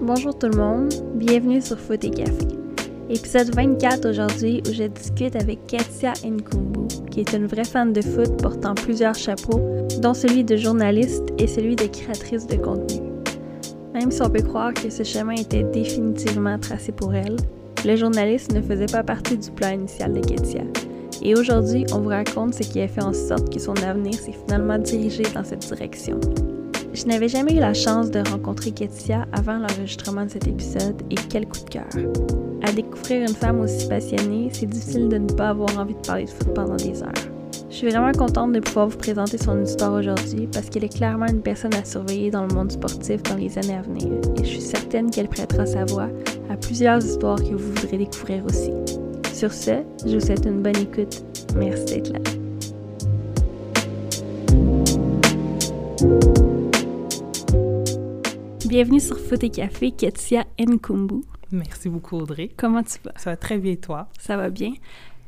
Bonjour 0.00 0.36
tout 0.36 0.48
le 0.48 0.56
monde, 0.56 0.92
bienvenue 1.14 1.62
sur 1.62 1.78
Foot 1.78 2.02
et 2.02 2.10
Café. 2.10 2.48
Épisode 3.08 3.54
24 3.54 4.08
aujourd'hui 4.10 4.62
où 4.68 4.72
je 4.72 4.82
discute 4.82 5.36
avec 5.36 5.64
Katia 5.68 6.14
Nkumbu, 6.24 6.88
qui 7.08 7.20
est 7.20 7.32
une 7.32 7.46
vraie 7.46 7.62
fan 7.62 7.92
de 7.92 8.02
foot 8.02 8.36
portant 8.42 8.74
plusieurs 8.74 9.14
chapeaux, 9.14 9.60
dont 10.00 10.14
celui 10.14 10.42
de 10.42 10.56
journaliste 10.56 11.22
et 11.38 11.46
celui 11.46 11.76
de 11.76 11.86
créatrice 11.86 12.48
de 12.48 12.56
contenu. 12.56 13.08
Même 13.94 14.10
si 14.10 14.22
on 14.22 14.30
peut 14.30 14.42
croire 14.42 14.74
que 14.74 14.90
ce 14.90 15.04
chemin 15.04 15.34
était 15.34 15.62
définitivement 15.62 16.58
tracé 16.58 16.90
pour 16.90 17.14
elle, 17.14 17.36
le 17.84 17.94
journaliste 17.94 18.52
ne 18.52 18.60
faisait 18.60 18.86
pas 18.86 19.04
partie 19.04 19.38
du 19.38 19.52
plan 19.52 19.70
initial 19.70 20.14
de 20.14 20.20
Katia. 20.20 20.64
Et 21.24 21.36
aujourd'hui, 21.36 21.86
on 21.92 22.00
vous 22.00 22.08
raconte 22.08 22.54
ce 22.54 22.62
qui 22.62 22.80
a 22.80 22.88
fait 22.88 23.02
en 23.02 23.12
sorte 23.12 23.52
que 23.52 23.60
son 23.60 23.74
avenir 23.76 24.14
s'est 24.14 24.32
finalement 24.32 24.78
dirigé 24.78 25.22
dans 25.34 25.44
cette 25.44 25.60
direction. 25.60 26.18
Je 26.92 27.06
n'avais 27.06 27.28
jamais 27.28 27.54
eu 27.54 27.60
la 27.60 27.74
chance 27.74 28.10
de 28.10 28.20
rencontrer 28.28 28.72
Ketia 28.72 29.26
avant 29.32 29.58
l'enregistrement 29.58 30.26
de 30.26 30.30
cet 30.30 30.48
épisode 30.48 31.00
et 31.10 31.14
quel 31.30 31.46
coup 31.46 31.64
de 31.64 31.70
cœur. 31.70 31.88
À 32.62 32.72
découvrir 32.72 33.22
une 33.22 33.34
femme 33.34 33.60
aussi 33.60 33.88
passionnée, 33.88 34.50
c'est 34.52 34.66
difficile 34.66 35.08
de 35.08 35.18
ne 35.18 35.28
pas 35.28 35.50
avoir 35.50 35.78
envie 35.78 35.94
de 35.94 36.06
parler 36.06 36.24
de 36.24 36.30
foot 36.30 36.52
pendant 36.54 36.76
des 36.76 37.02
heures. 37.02 37.12
Je 37.70 37.76
suis 37.76 37.88
vraiment 37.88 38.12
contente 38.12 38.52
de 38.52 38.60
pouvoir 38.60 38.88
vous 38.88 38.98
présenter 38.98 39.38
son 39.38 39.62
histoire 39.62 39.94
aujourd'hui 39.94 40.48
parce 40.52 40.68
qu'elle 40.68 40.84
est 40.84 40.94
clairement 40.94 41.26
une 41.26 41.40
personne 41.40 41.74
à 41.74 41.84
surveiller 41.84 42.30
dans 42.30 42.46
le 42.46 42.54
monde 42.54 42.70
sportif 42.70 43.22
dans 43.22 43.36
les 43.36 43.56
années 43.56 43.76
à 43.76 43.82
venir 43.82 44.08
et 44.36 44.44
je 44.44 44.50
suis 44.50 44.60
certaine 44.60 45.10
qu'elle 45.10 45.28
prêtera 45.28 45.64
sa 45.64 45.86
voix 45.86 46.08
à 46.50 46.56
plusieurs 46.56 47.02
histoires 47.02 47.42
que 47.42 47.54
vous 47.54 47.72
voudrez 47.72 47.96
découvrir 47.96 48.44
aussi. 48.44 48.72
Sur 49.42 49.52
ce, 49.52 49.82
je 50.06 50.14
vous 50.14 50.20
souhaite 50.20 50.46
une 50.46 50.62
bonne 50.62 50.76
écoute. 50.76 51.24
Merci 51.56 51.84
d'être 51.86 52.12
là. 52.12 52.20
Bienvenue 58.68 59.00
sur 59.00 59.18
Foot 59.18 59.42
et 59.42 59.50
Café, 59.50 59.90
Ketia 59.90 60.44
Nkumbu. 60.60 61.24
Merci 61.50 61.88
beaucoup, 61.88 62.18
Audrey. 62.18 62.50
Comment 62.56 62.84
tu 62.84 62.98
vas? 63.04 63.14
Ça 63.16 63.30
va 63.30 63.36
très 63.36 63.58
bien, 63.58 63.74
toi? 63.74 64.06
Ça 64.20 64.36
va 64.36 64.48
bien. 64.48 64.74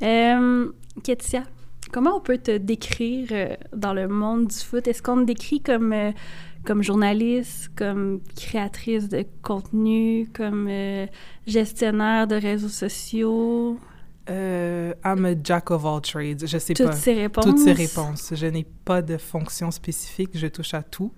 Euh, 0.05 0.71
Ketia, 1.03 1.43
comment 1.91 2.19
on 2.19 2.21
peut 2.21 2.39
te 2.39 2.57
décrire 2.57 3.27
euh, 3.33 3.57
dans 3.75 3.95
le 3.95 4.07
monde 4.07 4.47
du 4.47 4.57
foot? 4.57 4.87
Est-ce 4.87 5.03
qu'on 5.03 5.23
te 5.23 5.25
décrit 5.25 5.61
comme, 5.61 5.93
euh, 5.93 6.13
comme 6.65 6.85
journaliste, 6.85 7.73
comme 7.75 8.21
créatrice 8.37 9.09
de 9.09 9.25
contenu, 9.43 10.29
comme 10.33 10.69
euh, 10.71 11.07
gestionnaire 11.49 12.29
de 12.29 12.37
réseaux 12.37 12.69
sociaux? 12.69 13.77
Euh, 14.31 14.95
I'm 15.05 15.25
a 15.25 15.35
jack 15.43 15.71
of 15.71 15.85
all 15.85 16.01
trades. 16.01 16.47
Je 16.47 16.59
sais 16.59 16.75
Toutes 16.75 16.87
pas. 16.87 16.93
ces 16.93 17.15
réponses? 17.15 17.45
Toutes 17.45 17.59
ces 17.59 17.73
réponses. 17.73 18.33
Je 18.35 18.47
n'ai 18.47 18.65
pas 18.85 19.03
de 19.03 19.17
fonction 19.17 19.71
spécifique. 19.71 20.31
Je 20.35 20.47
touche 20.47 20.75
à 20.75 20.83
tout. 20.83 21.13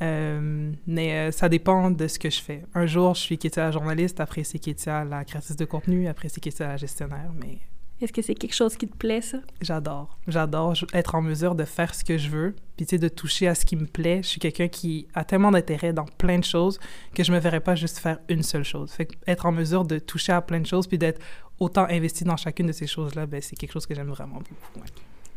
Euh, 0.00 0.72
mais 0.86 1.12
euh, 1.12 1.30
ça 1.30 1.48
dépend 1.48 1.90
de 1.90 2.06
ce 2.08 2.18
que 2.18 2.30
je 2.30 2.40
fais. 2.40 2.64
Un 2.74 2.86
jour, 2.86 3.14
je 3.14 3.20
suis 3.20 3.38
Kétia 3.38 3.64
la 3.64 3.70
journaliste, 3.70 4.20
après 4.20 4.42
c'est 4.42 4.58
Kétia 4.58 5.04
la 5.04 5.24
créatrice 5.24 5.56
de 5.56 5.64
contenu, 5.64 6.08
après 6.08 6.28
c'est 6.28 6.40
Kétia 6.40 6.66
la 6.66 6.76
gestionnaire, 6.76 7.30
mais 7.38 7.58
Est-ce 8.02 8.12
que 8.12 8.20
c'est 8.22 8.34
quelque 8.34 8.54
chose 8.54 8.76
qui 8.76 8.88
te 8.88 8.96
plaît, 8.96 9.20
ça? 9.20 9.38
j'adore. 9.60 10.18
J'adore 10.28 10.74
être 10.92 11.14
en 11.14 11.22
mesure 11.22 11.54
de 11.54 11.64
faire 11.64 11.94
ce 11.94 12.04
que 12.04 12.18
je 12.18 12.28
veux, 12.28 12.54
puis 12.76 12.84
tu 12.86 12.90
sais, 12.90 12.98
de 12.98 13.08
toucher 13.08 13.48
à 13.48 13.54
ce 13.54 13.64
qui 13.64 13.76
me 13.76 13.86
plaît. 13.86 14.20
Je 14.22 14.28
suis 14.28 14.40
quelqu'un 14.40 14.68
qui 14.68 15.06
a 15.14 15.24
tellement 15.24 15.50
d'intérêt 15.50 15.92
dans 15.92 16.04
plein 16.04 16.38
de 16.38 16.44
choses 16.44 16.78
que 17.14 17.22
je 17.24 17.32
me 17.32 17.38
verrais 17.38 17.60
pas 17.60 17.74
juste 17.76 17.98
faire 17.98 18.18
une 18.28 18.42
seule 18.42 18.64
chose. 18.64 18.90
Fait 18.92 19.08
être 19.26 19.46
en 19.46 19.52
mesure 19.52 19.84
de 19.84 19.98
toucher 19.98 20.32
à 20.32 20.40
plein 20.42 20.60
de 20.60 20.66
choses, 20.66 20.86
puis 20.86 20.98
d'être 20.98 21.20
autant 21.60 21.86
investi 21.88 22.24
dans 22.24 22.36
chacune 22.36 22.66
de 22.66 22.72
ces 22.72 22.86
choses-là, 22.88 23.26
ben, 23.26 23.40
c'est 23.40 23.56
quelque 23.56 23.72
chose 23.72 23.86
que 23.86 23.94
j'aime 23.94 24.08
vraiment 24.10 24.36
beaucoup. 24.38 24.54
ouais. 24.80 24.86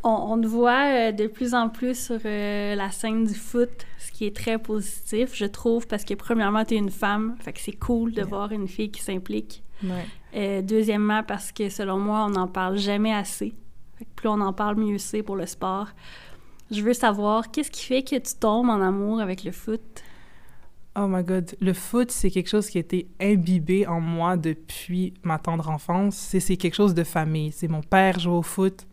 On, 0.08 0.34
on 0.34 0.40
te 0.42 0.46
voit 0.46 0.86
euh, 0.88 1.12
de 1.12 1.26
plus 1.26 1.56
en 1.56 1.68
plus 1.68 1.98
sur 2.06 2.20
euh, 2.26 2.76
la 2.76 2.92
scène 2.92 3.26
du 3.26 3.34
foot, 3.34 3.70
ce 4.00 4.12
qui 4.12 4.26
est 4.28 4.36
très 4.36 4.60
positif, 4.60 5.32
je 5.34 5.46
trouve, 5.46 5.88
parce 5.88 6.04
que 6.04 6.14
premièrement, 6.14 6.64
tu 6.64 6.76
es 6.76 6.78
une 6.78 6.92
femme, 6.92 7.36
fait 7.40 7.54
que 7.54 7.60
c'est 7.60 7.72
cool 7.78 8.12
de 8.12 8.18
Yeah. 8.18 8.26
voir 8.26 8.52
une 8.52 8.68
fille 8.68 8.92
qui 8.92 9.02
s'implique. 9.02 9.64
Ouais. 9.84 10.06
Euh, 10.36 10.62
deuxièmement, 10.62 11.24
parce 11.24 11.52
que 11.52 11.70
selon 11.70 11.98
moi, 11.98 12.26
on 12.26 12.32
n'en 12.32 12.48
parle 12.48 12.78
jamais 12.78 13.14
assez. 13.14 13.54
Plus 14.16 14.28
on 14.28 14.42
en 14.42 14.54
parle, 14.54 14.76
mieux 14.76 14.98
c'est 14.98 15.24
pour 15.24 15.36
le 15.36 15.46
sport. 15.46 15.88
Je 16.72 16.82
veux 16.82 16.94
savoir, 16.94 17.52
qu'est-ce 17.52 17.72
qui 17.72 17.86
fait 17.86 18.04
que 18.04 18.16
tu 18.16 18.36
tombes 18.40 18.70
en 18.70 18.82
amour 18.82 19.22
avec 19.22 19.44
le 19.44 19.52
foot? 19.52 19.82
Oh 20.98 21.08
my 21.08 21.24
god, 21.24 21.56
le 21.60 21.74
foot, 21.74 22.10
c'est 22.10 22.32
quelque 22.32 22.50
chose 22.50 22.70
qui 22.70 22.78
a 22.78 22.82
été 22.82 23.08
imbibé 23.22 23.86
en 23.86 24.00
moi 24.00 24.38
depuis 24.38 25.14
ma 25.24 25.38
tendre 25.38 25.70
enfance. 25.70 26.16
C'est 26.16 26.58
quelque 26.58 26.74
chose 26.74 26.94
de 26.94 27.04
famille. 27.04 27.52
C'est 27.52 27.68
mon 27.68 27.82
père 27.82 28.20
jouait 28.20 28.34
au 28.34 28.42
foot. 28.42 28.88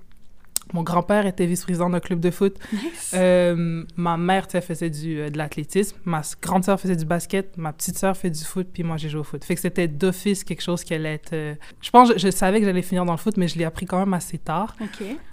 Mon 0.72 0.82
grand-père 0.82 1.26
était 1.26 1.46
vice-président 1.46 1.90
d'un 1.90 2.00
club 2.00 2.20
de 2.20 2.30
foot. 2.30 2.56
Nice. 2.72 3.12
Euh, 3.14 3.84
ma 3.96 4.16
mère, 4.16 4.46
tu 4.46 4.60
faisait 4.60 4.90
du, 4.90 5.20
euh, 5.20 5.30
de 5.30 5.38
l'athlétisme. 5.38 5.96
Ma 6.04 6.22
grande 6.40 6.64
sœur 6.64 6.80
faisait 6.80 6.96
du 6.96 7.04
basket. 7.04 7.56
Ma 7.56 7.72
petite 7.72 7.98
sœur 7.98 8.16
fait 8.16 8.30
du 8.30 8.42
foot. 8.44 8.68
Puis 8.72 8.82
moi, 8.82 8.96
j'ai 8.96 9.08
joué 9.08 9.20
au 9.20 9.24
foot. 9.24 9.44
Fait 9.44 9.54
que 9.54 9.60
c'était 9.60 9.88
d'office 9.88 10.44
quelque 10.44 10.62
chose 10.62 10.84
qui 10.84 10.94
allait 10.94 11.14
être... 11.14 11.32
euh, 11.32 11.54
Je 11.80 11.90
pense, 11.90 12.12
je, 12.12 12.18
je 12.18 12.30
savais 12.30 12.60
que 12.60 12.66
j'allais 12.66 12.82
finir 12.82 13.04
dans 13.04 13.12
le 13.12 13.18
foot, 13.18 13.36
mais 13.36 13.48
je 13.48 13.58
l'ai 13.58 13.64
appris 13.64 13.86
quand 13.86 13.98
même 13.98 14.14
assez 14.14 14.38
tard. 14.38 14.74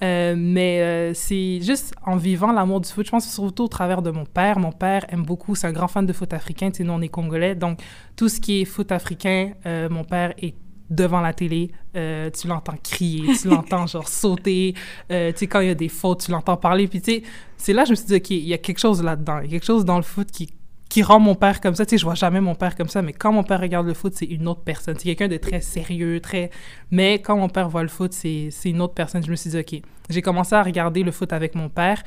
Mais 0.01 1.13
c'est 1.13 1.59
juste 1.61 1.94
en 2.06 2.16
vivant 2.16 2.51
l'amour 2.51 2.81
du 2.81 2.89
foot, 2.89 3.06
je 3.06 3.11
pense 3.11 3.29
surtout 3.29 3.63
au 3.63 3.67
travers 3.67 4.01
de 4.01 4.11
mon 4.11 4.25
père. 4.25 4.59
Mon 4.59 4.71
père 4.71 5.06
aime 5.09 5.23
beaucoup, 5.23 5.56
c'est 5.56 5.67
un 5.67 5.71
grand 5.71 5.88
fan 5.88 6.06
de 6.06 6.13
foot 6.13 6.33
africain, 6.33 6.71
tu 6.71 6.77
sais, 6.77 6.83
nous 6.83 6.94
on 6.94 7.01
est 7.01 7.09
congolais, 7.09 7.56
donc 7.56 7.79
tout 8.16 8.29
ce 8.29 8.39
qui 8.39 8.61
est 8.61 8.66
foot 8.66 8.91
africain, 8.91 9.53
mon 9.66 10.03
père 10.03 10.33
est 10.41 10.56
devant 10.89 11.22
la 11.22 11.33
télé, 11.33 11.72
euh, 11.95 12.29
tu 12.29 12.47
l'entends 12.47 12.77
crier, 12.83 13.35
tu 13.35 13.47
l'entends 13.47 13.88
genre 13.88 14.07
sauter, 14.07 14.73
euh, 15.11 15.31
tu 15.31 15.39
sais, 15.39 15.47
quand 15.47 15.59
il 15.59 15.67
y 15.67 15.72
a 15.72 15.75
des 15.75 15.89
fautes, 15.89 16.25
tu 16.25 16.31
l'entends 16.31 16.57
parler, 16.57 16.88
puis 16.88 17.01
tu 17.01 17.11
sais, 17.11 17.23
c'est 17.57 17.73
là 17.73 17.83
que 17.83 17.88
je 17.88 17.91
me 17.91 17.95
suis 17.95 18.05
dit, 18.05 18.16
OK, 18.16 18.29
il 18.31 18.47
y 18.47 18.53
a 18.53 18.57
quelque 18.57 18.79
chose 18.79 19.03
là-dedans, 19.03 19.39
il 19.39 19.45
y 19.45 19.47
a 19.47 19.51
quelque 19.51 19.66
chose 19.66 19.85
dans 19.85 19.97
le 19.97 20.03
foot 20.03 20.29
qui 20.31 20.50
qui 20.89 21.03
rend 21.03 21.19
mon 21.19 21.35
père 21.35 21.61
comme 21.61 21.75
ça. 21.75 21.85
Tu 21.85 21.91
sais, 21.91 21.97
je 22.00 22.03
vois 22.03 22.16
jamais 22.16 22.41
mon 22.41 22.55
père 22.55 22.75
comme 22.75 22.89
ça, 22.89 23.03
mais 23.03 23.13
quand 23.13 23.31
mon 23.31 23.44
père 23.44 23.61
regarde 23.61 23.85
le 23.85 23.94
foot, 23.94 24.13
c'est 24.16 24.25
une 24.25 24.47
autre 24.47 24.61
personne. 24.61 24.95
C'est 24.97 25.03
quelqu'un 25.03 25.27
de 25.27 25.38
très 25.38 25.61
sérieux, 25.61 26.19
très... 26.19 26.50
Mais 26.89 27.19
quand 27.21 27.38
mon 27.38 27.47
père 27.47 27.69
voit 27.69 27.83
le 27.83 27.89
foot, 27.89 28.11
c'est 28.11 28.50
une 28.66 28.81
autre 28.81 28.95
personne. 28.95 29.23
Je 29.23 29.29
me 29.29 29.35
suis 29.35 29.51
dit, 29.51 29.59
OK, 29.59 29.81
j'ai 30.09 30.21
commencé 30.23 30.56
à 30.56 30.63
regarder 30.63 31.03
le 31.03 31.11
foot 31.11 31.31
avec 31.31 31.53
mon 31.53 31.69
père, 31.69 32.01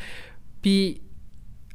puis 0.60 1.00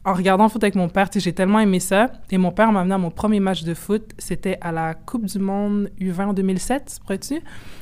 en 0.07 0.13
regardant 0.13 0.47
foot 0.47 0.63
avec 0.63 0.75
mon 0.75 0.87
père, 0.87 1.09
j'ai 1.13 1.33
tellement 1.33 1.59
aimé 1.59 1.81
ça. 1.81 2.09
Et 2.31 2.37
mon 2.37 2.51
père 2.51 2.71
m'a 2.71 2.79
amené 2.79 2.95
à 2.95 2.97
mon 2.97 3.11
premier 3.11 3.41
match 3.41 3.63
de 3.63 3.73
foot. 3.73 4.13
C'était 4.17 4.57
à 4.61 4.71
la 4.71 4.93
Coupe 4.93 5.25
du 5.25 5.37
Monde 5.37 5.91
U20 5.99 6.27
en 6.27 6.33
2007, 6.33 6.99
pourrais-tu, 7.01 7.41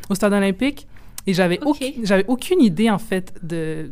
au 0.09 0.16
Stade 0.16 0.34
olympique. 0.34 0.88
Et 1.28 1.34
j'avais 1.34 1.59
aucune- 1.66 2.06
j'avais 2.06 2.25
aucune 2.28 2.62
idée, 2.62 2.90
en 2.90 3.00
fait, 3.00 3.34
de... 3.41 3.91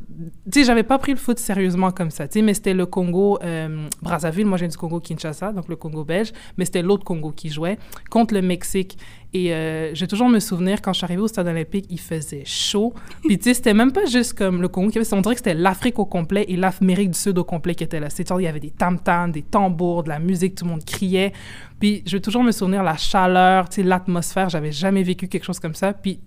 Tu 0.52 0.60
sais, 0.60 0.66
j'avais 0.66 0.84
pas 0.84 1.00
pris 1.00 1.14
le 1.14 1.18
foot 1.18 1.40
sérieusement 1.40 1.92
comme 1.92 2.12
ça, 2.12 2.28
tu 2.28 2.34
sais, 2.34 2.42
mais 2.44 2.54
c'était 2.54 2.74
le 2.76 2.86
Congo, 2.86 3.40
euh, 3.44 3.88
Brazzaville, 4.04 4.46
moi 4.46 4.58
viens 4.58 4.68
du 4.68 4.78
Congo 4.78 5.00
Kinshasa, 5.00 5.52
donc 5.52 5.68
le 5.68 5.76
Congo 5.76 6.04
belge, 6.04 6.32
mais 6.58 6.66
c'était 6.66 6.84
l'autre 6.84 7.04
Congo 7.04 7.32
qui 7.32 7.50
jouait, 7.50 7.80
contre 8.12 8.36
le 8.36 8.42
Mexique. 8.44 8.98
Et 9.36 9.52
euh, 9.52 9.96
je 9.96 10.02
vais 10.02 10.08
toujours 10.08 10.30
me 10.30 10.40
souvenir, 10.40 10.80
quand 10.80 10.94
je 10.94 10.98
suis 10.98 11.06
arrivée 11.06 11.24
au 11.24 11.28
Stade 11.28 11.48
olympique, 11.48 11.86
il 11.90 12.00
faisait 12.00 12.44
chaud. 12.46 12.94
Puis 13.24 13.40
tu 13.40 13.46
sais, 13.46 13.56
c'était 13.56 13.74
même 13.74 13.92
pas 13.92 14.06
juste 14.06 14.34
comme 14.34 14.62
le 14.62 14.68
Congo 14.68 14.92
qui 14.92 15.00
avait, 15.00 15.14
on 15.14 15.22
dirait 15.22 15.34
que 15.34 15.40
c'était 15.40 15.56
l'Afrique 15.56 15.98
au 15.98 16.06
complet 16.06 16.46
et 16.48 16.56
l'Amérique 16.56 17.10
du 17.12 17.18
Sud 17.18 17.40
au 17.40 17.44
complet 17.44 17.74
qui 17.74 17.84
était 17.84 18.00
là. 18.00 18.12
C'est-à-dire, 18.12 18.42
il 18.42 18.44
y 18.44 18.48
avait 18.48 18.60
des 18.60 18.70
tam-tams, 18.70 19.32
des 19.32 19.42
tambours, 19.42 20.04
de 20.04 20.10
la 20.10 20.20
musique, 20.20 20.54
tout 20.54 20.66
le 20.66 20.70
monde 20.72 20.86
criait. 20.86 21.34
Puis 21.80 22.04
je 22.06 22.16
vais 22.16 22.22
toujours 22.22 22.44
me 22.44 22.52
souvenir 22.52 22.84
la 22.84 22.96
chaleur, 22.96 23.70
tu 23.70 23.78
sais, 23.78 23.84
l'atmosphère, 23.84 24.50
j'avais 24.50 24.72
jamais 24.72 25.02
vécu 25.02 25.28
quelque 25.28 25.46
chose 25.46 25.60
comme 25.60 25.74
ça. 25.74 25.94
Puis 25.94 26.20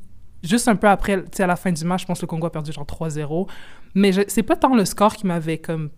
juste 0.43 0.69
un 0.69 0.77
peu 0.77 0.89
après, 0.89 1.23
tu 1.23 1.29
sais, 1.33 1.43
à 1.43 1.47
la 1.47 1.57
fin 1.57 1.73
du 1.73 1.85
match, 1.85 2.03
je 2.03 2.07
pense 2.07 2.19
que 2.19 2.23
le 2.25 2.29
Congo 2.29 2.47
a 2.47 2.53
perdu 2.53 2.73
genre 2.73 2.87
3-0. 2.87 3.49
Mais 3.95 4.13
c'est 4.29 4.43
pas 4.43 4.57
tant 4.57 4.75
le 4.75 4.85
score 4.85 5.15
qui 5.15 5.27
m'avait 5.27 5.59
comme 5.59 5.91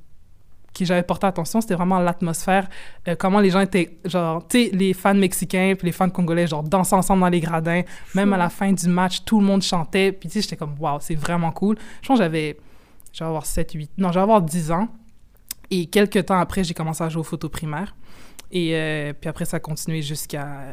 qui 0.72 0.86
j'avais 0.86 1.02
porté 1.02 1.26
attention, 1.26 1.60
c'était 1.60 1.74
vraiment 1.74 1.98
l'atmosphère, 1.98 2.68
euh, 3.08 3.16
comment 3.18 3.40
les 3.40 3.50
gens 3.50 3.60
étaient, 3.60 3.98
genre, 4.04 4.46
tu 4.46 4.64
sais, 4.66 4.70
les 4.72 4.92
fans 4.92 5.14
mexicains 5.14 5.74
puis 5.76 5.86
les 5.86 5.92
fans 5.92 6.08
congolais, 6.08 6.46
genre, 6.46 6.62
dansaient 6.62 6.94
ensemble 6.94 7.22
dans 7.22 7.28
les 7.28 7.40
gradins. 7.40 7.82
Même 8.14 8.32
à 8.32 8.36
la 8.36 8.48
fin 8.48 8.72
du 8.72 8.88
match, 8.88 9.24
tout 9.24 9.40
le 9.40 9.46
monde 9.46 9.62
chantait. 9.62 10.12
Puis, 10.12 10.28
tu 10.28 10.34
sais, 10.34 10.42
j'étais 10.42 10.56
comme, 10.56 10.76
waouh, 10.78 10.98
c'est 11.00 11.16
vraiment 11.16 11.50
cool. 11.50 11.76
Je 12.00 12.06
pense 12.06 12.18
que 12.18 12.24
j'avais, 12.24 12.58
je 13.12 13.20
vais 13.20 13.28
avoir 13.28 13.44
7, 13.44 13.72
8, 13.72 13.90
non, 13.98 14.10
je 14.10 14.14
vais 14.14 14.20
avoir 14.20 14.40
10 14.40 14.70
ans. 14.70 14.88
Et 15.70 15.86
quelques 15.86 16.26
temps 16.26 16.38
après, 16.38 16.64
j'ai 16.64 16.74
commencé 16.74 17.02
à 17.02 17.08
jouer 17.08 17.20
au 17.20 17.24
foot 17.24 17.42
au 17.44 17.48
primaire. 17.48 17.94
Et 18.50 18.74
euh, 18.74 19.12
puis 19.12 19.28
après, 19.28 19.44
ça 19.44 19.58
a 19.58 19.60
continué 19.60 20.00
jusqu'à 20.00 20.46
euh, 20.46 20.72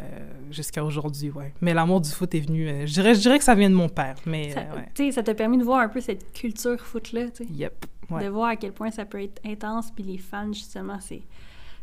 jusqu'à 0.50 0.84
aujourd'hui, 0.84 1.30
ouais. 1.32 1.54
Mais 1.60 1.74
l'amour 1.74 2.00
du 2.00 2.10
foot 2.10 2.34
est 2.34 2.40
venu... 2.40 2.70
euh, 2.70 2.86
je, 2.86 2.94
dirais, 2.94 3.14
je 3.16 3.20
dirais 3.20 3.38
que 3.38 3.44
ça 3.44 3.54
vient 3.56 3.70
de 3.70 3.76
mon 3.76 3.90
père, 3.90 4.16
mais 4.26 4.52
Ça, 4.52 4.62
ouais. 4.98 5.12
ça 5.12 5.24
t'a 5.24 5.34
permis 5.34 5.58
de 5.58 5.64
voir 5.64 5.80
un 5.80 5.90
peu 5.90 6.00
cette 6.00 6.32
culture 6.32 6.80
foot-là, 6.80 7.30
tu 7.32 7.44
sais. 7.46 7.52
Yep, 7.52 7.86
ouais. 8.12 8.24
De 8.24 8.30
voir 8.30 8.50
à 8.50 8.56
quel 8.56 8.72
point 8.72 8.92
ça 8.92 9.04
peut 9.04 9.22
être 9.22 9.42
intense, 9.46 9.92
puis 9.94 10.06
les 10.06 10.18
fans, 10.18 10.54
justement, 10.54 11.00
c'est 11.02 11.22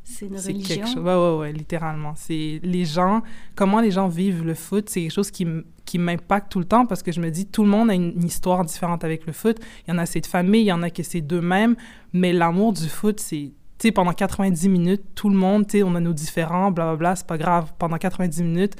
c'est 0.04 0.26
une 0.26 0.36
C'est 0.38 0.50
religion. 0.52 0.74
quelque 0.76 0.86
chose. 0.94 1.04
Ouais, 1.04 1.14
ouais, 1.14 1.36
ouais, 1.38 1.52
littéralement. 1.52 2.14
C'est 2.16 2.58
les 2.64 2.84
gens, 2.84 3.22
comment 3.54 3.80
les 3.80 3.92
gens 3.92 4.08
vivent 4.08 4.44
le 4.44 4.54
foot, 4.54 4.88
c'est 4.88 5.02
quelque 5.02 5.12
chose 5.12 5.30
qui, 5.30 5.46
qui 5.84 5.98
m'impacte 5.98 6.50
tout 6.50 6.58
le 6.58 6.64
temps 6.64 6.86
parce 6.86 7.02
que 7.04 7.12
je 7.12 7.20
me 7.20 7.30
dis, 7.30 7.46
tout 7.46 7.62
le 7.62 7.68
monde 7.68 7.88
a 7.90 7.94
une, 7.94 8.12
une 8.16 8.24
histoire 8.24 8.64
différente 8.64 9.04
avec 9.04 9.26
le 9.26 9.32
foot. 9.32 9.58
Il 9.86 9.90
y 9.92 9.94
en 9.94 9.98
a, 9.98 10.06
c'est 10.06 10.20
de 10.20 10.26
famille, 10.26 10.62
il 10.62 10.66
y 10.66 10.72
en 10.72 10.82
a 10.82 10.90
que 10.90 11.02
c'est 11.04 11.20
d'eux-mêmes, 11.20 11.76
mais 12.14 12.32
l'amour 12.32 12.72
du 12.72 12.88
foot, 12.88 13.20
c'est. 13.20 13.52
Tu 13.82 13.88
sais, 13.88 13.92
pendant 13.92 14.12
90 14.12 14.68
minutes, 14.68 15.02
tout 15.16 15.28
le 15.28 15.34
monde, 15.34 15.66
tu 15.66 15.78
sais, 15.78 15.82
on 15.82 15.92
a 15.96 15.98
nos 16.00 16.12
différents, 16.12 16.70
blablabla, 16.70 17.16
c'est 17.16 17.26
pas 17.26 17.36
grave. 17.36 17.72
Pendant 17.80 17.98
90 17.98 18.40
minutes, 18.44 18.76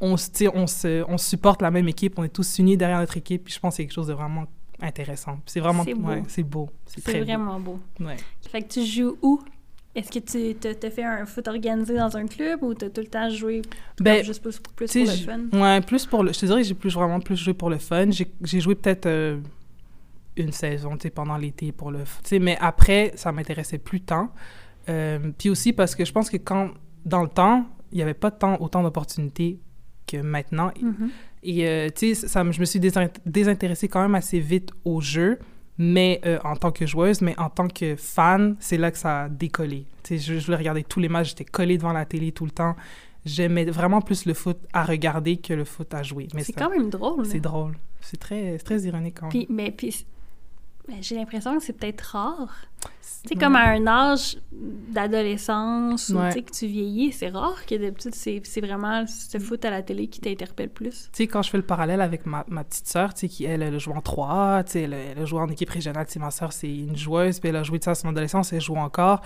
on 0.00 0.14
tu 0.16 0.48
on 0.48 0.66
se, 0.66 1.04
on 1.06 1.18
supporte 1.18 1.60
la 1.60 1.70
même 1.70 1.86
équipe, 1.88 2.18
on 2.18 2.24
est 2.24 2.30
tous 2.30 2.58
unis 2.58 2.78
derrière 2.78 3.00
notre 3.00 3.18
équipe, 3.18 3.44
puis 3.44 3.52
je 3.52 3.60
pense 3.60 3.74
que 3.74 3.76
c'est 3.76 3.82
quelque 3.82 3.92
chose 3.92 4.06
de 4.06 4.14
vraiment 4.14 4.46
intéressant. 4.80 5.40
C'est 5.44 5.60
vraiment... 5.60 5.84
C'est 5.84 5.92
beau. 5.92 6.08
ouais, 6.08 6.22
c'est 6.26 6.42
beau. 6.42 6.70
C'est 6.86 7.04
C'est 7.04 7.10
très 7.10 7.20
vraiment 7.20 7.60
beau. 7.60 7.80
beau. 7.98 8.06
Ouais. 8.06 8.16
Fait 8.50 8.62
que 8.62 8.68
tu 8.72 8.86
joues 8.86 9.18
où? 9.20 9.42
Est-ce 9.94 10.10
que 10.10 10.20
tu 10.20 10.54
te, 10.54 10.72
te 10.72 10.88
fais 10.88 11.04
un 11.04 11.26
foot 11.26 11.46
organisé 11.46 11.94
dans 11.94 12.16
un 12.16 12.26
club 12.26 12.62
ou 12.62 12.72
t'as 12.72 12.88
tout 12.88 13.02
le 13.02 13.08
temps 13.08 13.28
joué 13.28 13.60
Ben, 14.00 14.24
juste 14.24 14.40
plus, 14.40 14.58
plus 14.74 14.88
Tu 14.88 15.04
pour 15.04 15.10
le 15.12 15.16
fun? 15.18 15.60
Ouais, 15.60 15.80
plus 15.82 16.06
pour 16.06 16.22
le... 16.22 16.32
Je 16.32 16.38
te 16.38 16.46
dirais 16.46 16.62
que 16.62 16.66
j'ai 16.66 16.72
plus 16.72 16.94
vraiment 16.94 17.20
plus 17.20 17.36
joué 17.36 17.52
pour 17.52 17.68
le 17.68 17.76
fun. 17.76 18.10
J'ai 18.10 18.26
j'ai 18.42 18.60
joué 18.60 18.74
peut-être 18.74 19.04
euh, 19.04 19.38
une 20.42 20.52
saison, 20.52 20.96
tu 20.96 21.02
sais, 21.02 21.10
pendant 21.10 21.36
l'été 21.36 21.72
pour 21.72 21.90
le... 21.90 22.00
Tu 22.00 22.08
sais, 22.24 22.38
mais 22.38 22.56
après, 22.60 23.12
ça 23.16 23.32
m'intéressait 23.32 23.78
plus 23.78 24.00
tant. 24.00 24.30
Euh, 24.88 25.30
puis 25.38 25.50
aussi 25.50 25.72
parce 25.72 25.94
que 25.94 26.04
je 26.04 26.12
pense 26.12 26.30
que 26.30 26.36
quand... 26.36 26.70
Dans 27.06 27.22
le 27.22 27.30
temps, 27.30 27.64
il 27.92 27.96
n'y 27.96 28.02
avait 28.02 28.12
pas 28.12 28.30
tant, 28.30 28.60
autant 28.60 28.82
d'opportunités 28.82 29.58
que 30.06 30.18
maintenant. 30.18 30.70
Et, 31.42 31.66
euh, 31.66 31.88
tu 31.88 32.14
sais, 32.14 32.28
ça 32.28 32.44
je 32.50 32.60
me 32.60 32.66
suis 32.66 32.78
désin- 32.78 33.08
désintéressée 33.24 33.88
quand 33.88 34.02
même 34.02 34.14
assez 34.14 34.38
vite 34.38 34.70
au 34.84 35.00
jeu, 35.00 35.38
mais 35.78 36.20
euh, 36.26 36.38
en 36.44 36.56
tant 36.56 36.72
que 36.72 36.84
joueuse, 36.84 37.22
mais 37.22 37.34
en 37.38 37.48
tant 37.48 37.68
que 37.68 37.96
fan, 37.96 38.54
c'est 38.60 38.76
là 38.76 38.90
que 38.90 38.98
ça 38.98 39.22
a 39.22 39.28
décollé. 39.30 39.86
Tu 40.02 40.18
sais, 40.18 40.34
je, 40.34 40.38
je 40.38 40.44
voulais 40.44 40.58
regarder 40.58 40.84
tous 40.84 41.00
les 41.00 41.08
matchs, 41.08 41.30
j'étais 41.30 41.46
collée 41.46 41.78
devant 41.78 41.94
la 41.94 42.04
télé 42.04 42.32
tout 42.32 42.44
le 42.44 42.50
temps. 42.50 42.76
J'aimais 43.24 43.64
vraiment 43.64 44.02
plus 44.02 44.26
le 44.26 44.34
foot 44.34 44.58
à 44.74 44.84
regarder 44.84 45.38
que 45.38 45.54
le 45.54 45.64
foot 45.64 45.94
à 45.94 46.02
jouer. 46.02 46.28
C'est 46.40 46.52
quand 46.52 46.68
même 46.68 46.90
drôle. 46.90 47.24
C'est 47.24 47.34
là. 47.34 47.40
drôle. 47.40 47.78
C'est 48.02 48.20
très, 48.20 48.58
très 48.58 48.82
ironique 48.82 49.16
quand 49.20 49.32
même. 49.32 49.46
Puis, 49.46 49.46
mais 49.48 49.70
puis, 49.70 50.04
mais 50.90 51.02
j'ai 51.02 51.14
l'impression 51.14 51.56
que 51.56 51.62
c'est 51.64 51.72
peut-être 51.72 52.00
rare. 52.02 52.54
Tu 53.22 53.28
sais, 53.30 53.34
comme 53.34 53.54
à 53.56 53.64
un 53.70 53.86
âge 53.86 54.38
d'adolescence 55.10 56.08
ou 56.10 56.16
Ouais. 56.18 56.28
tu 56.28 56.34
sais, 56.38 56.42
que 56.42 56.50
tu 56.52 56.66
vieillis, 56.66 57.12
c'est 57.12 57.28
rare 57.28 57.64
que 57.66 57.74
d'habitude, 57.74 58.14
c'est 58.14 58.40
c'est 58.44 58.60
vraiment 58.60 59.06
ce 59.06 59.38
foot 59.38 59.64
à 59.64 59.70
la 59.70 59.82
télé 59.82 60.06
qui 60.08 60.20
t'interpelle 60.20 60.70
plus. 60.70 61.04
Tu 61.12 61.18
sais, 61.18 61.26
quand 61.26 61.42
je 61.42 61.50
fais 61.50 61.56
le 61.58 61.64
parallèle 61.64 62.00
avec 62.00 62.26
ma, 62.26 62.44
ma 62.48 62.64
petite 62.64 62.86
sœur, 62.86 63.12
tu 63.14 63.20
sais, 63.20 63.28
qui, 63.28 63.44
elle, 63.44 63.62
elle 63.62 63.74
a 63.74 63.78
joué 63.78 63.94
en 63.94 64.00
3A, 64.00 64.64
tu 64.64 64.72
sais, 64.72 64.82
elle, 64.82 64.94
a- 64.94 64.98
elle 64.98 65.18
a 65.18 65.24
joué 65.24 65.40
en 65.40 65.48
équipe 65.48 65.70
régionale, 65.70 66.06
tu 66.06 66.12
sais, 66.14 66.18
ma 66.18 66.30
sœur, 66.30 66.52
c'est 66.52 66.74
une 66.74 66.96
joueuse, 66.96 67.40
puis 67.40 67.48
elle 67.50 67.56
a 67.56 67.62
joué 67.62 67.78
de 67.78 67.84
ça 67.84 67.92
à 67.92 67.94
son 67.94 68.08
adolescence, 68.08 68.52
elle 68.52 68.60
joue 68.60 68.76
encore, 68.76 69.20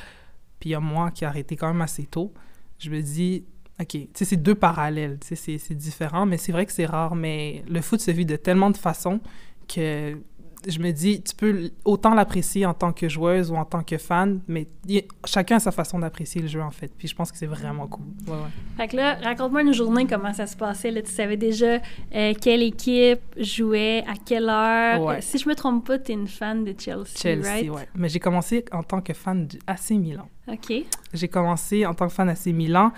puis 0.61 0.71
il 0.71 0.73
y 0.73 0.77
a 0.77 0.81
moi 0.81 1.11
qui 1.11 1.25
ai 1.25 1.27
arrêté 1.27 1.57
quand 1.57 1.69
même 1.69 1.83
assez 1.83 2.05
tôt. 2.05 2.33
Je 2.79 2.91
me 2.91 3.01
dis, 3.01 3.45
OK, 3.81 3.89
tu 3.89 4.09
sais, 4.15 4.25
c'est 4.25 4.37
deux 4.37 4.55
parallèles, 4.55 5.19
tu 5.21 5.37
sais, 5.37 5.59
c'est 5.59 5.75
différent, 5.75 6.27
mais 6.27 6.37
c'est 6.39 6.53
vrai 6.53 6.67
que 6.67 6.73
c'est 6.73 6.87
rare, 6.87 7.15
mais 7.15 7.63
le 7.69 7.81
foot 7.81 8.01
se 8.01 8.11
vit 8.11 8.27
de 8.27 8.37
tellement 8.37 8.71
de 8.71 8.77
façons 8.77 9.21
que 9.69 10.19
je 10.67 10.79
me 10.79 10.91
dis, 10.93 11.23
tu 11.23 11.35
peux 11.35 11.71
autant 11.85 12.15
l'apprécier 12.15 12.67
en 12.67 12.75
tant 12.75 12.93
que 12.93 13.09
joueuse 13.09 13.51
ou 13.51 13.57
en 13.57 13.65
tant 13.65 13.83
que 13.83 13.99
fan, 13.99 14.41
mais 14.49 14.67
y 14.89 15.03
chacun 15.25 15.57
a 15.57 15.61
sa 15.61 15.73
façon 15.73 15.99
d'apprécier 15.99 16.41
le 16.41 16.49
jeu, 16.49 16.63
en 16.63 16.71
fait, 16.71 16.91
puis 16.97 17.09
je 17.09 17.15
pense 17.15 17.31
que 17.31 17.39
c'est 17.39 17.47
vraiment 17.47 17.87
cool. 17.87 18.07
Ouais, 18.27 18.33
ouais. 18.33 18.39
Fait 18.77 18.89
que 18.89 18.97
là, 18.97 19.17
raconte-moi 19.23 19.63
une 19.63 19.75
journée, 19.75 20.07
comment 20.07 20.33
ça 20.33 20.47
se 20.47 20.57
passait. 20.57 20.91
Là, 20.91 21.03
tu 21.03 21.11
savais 21.11 21.37
déjà 21.37 21.81
euh, 22.15 22.33
quelle 22.41 22.63
équipe 22.63 23.21
jouait, 23.37 24.05
à 24.07 24.15
quelle 24.15 24.49
heure. 24.49 25.03
Ouais. 25.03 25.21
Si 25.21 25.39
je 25.39 25.49
me 25.49 25.55
trompe 25.55 25.87
pas, 25.87 25.99
t'es 25.99 26.13
une 26.13 26.29
fan 26.29 26.65
de 26.65 26.75
Chelsea, 26.79 27.07
Chelsea, 27.17 27.47
right? 27.47 27.71
ouais. 27.71 27.89
Mais 27.95 28.09
j'ai 28.09 28.21
commencé 28.21 28.65
en 28.73 28.83
tant 28.83 29.01
que 29.01 29.13
fan 29.13 29.47
du 29.47 29.59
AC 29.67 29.91
Milan. 29.91 30.29
OK. 30.49 30.73
J'ai 31.13 31.29
commencé 31.29 31.87
en 31.87 31.95
tant 31.95 32.07
que 32.07 32.13
fan 32.13 32.29
AC 32.29 32.47
Milan. 32.47 32.93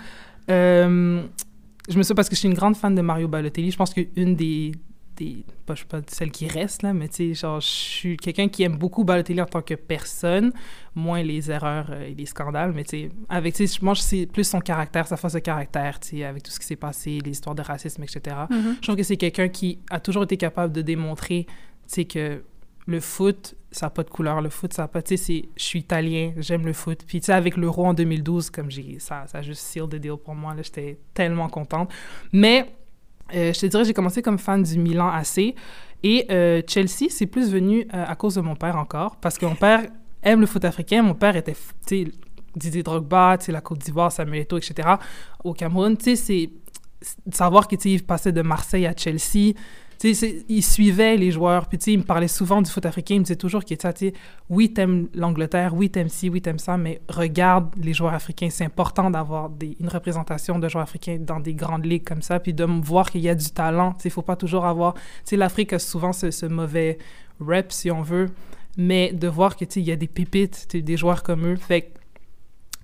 Euh, 0.49 1.23
je 1.89 1.97
me 1.97 2.03
souviens 2.03 2.15
parce 2.15 2.29
que 2.29 2.35
je 2.35 2.39
suis 2.39 2.49
une 2.49 2.53
grande 2.53 2.75
fan 2.75 2.93
de 2.95 3.01
Mario 3.01 3.27
Balotelli. 3.27 3.71
Je 3.71 3.77
pense 3.77 3.93
qu'une 3.93 4.35
des, 4.35 4.73
des 5.17 5.45
pas, 5.65 5.75
je 5.75 5.81
sais 5.81 5.87
pas 5.87 5.99
celle 6.07 6.31
qui 6.31 6.47
reste 6.47 6.83
là, 6.83 6.93
mais 6.93 7.09
tu 7.09 7.15
sais, 7.15 7.33
genre, 7.33 7.59
je 7.59 7.67
suis 7.67 8.17
quelqu'un 8.17 8.47
qui 8.47 8.63
aime 8.63 8.77
beaucoup 8.77 9.03
Balotelli 9.03 9.41
en 9.41 9.45
tant 9.45 9.61
que 9.61 9.73
personne, 9.73 10.53
moins 10.95 11.21
les 11.21 11.51
erreurs 11.51 11.87
euh, 11.89 12.07
et 12.07 12.13
les 12.13 12.25
scandales, 12.25 12.71
mais 12.73 12.83
tu 12.83 12.97
sais, 12.97 13.09
avec, 13.27 13.55
tu 13.55 13.67
sais, 13.67 13.79
moi, 13.81 13.95
c'est 13.95 14.25
plus 14.25 14.45
son 14.45 14.61
caractère, 14.61 15.07
sa 15.07 15.17
force 15.17 15.33
de 15.33 15.39
caractère, 15.39 15.99
tu 15.99 16.09
sais, 16.09 16.23
avec 16.23 16.43
tout 16.43 16.51
ce 16.51 16.59
qui 16.59 16.65
s'est 16.65 16.75
passé, 16.75 17.19
les 17.23 17.31
histoires 17.31 17.55
de 17.55 17.61
racisme, 17.61 18.03
etc. 18.03 18.35
Mhm. 18.49 18.75
Je 18.75 18.81
trouve 18.81 18.95
que 18.95 19.03
c'est 19.03 19.17
quelqu'un 19.17 19.49
qui 19.49 19.79
a 19.89 19.99
toujours 19.99 20.23
été 20.23 20.37
capable 20.37 20.73
de 20.73 20.81
démontrer, 20.81 21.45
tu 21.47 21.55
sais, 21.87 22.05
que 22.05 22.41
le 22.87 23.01
foot, 23.01 23.55
ça 23.69 23.87
n'a 23.87 23.89
pas 23.89 24.03
de 24.03 24.09
couleur. 24.09 24.41
Le 24.41 24.49
foot, 24.49 24.73
ça 24.73 24.83
n'a 24.83 24.87
pas... 24.87 25.01
Tu 25.01 25.17
sais. 25.17 25.49
Je 25.55 25.63
suis 25.63 25.79
italien, 25.79 26.33
j'aime 26.37 26.65
le 26.65 26.73
foot. 26.73 27.03
Puis, 27.05 27.19
tu 27.19 27.25
sais, 27.25 27.33
avec 27.33 27.57
l'Euro 27.57 27.85
en 27.85 27.93
2012, 27.93 28.49
comme 28.49 28.71
j'ai... 28.71 28.97
Ça, 28.99 29.25
ça 29.27 29.39
a 29.39 29.41
juste 29.41 29.61
seal 29.61 29.87
the 29.87 29.95
deal 29.95 30.15
pour 30.15 30.35
moi, 30.35 30.55
là. 30.55 30.61
J'étais 30.63 30.97
tellement 31.13 31.49
contente. 31.49 31.91
Mais, 32.31 32.76
euh, 33.33 33.53
je 33.53 33.59
te 33.59 33.65
dirais, 33.65 33.85
j'ai 33.85 33.93
commencé 33.93 34.21
comme 34.21 34.39
fan 34.39 34.63
du 34.63 34.77
Milan 34.77 35.09
AC. 35.09 35.55
Et 36.03 36.25
euh, 36.29 36.61
Chelsea, 36.67 37.09
c'est 37.09 37.25
plus 37.25 37.51
venu 37.51 37.87
euh, 37.93 38.05
à 38.05 38.15
cause 38.15 38.35
de 38.35 38.41
mon 38.41 38.55
père 38.55 38.77
encore. 38.77 39.17
Parce 39.17 39.37
que 39.37 39.45
mon 39.45 39.55
père 39.55 39.85
aime 40.23 40.41
le 40.41 40.45
foot 40.45 40.63
africain. 40.65 41.01
Mon 41.01 41.15
père 41.15 41.35
était, 41.35 41.53
tu 41.53 42.05
sais, 42.05 42.11
Didier 42.55 42.83
Drogba, 42.83 43.37
la 43.47 43.61
Côte 43.61 43.79
d'Ivoire, 43.79 44.11
Samuel 44.11 44.41
Eto'o, 44.41 44.57
etc. 44.57 44.89
Au 45.43 45.53
Cameroun, 45.53 45.97
tu 45.97 46.15
c'est 46.15 46.49
savoir 47.31 47.67
qu'il 47.67 47.79
il 47.85 48.03
passait 48.03 48.31
de 48.31 48.41
Marseille 48.41 48.87
à 48.87 48.93
Chelsea. 48.95 49.53
Tu 49.99 50.13
sais, 50.13 50.45
il 50.47 50.63
suivait 50.63 51.17
les 51.17 51.31
joueurs, 51.31 51.67
puis 51.67 51.77
tu 51.79 51.85
sais, 51.85 51.93
il 51.93 51.99
me 51.99 52.03
parlait 52.03 52.27
souvent 52.27 52.61
du 52.61 52.69
foot 52.69 52.85
africain, 52.85 53.15
il 53.15 53.19
me 53.19 53.23
disait 53.23 53.35
toujours 53.35 53.63
qu'il 53.63 53.73
était, 53.73 53.91
tu 53.93 54.07
sais, 54.07 54.13
oui, 54.49 54.71
t'aimes 54.71 55.07
l'Angleterre, 55.15 55.73
oui, 55.73 55.89
t'aimes 55.89 56.09
ci, 56.09 56.29
oui, 56.29 56.41
t'aimes 56.41 56.59
ça, 56.59 56.77
mais 56.77 57.01
regarde 57.09 57.73
les 57.81 57.93
joueurs 57.93 58.13
africains. 58.13 58.49
C'est 58.51 58.65
important 58.65 59.09
d'avoir 59.09 59.49
une 59.79 59.89
représentation 59.89 60.59
de 60.59 60.69
joueurs 60.69 60.83
africains 60.83 61.17
dans 61.19 61.39
des 61.39 61.55
grandes 61.55 61.85
ligues 61.85 62.03
comme 62.03 62.21
ça, 62.21 62.39
puis 62.39 62.53
de 62.53 62.63
voir 62.63 63.09
qu'il 63.09 63.21
y 63.21 63.29
a 63.29 63.35
du 63.35 63.49
talent. 63.49 63.93
Tu 63.93 64.01
sais, 64.03 64.09
il 64.09 64.11
faut 64.11 64.21
pas 64.21 64.35
toujours 64.35 64.65
avoir... 64.65 64.93
Tu 64.93 65.01
sais, 65.25 65.35
l'Afrique 65.37 65.73
a 65.73 65.79
souvent 65.79 66.13
ce, 66.13 66.29
ce 66.29 66.45
mauvais 66.45 66.99
rep, 67.39 67.71
si 67.71 67.89
on 67.89 68.03
veut, 68.03 68.29
mais 68.77 69.11
de 69.13 69.27
voir 69.27 69.55
que, 69.55 69.65
tu 69.65 69.73
sais, 69.73 69.79
il 69.81 69.87
y 69.87 69.91
a 69.91 69.95
des 69.95 70.07
pépites, 70.07 70.75
des 70.75 70.97
joueurs 70.97 71.23
comme 71.23 71.45
eux. 71.47 71.55
Fait 71.55 71.81
que 71.81 71.87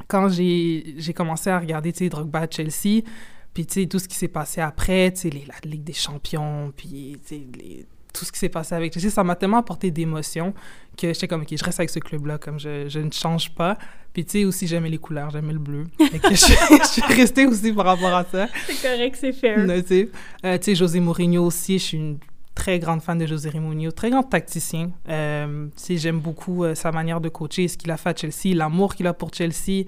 quand 0.08 0.30
j'ai 0.30 1.14
commencé 1.16 1.52
à 1.52 1.60
regarder, 1.60 1.94
tu 1.94 2.00
sais, 2.00 2.10
Drogba 2.10 2.40
à 2.40 2.48
Chelsea, 2.50 3.04
puis, 3.54 3.66
tu 3.66 3.82
sais, 3.82 3.88
tout 3.88 4.00
ce 4.00 4.08
qui 4.08 4.16
s'est 4.16 4.28
passé 4.28 4.62
après, 4.62 5.12
tu 5.12 5.22
sais, 5.22 5.30
la 5.30 5.70
Ligue 5.70 5.84
des 5.84 5.94
champions, 5.94 6.72
puis, 6.76 7.18
tu 7.28 7.36
sais, 7.36 7.42
les- 7.60 7.86
tout 8.14 8.26
ce 8.26 8.32
qui 8.32 8.38
s'est 8.38 8.50
passé 8.50 8.76
avec 8.76 8.94
Chelsea, 8.94 9.10
ça 9.12 9.24
m'a 9.24 9.36
tellement 9.36 9.58
apporté 9.58 9.90
d'émotions 9.90 10.54
que 10.96 11.12
j'étais 11.14 11.28
comme, 11.28 11.42
OK, 11.42 11.48
je 11.58 11.64
reste 11.64 11.80
avec 11.80 11.90
ce 11.90 11.98
club-là, 11.98 12.38
comme 12.38 12.60
je, 12.60 12.88
je 12.88 13.00
ne 13.00 13.10
change 13.12 13.54
pas. 13.56 13.76
Puis, 14.14 14.24
tu 14.24 14.32
sais, 14.32 14.46
aussi, 14.46 14.68
j'aimais 14.68 14.90
les 14.92 15.00
couleurs, 15.00 15.32
j'aimais 15.32 15.54
le 15.54 15.58
bleu. 15.60 15.86
Que 15.98 16.30
je, 16.30 16.36
je 16.36 16.88
suis 16.88 17.02
restée 17.02 17.48
aussi 17.48 17.74
par 17.74 17.86
rapport 17.86 18.14
à 18.14 18.24
ça. 18.26 18.48
C'est 18.68 18.82
correct, 18.88 19.18
c'est 19.20 19.34
fair. 19.34 19.66
Non, 19.66 19.82
tu 19.82 19.88
sais, 19.88 20.10
Euh, 20.46 20.58
sais, 20.62 20.76
José 20.76 21.00
Mourinho 21.00 21.44
aussi, 21.44 21.80
je 21.80 21.84
suis 21.84 21.98
une 21.98 22.20
très 22.54 22.78
grande 22.78 23.02
fan 23.02 23.18
de 23.18 23.26
José 23.26 23.50
Mourinho, 23.60 23.90
très 23.92 24.12
grand 24.12 24.22
tacticien. 24.22 24.92
Euh, 25.10 25.66
tu 25.76 25.84
sais, 25.84 25.98
j'aime 25.98 26.20
beaucoup 26.20 26.64
euh, 26.66 26.76
sa 26.76 26.92
manière 26.92 27.20
de 27.20 27.30
coacher, 27.30 27.68
ce 27.68 27.78
qu'il 27.78 27.90
a 27.90 27.98
fait 27.98 28.10
à 28.10 28.16
Chelsea, 28.16 28.56
l'amour 28.56 28.94
qu'il 28.94 29.08
a 29.08 29.14
pour 29.16 29.34
Chelsea. 29.34 29.86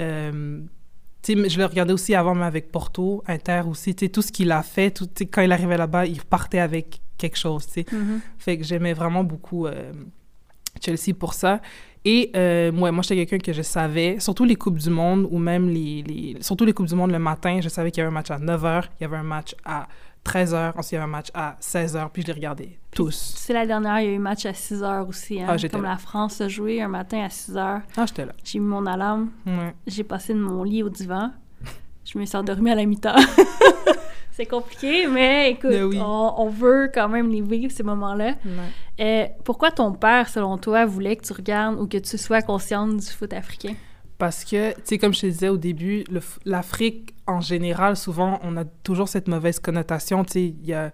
Euh, 0.00 0.60
tu 1.24 1.32
sais, 1.32 1.40
mais 1.40 1.48
je 1.48 1.58
le 1.58 1.64
regardais 1.64 1.94
aussi 1.94 2.14
avant, 2.14 2.34
mais 2.34 2.44
avec 2.44 2.70
Porto, 2.70 3.24
Inter 3.26 3.62
aussi, 3.66 3.94
tout 3.94 4.20
ce 4.20 4.30
qu'il 4.30 4.52
a 4.52 4.62
fait, 4.62 4.90
tout, 4.90 5.08
quand 5.32 5.40
il 5.40 5.50
arrivait 5.50 5.78
là-bas, 5.78 6.04
il 6.04 6.18
repartait 6.18 6.58
avec 6.58 7.00
quelque 7.16 7.38
chose, 7.38 7.66
tu. 7.66 7.84
Mhm. 7.90 8.20
Fait 8.36 8.58
que 8.58 8.64
j'aimais 8.64 8.92
vraiment 8.92 9.24
beaucoup 9.24 9.66
euh, 9.66 9.92
Chelsea 10.84 11.14
pour 11.18 11.32
ça. 11.32 11.62
Et 12.04 12.30
euh, 12.36 12.70
ouais, 12.72 12.92
moi, 12.92 13.02
j'étais 13.02 13.24
quelqu'un 13.24 13.38
que 13.38 13.54
je 13.54 13.62
savais, 13.62 14.20
surtout 14.20 14.44
les 14.44 14.56
Coupes 14.56 14.78
du 14.78 14.90
Monde 14.90 15.26
ou 15.30 15.38
même 15.38 15.70
les, 15.70 16.02
les... 16.02 16.36
Surtout 16.42 16.66
les 16.66 16.74
Coupes 16.74 16.88
du 16.88 16.94
Monde 16.94 17.10
le 17.10 17.18
matin, 17.18 17.60
je 17.62 17.70
savais 17.70 17.90
qu'il 17.90 18.02
y 18.02 18.02
avait 18.02 18.10
un 18.10 18.14
match 18.14 18.30
à 18.30 18.38
9h, 18.38 18.84
il 19.00 19.04
y 19.04 19.06
avait 19.06 19.16
un 19.16 19.22
match 19.22 19.54
à 19.64 19.88
13h, 20.24 20.72
ensuite 20.76 20.92
il 20.92 20.94
y 20.94 20.98
avait 20.98 21.04
un 21.04 21.08
match 21.08 21.28
à 21.34 21.56
16h, 21.60 22.08
puis 22.12 22.22
je 22.22 22.28
les 22.28 22.32
regardais 22.32 22.78
tous. 22.90 23.34
C'est 23.36 23.52
la 23.52 23.66
dernière, 23.66 24.00
il 24.00 24.06
y 24.06 24.08
a 24.08 24.12
eu 24.12 24.16
un 24.16 24.20
match 24.20 24.46
à 24.46 24.54
6 24.54 24.82
h 24.82 25.06
aussi. 25.08 25.40
Hein? 25.40 25.46
Ah, 25.48 25.56
j'étais 25.56 25.72
Comme 25.76 25.82
là. 25.84 25.90
la 25.90 25.96
France 25.98 26.40
a 26.40 26.48
joué 26.48 26.80
un 26.80 26.88
matin 26.88 27.22
à 27.24 27.28
6 27.30 27.52
h. 27.54 27.80
Ah, 27.96 28.06
j'étais 28.06 28.24
là. 28.24 28.32
J'ai 28.42 28.58
mis 28.58 28.66
mon 28.66 28.86
alarme, 28.86 29.30
Ouais. 29.46 29.74
j'ai 29.86 30.04
passé 30.04 30.32
de 30.34 30.38
mon 30.38 30.62
lit 30.64 30.82
au 30.82 30.88
divan. 30.88 31.30
Je 32.04 32.18
me 32.18 32.24
suis 32.26 32.36
endormie 32.36 32.70
à 32.70 32.74
la 32.74 32.84
mi-temps. 32.84 33.16
c'est 34.32 34.46
compliqué, 34.46 35.06
mais 35.06 35.52
écoute, 35.52 35.70
Mais 35.70 35.82
oui. 35.82 35.98
on, 36.00 36.34
on 36.38 36.48
veut 36.48 36.90
quand 36.92 37.08
même 37.08 37.30
les 37.30 37.40
vivre, 37.40 37.72
ces 37.72 37.82
moments-là. 37.82 38.34
Euh, 39.00 39.26
pourquoi 39.44 39.70
ton 39.70 39.92
père, 39.92 40.28
selon 40.28 40.58
toi, 40.58 40.84
voulait 40.86 41.16
que 41.16 41.24
tu 41.24 41.32
regardes 41.32 41.78
ou 41.80 41.86
que 41.86 41.96
tu 41.98 42.18
sois 42.18 42.42
consciente 42.42 42.96
du 42.96 43.06
foot 43.06 43.32
africain? 43.32 43.74
Parce 44.18 44.44
que, 44.44 44.72
tu 44.74 44.80
sais, 44.84 44.98
comme 44.98 45.12
je 45.12 45.22
te 45.22 45.26
disais 45.26 45.48
au 45.48 45.56
début, 45.56 46.04
l'Afrique, 46.44 47.14
en 47.26 47.40
général, 47.40 47.96
souvent, 47.96 48.38
on 48.42 48.56
a 48.56 48.64
toujours 48.64 49.08
cette 49.08 49.28
mauvaise 49.28 49.58
connotation. 49.60 50.24
Tu 50.24 50.32
sais, 50.32 50.44
il 50.44 50.64
y 50.64 50.72
a... 50.72 50.92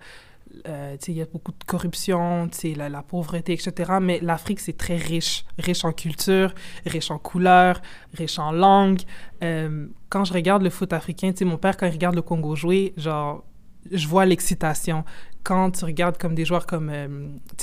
euh, 0.66 0.96
il 1.06 1.14
y 1.14 1.22
a 1.22 1.26
beaucoup 1.26 1.52
de 1.52 1.64
corruption, 1.64 2.48
la, 2.76 2.88
la 2.88 3.02
pauvreté, 3.02 3.52
etc. 3.52 3.92
Mais 4.00 4.18
l'Afrique, 4.20 4.60
c'est 4.60 4.76
très 4.76 4.96
riche. 4.96 5.44
Riche 5.58 5.84
en 5.84 5.92
culture, 5.92 6.54
riche 6.86 7.10
en 7.10 7.18
couleurs, 7.18 7.80
riche 8.14 8.38
en 8.38 8.52
langue. 8.52 9.02
Euh, 9.44 9.86
quand 10.08 10.24
je 10.24 10.32
regarde 10.32 10.62
le 10.62 10.70
foot 10.70 10.92
africain, 10.92 11.32
mon 11.42 11.56
père, 11.58 11.76
quand 11.76 11.86
il 11.86 11.92
regarde 11.92 12.16
le 12.16 12.22
Congo 12.22 12.56
jouer, 12.56 12.94
genre, 12.96 13.44
je 13.90 14.06
vois 14.08 14.26
l'excitation. 14.26 15.04
Quand 15.42 15.70
tu 15.70 15.84
regardes 15.84 16.18
comme 16.18 16.34
des 16.34 16.44
joueurs 16.44 16.66
comme, 16.66 16.90
euh, 16.90 17.08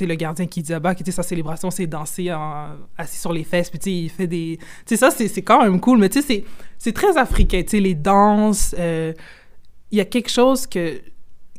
le 0.05 0.15
gardien 0.15 0.45
bas, 0.79 0.95
qui, 0.95 1.03
sa 1.11 1.23
célébration, 1.23 1.69
c'est 1.71 1.87
danser 1.87 2.33
en- 2.33 2.69
assis 2.97 3.17
sur 3.19 3.31
les 3.33 3.43
fesses, 3.43 3.69
puis 3.69 3.79
il 4.05 4.09
fait 4.09 4.27
des... 4.27 4.57
Tu 4.85 4.95
sais, 4.95 4.97
ça, 4.97 5.11
c'est 5.11 5.41
quand 5.43 5.61
même 5.61 5.79
cool, 5.79 5.99
mais 5.99 6.09
tu 6.09 6.21
sais, 6.21 6.27
c'est- 6.27 6.43
c'est 6.77 6.93
très 6.93 7.17
africain, 7.17 7.61
tu 7.63 7.69
sais, 7.69 7.79
les 7.79 7.95
danses. 7.95 8.75
euh, 8.79 9.13
Il 9.91 9.97
y 9.97 10.01
a 10.01 10.05
quelque 10.05 10.29
chose 10.29 10.67
que, 10.67 10.99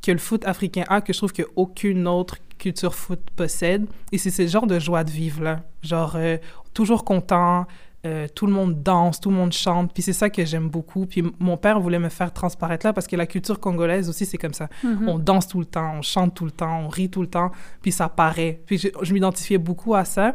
que 0.03 0.11
le 0.13 0.19
foot 0.19 0.45
africain 0.45 0.85
a 0.89 1.01
que 1.01 1.13
je 1.13 1.19
trouve 1.19 1.33
qu'aucune 1.33 2.07
autre 2.07 2.37
culture 2.59 2.95
foot 2.95 3.21
possède, 3.37 3.87
et 4.13 4.19
c'est 4.19 4.31
ce 4.31 4.47
genre 4.47 4.67
de 4.67 4.79
joie 4.79 5.05
de 5.05 5.11
vivre-là. 5.11 5.63
Genre, 5.83 6.15
euh, 6.17 6.37
toujours 6.75 7.05
content, 7.05 7.67
euh, 8.07 8.29
tout 8.33 8.47
le 8.47 8.53
monde 8.53 8.83
danse, 8.83 9.21
tout 9.21 9.31
le 9.31 9.37
monde 9.37 9.53
chante, 9.53 9.93
puis 9.93 10.03
c'est 10.03 10.13
ça 10.13 10.31
que 10.31 10.45
j'aime 10.45 10.69
beaucoup. 10.69 11.07
Puis 11.07 11.23
mon 11.39 11.57
père 11.57 11.81
voulait 11.81 11.99
me 11.99 12.09
faire 12.09 12.33
transparaître 12.33 12.87
là 12.87 12.93
parce 12.93 13.07
que 13.07 13.17
la 13.17 13.27
culture 13.27 13.59
congolaise 13.59 14.09
aussi, 14.09 14.25
c'est 14.25 14.39
comme 14.39 14.55
ça. 14.55 14.69
Mhm. 14.85 15.09
On 15.09 15.19
danse 15.19 15.49
tout 15.49 15.59
le 15.59 15.67
temps, 15.67 15.95
on 15.97 16.03
chante 16.03 16.35
tout 16.35 16.45
le 16.45 16.53
temps, 16.53 16.81
on 16.81 16.89
rit 16.89 17.11
tout 17.11 17.23
le 17.23 17.29
temps, 17.29 17.51
puis 17.83 17.93
ça 17.93 18.09
paraît. 18.09 18.61
Puis 18.67 18.79
je, 18.79 18.89
je 19.03 19.13
m'identifiais 19.13 19.59
beaucoup 19.59 19.95
à 19.95 20.05
ça. 20.05 20.35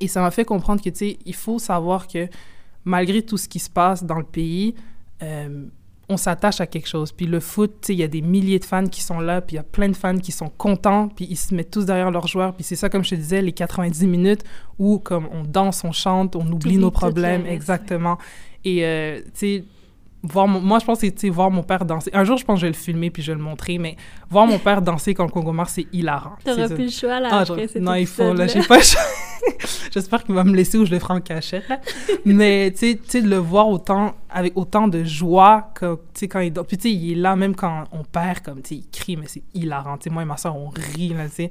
Et 0.00 0.06
ça 0.06 0.20
m'a 0.20 0.30
fait 0.30 0.44
comprendre 0.44 0.80
que, 0.80 0.90
tu 0.90 0.96
sais, 0.96 1.18
il 1.26 1.34
faut 1.34 1.58
savoir 1.58 2.06
que 2.06 2.28
malgré 2.84 3.22
tout 3.22 3.36
ce 3.36 3.48
qui 3.48 3.58
se 3.58 3.68
passe 3.68 4.04
dans 4.04 4.18
le 4.18 4.24
pays, 4.24 4.74
euh, 5.22 5.66
on 6.08 6.16
s'attache 6.16 6.60
à 6.60 6.66
quelque 6.66 6.88
chose. 6.88 7.12
Puis 7.12 7.26
le 7.26 7.40
foot, 7.40 7.72
tu 7.80 7.86
sais, 7.88 7.94
il 7.94 7.98
y 7.98 8.02
a 8.02 8.08
des 8.08 8.22
milliers 8.22 8.58
de 8.58 8.64
fans 8.64 8.86
qui 8.86 9.02
sont 9.02 9.20
là, 9.20 9.40
puis 9.40 9.54
il 9.54 9.56
y 9.56 9.60
a 9.60 9.64
plein 9.64 9.88
de 9.88 9.96
fans 9.96 10.16
qui 10.16 10.32
sont 10.32 10.48
contents, 10.48 11.08
puis 11.08 11.26
ils 11.28 11.36
se 11.36 11.54
mettent 11.54 11.70
tous 11.70 11.84
derrière 11.84 12.10
leurs 12.10 12.26
joueurs. 12.26 12.54
Puis 12.54 12.64
c'est 12.64 12.76
ça, 12.76 12.88
comme 12.88 13.04
je 13.04 13.10
te 13.10 13.14
disais, 13.14 13.42
les 13.42 13.52
90 13.52 14.06
minutes 14.06 14.44
où, 14.78 14.98
comme, 14.98 15.28
on 15.32 15.42
danse, 15.42 15.84
on 15.84 15.92
chante, 15.92 16.34
on 16.36 16.46
oublie 16.50 16.78
nos 16.78 16.90
problèmes. 16.90 17.46
Exactement. 17.46 18.18
Et, 18.64 18.84
euh, 18.84 19.20
tu 19.20 19.30
sais, 19.34 19.64
voir 20.22 20.48
mon- 20.48 20.60
moi, 20.60 20.78
je 20.78 20.84
pense 20.84 21.00
que 21.00 21.06
sais, 21.16 21.28
voir 21.28 21.50
mon 21.50 21.62
père 21.62 21.84
danser. 21.84 22.10
Un 22.12 22.24
jour, 22.24 22.36
je 22.36 22.44
pense 22.44 22.56
que 22.56 22.60
je 22.62 22.66
vais 22.66 22.72
le 22.72 22.76
filmer, 22.78 23.10
puis 23.10 23.22
je 23.22 23.32
vais 23.32 23.38
le 23.38 23.44
montrer, 23.44 23.78
mais 23.78 23.96
voir 24.28 24.46
mon 24.46 24.58
père 24.58 24.82
danser 24.82 25.14
quand 25.14 25.24
le 25.24 25.30
Congo 25.30 25.52
marche, 25.52 25.72
c'est 25.74 25.86
hilarant. 25.92 26.36
T'auras 26.44 26.68
plus 26.68 26.84
le 26.84 26.90
choix, 26.90 27.20
là, 27.20 27.28
ah, 27.30 27.38
après 27.40 27.68
cet 27.68 27.82
non, 27.82 27.94
il 27.94 28.06
faut, 28.06 28.32
là, 28.32 28.46
j'ai 28.46 28.62
pas 28.62 28.78
le 28.78 28.82
choix. 28.82 29.00
J'espère 29.92 30.24
qu'il 30.24 30.34
va 30.34 30.44
me 30.44 30.54
laisser 30.54 30.78
ou 30.78 30.84
je 30.84 30.90
le 30.90 30.98
ferai 30.98 31.14
en 31.14 31.20
cachette, 31.20 31.68
là. 31.68 31.80
Mais, 32.24 32.72
tu 32.76 32.98
sais- 33.06 33.22
de 33.22 33.28
le 33.28 33.36
voir 33.36 33.68
autant, 33.68 34.14
avec 34.30 34.56
autant 34.56 34.88
de 34.88 35.04
joie, 35.04 35.70
que, 35.74 35.94
tu 35.94 36.00
sais, 36.14 36.28
quand 36.28 36.40
il. 36.40 36.52
Puis, 36.52 36.76
tu 36.76 36.88
sais, 36.88 36.92
il 36.94 37.12
est 37.12 37.16
là, 37.16 37.36
même 37.36 37.54
quand 37.54 37.84
on 37.92 38.02
perd, 38.04 38.40
comme, 38.40 38.62
tu 38.62 38.70
sais, 38.70 38.74
il 38.76 38.90
crie, 38.90 39.16
mais 39.16 39.26
c'est 39.26 39.42
hilarant. 39.54 39.96
Tu 39.98 40.04
sais, 40.04 40.10
moi 40.10 40.22
et 40.22 40.26
ma 40.26 40.36
soeur, 40.36 40.56
on 40.56 40.68
rit, 40.68 41.10
là, 41.10 41.26
tu 41.28 41.34
sais. 41.34 41.50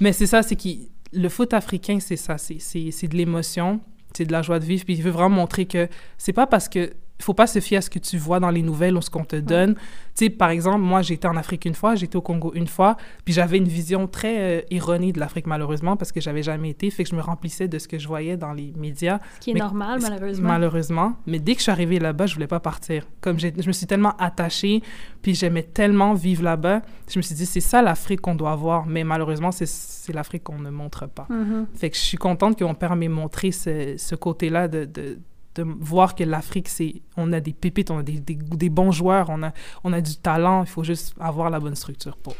Mais 0.00 0.12
c'est 0.12 0.26
ça, 0.26 0.42
c'est 0.42 0.56
qu'il... 0.56 0.88
Le 1.12 1.28
foot 1.28 1.54
africain, 1.54 1.98
c'est 2.00 2.16
ça, 2.16 2.38
c'est, 2.38 2.58
c'est, 2.58 2.90
c'est 2.90 3.06
de 3.06 3.16
l'émotion, 3.16 3.78
c'est 4.16 4.24
de 4.24 4.32
la 4.32 4.42
joie 4.42 4.58
de 4.58 4.64
vivre, 4.64 4.84
puis 4.84 4.94
il 4.94 5.02
veut 5.02 5.12
vraiment 5.12 5.36
montrer 5.36 5.64
que 5.66 5.88
c'est 6.18 6.32
pas 6.32 6.48
parce 6.48 6.68
que 6.68 6.92
faut 7.20 7.32
pas 7.34 7.46
se 7.46 7.60
fier 7.60 7.78
à 7.78 7.80
ce 7.80 7.88
que 7.90 7.98
tu 7.98 8.18
vois 8.18 8.40
dans 8.40 8.50
les 8.50 8.60
nouvelles 8.62 8.96
ou 8.96 9.00
ce 9.00 9.08
qu'on 9.08 9.24
te 9.24 9.36
donne. 9.36 9.74
Tu 9.74 10.24
sais, 10.26 10.30
par 10.30 10.50
exemple, 10.50 10.80
moi, 10.80 11.00
été 11.08 11.26
en 11.28 11.36
Afrique 11.36 11.64
une 11.64 11.74
fois, 11.74 11.94
été 11.94 12.16
au 12.16 12.20
Congo 12.22 12.52
une 12.54 12.66
fois, 12.66 12.96
puis 13.24 13.32
j'avais 13.32 13.56
une 13.58 13.68
vision 13.68 14.06
très 14.06 14.58
euh, 14.58 14.62
erronée 14.70 15.12
de 15.12 15.20
l'Afrique, 15.20 15.46
malheureusement, 15.46 15.96
parce 15.96 16.12
que 16.12 16.20
j'avais 16.20 16.42
jamais 16.42 16.70
été, 16.70 16.90
fait 16.90 17.04
que 17.04 17.10
je 17.10 17.14
me 17.16 17.20
remplissais 17.22 17.68
de 17.68 17.78
ce 17.78 17.88
que 17.88 17.98
je 17.98 18.06
voyais 18.08 18.36
dans 18.36 18.52
les 18.52 18.72
médias. 18.76 19.20
Ce 19.36 19.40
qui 19.40 19.50
est 19.50 19.54
Mais- 19.54 19.60
normal, 19.60 20.00
malheureusement. 20.02 20.48
Malheureusement. 20.48 21.16
Mais 21.26 21.38
dès 21.38 21.52
que 21.54 21.58
je 21.58 21.62
suis 21.64 21.72
arrivée 21.72 21.98
là-bas, 21.98 22.26
je 22.26 22.34
voulais 22.34 22.46
pas 22.46 22.60
partir. 22.60 23.06
Comme 23.20 23.38
je 23.38 23.48
me 23.66 23.72
suis 23.72 23.86
tellement 23.86 24.16
attachée, 24.18 24.82
puis 25.22 25.34
j'aimais 25.34 25.62
tellement 25.62 26.14
vivre 26.14 26.42
là-bas, 26.42 26.82
je 27.08 27.18
me 27.18 27.22
suis 27.22 27.34
dit, 27.34 27.46
c'est 27.46 27.60
ça 27.60 27.80
l'Afrique 27.80 28.20
qu'on 28.20 28.34
doit 28.34 28.54
voir. 28.56 28.86
Mais 28.86 29.04
malheureusement, 29.04 29.52
c'est- 29.52 30.12
l'Afrique 30.12 30.42
qu'on 30.44 30.58
ne 30.58 30.70
montre 30.70 31.06
pas. 31.08 31.26
Mhm. 31.30 31.66
Fait 31.74 31.90
que 31.90 31.96
je 31.96 32.02
suis 32.02 32.18
contente 32.18 32.58
que 32.58 32.64
mon 32.64 32.74
père 32.74 32.94
m'ait 32.96 33.08
montré 33.08 33.52
ce, 33.52 33.94
ce 33.96 34.14
côté-là 34.14 34.68
de, 34.68 34.84
de, 34.84 35.18
de 35.54 35.62
voir 35.62 36.14
que 36.14 36.24
l'Afrique, 36.24 36.68
c'est 36.68 37.02
on 37.16 37.32
a 37.32 37.40
des 37.40 37.52
pépites, 37.52 37.90
on 37.90 37.98
a 37.98 38.02
des, 38.02 38.20
des, 38.20 38.34
des 38.34 38.70
bons 38.70 38.92
joueurs, 38.92 39.26
on 39.30 39.42
a, 39.42 39.52
on 39.84 39.92
a 39.92 40.00
du 40.00 40.16
talent, 40.16 40.62
il 40.62 40.68
faut 40.68 40.84
juste 40.84 41.14
avoir 41.18 41.50
la 41.50 41.60
bonne 41.60 41.76
structure 41.76 42.16
pour. 42.16 42.34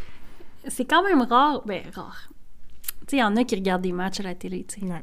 C'est 0.69 0.85
quand 0.85 1.03
même 1.05 1.23
rare, 1.23 1.63
ben 1.67 1.83
rare. 1.93 2.31
Tu 3.07 3.11
sais, 3.11 3.17
il 3.17 3.21
y 3.21 3.25
en 3.25 3.37
a 3.37 3.45
qui 3.45 3.55
regardent 3.55 3.83
des 3.83 3.93
matchs 3.93 4.21
à 4.21 4.23
la 4.23 4.35
télé, 4.35 4.65
tu 4.65 4.81
sais. 4.81 4.87
Ouais. 4.87 5.03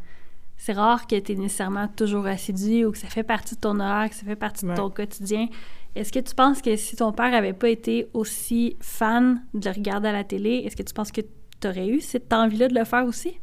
C'est 0.57 0.73
rare 0.73 1.07
que 1.07 1.17
tu 1.19 1.31
es 1.31 1.35
nécessairement 1.35 1.87
toujours 1.87 2.27
assidu 2.27 2.85
ou 2.85 2.91
que 2.91 2.97
ça 2.97 3.07
fait 3.07 3.23
partie 3.23 3.55
de 3.55 3.59
ton 3.61 3.79
horaire, 3.79 4.09
que 4.09 4.15
ça 4.15 4.25
fait 4.25 4.35
partie 4.35 4.65
de 4.65 4.75
ton 4.75 4.91
quotidien. 4.91 5.47
Est-ce 5.95 6.11
que 6.11 6.19
tu 6.19 6.35
penses 6.35 6.61
que 6.61 6.75
si 6.75 6.95
ton 6.95 7.11
père 7.11 7.33
avait 7.33 7.53
pas 7.53 7.69
été 7.69 8.07
aussi 8.13 8.75
fan 8.79 9.43
de 9.53 9.67
le 9.67 9.75
regarder 9.75 10.09
à 10.09 10.11
la 10.11 10.23
télé, 10.23 10.61
est-ce 10.65 10.75
que 10.75 10.83
tu 10.83 10.93
penses 10.93 11.11
que 11.11 11.21
tu 11.21 11.67
aurais 11.67 11.87
eu 11.87 11.99
cette 11.99 12.31
envie-là 12.31 12.67
de 12.67 12.75
le 12.75 12.85
faire 12.85 13.05
aussi? 13.05 13.39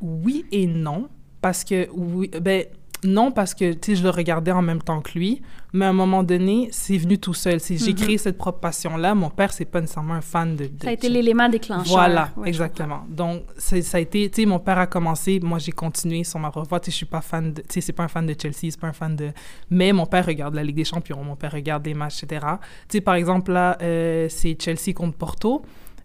Oui 0.00 0.46
et 0.52 0.66
non, 0.66 1.08
parce 1.40 1.64
que 1.64 1.88
oui, 1.90 2.30
ben 2.40 2.64
non 3.04 3.30
parce 3.32 3.54
que 3.54 3.72
tu 3.72 3.78
sais 3.92 3.96
je 3.96 4.02
le 4.02 4.10
regardais 4.10 4.52
en 4.52 4.60
même 4.62 4.82
temps 4.82 5.00
que 5.00 5.12
lui, 5.18 5.40
mais 5.72 5.86
à 5.86 5.88
un 5.88 5.92
moment 5.94 6.22
donné 6.22 6.68
c'est 6.70 6.98
venu 6.98 7.16
tout 7.18 7.32
seul. 7.34 7.58
C'est 7.60 7.76
j'ai 7.78 7.92
Mhm. 7.92 7.96
créé 7.98 8.18
cette 8.18 8.36
propre 8.36 8.58
passion 8.60 8.96
là. 8.96 9.14
Mon 9.14 9.30
père 9.30 9.52
c'est 9.52 9.64
pas 9.64 9.80
nécessairement 9.80 10.14
un 10.14 10.20
fan 10.20 10.54
de. 10.56 10.64
de 10.66 10.70
Ça 10.82 10.90
a 10.90 10.92
été 10.92 11.08
l'élément 11.08 11.48
déclencheur. 11.48 11.86
Voilà, 11.86 12.30
Ouais, 12.36 12.48
exactement. 12.48 13.02
Donc, 13.08 13.42
ça 13.56 13.76
a 13.96 14.00
été, 14.00 14.28
tu 14.28 14.42
sais, 14.42 14.46
mon 14.46 14.58
père 14.58 14.78
a 14.78 14.86
commencé, 14.86 15.40
moi 15.42 15.58
j'ai 15.58 15.72
continué 15.72 16.24
sur 16.24 16.38
ma 16.38 16.50
propre 16.50 16.68
voie. 16.68 16.80
Tu 16.80 16.86
sais, 16.86 16.90
je 16.92 16.96
suis 16.98 17.06
pas 17.06 17.20
fan 17.22 17.52
de, 17.54 17.62
tu 17.62 17.66
sais, 17.70 17.80
c'est 17.80 17.92
pas 17.94 18.02
un 18.04 18.08
fan 18.08 18.26
de 18.26 18.34
Chelsea, 18.40 18.70
c'est 18.70 18.80
pas 18.80 18.88
un 18.88 18.92
fan 18.92 19.16
de. 19.16 19.30
Mais 19.70 19.92
mon 19.92 20.06
père 20.06 20.26
regarde 20.26 20.54
la 20.54 20.62
Ligue 20.62 20.76
des 20.76 20.84
Champions, 20.84 21.22
mon 21.24 21.36
père 21.36 21.52
regarde 21.52 21.82
des 21.82 21.94
matchs, 21.94 22.22
etc. 22.24 22.44
Tu 22.88 22.98
sais, 22.98 23.00
par 23.00 23.14
exemple, 23.14 23.52
là, 23.52 23.78
euh, 23.80 24.26
c'est 24.28 24.56
Chelsea 24.60 24.92
contre 24.94 25.16
Porto, 25.16 25.62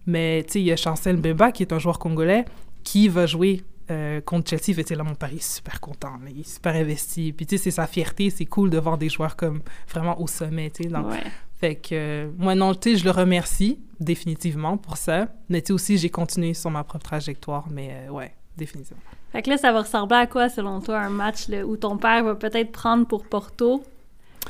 mais 0.08 0.44
tu 0.48 0.54
sais, 0.54 0.60
il 0.62 0.66
y 0.66 0.72
a 0.72 0.76
Chancel 0.78 1.18
Mbemba 1.18 1.52
qui 1.52 1.64
est 1.64 1.74
un 1.74 1.80
joueur 1.80 2.00
congolais 2.00 2.46
qui 2.84 3.08
va 3.10 3.26
jouer. 3.26 3.64
Euh, 3.92 4.22
contre 4.22 4.50
Chelsea, 4.50 4.76
tu 4.78 4.84
sais, 4.84 4.96
là, 4.96 5.04
mon 5.04 5.16
père 5.16 5.32
est 5.34 5.42
super 5.44 5.80
content, 5.80 6.12
là, 6.24 6.30
il 6.30 6.40
est 6.42 6.48
super 6.50 6.76
investi. 6.76 7.34
Puis, 7.34 7.46
tu 7.46 7.58
sais, 7.58 7.64
c'est 7.66 7.72
sa 7.72 7.88
fierté, 7.88 8.30
c'est 8.30 8.46
cool 8.46 8.70
de 8.70 8.78
voir 8.80 8.98
des 8.98 9.10
joueurs 9.10 9.36
comme 9.36 9.62
vraiment 9.90 10.20
au 10.22 10.28
sommet, 10.28 10.70
tu 10.72 10.84
sais. 10.84 10.90
dans- 10.90 11.04
Ouais. 11.04 11.24
fait 11.60 11.76
que, 11.76 11.90
euh, 11.94 12.32
moi, 12.38 12.56
non, 12.56 12.74
tu 12.74 12.92
sais, 12.94 12.98
je 12.98 13.06
le 13.06 13.12
remercie 13.12 13.80
définitivement 14.00 14.78
pour 14.78 14.98
ça. 14.98 15.28
Mais 15.50 15.62
tu 15.62 15.68
sais, 15.68 15.74
aussi, 15.74 15.98
j'ai 15.98 16.10
continué 16.10 16.54
sur 16.54 16.72
ma 16.72 16.84
propre 16.84 17.06
trajectoire. 17.06 17.68
Mais 17.70 17.90
euh, 18.08 18.12
ouais, 18.12 18.34
définitivement. 18.58 19.02
Fait 19.32 19.42
que 19.42 19.50
là, 19.50 19.58
ça 19.58 19.72
va 19.74 19.82
ressembler 19.82 20.18
à 20.18 20.28
quoi, 20.28 20.50
selon 20.50 20.80
toi, 20.82 21.00
un 21.00 21.10
match 21.10 21.48
là, 21.50 21.66
où 21.66 21.76
ton 21.78 21.98
père 21.98 22.24
va 22.24 22.36
peut-être 22.36 22.72
prendre 22.72 23.06
pour 23.06 23.26
Porto, 23.26 23.84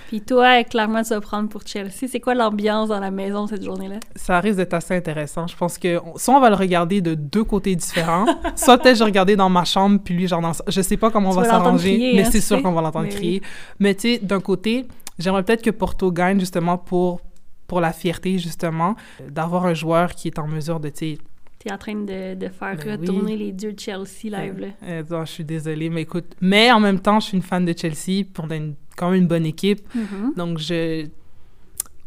puis 0.08 0.22
toi, 0.22 0.64
clairement, 0.64 1.04
tu 1.04 1.10
vas 1.10 1.22
prendre 1.22 1.50
pour 1.50 1.62
Chelsea. 1.66 2.08
C'est 2.08 2.20
quoi 2.20 2.36
l'ambiance 2.36 2.90
dans 2.90 3.00
la 3.00 3.12
maison 3.12 3.48
cette 3.48 3.64
journée-là? 3.64 3.96
Ça 4.16 4.40
risque 4.40 4.58
d'être 4.58 4.74
assez 4.74 4.96
intéressant. 4.96 5.48
Je 5.48 5.56
pense 5.56 5.78
que 5.78 6.00
on- 6.06 6.18
soit 6.18 6.36
on 6.36 6.40
va 6.40 6.50
le 6.50 6.56
regarder 6.56 7.02
de 7.02 7.14
deux 7.16 7.44
côtés 7.44 7.76
différents, 7.76 8.26
soit 8.56 8.78
peut-être 8.78 8.96
je 8.96 9.00
vais 9.00 9.06
regarder 9.06 9.36
dans 9.36 9.50
ma 9.50 9.66
chambre, 9.66 10.00
puis 10.04 10.14
lui, 10.14 10.28
genre 10.28 10.42
dans... 10.42 10.52
Je 10.68 10.82
sais 10.82 10.98
pas 10.98 11.12
comment 11.12 11.30
on 11.30 11.34
Tu 11.34 11.40
va 11.40 11.46
s'arranger, 11.46 12.12
mais 12.16 12.24
hein, 12.24 12.30
c'est 12.32 12.42
sûr 12.42 12.62
qu'on 12.62 12.72
va 12.72 12.82
l'entendre 12.82 13.08
oui. 13.10 13.16
crier. 13.16 13.42
Mais 13.80 13.96
tu 13.96 14.02
sais, 14.16 14.20
d'un 14.22 14.40
côté, 14.40 14.86
j'aimerais 15.20 15.44
peut-être 15.44 15.62
que 15.64 15.72
Porto 15.72 16.12
gagne 16.12 16.40
justement 16.40 16.78
pour, 16.78 17.22
pour 17.68 17.82
la 17.82 17.92
fierté, 17.94 18.38
justement, 18.38 18.96
euh, 19.22 19.30
d'avoir 19.30 19.66
un 19.66 19.74
joueur 19.74 20.14
qui 20.16 20.28
est 20.28 20.40
en 20.40 20.48
mesure 20.48 20.80
de, 20.80 20.90
tu 20.90 21.18
T'es 21.60 21.74
en 21.74 21.78
train 21.80 21.96
de, 21.96 22.36
de 22.36 22.48
faire 22.50 22.76
Ben 22.78 23.00
retourner 23.02 23.32
oui. 23.34 23.38
les 23.38 23.52
dieux 23.52 23.74
de 23.74 23.80
Chelsea 23.80 24.26
live, 24.26 24.60
là. 24.60 24.68
Euh, 24.84 25.04
non, 25.10 25.26
je 25.26 25.32
suis 25.32 25.44
désolée, 25.44 25.90
mais 25.90 26.04
écoute. 26.04 26.26
Mais 26.40 26.72
en 26.72 26.80
même 26.80 27.00
temps, 27.00 27.20
je 27.20 27.26
suis 27.28 27.38
une 27.38 27.42
fan 27.44 27.66
de 27.66 27.74
Chelsea, 27.76 28.24
a 28.52 28.56
une- 28.56 28.76
quand 28.96 29.12
même 29.12 29.22
une 29.22 29.28
bonne 29.28 29.46
équipe. 29.46 29.82
Mhm. 29.96 30.34
Donc, 30.36 30.58
je. 30.60 31.06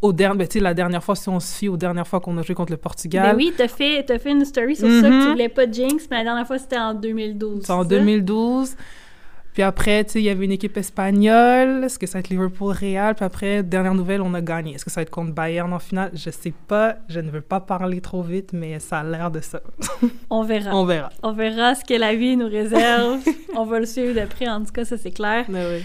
Au 0.01 0.13
dernier, 0.13 0.47
ben, 0.47 0.63
la 0.63 0.75
dernière 0.75 1.03
fois, 1.03 1.17
si 1.17 1.29
on 1.29 1.41
se 1.41 1.57
fie 1.57 1.69
aux 1.69 1.77
dernières 1.77 2.07
fois 2.07 2.21
qu'on 2.21 2.39
a 2.39 2.43
joué 2.43 2.55
contre 2.55 2.71
le 2.71 2.77
Portugal, 2.79 3.31
Ben 3.33 3.37
oui, 3.37 3.53
t'as 3.57 3.67
fait, 3.67 4.05
t'as 4.07 4.21
fait 4.21 4.31
une 4.31 4.45
story 4.45 4.77
sur 4.77 4.87
ça 4.87 5.09
que 5.09 5.13
Mhm. 5.13 5.23
tu 5.25 5.31
voulais 5.33 5.49
pas 5.49 5.69
jinx, 5.69 6.07
mais 6.09 6.19
la 6.19 6.23
dernière 6.25 6.47
fois, 6.47 6.59
c'était 6.59 6.79
en 6.79 6.95
2012. 6.95 7.65
c'est 7.65 7.73
en 7.73 7.83
c'est 7.83 7.89
ça? 7.95 7.99
2012. 7.99 8.77
Puis 9.55 9.63
après, 9.65 10.05
tu 10.05 10.13
sais, 10.13 10.21
il 10.21 10.25
y 10.27 10.29
avait 10.29 10.45
une 10.45 10.53
équipe 10.53 10.77
espagnole. 10.77 11.83
Est-ce 11.83 11.99
que 11.99 12.07
ça 12.07 12.19
va 12.19 12.21
être 12.21 12.29
Liverpool-Real? 12.29 13.17
Puis 13.17 13.25
après, 13.25 13.65
dernière 13.65 13.95
nouvelle, 13.95 14.21
on 14.23 14.33
a 14.35 14.41
gagné. 14.41 14.75
Est-ce 14.77 14.85
que 14.85 14.91
ça 14.93 15.01
va 15.01 15.03
être 15.03 15.11
contre 15.11 15.33
Bayern 15.33 15.73
en 15.73 15.81
finale? 15.81 16.13
Je 16.15 16.31
sais 16.31 16.53
pas. 16.69 16.95
Je 17.09 17.19
ne 17.19 17.29
veux 17.29 17.41
pas 17.41 17.59
parler 17.59 18.01
trop 18.01 18.23
vite, 18.23 18.51
mais 18.53 18.79
ça 18.79 18.99
a 19.01 19.03
l'air 19.03 19.33
de 19.33 19.41
ça. 19.41 19.61
On 20.31 20.45
verra. 20.45 20.77
On 20.77 20.85
verra. 20.85 21.09
On 21.25 21.33
verra 21.33 21.75
ce 21.75 21.85
que 21.85 21.95
la 21.95 22.15
vie 22.15 22.37
nous 22.37 22.47
réserve. 22.49 23.19
On 23.57 23.65
va 23.65 23.81
le 23.81 23.87
suivre 23.87 24.15
de 24.21 24.27
près, 24.27 24.47
en 24.49 24.63
tout 24.63 24.71
cas, 24.71 24.85
ça, 24.85 24.97
c'est 24.97 25.11
clair. 25.11 25.47
Mais 25.49 25.65
oui. 25.67 25.83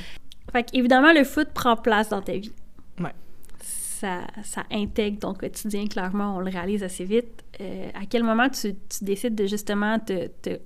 Fait 0.53 0.67
évidemment, 0.73 1.11
le 1.11 1.23
foot 1.25 1.49
prend 1.53 1.75
place 1.75 2.09
dans 2.09 2.21
ta 2.21 2.33
vie. 2.37 2.53
Ouais. 2.99 3.11
Ça, 3.59 4.21
ça 4.43 4.63
intègre 4.71 5.19
ton 5.19 5.33
quotidien, 5.33 5.87
clairement, 5.87 6.37
on 6.37 6.39
le 6.39 6.49
réalise 6.51 6.83
assez 6.83 7.03
vite. 7.05 7.43
Euh, 7.59 7.89
à 7.93 8.05
quel 8.09 8.23
moment 8.23 8.47
tu, 8.49 8.73
tu 8.89 9.03
décides 9.03 9.35
de 9.35 9.45
justement 9.47 9.97
te, 9.99 10.27
te- 10.27 10.59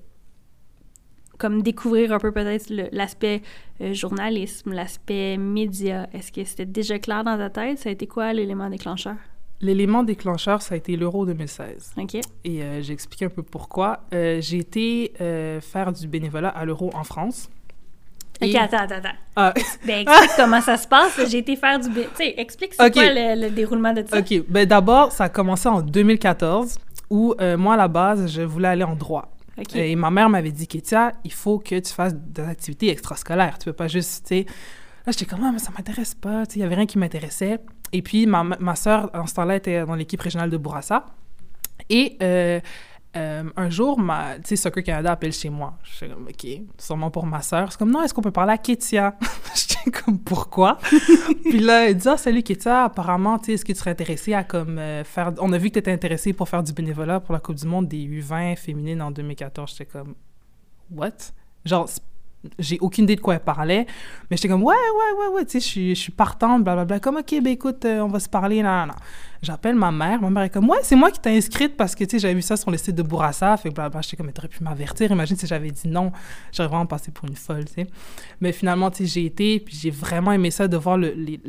comme 1.37 1.61
découvrir 1.61 2.11
un 2.13 2.19
peu 2.19 2.31
peut-être 2.31 2.69
l'aspect 2.91 3.43
euh, 3.81 3.93
journalisme, 3.93 4.73
l'aspect 4.73 5.37
média? 5.37 6.07
Est-ce 6.13 6.31
que 6.31 6.43
c'était 6.43 6.65
déjà 6.65 6.97
clair 6.99 7.23
dans 7.23 7.37
ta 7.37 7.49
tête? 7.49 7.77
Ça 7.79 7.89
a 7.89 7.91
été 7.91 8.07
quoi 8.07 8.33
l'élément 8.33 8.69
déclencheur? 8.69 9.15
L'élément 9.61 10.03
déclencheur, 10.03 10.61
ça 10.61 10.75
a 10.75 10.77
été 10.77 10.95
l'Euro 10.97 11.25
2016. 11.25 11.93
OK? 11.97 12.15
Et 12.43 12.61
euh, 12.63 12.81
j'ai 12.81 12.93
expliqué 12.93 13.25
un 13.25 13.29
peu 13.29 13.41
pourquoi. 13.43 14.01
Euh, 14.13 14.39
j'ai 14.41 14.57
été 14.57 15.13
faire 15.61 15.93
du 15.93 16.07
bénévolat 16.07 16.49
à 16.49 16.65
l'Euro 16.65 16.91
en 16.93 17.03
France. 17.03 17.49
OK, 18.41 18.47
Et- 18.47 18.57
attends, 18.57 18.77
attends, 18.77 18.95
attends. 18.95 19.15
Ah, 19.35 19.53
Ben, 19.85 19.99
explique 20.07 20.31
comment 20.35 20.61
ça 20.61 20.77
se 20.77 20.87
passe. 20.87 21.19
J'ai 21.29 21.39
été 21.39 21.55
faire 21.55 21.79
du... 21.79 21.89
Tu 21.89 22.01
sais, 22.15 22.33
explique 22.37 22.73
c'est 22.73 22.85
OK. 22.85 22.93
quoi 22.93 23.03
le, 23.05 23.41
le 23.41 23.49
déroulement 23.49 23.93
de 23.93 24.03
ça. 24.07 24.19
OK. 24.19 24.43
Ben, 24.47 24.65
D'abord, 24.65 25.11
ça 25.11 25.25
a 25.25 25.29
commencé 25.29 25.67
en 25.69 25.81
2014 25.81 26.77
où 27.09 27.33
euh, 27.39 27.57
moi, 27.57 27.73
à 27.75 27.77
la 27.77 27.87
base, 27.87 28.31
je 28.31 28.41
voulais 28.41 28.67
aller 28.67 28.83
en 28.83 28.95
droit. 28.95 29.31
Et 29.73 29.95
ma 29.95 30.11
mère 30.11 30.29
m'avait 30.29 30.51
dit, 30.51 30.67
Kétia, 30.67 31.13
il 31.23 31.33
faut 31.33 31.57
que 31.57 31.79
tu 31.79 31.91
fasses 31.91 32.13
des 32.13 32.43
activités 32.43 32.89
extrascolaires. 32.91 33.57
Tu 33.57 33.65
peux 33.65 33.73
pas 33.73 33.87
juste, 33.87 34.27
tu 34.27 34.35
sais... 34.39 34.45
Là, 35.05 35.13
j'étais 35.13 35.25
comme, 35.25 35.43
ah, 35.45 35.51
mais 35.53 35.59
ça 35.59 35.71
m'intéresse 35.75 36.13
pas. 36.13 36.45
Tu 36.45 36.53
sais, 36.53 36.59
il 36.59 36.61
y 36.61 36.65
avait 36.65 36.75
rien 36.75 36.85
qui 36.85 36.99
m'intéressait. 36.99 37.59
Et 37.93 38.01
puis, 38.01 38.27
ma, 38.27 38.43
ma 38.43 38.75
soeur, 38.75 39.09
en 39.13 39.25
ce 39.25 39.33
temps-là, 39.35 39.55
était 39.55 39.85
dans 39.85 39.95
l'équipe 39.95 40.19
régionale 40.21 40.49
de 40.49 40.57
Bourassa. 40.57 41.05
Et 41.89 42.17
euh, 42.21 42.59
euh, 43.17 43.43
un 43.55 43.69
jour, 43.69 43.99
ma, 43.99 44.35
tu 44.35 44.41
sais, 44.45 44.55
Soccer 44.55 44.83
Canada 44.83 45.11
appelle 45.11 45.33
chez 45.33 45.49
moi. 45.49 45.77
Je 45.83 45.93
suis 45.93 46.09
comme, 46.09 46.27
OK, 46.27 46.47
sûrement 46.77 47.11
pour 47.11 47.25
ma 47.25 47.41
soeur. 47.41 47.71
C'est 47.71 47.77
comme, 47.77 47.91
non, 47.91 48.03
est-ce 48.03 48.13
qu'on 48.13 48.21
peut 48.21 48.31
parler 48.31 48.53
à 48.53 48.57
Kétia? 48.57 49.15
J'étais 49.55 49.91
comme, 49.91 50.19
pourquoi? 50.19 50.77
Puis 51.43 51.59
là, 51.59 51.89
elle 51.89 51.97
dit, 51.97 52.07
ah, 52.07 52.17
salut 52.17 52.43
Kétia, 52.43 52.85
apparemment, 52.85 53.39
tu 53.39 53.45
sais, 53.45 53.53
est-ce 53.53 53.65
que 53.65 53.73
tu 53.73 53.79
serais 53.79 53.91
intéressée 53.91 54.33
à 54.33 54.43
comme 54.43 54.77
euh, 54.77 55.03
faire... 55.03 55.33
On 55.39 55.51
a 55.53 55.57
vu 55.57 55.69
que 55.69 55.73
tu 55.73 55.79
étais 55.79 55.91
intéressée 55.91 56.33
pour 56.33 56.47
faire 56.47 56.63
du 56.63 56.73
bénévolat 56.73 57.19
pour 57.19 57.33
la 57.33 57.39
Coupe 57.39 57.55
du 57.55 57.67
Monde 57.67 57.87
des 57.87 58.05
U20 58.05 58.55
féminines 58.55 59.01
en 59.01 59.11
2014. 59.11 59.71
J'étais 59.71 59.85
comme, 59.85 60.15
what? 60.91 61.11
Genre, 61.65 61.89
j'ai 62.59 62.77
aucune 62.79 63.05
idée 63.05 63.15
de 63.15 63.21
quoi 63.21 63.35
elle 63.35 63.39
parlait. 63.39 63.85
Mais 64.29 64.37
j'étais 64.37 64.47
comme, 64.47 64.63
ouais, 64.63 64.75
ouais, 64.75 65.19
ouais, 65.19 65.35
ouais, 65.35 65.45
tu 65.45 65.59
sais, 65.59 65.93
je 65.93 65.99
suis, 65.99 66.11
partante, 66.11 66.63
blablabla. 66.63 66.99
Comme, 66.99 67.17
OK, 67.17 67.29
ben 67.41 67.47
écoute, 67.47 67.85
euh, 67.85 68.01
on 68.01 68.07
va 68.07 68.19
se 68.19 68.29
parler, 68.29 68.61
là, 68.61 68.85
là. 68.85 68.95
J'appelle 69.41 69.75
ma 69.75 69.91
mère. 69.91 70.21
Ma 70.21 70.29
mère 70.29 70.43
est 70.43 70.49
comme, 70.49 70.67
ouais, 70.69 70.79
c'est 70.81 70.95
moi 70.95 71.11
qui 71.11 71.19
t'ai 71.19 71.37
inscrite 71.37 71.77
parce 71.77 71.93
que, 71.93 72.03
tu 72.03 72.11
sais, 72.11 72.19
j'avais 72.19 72.33
vu 72.33 72.41
ça 72.41 72.57
sur 72.57 72.71
le 72.71 72.77
site 72.77 72.95
de 72.95 73.03
Bourassa. 73.03 73.55
Fait 73.57 73.69
blablabla, 73.69 74.01
j'étais 74.01 74.17
comme, 74.17 74.31
t'aurais 74.31 74.47
pu 74.47 74.63
m'avertir. 74.63 75.11
Imagine 75.11 75.37
si 75.37 75.45
j'avais 75.45 75.69
dit 75.71 75.87
non. 75.87 76.11
J'aurais 76.51 76.69
vraiment 76.69 76.85
passé 76.85 77.11
pour 77.11 77.27
une 77.29 77.35
folle, 77.35 77.65
tu 77.65 77.73
sais. 77.73 77.87
Mais 78.41 78.51
finalement, 78.51 78.89
tu 78.89 79.05
sais, 79.05 79.05
j'ai 79.05 79.25
été, 79.25 79.59
puis 79.59 79.75
j'ai 79.75 79.91
vraiment 79.91 80.31
aimé 80.31 80.49
ça 80.51 80.67
de 80.67 80.77
voir 80.77 80.97
le, 80.97 81.11
les, 81.11 81.39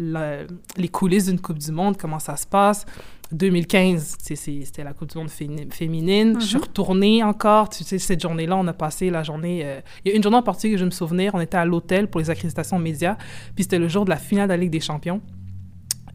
les 0.76 0.88
coulisses 0.88 1.26
d'une 1.26 1.40
Coupe 1.40 1.59
du 1.59 1.73
Monde, 1.73 1.97
comment 1.97 2.19
ça 2.19 2.37
se 2.37 2.47
passe. 2.47 2.85
2015, 3.32 4.16
tu 4.18 4.25
sais, 4.25 4.37
c'est- 4.37 4.64
c'était 4.64 4.85
la 4.85 4.92
Coupe 4.94 5.11
du 5.11 5.18
Monde 5.18 5.28
féminine. 5.30 6.40
Je 6.40 6.47
suis 6.47 6.56
retournée 6.58 7.23
encore. 7.23 7.68
Tu 7.68 7.85
sais, 7.85 7.99
cette 7.99 8.20
journée-là, 8.23 8.56
on 8.56 8.66
a 8.66 8.73
passé 8.73 9.11
la 9.11 9.23
journée. 9.23 9.61
euh, 9.64 9.80
Il 10.04 10.11
y 10.11 10.14
a 10.14 10.16
une 10.16 10.23
journée 10.23 10.38
en 10.38 10.42
particulier 10.42 10.75
que 10.75 10.80
je 10.80 10.85
me 10.85 10.90
souvenir. 10.90 11.32
On 11.35 11.40
était 11.40 11.56
à 11.58 11.64
l'hôtel 11.64 12.08
pour 12.08 12.20
les 12.20 12.30
accréditations 12.30 12.78
médias. 12.78 13.16
Puis 13.54 13.64
c'était 13.64 13.78
le 13.78 13.88
jour 13.88 14.04
de 14.04 14.11
la 14.11 14.16
finale 14.16 14.49
de 14.49 14.52
la 14.54 14.56
Ligue 14.56 14.70
des 14.70 14.80
Champions. 14.80 15.20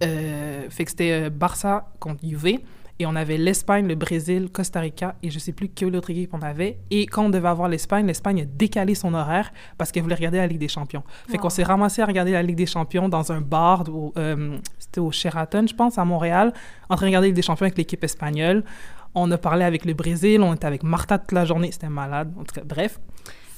Euh, 0.04 0.70
fait 0.70 0.86
que 0.86 0.90
c'était 0.92 1.12
euh, 1.12 1.30
Barça 1.30 1.92
contre 2.00 2.26
Juve. 2.28 2.60
Et 3.00 3.06
on 3.06 3.16
avait 3.16 3.38
l'Espagne, 3.38 3.88
le 3.88 3.96
Brésil, 3.96 4.50
Costa 4.52 4.80
Rica 4.80 5.16
et 5.24 5.32
je 5.32 5.40
sais 5.40 5.52
plus 5.52 5.70
quelle 5.70 5.96
autre 5.96 6.12
équipe 6.12 6.34
on 6.34 6.42
avait. 6.42 6.78
Et 6.92 7.06
quand 7.08 7.26
on 7.26 7.30
devait 7.30 7.48
avoir 7.48 7.68
l'Espagne, 7.68 8.06
l'Espagne 8.06 8.42
a 8.42 8.46
décalé 8.46 8.94
son 8.94 9.14
horaire 9.14 9.52
parce 9.78 9.92
qu'elle 9.92 10.04
voulait 10.04 10.16
regarder 10.16 10.38
la 10.38 10.48
Ligue 10.48 10.60
des 10.60 10.68
Champions. 10.68 11.04
Fait 11.28 11.38
qu'on 11.38 11.50
s'est 11.50 11.64
ramassé 11.64 12.02
à 12.02 12.06
regarder 12.06 12.32
la 12.32 12.44
Ligue 12.44 12.56
des 12.56 12.66
Champions 12.66 13.10
dans 13.10 13.32
un 13.32 13.42
bar, 13.42 13.84
euh, 14.18 14.58
c'était 14.78 15.00
au 15.00 15.12
Sheraton, 15.12 15.66
je 15.68 15.76
pense, 15.76 15.98
à 15.98 16.06
Montréal, 16.06 16.54
en 16.90 16.96
train 16.96 17.06
de 17.06 17.10
regarder 17.10 17.28
la 17.28 17.30
Ligue 17.30 17.36
des 17.36 17.42
Champions 17.42 17.66
avec 17.66 17.78
l'équipe 17.78 18.04
espagnole. 18.04 18.64
On 19.16 19.30
a 19.32 19.38
parlé 19.38 19.64
avec 19.64 19.86
le 19.86 19.94
Brésil, 19.94 20.42
on 20.42 20.54
était 20.54 20.66
avec 20.66 20.84
Martha 20.84 21.20
toute 21.20 21.34
la 21.34 21.46
journée, 21.46 21.72
c'était 21.72 21.90
malade. 21.90 22.32
En 22.40 22.44
tout 22.44 22.56
cas, 22.56 22.64
bref, 22.66 23.00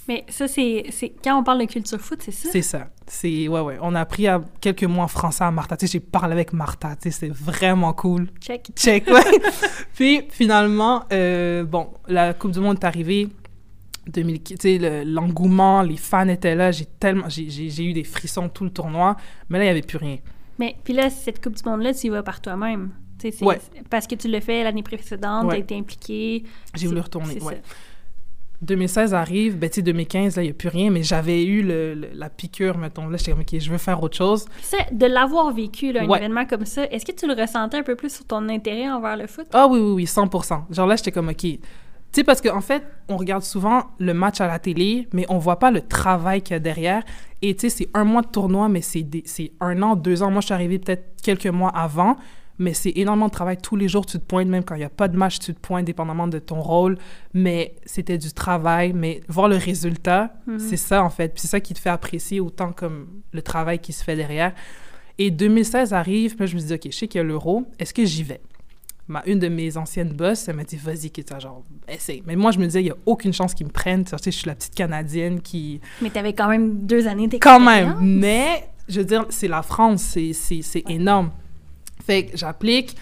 Mais 0.07 0.23
ça, 0.29 0.47
c'est... 0.47 0.85
c'est- 0.91 1.13
Quand 1.23 1.39
on 1.39 1.43
parle 1.43 1.61
de 1.61 1.65
culture 1.65 1.99
foot, 1.99 2.19
c'est 2.21 2.31
ça? 2.31 2.49
c'est 2.51 2.61
ça. 2.61 2.89
C'est, 3.07 3.47
ouais, 3.47 3.59
ouais. 3.61 3.77
On 3.81 3.95
a 3.95 4.01
appris 4.01 4.27
à, 4.27 4.41
quelques 4.61 4.83
mois 4.83 5.05
en 5.05 5.07
français 5.07 5.43
à 5.43 5.51
Martha. 5.51 5.77
Tu 5.77 5.87
sais, 5.87 5.93
j'ai 5.93 5.99
parlé 5.99 6.33
avec 6.33 6.53
Martha, 6.53 6.95
tu 6.95 7.09
sais, 7.09 7.11
c'est 7.11 7.33
vraiment 7.33 7.91
cool. 7.93 8.27
Check. 8.39 8.69
Check, 8.75 9.07
ouais. 9.07 9.21
Puis 9.95 10.21
finalement, 10.29 11.03
euh, 11.11 11.63
bon, 11.63 11.89
la 12.07 12.33
Coupe 12.33 12.51
du 12.51 12.59
Monde 12.59 12.77
est 12.81 12.85
arrivée. 12.85 13.29
2000, 14.07 14.43
tu 14.43 14.55
sais, 14.59 14.77
le- 14.77 15.03
l'engouement, 15.03 15.81
les 15.81 15.97
fans 15.97 16.27
étaient 16.27 16.53
là. 16.55 16.71
J'ai 16.71 16.85
tellement, 16.85 17.27
j'ai, 17.27 17.49
j'ai- 17.49 17.71
j'ai 17.71 17.85
eu 17.85 17.93
des 17.93 18.03
frissons 18.03 18.47
tout 18.49 18.63
le 18.63 18.69
tournoi. 18.69 19.15
Mais 19.49 19.57
là, 19.57 19.63
il 19.63 19.67
n'y 19.67 19.71
avait 19.71 19.81
plus 19.81 19.97
rien. 19.97 20.17
Mais 20.59 20.75
puis 20.83 20.93
là, 20.93 21.09
cette 21.09 21.43
Coupe 21.43 21.55
du 21.55 21.63
Monde-là, 21.67 21.93
tu 21.95 22.05
y 22.07 22.09
vas 22.09 22.21
par 22.21 22.39
toi-même. 22.41 22.91
Tu 23.19 23.31
sais, 23.31 23.37
c'est- 23.39 23.45
Ouais. 23.45 23.59
Parce 23.89 24.05
que 24.05 24.13
tu 24.13 24.27
l'as 24.27 24.41
fait 24.41 24.63
l'année 24.63 24.83
précédente, 24.83 25.45
Ouais. 25.45 25.55
t'as 25.55 25.59
été 25.61 25.75
impliqué. 25.77 26.43
J'ai 26.75 26.85
voulu 26.87 26.99
retourner, 27.01 27.33
ouais. 27.41 27.55
ça. 27.55 27.59
2016 28.61 29.13
arrive, 29.13 29.57
ben 29.57 29.69
tu 29.69 29.75
sais, 29.75 29.81
2015, 29.81 30.35
là, 30.37 30.41
il 30.43 30.45
n'y 30.45 30.51
a 30.51 30.53
plus 30.53 30.69
rien. 30.69 30.89
Mais 30.91 31.03
j'avais 31.03 31.43
eu 31.45 31.61
le, 31.61 31.93
le- 31.93 32.09
la 32.13 32.29
piqûre, 32.29 32.77
mettons. 32.77 33.07
Là, 33.07 33.17
j'étais 33.17 33.31
comme, 33.31 33.41
OK, 33.41 33.59
je 33.59 33.69
veux 33.71 33.77
faire 33.77 34.01
autre 34.01 34.17
chose. 34.17 34.45
Ça, 34.61 34.77
de 34.91 35.05
l'avoir 35.05 35.51
vécu, 35.53 35.91
là, 35.91 36.03
un 36.03 36.07
Ouais. 36.07 36.17
événement 36.19 36.45
comme 36.45 36.65
ça, 36.65 36.85
est-ce 36.85 37.05
que 37.05 37.11
tu 37.11 37.27
le 37.27 37.33
ressentais 37.33 37.77
un 37.77 37.83
peu 37.83 37.95
plus 37.95 38.13
sur 38.13 38.25
ton 38.25 38.47
intérêt 38.49 38.89
envers 38.89 39.17
le 39.17 39.27
foot? 39.27 39.47
Ah 39.53 39.67
oui, 39.67 39.79
oui, 39.79 39.91
oui, 39.91 40.03
100% 40.05 40.63
Genre 40.71 40.87
là, 40.87 40.95
j'étais 40.95 41.11
comme, 41.11 41.29
OK. 41.29 41.37
Tu 41.37 41.59
sais, 42.21 42.23
parce 42.23 42.39
qu'en 42.39 42.61
fait, 42.61 42.81
on 43.09 43.17
regarde 43.17 43.43
souvent 43.43 43.83
le 43.99 44.13
match 44.13 44.39
à 44.39 44.47
la 44.47 44.57
télé, 44.57 45.07
mais 45.11 45.25
on 45.27 45.37
voit 45.37 45.59
pas 45.59 45.69
le 45.69 45.81
travail 45.81 46.41
qu'il 46.41 46.53
y 46.53 46.55
a 46.55 46.59
derrière. 46.59 47.03
Et 47.41 47.53
tu 47.55 47.69
sais, 47.69 47.77
c'est 47.77 47.89
un 47.93 48.05
mois 48.05 48.21
de 48.21 48.27
tournoi, 48.27 48.69
mais 48.69 48.79
c'est 48.81 49.05
un 49.59 49.81
an, 49.81 49.95
deux 49.97 50.23
ans. 50.23 50.31
Moi, 50.31 50.39
je 50.39 50.45
suis 50.45 50.53
arrivée 50.53 50.79
peut-être 50.79 51.03
quelques 51.21 51.47
mois 51.47 51.71
avant, 51.75 52.15
mais 52.57 52.73
c'est 52.73 52.93
énormément 52.95 53.27
de 53.27 53.31
travail. 53.31 53.57
Tous 53.57 53.75
les 53.75 53.87
jours, 53.87 54.05
tu 54.05 54.17
te 54.17 54.23
pointes, 54.23 54.47
même 54.47 54.63
quand 54.63 54.75
il 54.75 54.79
n'y 54.79 54.85
a 54.85 54.89
pas 54.89 55.07
de 55.07 55.17
match, 55.17 55.39
tu 55.39 55.53
te 55.53 55.59
pointes, 55.59 55.85
dépendamment 55.85 56.27
de 56.27 56.39
ton 56.39 56.61
rôle. 56.61 56.97
Mais 57.33 57.75
c'était 57.85 58.17
du 58.17 58.31
travail. 58.31 58.93
Mais 58.93 59.21
voir 59.27 59.47
le 59.47 59.57
résultat, 59.57 60.33
c'est 60.57 60.77
ça, 60.77 61.03
en 61.03 61.09
fait. 61.09 61.33
Puis 61.33 61.41
c'est 61.41 61.47
ça 61.47 61.59
qui 61.59 61.73
te 61.73 61.79
fait 61.79 61.89
apprécier 61.89 62.39
autant 62.39 62.71
comme 62.71 63.07
le 63.33 63.41
travail 63.41 63.79
qui 63.79 63.93
se 63.93 64.03
fait 64.03 64.15
derrière. 64.15 64.53
Et 65.17 65.31
2016 65.31 65.93
arrive, 65.93 66.35
puis 66.35 66.47
je 66.47 66.55
me 66.55 66.61
dis, 66.61 66.73
OK, 66.73 66.81
je 66.85 66.91
sais 66.91 67.07
qu'il 67.07 67.19
y 67.19 67.21
a 67.21 67.23
l'euro, 67.23 67.65
est-ce 67.79 67.93
que 67.93 68.03
j'y 68.03 68.23
vais? 68.23 68.41
Ma, 69.07 69.21
une 69.27 69.39
de 69.39 69.47
mes 69.47 69.77
anciennes 69.77 70.13
boss, 70.13 70.47
elle 70.47 70.55
m'a 70.55 70.63
dit, 70.63 70.77
vas-y, 70.77 71.09
quitte 71.11 71.31
genre, 71.39 71.63
essaye. 71.87 72.23
Mais 72.25 72.35
moi, 72.35 72.51
je 72.51 72.59
me 72.59 72.65
disais, 72.65 72.81
il 72.81 72.85
n'y 72.85 72.91
a 72.91 72.97
aucune 73.05 73.31
chance 73.31 73.53
qu'ils 73.53 73.67
me 73.67 73.71
prennent. 73.71 74.03
Tu 74.03 74.09
sais, 74.17 74.31
je 74.31 74.37
suis 74.37 74.47
la 74.47 74.55
petite 74.55 74.75
Canadienne 74.75 75.41
qui. 75.41 75.79
Mais 76.01 76.09
t'avais 76.09 76.33
quand 76.33 76.49
même 76.49 76.85
deux 76.85 77.07
années 77.07 77.27
d'expérience. 77.27 77.59
Quand 77.59 77.65
même. 77.65 77.97
Mais, 78.01 78.67
je 78.89 78.99
veux 78.99 79.05
dire, 79.05 79.25
c'est 79.29 79.47
la 79.47 79.61
France, 79.61 80.01
c'est, 80.01 80.33
c'est 80.33 80.83
énorme. 80.89 81.31
Fait 82.05 82.25
que 82.27 82.37
j'applique. 82.37 82.95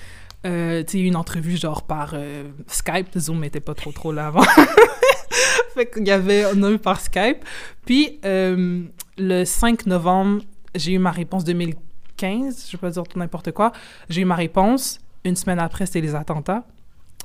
Euh, 0.46 0.84
tu 0.84 0.92
sais, 0.98 1.00
une 1.00 1.16
entrevue 1.16 1.56
genre 1.58 1.84
par 1.84 2.12
euh, 2.16 2.44
Skype. 2.68 3.18
Zoom 3.18 3.40
n'était 3.42 3.62
pas 3.62 3.74
trop 3.74 3.92
trop 3.92 4.12
là 4.12 4.28
avant. 4.28 4.44
fait 5.74 5.90
qu'il 5.90 6.06
y 6.08 6.12
avait, 6.12 6.46
on 6.54 6.62
a 6.64 6.72
eu 6.72 6.78
par 6.80 7.00
Skype. 7.00 7.46
Puis, 7.86 8.20
euh, 8.26 8.84
le 9.18 9.46
5 9.46 9.86
novembre, 9.86 10.42
j'ai 10.76 10.94
eu 10.94 11.00
ma 11.00 11.12
réponse 11.12 11.44
2015, 11.46 12.68
je 12.68 12.72
vais 12.74 12.82
pas 12.82 12.90
dire 12.90 13.04
tout 13.04 13.18
n'importe 13.20 13.52
quoi. 13.52 13.72
J'ai 14.10 14.22
eu 14.22 14.26
ma 14.26 14.36
réponse. 14.36 15.00
Une 15.24 15.36
semaine 15.38 15.60
après, 15.60 15.86
c'était 15.86 16.02
les 16.02 16.16
attentats 16.16 16.66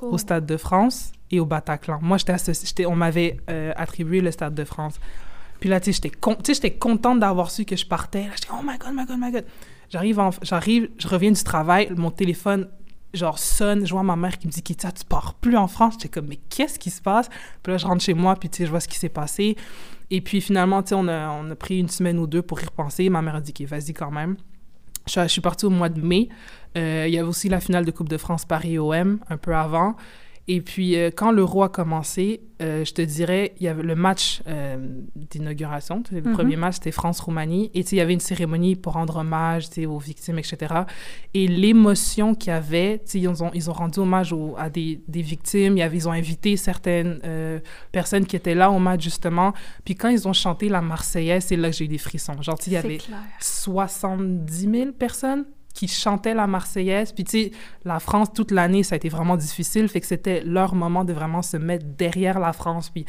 Oh. 0.01 0.11
au 0.13 0.17
Stade 0.17 0.45
de 0.45 0.55
France 0.55 1.11
et 1.29 1.41
au 1.41 1.45
Bataclan. 1.45 1.99
Moi, 2.01 2.15
j'étais 2.17 2.85
on 2.85 2.95
m'avait 2.95 3.35
euh, 3.49 3.73
attribué 3.75 4.21
le 4.21 4.31
Stade 4.31 4.55
de 4.55 4.63
France. 4.63 4.97
Puis 5.59 5.69
là, 5.69 5.81
tu 5.81 5.91
sais, 5.91 5.99
j'étais 6.01 6.17
con- 6.17 6.37
contente 6.79 7.19
d'avoir 7.19 7.51
su 7.51 7.65
que 7.65 7.75
je 7.75 7.85
partais. 7.85 8.27
J'étais, 8.33 8.47
oh 8.53 8.61
my 8.63 8.77
God, 8.77 8.93
my 8.93 9.05
God, 9.05 9.17
my 9.19 9.29
God. 9.29 9.43
J'arrive, 9.89 10.21
j'arrive, 10.43 10.89
je 10.97 11.07
reviens 11.07 11.31
du 11.31 11.43
travail, 11.43 11.91
mon 11.95 12.11
téléphone, 12.11 12.67
genre, 13.13 13.39
sonne. 13.39 13.85
Je 13.85 13.91
vois 13.91 14.03
ma 14.03 14.15
mère 14.15 14.37
qui 14.37 14.47
me 14.47 14.51
dit, 14.51 14.61
Kitia, 14.61 14.91
tu 14.91 15.03
pars 15.05 15.33
plus 15.35 15.57
en 15.57 15.67
France. 15.67 15.93
J'étais 15.93 16.09
comme, 16.09 16.27
mais 16.27 16.39
qu'est-ce 16.49 16.77
qui 16.77 16.89
se 16.89 17.01
passe? 17.01 17.29
Puis 17.63 17.71
là, 17.71 17.77
je 17.77 17.85
rentre 17.85 18.03
chez 18.03 18.13
moi, 18.13 18.35
puis 18.35 18.49
tu 18.49 18.65
je 18.65 18.69
vois 18.69 18.79
ce 18.79 18.87
qui 18.87 18.99
s'est 18.99 19.09
passé. 19.09 19.55
Et 20.11 20.21
puis 20.21 20.41
finalement, 20.41 20.81
tu 20.81 20.89
sais, 20.89 20.95
on 20.95 21.07
a, 21.07 21.29
on 21.29 21.49
a 21.49 21.55
pris 21.55 21.79
une 21.79 21.89
semaine 21.89 22.19
ou 22.19 22.27
deux 22.27 22.41
pour 22.41 22.61
y 22.61 22.65
repenser. 22.65 23.09
Ma 23.09 23.21
mère 23.21 23.35
a 23.35 23.41
dit, 23.41 23.53
vas-y 23.65 23.93
quand 23.93 24.11
même. 24.11 24.37
Je 25.07 25.27
suis, 25.27 25.41
partie 25.41 25.65
au 25.65 25.71
mois 25.71 25.89
de 25.89 26.01
mai. 26.01 26.29
Euh, 26.77 27.05
il 27.07 27.13
y 27.13 27.17
avait 27.17 27.27
aussi 27.27 27.49
la 27.49 27.59
finale 27.59 27.83
de 27.83 27.91
Coupe 27.91 28.09
de 28.09 28.17
France 28.17 28.45
Paris-OM 28.45 29.19
un 29.27 29.37
peu 29.37 29.55
avant. 29.55 29.95
Et 30.51 30.61
puis, 30.61 30.95
euh, 30.97 31.11
quand 31.15 31.31
l'Euro 31.31 31.61
a 31.61 31.69
commencé, 31.69 32.41
euh, 32.63 32.83
je 32.83 32.91
te 32.91 33.03
dirais, 33.03 33.53
il 33.59 33.65
y 33.65 33.67
avait 33.67 33.83
le 33.83 33.93
match 33.93 34.41
euh, 34.47 34.77
d'inauguration. 35.15 36.01
Le 36.11 36.21
Mhm. 36.21 36.33
premier 36.33 36.55
match, 36.55 36.73
c'était 36.75 36.91
France-Roumanie. 36.91 37.69
Et 37.75 37.81
il 37.81 37.97
y 37.99 38.01
avait 38.01 38.13
une 38.13 38.19
cérémonie 38.19 38.75
pour 38.75 38.93
rendre 38.93 39.17
hommage 39.17 39.65
aux 39.87 39.99
victimes, 39.99 40.39
etc. 40.39 40.73
Et 41.35 41.47
l'émotion 41.47 42.33
qu'il 42.33 42.49
y 42.51 42.55
avait, 42.55 42.99
ils 43.13 43.29
ont, 43.43 43.51
ils 43.53 43.69
ont 43.69 43.73
rendu 43.73 43.99
hommage 43.99 44.33
à 44.57 44.71
des, 44.71 44.99
des 45.07 45.21
victimes. 45.21 45.77
Il 45.77 45.81
y 45.81 45.83
avait, 45.83 45.97
ils 45.97 46.07
ont 46.09 46.13
invité 46.13 46.57
certaines 46.57 47.19
euh, 47.25 47.59
personnes 47.91 48.25
qui 48.25 48.35
étaient 48.35 48.55
là 48.55 48.71
au 48.71 48.79
match, 48.79 49.03
justement. 49.03 49.53
Puis 49.85 49.93
quand 49.95 50.09
ils 50.09 50.27
ont 50.27 50.33
chanté 50.33 50.67
la 50.67 50.81
Marseillaise, 50.81 51.45
c'est 51.45 51.57
là 51.57 51.69
que 51.69 51.75
j'ai 51.75 51.85
eu 51.85 51.89
des 51.89 51.99
frissons. 51.99 52.41
Genre, 52.41 52.57
il 52.65 52.73
y 52.73 52.77
avait 52.77 52.97
clair. 52.97 53.19
70 53.39 54.67
000 54.71 54.91
personnes 54.93 55.45
qui 55.73 55.87
chantaient 55.87 56.33
la 56.33 56.47
Marseillaise. 56.47 57.11
Puis, 57.11 57.23
tu 57.23 57.31
sais, 57.31 57.51
la 57.85 57.99
France, 57.99 58.29
toute 58.33 58.51
l'année, 58.51 58.83
ça 58.83 58.95
a 58.95 58.97
été 58.97 59.09
vraiment 59.09 59.37
difficile. 59.37 59.87
Fait 59.87 60.01
que 60.01 60.07
c'était 60.07 60.41
leur 60.43 60.75
moment 60.75 61.05
de 61.05 61.13
vraiment 61.13 61.41
se 61.41 61.57
mettre 61.57 61.85
derrière 61.85 62.39
la 62.39 62.53
France. 62.53 62.89
Puis, 62.89 63.05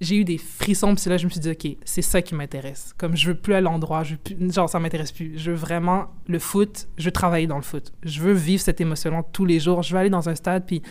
j'ai 0.00 0.16
eu 0.16 0.24
des 0.24 0.38
frissons. 0.38 0.94
Puis, 0.94 1.10
là 1.10 1.16
je 1.16 1.24
me 1.24 1.30
suis 1.30 1.40
dit, 1.40 1.50
OK, 1.50 1.76
c'est 1.84 2.02
ça 2.02 2.22
qui 2.22 2.34
m'intéresse. 2.34 2.94
Comme 2.98 3.16
je 3.16 3.28
veux 3.28 3.34
plus 3.34 3.54
à 3.54 3.60
l'endroit. 3.60 4.02
Genre, 4.04 4.68
ça 4.68 4.78
m'intéresse 4.78 5.12
plus. 5.12 5.38
Je 5.38 5.50
veux 5.50 5.56
vraiment 5.56 6.06
le 6.26 6.38
foot. 6.38 6.88
Je 6.98 7.06
veux 7.06 7.12
travailler 7.12 7.46
dans 7.46 7.56
le 7.56 7.62
foot. 7.62 7.92
Je 8.02 8.20
veux 8.20 8.32
vivre 8.32 8.62
cette 8.62 8.80
émotion-là 8.80 9.24
tous 9.32 9.44
les 9.44 9.58
jours. 9.58 9.82
Je 9.82 9.92
veux 9.92 9.98
aller 9.98 10.10
dans 10.10 10.28
un 10.28 10.34
stade. 10.34 10.66
Puis, 10.66 10.82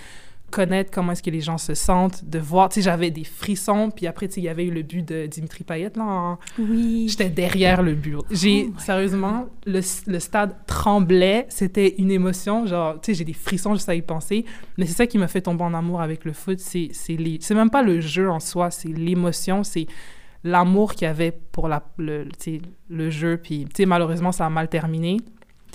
connaître 0.52 0.92
comment 0.92 1.12
est-ce 1.12 1.22
que 1.24 1.30
les 1.30 1.42
gens 1.42 1.58
se 1.58 1.74
sentent, 1.74 2.24
de 2.26 2.40
voir, 2.40 2.70
tu 2.70 2.76
sais, 2.76 2.82
j'avais 2.82 3.12
des 3.12 3.24
frissons, 3.26 3.90
puis 3.94 4.08
après, 4.08 4.28
tu 4.28 4.36
sais, 4.36 4.42
il 4.42 4.46
y 4.46 4.50
avait 4.50 4.66
eu 4.66 4.72
le 4.72 4.82
but 4.82 5.06
de 5.08 5.26
Dimitri 5.26 5.64
Payet, 5.64 5.92
là, 5.96 6.04
en- 6.04 6.40
Oui. 6.58 7.08
J'étais 7.10 7.30
derrière 7.30 7.84
le 7.84 7.94
but. 7.96 8.18
J'ai, 8.32 8.70
Oh 8.74 8.80
sérieusement, 8.80 9.48
le, 9.66 9.82
le 10.08 10.20
stade 10.20 10.56
tremblait. 10.66 11.46
C'était 11.50 11.96
une 11.98 12.12
émotion. 12.12 12.66
Genre, 12.66 12.96
tu 13.02 13.12
sais, 13.12 13.18
j'ai 13.20 13.26
des 13.26 13.34
frissons 13.34 13.74
juste 13.74 13.90
à 13.90 13.96
y 13.96 14.02
penser. 14.02 14.46
Mais 14.78 14.86
c'est 14.86 14.94
ça 14.94 15.06
qui 15.08 15.18
m'a 15.18 15.28
fait 15.28 15.42
tomber 15.42 15.64
en 15.64 15.74
amour 15.74 16.02
avec 16.02 16.24
le 16.26 16.34
foot. 16.34 16.60
C'est, 16.60 16.90
c'est, 16.94 17.16
les, 17.18 17.38
c'est 17.42 17.56
même 17.56 17.70
pas 17.70 17.84
le 17.84 18.00
jeu 18.00 18.30
en 18.30 18.40
soi, 18.40 18.72
c'est 18.72 18.88
l'émotion, 18.90 19.64
c'est 19.64 19.88
l'amour 20.44 20.94
qu'il 20.94 21.04
y 21.08 21.10
avait 21.10 21.32
pour 21.52 21.68
la, 21.68 21.84
le, 21.98 22.26
le 22.90 23.10
jeu. 23.10 23.38
Puis, 23.38 23.66
tu 23.66 23.72
sais, 23.78 23.86
malheureusement, 23.86 24.32
ça 24.32 24.46
a 24.46 24.50
mal 24.50 24.70
terminé. 24.70 25.18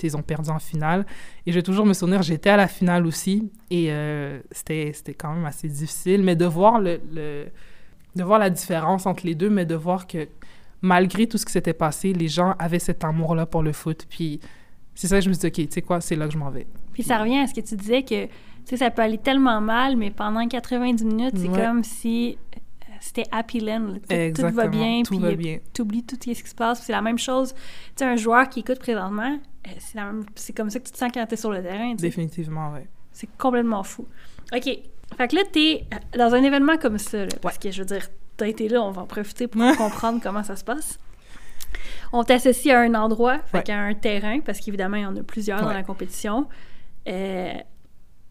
Ils 0.01 0.17
ont 0.17 0.21
perdu 0.21 0.49
en 0.49 0.59
finale. 0.59 1.05
Et 1.45 1.51
je 1.51 1.57
vais 1.57 1.63
toujours 1.63 1.85
me 1.85 1.93
souvenir, 1.93 2.21
j'étais 2.23 2.49
à 2.49 2.57
la 2.57 2.67
finale 2.67 3.05
aussi. 3.05 3.51
Et 3.69 3.87
euh, 3.91 4.39
c'était, 4.51 4.91
c'était 4.93 5.13
quand 5.13 5.33
même 5.33 5.45
assez 5.45 5.67
difficile. 5.67 6.23
Mais 6.23 6.35
de 6.35 6.45
voir 6.45 6.79
le, 6.79 6.99
le- 7.13 7.45
de 8.15 8.23
voir 8.23 8.37
la 8.39 8.49
différence 8.49 9.05
entre 9.05 9.25
les 9.25 9.33
deux, 9.35 9.49
mais 9.49 9.65
de 9.65 9.75
voir 9.75 10.05
que 10.07 10.27
malgré 10.81 11.25
tout 11.27 11.37
ce 11.37 11.45
qui 11.45 11.51
s'était 11.51 11.73
passé, 11.73 12.13
les 12.13 12.27
gens 12.27 12.55
avaient 12.59 12.79
cet 12.79 13.03
amour-là 13.03 13.45
pour 13.45 13.63
le 13.63 13.71
foot. 13.73 14.05
Puis 14.09 14.39
c'est 14.95 15.07
ça 15.07 15.17
que 15.17 15.23
je 15.23 15.29
me 15.29 15.33
suis 15.33 15.41
dit, 15.41 15.47
OK, 15.47 15.67
tu 15.67 15.73
sais 15.73 15.81
quoi, 15.81 16.01
c'est 16.01 16.15
là 16.15 16.27
que 16.27 16.33
je 16.33 16.37
m'en 16.37 16.49
vais. 16.51 16.67
Puis 16.93 17.03
ça 17.03 17.17
revient 17.17 17.39
à 17.39 17.47
ce 17.47 17.53
que 17.53 17.61
tu 17.61 17.75
disais 17.75 18.03
que, 18.03 18.25
tu 18.25 18.29
sais, 18.65 18.77
ça 18.77 18.91
peut 18.91 19.01
aller 19.01 19.17
tellement 19.17 19.59
mal, 19.61 19.95
mais 19.97 20.11
pendant 20.11 20.47
90 20.47 21.03
minutes, 21.05 21.33
c'est 21.37 21.47
Ouais. 21.49 21.59
comme 21.65 21.83
si 21.83 22.37
c'était 23.05 23.25
happy 23.31 23.59
land. 23.59 23.95
Tout 24.35 24.47
va 24.53 24.67
bien, 24.67 25.01
Tout 25.03 25.11
puis 25.15 25.19
va 25.19 25.35
bien. 25.35 25.59
t'oublies 25.73 26.03
tout 26.03 26.15
ce 26.15 26.29
qui 26.29 26.35
se 26.35 26.55
passe. 26.55 26.81
C'est 26.83 26.91
la 26.93 27.01
même 27.01 27.17
chose. 27.19 27.53
Tu 27.53 27.59
sais, 27.97 28.05
un 28.05 28.15
joueur 28.15 28.47
qui 28.49 28.61
écoute 28.61 28.79
présentement, 28.79 29.39
euh, 29.67 29.71
c'est 29.79 29.95
même- 29.95 30.25
comme 30.55 30.69
ça 30.69 30.79
que 30.79 30.85
tu 30.85 30.91
te 30.91 30.97
sens 30.97 31.11
quand 31.13 31.25
t'es 31.25 31.35
sur 31.35 31.51
le 31.51 31.61
terrain. 31.61 31.95
Définitivement, 31.95 32.71
oui. 32.73 32.81
C'est 33.11 33.29
complètement 33.37 33.83
fou. 33.83 34.07
OK. 34.55 34.63
Fait 34.63 35.27
que 35.27 35.35
là, 35.35 35.41
t'es 35.51 35.83
dans 36.17 36.33
un 36.33 36.41
événement 36.43 36.77
comme 36.77 36.97
ça, 36.97 37.25
là, 37.25 37.31
parce 37.41 37.57
que 37.57 37.69
je 37.71 37.79
veux 37.81 37.85
dire, 37.85 38.07
t'as 38.37 38.47
été 38.47 38.67
là, 38.67 38.81
on 38.81 38.91
va 38.91 39.03
en 39.03 39.05
profiter 39.05 39.47
pour 39.47 39.61
comprendre 39.77 40.19
comment 40.23 40.43
ça 40.43 40.55
se 40.55 40.63
passe. 40.63 40.97
On 42.11 42.23
t'associe 42.23 42.73
à 42.73 42.79
un 42.79 42.93
endroit, 42.95 43.39
fait 43.51 43.63
qu'à 43.63 43.79
un 43.79 43.93
terrain, 43.95 44.39
parce 44.39 44.59
qu'évidemment, 44.59 44.97
il 44.97 45.03
y 45.03 45.05
en 45.05 45.15
a 45.17 45.23
plusieurs 45.23 45.61
dans 45.61 45.73
la 45.73 45.83
compétition. 45.83 46.47
Euh, 47.07 47.53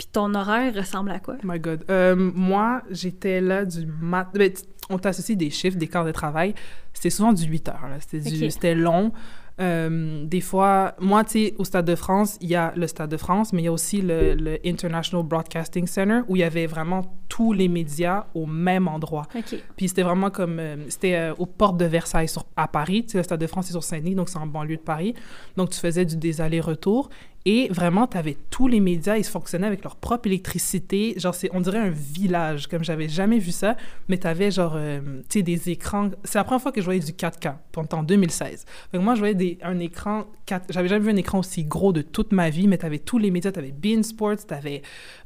puis 0.02 0.10
ton 0.10 0.34
horaire 0.34 0.74
ressemble 0.74 1.12
à 1.12 1.20
quoi? 1.20 1.36
Oh 1.44 1.46
my 1.46 1.60
God. 1.60 1.84
Euh, 1.88 2.16
moi, 2.16 2.82
j'étais 2.90 3.40
là 3.40 3.64
du 3.64 3.86
mat... 3.86 4.28
Ben, 4.34 4.52
on 4.90 4.98
t'associe 4.98 5.38
des 5.38 5.50
chiffres, 5.50 5.78
des 5.78 5.86
quarts 5.86 6.04
de 6.04 6.10
travail. 6.10 6.54
C'était 6.92 7.10
souvent 7.10 7.32
du 7.32 7.44
8 7.44 7.68
heures. 7.68 7.88
C'était 8.00 8.74
long. 8.74 9.12
Euh, 9.60 10.24
des 10.24 10.40
fois, 10.40 10.94
moi, 10.98 11.22
tu 11.22 11.30
sais, 11.30 11.54
au 11.56 11.64
Stade 11.64 11.84
de 11.84 11.94
France, 11.94 12.36
il 12.40 12.48
y 12.48 12.56
a 12.56 12.72
le 12.74 12.88
Stade 12.88 13.10
de 13.10 13.16
France, 13.16 13.52
mais 13.52 13.62
il 13.62 13.64
y 13.66 13.68
a 13.68 13.72
aussi 13.72 14.02
le, 14.02 14.58
International 14.64 15.24
Broadcasting 15.24 15.86
Center 15.86 16.22
où 16.26 16.34
il 16.34 16.40
y 16.40 16.42
avait 16.42 16.66
vraiment 16.66 17.02
tous 17.28 17.52
les 17.52 17.68
médias 17.68 18.26
au 18.34 18.46
même 18.46 18.88
endroit. 18.88 19.28
Puis 19.76 19.88
c'était 19.88 20.02
vraiment 20.02 20.30
comme, 20.30 20.58
euh, 20.58 20.76
c'était 20.88 21.14
euh, 21.14 21.34
aux 21.38 21.46
portes 21.46 21.76
de 21.76 21.84
Versailles 21.84 22.28
sur, 22.28 22.44
à 22.56 22.66
Paris. 22.66 23.04
Tu 23.04 23.12
sais, 23.12 23.18
le 23.18 23.24
Stade 23.24 23.40
de 23.40 23.46
France, 23.46 23.66
c'est 23.66 23.72
sur 23.72 23.84
Saint-Denis, 23.84 24.14
donc 24.14 24.28
c'est 24.28 24.38
en 24.38 24.46
banlieue 24.46 24.76
de 24.76 24.82
Paris. 24.82 25.14
Donc 25.56 25.70
tu 25.70 25.78
faisais 25.78 26.04
du, 26.04 26.16
des 26.16 26.40
allers-retours. 26.40 27.08
Et 27.44 27.68
vraiment, 27.70 28.07
tu 28.07 28.16
avais 28.16 28.37
tous 28.50 28.68
les 28.68 28.78
médias, 28.78 29.16
ils 29.16 29.24
fonctionnaient 29.24 29.66
avec 29.66 29.83
leur 29.83 29.96
propre 29.96 30.28
électricité. 30.28 31.14
Genre, 31.16 31.35
on 31.52 31.61
dirait 31.61 31.78
un 31.78 31.90
village, 31.90 32.68
comme 32.68 32.85
j'avais 32.85 33.09
jamais 33.09 33.38
vu 33.38 33.50
ça. 33.50 33.76
Mais 34.09 34.18
tu 34.18 34.26
avais, 34.28 34.50
genre, 34.50 34.74
euh, 34.76 35.00
tu 35.28 35.38
sais, 35.38 35.42
des 35.42 35.70
écrans. 35.70 36.11
C'est 36.22 36.38
la 36.38 36.44
première 36.44 36.62
fois 36.62 36.70
que 36.70 36.81
je 36.81 36.85
voyais 36.85 37.00
du 37.00 37.12
4K, 37.12 37.55
en 37.92 38.02
2016. 38.05 38.64
Donc, 38.92 39.02
moi, 39.02 39.14
je 39.14 39.20
voyais 39.20 39.35
des, 39.35 39.59
un 39.62 39.78
écran 39.81 40.26
4... 40.46 40.66
J'avais 40.70 40.88
jamais 40.88 41.05
vu 41.05 41.11
un 41.11 41.16
écran 41.16 41.40
aussi 41.40 41.64
gros 41.64 41.92
de 41.92 42.02
toute 42.02 42.33
ma 42.33 42.48
vie, 42.48 42.68
mais 42.68 42.78
tu 42.78 42.87
avais 42.87 43.00
tous 43.00 43.18
les 43.18 43.33
médias. 43.33 43.50
Tu 43.50 43.59
avais 43.59 43.72
Bein 43.72 44.02
Sports, 44.05 44.46
tu 44.46 44.55
avais 44.55 44.83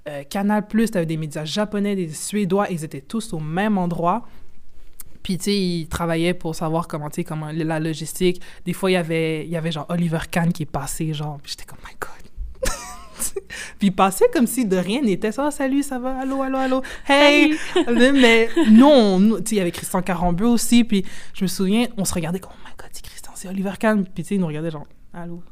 euh, 0.09 0.22
Canal+, 0.24 0.66
tu 0.66 0.96
avais 0.96 1.07
des 1.07 1.18
médias 1.18 1.44
japonais, 1.44 1.96
des 1.96 2.09
suédois. 2.09 2.68
Ils 2.70 2.83
étaient 2.83 3.02
tous 3.02 3.35
au 3.35 3.40
même 3.40 3.76
endroit. 3.76 4.24
Puis, 5.26 5.38
tu 5.38 5.44
sais, 5.46 5.56
il 5.56 5.88
travaillait 5.88 6.34
pour 6.34 6.54
savoir 6.54 6.86
comment, 6.86 7.10
tu 7.10 7.16
sais, 7.16 7.24
comment 7.24 7.48
la 7.52 7.80
logistique. 7.80 8.40
Des 8.64 8.72
fois, 8.72 8.92
il 8.92 8.94
y 8.94 8.96
avait, 8.96 9.44
il 9.44 9.50
y 9.50 9.56
avait 9.56 9.72
genre 9.72 9.86
Oliver 9.88 10.20
Kahn 10.30 10.52
qui 10.52 10.62
est 10.62 10.70
passé, 10.70 11.12
genre, 11.14 11.40
j'étais 11.44 11.64
comme, 11.64 11.80
my 11.84 11.96
God. 11.98 12.70
puis 13.80 13.88
il 13.88 13.90
passait 13.90 14.26
comme 14.32 14.46
si 14.46 14.66
de 14.66 14.76
rien 14.76 15.02
n'était. 15.02 15.32
Ça, 15.32 15.50
salut, 15.50 15.82
ça 15.82 15.98
va, 15.98 16.16
allô, 16.20 16.42
allô, 16.42 16.58
allô, 16.58 16.82
hey! 17.08 17.58
mais 17.88 18.48
non, 18.70 19.18
tu 19.38 19.46
sais, 19.46 19.54
il 19.56 19.58
y 19.58 19.60
avait 19.60 19.72
Christian 19.72 20.00
Carambeu 20.00 20.46
aussi. 20.46 20.84
Puis 20.84 21.04
je 21.34 21.42
me 21.42 21.48
souviens, 21.48 21.88
on 21.96 22.04
se 22.04 22.14
regardait 22.14 22.38
comme, 22.38 22.52
oh 22.54 22.64
my 22.64 22.74
God, 22.78 22.90
c'est 22.92 23.04
Christian, 23.04 23.32
c'est 23.34 23.48
Oliver 23.48 23.72
Kahn. 23.80 24.04
Puis 24.04 24.22
tu 24.22 24.28
sais, 24.28 24.34
il 24.36 24.40
nous 24.40 24.46
regardait 24.46 24.70
genre, 24.70 24.86
allô. 25.12 25.42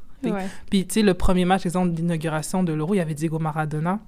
Puis 0.70 0.86
tu 0.86 0.94
sais, 0.94 1.02
le 1.02 1.14
premier 1.14 1.46
match, 1.46 1.66
exemple, 1.66 1.94
d'inauguration 1.94 2.62
de 2.62 2.72
l'Euro, 2.72 2.94
il 2.94 2.98
y 2.98 3.00
avait 3.00 3.14
Diego 3.14 3.40
Maradona. 3.40 3.98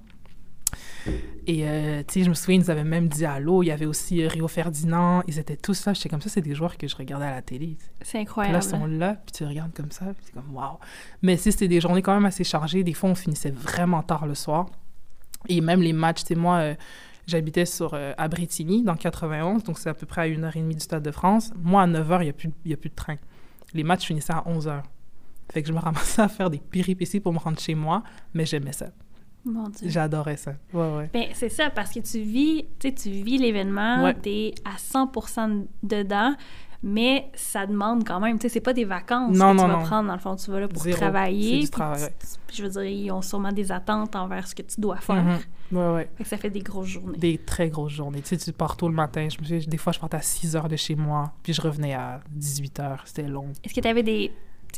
Et, 1.47 1.65
euh, 1.65 2.03
tu 2.05 2.19
sais, 2.19 2.23
je 2.25 2.29
me 2.29 2.33
souviens, 2.33 2.55
ils 2.55 2.59
nous 2.59 2.69
avaient 2.69 2.83
même 2.83 3.07
dit 3.07 3.25
allô. 3.25 3.63
Il 3.63 3.67
y 3.67 3.71
avait 3.71 3.85
aussi 3.85 4.21
euh, 4.21 4.27
Rio 4.27 4.47
Ferdinand. 4.47 5.23
Ils 5.27 5.39
étaient 5.39 5.55
tous 5.55 5.85
là. 5.85 5.93
J'étais 5.93 6.09
comme 6.09 6.21
ça, 6.21 6.29
c'est 6.29 6.41
des 6.41 6.53
joueurs 6.53 6.77
que 6.77 6.87
je 6.87 6.95
regardais 6.95 7.25
à 7.25 7.31
la 7.31 7.41
télé. 7.41 7.77
C'est 8.01 8.19
incroyable. 8.19 8.57
là, 8.57 8.63
ils 8.63 8.69
sont 8.69 8.85
là, 8.85 9.15
puis 9.25 9.31
tu 9.31 9.45
regardes 9.45 9.73
comme 9.73 9.91
ça, 9.91 10.05
puis 10.07 10.25
c'est 10.25 10.33
comme 10.33 10.53
waouh. 10.53 10.77
Mais 11.21 11.37
si 11.37 11.51
c'était 11.51 11.69
des 11.69 11.79
journées 11.79 12.01
quand 12.01 12.13
même 12.13 12.25
assez 12.25 12.43
chargées. 12.43 12.83
Des 12.83 12.93
fois, 12.93 13.09
on 13.09 13.15
finissait 13.15 13.51
vraiment 13.51 14.03
tard 14.03 14.27
le 14.27 14.35
soir. 14.35 14.67
Et 15.47 15.61
même 15.61 15.81
les 15.81 15.93
matchs, 15.93 16.21
tu 16.21 16.27
sais, 16.27 16.35
moi, 16.35 16.57
euh, 16.57 16.75
j'habitais 17.27 17.65
sur 17.65 17.93
à 17.93 18.27
Bretigny, 18.27 18.83
dans 18.83 18.95
91, 18.95 19.63
donc 19.63 19.79
c'est 19.79 19.89
à 19.89 19.93
peu 19.93 20.05
près 20.05 20.21
à 20.21 20.27
une 20.27 20.43
heure 20.43 20.55
et 20.55 20.59
demie 20.59 20.75
du 20.75 20.81
Stade 20.81 21.03
de 21.03 21.11
France. 21.11 21.53
Moi, 21.61 21.81
à 21.81 21.87
9 21.87 22.09
h, 22.09 22.17
il 22.19 22.23
n'y 22.23 22.29
a, 22.29 22.33
plus, 22.33 22.49
a 22.49 22.77
plus 22.77 22.89
de 22.89 22.95
train. 22.95 23.15
Les 23.73 23.83
matchs 23.83 24.07
finissaient 24.07 24.33
à 24.33 24.43
11 24.45 24.67
h. 24.67 24.81
Fait 25.51 25.61
que 25.61 25.67
je 25.69 25.73
me 25.73 25.79
ramassais 25.79 26.21
à 26.21 26.27
faire 26.27 26.49
des 26.49 26.59
péripéties 26.59 27.21
pour 27.21 27.31
me 27.31 27.39
rendre 27.39 27.59
chez 27.59 27.75
moi, 27.75 28.03
mais 28.33 28.45
j'aimais 28.45 28.73
ça. 28.73 28.87
J'adorais 29.83 30.37
ça. 30.37 30.53
Ouais, 30.73 30.95
ouais. 30.97 31.09
Ben, 31.13 31.25
c'est 31.33 31.49
ça, 31.49 31.69
parce 31.69 31.91
que 31.91 31.99
tu 31.99 32.19
vis, 32.19 32.65
tu 32.79 33.09
vis 33.09 33.37
l'événement, 33.37 34.13
tu 34.21 34.29
es 34.29 34.55
à 34.65 34.75
100% 34.75 35.65
dedans, 35.83 36.35
mais 36.83 37.31
ça 37.33 37.65
demande 37.65 38.05
quand 38.05 38.19
même, 38.19 38.37
tu 38.37 38.43
sais, 38.43 38.49
c'est 38.49 38.61
pas 38.61 38.73
des 38.73 38.85
vacances 38.85 39.31
que 39.31 39.33
tu 39.33 39.67
vas 39.67 39.77
prendre, 39.77 40.07
dans 40.07 40.13
le 40.13 40.19
fond, 40.19 40.35
tu 40.35 40.51
vas 40.51 40.59
là 40.59 40.67
pour 40.67 40.85
travailler. 40.89 41.61
Du 41.61 41.69
travail, 41.69 42.09
je 42.53 42.63
veux 42.63 42.69
dire, 42.69 42.83
ils 42.83 43.11
ont 43.11 43.21
sûrement 43.21 43.51
des 43.51 43.71
attentes 43.71 44.15
envers 44.15 44.47
ce 44.47 44.55
que 44.55 44.61
tu 44.61 44.79
dois 44.79 44.97
faire. 44.97 45.25
Mm-hmm. 45.25 45.75
Ouais, 45.75 45.93
ouais. 45.95 46.09
Fait 46.15 46.23
que 46.23 46.29
ça 46.29 46.37
fait 46.37 46.49
des 46.49 46.61
grosses 46.61 46.87
journées. 46.87 47.17
Des 47.17 47.37
très 47.37 47.69
grosses 47.69 47.91
journées. 47.93 48.21
Tu 48.21 48.29
sais, 48.29 48.37
tu 48.37 48.53
pars 48.53 48.77
tôt 48.77 48.87
le 48.87 48.93
matin. 48.93 49.27
Je 49.29 49.55
me 49.55 49.65
des 49.65 49.77
fois, 49.77 49.91
je 49.91 49.99
partais 49.99 50.17
à 50.17 50.21
6 50.21 50.55
heures 50.55 50.69
de 50.69 50.77
chez 50.77 50.95
moi, 50.95 51.33
puis 51.43 51.53
je 51.53 51.61
revenais 51.61 51.93
à 51.93 52.21
18 52.31 52.79
heures. 52.79 53.01
C'était 53.05 53.23
long. 53.23 53.51
Est-ce 53.63 53.73
que 53.73 53.81
tu 53.81 53.87
avais 53.87 54.03
des 54.03 54.31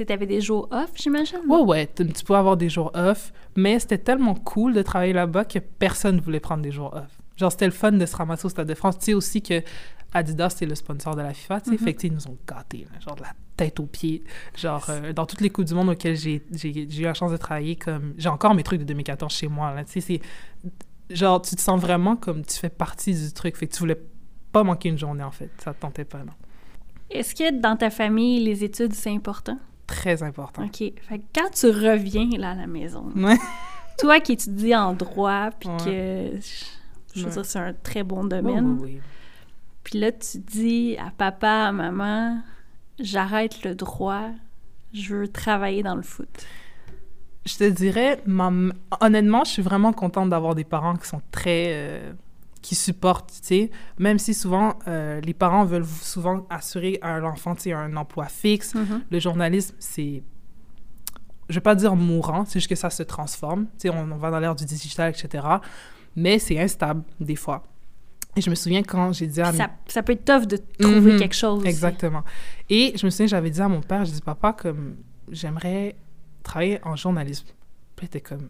tu 0.06 0.14
avais 0.14 0.26
des 0.26 0.42
jours 0.42 0.68
off, 0.72 0.92
j'imagine? 0.96 1.40
Ouais, 1.48 1.62
ouais, 1.62 1.90
tu 1.96 2.06
peux 2.26 2.36
avoir 2.36 2.58
des 2.58 2.70
jours 2.70 2.92
off, 2.94 3.34
mais 3.56 3.80
c'était 3.80 3.98
tellement 3.98 4.36
cool 4.36 4.74
de 4.74 4.82
travailler 4.82 5.14
là-bas 5.14 5.46
que 5.46 5.60
personne 5.60 6.18
ne 6.18 6.22
voulait 6.22 6.40
prendre 6.40 6.64
des 6.64 6.72
jours 6.72 6.94
off. 6.94 7.18
Genre, 7.38 7.52
c'était 7.52 7.66
le 7.66 7.72
fun 7.72 7.94
de 7.94 8.06
se 8.06 8.16
ramasser 8.16 8.46
au 8.46 8.50
Stade 8.50 8.68
de 8.68 8.74
France. 8.74 9.00
Tu 9.00 9.06
sais 9.06 9.14
aussi 9.14 9.42
que 9.42 9.62
Adidas, 10.14 10.50
c'est 10.50 10.66
le 10.66 10.76
sponsor 10.76 11.16
de 11.16 11.22
la 11.22 11.34
FIFA, 11.34 11.62
tu 11.62 11.72
sais, 11.72 11.78
fait 11.78 11.94
que, 11.94 12.08
ils 12.08 12.14
nous 12.14 12.28
ont 12.28 12.38
gâtés, 12.48 12.88
genre 13.00 13.16
de 13.16 13.22
la 13.22 13.34
tête 13.56 13.80
aux 13.80 13.86
pieds. 13.86 14.24
Genre, 14.58 14.86
euh, 14.90 15.14
dans 15.14 15.26
toutes 15.26 15.42
les 15.42 15.50
Coupes 15.50 15.66
du 15.66 15.74
Monde 15.74 15.90
auxquelles 15.90 16.16
j'ai 16.16 16.42
eu 16.52 17.04
la 17.04 17.14
chance 17.14 17.32
de 17.32 17.38
travailler, 17.38 17.76
comme, 17.76 18.14
j'ai 18.18 18.30
encore 18.30 18.56
mes 18.56 18.64
trucs 18.64 18.80
de 18.80 18.86
2014 18.86 19.32
chez 19.32 19.48
moi, 19.48 19.74
là, 19.74 19.84
tu 19.84 19.94
sais, 19.94 20.02
c'est, 20.02 20.22
genre, 21.14 21.42
tu 21.42 21.56
te 21.56 21.62
sens 21.62 21.80
vraiment 21.80 22.16
comme 22.16 22.44
tu 22.44 22.58
fais 22.58 22.70
partie 22.70 23.14
du 23.14 23.32
truc, 23.32 23.56
fait 23.56 23.68
que 23.68 23.74
tu 23.74 23.80
voulais 23.80 24.02
pas 24.52 24.64
manquer 24.64 24.90
une 24.90 24.98
journée, 24.98 25.24
en 25.24 25.32
fait, 25.32 25.52
ça 25.64 25.74
te 25.74 25.82
tentait 25.82 26.06
pas, 26.06 26.20
non. 26.20 26.34
Est-ce 27.12 27.36
que 27.36 27.60
dans 27.60 27.76
ta 27.76 27.90
famille, 27.90 28.44
les 28.44 28.64
études, 28.64 28.94
c'est 28.94 29.12
important? 29.12 29.58
Très 29.90 30.22
important. 30.22 30.64
OK. 30.64 30.78
Fait 30.78 31.20
que 31.20 31.24
quand 31.34 31.50
tu 31.52 31.66
reviens 31.68 32.30
là 32.38 32.52
à 32.52 32.56
la 32.56 32.68
maison, 32.68 33.12
toi 33.98 34.20
qui 34.20 34.34
étudies 34.34 34.76
en 34.76 34.94
droit, 34.94 35.50
puis 35.60 35.70
que 35.84 36.40
je 37.16 37.26
veux 37.26 37.32
dire, 37.32 37.46
c'est 37.46 37.60
un 37.60 37.74
très 37.74 38.04
bon 38.04 38.24
domaine. 38.24 38.78
oui. 38.82 39.02
Puis 39.84 39.98
là, 40.00 40.12
tu 40.12 40.38
dis 40.38 40.96
à 40.98 41.10
papa, 41.10 41.68
à 41.68 41.72
maman, 41.72 42.42
j'arrête 43.00 43.64
le 43.64 43.74
droit, 43.74 44.28
je 44.94 45.16
veux 45.16 45.28
travailler 45.28 45.82
dans 45.82 45.96
le 45.96 46.04
foot. 46.04 46.30
Je 47.46 47.58
te 47.58 47.64
dirais, 47.64 48.22
honnêtement, 49.02 49.44
je 49.44 49.50
suis 49.50 49.62
vraiment 49.64 49.92
contente 49.92 50.30
d'avoir 50.30 50.54
des 50.54 50.66
parents 50.66 50.96
qui 50.96 51.08
sont 51.08 51.22
très. 51.32 51.72
Euh, 51.74 52.14
qui 52.62 52.76
supportent, 52.76 53.32
tu 53.32 53.48
sais, 53.48 53.72
même 53.98 54.20
si 54.20 54.34
souvent 54.34 54.78
euh, 54.88 55.22
les 55.22 55.34
parents 55.34 55.64
veulent 55.64 55.86
souvent 55.86 56.46
assurer 56.50 57.00
à 57.02 57.20
l'enfant, 57.20 57.56
tu 57.56 57.64
sais, 57.64 57.74
un 57.74 57.96
emploi 57.96 58.26
fixe. 58.26 58.76
Mm-hmm. 58.76 59.02
Le 59.10 59.20
journalisme, 59.20 59.76
c'est, 59.80 60.24
je 61.48 61.56
vais 61.56 61.62
pas 61.62 61.76
dire 61.76 61.96
mourant, 61.96 62.46
c'est 62.46 62.60
juste 62.60 62.68
que 62.68 62.76
ça 62.76 62.90
se 62.90 63.04
transforme, 63.04 63.66
tu 63.80 63.88
sais, 63.88 63.90
on, 63.90 64.18
va 64.18 64.30
dans 64.30 64.40
l'ère 64.40 64.56
du 64.56 64.66
digital, 64.66 65.12
etc. 65.12 65.46
Mais 66.16 66.40
c'est 66.40 66.60
instable 66.60 67.04
des 67.20 67.36
fois. 67.36 67.64
Et 68.36 68.42
je 68.42 68.50
me 68.50 68.56
souviens 68.56 68.84
quand 68.84 69.14
j'ai 69.14 69.28
dit 69.28 69.42
à 69.42 69.52
ça, 69.54 69.70
ça 69.88 70.04
peut 70.04 70.14
être 70.14 70.26
tough 70.26 70.46
de 70.46 70.58
trouver 70.80 71.14
mm-hmm. 71.14 71.20
quelque 71.20 71.36
chose. 71.36 71.66
Exactement. 71.66 72.24
Et 72.70 72.94
je 72.96 73.06
me 73.06 73.10
souviens, 73.10 73.28
j'avais 73.28 73.50
dit 73.50 73.62
à 73.62 73.68
mon 73.68 73.82
père, 73.82 74.06
je 74.06 74.12
dis 74.12 74.22
papa 74.22 74.54
comme 74.54 74.98
j'aimerais 75.32 75.96
travailler 76.44 76.80
en 76.84 76.96
journalisme. 76.96 77.48
Puis 77.96 78.06
il 78.06 78.08
était 78.08 78.22
comme 78.22 78.50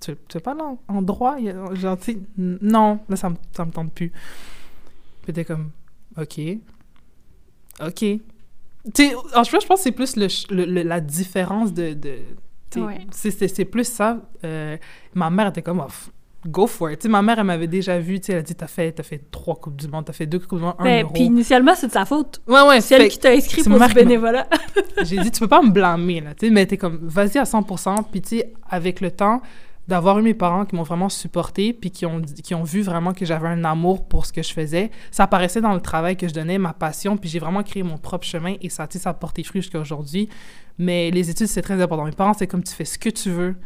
tu, 0.00 0.14
tu 0.28 0.40
pas 0.40 0.54
en, 0.54 0.78
en 0.88 1.02
droit? 1.02 1.36
Genre, 1.72 1.98
tu 1.98 2.18
non, 2.36 3.00
là, 3.08 3.16
ça 3.16 3.30
me, 3.30 3.36
ça 3.52 3.64
me 3.64 3.70
tente 3.70 3.92
plus. 3.92 4.12
Puis 5.22 5.32
t'es 5.32 5.44
comme, 5.44 5.70
OK. 6.16 6.40
OK. 7.84 7.94
Tu 7.98 8.20
sais, 8.94 9.10
je 9.10 9.66
pense 9.66 9.66
que 9.66 9.76
c'est 9.76 9.92
plus 9.92 10.16
le, 10.16 10.82
la 10.82 11.00
différence 11.00 11.72
de... 11.72 11.92
de 11.94 12.18
C'est 13.10 13.64
plus 13.64 13.88
ça. 13.88 14.20
Euh, 14.44 14.76
ma 15.14 15.30
mère 15.30 15.48
était 15.48 15.62
comme, 15.62 15.84
oh, 15.86 16.10
go 16.46 16.66
for 16.66 16.90
it. 16.90 17.02
sais, 17.02 17.08
ma 17.08 17.22
mère, 17.22 17.38
elle 17.38 17.44
m'avait 17.44 17.66
déjà 17.66 17.98
vu, 17.98 18.20
elle 18.28 18.36
a 18.36 18.42
dit, 18.42 18.54
t'as 18.54 18.66
fait, 18.66 18.98
as 18.98 19.02
fait 19.02 19.30
trois 19.30 19.56
Coupes 19.56 19.76
du 19.76 19.88
Monde, 19.88 20.04
t'as 20.06 20.12
fait 20.12 20.26
deux 20.26 20.38
Coupes 20.38 20.58
du 20.58 20.64
Monde, 20.64 20.74
un 20.78 20.84
ben, 20.84 21.06
Puis 21.12 21.24
initialement, 21.24 21.74
c'est 21.74 21.88
de 21.88 21.92
sa 21.92 22.04
faute. 22.04 22.40
Ouais, 22.46 22.62
ouais. 22.62 22.80
C'est 22.80 22.94
elle 22.94 23.08
qui 23.08 23.18
t'a 23.18 23.30
inscrit 23.30 23.62
pour 23.62 23.82
ce 23.82 23.94
bénévolat. 23.94 24.46
J'ai 25.02 25.18
dit, 25.18 25.30
tu 25.30 25.40
peux 25.40 25.48
pas 25.48 25.62
me 25.62 25.70
blâmer, 25.70 26.20
là, 26.20 26.34
tu 26.34 26.46
sais, 26.46 26.52
mais 26.52 26.66
t'es 26.66 26.76
comme, 26.76 26.98
vas-y 27.02 27.38
à 27.38 27.44
100%, 27.44 28.04
puis 28.10 28.22
tu 28.22 28.38
sais, 28.38 28.52
avec 28.68 29.00
le 29.00 29.10
temps, 29.10 29.42
d'avoir 29.88 30.18
eu 30.18 30.22
mes 30.22 30.34
parents 30.34 30.66
qui 30.66 30.76
m'ont 30.76 30.82
vraiment 30.82 31.08
supporté 31.08 31.72
puis 31.72 31.90
qui 31.90 32.04
ont, 32.04 32.20
qui 32.20 32.54
ont 32.54 32.62
vu 32.62 32.82
vraiment 32.82 33.14
que 33.14 33.24
j'avais 33.24 33.48
un 33.48 33.64
amour 33.64 34.06
pour 34.06 34.26
ce 34.26 34.32
que 34.32 34.42
je 34.42 34.52
faisais. 34.52 34.90
Ça 35.10 35.24
apparaissait 35.24 35.62
dans 35.62 35.72
le 35.72 35.80
travail 35.80 36.16
que 36.16 36.28
je 36.28 36.34
donnais, 36.34 36.58
ma 36.58 36.74
passion, 36.74 37.16
puis 37.16 37.30
j'ai 37.30 37.38
vraiment 37.38 37.62
créé 37.62 37.82
mon 37.82 37.96
propre 37.96 38.26
chemin 38.26 38.54
et 38.60 38.68
ça, 38.68 38.86
ça 38.90 39.10
a 39.10 39.14
porté 39.14 39.42
fruit 39.42 39.62
jusqu'à 39.62 39.80
aujourd'hui. 39.80 40.28
Mais 40.76 41.10
les 41.10 41.30
études, 41.30 41.46
c'est 41.46 41.62
très 41.62 41.80
important. 41.80 42.04
Mes 42.04 42.12
parents, 42.12 42.34
c'est 42.34 42.46
comme 42.46 42.62
tu 42.62 42.74
fais 42.74 42.84
ce 42.84 42.98
que 42.98 43.08
tu 43.08 43.30
veux, 43.30 43.56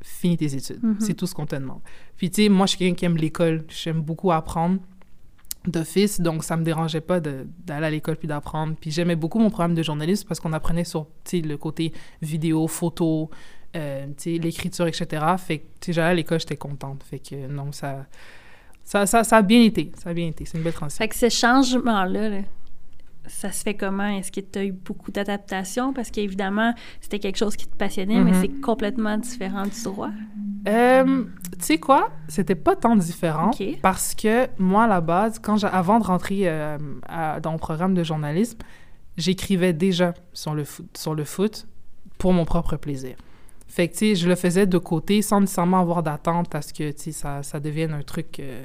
finis 0.00 0.36
tes 0.36 0.54
études. 0.54 0.80
Mm-hmm. 0.82 1.00
C'est 1.00 1.14
tout 1.14 1.26
ce 1.26 1.34
qu'on 1.34 1.46
te 1.46 1.56
demande. 1.56 1.80
Puis 2.16 2.30
tu 2.30 2.44
sais, 2.44 2.48
moi, 2.48 2.66
je 2.66 2.70
suis 2.70 2.78
quelqu'un 2.78 2.94
qui 2.94 3.04
aime 3.04 3.16
l'école. 3.16 3.64
J'aime 3.68 4.00
beaucoup 4.00 4.30
apprendre 4.30 4.78
d'office, 5.66 6.20
donc 6.20 6.44
ça 6.44 6.56
me 6.56 6.62
dérangeait 6.62 7.00
pas 7.00 7.18
d'aller 7.18 7.86
à 7.86 7.90
l'école 7.90 8.16
puis 8.16 8.28
d'apprendre. 8.28 8.76
Puis 8.80 8.92
j'aimais 8.92 9.16
beaucoup 9.16 9.40
mon 9.40 9.50
programme 9.50 9.74
de 9.74 9.82
journalisme 9.82 10.28
parce 10.28 10.38
qu'on 10.38 10.52
apprenait 10.52 10.84
sur 10.84 11.08
le 11.32 11.56
côté 11.56 11.92
vidéo, 12.22 12.68
photo, 12.68 13.30
euh, 13.76 14.06
l'écriture, 14.26 14.86
etc. 14.86 15.24
Fait 15.38 15.58
que 15.58 15.92
j'allais 15.92 16.08
à 16.08 16.14
l'école, 16.14 16.40
j'étais 16.40 16.56
contente. 16.56 17.02
Fait 17.04 17.18
que 17.18 17.46
non, 17.46 17.72
ça, 17.72 18.06
ça, 18.84 19.06
ça, 19.06 19.24
ça, 19.24 19.36
a 19.38 19.42
bien 19.42 19.62
été. 19.62 19.92
Ça 20.02 20.10
a 20.10 20.14
bien 20.14 20.28
été. 20.28 20.44
C'est 20.44 20.58
une 20.58 20.64
belle 20.64 20.72
transition. 20.72 21.02
Fait 21.02 21.08
que 21.08 21.16
ce 21.16 21.28
changement-là, 21.28 22.42
ça 23.26 23.52
se 23.52 23.62
fait 23.62 23.74
comment? 23.74 24.06
Est-ce 24.06 24.32
que 24.32 24.40
tu 24.40 24.58
as 24.58 24.64
eu 24.64 24.72
beaucoup 24.72 25.10
d'adaptation? 25.10 25.92
Parce 25.92 26.10
qu'évidemment, 26.10 26.74
c'était 27.00 27.18
quelque 27.18 27.36
chose 27.36 27.56
qui 27.56 27.66
te 27.66 27.76
passionnait, 27.76 28.20
mais 28.20 28.32
mm-hmm. 28.32 28.40
c'est 28.40 28.60
complètement 28.60 29.18
différent 29.18 29.64
du 29.64 29.82
droit. 29.82 30.10
Euh, 30.68 31.24
tu 31.58 31.64
sais 31.64 31.78
quoi? 31.78 32.10
C'était 32.28 32.54
pas 32.54 32.74
tant 32.74 32.96
différent 32.96 33.50
parce 33.82 34.14
que 34.14 34.48
moi, 34.58 34.84
à 34.84 34.88
la 34.88 35.00
base, 35.00 35.38
quand 35.38 35.62
avant 35.64 36.00
de 36.00 36.04
rentrer 36.04 36.42
euh, 36.44 36.78
à- 37.08 37.40
dans 37.40 37.52
le 37.52 37.58
programme 37.58 37.94
de 37.94 38.02
journalisme, 38.02 38.58
j'écrivais 39.16 39.72
déjà 39.72 40.14
sur 40.32 40.54
le, 40.54 40.64
foot, 40.64 40.86
sur 40.96 41.14
le 41.14 41.24
foot 41.24 41.66
pour 42.18 42.32
mon 42.32 42.44
propre 42.44 42.76
plaisir. 42.76 43.16
Fait 43.76 43.88
que, 43.88 43.92
tu 43.92 43.98
sais, 43.98 44.14
je 44.14 44.26
le 44.26 44.36
faisais 44.36 44.64
de 44.64 44.78
côté 44.78 45.20
sans 45.20 45.38
nécessairement 45.38 45.80
avoir 45.80 46.02
d'attente 46.02 46.54
à 46.54 46.62
ce 46.62 46.72
que, 46.72 46.92
tu 46.92 47.02
sais, 47.02 47.12
ça, 47.12 47.42
ça 47.42 47.60
devienne 47.60 47.92
un 47.92 48.00
truc 48.00 48.40
euh, 48.40 48.64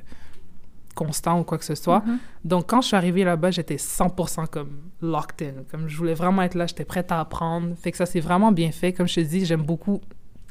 constant 0.95 1.41
ou 1.41 1.43
quoi 1.43 1.57
que 1.57 1.65
ce 1.65 1.75
soit. 1.75 1.99
Mhm. 1.99 2.17
Donc, 2.45 2.69
quand 2.69 2.79
je 2.79 2.87
suis 2.87 2.95
arrivée 2.95 3.25
là-bas, 3.25 3.51
j'étais 3.51 3.75
100% 3.75 4.47
comme 4.47 4.69
locked 5.01 5.45
in. 5.45 5.63
Comme 5.69 5.89
je 5.89 5.97
voulais 5.97 6.13
vraiment 6.13 6.43
être 6.43 6.55
là, 6.55 6.65
j'étais 6.65 6.85
prête 6.85 7.11
à 7.11 7.19
apprendre. 7.19 7.75
Fait 7.75 7.91
que 7.91 7.97
ça 7.97 8.05
s'est 8.05 8.21
vraiment 8.21 8.53
bien 8.53 8.71
fait. 8.71 8.93
Comme 8.93 9.09
je 9.09 9.15
te 9.15 9.19
dis, 9.19 9.43
j'aime 9.43 9.63
beaucoup 9.63 9.99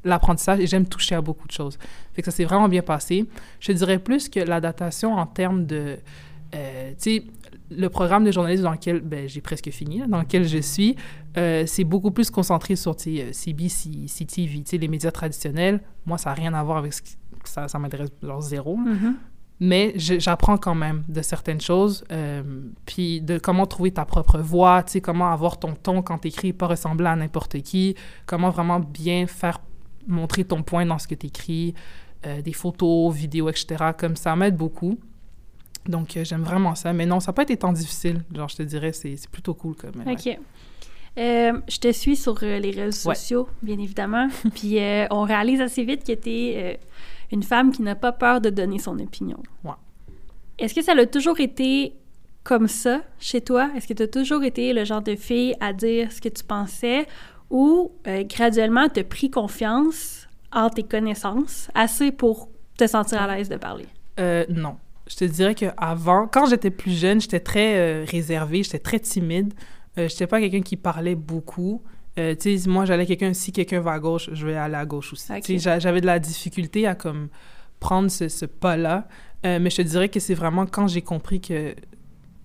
l'apprentissage 0.05 0.61
et 0.61 0.66
j'aime 0.66 0.85
toucher 0.85 1.14
à 1.14 1.23
beaucoup 1.23 1.49
de 1.49 1.53
choses. 1.53 1.79
Fait 2.12 2.20
que 2.20 2.31
ça 2.31 2.37
s'est 2.37 2.44
vraiment 2.44 2.68
bien 2.68 2.83
passé. 2.83 3.25
Je 3.61 3.73
dirais 3.73 3.99
plus 3.99 4.29
que 4.29 4.40
l'adaptation 4.40 5.14
en 5.14 5.25
termes 5.25 5.64
de... 5.64 5.96
euh, 6.55 6.90
tu 6.90 6.96
sais, 6.99 7.25
le 7.70 7.88
programme 7.88 8.24
de 8.24 8.33
journalisme 8.33 8.64
dans 8.64 8.72
lequel 8.72 9.00
ben, 9.00 9.28
j'ai 9.28 9.40
presque 9.40 9.70
fini, 9.70 10.02
dans 10.09 10.18
lequel 10.20 10.46
je 10.46 10.59
suis, 10.59 10.96
euh, 11.37 11.64
c'est 11.66 11.85
beaucoup 11.85 12.11
plus 12.11 12.30
concentré 12.30 12.76
sur 12.76 12.96
euh, 13.06 13.33
CBC, 13.33 14.06
CTV, 14.09 14.64
les 14.78 14.88
médias 14.88 15.11
traditionnels. 15.11 15.80
Moi, 16.06 16.18
ça 16.18 16.30
n'a 16.30 16.35
rien 16.35 16.54
à 16.54 16.62
voir 16.62 16.78
avec 16.78 16.92
ce 16.92 17.02
qui- 17.02 17.16
ça, 17.44 17.68
ça 17.68 17.78
m'intéresse 17.78 18.11
genre 18.22 18.40
zéro. 18.40 18.76
Mhm. 18.76 19.16
Mais 19.62 19.92
j'apprends 19.96 20.56
quand 20.56 20.74
même 20.74 21.04
de 21.09 21.20
certaines 21.20 21.61
choses, 21.61 22.02
euh, 22.11 22.42
puis 22.87 23.20
de 23.20 23.37
comment 23.37 23.66
trouver 23.66 23.90
ta 23.90 24.06
propre 24.06 24.38
voix, 24.38 24.83
comment 25.02 25.30
avoir 25.30 25.59
ton 25.59 25.74
ton 25.74 26.00
quand 26.00 26.16
t'écris, 26.16 26.54
pas 26.54 26.66
ressembler 26.66 27.09
à 27.09 27.14
n'importe 27.16 27.61
qui, 27.61 27.94
comment 28.24 28.48
vraiment 28.48 28.80
bien 28.80 29.26
faire 29.26 29.61
montrer 30.06 30.44
ton 30.44 30.62
point 30.62 30.87
dans 30.87 30.98
ce 30.98 31.06
que 31.06 31.14
t'écris, 31.14 31.74
euh, 32.26 32.40
des 32.40 32.54
photos, 32.54 33.14
vidéos, 33.14 33.50
etc. 33.50 33.92
Comme 33.98 34.16
ça 34.16 34.35
m'aide 34.35 34.56
beaucoup. 34.56 34.98
Donc, 35.87 36.16
euh, 36.16 36.25
j'aime 36.25 36.43
vraiment 36.43 36.75
ça. 36.75 36.93
Mais 36.93 37.07
non, 37.07 37.21
ça 37.21 37.31
n'a 37.31 37.35
pas 37.35 37.43
été 37.43 37.57
tant 37.57 37.73
difficile. 37.73 38.23
Genre, 38.35 38.49
je 38.49 38.57
te 38.57 38.62
dirais, 38.62 38.93
c'est 38.93 39.16
c'est 39.16 39.31
plutôt 39.31 39.55
cool 39.55 39.75
comme. 39.75 40.03
ouais. 40.07 40.12
OK. 40.12 40.38
Euh, 41.19 41.61
je 41.69 41.79
te 41.79 41.90
suis 41.90 42.14
sur 42.16 42.37
euh, 42.43 42.59
les 42.61 42.71
réseaux 42.71 43.09
Ouais. 43.09 43.14
sociaux, 43.16 43.49
bien 43.62 43.79
évidemment. 43.79 44.29
Puis 44.55 44.79
euh, 44.79 45.07
on 45.11 45.23
réalise 45.23 45.61
assez 45.61 45.83
vite 45.85 46.05
que 46.07 46.12
tu 46.12 46.29
es 46.31 46.79
une 47.33 47.43
femme 47.43 47.73
qui 47.73 47.83
n'a 47.83 47.95
pas 47.97 48.12
peur 48.12 48.40
de 48.40 48.49
donner 48.51 48.79
son 48.79 48.99
opinion. 49.01 49.38
Ouais. 49.64 49.73
Est-ce 50.59 50.75
que 50.75 50.83
ça 50.83 50.93
a 50.93 51.07
toujours 51.07 51.40
été 51.40 51.95
comme 52.45 52.69
ça 52.69 53.01
chez 53.19 53.40
toi? 53.40 53.71
Est-ce 53.77 53.88
que 53.88 53.95
tu 53.95 54.03
as 54.05 54.09
toujours 54.09 54.45
été 54.45 54.73
le 54.73 54.85
genre 54.85 55.03
de 55.03 55.16
fille 55.16 55.55
à 55.61 55.73
dire 55.73 56.12
ce 56.12 56.21
que 56.21 56.29
tu 56.29 56.45
pensais? 56.45 57.07
Ou 57.51 57.90
euh, 58.07 58.23
graduellement 58.25 58.88
tu 58.88 59.01
as 59.01 59.05
pris 59.05 59.31
confiance 59.31 60.29
en 60.53 60.71
tes 60.71 60.85
connaissances 60.85 61.69
assez 61.75 62.12
pour 62.12 62.49
te 62.79 62.87
sentir 62.87 63.21
à 63.21 63.35
l'aise 63.37 63.49
de 63.49 63.57
parler? 63.57 63.87
Euh, 64.21 64.45
non. 64.49 64.77
Je 65.11 65.16
te 65.16 65.25
dirais 65.25 65.57
qu'avant, 65.57 66.29
quand 66.29 66.46
j'étais 66.46 66.70
plus 66.70 66.92
jeune, 66.96 67.20
j'étais 67.20 67.40
très 67.40 67.77
euh, 67.79 68.05
réservée, 68.09 68.62
j'étais 68.62 68.79
très 68.79 69.01
timide. 69.01 69.55
Euh, 69.99 70.07
j'étais 70.09 70.29
pas 70.29 70.38
quelqu'un 70.40 70.61
qui 70.62 70.77
parlait 70.77 71.16
beaucoup. 71.16 71.83
Euh, 72.18 72.37
tu 72.37 72.57
sais, 72.59 72.68
moi, 72.70 72.85
j'allais 72.85 73.07
quelqu'un, 73.07 73.33
si 73.35 73.51
quelqu'un 73.51 73.81
va 73.81 73.92
à 73.92 73.99
gauche, 73.99 74.31
je 74.33 74.46
vais 74.46 74.55
aller 74.57 74.77
à 74.77 74.87
gauche 74.87 75.12
aussi. 75.12 75.33
Ok. 75.33 75.40
Tu 75.42 75.55
sais, 75.55 75.59
j'a- 75.59 75.79
j'avais 75.81 76.01
de 76.01 76.07
la 76.07 76.20
difficulté 76.20 76.87
à 76.87 76.94
comme 76.94 77.29
prendre 77.81 78.09
ce, 78.09 78.29
ce 78.29 78.46
pas-là. 78.46 79.09
Euh, 79.44 79.59
mais 79.61 79.70
je 79.70 79.77
te 79.79 79.83
dirais 79.83 80.09
que 80.11 80.20
c'est 80.20 80.35
vraiment 80.35 80.64
quand 80.66 80.87
j'ai 80.87 81.03
compris 81.03 81.40
que 81.40 81.75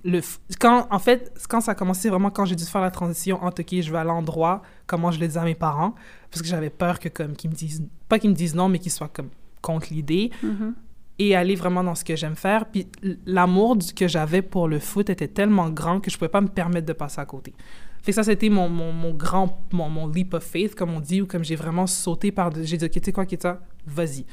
le 0.04 0.22
quand 0.60 0.88
en 0.92 1.00
fait 1.00 1.34
quand 1.50 1.62
ça 1.62 1.72
a 1.72 1.76
commencé 1.76 2.10
vraiment 2.10 2.30
quand 2.30 2.46
j'ai 2.46 2.56
dû 2.56 2.64
faire 2.64 2.80
la 2.82 2.92
transition 2.92 3.44
entre 3.44 3.62
ok 3.64 3.82
je 3.82 3.92
vais 3.92 3.98
à 3.98 4.04
l'endroit 4.04 4.62
comment 4.86 5.10
je 5.12 5.20
le 5.20 5.28
dis 5.28 5.36
à 5.38 5.44
mes 5.44 5.56
parents 5.56 5.96
parce 6.30 6.44
que 6.44 6.48
j'avais 6.48 6.70
peur 6.70 7.00
que 7.00 7.10
comme 7.10 7.36
qu'ils 7.36 7.50
me 7.50 7.56
disent 7.56 7.84
pas 8.08 8.20
qu'ils 8.20 8.30
me 8.30 8.36
disent 8.36 8.54
non 8.54 8.70
mais 8.70 8.78
qu'ils 8.78 8.92
soient 8.92 9.08
comme 9.10 9.30
contre 9.64 9.88
l'idée 9.92 10.30
Mhm. 10.44 10.76
Et 11.18 11.36
aller 11.36 11.56
vraiment 11.56 11.84
dans 11.84 11.96
ce 11.96 12.04
que 12.04 12.16
j'aime 12.16 12.36
faire. 12.36 12.66
Puis 12.66 12.88
l'amour 13.26 13.78
que 13.96 14.08
j'avais 14.08 14.42
pour 14.42 14.68
le 14.68 14.80
foot 14.80 15.10
était 15.10 15.28
tellement 15.30 15.70
grand 15.70 16.00
que 16.02 16.12
je 16.12 16.18
pouvais 16.18 16.30
pas 16.30 16.42
me 16.42 16.48
permettre 16.50 16.86
de 16.88 16.94
passer 16.94 17.22
à 17.22 17.26
côté. 17.26 17.54
Fait 18.02 18.12
que 18.12 18.16
ça, 18.16 18.24
c'était 18.24 18.50
mon, 18.50 18.70
mon, 18.70 19.14
grand, 19.14 19.62
mon, 19.72 19.90
mon 19.90 20.08
leap 20.08 20.34
of 20.36 20.44
faith, 20.44 20.76
comme 20.76 20.94
on 20.94 21.00
dit, 21.00 21.22
ou 21.22 21.26
comme 21.26 21.44
j'ai 21.44 21.56
vraiment 21.56 21.88
sauté 21.88 22.32
par... 22.32 22.52
J'ai 22.64 22.78
dit, 22.78 22.86
OK, 22.86 22.92
tu 22.92 23.00
sais 23.04 23.12
quoi, 23.12 23.26
Kita, 23.26 23.62
vas-y. 23.88 24.26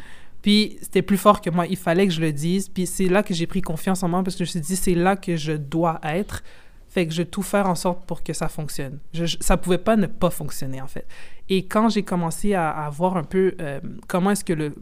Puis 0.42 0.76
c'était 0.82 1.02
plus 1.02 1.16
fort 1.16 1.40
que 1.40 1.48
moi, 1.50 1.66
il 1.66 1.76
fallait 1.76 2.06
que 2.06 2.12
je 2.12 2.20
le 2.20 2.32
dise. 2.32 2.68
Puis 2.68 2.86
c'est 2.86 3.06
là 3.08 3.22
que 3.22 3.32
j'ai 3.32 3.46
pris 3.46 3.62
confiance 3.62 4.02
en 4.02 4.08
moi, 4.08 4.22
parce 4.22 4.36
que 4.36 4.44
je 4.44 4.50
me 4.50 4.50
suis 4.50 4.60
dit, 4.60 4.76
c'est 4.76 4.94
là 4.94 5.16
que 5.16 5.36
je 5.36 5.52
dois 5.52 6.00
être. 6.02 6.42
Fait 6.88 7.06
que 7.06 7.12
je 7.14 7.22
vais 7.22 7.28
tout 7.28 7.40
faire 7.40 7.66
en 7.66 7.74
sorte 7.74 8.04
pour 8.04 8.22
que 8.22 8.34
ça 8.34 8.48
fonctionne. 8.48 8.98
Je, 9.14 9.24
je- 9.24 9.38
ça 9.40 9.56
pouvait 9.56 9.78
pas 9.78 9.96
ne 9.96 10.06
pas 10.06 10.28
fonctionner, 10.28 10.82
en 10.82 10.86
fait. 10.88 11.06
Et 11.48 11.64
quand 11.64 11.88
j'ai 11.88 12.02
commencé 12.02 12.52
à, 12.52 12.68
à 12.70 12.90
voir 12.90 13.16
un 13.16 13.24
peu 13.24 13.54
euh, 13.62 13.80
comment 14.08 14.32
est-ce 14.32 14.44
que 14.44 14.52
le 14.52 14.74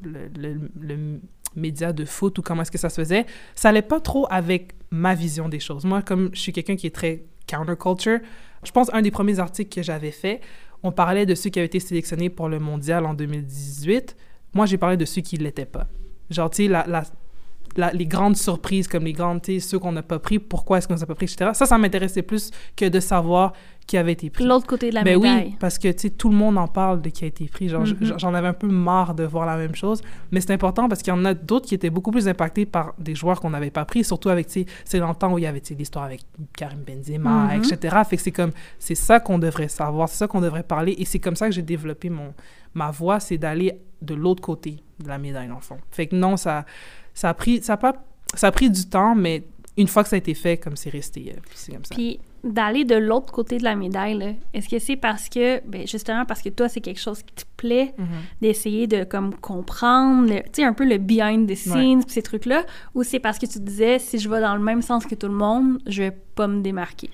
média 1.57 1.93
de 1.93 2.05
foot 2.05 2.39
ou 2.39 2.43
comment 2.43 2.63
est-ce 2.63 2.71
que 2.71 2.79
ça 2.79 2.89
se 2.89 3.01
faisait, 3.01 3.27
ça 3.55 3.71
allait 3.71 3.83
pas 3.83 4.01
trop 4.01 4.27
avec 4.31 4.73
ma 4.91 5.15
vision 5.15 5.49
des 5.49 5.61
choses. 5.61 5.85
Moi, 5.85 6.03
comme 6.03 6.31
je 6.33 6.41
suis 6.41 6.53
quelqu'un 6.53 6.77
qui 6.77 6.87
est 6.87 6.95
très 6.95 7.25
counterculture, 7.47 8.21
je 8.63 8.71
pense 8.73 8.93
un 8.93 9.03
des 9.03 9.11
premiers 9.11 9.39
articles 9.39 9.75
que 9.75 9.83
j'avais 9.83 10.11
fait, 10.11 10.41
on 10.83 10.93
parlait 10.93 11.27
de 11.27 11.35
ceux 11.35 11.51
qui 11.51 11.59
avaient 11.59 11.67
été 11.67 11.81
sélectionnés 11.81 12.31
pour 12.31 12.49
le 12.49 12.59
mondial 12.59 13.07
en 13.07 13.15
2018. 13.15 14.17
Moi, 14.55 14.67
j'ai 14.67 14.79
parlé 14.79 14.97
de 14.97 15.05
ceux 15.05 15.21
qui 15.21 15.39
ne 15.39 15.45
l'étaient 15.45 15.67
pas. 15.67 15.87
Genre, 16.31 16.51
tu 16.51 16.69
sais, 16.69 17.93
les 17.93 18.07
grandes 18.07 18.37
surprises, 18.37 18.89
comme 18.89 19.05
les 19.05 19.13
grandes, 19.13 19.45
ceux 19.45 19.79
qu'on 19.79 19.93
n'a 19.93 20.03
pas 20.03 20.19
pris, 20.19 20.39
pourquoi 20.39 20.79
est-ce 20.79 20.89
qu'on 20.89 20.95
ne 20.95 21.01
les 21.01 21.07
pas 21.07 21.15
pris, 21.15 21.27
etc. 21.27 21.51
Ça, 21.55 21.67
ça 21.67 21.79
m'intéressait 21.79 22.23
plus 22.23 22.51
que 22.77 22.87
de 22.87 23.01
savoir 23.01 23.53
qui 23.87 23.97
avait 23.97 24.13
été 24.13 24.31
pris. 24.31 24.45
L'autre 24.45 24.67
côté 24.69 24.91
de 24.91 24.95
la 24.95 25.03
Ben 25.03 25.19
médaille. 25.19 25.47
oui, 25.49 25.57
parce 25.59 25.77
que 25.79 25.89
tu 25.89 25.99
sais, 26.03 26.11
tout 26.11 26.29
le 26.29 26.37
monde 26.37 26.57
en 26.59 26.69
parle 26.69 27.03
de 27.03 27.09
qui 27.11 27.25
a 27.25 27.27
été 27.27 27.47
pris. 27.49 27.69
Genre, 27.69 27.81
Mhm. 27.81 27.97
j- 28.01 28.13
j'en 28.19 28.35
avais 28.35 28.47
un 28.47 28.53
peu 28.53 28.69
marre 28.69 29.15
de 29.15 29.25
voir 29.25 29.47
la 29.47 29.57
même 29.57 29.75
chose. 29.75 30.01
Mais 30.31 30.41
c'est 30.41 30.53
important 30.53 30.89
parce 30.89 31.03
qu'il 31.03 31.13
y 31.13 31.17
en 31.17 31.25
a 31.25 31.35
d'autres 31.35 31.67
qui 31.67 31.75
étaient 31.75 31.91
beaucoup 31.91 32.13
plus 32.13 32.29
impactés 32.29 32.67
par 32.67 32.95
des 32.99 33.15
joueurs 33.17 33.41
qu'on 33.41 33.51
n'avait 33.51 33.71
pas 33.73 33.85
pris, 33.85 34.05
surtout 34.05 34.29
avec, 34.29 34.47
tu 34.47 34.61
sais, 34.61 34.67
c'est 34.85 35.01
dans 35.01 35.09
le 35.09 35.15
temps 35.17 35.33
où 35.33 35.39
il 35.39 35.43
y 35.43 35.47
avait 35.47 35.61
tu 35.61 35.69
sais, 35.69 35.75
l'histoire 35.75 36.05
avec 36.05 36.21
Karim 36.57 36.81
Benzema, 36.87 37.55
Mhm. 37.57 37.65
etc. 37.65 37.97
Fait 38.09 38.17
que 38.17 38.23
c'est 38.23 38.31
comme, 38.31 38.53
c'est 38.79 38.95
ça 38.95 39.19
qu'on 39.19 39.39
devrait 39.41 39.69
savoir, 39.69 40.09
c'est 40.09 40.19
ça 40.19 40.29
qu'on 40.29 40.41
devrait 40.41 40.63
parler. 40.63 40.95
Et 40.99 41.05
c'est 41.05 41.19
comme 41.19 41.35
ça 41.37 41.47
que 41.49 41.53
j'ai 41.55 41.63
développé 41.63 42.11
mon, 42.11 42.33
ma 42.75 42.91
voix, 42.93 43.19
c'est 43.19 43.39
d'aller 43.39 43.73
de 44.03 44.15
l'autre 44.15 44.41
côté 44.43 44.77
de 45.03 45.09
la 45.09 45.19
médaille, 45.19 45.49
dans 45.49 45.57
le 45.57 45.61
fond. 45.61 45.79
Fait 45.91 46.07
que 46.07 46.15
non, 46.15 46.37
ça, 46.37 46.65
ça 47.13 47.29
a 47.31 47.35
pris, 47.35 47.61
ça 47.63 47.73
a 47.73 47.77
pas, 47.77 47.95
ça 48.35 48.47
a 48.47 48.53
pris 48.53 48.71
du 48.71 48.87
temps, 48.89 49.15
mais 49.17 49.43
une 49.77 49.89
fois 49.89 50.03
que 50.05 50.09
ça 50.11 50.17
a 50.17 50.19
été 50.19 50.35
fait, 50.35 50.59
comme 50.59 50.77
c'est 50.77 50.91
resté, 50.91 51.33
euh, 51.37 51.41
c'est 51.55 51.73
comme 51.73 51.85
ça. 51.85 51.95
Puis 51.95 52.21
d'aller 52.43 52.85
de 52.85 52.95
l'autre 52.95 53.33
côté 53.33 53.59
de 53.59 53.65
la 53.65 53.77
médaille, 53.77 54.37
est-ce 54.55 54.69
que 54.69 54.79
c'est 54.79 54.97
parce 54.97 55.29
que, 55.29 55.61
ben 55.67 55.87
justement 55.87 56.25
parce 56.25 56.41
que 56.43 56.49
toi, 56.49 56.69
c'est 56.69 56.81
quelque 56.81 57.01
chose 57.01 57.23
qui 57.23 57.35
te 57.35 57.43
plaît, 57.57 57.93
Mhm. 57.99 58.07
d'essayer 58.41 58.87
de 58.87 59.05
comme 59.05 59.35
comprendre, 59.35 60.33
tu 60.35 60.43
sais, 60.55 60.65
un 60.65 60.73
peu 60.73 60.85
le 60.89 60.99
behind 60.99 61.49
the 61.51 61.55
scenes, 61.55 62.05
pis 62.05 62.13
ces 62.15 62.23
trucs-là, 62.23 62.65
ou 62.95 63.03
c'est 63.03 63.19
parce 63.19 63.39
que 63.39 63.47
tu 63.47 63.59
disais, 63.61 63.99
si 63.99 64.19
je 64.19 64.29
vais 64.29 64.41
dans 64.41 64.55
le 64.57 64.63
même 64.63 64.83
sens 64.83 65.05
que 65.07 65.15
tout 65.15 65.29
le 65.29 65.35
monde, 65.35 65.79
je 65.87 66.03
vais 66.05 66.17
pas 66.35 66.47
me 66.47 66.61
démarquer? 66.63 67.11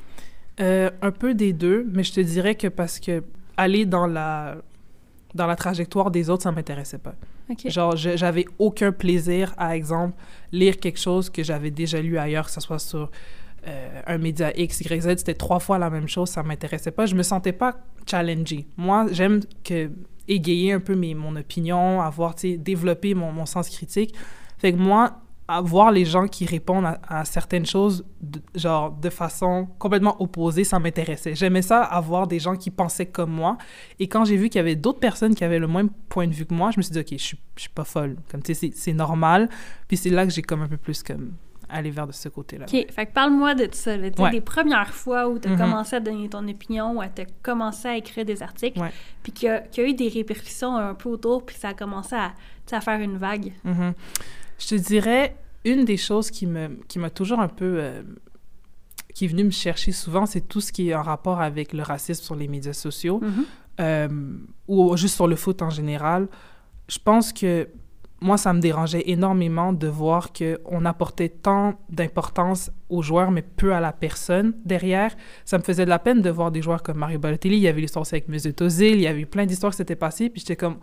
Euh, 0.61 0.91
un 1.03 1.11
peu 1.11 1.35
des 1.35 1.53
deux, 1.53 1.87
mais 1.93 2.03
je 2.03 2.12
te 2.15 2.21
dirais 2.21 2.55
que 2.55 2.69
parce 2.69 2.99
que 3.01 3.23
aller 3.57 3.85
dans 3.85 4.07
la 4.07 4.57
dans 5.35 5.47
la 5.47 5.57
trajectoire 5.57 6.11
des 6.11 6.31
autres, 6.31 6.45
ça 6.45 6.53
m'intéressait 6.53 6.97
pas. 6.97 7.15
Genre, 7.67 7.95
j'avais 7.95 8.47
aucun 8.59 8.91
plaisir, 8.91 9.53
à 9.59 9.77
exemple, 9.77 10.15
lire 10.51 10.79
quelque 10.79 10.99
chose 10.99 11.29
que 11.29 11.43
j'avais 11.43 11.71
déjà 11.71 12.01
lu 12.01 12.17
ailleurs, 12.17 12.47
que 12.47 12.53
ce 12.53 12.61
soit 12.61 12.79
sur 12.79 13.11
euh, 13.66 14.02
un 14.07 14.18
média 14.18 14.52
X, 14.57 14.81
Y, 14.81 15.00
Z, 15.02 15.09
c'était 15.18 15.35
trois 15.35 15.59
fois 15.59 15.79
la 15.79 15.90
même 15.90 16.09
chose, 16.09 16.29
ça 16.31 16.42
m'intéressait 16.42 16.90
pas. 16.92 17.07
Je 17.07 17.14
me 17.14 17.22
sentais 17.22 17.52
pas 17.52 17.76
challengée. 18.09 18.66
Moi, 18.76 19.07
j'aime 19.11 19.40
que 19.64 19.90
égayer 20.29 20.72
un 20.72 20.81
peu 20.81 20.94
mes, 20.94 21.14
mon 21.14 21.37
opinion, 21.37 22.00
avoir, 22.00 22.35
développer 22.35 23.14
mon, 23.14 23.33
mon 23.33 23.46
sens 23.46 23.68
critique. 23.68 24.14
Fait 24.59 24.72
que 24.72 24.76
moi, 24.79 25.20
avoir 25.48 25.92
les 25.92 26.05
gens 26.05 26.26
qui 26.26 26.44
répondent 26.44 26.98
à, 27.09 27.24
certaines 27.24 27.66
choses, 27.66 28.05
de- 28.20 28.40
genre, 28.57 28.90
de 28.90 29.11
façon 29.11 29.68
complètement 29.79 30.20
opposée, 30.20 30.64
ça 30.64 30.79
m'intéressait. 30.79 31.35
J'aimais 31.37 31.62
ça, 31.62 31.83
avoir 31.83 32.26
des 32.26 32.40
gens 32.40 32.57
qui 32.57 32.70
pensaient 32.70 33.07
comme 33.07 33.31
moi. 33.31 33.57
Et 34.00 34.09
quand 34.09 34.24
j'ai 34.24 34.37
vu 34.37 34.48
qu'il 34.48 34.59
y 34.59 34.61
avait 34.61 34.74
d'autres 34.74 34.98
personnes 34.98 35.35
qui 35.35 35.44
avaient 35.44 35.61
le 35.61 35.68
même 35.68 35.90
point 36.09 36.26
de 36.26 36.33
vue 36.33 36.46
que 36.46 36.55
moi, 36.55 36.70
je 36.72 36.79
me 36.79 36.83
suis 36.83 36.92
dit, 36.92 36.98
OK, 36.98 37.09
je 37.12 37.16
suis, 37.22 37.38
je 37.57 37.62
suis 37.62 37.70
pas 37.70 37.85
folle. 37.85 38.16
Comme, 38.31 38.42
tu 38.42 38.55
sais, 38.55 38.72
c'est 38.74 38.92
normal. 38.92 39.48
Puis 39.87 39.96
c'est 39.96 40.11
là 40.11 40.26
que 40.26 40.33
j'ai 40.33 40.42
comme 40.42 40.62
un 40.62 40.68
peu 40.68 40.76
plus, 40.79 41.02
comme, 41.05 41.35
aller 41.68 41.90
vers 41.90 42.07
de 42.07 42.12
ce 42.12 42.29
côté-là. 42.29 42.66
OK, 42.66 42.87
fait 42.92 43.07
que 43.07 43.12
parle-moi 43.12 43.55
de 43.55 43.68
ça, 43.72 43.96
là, 43.96 44.09
Ouais. 44.18 44.31
des 44.31 44.40
premières 44.40 44.92
fois 44.94 45.29
où 45.29 45.38
tu 45.38 45.48
as 45.48 45.52
Mhm. 45.52 45.59
commencé 45.59 45.96
à 45.96 46.00
donner 46.00 46.29
ton 46.29 46.46
opinion, 46.48 46.98
où 46.98 47.02
tu 47.14 47.22
as 47.22 47.26
commencé 47.42 47.88
à 47.88 47.96
écrire 47.96 48.24
des 48.24 48.42
articles, 48.42 48.79
Ouais. 48.81 48.92
puis 49.22 49.33
qu'il 49.33 49.48
y, 49.48 49.50
a- 49.50 49.61
qu'il 49.61 49.83
y 49.85 49.87
a 49.87 49.90
eu 49.90 49.94
des 49.94 50.09
répercussions 50.09 50.76
un 50.76 50.94
peu 50.94 51.09
autour, 51.09 51.44
puis 51.44 51.57
ça 51.57 51.68
a 51.68 51.74
commencé 51.74 52.14
à, 52.16 52.35
faire 52.81 53.00
une 53.00 53.16
vague. 53.18 53.52
Mhm. 53.64 53.94
Je 54.59 54.66
te 54.68 54.74
dirais, 54.74 55.37
une 55.64 55.85
des 55.85 55.96
choses 55.96 56.31
qui 56.31 56.46
me 56.46 56.68
qui 56.88 56.98
m'a 56.98 57.11
toujours 57.11 57.40
un 57.40 57.48
peu... 57.48 57.76
euh, 57.81 58.02
qui 59.14 59.24
est 59.24 59.29
venue 59.29 59.44
me 59.44 59.50
chercher 59.50 59.92
souvent, 59.92 60.26
c'est 60.26 60.42
tout 60.42 60.61
ce 60.61 60.72
qui 60.72 60.90
est 60.90 60.94
en 60.94 61.02
rapport 61.02 61.40
avec 61.40 61.72
le 61.72 61.83
racisme 61.83 62.22
sur 62.22 62.35
les 62.37 62.48
médias 62.48 62.72
sociaux. 62.74 63.20
Mhm. 63.22 63.44
euh, 63.81 64.09
ou 64.68 64.96
juste 64.96 65.14
sur 65.16 65.26
le 65.26 65.37
foot 65.37 65.61
en 65.62 65.68
général, 65.70 66.29
je 66.88 66.98
pense 66.98 67.33
que 67.33 67.68
moi, 68.20 68.38
ça 68.38 68.52
me 68.52 68.61
dérangeait 68.61 69.02
énormément 69.07 69.72
de 69.72 69.87
voir 69.88 70.31
qu'on 70.33 70.85
apportait 70.85 71.29
tant 71.29 71.74
d'importance 71.90 72.70
aux 72.88 73.02
joueurs, 73.02 73.31
mais 73.31 73.42
peu 73.42 73.74
à 73.74 73.81
la 73.81 73.92
personne 73.92 74.55
derrière. 74.64 75.14
Ça 75.44 75.59
me 75.59 75.62
faisait 75.62 75.85
de 75.85 75.90
la 75.90 75.98
peine 75.98 76.22
de 76.22 76.31
voir 76.31 76.50
des 76.50 76.62
joueurs 76.62 76.83
comme 76.83 76.96
Mario 76.96 77.18
Balotelli. 77.18 77.57
Il 77.57 77.62
y 77.62 77.68
avait 77.68 77.83
l'histoire 77.83 78.02
aussi 78.02 78.14
avec 78.14 78.29
Mesut 78.29 78.61
Ozil. 78.62 78.94
Il 78.94 79.02
y 79.02 79.07
avait 79.07 79.26
plein 79.26 79.44
d'histoires 79.44 79.72
qui 79.72 79.76
s'étaient 79.76 79.96
passées. 79.96 80.31
Puis 80.31 80.40
j'étais 80.40 80.57
comme, 80.57 80.79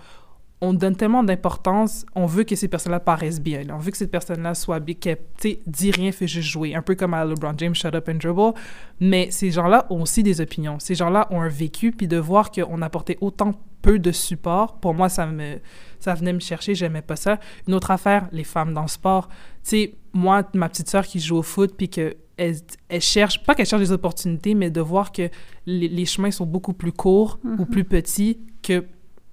on 0.63 0.74
donne 0.74 0.96
tellement 0.96 1.24
d'importance, 1.24 2.06
on 2.15 2.26
veut 2.26 2.46
que 2.46 2.56
ces 2.56 2.69
personnes-là 2.69 3.02
paraissent 3.02 3.41
bien, 3.41 3.63
on 3.69 3.80
veut 3.80 3.91
que 3.91 3.98
cette 3.98 4.12
personne-là 4.12 4.54
soit 4.56 4.80
bien, 4.80 4.96
qu'elle, 4.96 5.17
tu 5.38 5.58
dit 5.67 5.91
rien, 5.91 6.13
fait 6.13 6.26
juste 6.26 6.48
jouer, 6.48 6.74
un 6.74 6.82
peu 6.82 6.96
comme 6.96 7.13
à 7.13 7.26
LeBron 7.26 7.54
James, 7.58 7.76
shut 7.76 7.93
up 7.93 8.08
and 8.08 8.15
dribble, 8.15 8.54
mais 9.02 9.30
ces 9.30 9.52
gens-là 9.52 9.86
ont 9.89 10.04
aussi 10.04 10.24
des 10.24 10.39
opinions, 10.39 10.80
ces 10.80 10.96
gens-là 10.96 11.28
ont 11.32 11.41
un 11.41 11.50
vécu, 11.50 11.91
puis 11.91 12.08
de 12.08 12.15
voir 12.15 12.50
qu'on 12.50 12.82
apportait 12.82 13.17
autant 13.19 13.60
peu 13.82 14.00
de 14.00 14.13
support, 14.13 14.80
pour 14.80 14.93
moi, 14.93 15.10
ça 15.10 15.26
me, 15.26 15.60
ça 16.04 16.13
venait 16.13 16.34
me 16.34 16.39
chercher, 16.39 16.76
j'aimais 16.76 17.02
pas 17.02 17.16
ça. 17.16 17.39
Une 17.68 17.74
autre 17.74 17.92
affaire, 17.92 18.28
les 18.32 18.44
femmes 18.44 18.74
dans 18.74 18.82
le 18.84 18.88
sport, 18.88 19.28
tu 19.30 19.36
sais, 19.63 19.96
moi, 20.13 20.44
ma 20.54 20.70
petite 20.70 20.89
sœur 20.89 21.06
qui 21.06 21.20
joue 21.20 21.38
au 21.38 21.42
foot, 21.44 21.74
puis 21.78 21.89
que 21.89 22.16
elle, 22.36 22.56
elle, 22.89 23.02
cherche, 23.02 23.44
pas 23.44 23.54
qu'elle 23.56 23.66
cherche 23.68 23.82
des 23.82 23.92
opportunités, 23.92 24.56
mais 24.56 24.70
de 24.72 24.82
voir 24.82 25.12
que 25.12 25.30
les, 25.66 25.88
les 25.88 26.06
chemins 26.06 26.32
sont 26.32 26.46
beaucoup 26.48 26.74
plus 26.74 26.92
courts 26.92 27.39
ou 27.44 27.48
Mhm. 27.62 27.66
plus 27.68 27.84
petits 27.84 28.39
que 28.63 28.86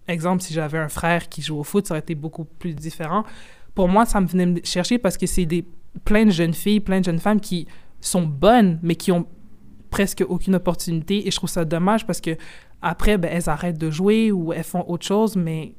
exemple, 0.07 0.43
si 0.43 0.53
j'avais 0.53 0.79
un 0.79 0.89
frère 0.89 1.29
qui 1.29 1.41
joue 1.41 1.57
au 1.59 1.63
foot, 1.65 1.87
ça 1.87 1.95
aurait 1.95 2.01
été 2.01 2.15
beaucoup 2.15 2.45
plus 2.45 2.75
différent. 2.75 3.25
Pour 3.75 3.89
moi, 3.89 4.05
ça 4.05 4.21
me 4.21 4.27
venait 4.27 4.47
me 4.47 4.61
chercher 4.65 4.99
parce 4.99 5.17
que 5.17 5.27
c'est 5.27 5.47
des 5.47 5.65
plein 6.05 6.27
de 6.27 6.31
jeunes 6.31 6.53
filles, 6.55 6.81
plein 6.81 7.01
de 7.01 7.05
jeunes 7.05 7.19
femmes 7.21 7.41
qui 7.41 7.67
sont 8.01 8.23
bonnes, 8.23 8.79
mais 8.83 8.97
qui 8.97 9.13
ont 9.13 9.27
presque 9.91 10.25
aucune 10.29 10.55
opportunité. 10.57 11.27
Et 11.27 11.31
je 11.31 11.37
trouve 11.37 11.51
ça 11.51 11.65
dommage 11.65 12.07
parce 12.07 12.21
que 12.21 12.37
après, 12.83 13.19
ben, 13.19 13.31
elles 13.33 13.49
arrêtent 13.49 13.79
de 13.79 13.91
jouer 13.91 14.31
ou 14.33 14.53
elles 14.53 14.65
font 14.65 14.85
autre 14.89 15.07
chose, 15.07 15.37
mais 15.37 15.75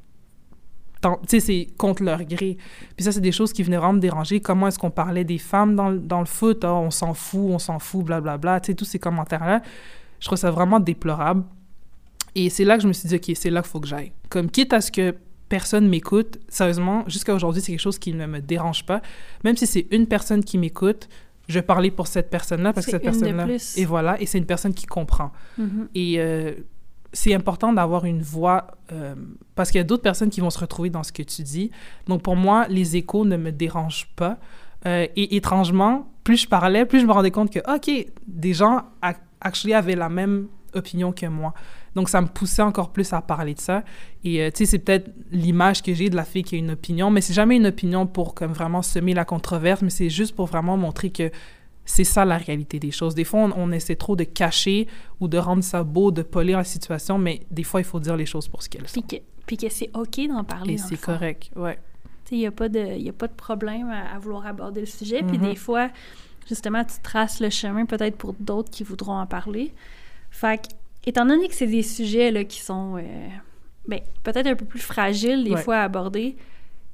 tu 1.02 1.08
sais, 1.28 1.40
c'est 1.40 1.68
contre 1.76 2.02
leur 2.02 2.22
gré. 2.24 2.56
Puis 2.96 3.04
ça, 3.04 3.12
c'est 3.12 3.20
des 3.20 3.32
choses 3.32 3.52
qui 3.52 3.62
venaient 3.62 3.76
vraiment 3.76 3.94
me 3.94 4.00
déranger. 4.00 4.40
Comment 4.40 4.68
est-ce 4.68 4.78
qu'on 4.78 4.90
parlait 4.90 5.24
des 5.24 5.38
femmes 5.38 5.74
dans, 5.74 5.90
le- 5.90 5.98
dans 5.98 6.20
le 6.20 6.26
foot? 6.26 6.64
Ah, 6.64 6.74
on 6.74 6.90
s'en 6.90 7.12
fout, 7.14 7.50
on 7.50 7.58
s'en 7.58 7.78
fout, 7.78 8.04
blablabla. 8.04 8.60
Tu 8.60 8.68
sais, 8.68 8.74
tous 8.74 8.84
ces 8.84 8.98
commentaires-là, 8.98 9.62
je 10.20 10.26
trouve 10.26 10.38
ça 10.38 10.50
vraiment 10.50 10.80
déplorable. 10.80 11.42
Et 12.34 12.48
c'est 12.50 12.64
là 12.64 12.76
que 12.76 12.82
je 12.82 12.88
me 12.88 12.92
suis 12.92 13.08
dit, 13.08 13.16
OK, 13.16 13.32
c'est 13.34 13.50
là 13.50 13.60
qu'il 13.62 13.70
faut 13.70 13.80
que 13.80 13.88
j'aille. 13.88 14.12
Comme, 14.30 14.50
quitte 14.50 14.72
à 14.72 14.80
ce 14.80 14.90
que 14.92 15.14
personne 15.48 15.88
m'écoute, 15.88 16.38
sérieusement, 16.48 17.04
jusqu'à 17.08 17.34
aujourd'hui, 17.34 17.60
c'est 17.60 17.72
quelque 17.72 17.80
chose 17.80 17.98
qui 17.98 18.14
ne 18.14 18.26
me 18.26 18.40
dérange 18.40 18.86
pas. 18.86 19.02
Même 19.44 19.56
si 19.56 19.66
c'est 19.66 19.86
une 19.90 20.06
personne 20.06 20.42
qui 20.42 20.56
m'écoute, 20.56 21.08
je 21.48 21.54
vais 21.54 21.62
parler 21.62 21.90
pour 21.90 22.06
cette 22.06 22.30
personne-là 22.30 22.72
parce 22.72 22.86
que 22.86 22.92
cette 22.92 23.02
personne-là... 23.02 23.46
Et 23.76 23.84
voilà, 23.84 24.18
et 24.18 24.24
c'est 24.26 24.38
une 24.38 24.46
personne 24.46 24.72
qui 24.72 24.86
comprend. 24.86 25.30
Mhm. 25.58 25.88
Et 25.94 26.14
euh, 26.18 26.52
c'est 27.12 27.34
important 27.34 27.72
d'avoir 27.72 28.04
une 28.04 28.22
voix 28.22 28.68
euh, 28.92 29.14
parce 29.54 29.70
qu'il 29.70 29.78
y 29.78 29.80
a 29.80 29.84
d'autres 29.84 30.02
personnes 30.02 30.30
qui 30.30 30.40
vont 30.40 30.50
se 30.50 30.58
retrouver 30.58 30.90
dans 30.90 31.02
ce 31.02 31.12
que 31.12 31.22
tu 31.22 31.42
dis. 31.42 31.70
Donc 32.06 32.22
pour 32.22 32.36
moi, 32.36 32.66
les 32.68 32.96
échos 32.96 33.24
ne 33.24 33.36
me 33.36 33.52
dérangent 33.52 34.08
pas. 34.16 34.38
Euh, 34.86 35.06
et 35.14 35.36
étrangement, 35.36 36.08
plus 36.24 36.38
je 36.38 36.48
parlais, 36.48 36.84
plus 36.86 37.00
je 37.00 37.06
me 37.06 37.12
rendais 37.12 37.30
compte 37.30 37.52
que, 37.52 37.60
OK, 37.72 38.06
des 38.26 38.54
gens 38.54 38.82
ac- 39.00 39.16
actually 39.40 39.74
avaient 39.74 39.94
la 39.94 40.08
même 40.08 40.48
opinion 40.74 41.12
que 41.12 41.26
moi. 41.26 41.54
Donc 41.94 42.08
ça 42.08 42.20
me 42.20 42.26
poussait 42.26 42.62
encore 42.62 42.90
plus 42.90 43.12
à 43.12 43.20
parler 43.20 43.54
de 43.54 43.60
ça. 43.60 43.84
Et 44.24 44.40
euh, 44.40 44.50
tu 44.50 44.58
sais, 44.58 44.66
c'est 44.66 44.78
peut-être 44.78 45.10
l'image 45.30 45.82
que 45.82 45.92
j'ai 45.94 46.08
de 46.08 46.16
la 46.16 46.24
fille 46.24 46.42
qui 46.42 46.54
a 46.56 46.58
une 46.58 46.70
opinion, 46.70 47.10
mais 47.10 47.20
c'est 47.20 47.34
jamais 47.34 47.56
une 47.56 47.66
opinion 47.66 48.06
pour 48.06 48.34
comme 48.34 48.52
vraiment 48.52 48.82
semer 48.82 49.14
la 49.14 49.24
controverse, 49.24 49.82
mais 49.82 49.90
c'est 49.90 50.10
juste 50.10 50.34
pour 50.34 50.46
vraiment 50.46 50.76
montrer 50.76 51.10
que 51.10 51.30
c'est 51.84 52.04
ça 52.04 52.24
la 52.24 52.36
réalité 52.38 52.78
des 52.78 52.90
choses. 52.90 53.14
Des 53.14 53.24
fois, 53.24 53.40
on, 53.40 53.52
on 53.56 53.72
essaie 53.72 53.96
trop 53.96 54.16
de 54.16 54.24
cacher 54.24 54.86
ou 55.20 55.28
de 55.28 55.38
rendre 55.38 55.64
ça 55.64 55.82
beau, 55.82 56.10
de 56.10 56.22
polir 56.22 56.58
la 56.58 56.64
situation, 56.64 57.18
mais 57.18 57.40
des 57.50 57.64
fois, 57.64 57.80
il 57.80 57.84
faut 57.84 58.00
dire 58.00 58.16
les 58.16 58.26
choses 58.26 58.48
pour 58.48 58.62
ce 58.62 58.68
qu'elles 58.68 58.88
sont. 58.88 59.00
Puis 59.02 59.18
que, 59.18 59.24
puis 59.46 59.56
que 59.56 59.68
c'est 59.68 59.90
OK 59.94 60.20
d'en 60.28 60.44
parler. 60.44 60.74
Et 60.74 60.78
c'est 60.78 61.00
correct, 61.00 61.50
ouais. 61.56 61.78
Il 62.30 62.38
n'y 62.38 62.46
a, 62.46 62.50
pas 62.50 62.70
de- 62.70 62.96
y 62.98 63.10
a 63.10 63.12
pas 63.12 63.26
de 63.28 63.34
problème 63.34 63.90
à, 63.90 64.14
à 64.14 64.18
vouloir 64.18 64.46
aborder 64.46 64.80
le 64.80 64.86
sujet. 64.86 65.22
Puis 65.22 65.36
Mhm. 65.36 65.50
des 65.50 65.56
fois, 65.56 65.90
justement, 66.48 66.82
tu 66.82 66.94
traces 67.02 67.40
le 67.40 67.50
chemin 67.50 67.84
peut-être 67.84 68.16
pour 68.16 68.32
d'autres 68.40 68.70
qui 68.70 68.84
voudront 68.84 69.18
en 69.18 69.26
parler. 69.26 69.74
Fait 70.30 70.56
que, 70.62 70.68
étant 71.04 71.26
donné 71.26 71.46
que 71.48 71.54
c'est 71.54 71.66
des 71.66 71.82
sujets 71.82 72.30
là, 72.30 72.44
qui 72.44 72.60
sont 72.62 72.96
euh, 72.96 73.02
ben, 73.86 74.00
peut-être 74.22 74.46
un 74.46 74.54
peu 74.54 74.64
plus 74.64 74.80
fragiles 74.80 75.44
des 75.44 75.50
Ouais. 75.50 75.60
fois 75.62 75.76
à 75.78 75.82
aborder, 75.82 76.36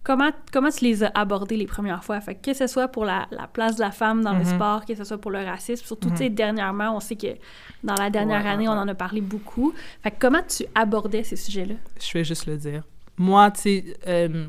comment, 0.09 0.31
comment 0.53 0.71
tu 0.71 0.85
les 0.85 1.05
as 1.05 1.13
abordés 1.15 1.57
les 1.57 1.67
premières 1.67 2.03
fois? 2.03 2.21
Fait 2.21 2.35
que, 2.35 2.51
que 2.51 2.57
ce 2.57 2.67
soit 2.67 2.89
pour 2.89 3.05
la, 3.05 3.29
la 3.31 3.47
place 3.47 3.77
de 3.77 3.81
la 3.83 3.93
femme 3.93 4.25
dans 4.25 4.33
le 4.33 4.41
Mhm. 4.41 4.55
sport, 4.57 4.85
que 4.87 4.95
ce 4.97 5.05
soit 5.05 5.19
pour 5.19 5.31
le 5.31 5.39
racisme, 5.45 5.85
surtout, 5.85 6.09
Mhm. 6.09 6.15
tu 6.15 6.23
sais, 6.25 6.31
dernièrement, 6.31 6.97
on 6.97 7.01
sait 7.01 7.15
que 7.15 7.37
dans 7.85 7.95
la 7.95 8.11
dernière 8.11 8.43
Ouais, 8.43 8.49
année, 8.51 8.67
ouais, 8.69 8.75
on 8.75 8.79
en 8.79 8.89
a 8.89 8.95
parlé 8.95 9.21
beaucoup. 9.21 9.73
Fait 10.03 10.11
que 10.11 10.17
comment 10.19 10.43
tu 10.49 10.65
abordais 10.75 11.23
ces 11.23 11.37
sujets-là? 11.37 11.75
Je 12.01 12.13
vais 12.19 12.25
juste 12.25 12.47
le 12.47 12.57
dire. 12.57 12.83
Moi, 13.19 13.51
tu 13.53 13.61
sais, 13.61 13.85
euh, 14.09 14.47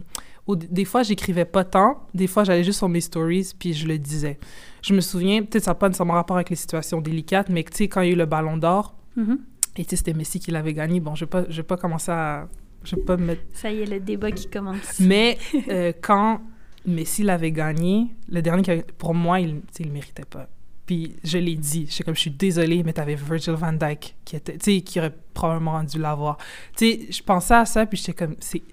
des 0.48 0.86
fois, 0.86 1.04
j'écrivais 1.04 1.46
pas 1.46 1.64
tant. 1.64 2.08
Des 2.14 2.26
fois, 2.28 2.44
j'allais 2.44 2.64
juste 2.64 2.78
sur 2.80 2.90
mes 2.90 3.02
stories, 3.02 3.52
puis 3.60 3.74
je 3.74 3.86
le 3.86 4.00
disais. 4.00 4.40
Je 4.82 4.94
me 4.96 5.02
souviens, 5.02 5.44
peut-être 5.44 5.66
ça 5.66 5.72
n'a 5.72 5.76
pas 5.76 5.88
nécessairement 5.90 6.14
rapport 6.14 6.38
avec 6.38 6.50
les 6.50 6.56
situations 6.56 7.02
délicates, 7.02 7.50
mais 7.50 7.64
tu 7.64 7.76
sais, 7.76 7.88
quand 7.88 8.02
il 8.02 8.08
y 8.08 8.10
a 8.12 8.14
eu 8.14 8.18
le 8.18 8.26
Ballon 8.26 8.58
d'Or, 8.58 8.96
Mhm. 9.18 9.40
et 9.76 9.84
tu 9.84 9.90
sais, 9.92 9.96
c'était 9.98 10.14
Messi 10.14 10.40
qui 10.40 10.52
l'avait 10.52 10.74
gagné, 10.74 11.00
bon, 11.02 11.16
je 11.16 11.26
vais 11.26 11.30
pas, 11.30 11.44
je 11.50 11.58
vais 11.58 11.64
pas 11.68 11.78
commencer 11.78 12.12
à... 12.12 12.48
Je 12.90 12.96
vais 12.96 13.02
pas 13.04 13.18
me 13.18 13.26
mettre 13.26 13.42
Ça 13.54 13.72
y 13.72 13.82
est, 13.82 13.86
le 13.86 14.00
débat 14.00 14.32
qui 14.32 14.50
commence. 14.50 15.00
Mais 15.00 15.38
euh, 15.70 15.92
quand 16.02 16.42
Messi 16.86 17.24
l'avait 17.24 17.52
gagné, 17.52 18.08
le 18.30 18.42
dernier, 18.42 18.84
pour 18.98 19.14
moi, 19.14 19.40
il, 19.40 19.62
il 19.80 19.86
le 19.88 19.92
méritait 19.92 20.26
pas. 20.26 20.48
Puis 20.86 21.16
je 21.24 21.38
l'ai 21.38 21.56
dit, 21.56 21.86
je 21.88 21.94
suis 21.94 22.04
comme, 22.04 22.16
je 22.16 22.22
suis 22.22 22.32
désolée, 22.32 22.82
mais 22.84 22.94
t'avais 22.94 23.14
Virgil 23.14 23.54
van 23.54 23.74
Dijk 23.74 24.16
qui 24.26 24.36
était, 24.36 24.58
tu 24.58 24.76
sais, 24.78 24.82
qui 24.82 24.98
aurait 25.00 25.14
probablement 25.36 25.84
dû 25.84 26.00
l'avoir. 26.00 26.38
Tu 26.76 26.86
sais, 26.92 27.12
je 27.12 27.22
pensais 27.22 27.54
à 27.54 27.66
ça, 27.66 27.86
puis 27.86 27.98
j'étais 28.00 28.14
comme, 28.14 28.36
c'est, 28.40 28.64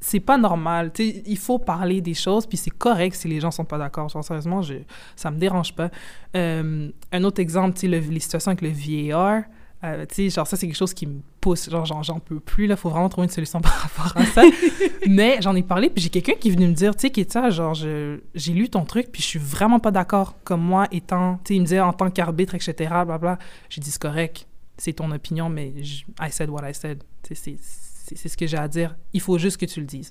c'est 0.00 0.20
pas 0.20 0.38
normal. 0.38 0.92
Tu 0.94 1.10
sais, 1.10 1.22
il 1.26 1.36
faut 1.36 1.58
parler 1.58 2.00
des 2.00 2.14
choses, 2.14 2.46
puis 2.46 2.56
c'est 2.56 2.70
correct 2.70 3.14
si 3.16 3.28
les 3.28 3.38
gens 3.38 3.50
sont 3.50 3.66
pas 3.66 3.76
d'accord. 3.76 4.10
Sérieusement, 4.24 4.62
je, 4.62 4.76
ça 5.14 5.30
me 5.30 5.36
dérange 5.38 5.74
pas. 5.74 5.90
Euh, 6.36 6.88
un 7.12 7.24
autre 7.24 7.40
exemple, 7.42 7.78
le- 7.86 7.98
les 7.98 8.20
situations 8.20 8.50
avec 8.52 8.62
le 8.62 8.70
VAR. 8.70 9.42
Euh, 9.84 10.06
tu 10.06 10.14
sais, 10.14 10.30
genre 10.30 10.46
ça, 10.46 10.56
c'est 10.56 10.66
quelque 10.68 10.76
chose 10.76 10.94
qui 10.94 11.06
me 11.06 11.20
pousse. 11.40 11.68
Genre, 11.68 11.84
j'en, 11.84 12.02
j'en 12.04 12.20
peux 12.20 12.38
plus, 12.38 12.66
là. 12.66 12.76
Faut 12.76 12.88
vraiment 12.88 13.08
trouver 13.08 13.24
une 13.26 13.32
solution 13.32 13.60
par 13.62 13.72
rapport 13.72 14.12
à 14.16 14.24
ça. 14.26 14.42
Mais 15.08 15.38
j'en 15.40 15.56
ai 15.56 15.62
parlé, 15.64 15.90
puis 15.90 16.02
j'ai 16.02 16.08
quelqu'un 16.10 16.34
qui 16.34 16.48
est 16.48 16.52
venu 16.52 16.68
me 16.68 16.72
dire, 16.72 16.94
tu 16.94 17.00
sais, 17.02 17.10
Kétia, 17.10 17.50
genre, 17.50 17.74
je- 17.74 18.20
j'ai 18.34 18.52
lu 18.52 18.68
ton 18.68 18.84
truc, 18.84 19.08
puis 19.10 19.20
je 19.22 19.26
suis 19.26 19.38
vraiment 19.40 19.80
pas 19.80 19.90
d'accord. 19.90 20.36
Comme 20.44 20.62
moi, 20.62 20.86
étant, 20.92 21.38
tu 21.38 21.48
sais, 21.48 21.54
il 21.56 21.60
me 21.60 21.64
disait 21.66 21.80
en 21.80 21.92
tant 21.92 22.10
qu'arbitre, 22.10 22.54
etc., 22.54 22.74
blablabla. 22.90 23.38
J'ai 23.70 23.80
dit, 23.80 23.90
c'est 23.90 24.00
correct, 24.00 24.46
c'est 24.78 24.92
ton 24.92 25.10
opinion, 25.10 25.48
mais 25.48 25.72
je- 25.82 26.04
I 26.20 26.30
said 26.30 26.48
what 26.48 26.68
I 26.68 26.74
said. 26.74 27.02
C'est 27.24 28.28
ce 28.28 28.36
que 28.36 28.46
j'ai 28.46 28.58
à 28.58 28.68
dire. 28.68 28.94
Il 29.12 29.20
faut 29.20 29.38
juste 29.38 29.56
que 29.56 29.66
tu 29.66 29.80
le 29.80 29.86
dises. 29.86 30.10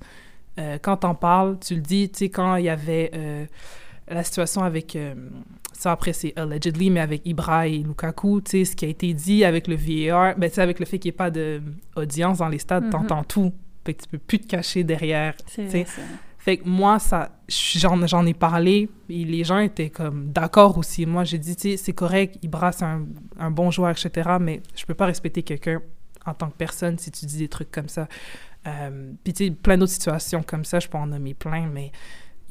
Euh, 0.59 0.77
quand 0.81 0.97
t'en 0.97 1.15
parles, 1.15 1.57
tu 1.59 1.75
le 1.75 1.81
dis, 1.81 2.09
tu 2.09 2.19
sais, 2.19 2.29
quand 2.29 2.55
il 2.57 2.65
y 2.65 2.69
avait 2.69 3.09
euh, 3.13 3.45
la 4.09 4.23
situation 4.23 4.63
avec, 4.63 4.95
euh, 4.97 5.13
ça 5.81 5.91
après 5.93 6.13
c'est 6.13 6.33
allegedly, 6.37 6.89
mais 6.89 6.99
avec 6.99 7.21
Ibra 7.25 7.67
et 7.67 7.79
Lukaku, 7.79 8.41
tu 8.41 8.51
sais, 8.51 8.65
ce 8.65 8.75
qui 8.75 8.85
a 8.85 8.87
été 8.87 9.13
dit 9.13 9.43
avec 9.43 9.67
le 9.67 9.75
VAR, 9.75 10.35
ben, 10.37 10.49
tu 10.49 10.55
sais, 10.55 10.61
avec 10.61 10.79
le 10.79 10.85
fait 10.85 10.99
qu'il 10.99 11.09
n'y 11.09 11.15
ait 11.15 11.17
pas 11.17 11.31
d'audience 11.31 12.37
dans 12.39 12.49
les 12.49 12.59
stades, 12.59 12.85
Mhm. 12.85 12.89
t'entends 12.91 13.23
tout. 13.23 13.53
Fait 13.85 13.93
que 13.95 14.03
tu 14.03 14.09
peux 14.09 14.17
plus 14.19 14.39
te 14.39 14.47
cacher 14.47 14.83
derrière. 14.83 15.35
Tu 15.47 15.69
sais. 15.69 15.85
Fait 16.37 16.57
que 16.57 16.67
moi, 16.67 16.97
ça, 16.97 17.39
j'en, 17.47 18.05
j'en 18.07 18.25
ai 18.25 18.33
parlé, 18.33 18.89
et 19.09 19.25
les 19.25 19.43
gens 19.43 19.59
étaient 19.59 19.89
comme 19.91 20.31
d'accord 20.31 20.77
aussi. 20.77 21.05
Moi, 21.05 21.23
j'ai 21.23 21.37
dit, 21.37 21.55
tu 21.55 21.71
sais, 21.71 21.77
c'est 21.77 21.93
correct, 21.93 22.37
Ibra, 22.41 22.71
c'est 22.71 22.85
un, 22.85 23.05
un 23.39 23.51
bon 23.51 23.69
joueur, 23.69 23.91
etc., 23.91 24.37
mais 24.39 24.61
je 24.75 24.85
peux 24.85 24.95
pas 24.95 25.05
respecter 25.05 25.43
quelqu'un 25.43 25.81
en 26.25 26.33
tant 26.33 26.49
que 26.49 26.55
personne 26.57 26.97
si 26.97 27.11
tu 27.11 27.25
dis 27.27 27.37
des 27.37 27.47
trucs 27.47 27.69
comme 27.71 27.87
ça. 27.89 28.07
Euh, 28.67 29.11
Puis, 29.23 29.33
tu 29.33 29.45
sais, 29.45 29.51
plein 29.51 29.77
d'autres 29.77 29.91
situations 29.91 30.41
comme 30.43 30.65
ça, 30.65 30.79
je 30.79 30.87
peux 30.87 30.97
en 30.97 31.07
nommer 31.07 31.33
plein, 31.35 31.67
mais 31.67 31.91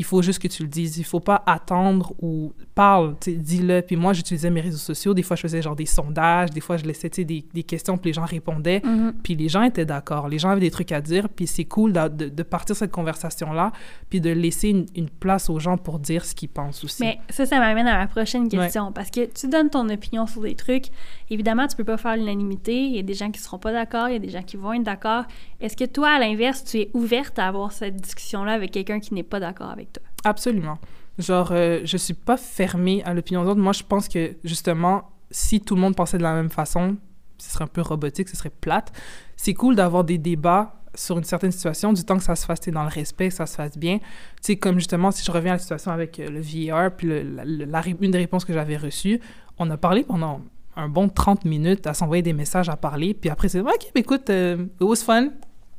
il 0.00 0.04
faut 0.04 0.22
juste 0.22 0.38
que 0.38 0.48
tu 0.48 0.62
le 0.62 0.68
dises. 0.70 0.96
Il 0.96 1.04
faut 1.04 1.20
pas 1.20 1.42
attendre 1.44 2.14
ou 2.22 2.54
parle, 2.74 3.16
dis-le. 3.26 3.82
Puis 3.82 3.96
moi, 3.96 4.14
j'utilisais 4.14 4.48
mes 4.48 4.62
réseaux 4.62 4.78
sociaux. 4.78 5.12
Des 5.12 5.22
fois, 5.22 5.36
je 5.36 5.42
faisais 5.42 5.60
genre 5.60 5.76
des 5.76 5.84
sondages. 5.84 6.48
Des 6.50 6.60
fois, 6.62 6.78
je 6.78 6.86
laissais, 6.86 7.10
des, 7.10 7.44
des 7.52 7.62
questions, 7.64 7.98
puis 7.98 8.08
les 8.08 8.14
gens 8.14 8.24
répondaient. 8.24 8.80
Mhm. 8.82 9.12
Puis 9.22 9.34
les 9.34 9.50
gens 9.50 9.62
étaient 9.62 9.84
d'accord. 9.84 10.28
Les 10.28 10.38
gens 10.38 10.48
avaient 10.48 10.60
des 10.62 10.70
trucs 10.70 10.90
à 10.92 11.02
dire. 11.02 11.28
Puis 11.28 11.46
c'est 11.46 11.66
cool 11.66 11.92
de, 11.92 12.08
de- 12.08 12.28
de 12.30 12.42
partir 12.42 12.74
cette 12.76 12.92
conversation-là, 12.92 13.72
puis 14.08 14.22
de 14.22 14.30
laisser 14.30 14.70
une, 14.70 14.86
une 14.96 15.10
place 15.10 15.50
aux 15.50 15.58
gens 15.58 15.76
pour 15.76 15.98
dire 15.98 16.24
ce 16.24 16.34
qu'ils 16.34 16.48
pensent 16.48 16.82
aussi. 16.82 17.02
Mais 17.02 17.18
ça, 17.28 17.44
ça 17.44 17.58
m'amène 17.58 17.86
à 17.86 17.98
ma 17.98 18.06
prochaine 18.06 18.48
question. 18.48 18.92
Parce 18.92 19.10
que 19.10 19.26
tu 19.26 19.48
donnes 19.48 19.68
ton 19.68 19.86
opinion 19.90 20.26
sur 20.26 20.40
des 20.40 20.54
trucs. 20.54 20.86
Évidemment, 21.28 21.66
tu 21.66 21.76
peux 21.76 21.84
pas 21.84 21.98
faire 21.98 22.16
l'unanimité. 22.16 22.74
Il 22.74 22.96
y 22.96 22.98
a 22.98 23.02
des 23.02 23.12
gens 23.14 23.30
qui 23.30 23.40
seront 23.40 23.58
pas 23.58 23.72
d'accord, 23.72 24.08
il 24.08 24.12
y 24.14 24.16
a 24.16 24.18
des 24.18 24.30
gens 24.30 24.42
qui 24.42 24.56
vont 24.56 24.72
être 24.72 24.82
d'accord. 24.82 25.24
Est-ce 25.60 25.76
que 25.76 25.84
toi, 25.84 26.08
à 26.12 26.18
l'inverse, 26.18 26.64
tu 26.64 26.78
es 26.78 26.90
ouverte 26.94 27.38
à 27.38 27.48
avoir 27.48 27.72
cette 27.72 27.96
discussion-là 27.96 28.52
avec 28.52 28.70
quelqu'un 28.70 28.98
qui 28.98 29.12
n'est 29.12 29.22
pas 29.22 29.40
d'accord 29.40 29.68
avec? 29.70 29.89
Absolument. 30.24 30.78
Genre, 31.18 31.48
euh, 31.52 31.80
je 31.84 31.96
suis 31.96 32.14
pas 32.14 32.36
fermée 32.36 33.02
à 33.04 33.14
l'opinion 33.14 33.44
d'autres. 33.44 33.60
Moi, 33.60 33.72
je 33.72 33.82
pense 33.82 34.08
que, 34.08 34.36
justement, 34.44 35.10
si 35.30 35.60
tout 35.60 35.74
le 35.74 35.80
monde 35.80 35.94
pensait 35.96 36.18
de 36.18 36.22
la 36.22 36.34
même 36.34 36.50
façon, 36.50 36.96
ce 37.38 37.50
serait 37.50 37.64
un 37.64 37.68
peu 37.68 37.80
robotique, 37.80 38.28
ce 38.28 38.36
serait 38.36 38.50
plate. 38.50 38.92
C'est 39.36 39.54
cool 39.54 39.76
d'avoir 39.76 40.04
des 40.04 40.18
débats 40.18 40.74
sur 40.94 41.16
une 41.18 41.24
certaine 41.24 41.52
situation, 41.52 41.92
du 41.92 42.04
temps 42.04 42.16
que 42.18 42.24
ça 42.24 42.34
se 42.34 42.44
fasse 42.44 42.60
dans 42.68 42.82
le 42.82 42.88
respect, 42.88 43.28
que 43.28 43.34
ça 43.34 43.46
se 43.46 43.54
fasse 43.54 43.78
bien. 43.78 43.98
Tu 43.98 44.04
sais, 44.42 44.56
comme 44.56 44.76
justement, 44.76 45.10
si 45.10 45.24
je 45.24 45.30
reviens 45.30 45.52
à 45.52 45.54
la 45.54 45.58
situation 45.60 45.92
avec 45.92 46.18
euh, 46.18 46.28
le 46.28 46.40
VAR, 46.40 46.90
puis 46.90 47.06
le- 47.06 47.22
la, 47.66 47.82
une 47.86 48.10
des 48.10 48.18
réponses 48.18 48.44
que 48.44 48.52
j'avais 48.52 48.76
reçues, 48.76 49.20
on 49.58 49.70
a 49.70 49.76
parlé 49.76 50.02
pendant 50.02 50.40
un 50.76 50.88
bon 50.88 51.08
30 51.08 51.44
minutes 51.44 51.86
à 51.86 51.94
s'envoyer 51.94 52.22
des 52.22 52.32
messages, 52.32 52.68
à 52.68 52.76
parler, 52.76 53.14
puis 53.14 53.30
après, 53.30 53.48
c'est 53.48 53.60
«OK, 53.60 53.90
mais 53.94 54.00
écoute, 54.00 54.30
euh, 54.30 54.64
it 54.80 54.82
was 54.82 54.96
fun, 54.96 55.28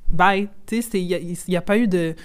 bye». 0.10 0.48
Tu 0.66 0.82
sais, 0.82 1.02
il 1.02 1.38
n'y 1.50 1.56
a 1.58 1.62
pas 1.62 1.78
eu 1.78 1.88
de 1.88 2.16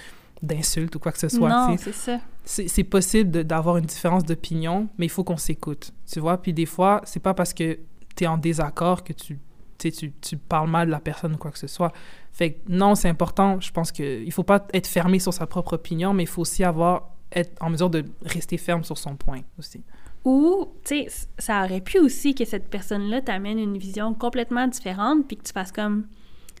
d'insultes 0.41 0.95
ou 0.95 0.99
quoi 0.99 1.11
que 1.11 1.19
ce 1.19 1.29
soit. 1.29 1.49
non, 1.49 1.77
c'est 1.77 1.93
ça. 1.93 2.19
c'est 2.45 2.67
c'est 2.67 2.83
possible 2.83 3.43
d'avoir 3.43 3.77
une 3.77 3.85
différence 3.85 4.23
d'opinion, 4.23 4.87
mais 4.97 5.05
il 5.05 5.09
faut 5.09 5.23
qu'on 5.23 5.37
s'écoute, 5.37 5.91
tu 6.11 6.19
vois. 6.19 6.37
Puis 6.41 6.53
des 6.53 6.65
fois, 6.65 7.01
c'est 7.05 7.19
pas 7.19 7.33
parce 7.33 7.53
que 7.53 7.79
tu 8.15 8.23
es 8.23 8.27
en 8.27 8.37
désaccord 8.37 9.03
que 9.03 9.13
tu 9.13 9.39
tu, 9.77 10.11
tu, 10.21 10.37
parles 10.37 10.69
mal 10.69 10.87
de 10.87 10.91
la 10.91 10.99
personne 10.99 11.35
ou 11.35 11.37
quoi 11.37 11.51
que 11.51 11.59
ce 11.59 11.67
soit. 11.67 11.93
Fait 12.31 12.53
que 12.53 12.59
non, 12.67 12.95
c'est 12.95 13.09
important. 13.09 13.59
Je 13.61 13.71
pense 13.71 13.91
qu'il 13.91 14.31
faut 14.31 14.43
pas 14.43 14.65
être 14.73 14.87
fermé 14.87 15.19
sur 15.19 15.33
sa 15.33 15.45
propre 15.45 15.73
opinion, 15.73 16.13
mais 16.13 16.23
il 16.23 16.27
faut 16.27 16.41
aussi 16.41 16.63
avoir, 16.63 17.11
être 17.31 17.53
en 17.61 17.69
mesure 17.69 17.89
de 17.89 18.03
rester 18.23 18.57
ferme 18.57 18.83
sur 18.83 18.97
son 18.97 19.15
point 19.15 19.41
aussi. 19.59 19.83
Ou, 20.25 20.67
tu 20.83 21.07
sais, 21.07 21.27
ça 21.37 21.63
aurait 21.63 21.81
pu 21.81 21.99
aussi 21.99 22.35
que 22.35 22.43
cette 22.43 22.69
personne-là 22.69 23.21
t'amène 23.21 23.59
une 23.59 23.77
vision 23.77 24.13
complètement 24.13 24.67
différente, 24.67 25.27
puis 25.27 25.37
que 25.37 25.43
tu 25.43 25.53
fasses 25.53 25.71
comme, 25.71 26.07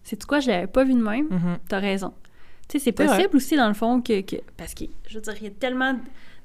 c'est 0.03 0.23
quoi, 0.25 0.39
je 0.39 0.49
l'avais 0.49 0.67
pas 0.67 0.83
vu 0.83 0.93
de 0.93 1.01
même, 1.01 1.27
Mhm. 1.29 1.57
t'as 1.67 1.79
raison. 1.79 2.13
Tu 2.67 2.79
sais, 2.79 2.83
c'est 2.85 2.91
possible 2.91 3.35
aussi, 3.37 3.55
dans 3.55 3.67
le 3.67 3.73
fond, 3.73 4.01
que, 4.01 4.21
que- 4.21 4.41
Parce 4.57 4.73
que, 4.73 4.85
je 5.07 5.15
veux 5.15 5.21
dire, 5.21 5.33
il 5.39 5.43
y 5.43 5.47
a 5.47 5.51
tellement 5.51 5.97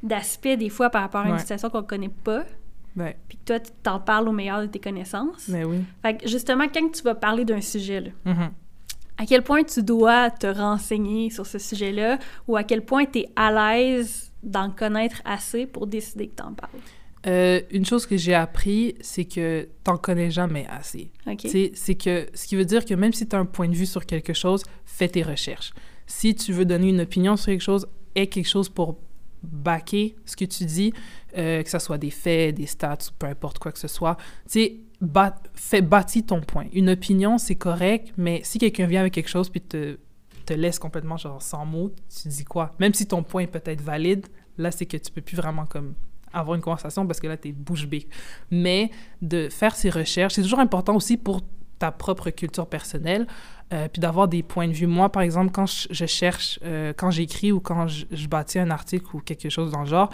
d'aspects, 0.02 0.48
des 0.56 0.68
fois, 0.68 0.90
par 0.90 1.02
rapport 1.02 1.22
à 1.22 1.26
une 1.26 1.32
Ouais. 1.34 1.38
situation 1.38 1.68
qu'on 1.70 1.82
connaît 1.82 2.08
pas, 2.08 2.44
Ouais, 2.96 3.16
puis 3.28 3.38
que 3.38 3.44
toi, 3.46 3.60
tu 3.60 3.70
t'en 3.82 3.98
parles 4.00 4.28
au 4.28 4.32
meilleur 4.32 4.60
de 4.60 4.66
tes 4.66 4.78
connaissances. 4.78 5.48
mais 5.48 5.64
oui. 5.64 5.78
Fait 6.02 6.16
que, 6.18 6.28
justement, 6.28 6.66
quand 6.72 6.90
tu 6.92 7.02
vas 7.02 7.14
parler 7.14 7.44
d'un 7.44 7.60
sujet, 7.60 8.00
là, 8.00 8.10
Mhm. 8.26 8.50
à 9.18 9.26
quel 9.26 9.42
point 9.42 9.62
tu 9.64 9.82
dois 9.82 10.30
te 10.30 10.46
renseigner 10.46 11.30
sur 11.30 11.46
ce 11.46 11.58
sujet-là, 11.58 12.18
ou 12.46 12.56
à 12.56 12.64
quel 12.64 12.84
point 12.84 13.04
tu 13.06 13.20
es 13.20 13.28
à 13.34 13.50
l'aise 13.76 14.30
d'en 14.42 14.70
connaître 14.70 15.22
assez 15.24 15.66
pour 15.66 15.86
décider 15.86 16.28
que 16.28 16.34
t'en 16.36 16.52
parles? 16.52 16.70
Euh, 17.26 17.60
une 17.70 17.84
chose 17.86 18.04
que 18.04 18.16
j'ai 18.16 18.34
appris, 18.34 18.96
c'est 19.00 19.24
que 19.24 19.68
t'en 19.84 19.96
connais 19.96 20.30
jamais 20.32 20.66
assez. 20.68 21.10
C'est 21.44 21.94
que, 21.94 22.26
ce 22.34 22.46
qui 22.48 22.56
veut 22.56 22.64
dire 22.64 22.84
que 22.84 22.94
même 22.94 23.12
si 23.12 23.28
tu 23.28 23.36
as 23.36 23.38
un 23.38 23.44
point 23.46 23.68
de 23.68 23.74
vue 23.76 23.86
sur 23.86 24.04
quelque 24.06 24.32
chose, 24.34 24.64
fais 24.84 25.08
tes 25.08 25.22
recherches. 25.22 25.72
Si 26.06 26.34
tu 26.34 26.52
veux 26.52 26.64
donner 26.64 26.88
une 26.88 27.00
opinion 27.00 27.36
sur 27.36 27.46
quelque 27.46 27.60
chose, 27.60 27.86
aie 28.14 28.26
quelque 28.26 28.48
chose 28.48 28.68
pour 28.68 28.98
backer 29.42 30.14
ce 30.24 30.36
que 30.36 30.44
tu 30.44 30.64
dis, 30.64 30.92
euh, 31.36 31.62
que 31.62 31.70
ce 31.70 31.78
soit 31.78 31.98
des 31.98 32.10
faits, 32.10 32.54
des 32.54 32.66
stats, 32.66 32.98
peu 33.18 33.26
importe 33.26 33.58
quoi 33.58 33.72
que 33.72 33.78
ce 33.78 33.88
soit. 33.88 34.16
Tu 34.50 34.60
sais, 34.60 34.76
fais 35.54 35.82
bâtis 35.82 36.22
ton 36.22 36.40
point. 36.40 36.66
Une 36.72 36.90
opinion, 36.90 37.38
c'est 37.38 37.56
correct, 37.56 38.12
mais 38.16 38.40
si 38.44 38.58
quelqu'un 38.58 38.86
vient 38.86 39.00
avec 39.00 39.14
quelque 39.14 39.30
chose 39.30 39.48
puis 39.48 39.60
te, 39.60 39.98
te 40.46 40.52
laisse 40.52 40.78
complètement 40.78 41.16
genre 41.16 41.42
sans 41.42 41.66
mots, 41.66 41.92
tu 42.22 42.28
dis 42.28 42.44
quoi? 42.44 42.72
Même 42.78 42.94
si 42.94 43.06
ton 43.06 43.22
point 43.22 43.42
est 43.42 43.46
peut-être 43.48 43.80
valide, 43.80 44.26
là, 44.58 44.70
c'est 44.70 44.86
que 44.86 44.96
tu 44.96 45.10
peux 45.10 45.22
plus 45.22 45.36
vraiment 45.36 45.66
comme 45.66 45.94
avoir 46.32 46.54
une 46.54 46.62
conversation 46.62 47.06
parce 47.06 47.20
que 47.20 47.26
là, 47.26 47.36
t'es 47.36 47.52
bouche 47.52 47.86
bée. 47.86 48.08
Mais 48.50 48.90
de 49.20 49.48
faire 49.48 49.74
ses 49.74 49.90
recherches, 49.90 50.34
c'est 50.34 50.42
toujours 50.42 50.60
important 50.60 50.94
aussi 50.96 51.16
pour 51.16 51.42
ta 51.78 51.90
propre 51.90 52.30
culture 52.30 52.68
personnelle, 52.68 53.26
euh, 53.72 53.88
puis 53.88 54.00
d'avoir 54.00 54.28
des 54.28 54.42
points 54.42 54.68
de 54.68 54.72
vue. 54.72 54.86
Moi, 54.86 55.10
par 55.10 55.22
exemple, 55.22 55.50
quand 55.52 55.66
je, 55.66 56.06
cherche, 56.06 56.58
euh, 56.64 56.92
quand 56.96 57.10
j'écris 57.10 57.52
ou 57.52 57.60
quand 57.60 57.86
je, 57.86 58.04
je 58.10 58.26
bâtis 58.26 58.58
un 58.58 58.70
article 58.70 59.06
ou 59.14 59.20
quelque 59.20 59.48
chose 59.48 59.70
dans 59.70 59.80
le 59.80 59.86
genre, 59.86 60.10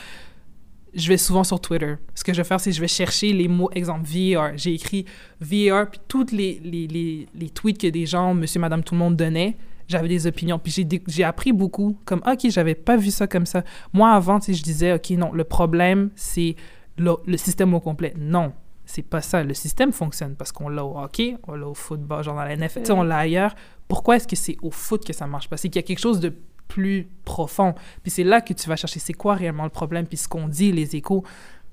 je 0.94 1.08
vais 1.08 1.16
souvent 1.16 1.44
sur 1.44 1.60
Twitter. 1.60 1.94
Ce 2.14 2.24
que 2.24 2.32
je 2.32 2.38
vais 2.38 2.44
faire, 2.44 2.60
c'est 2.60 2.72
je 2.72 2.80
vais 2.80 2.88
chercher 2.88 3.32
les 3.32 3.48
mots, 3.48 3.70
exemple, 3.74 4.04
VAR. 4.04 4.56
J'ai 4.56 4.74
écrit 4.74 5.04
VAR, 5.40 5.90
puis 5.90 6.00
toutes 6.08 6.32
les, 6.32 6.60
les, 6.64 6.86
les, 6.86 7.26
les 7.34 7.50
tweets 7.50 7.78
que 7.80 7.86
des 7.86 8.06
gens, 8.06 8.34
monsieur, 8.34 8.60
madame, 8.60 8.82
tout 8.82 8.94
le 8.94 9.00
monde 9.00 9.16
donnait, 9.16 9.56
j'avais 9.86 10.08
des 10.08 10.26
opinions. 10.26 10.58
Puis 10.58 10.86
j'ai 11.08 11.24
appris 11.24 11.52
beaucoup, 11.52 11.98
comme, 12.04 12.22
OK, 12.26 12.50
j'avais 12.50 12.74
pas 12.74 12.96
vu 12.96 13.10
ça 13.10 13.26
comme 13.26 13.46
ça. 13.46 13.64
Moi, 13.92 14.10
avant, 14.10 14.40
sais, 14.40 14.54
je 14.54 14.62
disais, 14.62 14.94
OK, 14.94 15.10
non, 15.10 15.32
le 15.32 15.44
problème, 15.44 16.10
c'est 16.14 16.56
le, 16.96 17.16
le 17.26 17.36
système 17.36 17.74
au 17.74 17.80
complet. 17.80 18.14
Non, 18.18 18.52
c'est 18.90 19.02
pas 19.02 19.20
ça. 19.20 19.42
Le 19.44 19.52
système 19.54 19.92
fonctionne 19.92 20.34
parce 20.34 20.50
qu'on 20.50 20.68
l'a 20.70 20.82
au 20.84 20.98
hockey, 20.98 21.36
on 21.46 21.52
l'a 21.54 21.68
au 21.68 21.74
football, 21.74 22.24
genre 22.24 22.34
dans 22.36 22.42
la 22.42 22.56
NFL, 22.56 22.80
tu 22.80 22.86
sais, 22.86 22.92
on 22.92 23.02
l'a 23.02 23.18
ailleurs. 23.18 23.54
Pourquoi 23.86 24.16
est-ce 24.16 24.26
que 24.26 24.34
c'est 24.36 24.56
au 24.62 24.70
foot 24.70 25.04
que 25.04 25.12
ça 25.12 25.26
marche? 25.26 25.48
Pas? 25.48 25.56
C'est 25.58 25.68
qu'il 25.68 25.76
y 25.80 25.84
a 25.84 25.86
quelque 25.86 25.98
chose 26.00 26.20
de 26.20 26.32
plus 26.68 27.06
profond. 27.24 27.74
Puis 28.02 28.10
c'est 28.10 28.24
là 28.24 28.40
que 28.40 28.52
tu 28.54 28.66
vas 28.68 28.76
chercher 28.76 28.98
c'est 28.98 29.12
quoi 29.12 29.34
réellement 29.34 29.64
le 29.64 29.70
problème, 29.70 30.06
puis 30.06 30.16
ce 30.16 30.26
qu'on 30.26 30.48
dit, 30.48 30.72
les 30.72 30.96
échos. 30.96 31.22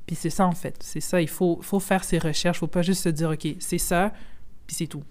Puis 0.06 0.16
c'est 0.16 0.30
ça, 0.30 0.46
en 0.46 0.52
fait. 0.52 0.76
C'est 0.82 1.00
ça. 1.00 1.22
Il 1.22 1.28
faut, 1.30 1.60
faut 1.62 1.80
faire 1.80 2.04
ses 2.04 2.20
recherches. 2.20 2.60
faut 2.60 2.68
pas 2.68 2.82
juste 2.84 3.04
se 3.04 3.10
dire, 3.10 3.30
OK, 3.32 3.48
c'est 3.60 3.78
ça, 3.78 4.12
puis 4.68 4.76
c'est 4.76 4.88
tout. 4.88 5.04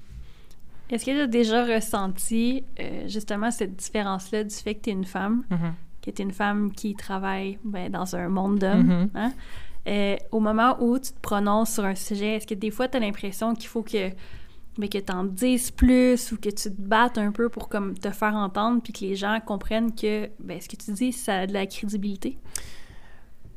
Est-ce 0.90 1.04
que 1.06 1.10
tu 1.10 1.20
as 1.20 1.26
déjà 1.26 1.64
ressenti 1.64 2.64
euh, 2.78 3.08
justement 3.08 3.50
cette 3.50 3.76
différence-là 3.76 4.44
du 4.44 4.54
fait 4.54 4.74
que 4.74 4.82
tu 4.82 4.90
es 4.90 4.92
une 4.92 5.04
femme, 5.06 5.42
Mhm. 5.50 5.72
que 6.02 6.10
tu 6.10 6.20
es 6.20 6.24
une 6.24 6.32
femme 6.32 6.70
qui 6.72 6.94
travaille 6.94 7.58
ben, 7.64 7.90
dans 7.90 8.14
un 8.14 8.28
monde 8.28 8.58
d'hommes? 8.58 8.86
Mhm. 8.86 9.10
hein? 9.14 9.32
Euh, 9.86 10.16
au 10.32 10.40
moment 10.40 10.76
où 10.80 10.98
tu 10.98 11.12
te 11.12 11.20
prononces 11.20 11.74
sur 11.74 11.84
un 11.84 11.94
sujet, 11.94 12.36
est-ce 12.36 12.46
que 12.46 12.54
des 12.54 12.70
fois 12.70 12.88
tu 12.88 12.96
as 12.96 13.00
l'impression 13.00 13.54
qu'il 13.54 13.68
faut 13.68 13.82
que, 13.82 14.10
ben, 14.78 14.88
que 14.88 14.98
tu 14.98 15.12
en 15.12 15.24
dises 15.24 15.70
plus 15.70 16.32
ou 16.32 16.36
que 16.36 16.48
tu 16.48 16.70
te 16.70 16.80
battes 16.80 17.18
un 17.18 17.32
peu 17.32 17.50
pour 17.50 17.68
comme, 17.68 17.92
te 17.98 18.10
faire 18.10 18.34
entendre 18.34 18.80
puis 18.82 18.94
que 18.94 19.00
les 19.00 19.14
gens 19.14 19.38
comprennent 19.44 19.94
que 19.94 20.30
ben, 20.38 20.58
ce 20.60 20.68
que 20.68 20.76
tu 20.76 20.92
dis, 20.92 21.12
ça 21.12 21.40
a 21.40 21.46
de 21.46 21.52
la 21.52 21.66
crédibilité? 21.66 22.38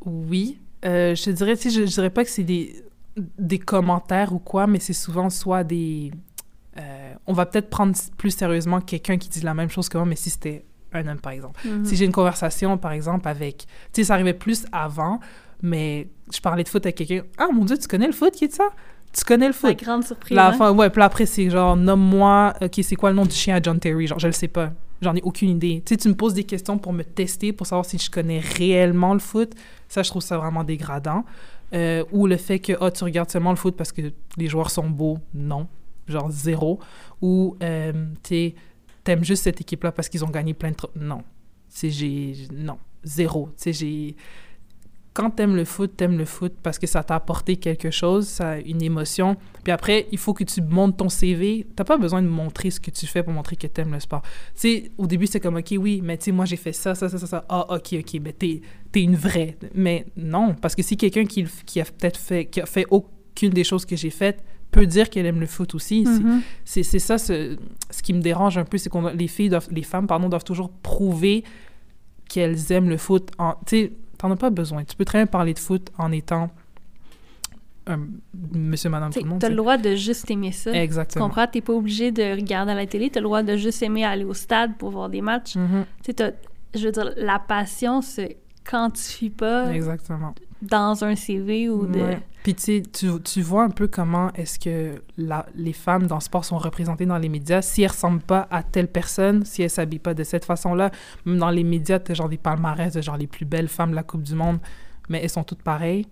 Oui. 0.05 0.59
Euh, 0.85 1.15
je 1.15 1.23
te 1.23 1.29
dirais, 1.29 1.55
sais, 1.55 1.69
je, 1.69 1.85
je 1.85 1.93
dirais 1.93 2.09
pas 2.09 2.23
que 2.23 2.29
c'est 2.29 2.43
des, 2.43 2.83
des 3.15 3.59
commentaires 3.59 4.33
ou 4.33 4.39
quoi, 4.39 4.67
mais 4.67 4.79
c'est 4.79 4.93
souvent 4.93 5.29
soit 5.29 5.63
des... 5.63 6.11
euh, 6.77 7.13
on 7.25 7.33
va 7.33 7.45
peut-être 7.45 7.69
prendre 7.69 7.95
plus 8.17 8.31
sérieusement 8.31 8.81
quelqu'un 8.81 9.17
qui 9.17 9.29
dit 9.29 9.41
la 9.41 9.53
même 9.53 9.69
chose 9.69 9.89
que 9.89 9.97
moi, 9.97 10.05
mais 10.05 10.15
si 10.15 10.29
c'était 10.29 10.65
un 10.93 11.07
homme, 11.07 11.19
par 11.19 11.31
exemple. 11.31 11.59
Mhm. 11.67 11.85
Si 11.85 11.95
j'ai 11.95 12.05
une 12.05 12.11
conversation, 12.11 12.77
par 12.77 12.91
exemple, 12.91 13.27
avec... 13.27 13.65
Tu 13.91 14.01
sais, 14.01 14.03
ça 14.05 14.13
arrivait 14.13 14.33
plus 14.33 14.65
avant, 14.71 15.19
mais 15.61 16.07
je 16.33 16.39
parlais 16.39 16.63
de 16.63 16.69
foot 16.69 16.85
avec 16.85 16.95
quelqu'un. 16.95 17.23
«Ah, 17.37 17.47
mon 17.53 17.65
Dieu, 17.65 17.77
tu 17.77 17.87
connais 17.87 18.07
le 18.07 18.13
foot, 18.13 18.33
qui 18.33 18.45
est 18.45 18.53
ça? 18.53 18.69
Tu 19.13 19.23
connais 19.23 19.47
le 19.47 19.53
La 19.53 19.69
foot? 19.69 19.79
grande 19.83 20.03
surprise. 20.03 20.35
La 20.35 20.49
hein? 20.51 20.71
ouais, 20.73 20.89
puis 20.89 21.01
après, 21.01 21.25
c'est 21.25 21.49
genre, 21.49 21.75
nomme-moi, 21.75 22.53
OK, 22.61 22.79
c'est 22.83 22.95
quoi 22.95 23.09
le 23.09 23.15
nom 23.15 23.25
du 23.25 23.33
chien 23.35 23.55
à 23.55 23.61
John 23.61 23.79
Terry? 23.79 24.05
Genre, 24.07 24.19
je 24.19 24.27
le 24.27 24.33
sais 24.33 24.47
pas. 24.49 24.71
J'en 25.01 25.15
ai 25.15 25.21
aucune 25.21 25.49
idée. 25.49 25.81
Tu 25.85 25.93
sais, 25.93 25.97
tu 25.97 26.09
me 26.09 26.15
poses 26.15 26.33
des 26.33 26.43
questions 26.43 26.77
pour 26.77 26.91
me 26.91 27.03
tester, 27.03 27.53
pour 27.53 27.65
savoir 27.67 27.85
si 27.85 27.97
je 27.97 28.09
connais 28.11 28.39
réellement 28.39 29.13
le 29.13 29.19
foot. 29.19 29.53
Ça, 29.87 30.03
je 30.03 30.09
trouve 30.09 30.21
ça 30.21 30.37
vraiment 30.37 30.63
dégradant. 30.63 31.23
Euh, 31.73 32.03
ou 32.11 32.27
le 32.27 32.37
fait 32.37 32.59
que, 32.59 32.73
ah, 32.81 32.91
tu 32.91 33.03
regardes 33.03 33.29
seulement 33.29 33.51
le 33.51 33.57
foot 33.57 33.75
parce 33.75 33.91
que 33.91 34.01
les 34.37 34.47
joueurs 34.47 34.69
sont 34.71 34.89
beaux. 34.89 35.19
Non. 35.33 35.67
Genre, 36.07 36.29
zéro. 36.31 36.79
Ou, 37.21 37.55
euh, 37.63 37.93
tu 38.23 38.29
sais, 38.29 38.55
t'aimes 39.03 39.23
juste 39.23 39.43
cette 39.43 39.61
équipe-là 39.61 39.91
parce 39.91 40.09
qu'ils 40.09 40.23
ont 40.25 40.29
gagné 40.29 40.53
plein 40.53 40.71
de... 40.71 40.75
tro- 40.75 40.91
Non. 40.95 41.23
C'est 41.69 41.89
j'ai... 41.89 42.33
Non. 42.53 42.77
Zéro. 43.03 43.49
Tu 43.57 43.63
sais, 43.63 43.73
j'ai 43.73 44.15
quand 45.17 45.31
t'aimes 45.31 45.55
le 45.55 45.65
foot, 45.65 45.97
t'aimes 45.97 46.15
le 46.15 46.25
foot 46.25 46.53
parce 46.61 46.77
que 46.77 46.85
ça 46.85 47.01
t'a 47.03 47.15
apporté 47.15 47.57
quelque 47.57 47.89
chose, 47.89 48.27
ça 48.27 48.51
a 48.51 48.57
une 48.59 48.83
émotion. 48.83 49.35
Puis 49.63 49.71
après, 49.73 50.05
il 50.11 50.19
faut 50.19 50.35
que 50.35 50.43
tu 50.43 50.61
montes 50.61 50.97
ton 50.97 51.09
CV. 51.09 51.65
T'as 51.75 51.85
pas 51.85 51.97
besoin 51.97 52.21
de 52.21 52.27
montrer 52.27 52.69
ce 52.69 52.79
que 52.79 52.91
tu 52.91 53.07
fais 53.07 53.23
pour 53.23 53.33
montrer 53.33 53.55
que 53.55 53.65
t'aimes 53.65 53.93
le 53.93 53.99
sport. 53.99 54.21
Tu 54.21 54.29
sais, 54.55 54.91
au 54.95 55.07
début, 55.07 55.25
c'est 55.25 55.39
comme, 55.39 55.55
OK, 55.57 55.73
oui, 55.79 56.01
mais 56.03 56.17
tu 56.19 56.25
sais, 56.25 56.31
moi, 56.31 56.45
j'ai 56.45 56.55
fait 56.55 56.71
ça, 56.71 56.93
ça, 56.93 57.09
ça, 57.09 57.17
ça, 57.17 57.25
ça. 57.25 57.45
Ah, 57.49 57.65
OK, 57.75 57.95
OK, 57.99 58.19
mais 58.21 58.31
t'es 58.33 58.61
es 58.93 59.01
une 59.01 59.15
vraie. 59.15 59.57
Mais 59.73 60.05
non, 60.15 60.53
parce 60.61 60.75
que 60.75 60.83
si 60.83 60.97
quelqu'un 60.97 61.25
qui, 61.25 61.41
a 61.81 61.83
peut-être 61.85 62.17
fait, 62.17 62.45
qui 62.45 62.61
a 62.61 62.67
fait 62.67 62.85
aucune 62.91 63.49
des 63.49 63.63
choses 63.63 63.85
que 63.85 63.95
j'ai 63.95 64.11
faites 64.11 64.43
peut 64.69 64.85
dire 64.85 65.09
qu'elle 65.09 65.25
aime 65.25 65.39
le 65.39 65.47
foot 65.47 65.73
aussi, 65.73 66.05
c'est- 66.05 66.23
Mhm. 66.23 66.41
c'est 66.63 66.99
ça 66.99 67.17
ce, 67.17 67.57
ce 67.89 68.03
qui 68.03 68.13
me 68.13 68.21
dérange 68.21 68.57
un 68.59 68.65
peu, 68.65 68.77
c'est 68.77 68.89
qu'on 68.89 69.07
les 69.07 69.27
filles 69.27 69.49
doivent, 69.49 69.67
les 69.71 69.81
femmes 69.83 70.05
pardon 70.05 70.29
doivent 70.29 70.43
toujours 70.43 70.69
prouver 70.69 71.43
qu'elles 72.29 72.71
aiment 72.71 72.89
le 72.89 72.97
foot. 72.97 73.31
Tu 73.65 73.69
sais, 73.69 73.91
t'en 74.17 74.31
as 74.31 74.35
pas 74.35 74.49
besoin. 74.49 74.83
Tu 74.83 74.95
peux 74.95 75.05
très 75.05 75.19
bien 75.19 75.25
parler 75.27 75.53
de 75.53 75.59
foot 75.59 75.91
en 75.97 76.11
étant 76.11 76.49
un 77.89 77.99
monsieur, 78.53 78.89
madame, 78.89 79.09
tout 79.09 79.13
T'sais, 79.19 79.23
le 79.23 79.29
monde. 79.29 79.39
T'as 79.39 79.49
le 79.49 79.55
droit 79.55 79.77
de 79.77 79.95
juste 79.95 80.29
aimer 80.29 80.51
ça. 80.51 80.71
sais. 80.71 80.71
Tu 80.73 80.77
Exactement. 80.77 81.25
comprends? 81.25 81.47
T'es 81.47 81.61
pas 81.61 81.73
obligé 81.73 82.11
de 82.11 82.35
regarder 82.35 82.73
à 82.73 82.75
la 82.75 82.85
télé. 82.85 83.09
T'as 83.09 83.21
le 83.21 83.25
droit 83.25 83.43
de 83.43 83.55
juste 83.55 83.81
aimer 83.81 84.03
aller 84.03 84.25
au 84.25 84.33
stade 84.33 84.77
pour 84.77 84.89
voir 84.91 85.09
des 85.09 85.21
matchs. 85.21 85.55
Mhm. 85.55 85.85
Tu 86.03 86.11
sais, 86.17 86.35
je 86.75 86.85
veux 86.85 86.91
dire, 86.91 87.13
la 87.15 87.39
passion 87.39 88.01
se 88.01 88.21
quantifie 88.69 89.29
pas 89.29 89.71
Exactement. 89.73 90.33
Dans 90.61 91.03
un 91.03 91.15
CV 91.15 91.69
ou 91.69 91.85
de... 91.85 91.99
Ouais. 91.99 92.19
Puis 92.43 92.55
tu 92.55 92.83
tu, 92.83 93.41
vois 93.41 93.63
un 93.63 93.69
peu 93.69 93.87
comment 93.87 94.31
est-ce 94.33 94.57
que 94.57 95.01
la, 95.17 95.45
les 95.55 95.73
femmes 95.73 96.07
dans 96.07 96.15
le 96.15 96.21
sport 96.21 96.45
sont 96.45 96.57
représentées 96.57 97.05
dans 97.05 97.17
les 97.17 97.27
médias. 97.27 97.61
Si 97.61 97.81
elles 97.81 97.89
ressemblent 97.89 98.21
pas 98.21 98.47
à 98.49 98.63
telle 98.63 98.87
personne, 98.87 99.43
si 99.43 99.63
elles 99.63 99.69
s'habillent 99.69 99.99
pas 99.99 100.13
de 100.13 100.23
cette 100.23 100.45
façon-là, 100.45 100.91
même 101.25 101.39
dans 101.39 101.49
les 101.49 101.65
médias, 101.65 101.99
t'as 101.99 102.13
genre 102.13 102.29
des 102.29 102.37
palmarès 102.37 102.93
de 102.93 103.01
genre 103.01 103.17
les 103.17 103.27
plus 103.27 103.45
belles 103.45 103.67
femmes 103.67 103.91
de 103.91 103.95
la 103.95 104.03
Coupe 104.03 104.23
du 104.23 104.33
Monde, 104.33 104.59
mais 105.09 105.21
elles 105.21 105.29
sont 105.29 105.43
toutes 105.43 105.61
pareilles. 105.61 106.07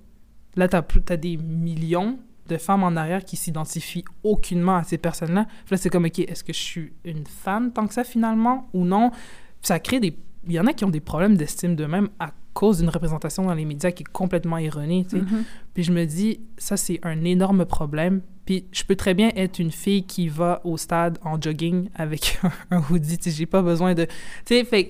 Là, 0.58 0.68
t'as, 0.68 0.82
t'as 0.82 1.18
des 1.18 1.38
millions 1.38 2.20
de 2.48 2.58
femmes 2.58 2.84
en 2.84 2.96
arrière 2.96 3.24
qui 3.24 3.38
s'identifient 3.38 4.06
aucunement 4.24 4.76
à 4.78 4.84
ces 4.84 4.98
personnes-là. 4.98 5.46
Puis 5.46 5.72
là, 5.72 5.78
c'est 5.78 5.90
comme, 5.90 6.06
OK, 6.06 6.20
est-ce 6.20 6.44
que 6.44 6.54
je 6.54 6.60
suis 6.60 6.94
une 7.04 7.26
fan 7.26 7.72
tant 7.72 7.88
que 7.88 7.94
ça, 7.94 8.04
finalement, 8.04 8.70
ou 8.74 8.86
non? 8.86 9.10
Puis 9.10 9.20
ça 9.64 9.80
crée 9.80 10.00
des... 10.00 10.18
Il 10.48 10.52
y 10.52 10.60
en 10.60 10.68
a 10.68 10.74
qui 10.74 10.86
ont 10.86 10.90
des 10.90 11.00
problèmes 11.00 11.38
d'estime 11.38 11.76
d'eux-mêmes 11.76 12.10
à 12.20 12.32
cause 12.56 12.80
d'une 12.80 12.90
représentation 12.90 13.44
dans 13.44 13.54
les 13.54 13.66
médias 13.66 13.92
qui 13.92 14.02
est 14.04 14.12
complètement 14.12 14.58
erronée, 14.58 15.06
tu 15.08 15.18
sais. 15.18 15.22
Mhm. 15.24 15.44
Puis 15.74 15.84
je 15.84 15.92
me 15.92 16.06
dis, 16.06 16.40
ça, 16.58 16.78
c'est 16.78 17.00
un 17.04 17.24
énorme 17.24 17.66
problème. 17.66 18.22
Puis 18.46 18.66
je 18.72 18.84
peux 18.84 18.96
très 18.96 19.14
bien 19.14 19.30
être 19.36 19.60
une 19.60 19.72
fille 19.72 20.04
qui 20.04 20.28
va 20.30 20.62
au 20.64 20.78
stade 20.78 21.20
en 21.24 21.40
jogging 21.42 21.90
avec 21.96 22.40
un 22.72 22.82
hoodie. 22.90 23.18
Tu 23.18 23.30
sais, 23.30 23.36
j'ai 23.38 23.46
pas 23.46 23.62
besoin 23.62 23.94
de... 23.94 24.06
Tu 24.46 24.56
sais, 24.56 24.64
fait. 24.64 24.90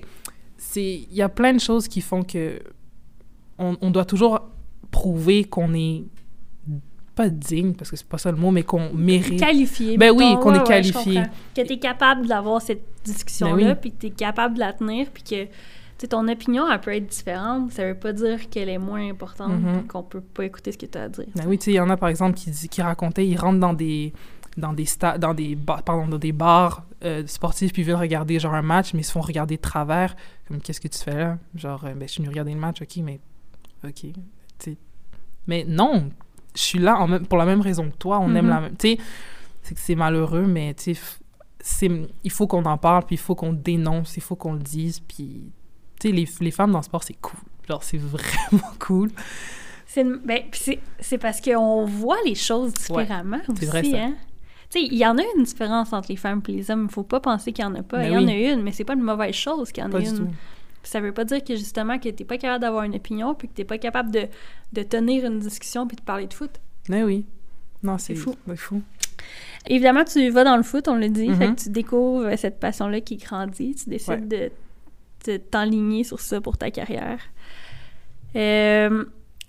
Il 0.76 1.12
y 1.12 1.22
a 1.22 1.28
plein 1.28 1.52
de 1.54 1.60
choses 1.60 1.88
qui 1.88 2.00
font 2.00 2.22
que 2.22 2.60
on, 3.58 3.76
on 3.80 3.90
doit 3.90 4.04
toujours 4.04 4.40
prouver 4.90 5.44
qu'on 5.44 5.74
est 5.74 6.04
pas 7.14 7.30
digne, 7.30 7.72
parce 7.72 7.90
que 7.90 7.96
c'est 7.96 8.06
pas 8.06 8.18
ça 8.18 8.30
le 8.30 8.36
mot, 8.36 8.50
mais 8.50 8.62
qu'on 8.62 8.92
mérite. 8.92 9.40
Qualifié. 9.40 9.96
Ben 9.96 10.10
oui, 10.14 10.34
qu'on 10.42 10.50
est 10.52 10.56
Ouais, 10.56 10.58
ouais, 10.60 10.64
qualifié. 10.68 11.14
comprends. 11.14 11.30
que 11.56 11.62
t'es 11.62 11.78
capable 11.78 12.26
d'avoir 12.26 12.60
cette 12.60 12.82
discussion-là, 13.04 13.56
Ben 13.56 13.68
oui. 13.70 13.78
puis 13.80 13.90
que 13.92 13.96
t'es 13.96 14.10
capable 14.10 14.54
de 14.56 14.60
la 14.60 14.72
tenir, 14.74 15.06
puis 15.10 15.22
que... 15.22 15.46
Sais, 15.98 16.08
ton 16.08 16.28
opinion, 16.28 16.70
elle 16.70 16.80
peut 16.80 16.94
être 16.94 17.06
différente. 17.06 17.70
Ça 17.72 17.84
veut 17.86 17.94
pas 17.98 18.12
dire 18.12 18.50
qu'elle 18.50 18.68
est 18.68 18.76
moins 18.78 19.08
importante, 19.08 19.52
Mhm. 19.60 19.78
puis 19.78 19.86
qu'on 19.88 20.02
peut 20.02 20.20
pas 20.20 20.44
écouter 20.44 20.72
ce 20.72 20.78
que 20.78 20.84
tu 20.86 20.98
as 20.98 21.04
à 21.04 21.08
dire. 21.08 21.24
Ben 21.34 21.44
oui, 21.46 21.56
tu 21.58 21.64
sais, 21.66 21.70
il 21.72 21.76
y 21.76 21.80
en 21.80 21.88
a, 21.88 21.96
par 21.96 22.08
exemple, 22.10 22.36
qui, 22.36 22.50
dit- 22.50 22.68
qui 22.68 22.82
racontaient, 22.82 23.26
ils 23.26 23.36
rentrent 23.38 23.60
dans 23.60 23.72
des... 23.72 24.12
dans 24.58 24.72
des, 24.72 24.84
sta 24.86 25.18
dans 25.18 25.32
des, 25.34 25.54
ba- 25.54 25.80
pardon, 25.84 26.06
dans 26.08 26.18
des 26.18 26.32
bars 26.32 26.84
euh, 27.04 27.26
sportifs 27.26 27.72
puis 27.74 27.82
ils 27.82 27.84
viennent 27.84 27.98
regarder 27.98 28.38
genre 28.38 28.54
un 28.54 28.62
match, 28.62 28.94
mais 28.94 29.00
ils 29.00 29.04
se 29.04 29.12
font 29.12 29.20
regarder 29.20 29.56
de 29.56 29.60
travers. 29.62 30.16
Comme, 30.48 30.60
qu'est-ce 30.62 30.80
que 30.80 30.88
tu 30.88 30.98
fais 30.98 31.14
là? 31.16 31.38
Genre, 31.54 31.82
euh, 31.84 31.92
ben, 31.94 32.06
je 32.08 32.12
suis 32.12 32.20
venu 32.22 32.30
regarder 32.30 32.52
le 32.54 32.60
match, 32.60 32.80
ok, 32.82 32.96
mais. 33.02 33.20
Ok. 33.86 34.06
Mais 35.46 35.64
non, 35.68 36.10
je 36.54 36.60
suis 36.60 36.78
là 36.78 36.96
en 36.98 37.06
même- 37.06 37.26
pour 37.26 37.38
la 37.38 37.44
même 37.44 37.60
raison 37.60 37.88
que 37.90 37.96
toi, 37.96 38.18
on 38.18 38.34
aime 38.34 38.46
Mhm. 38.46 38.50
la 38.50 38.60
même. 38.60 38.76
Tu 38.76 38.88
sais, 38.96 38.98
c'est 39.62 39.74
que 39.74 39.80
c'est 39.80 39.94
malheureux, 39.94 40.46
mais 40.46 40.74
tu 40.74 40.94
sais, 41.60 41.90
il 42.24 42.30
faut 42.30 42.46
qu'on 42.46 42.64
en 42.64 42.78
parle, 42.78 43.04
puis 43.04 43.14
il 43.16 43.18
faut 43.20 43.34
qu'on 43.34 43.52
dénonce, 43.52 44.16
il 44.16 44.22
faut 44.22 44.36
qu'on 44.36 44.52
le 44.54 44.58
dise, 44.60 45.00
puis. 45.00 45.52
Tu 46.00 46.08
sais, 46.08 46.14
les, 46.14 46.28
les 46.40 46.50
femmes 46.50 46.72
dans 46.72 46.78
le 46.78 46.84
sport, 46.84 47.02
c'est 47.02 47.14
cool. 47.20 47.40
Genre, 47.68 47.82
c'est 47.82 47.98
vraiment 47.98 48.70
cool. 48.78 49.10
C'est 49.86 50.04
ben, 50.04 50.42
parce 51.20 51.40
qu'on 51.40 51.84
voit 51.86 52.18
les 52.24 52.34
choses 52.34 52.74
différemment 52.74 53.40
aussi. 53.48 53.60
c'est 53.60 53.66
vrai, 53.66 53.84
ça. 53.84 53.96
Hein? 53.96 54.14
Tu 54.68 54.80
sais, 54.80 54.84
il 54.86 54.94
y 54.98 55.06
en 55.06 55.16
a 55.16 55.22
une 55.36 55.44
différence 55.44 55.92
entre 55.92 56.08
les 56.10 56.16
femmes 56.16 56.42
et 56.48 56.52
les 56.52 56.70
hommes. 56.70 56.86
Il 56.88 56.92
faut 56.92 57.02
pas 57.04 57.20
penser 57.20 57.52
qu'il 57.52 57.64
y 57.64 57.68
en 57.68 57.74
a 57.76 57.82
pas. 57.82 57.98
Ben 57.98 58.06
il 58.08 58.12
y 58.12 58.16
en 58.16 58.28
a 58.28 58.32
une, 58.52 58.62
mais 58.62 58.72
c'est 58.72 58.84
pas 58.84 58.94
une 58.94 59.02
mauvaise 59.02 59.34
chose 59.34 59.70
qu'il 59.72 59.82
y 59.82 59.86
en 59.86 59.90
Pas 59.90 60.00
ait 60.00 60.08
une. 60.08 60.16
tout. 60.16 60.28
Ça 60.82 61.00
veut 61.00 61.12
pas 61.12 61.24
dire 61.24 61.42
que 61.42 61.56
justement 61.56 61.98
que 61.98 62.08
t'es 62.10 62.24
pas 62.24 62.36
capable 62.36 62.60
d'avoir 62.62 62.84
une 62.84 62.94
opinion 62.94 63.34
puis 63.34 63.48
que 63.48 63.54
t'es 63.54 63.64
pas 63.64 63.78
capable 63.78 64.10
de, 64.12 64.26
de 64.72 64.82
tenir 64.82 65.24
une 65.24 65.38
discussion 65.40 65.86
puis 65.86 65.96
de 65.96 66.02
parler 66.02 66.26
de 66.26 66.34
foot. 66.34 66.50
Mais 66.88 67.02
oui. 67.02 67.24
Non, 67.82 67.98
c'est 67.98 68.14
fou. 68.14 68.34
C'est 68.46 68.56
fou. 68.56 68.82
Évidemment, 69.68 70.04
tu 70.04 70.28
vas 70.30 70.44
dans 70.44 70.56
le 70.56 70.62
foot, 70.62 70.86
on 70.88 70.94
l'a 70.96 71.08
dit, 71.08 71.28
Mhm. 71.28 71.36
fait 71.36 71.46
que 71.54 71.60
tu 71.62 71.70
découvres 71.70 72.38
cette 72.38 72.60
passion-là 72.60 73.00
qui 73.00 73.16
grandit, 73.16 73.74
tu 73.74 73.88
décides 73.90 74.28
de, 74.28 74.36
de 74.36 74.52
t'enligner 75.32 76.04
sur 76.04 76.20
ça 76.20 76.40
pour 76.40 76.56
ta 76.58 76.70
carrière. 76.70 77.20
Euh, 78.34 79.04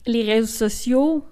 les 0.05 0.23
réseaux 0.23 0.47
sociaux, 0.47 1.25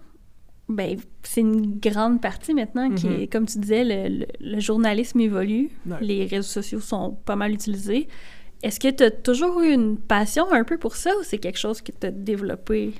ben, 0.67 0.97
c'est 1.23 1.41
une 1.41 1.79
grande 1.79 2.21
partie 2.21 2.53
maintenant 2.53 2.89
qui 2.93 3.07
Mhm. 3.07 3.19
est, 3.21 3.27
comme 3.27 3.45
tu 3.45 3.59
disais, 3.59 3.83
le, 3.83 4.19
le- 4.19 4.25
le 4.39 4.59
journalisme 4.59 5.19
évolue, 5.19 5.69
Ouais. 5.85 5.97
les 6.01 6.25
réseaux 6.25 6.43
sociaux 6.43 6.79
sont 6.79 7.11
pas 7.25 7.35
mal 7.35 7.51
utilisés. 7.53 8.07
Est-ce 8.63 8.79
que 8.79 8.89
tu 8.89 9.03
as 9.03 9.11
toujours 9.11 9.61
eu 9.61 9.71
une 9.71 9.97
passion 9.97 10.51
un 10.51 10.63
peu 10.63 10.77
pour 10.77 10.95
ça 10.95 11.11
ou 11.19 11.23
c'est 11.23 11.37
quelque 11.37 11.59
chose 11.59 11.81
que 11.81 11.91
tu 11.91 12.07
as 12.07 12.11
développé? 12.11 12.93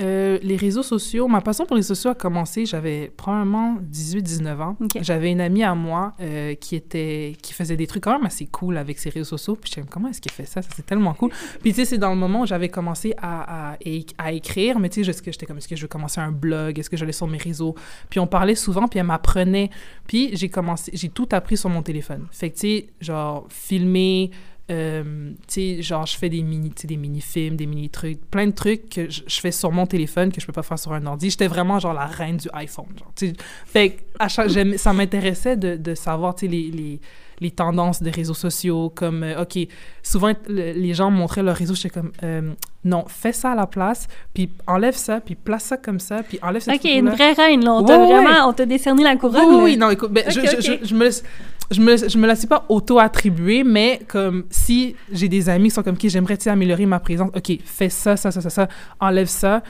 Euh, 0.00 0.38
les 0.42 0.56
réseaux 0.56 0.82
sociaux, 0.82 1.28
ma 1.28 1.40
passion 1.40 1.66
pour 1.66 1.76
les 1.76 1.80
réseaux 1.80 1.94
sociaux 1.94 2.10
a 2.10 2.14
commencé, 2.14 2.64
j'avais 2.64 3.12
probablement 3.14 3.76
18-19 3.92 4.60
ans. 4.60 4.76
J'avais 5.00 5.30
une 5.30 5.40
amie 5.40 5.62
à 5.62 5.74
moi 5.74 6.14
euh, 6.20 6.54
qui 6.54 6.74
était 6.76 7.36
qui 7.42 7.52
faisait 7.52 7.76
des 7.76 7.86
trucs 7.86 8.04
quand 8.04 8.12
même 8.12 8.24
assez 8.24 8.46
cool 8.46 8.78
avec 8.78 8.98
ses 8.98 9.10
réseaux 9.10 9.36
sociaux. 9.36 9.56
Puis 9.56 9.72
comme, 9.74 9.86
comment 9.86 10.08
est-ce 10.08 10.20
qu'elle 10.20 10.32
fait 10.32 10.46
ça? 10.46 10.62
Ça, 10.62 10.68
c'est 10.74 10.86
tellement 10.86 11.12
cool. 11.14 11.30
Puis 11.62 11.72
tu 11.72 11.80
sais, 11.80 11.84
c'est 11.84 11.98
dans 11.98 12.10
le 12.10 12.16
moment 12.16 12.42
où 12.42 12.46
j'avais 12.46 12.68
commencé 12.68 13.14
à, 13.18 13.74
à, 14.18 14.32
écrire, 14.32 14.78
mais 14.78 14.88
tu 14.88 15.04
sais, 15.04 15.12
j'étais 15.24 15.46
comme, 15.46 15.58
est-ce 15.58 15.68
que 15.68 15.76
je 15.76 15.82
veux 15.82 15.88
commencer 15.88 16.20
un 16.20 16.32
blog? 16.32 16.78
Est-ce 16.78 16.88
que 16.88 16.96
j'allais 16.96 17.12
sur 17.12 17.26
mes 17.26 17.38
réseaux? 17.38 17.74
Puis 18.08 18.20
on 18.20 18.26
parlait 18.26 18.54
souvent, 18.54 18.88
puis 18.88 18.98
elle 18.98 19.06
m'apprenait. 19.06 19.70
Puis 20.06 20.30
j'ai 20.34 20.48
commencé, 20.48 20.90
j'ai 20.94 21.08
tout 21.10 21.28
appris 21.32 21.56
sur 21.56 21.68
mon 21.68 21.82
téléphone. 21.82 22.26
Fait 22.30 22.50
que 22.50 22.54
tu 22.54 22.60
sais, 22.60 22.86
genre, 23.00 23.46
filmer, 23.50 24.30
euh, 24.70 25.32
tu 25.48 25.76
sais, 25.76 25.82
genre, 25.82 26.06
je 26.06 26.16
fais 26.16 26.28
des 26.28 26.42
mini, 26.42 26.70
des 26.84 26.96
mini-films, 26.96 27.56
des 27.56 27.66
mini-trucs, 27.66 28.20
plein 28.30 28.46
de 28.46 28.52
trucs 28.52 28.88
que 28.88 29.10
je, 29.10 29.40
fais 29.40 29.50
sur 29.50 29.72
mon 29.72 29.86
téléphone 29.86 30.30
que 30.30 30.40
je 30.40 30.46
peux 30.46 30.52
pas 30.52 30.62
faire 30.62 30.78
sur 30.78 30.92
un 30.92 31.04
ordi. 31.06 31.30
J'étais 31.30 31.48
vraiment, 31.48 31.78
genre, 31.78 31.94
la 31.94 32.06
reine 32.06 32.36
du 32.36 32.48
iPhone, 32.52 32.86
genre, 32.98 33.12
tu 33.16 33.28
sais. 33.28 33.32
Fait 33.66 33.90
que 33.90 34.02
à 34.18 34.28
chaque, 34.28 34.50
ça 34.76 34.92
m'intéressait 34.92 35.56
de, 35.56 35.76
de 35.76 35.94
savoir, 35.94 36.34
tu 36.34 36.46
sais, 36.46 36.52
les, 36.52 37.00
les 37.40 37.50
tendances 37.50 38.02
des 38.02 38.10
réseaux 38.10 38.34
sociaux, 38.34 38.90
comme, 38.94 39.22
euh, 39.22 39.42
OK, 39.42 39.58
souvent, 40.02 40.32
le- 40.48 40.72
les 40.72 40.94
gens 40.94 41.10
montraient 41.10 41.42
leurs 41.42 41.56
réseaux, 41.56 41.74
j'étais 41.74 41.90
comme, 41.90 42.12
euh, 42.22 42.52
non, 42.84 43.04
fais 43.08 43.32
ça 43.32 43.52
à 43.52 43.54
la 43.54 43.66
place, 43.66 44.06
puis 44.34 44.50
enlève 44.66 44.94
ça, 44.96 45.20
puis 45.20 45.34
place 45.34 45.64
ça 45.64 45.76
comme 45.76 46.00
ça, 46.00 46.22
puis 46.22 46.38
enlève 46.42 46.62
cette 46.62 46.74
Ok, 46.74 46.84
une 46.90 47.08
vraie 47.08 47.32
reine, 47.32 47.64
là. 47.64 47.72
On 47.74 47.82
t'a 47.84 47.98
Ouais, 47.98 48.06
ouais. 48.06 48.22
vraiment, 48.22 48.48
on 48.48 48.52
t'a 48.52 48.66
décerné 48.66 49.02
la 49.04 49.16
couronne. 49.16 49.40
Oui, 49.48 49.60
oui, 49.62 49.76
non, 49.76 49.90
écoute, 49.90 50.12
ben, 50.12 50.24
je, 50.28 50.40
Ok, 50.40 50.46
je- 50.50 50.56
ok. 50.72 50.78
je, 50.82 50.88
je 50.88 50.94
me, 50.94 51.04
laisse- 51.04 51.22
je, 51.70 51.80
me, 51.80 51.96
je 51.96 52.18
me 52.18 52.26
la 52.26 52.36
suis 52.36 52.46
pas 52.46 52.64
auto-attribuée, 52.68 53.64
mais 53.64 54.00
comme 54.08 54.44
si 54.50 54.94
j'ai 55.12 55.28
des 55.28 55.48
amis 55.48 55.68
qui 55.68 55.74
sont 55.74 55.82
comme, 55.82 55.94
OK, 55.94 56.08
j'aimerais 56.08 56.38
améliorer 56.48 56.86
ma 56.86 57.00
présence. 57.00 57.30
OK, 57.34 57.52
fais 57.64 57.88
ça, 57.88 58.16
ça, 58.16 58.30
ça, 58.30 58.40
ça, 58.40 58.50
ça, 58.50 58.68
enlève 58.98 59.28
ça. 59.28 59.62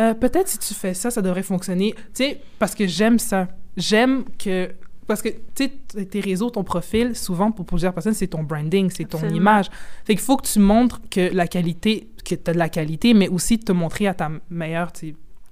Euh, 0.00 0.14
Peut-être 0.14 0.48
si 0.48 0.58
tu 0.58 0.72
fais 0.72 0.94
ça, 0.94 1.10
ça 1.10 1.20
devrait 1.20 1.42
fonctionner. 1.42 1.94
Tu 2.14 2.24
sais, 2.24 2.40
parce 2.58 2.74
que 2.74 2.86
j'aime 2.86 3.18
ça. 3.18 3.48
J'aime 3.76 4.24
que. 4.42 4.70
Parce 5.12 5.22
que, 5.22 5.28
tu 5.54 5.70
sais, 5.94 6.04
tes 6.06 6.20
réseaux, 6.20 6.50
ton 6.50 6.64
profil, 6.64 7.14
souvent, 7.14 7.50
pour 7.52 7.64
plusieurs 7.66 7.92
personnes, 7.92 8.14
c'est 8.14 8.26
ton 8.28 8.42
branding, 8.42 8.90
c'est 8.90 9.04
ton 9.04 9.18
image. 9.34 9.66
Fait 10.04 10.14
qu'il 10.14 10.22
faut 10.24 10.36
que 10.36 10.46
tu 10.46 10.58
montres 10.58 11.00
que 11.10 11.34
la 11.34 11.46
qualité, 11.46 12.08
que 12.24 12.34
tu 12.34 12.50
as 12.50 12.52
de 12.54 12.58
la 12.58 12.68
qualité, 12.68 13.14
mais 13.14 13.28
aussi 13.28 13.58
de 13.58 13.64
te 13.64 13.72
montrer 13.72 14.06
à 14.06 14.14
ta 14.14 14.30
meilleure, 14.50 14.90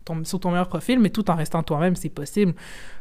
ton- 0.05 0.25
sur 0.25 0.41
ton 0.41 0.51
meilleur 0.51 0.69
profil, 0.69 0.99
mais 0.99 1.11
tout 1.11 1.31
en 1.31 1.35
restant 1.37 1.63
toi-même, 1.63 1.95
c'est 1.97 2.09
possible. 2.09 2.55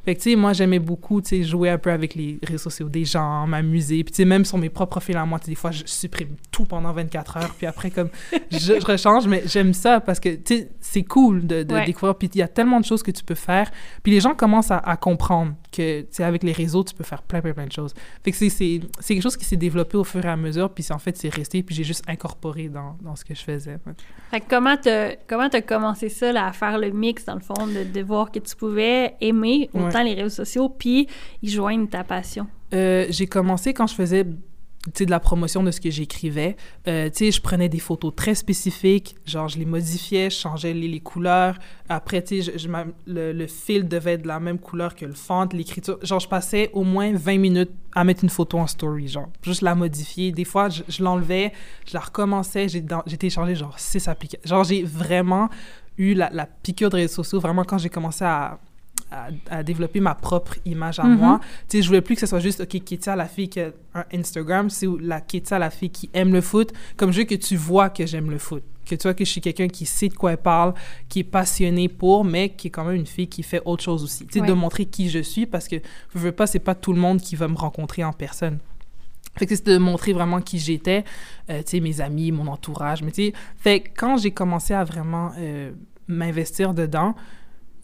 Fait 0.10 0.16
que, 0.16 0.22
tu 0.22 0.32
sais, 0.32 0.36
moi, 0.36 0.54
j'aimais 0.54 0.80
beaucoup, 0.80 1.22
tu 1.22 1.30
sais, 1.30 1.44
jouer 1.44 1.70
un 1.70 1.78
peu 1.78 1.92
avec 1.92 2.16
les 2.16 2.40
réseaux 2.42 2.58
sociaux 2.72 2.90
des 2.90 3.06
gens, 3.06 3.46
m'amuser. 3.46 4.04
Puis, 4.04 4.12
tu 4.12 4.16
sais, 4.18 4.26
même 4.26 4.44
sur 4.44 4.58
mes 4.58 4.70
propres 4.70 4.90
profils 4.90 5.16
à 5.16 5.24
moi, 5.24 5.38
tu 5.38 5.52
des 5.52 5.56
fois, 5.56 5.70
je 5.70 5.84
supprime 5.86 6.30
tout 6.52 6.66
pendant 6.66 6.92
24 6.92 7.38
heures, 7.38 7.54
puis 7.56 7.68
après, 7.68 7.92
comme, 7.92 8.10
je, 8.52 8.58
je 8.80 8.86
rechange, 8.86 9.28
mais 9.28 9.44
j'aime 9.46 9.72
ça 9.74 10.00
parce 10.00 10.20
que, 10.20 10.30
tu 10.30 10.56
sais, 10.58 10.70
c'est 10.80 11.04
cool 11.04 11.46
de, 11.46 11.62
de 11.62 11.76
Ouais. 11.76 11.86
découvrir. 11.86 12.16
Puis, 12.16 12.28
il 12.34 12.40
y 12.40 12.42
a 12.42 12.48
tellement 12.48 12.80
de 12.80 12.86
choses 12.86 13.04
que 13.04 13.12
tu 13.12 13.24
peux 13.24 13.36
faire. 13.36 13.70
Puis, 14.02 14.12
les 14.12 14.20
gens 14.20 14.34
commencent 14.34 14.72
à, 14.72 14.78
à 14.80 14.98
comprendre 14.98 15.54
que, 15.72 16.02
tu 16.02 16.08
sais, 16.10 16.24
avec 16.24 16.42
les 16.42 16.54
réseaux, 16.54 16.84
tu 16.84 16.96
peux 16.96 17.04
faire 17.04 17.22
plein, 17.22 17.42
plein, 17.42 17.54
plein 17.54 17.68
de 17.68 17.72
choses. 17.72 17.94
Fait 18.24 18.32
que 18.32 18.38
c'est- 18.38 18.80
quelque 19.08 19.22
chose 19.22 19.38
qui 19.38 19.46
s'est 19.46 19.58
développé 19.58 19.96
au 19.98 20.04
fur 20.04 20.26
et 20.26 20.30
à 20.30 20.36
mesure, 20.36 20.72
puis 20.72 20.84
en 20.90 20.98
fait, 20.98 21.16
c'est 21.18 21.30
resté, 21.32 21.62
puis 21.62 21.76
j'ai 21.76 21.84
juste 21.84 22.04
incorporé 22.08 22.68
dans, 22.70 22.98
dans 23.04 23.16
ce 23.16 23.24
que 23.24 23.36
je 23.36 23.44
faisais. 23.44 23.78
ouais. 23.86 23.94
Fait 24.32 24.40
que 24.42 24.46
comment 24.50 24.76
t'as 24.78 25.16
comment 25.28 25.50
t'as 25.50 25.62
commencé 25.62 26.10
ça 26.10 26.32
là, 26.32 26.48
à 26.48 26.52
faire 26.54 26.78
le 26.80 26.90
mix 26.92 27.26
dans 27.26 27.34
le 27.36 27.40
fond 27.42 27.68
de, 27.68 27.84
de 27.84 28.02
voir 28.04 28.32
que 28.32 28.40
tu 28.40 28.56
pouvais 28.56 29.14
aimer 29.22 29.70
autant 29.74 29.99
les 30.04 30.14
réseaux 30.14 30.30
sociaux 30.30 30.70
puis 30.70 31.08
y 31.42 31.50
joindre 31.50 31.90
ta 31.90 32.04
passion. 32.04 32.48
Euh, 32.74 33.06
j'ai 33.10 33.28
commencé 33.28 33.74
quand 33.74 33.88
je 33.88 33.96
faisais 33.96 34.26
de 34.88 35.10
la 35.10 35.20
promotion 35.20 35.62
de 35.62 35.72
ce 35.72 35.82
que 35.82 35.90
j'écrivais. 35.90 36.56
Euh, 36.88 37.10
je 37.14 37.42
prenais 37.42 37.68
des 37.68 37.80
photos 37.80 38.14
très 38.16 38.34
spécifiques, 38.34 39.16
genre 39.26 39.48
je 39.48 39.58
les 39.58 39.66
modifiais, 39.66 40.30
je 40.30 40.38
changeais 40.38 40.74
les, 40.74 41.00
couleurs. 41.00 41.58
Après, 41.90 42.24
je, 42.30 42.58
je 42.58 42.68
le, 43.08 43.48
fil 43.48 43.88
devait 43.88 44.14
être 44.14 44.24
de 44.24 44.28
la 44.28 44.40
même 44.40 44.58
couleur 44.58 44.96
que 44.96 45.06
le 45.06 45.14
font, 45.14 45.48
l'écriture. 45.52 46.00
Genre, 46.02 46.20
je 46.20 46.28
passais 46.28 46.70
au 46.74 46.84
moins 46.84 47.14
20 47.14 47.38
minutes 47.38 47.72
à 47.94 48.04
mettre 48.04 48.24
une 48.24 48.30
photo 48.30 48.58
en 48.58 48.68
story, 48.68 49.08
genre, 49.08 49.30
juste 49.42 49.62
la 49.62 49.76
modifier. 49.76 50.32
Des 50.32 50.46
fois, 50.46 50.70
je, 50.70 51.04
l'enlevais, 51.04 51.52
je 51.86 51.94
la 51.94 52.00
recommençais, 52.00 52.68
j'ai 52.70 52.84
téléchargé 53.18 53.56
genre 53.56 53.78
6 53.78 54.08
applications. 54.08 54.48
Genre, 54.48 54.64
j'ai 54.64 54.84
vraiment 54.84 55.50
eu 55.98 56.14
la, 56.14 56.30
la 56.32 56.46
piqûre 56.46 56.90
de 56.90 56.96
réseaux 56.96 57.24
sociaux, 57.24 57.40
vraiment 57.40 57.66
quand 57.66 57.78
j'ai 57.78 57.90
commencé 57.90 58.24
à, 58.24 58.60
à, 59.12 59.30
à 59.50 59.64
développer 59.64 60.00
ma 60.00 60.16
propre 60.16 60.56
image 60.66 61.00
à 61.00 61.04
Mhm. 61.04 61.18
moi. 61.18 61.40
Tu 61.68 61.78
sais, 61.78 61.82
je 61.84 61.88
voulais 61.88 62.02
plus 62.02 62.16
que 62.16 62.22
ce 62.22 62.28
soit 62.28 62.40
juste, 62.40 62.62
OK, 62.62 62.84
Ketia, 62.84 63.16
la 63.16 63.28
fille 63.28 63.50
qui 63.50 63.60
a 63.60 63.72
un 63.96 64.04
Instagram, 64.14 64.70
c'est 64.70 64.88
la 65.02 65.22
Ketia, 65.22 65.58
la 65.60 65.70
fille 65.70 65.90
qui 65.90 66.10
aime 66.14 66.32
le 66.34 66.42
foot. 66.42 66.72
Comme 66.98 67.12
je 67.12 67.20
veux 67.20 67.24
que 67.26 67.36
tu 67.36 67.56
vois 67.56 67.90
que 67.90 68.06
j'aime 68.06 68.30
le 68.30 68.38
foot. 68.38 68.64
Que 68.86 68.96
tu 68.96 69.04
vois 69.04 69.14
que 69.14 69.24
je 69.24 69.30
suis 69.30 69.42
quelqu'un 69.42 69.68
qui 69.68 69.86
sait 69.86 70.10
de 70.10 70.16
quoi 70.16 70.32
elle 70.32 70.38
parle, 70.38 70.74
qui 71.10 71.20
est 71.20 71.24
passionné 71.24 71.90
pour, 71.90 72.24
mais 72.26 72.50
qui 72.50 72.68
est 72.68 72.72
quand 72.72 72.84
même 72.86 72.96
une 72.96 73.06
fille 73.06 73.28
qui 73.28 73.44
fait 73.44 73.62
autre 73.66 73.84
chose 73.84 74.04
aussi. 74.04 74.26
Tu 74.26 74.34
sais, 74.34 74.42
Ouais. 74.42 74.48
de 74.48 74.54
montrer 74.54 74.86
qui 74.86 75.10
je 75.10 75.20
suis 75.20 75.46
parce 75.46 75.68
que, 75.68 75.76
je 76.16 76.20
veux 76.20 76.32
pas, 76.32 76.48
c'est 76.48 76.58
pas 76.60 76.74
tout 76.76 76.94
le 76.94 77.00
monde 77.00 77.22
qui 77.22 77.36
va 77.36 77.48
me 77.48 77.56
rencontrer 77.56 78.04
en 78.04 78.14
personne. 78.14 78.58
Fait 79.38 79.46
que 79.46 79.56
c'est 79.56 79.68
de 79.68 79.78
montrer 79.78 80.12
vraiment 80.12 80.42
qui 80.42 80.58
j'étais, 80.58 81.04
euh, 81.52 81.60
tu 81.60 81.64
sais, 81.68 81.80
mes 81.82 82.02
amis, 82.02 82.32
mon 82.32 82.48
entourage. 82.48 83.04
Mais 83.04 83.12
tu 83.12 83.28
sais, 83.28 83.34
fait 83.58 83.80
quand 83.82 84.18
j'ai 84.18 84.32
commencé 84.32 84.74
à 84.74 84.84
vraiment 84.84 85.32
euh, 85.38 85.72
m'investir 86.08 86.74
dedans, 86.74 87.16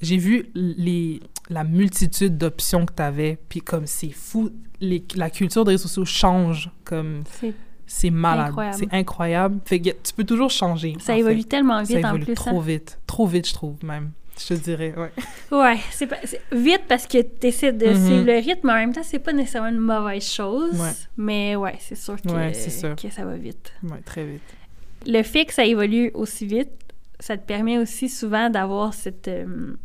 j'ai 0.02 0.18
vu 0.18 0.48
les, 0.56 1.20
la 1.50 1.64
multitude 1.64 2.38
d'options 2.38 2.86
que 2.86 2.94
tu 2.94 3.02
avais, 3.02 3.38
puis 3.50 3.62
comme 3.62 3.86
c'est 3.88 4.12
fou, 4.12 4.50
les, 4.82 5.04
la 5.16 5.30
culture 5.30 5.64
des 5.66 5.72
réseaux 5.72 5.88
sociaux 5.88 6.06
change, 6.06 6.70
comme 6.84 7.24
C'est- 7.88 8.10
malade, 8.10 8.54
c'est 8.78 8.94
incroyable. 8.94 9.60
Fait 9.66 9.80
que 9.80 9.90
tu 9.90 10.14
peux 10.16 10.24
toujours 10.24 10.50
changer. 10.50 10.96
Ça 11.00 11.14
en 11.14 11.18
évolue 11.18 11.42
fait. 11.44 11.48
tellement 11.50 11.86
Ça 11.86 11.96
vite 11.96 12.06
en 12.06 12.10
évolue 12.10 12.26
plus. 12.26 12.34
trop 12.36 12.60
hein. 12.60 12.64
vite, 12.66 13.00
trop 13.08 13.28
vite, 13.28 13.48
je 13.48 13.54
trouve 13.54 13.76
même. 13.84 14.12
Je 14.38 14.48
te 14.48 14.54
dirais, 14.56 14.94
ouais. 14.98 15.12
Ouais, 15.58 15.78
c'est 15.92 16.10
vite 16.52 16.82
parce 16.90 17.08
que 17.08 17.22
tu 17.22 17.48
essaies 17.48 17.72
de 17.72 17.86
Mhm. 17.88 18.06
suivre 18.06 18.26
le 18.26 18.34
rythme, 18.34 18.68
mais 18.68 18.74
en 18.74 18.76
même 18.76 18.94
temps, 18.94 19.02
c'est 19.04 19.20
pas 19.20 19.32
nécessairement 19.32 19.70
une 19.70 19.78
mauvaise 19.78 20.26
chose. 20.30 20.74
Ouais. 20.78 20.92
Mais 21.16 21.56
ouais, 21.56 21.76
c'est 21.80 21.96
sûr 21.96 22.22
que, 22.22 22.28
Ouais, 22.30 22.54
sûr. 22.54 22.96
que 22.98 23.10
ça 23.10 23.24
va 23.24 23.38
vite. 23.38 23.72
Ouais, 23.84 24.02
très 24.04 24.26
vite. 24.26 24.42
le 25.08 25.22
fait 25.24 25.46
que 25.46 25.54
ça 25.54 25.64
évolue 25.64 26.10
aussi 26.16 26.46
vite, 26.48 26.72
ça 27.20 27.38
te 27.38 27.46
permet 27.46 27.78
aussi 27.78 28.10
souvent 28.10 28.50
d'avoir 28.50 28.94
cette, 28.94 29.28
euh, 29.28 29.76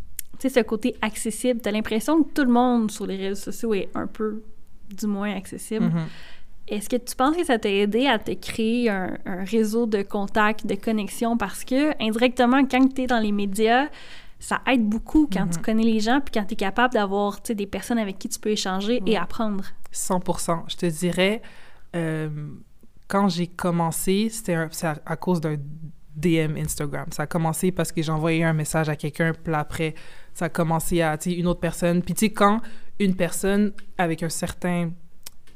ce 0.41 0.61
côté 0.61 0.97
accessible. 1.03 1.61
Tu 1.61 1.69
as 1.69 1.73
l'impression 1.73 2.23
que 2.23 2.33
tout 2.33 2.45
le 2.45 2.53
monde 2.53 2.91
sur 2.91 3.07
les 3.07 3.17
réseaux 3.17 3.41
sociaux 3.41 3.75
est 3.75 3.89
un 3.95 4.07
peu, 4.07 4.43
du 4.97 5.07
moins, 5.07 5.35
accessible. 5.35 5.87
Mhm. 5.87 6.07
Est-ce 6.69 6.89
que 6.89 6.97
tu 6.97 7.17
penses 7.17 7.37
que 7.37 7.45
ça 7.45 7.59
t'a 7.59 7.71
aidé 7.71 8.07
à 8.07 8.19
te 8.19 8.33
créer 8.33 8.89
un, 8.89 9.19
un 9.27 9.45
réseau 9.45 9.87
de 9.87 10.03
contacts, 10.03 10.67
de 10.67 10.77
connexions? 10.77 11.37
Parce 11.37 11.65
que, 11.65 12.01
indirectement, 12.03 12.65
quand 12.65 12.95
tu 12.95 13.03
es 13.03 13.07
dans 13.07 13.19
les 13.19 13.33
médias, 13.33 13.89
ça 14.41 14.63
aide 14.67 14.89
beaucoup 14.89 15.29
quand 15.31 15.47
tu 15.49 15.61
connais 15.61 15.85
les 15.85 16.01
gens 16.01 16.21
puis 16.21 16.33
quand 16.33 16.45
tu 16.47 16.55
es 16.55 16.57
capable 16.57 16.95
d'avoir 16.95 17.41
des 17.43 17.67
personnes 17.67 17.99
avec 17.99 18.19
qui 18.19 18.29
tu 18.29 18.41
peux 18.41 18.51
échanger 18.51 19.03
et 19.07 19.17
apprendre. 19.17 19.65
100 19.93 20.23
Je 20.69 20.77
te 20.77 20.87
dirais, 20.87 21.43
euh, 21.95 22.29
quand 23.07 23.29
j'ai 23.29 23.47
commencé, 23.47 24.29
c'était 24.31 24.55
à 24.55 25.17
cause 25.17 25.41
d'un 25.41 25.57
DM 26.17 26.57
Instagram. 26.57 27.07
Ça 27.11 27.25
a 27.25 27.27
commencé 27.27 27.73
parce 27.73 27.93
que 27.93 28.03
j'ai 28.03 28.13
envoyé 28.13 28.45
un 28.45 28.53
message 28.53 28.89
à 28.89 28.97
quelqu'un, 28.97 29.33
puis 29.33 29.55
après, 29.55 29.95
ça 30.35 30.47
a 30.47 30.49
commencé 30.49 31.01
à, 31.03 31.19
une 31.27 31.47
autre 31.47 31.61
personne. 31.61 32.03
Puis, 32.03 32.15
tu 32.15 32.27
sais, 32.27 32.33
quand 32.33 32.61
une 32.99 33.15
personne 33.15 33.73
avec 33.97 34.23
un 34.23 34.29
certain 34.29 34.91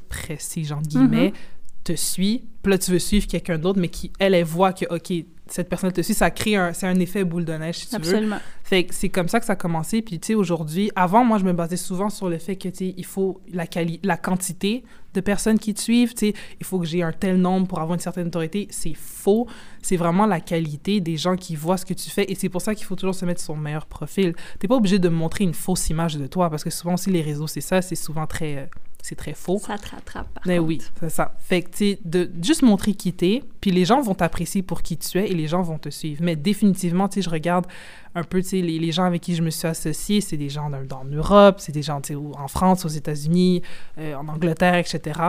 précis, 0.08 0.68
guillemets, 0.82 1.30
Mm-hmm. 1.30 1.84
te 1.84 1.92
suit, 1.94 2.44
puis 2.64 2.70
là, 2.72 2.78
tu 2.78 2.90
veux 2.90 2.98
suivre 2.98 3.26
quelqu'un 3.26 3.58
d'autre, 3.58 3.78
mais 3.78 3.88
qui, 3.88 4.10
elle, 4.18 4.34
elle 4.34 4.44
voit 4.44 4.72
que, 4.72 4.86
OK, 4.92 5.12
cette 5.46 5.68
personne 5.68 5.92
te 5.92 6.00
suit, 6.00 6.14
ça 6.14 6.30
crée 6.30 6.56
un, 6.56 6.72
c'est 6.72 6.86
un 6.86 6.98
effet 6.98 7.22
boule 7.22 7.44
de 7.44 7.52
neige, 7.52 7.76
si 7.76 7.88
tu 7.88 7.96
veux. 7.96 7.98
Absolument. 7.98 8.38
Fait 8.62 8.84
que 8.84 8.94
c'est 8.94 9.10
comme 9.10 9.28
ça 9.28 9.38
que 9.38 9.44
ça 9.44 9.52
a 9.52 9.56
commencé. 9.56 10.00
Puis, 10.00 10.18
tu 10.18 10.28
sais, 10.28 10.34
aujourd'hui, 10.34 10.90
avant, 10.96 11.22
moi, 11.22 11.36
je 11.36 11.44
me 11.44 11.52
basais 11.52 11.76
souvent 11.76 12.08
sur 12.08 12.30
le 12.30 12.38
fait 12.38 12.56
que, 12.56 12.68
tu 12.70 12.76
sais, 12.76 12.94
il 12.96 13.04
faut 13.04 13.42
la, 13.52 13.66
quali 13.66 14.00
la 14.02 14.16
quantité 14.16 14.82
de 15.12 15.20
personnes 15.20 15.58
qui 15.58 15.74
te 15.74 15.80
suivent. 15.80 16.14
Tu 16.14 16.28
sais, 16.30 16.34
il 16.58 16.64
faut 16.64 16.78
que 16.78 16.86
j'ai 16.86 17.02
un 17.02 17.12
tel 17.12 17.36
nombre 17.36 17.68
pour 17.68 17.78
avoir 17.80 17.94
une 17.94 18.00
certaine 18.00 18.28
autorité. 18.28 18.66
C'est 18.70 18.94
faux. 18.94 19.46
C'est 19.82 19.96
vraiment 19.98 20.24
la 20.24 20.40
qualité 20.40 21.02
des 21.02 21.18
gens 21.18 21.36
qui 21.36 21.54
voient 21.56 21.76
ce 21.76 21.84
que 21.84 21.94
tu 21.94 22.08
fais. 22.08 22.24
Et 22.32 22.34
c'est 22.34 22.48
pour 22.48 22.62
ça 22.62 22.74
qu'il 22.74 22.86
faut 22.86 22.96
toujours 22.96 23.14
se 23.14 23.26
mettre 23.26 23.42
sur 23.42 23.54
son 23.54 23.60
meilleur 23.60 23.84
profil. 23.84 24.34
T'es 24.58 24.66
pas 24.66 24.76
obligé 24.76 24.98
de 24.98 25.10
montrer 25.10 25.44
une 25.44 25.54
fausse 25.54 25.90
image 25.90 26.16
de 26.16 26.26
toi 26.26 26.48
parce 26.48 26.64
que 26.64 26.70
souvent 26.70 26.94
aussi, 26.94 27.10
les 27.10 27.20
réseaux, 27.20 27.46
c'est 27.46 27.60
ça. 27.60 27.82
C'est 27.82 27.94
souvent 27.96 28.26
très... 28.26 28.56
euh, 28.56 28.66
c'est 29.04 29.16
très 29.16 29.34
faux. 29.34 29.58
Ça 29.58 29.76
te 29.76 29.90
rattrape, 29.90 30.32
par 30.32 30.42
Mais 30.46 30.56
contre. 30.56 30.68
oui, 30.68 30.80
c'est 30.98 31.10
ça. 31.10 31.34
Fait 31.38 31.60
que, 31.60 31.68
tu 31.70 31.76
sais, 31.76 31.98
de 32.06 32.30
juste 32.42 32.62
montrer 32.62 32.94
qui 32.94 33.12
t'es, 33.12 33.42
puis 33.60 33.70
les 33.70 33.84
gens 33.84 34.00
vont 34.00 34.14
t'apprécier 34.14 34.62
pour 34.62 34.80
qui 34.80 34.96
tu 34.96 35.18
es 35.18 35.28
et 35.30 35.34
les 35.34 35.46
gens 35.46 35.60
vont 35.60 35.76
te 35.78 35.90
suivre. 35.90 36.22
Mais 36.24 36.36
définitivement, 36.36 37.06
tu 37.06 37.16
sais, 37.16 37.22
je 37.22 37.28
regarde 37.28 37.66
un 38.14 38.22
peu, 38.22 38.40
tu 38.40 38.48
sais, 38.48 38.60
les, 38.62 38.78
les 38.78 38.92
gens 38.92 39.04
avec 39.04 39.20
qui 39.20 39.34
je 39.34 39.42
me 39.42 39.50
suis 39.50 39.68
associée, 39.68 40.22
c'est 40.22 40.38
des 40.38 40.48
gens 40.48 40.70
dans, 40.70 40.82
dans 40.82 41.04
Europe, 41.04 41.56
c'est 41.58 41.72
des 41.72 41.82
gens, 41.82 42.00
tu 42.00 42.14
sais, 42.14 42.18
en 42.18 42.48
France, 42.48 42.86
aux 42.86 42.88
États-Unis, 42.88 43.60
euh, 43.98 44.14
en 44.14 44.26
Angleterre, 44.28 44.76
etc. 44.76 45.20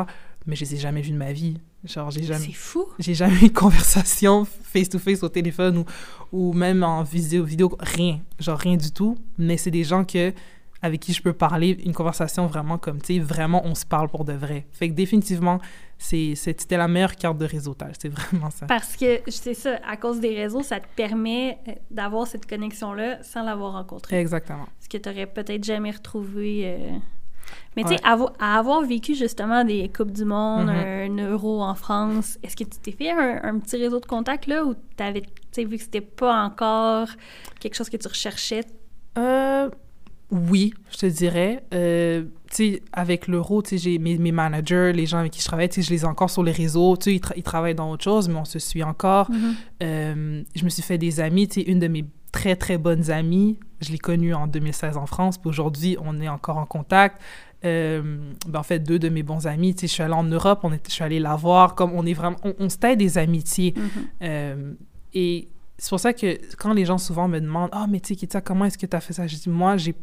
Mais 0.47 0.55
je 0.55 0.61
les 0.61 0.75
ai 0.75 0.77
jamais 0.77 1.01
vus 1.01 1.11
de 1.11 1.17
ma 1.17 1.33
vie. 1.33 1.57
Genre, 1.83 2.09
j'ai 2.11 2.23
jamais... 2.23 2.45
C'est 2.45 2.53
fou. 2.53 2.85
J'ai 2.97 3.13
jamais 3.13 3.37
eu 3.41 3.47
de 3.49 3.53
conversation 3.53 4.45
face-to-face 4.45 5.21
au 5.21 5.29
téléphone 5.29 5.79
ou, 5.79 5.85
ou 6.31 6.53
même 6.53 6.81
en 6.81 7.03
vidéo, 7.03 7.45
rien. 7.79 8.21
Genre 8.39 8.57
rien 8.57 8.77
du 8.77 8.91
tout. 8.91 9.17
Mais 9.37 9.57
c'est 9.57 9.71
des 9.71 9.83
gens 9.83 10.05
que, 10.05 10.33
avec 10.85 11.01
qui 11.01 11.13
je 11.13 11.21
peux 11.21 11.33
parler, 11.33 11.71
une 11.83 11.93
conversation 11.93 12.45
vraiment 12.47 12.77
comme, 12.77 13.01
tu 13.01 13.15
sais, 13.15 13.19
vraiment 13.19 13.61
on 13.65 13.75
se 13.75 13.85
parle 13.85 14.07
pour 14.09 14.23
de 14.25 14.33
vrai. 14.33 14.65
Fait 14.71 14.89
que 14.89 14.93
définitivement, 14.93 15.59
c'était 15.97 16.77
la 16.77 16.87
meilleure 16.87 17.15
carte 17.15 17.37
de 17.37 17.45
réseautage. 17.45 17.95
C'est 17.99 18.09
vraiment 18.09 18.49
ça. 18.51 18.65
Parce 18.67 18.95
que, 18.95 19.21
c'est 19.27 19.53
ça, 19.53 19.79
à 19.87 19.97
cause 19.97 20.19
des 20.19 20.35
réseaux, 20.35 20.61
ça 20.61 20.79
te 20.79 20.87
permet 20.95 21.57
euh, 21.67 21.71
d'avoir 21.91 22.27
cette 22.27 22.45
connexion-là 22.47 23.23
sans 23.23 23.43
l'avoir 23.43 23.73
rencontré. 23.73 24.19
Exactement. 24.19 24.67
Ce 24.79 24.87
que 24.89 24.97
tu 24.97 25.09
n'aurais 25.09 25.25
peut-être 25.25 25.63
jamais 25.63 25.91
retrouvé. 25.91 26.63
euh. 26.65 26.97
Mais 27.77 27.83
tu 27.83 27.89
sais, 27.89 27.99
à 28.03 28.57
avoir 28.57 28.81
vécu 28.81 29.13
justement 29.15 29.63
des 29.63 29.87
Coupes 29.89 30.11
du 30.11 30.25
Monde, 30.25 30.67
Mhm. 30.67 31.19
un 31.19 31.29
Euro 31.31 31.61
en 31.61 31.75
France, 31.75 32.39
est-ce 32.41 32.55
que 32.55 32.63
tu 32.63 32.79
t'es 32.81 32.91
fait 32.91 33.11
un, 33.11 33.39
un 33.43 33.59
petit 33.59 33.77
réseau 33.77 33.99
de 33.99 34.05
contacts 34.05 34.47
là 34.47 34.65
ou 34.65 34.73
t'avais, 34.95 35.21
tu 35.21 35.27
sais, 35.51 35.63
vu 35.65 35.77
que 35.77 35.83
c'était 35.83 36.01
pas 36.01 36.43
encore 36.43 37.07
quelque 37.59 37.75
chose 37.75 37.89
que 37.89 37.97
tu 37.97 38.07
recherchais? 38.07 38.63
Euh, 39.17 39.69
oui, 40.31 40.73
je 40.91 40.97
te 40.97 41.05
dirais. 41.05 41.63
Euh, 41.73 42.23
tu 42.49 42.55
sais, 42.73 42.81
avec 42.93 43.27
l'euro, 43.27 43.61
tu 43.61 43.69
sais, 43.71 43.77
j'ai 43.77 43.97
mes, 43.99 44.17
mes 44.17 44.31
managers, 44.31 44.91
les 44.93 45.05
gens 45.05 45.19
avec 45.19 45.31
qui 45.33 45.39
je 45.41 45.45
travaille, 45.45 45.69
tu 45.69 45.75
sais, 45.75 45.87
je 45.87 45.91
les 45.93 46.01
ai 46.01 46.05
encore 46.05 46.29
sur 46.29 46.43
les 46.43 46.51
réseaux. 46.51 46.97
Tu 46.97 47.03
sais, 47.05 47.15
ils, 47.15 47.19
tra- 47.19 47.33
ils 47.35 47.43
travaillent 47.43 47.75
dans 47.75 47.91
autre 47.91 48.03
chose, 48.03 48.27
mais 48.29 48.35
on 48.35 48.45
se 48.45 48.59
suit 48.59 48.83
encore. 48.83 49.29
Euh, 49.83 50.43
je 50.55 50.63
me 50.63 50.69
suis 50.69 50.81
fait 50.83 50.97
des 50.97 51.19
amis. 51.19 51.47
Tu 51.47 51.61
sais, 51.61 51.69
une 51.69 51.79
de 51.79 51.87
mes 51.87 52.05
très, 52.31 52.55
très 52.55 52.77
bonnes 52.77 53.11
amies, 53.11 53.57
je 53.81 53.91
l'ai 53.91 53.97
connue 53.97 54.33
en 54.33 54.47
2016 54.47 54.97
en 54.97 55.05
France, 55.05 55.37
puis 55.37 55.49
aujourd'hui, 55.49 55.95
on 56.03 56.19
est 56.19 56.27
encore 56.27 56.57
en 56.57 56.65
contact. 56.65 57.21
Euh, 57.63 58.17
ben, 58.47 58.59
en 58.59 58.63
fait, 58.63 58.79
deux 58.79 58.99
de 58.99 59.09
mes 59.09 59.23
bons 59.23 59.47
amis, 59.47 59.73
tu 59.73 59.81
sais, 59.81 59.87
je 59.87 59.93
suis 59.93 60.03
allée 60.03 60.13
en 60.13 60.23
Europe, 60.23 60.59
on 60.63 60.73
est, 60.73 60.85
je 60.87 60.91
suis 60.93 61.03
allée 61.03 61.19
la 61.19 61.35
voir, 61.35 61.75
comme 61.75 61.93
on 61.93 62.05
est 62.05 62.13
vraiment... 62.13 62.35
On, 62.43 62.53
on 62.59 62.69
se 62.69 62.77
taille 62.77 62.97
des 62.97 63.17
amitiés. 63.17 63.73
Mhm. 63.77 63.89
Euh, 64.23 64.73
et 65.13 65.47
c'est 65.77 65.89
pour 65.89 65.99
ça 65.99 66.13
que 66.13 66.37
quand 66.57 66.73
les 66.73 66.85
gens 66.85 66.97
souvent 66.97 67.27
me 67.27 67.39
demandent 67.39 67.69
Ah, 67.71 67.85
mais 67.89 67.99
tu 68.01 68.15
sais, 68.15 68.41
comment 68.43 68.65
est-ce 68.65 68.77
que 68.77 68.85
tu 68.85 68.95
as 68.95 69.01
fait 69.01 69.13
ça 69.13 69.27
Je 69.27 69.35
dis 69.37 69.49
Moi, 69.49 69.77
j'ai, 69.77 69.95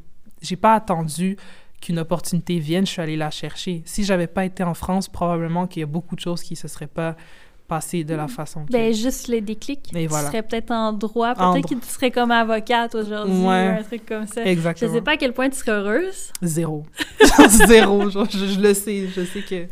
j'ai 0.42 0.56
pas 0.56 0.74
attendu 0.74 1.36
qu'une 1.80 1.98
opportunité 1.98 2.58
vienne, 2.58 2.86
je 2.86 2.92
suis 2.92 3.02
allée 3.02 3.16
la 3.16 3.30
chercher. 3.30 3.82
Si 3.84 4.04
j'avais 4.04 4.26
pas 4.28 4.44
été 4.44 4.62
en 4.62 4.74
France, 4.74 5.08
probablement 5.08 5.66
qu'il 5.66 5.80
y 5.80 5.82
a 5.82 5.86
beaucoup 5.86 6.14
de 6.14 6.20
choses 6.20 6.42
qui 6.42 6.54
se 6.56 6.68
seraient 6.68 6.86
pas 6.86 7.16
passées 7.68 8.04
de 8.04 8.14
la 8.14 8.28
façon 8.28 8.66
que. 8.66 8.72
Ben, 8.72 8.92
juste 8.92 9.28
les 9.28 9.40
déclics. 9.40 9.90
Et 9.94 10.02
tu 10.02 10.06
voilà. 10.08 10.28
serais 10.28 10.42
peut-être 10.42 10.70
en 10.70 10.92
droit, 10.92 11.34
peut-être 11.34 11.68
que 11.68 11.74
tu 11.74 11.86
serais 11.88 12.10
comme 12.10 12.30
avocate 12.30 12.94
aujourd'hui, 12.94 13.32
Ouais. 13.34 13.68
ou 13.74 13.80
un 13.80 13.82
truc 13.82 14.04
comme 14.06 14.26
ça. 14.26 14.44
Je 14.44 14.48
Exactement. 14.48 14.92
sais 14.92 15.00
pas 15.00 15.12
à 15.12 15.16
quel 15.16 15.32
point 15.32 15.48
tu 15.48 15.56
serais 15.56 15.72
heureuse. 15.72 16.32
Zéro. 16.42 16.84
Zéro. 17.48 18.10
Genre, 18.10 18.26
je, 18.30 18.46
je 18.46 18.60
le 18.60 18.74
sais. 18.74 19.06
Je 19.08 19.24
sais 19.24 19.40
que. 19.42 19.66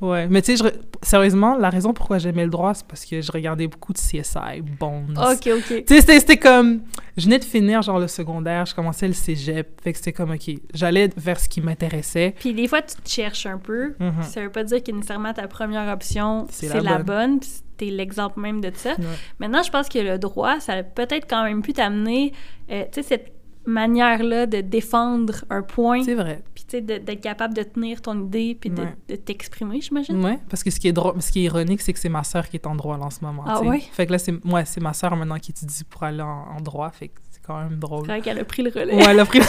Ouais. 0.00 0.26
Mais 0.28 0.40
tu 0.42 0.56
sais, 0.56 0.64
re- 0.64 0.72
sérieusement, 1.02 1.56
la 1.56 1.68
raison 1.70 1.92
pourquoi 1.92 2.18
j'aimais 2.18 2.44
le 2.44 2.50
droit, 2.50 2.72
c'est 2.74 2.86
parce 2.86 3.04
que 3.04 3.20
je 3.20 3.30
regardais 3.32 3.66
beaucoup 3.66 3.92
de 3.92 3.98
CSI, 3.98 4.62
Bones. 4.78 5.14
Ok, 5.18 5.48
ok. 5.58 5.84
Tu 5.86 6.00
sais, 6.00 6.00
c'était- 6.18 6.36
comme... 6.38 6.80
Je 7.16 7.24
venais 7.26 7.38
de 7.38 7.44
finir, 7.44 7.82
genre, 7.82 7.98
le 7.98 8.08
secondaire, 8.08 8.64
je 8.64 8.74
commençais 8.74 9.06
le 9.06 9.12
cégep. 9.12 9.80
Fait 9.82 9.92
que 9.92 9.98
c'était 9.98 10.12
comme, 10.14 10.30
OK, 10.30 10.50
j'allais 10.72 11.10
vers 11.16 11.38
ce 11.38 11.48
qui 11.50 11.60
m'intéressait. 11.60 12.34
Puis 12.38 12.54
des 12.54 12.66
fois, 12.66 12.80
tu 12.80 12.96
te 12.96 13.08
cherches 13.10 13.44
un 13.46 13.58
peu. 13.58 13.94
Mhm. 14.00 14.22
Ça 14.22 14.40
veut 14.40 14.50
pas 14.50 14.64
dire 14.64 14.82
que 14.82 14.90
nécessairement 14.90 15.34
ta 15.34 15.46
première 15.48 15.92
option, 15.92 16.46
C'est 16.50 16.68
la 16.72 16.80
la 16.80 16.98
bonne. 16.98 17.40
puis 17.40 17.50
t'es 17.76 17.86
l'exemple 17.86 18.40
même 18.40 18.60
de 18.62 18.70
ça. 18.74 18.90
Ouais. 18.92 19.04
Maintenant, 19.38 19.62
je 19.62 19.70
pense 19.70 19.88
que 19.88 19.98
le 19.98 20.18
droit, 20.18 20.60
ça 20.60 20.74
a 20.74 20.82
peut-être 20.82 21.26
quand 21.28 21.44
même 21.44 21.60
pu 21.62 21.72
t'amener, 21.74 22.32
euh, 22.70 22.84
tu 22.92 23.02
sais, 23.02 23.08
cette 23.08 23.32
manière-là 23.66 24.46
de 24.46 24.60
défendre 24.60 25.44
un 25.50 25.62
point, 25.62 26.02
C'est 26.02 26.14
vrai. 26.14 26.42
puis 26.54 26.64
tu 26.64 26.78
sais, 26.78 26.80
d'être 26.80 27.20
capable 27.20 27.54
de 27.54 27.62
tenir 27.62 28.00
ton 28.02 28.26
idée, 28.26 28.56
puis 28.58 28.70
de, 28.70 28.82
Ouais. 28.82 28.96
de 29.08 29.16
t'exprimer, 29.16 29.80
j'imagine. 29.80 30.24
Ouais, 30.24 30.38
parce 30.48 30.62
que 30.64 30.70
ce 30.70 30.80
qui 30.80 30.88
est, 30.88 30.92
drôle, 30.92 31.20
ce 31.20 31.30
qui 31.30 31.40
est 31.40 31.44
ironique, 31.44 31.80
c'est 31.82 31.92
que 31.92 31.98
c'est 31.98 32.08
ma 32.08 32.24
sœur 32.24 32.48
qui 32.48 32.56
est 32.56 32.66
en 32.66 32.74
droit 32.74 32.96
là, 32.98 33.04
en 33.04 33.10
ce 33.10 33.24
moment. 33.24 33.44
Ah 33.46 33.60
ouais? 33.62 33.80
Fait 33.80 34.06
que 34.06 34.12
là, 34.12 34.18
c'est 34.18 34.32
ouais, 34.46 34.64
ma 34.80 34.92
sœur 34.92 35.14
maintenant 35.16 35.38
qui 35.38 35.50
étudie 35.52 35.84
pour 35.84 36.02
aller 36.04 36.22
en, 36.22 36.46
en 36.56 36.60
droit. 36.60 36.90
Fait 36.90 37.08
que 37.08 37.20
c'est 37.30 37.42
quand 37.42 37.58
même 37.62 37.78
drôle. 37.78 38.02
C'est 38.06 38.12
vrai 38.12 38.20
qu'elle 38.22 38.38
a 38.38 38.44
pris 38.44 38.62
le 38.62 38.70
relais. 38.70 38.94
Ouais, 38.94 39.04
elle 39.08 39.20
a 39.20 39.24
pris... 39.26 39.40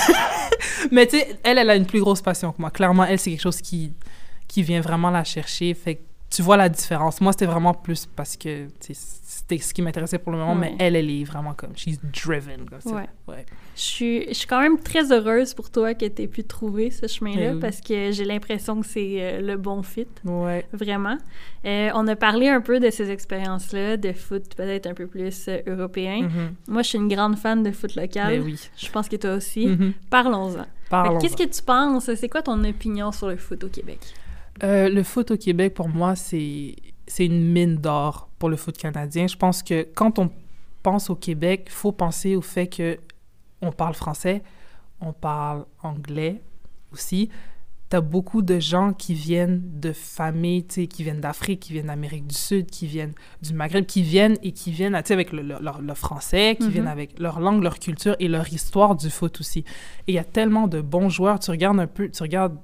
Mais 0.92 1.08
tu 1.08 1.18
sais, 1.18 1.40
elle, 1.44 1.58
elle 1.58 1.70
a 1.70 1.76
une 1.76 1.86
plus 1.86 2.00
grosse 2.02 2.22
passion 2.22 2.52
que 2.52 2.62
moi. 2.62 2.70
Clairement, 2.72 3.06
elle, 3.06 3.20
c'est 3.20 3.32
quelque 3.32 3.42
chose 3.42 3.62
qui, 3.62 3.94
qui 4.48 4.62
vient 4.64 4.82
vraiment 4.82 5.10
la 5.10 5.24
chercher. 5.24 5.74
Fait 5.74 5.96
que 5.96 6.02
tu 6.30 6.42
vois 6.42 6.58
la 6.58 6.70
différence. 6.70 7.22
Moi, 7.22 7.32
c'était 7.34 7.46
vraiment 7.46 7.74
plus 7.74 8.06
parce 8.16 8.36
que 8.38 8.66
tu 8.80 8.94
sais, 8.94 8.94
c'était 9.42 9.58
ce 9.58 9.74
qui 9.74 9.82
m'intéressait 9.82 10.20
pour 10.20 10.32
le 10.32 10.38
moment, 10.38 10.54
Ouais. 10.54 10.72
mais 10.72 10.76
elle, 10.80 10.96
elle 10.96 11.10
est 11.10 11.24
vraiment 11.24 11.54
comme... 11.54 11.76
She's 11.76 12.00
driven. 12.02 12.70
Comme 12.70 12.82
ça. 12.82 12.90
Ouais. 12.92 13.10
ouais. 13.28 13.46
Je 13.76 13.82
suis, 13.82 14.28
je 14.28 14.34
suis 14.34 14.48
quand 14.48 14.62
même 14.62 14.80
très 14.80 15.12
heureuse 15.12 15.54
pour 15.54 15.70
toi 15.72 15.94
que 15.94 16.06
tu 16.06 16.22
aies 16.22 16.28
pu 16.28 16.44
trouver 16.44 16.92
ce 16.92 17.08
chemin-là, 17.08 17.50
Eh 17.50 17.54
oui. 17.56 17.60
parce 17.60 17.82
que 17.82 18.12
j'ai 18.12 18.26
l'impression 18.26 18.80
que 18.80 18.86
c'est 18.88 19.18
euh, 19.20 19.42
le 19.42 19.58
bon 19.58 19.82
fit. 19.84 20.08
Ouais. 20.26 20.66
Vraiment. 20.74 21.18
Euh, 21.66 21.90
on 21.96 22.08
a 22.08 22.16
parlé 22.16 22.50
un 22.50 22.62
peu 22.62 22.80
de 22.80 22.90
ces 22.90 23.10
expériences-là, 23.10 23.98
de 23.98 24.14
foot 24.14 24.54
peut-être 24.56 24.88
un 24.88 24.94
peu 24.94 25.08
plus 25.08 25.48
euh, 25.48 25.60
européen. 25.68 26.22
Mhm. 26.24 26.56
Moi, 26.68 26.82
je 26.84 26.90
suis 26.90 26.98
une 26.98 27.08
grande 27.08 27.38
fan 27.38 27.64
de 27.64 27.72
foot 27.72 27.96
local. 27.96 28.40
Ben 28.40 28.44
oui. 28.46 28.60
Je 28.78 28.90
pense 28.92 29.10
que 29.10 29.16
toi 29.16 29.34
aussi. 29.36 29.68
Mhm. 29.68 29.94
Parlons-en. 30.10 30.66
Parlons. 30.90 31.18
que 31.18 31.24
Qu'est-ce 31.24 31.38
que 31.38 31.50
tu 31.50 31.62
penses? 31.64 32.14
C'est 32.14 32.30
quoi 32.30 32.42
ton 32.42 32.64
opinion 32.64 33.12
sur 33.12 33.28
le 33.30 33.38
foot 33.38 33.64
au 33.64 33.70
Québec? 33.70 34.00
Euh, 34.64 34.90
le 34.90 35.02
foot 35.04 35.32
au 35.32 35.38
Québec, 35.38 35.74
pour 35.74 35.88
moi, 35.90 36.16
c'est 36.16 36.76
c'est 37.12 37.26
une 37.26 37.44
mine 37.52 37.76
d'or 37.76 38.30
pour 38.40 38.50
le 38.50 38.56
foot 38.56 38.78
canadien. 38.78 39.28
Je 39.28 39.36
pense 39.36 39.64
que 39.64 39.86
quand 39.94 40.18
on 40.20 40.30
pense 40.82 41.10
au 41.10 41.16
Québec, 41.16 41.64
il 41.68 41.72
faut 41.74 41.92
penser 41.92 42.36
au 42.38 42.42
fait 42.42 42.68
que 42.68 42.98
on 43.62 43.72
parle 43.72 43.94
français, 43.96 44.42
on 45.02 45.12
parle 45.14 45.66
anglais 45.84 46.42
aussi. 46.94 47.30
Tu 47.90 47.98
as 47.98 48.02
beaucoup 48.02 48.42
de 48.42 48.58
gens 48.60 48.94
qui 48.94 49.14
viennent 49.14 49.62
de 49.82 49.92
familles, 49.92 50.64
tu 50.66 50.74
sais, 50.76 50.88
qui 50.88 51.04
viennent 51.04 51.20
d'Afrique, 51.20 51.60
qui 51.60 51.74
viennent 51.74 51.88
d'Amérique 51.88 52.26
du 52.28 52.36
Sud, 52.36 52.68
qui 52.72 52.88
viennent 52.88 53.14
du 53.42 53.54
Maghreb, 53.54 53.86
qui 53.86 54.02
viennent 54.02 54.38
et 54.42 54.54
qui 54.54 54.72
viennent, 54.72 54.96
avec 54.96 55.34
le, 55.34 55.42
le- 55.42 55.58
leur- 55.62 55.82
le 55.82 55.94
français, 55.94 56.56
qui 56.58 56.68
Mhm. 56.68 56.72
viennent 56.72 56.88
avec 56.88 57.20
leur 57.20 57.42
langue, 57.42 57.62
leur 57.62 57.78
culture 57.80 58.16
et 58.20 58.30
leur 58.30 58.48
histoire 58.54 58.96
du 58.96 59.10
foot 59.10 59.42
aussi. 59.42 59.60
Et 60.08 60.14
il 60.14 60.16
y 60.16 60.20
a 60.20 60.24
tellement 60.24 60.68
de 60.70 60.80
bons 60.80 61.10
joueurs. 61.10 61.40
Tu 61.40 61.52
regardes 61.52 61.80
un 61.82 61.88
peu, 61.88 62.10
tu 62.10 62.24
regardes 62.24 62.58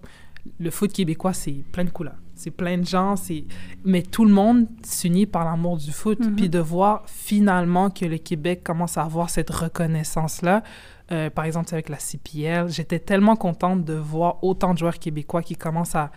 le 0.57 0.71
foot 0.71 0.93
québécois, 0.93 1.33
c'est 1.33 1.51
plein 1.73 1.83
de 1.83 1.89
couleurs. 1.89 2.15
C'est 2.37 2.51
plein 2.51 2.77
de 2.77 2.85
gens, 2.85 3.15
c'est... 3.15 3.45
Mais 3.83 4.01
tout 4.01 4.25
le 4.25 4.31
monde 4.31 4.67
s'unit 4.83 5.25
par 5.25 5.45
l'amour 5.45 5.77
du 5.77 5.91
foot. 5.91 6.19
Mhm. 6.19 6.35
Puis 6.35 6.49
de 6.49 6.59
voir 6.59 7.03
finalement 7.07 7.89
que 7.89 8.05
le 8.05 8.17
Québec 8.17 8.63
commence 8.63 8.97
à 8.97 9.03
avoir 9.03 9.29
cette 9.29 9.49
reconnaissance-là, 9.49 10.63
euh, 11.11 11.29
par 11.29 11.45
exemple, 11.45 11.69
avec 11.73 11.89
la 11.89 11.97
CPL, 11.97 12.69
j'étais 12.69 12.99
tellement 12.99 13.35
contente 13.35 13.85
de 13.85 13.93
voir 13.93 14.43
autant 14.43 14.73
de 14.73 14.79
joueurs 14.79 14.99
québécois 14.99 15.41
qui 15.41 15.55
commencent 15.55 15.95
à 15.95 16.11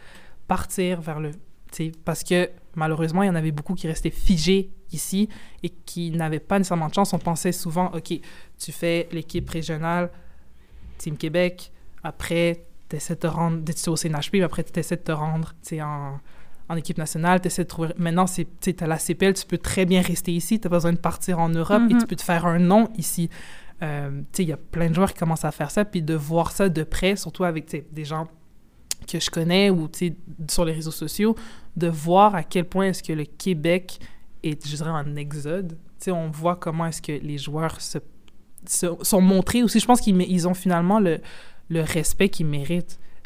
partir 0.48 1.00
vers 1.00 1.20
le... 1.20 1.30
tu 1.30 1.38
sais, 1.72 1.92
Parce 2.04 2.24
que 2.24 2.50
malheureusement, 2.74 3.22
il 3.22 3.26
y 3.26 3.30
en 3.30 3.34
avait 3.34 3.52
beaucoup 3.52 3.74
qui 3.74 3.86
restaient 3.86 4.10
figés 4.10 4.70
ici 4.92 5.28
et 5.62 5.68
qui 5.68 6.10
n'avaient 6.10 6.40
pas 6.40 6.58
nécessairement 6.58 6.88
de 6.88 6.94
chance. 6.94 7.12
On 7.12 7.18
pensait 7.18 7.52
souvent, 7.52 7.90
OK, 7.94 8.12
tu 8.58 8.72
fais 8.72 9.08
l'équipe 9.12 9.48
régionale, 9.48 10.10
Team 10.98 11.16
Québec, 11.16 11.72
après, 12.02 12.64
essaies 12.96 13.14
de 13.14 13.20
te 13.20 13.26
rendre, 13.26 13.62
tu 13.64 13.88
au 13.90 13.96
CNHP, 13.96 14.30
puis 14.30 14.42
après, 14.42 14.64
tu 14.64 14.78
essaies 14.78 14.96
de 14.96 15.02
te 15.02 15.12
rendre 15.12 15.54
en, 15.80 16.18
en 16.68 16.76
équipe 16.76 16.98
nationale, 16.98 17.40
tu 17.40 17.46
essaies 17.48 17.64
de 17.64 17.68
trouver... 17.68 17.88
Maintenant, 17.96 18.24
tu 18.26 18.46
as 18.80 18.86
la 18.86 18.98
CPL, 18.98 19.34
tu 19.34 19.46
peux 19.46 19.58
très 19.58 19.86
bien 19.86 20.02
rester 20.02 20.32
ici, 20.32 20.58
tu 20.60 20.66
n'as 20.66 20.70
pas 20.70 20.76
besoin 20.76 20.92
de 20.92 20.98
partir 20.98 21.38
en 21.38 21.48
Europe 21.48 21.82
et 21.90 21.94
Mhm. 21.94 22.00
tu 22.00 22.06
peux 22.06 22.16
te 22.16 22.22
faire 22.22 22.46
un 22.46 22.58
nom 22.58 22.88
ici. 22.96 23.28
Euh, 23.82 24.22
il 24.38 24.44
y 24.48 24.52
a 24.52 24.56
plein 24.58 24.88
de 24.90 24.94
joueurs 24.94 25.12
qui 25.12 25.18
commencent 25.18 25.44
à 25.44 25.50
faire 25.52 25.70
ça, 25.70 25.84
puis 25.84 26.02
de 26.02 26.14
voir 26.14 26.52
ça 26.52 26.68
de 26.68 26.82
près, 26.82 27.16
surtout 27.16 27.44
avec 27.44 27.70
des 27.92 28.04
gens 28.04 28.28
que 29.10 29.18
je 29.18 29.30
connais 29.30 29.70
ou 29.70 29.88
sur 30.48 30.64
les 30.64 30.72
réseaux 30.72 30.90
sociaux, 30.90 31.34
de 31.76 31.88
voir 31.88 32.34
à 32.34 32.42
quel 32.42 32.66
point 32.66 32.86
est-ce 32.88 33.02
que 33.02 33.12
le 33.14 33.24
Québec 33.24 33.98
est, 34.42 34.66
je 34.66 34.76
dirais, 34.76 34.90
en 34.90 35.16
exode. 35.16 35.78
On 36.08 36.28
voit 36.30 36.56
comment 36.56 36.86
est-ce 36.86 37.00
que 37.02 37.12
les 37.12 37.38
joueurs 37.38 37.80
se, 37.80 37.98
se- 38.66 38.96
sont 39.02 39.20
montrés 39.20 39.62
aussi. 39.62 39.80
Je 39.80 39.86
pense 39.86 40.00
qu'ils 40.00 40.20
ils 40.22 40.46
ont 40.48 40.54
finalement 40.54 41.00
le, 41.00 41.20
le 41.70 41.80
respect 41.82 42.28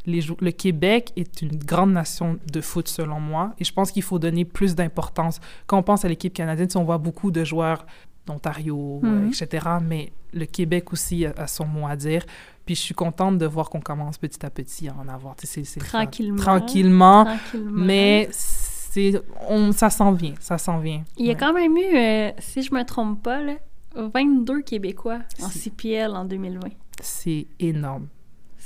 les 0.07 0.21
jou- 0.21 0.37
le 0.41 0.51
Québec 0.53 1.13
est 1.17 1.41
une 1.43 1.57
grande 1.57 1.93
nation 1.93 2.39
de 2.53 2.61
foot, 2.61 2.89
selon 2.89 3.19
moi, 3.21 3.55
et 3.59 3.65
je 3.65 3.73
pense 3.73 3.91
qu'il 3.91 4.03
faut 4.03 4.19
donner 4.19 4.45
plus 4.45 4.75
d'importance. 4.75 5.41
Quand 5.67 5.79
on 5.79 5.83
pense 5.83 6.05
à 6.05 6.09
l'équipe 6.09 6.33
canadienne, 6.35 6.69
on 6.77 6.85
voit 6.85 6.99
beaucoup 6.99 7.31
de 7.31 7.43
joueurs 7.43 7.87
d'Ontario, 8.27 9.01
euh, 9.03 9.07
Mhm. 9.07 9.29
etc., 9.29 9.67
mais 9.83 10.13
le 10.33 10.45
Québec 10.47 10.93
aussi 10.93 11.25
a, 11.27 11.33
a 11.37 11.47
son 11.47 11.67
mot 11.67 11.87
à 11.87 11.97
dire. 11.97 12.23
Puis 12.67 12.75
je 12.75 12.81
suis 12.81 12.95
contente 12.95 13.37
de 13.39 13.47
voir 13.47 13.69
qu'on 13.71 13.81
commence 13.81 14.17
petit 14.19 14.45
à 14.47 14.51
petit 14.51 14.89
à 14.89 14.95
en 14.95 15.09
avoir. 15.09 15.37
Le 15.43 15.65
fun. 15.65 15.81
Tranquillement. 15.87 16.37
Tranquillement, 16.39 17.25
Tranquillement. 17.25 17.71
mais 17.85 18.29
c'est, 18.31 19.21
on, 19.49 19.73
ça 19.73 19.91
s'en 19.91 20.13
vient, 20.13 20.35
ça 20.41 20.57
s'en 20.59 20.79
vient. 20.79 21.03
Il 21.19 21.27
y 21.27 21.29
a 21.31 21.33
Ouais. 21.33 21.39
quand 21.39 21.53
même 21.53 21.77
eu, 21.77 21.97
euh, 21.97 22.31
si 22.39 22.63
je 22.63 22.75
me 22.75 22.83
trompe 22.85 23.23
pas, 23.23 23.43
là, 23.43 23.55
22 23.97 24.63
Québécois 24.63 25.19
en 25.43 25.49
CPL 25.49 26.11
en 26.15 26.25
2020. 26.25 26.69
C'est 27.03 27.47
énorme. 27.61 28.07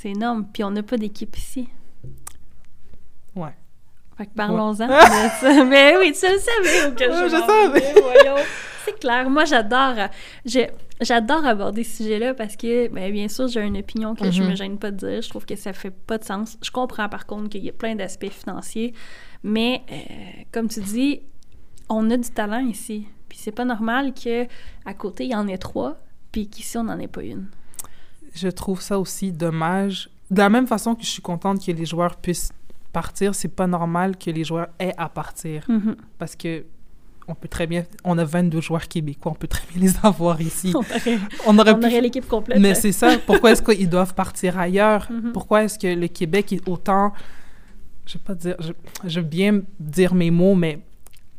C'est 0.01 0.11
énorme. 0.11 0.47
Puis 0.53 0.63
on 0.63 0.71
n'a 0.71 0.83
pas 0.83 0.97
d'équipe 0.97 1.37
ici. 1.37 1.69
Ouais. 3.35 3.55
Fait 4.17 4.27
que 4.27 4.31
parlons-en 4.35 4.73
de 4.73 4.77
ça. 5.41 5.65
Mais 5.65 5.97
oui, 5.99 6.13
tu 6.13 6.27
le 6.27 6.39
savais 6.39 6.95
que 6.95 7.05
je, 7.05 7.29
je 7.29 7.41
savais. 7.47 7.95
C'est 8.85 8.99
clair. 8.99 9.29
Moi, 9.29 9.45
j'adore 9.45 9.95
je- 10.45 10.69
j'adore 11.01 11.45
aborder 11.45 11.85
ce 11.85 11.99
sujet-là 12.03 12.35
parce 12.35 12.57
que, 12.57 12.89
ben, 12.89 13.13
bien 13.13 13.29
sûr, 13.29 13.49
j'ai 13.49 13.61
une 13.61 13.77
opinion 13.79 14.15
que 14.15 14.31
je 14.31 14.43
Mhm. 14.43 14.51
me 14.51 14.55
gêne 14.57 14.79
pas 14.79 14.91
de 14.91 14.97
dire. 14.97 15.23
Je 15.23 15.29
trouve 15.29 15.47
que 15.47 15.57
ça 15.57 15.73
fait 15.73 15.91
pas 15.91 16.19
de 16.19 16.25
sens. 16.25 16.57
Je 16.63 16.71
comprends, 16.71 17.09
par 17.09 17.27
contre, 17.27 17.49
qu'il 17.51 17.65
y 17.65 17.69
a 17.69 17.73
plein 17.73 17.95
d'aspects 17.95 18.31
financiers. 18.31 18.95
Mais, 19.43 19.83
euh, 19.93 20.43
comme 20.53 20.69
tu 20.69 20.81
dis, 20.81 21.23
on 21.89 22.09
a 22.11 22.17
du 22.17 22.31
talent 22.31 22.65
ici. 22.67 23.07
Puis 23.29 23.39
c'est 23.41 23.53
pas 23.53 23.65
normal 23.65 24.15
que 24.15 24.47
à 24.85 24.95
côté, 24.95 25.25
il 25.25 25.31
y 25.33 25.35
en 25.37 25.47
ait 25.49 25.59
trois, 25.59 25.99
puis 26.33 26.49
qu'ici, 26.49 26.77
on 26.79 26.85
n'en 26.85 26.99
ait 26.99 27.09
pas 27.09 27.23
une. 27.23 27.47
Je 28.35 28.49
trouve 28.49 28.81
ça 28.81 28.99
aussi 28.99 29.33
dommage. 29.33 30.11
De 30.31 30.39
la 30.39 30.49
même 30.49 30.67
façon 30.67 30.95
que 30.95 31.03
je 31.03 31.09
suis 31.09 31.23
contente 31.23 31.65
que 31.65 31.73
les 31.73 31.87
joueurs 31.87 32.17
puissent 32.17 32.53
partir, 32.93 33.35
c'est 33.35 33.49
pas 33.49 33.67
normal 33.67 34.17
que 34.17 34.31
les 34.31 34.45
joueurs 34.45 34.69
aient 34.79 34.95
à 34.97 35.09
partir. 35.09 35.65
Mhm. 35.69 35.97
Parce 36.19 36.37
que 36.37 36.65
on 37.31 37.35
peut 37.35 37.49
très 37.49 37.67
bien... 37.67 37.85
On 38.05 38.17
a 38.17 38.25
22 38.25 38.63
joueurs 38.63 38.89
québécois, 38.89 39.33
on 39.33 39.35
peut 39.35 39.49
très 39.49 39.67
bien 39.71 39.83
les 39.83 39.95
avoir 40.03 40.41
ici. 40.41 40.73
On 40.75 40.79
aurait, 40.79 41.19
On 41.47 41.59
aurait 41.59 41.73
aurait 41.73 42.01
l'équipe 42.01 42.27
complète. 42.27 42.59
Mais 42.59 42.75
c'est 42.75 42.93
ça, 42.93 43.19
pourquoi 43.27 43.53
est-ce 43.53 43.63
qu'ils 43.63 43.89
doivent 43.89 44.15
partir 44.15 44.59
ailleurs? 44.59 45.07
Mhm. 45.11 45.33
Pourquoi 45.33 45.65
est-ce 45.65 45.79
que 45.79 45.89
le 45.89 46.09
Québec 46.09 46.55
est 46.55 46.67
autant... 46.67 47.13
Je 48.07 48.15
vais 48.15 48.25
pas 48.25 48.35
dire... 48.35 48.57
Je, 48.61 48.73
je 49.05 49.21
veux 49.21 49.27
bien 49.27 49.61
dire 49.79 50.15
mes 50.15 50.31
mots, 50.31 50.55
mais 50.55 50.81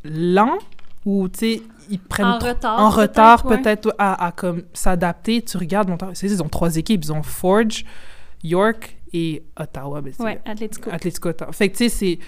lent? 0.03 0.59
Ou, 1.05 1.29
tu 1.29 1.39
sais, 1.39 1.61
ils 1.89 1.99
prennent... 1.99 2.25
en 2.25 2.39
retard. 2.39 2.79
en 2.79 2.89
retard 2.89 3.45
ouais. 3.45 3.57
peut-être 3.57 3.95
à, 3.97 4.25
à 4.25 4.31
comme 4.31 4.63
s'adapter. 4.73 5.41
Tu 5.41 5.57
regardes, 5.57 5.89
ils 6.21 6.43
ont 6.43 6.49
trois 6.49 6.75
équipes. 6.77 7.03
Ils 7.03 7.13
ont 7.13 7.23
Forge, 7.23 7.85
York 8.43 8.97
et 9.13 9.43
Ottawa. 9.57 10.01
Ben, 10.01 10.13
Ouais, 10.19 10.41
Atletico. 10.45 10.89
Atletico 10.91 11.29
Ottawa. 11.29 11.51
Fait 11.51 11.69
que 11.69 11.77
tu 11.77 11.89
sais, 11.89 11.89
c'est... 11.89 12.19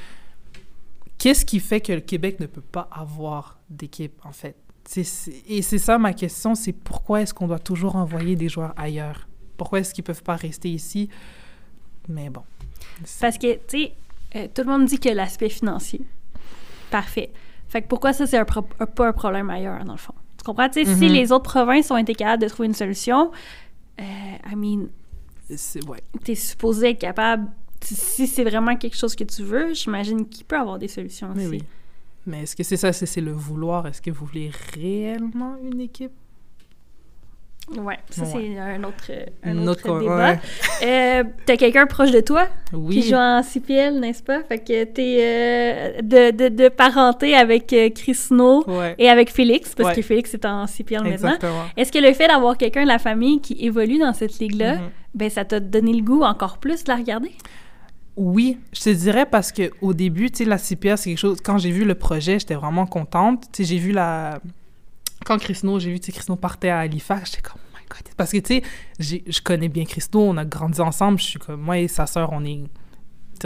Qu'est-ce 1.18 1.46
qui 1.46 1.60
fait 1.60 1.82
que 1.82 1.94
le 1.94 2.02
Québec 2.02 2.40
ne 2.40 2.48
peut 2.48 2.62
pas 2.62 2.90
avoir 2.92 3.60
d'équipe, 3.70 4.20
en 4.24 4.32
fait? 4.32 4.56
Et 5.48 5.62
c'est 5.62 5.78
ça 5.78 6.00
ma 6.00 6.14
question, 6.14 6.56
c'est 6.56 6.74
pourquoi 6.74 7.22
est-ce 7.22 7.34
qu'on 7.34 7.48
doit 7.48 7.60
toujours 7.60 7.96
envoyer 7.96 8.36
des 8.36 8.50
joueurs 8.50 8.74
ailleurs? 8.76 9.28
Pourquoi 9.56 9.80
est-ce 9.80 9.94
qu'ils 9.94 10.04
peuvent 10.04 10.24
pas 10.24 10.36
rester 10.36 10.70
ici? 10.70 11.10
Mais 12.10 12.30
bon. 12.32 12.42
Parce 13.20 13.38
que, 13.38 13.54
tu 13.54 13.62
sais, 13.68 13.94
euh, 14.36 14.48
tout 14.54 14.64
le 14.64 14.70
monde 14.70 14.86
dit 14.86 15.00
que 15.00 15.10
l'aspect 15.10 15.50
financier. 15.50 16.02
Parfait. 16.90 17.32
Fait 17.72 17.82
que 17.82 17.88
pourquoi 17.88 18.12
ça, 18.12 18.28
c'est 18.28 18.38
un 18.38 18.44
pro- 18.46 18.66
un- 18.80 18.86
pas 18.86 19.08
un 19.08 19.14
problème 19.14 19.50
ailleurs, 19.50 19.84
dans 19.86 19.94
le 19.94 19.98
fond? 19.98 20.14
Tu 20.38 20.44
comprends? 20.44 20.68
Tu 20.68 20.84
sais, 20.84 20.96
si 20.96 21.06
Mhm. 21.06 21.14
les 21.14 21.32
autres 21.32 21.50
provinces 21.50 21.90
ont 21.90 21.96
été 21.98 22.14
capables 22.14 22.44
de 22.44 22.50
trouver 22.50 22.68
une 22.68 22.74
solution, 22.76 23.32
euh, 24.00 24.04
I 24.52 24.56
mean, 24.56 24.88
c'est- 25.56 25.84
ouais. 25.88 26.02
t'es 26.24 26.36
supposé 26.36 26.90
être 26.90 27.00
capable... 27.00 27.48
si- 27.82 27.96
Si 27.96 28.28
c'est 28.28 28.44
vraiment 28.44 28.76
quelque 28.76 28.98
chose 28.98 29.16
que 29.16 29.24
tu 29.24 29.42
veux, 29.44 29.74
j'imagine 29.74 30.28
qu'il 30.28 30.46
peut 30.46 30.58
avoir 30.58 30.78
des 30.80 30.88
solutions 30.90 31.30
Mais 31.36 31.46
aussi. 31.48 31.52
oui. 31.58 31.64
Mais 32.28 32.44
est-ce 32.44 32.56
que 32.56 32.64
c'est 32.64 32.78
ça, 32.78 32.92
c'est 32.94 33.06
c'est 33.08 33.22
le 33.22 33.32
vouloir? 33.32 33.88
Est-ce 33.88 34.02
que 34.02 34.12
vous 34.12 34.26
voulez 34.28 34.52
réellement 34.76 35.56
une 35.64 35.80
équipe? 35.80 36.12
Ouais, 37.78 37.98
ça, 38.10 38.24
Ouais. 38.24 38.28
c'est 38.34 38.60
un 38.60 38.84
autre, 38.84 39.06
euh, 39.12 39.26
un 39.44 39.66
autre 39.68 39.88
autre- 39.90 40.00
débat. 40.02 40.32
ouais. 40.34 40.40
Euh, 40.84 41.24
T'as 41.46 41.56
quelqu'un 41.56 41.86
proche 41.86 42.12
de 42.12 42.20
toi 42.20 42.48
Oui. 42.74 42.96
qui 43.00 43.10
joue 43.10 43.16
en 43.16 43.42
CPL, 43.44 43.98
n'est-ce 44.00 44.22
pas? 44.24 44.44
Fait 44.44 44.60
que 44.60 44.84
t'es 44.84 45.18
euh, 45.22 46.02
de, 46.02 46.32
de, 46.36 46.48
de 46.50 46.68
parenté 46.70 47.34
avec 47.34 47.72
euh, 47.72 47.90
Chris 47.90 48.16
Snow 48.16 48.64
Ouais. 48.68 48.96
et 48.98 49.08
avec 49.10 49.32
Félix, 49.32 49.74
parce 49.74 49.96
que 49.96 50.02
Félix 50.02 50.34
est 50.34 50.44
en 50.46 50.68
CPL 50.68 50.98
maintenant. 51.04 51.14
Exactement. 51.14 51.64
Est-ce 51.78 51.92
que 51.94 52.00
le 52.00 52.12
fait 52.14 52.28
d'avoir 52.28 52.58
quelqu'un 52.58 52.84
de 52.84 52.88
la 52.90 53.00
famille 53.00 53.40
qui 53.40 53.56
évolue 53.66 54.00
dans 54.00 54.14
cette 54.14 54.40
ligue-là, 54.40 54.76
Mhm. 54.76 54.90
ben 55.16 55.30
ça 55.30 55.46
t'a 55.46 55.60
donné 55.62 55.94
le 55.94 56.02
goût 56.02 56.24
encore 56.24 56.58
plus 56.58 56.84
de 56.84 56.90
la 56.92 56.98
regarder? 56.98 57.32
Oui, 58.18 58.58
je 58.74 58.82
te 58.82 58.90
dirais 58.90 59.26
parce 59.26 59.54
que 59.54 59.72
au 59.82 59.94
début, 59.94 60.30
tu 60.30 60.40
sais, 60.44 60.46
la 60.46 60.58
CPR, 60.58 60.98
c'est 60.98 61.12
quelque 61.12 61.18
chose. 61.20 61.38
Quand 61.42 61.58
j'ai 61.58 61.72
vu 61.72 61.86
le 61.86 61.96
projet, 61.96 62.38
j'étais 62.40 62.56
vraiment 62.56 62.86
contente. 62.86 63.44
Tu 63.54 63.64
sais, 63.64 63.70
j'ai 63.70 63.78
vu 63.78 63.94
la. 63.94 64.42
Quand 65.26 65.38
Chrisno, 65.38 65.80
j'ai 65.80 65.92
vu, 65.94 66.00
Chrisno 66.00 66.36
partait 66.36 66.70
à 66.70 66.80
Halifax, 66.80 67.32
j'étais 67.32 67.42
comme, 67.42 67.62
oh 67.64 67.78
my 67.78 67.84
god. 67.90 68.14
Parce 68.18 68.32
que, 68.32 68.38
tu 68.40 68.62
sais, 69.00 69.24
je 69.28 69.42
connais 69.42 69.70
bien 69.70 69.86
Chrisno, 69.86 70.20
on 70.22 70.38
a 70.38 70.46
grandi 70.46 70.82
ensemble, 70.82 71.20
je 71.20 71.26
suis 71.26 71.40
comme, 71.40 71.62
moi 71.62 71.78
et 71.80 71.88
sa 71.88 72.06
sœur, 72.08 72.30
on 72.32 72.44
est. 72.46 72.64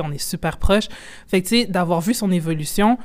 On 0.03 0.11
est 0.11 0.17
super 0.17 0.57
proches. 0.57 0.89
Fait 1.26 1.41
que, 1.41 1.47
tu 1.47 1.61
sais, 1.61 1.65
d'avoir 1.67 2.01
vu 2.01 2.13
son 2.13 2.30
évolution, 2.30 2.97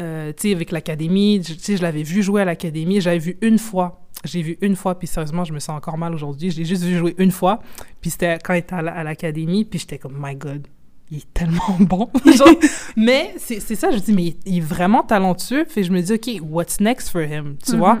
euh, 0.00 0.32
tu 0.32 0.48
sais, 0.48 0.54
avec 0.54 0.70
l'académie, 0.70 1.42
tu 1.44 1.52
sais, 1.58 1.76
je 1.76 1.82
l'avais 1.82 2.02
vu 2.02 2.22
jouer 2.22 2.40
à 2.40 2.44
l'académie, 2.46 3.00
j'avais 3.02 3.18
vu 3.18 3.36
une 3.42 3.58
fois. 3.58 3.98
J'ai 4.24 4.40
vu 4.40 4.56
une 4.62 4.74
fois, 4.74 4.98
puis 4.98 5.06
sérieusement, 5.06 5.44
je 5.44 5.52
me 5.52 5.58
sens 5.58 5.76
encore 5.76 5.98
mal 5.98 6.14
aujourd'hui. 6.14 6.50
Je 6.50 6.56
l'ai 6.58 6.64
juste 6.64 6.82
vu 6.84 6.96
jouer 6.96 7.14
une 7.18 7.30
fois, 7.30 7.60
puis 8.00 8.08
c'était 8.10 8.38
quand 8.42 8.54
il 8.54 8.58
était 8.58 8.74
à 8.74 8.80
la- 8.82 8.94
à 8.94 9.02
l'académie, 9.04 9.64
puis 9.66 9.80
j'étais 9.80 9.98
comme, 9.98 10.16
my 10.18 10.34
God, 10.34 10.66
il 11.12 11.18
est 11.18 11.32
tellement 11.34 11.76
bon. 11.80 12.08
Genre, 12.24 12.48
mais 12.96 13.34
c'est 13.38 13.60
ça, 13.60 13.90
je 13.92 13.98
dis, 13.98 14.12
mais 14.12 14.24
il, 14.24 14.36
il 14.46 14.56
est 14.58 14.60
vraiment 14.60 15.02
talentueux. 15.02 15.64
Puis 15.68 15.84
je 15.84 15.92
me 15.92 16.00
dis, 16.02 16.12
OK, 16.14 16.40
what's 16.50 16.80
next 16.80 17.10
for 17.10 17.20
him? 17.22 17.56
Tu 17.64 17.72
Mhm. 17.72 17.78
vois? 17.78 17.98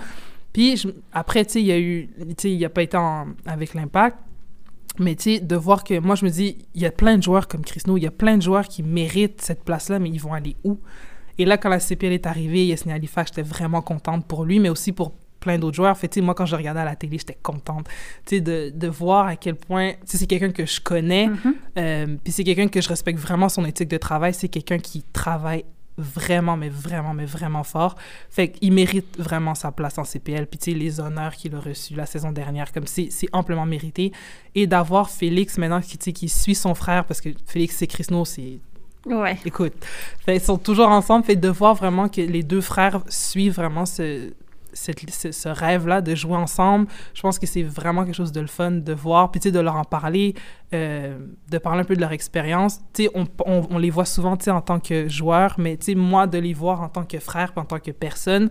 Puis 0.52 0.76
je- 0.78 0.88
après, 1.12 1.44
tu 1.44 1.52
sais, 1.52 1.60
il 1.60 1.66
y 1.66 1.72
a 1.72 1.78
eu, 1.78 2.08
tu 2.18 2.34
sais, 2.38 2.50
il 2.52 2.60
n'a 2.60 2.68
pas 2.68 2.82
été 2.82 2.96
en- 2.96 3.26
avec 3.46 3.74
l'impact. 3.74 4.16
Mais 4.98 5.14
tu 5.14 5.34
sais, 5.36 5.40
de 5.40 5.56
voir 5.56 5.84
que 5.84 5.98
moi, 6.00 6.14
je 6.16 6.24
me 6.24 6.30
dis, 6.30 6.58
il 6.74 6.82
y 6.82 6.86
a 6.86 6.90
plein 6.90 7.16
de 7.16 7.22
joueurs 7.22 7.48
comme 7.48 7.62
Chris 7.62 7.82
Nou, 7.86 7.96
il 7.96 8.02
y 8.02 8.06
a 8.06 8.10
plein 8.10 8.36
de 8.36 8.42
joueurs 8.42 8.66
qui 8.68 8.82
méritent 8.82 9.40
cette 9.40 9.62
place-là, 9.64 9.98
mais 9.98 10.10
ils 10.10 10.20
vont 10.20 10.34
aller 10.34 10.56
où? 10.64 10.78
Et 11.38 11.46
là, 11.46 11.56
quand 11.56 11.70
la 11.70 11.80
CPL 11.80 12.12
est 12.12 12.26
arrivée, 12.26 12.66
Yasmin 12.66 12.94
Halifax, 12.94 13.30
j'étais 13.30 13.48
vraiment 13.48 13.80
contente 13.80 14.26
pour 14.26 14.44
lui, 14.44 14.58
mais 14.58 14.68
aussi 14.68 14.92
pour 14.92 15.14
plein 15.42 15.58
d'autres 15.58 15.76
joueurs. 15.76 15.96
Fait, 15.98 16.16
moi, 16.18 16.34
quand 16.34 16.46
je 16.46 16.56
regardais 16.56 16.80
à 16.80 16.84
la 16.86 16.96
télé, 16.96 17.18
j'étais 17.18 17.36
contente, 17.42 17.86
de, 18.30 18.70
de 18.74 18.88
voir 18.88 19.26
à 19.26 19.36
quel 19.36 19.56
point, 19.56 19.92
c'est 20.06 20.26
quelqu'un 20.26 20.50
que 20.52 20.64
je 20.64 20.80
connais, 20.80 21.26
Mhm. 21.28 21.54
euh, 21.78 22.06
puis 22.22 22.32
c'est 22.32 22.44
quelqu'un 22.44 22.68
que 22.68 22.80
je 22.80 22.88
respecte 22.88 23.18
vraiment 23.18 23.48
son 23.48 23.64
éthique 23.64 23.88
de 23.90 23.98
travail. 23.98 24.32
C'est 24.32 24.48
quelqu'un 24.48 24.78
qui 24.78 25.02
travaille 25.12 25.64
vraiment, 25.98 26.56
mais 26.56 26.70
vraiment, 26.70 27.12
mais 27.12 27.26
vraiment 27.26 27.64
fort. 27.64 27.96
Fait 28.30 28.48
qu'il 28.48 28.72
mérite 28.72 29.18
vraiment 29.18 29.54
sa 29.54 29.70
place 29.72 29.98
en 29.98 30.04
CPL. 30.04 30.46
Puis 30.46 30.58
tu 30.58 30.70
sais, 30.72 30.76
les 30.76 31.00
honneurs 31.00 31.34
qu'il 31.34 31.54
a 31.54 31.60
reçus 31.60 31.94
la 31.94 32.06
saison 32.06 32.32
dernière, 32.32 32.72
comme 32.72 32.86
c'est 32.86 33.10
amplement 33.32 33.66
mérité. 33.66 34.10
Et 34.54 34.66
d'avoir 34.66 35.10
Félix 35.10 35.58
maintenant 35.58 35.82
qui, 35.82 35.98
qui 35.98 36.28
suit 36.30 36.54
son 36.54 36.74
frère, 36.74 37.04
parce 37.04 37.20
que 37.20 37.28
Félix 37.46 37.82
et 37.82 37.86
Chrisno, 37.86 38.24
c'est 38.24 38.58
Ouais. 39.04 39.36
Écoute, 39.44 39.72
fait, 40.24 40.36
ils 40.36 40.40
sont 40.40 40.58
toujours 40.58 40.88
ensemble. 40.88 41.24
Fait 41.24 41.34
de 41.34 41.48
voir 41.48 41.74
vraiment 41.74 42.08
que 42.08 42.20
les 42.20 42.44
deux 42.44 42.60
frères 42.60 43.02
suivent 43.08 43.54
vraiment 43.56 43.84
ce, 43.84 44.32
cette- 44.72 45.10
ce, 45.10 45.32
ce 45.32 45.48
rêve-là 45.48 46.00
de 46.00 46.14
jouer 46.14 46.36
ensemble, 46.36 46.86
je 47.14 47.20
pense 47.22 47.38
que 47.38 47.46
c'est 47.46 47.62
vraiment 47.62 48.04
quelque 48.04 48.14
chose 48.14 48.32
de 48.32 48.40
le 48.40 48.46
fun 48.46 48.70
de 48.72 48.92
voir, 48.92 49.30
puis 49.30 49.40
tu 49.40 49.48
sais, 49.48 49.52
de 49.52 49.60
leur 49.60 49.76
en 49.76 49.84
parler, 49.84 50.34
euh, 50.74 51.18
de 51.50 51.58
parler 51.58 51.80
un 51.80 51.84
peu 51.84 51.94
de 51.96 52.00
leur 52.00 52.12
expérience. 52.12 52.78
Tu 52.92 53.04
sais, 53.04 53.10
on, 53.14 53.26
on, 53.46 53.66
on 53.70 53.78
les 53.78 53.90
voit 53.90 54.04
souvent, 54.04 54.36
tu 54.36 54.44
sais, 54.44 54.50
en 54.50 54.60
tant 54.62 54.80
que 54.80 55.08
joueurs, 55.08 55.54
mais 55.58 55.76
tu 55.76 55.86
sais, 55.86 55.94
moi, 55.94 56.26
de 56.26 56.38
les 56.38 56.54
voir 56.54 56.80
en 56.82 56.88
tant 56.88 57.04
que 57.04 57.18
frère, 57.18 57.52
puis 57.52 57.60
en 57.60 57.64
tant 57.66 57.78
que 57.80 57.90
personne, 57.90 58.48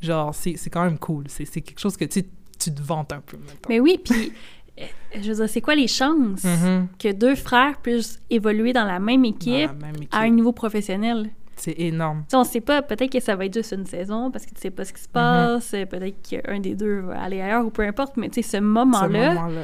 genre, 0.00 0.34
c'est 0.34 0.56
c'est 0.56 0.70
quand 0.70 0.84
même 0.84 0.98
cool. 0.98 1.24
C'est 1.28 1.44
c'est 1.44 1.60
quelque 1.60 1.80
chose 1.80 1.96
que, 1.96 2.04
tu 2.04 2.24
tu 2.58 2.74
te 2.74 2.82
vantes 2.82 3.12
un 3.12 3.20
peu. 3.20 3.36
mettons. 3.36 3.68
Mais 3.68 3.78
oui, 3.80 4.00
puis 4.04 4.32
euh, 4.80 4.84
je 5.14 5.28
veux 5.30 5.34
dire, 5.36 5.48
c'est 5.48 5.60
quoi 5.60 5.74
les 5.76 5.86
chances 5.88 6.42
Mhm. 6.44 6.88
que 6.98 7.12
deux 7.12 7.34
frères 7.36 7.80
puissent 7.80 8.20
évoluer 8.30 8.72
dans 8.72 8.84
la 8.84 8.98
même 8.98 9.22
Dans 9.22 9.28
équipe 9.28 9.68
la 9.68 9.72
même 9.72 9.96
équipe. 9.96 10.08
à 10.14 10.18
un 10.20 10.28
niveau 10.30 10.52
professionnel? 10.52 11.30
C'est 11.58 11.74
énorme. 11.78 12.24
On 12.32 12.44
sait 12.44 12.60
pas, 12.60 12.82
peut-être 12.82 13.10
que 13.10 13.20
ça 13.20 13.36
va 13.36 13.44
être 13.44 13.54
juste 13.54 13.72
une 13.72 13.86
saison 13.86 14.30
parce 14.30 14.46
que 14.46 14.54
tu 14.54 14.60
sais 14.60 14.70
pas 14.70 14.84
ce 14.84 14.92
qui 14.92 15.02
se 15.02 15.08
passe, 15.08 15.74
euh, 15.74 15.84
peut-être 15.86 16.16
qu'un 16.22 16.60
des 16.60 16.74
deux 16.74 17.00
va 17.00 17.20
aller 17.20 17.40
ailleurs 17.40 17.66
ou 17.66 17.70
peu 17.70 17.82
importe, 17.82 18.16
mais 18.16 18.28
tu 18.28 18.42
sais, 18.42 18.56
ce 18.56 18.62
moment-là, 18.62 19.34
moment-là. 19.34 19.62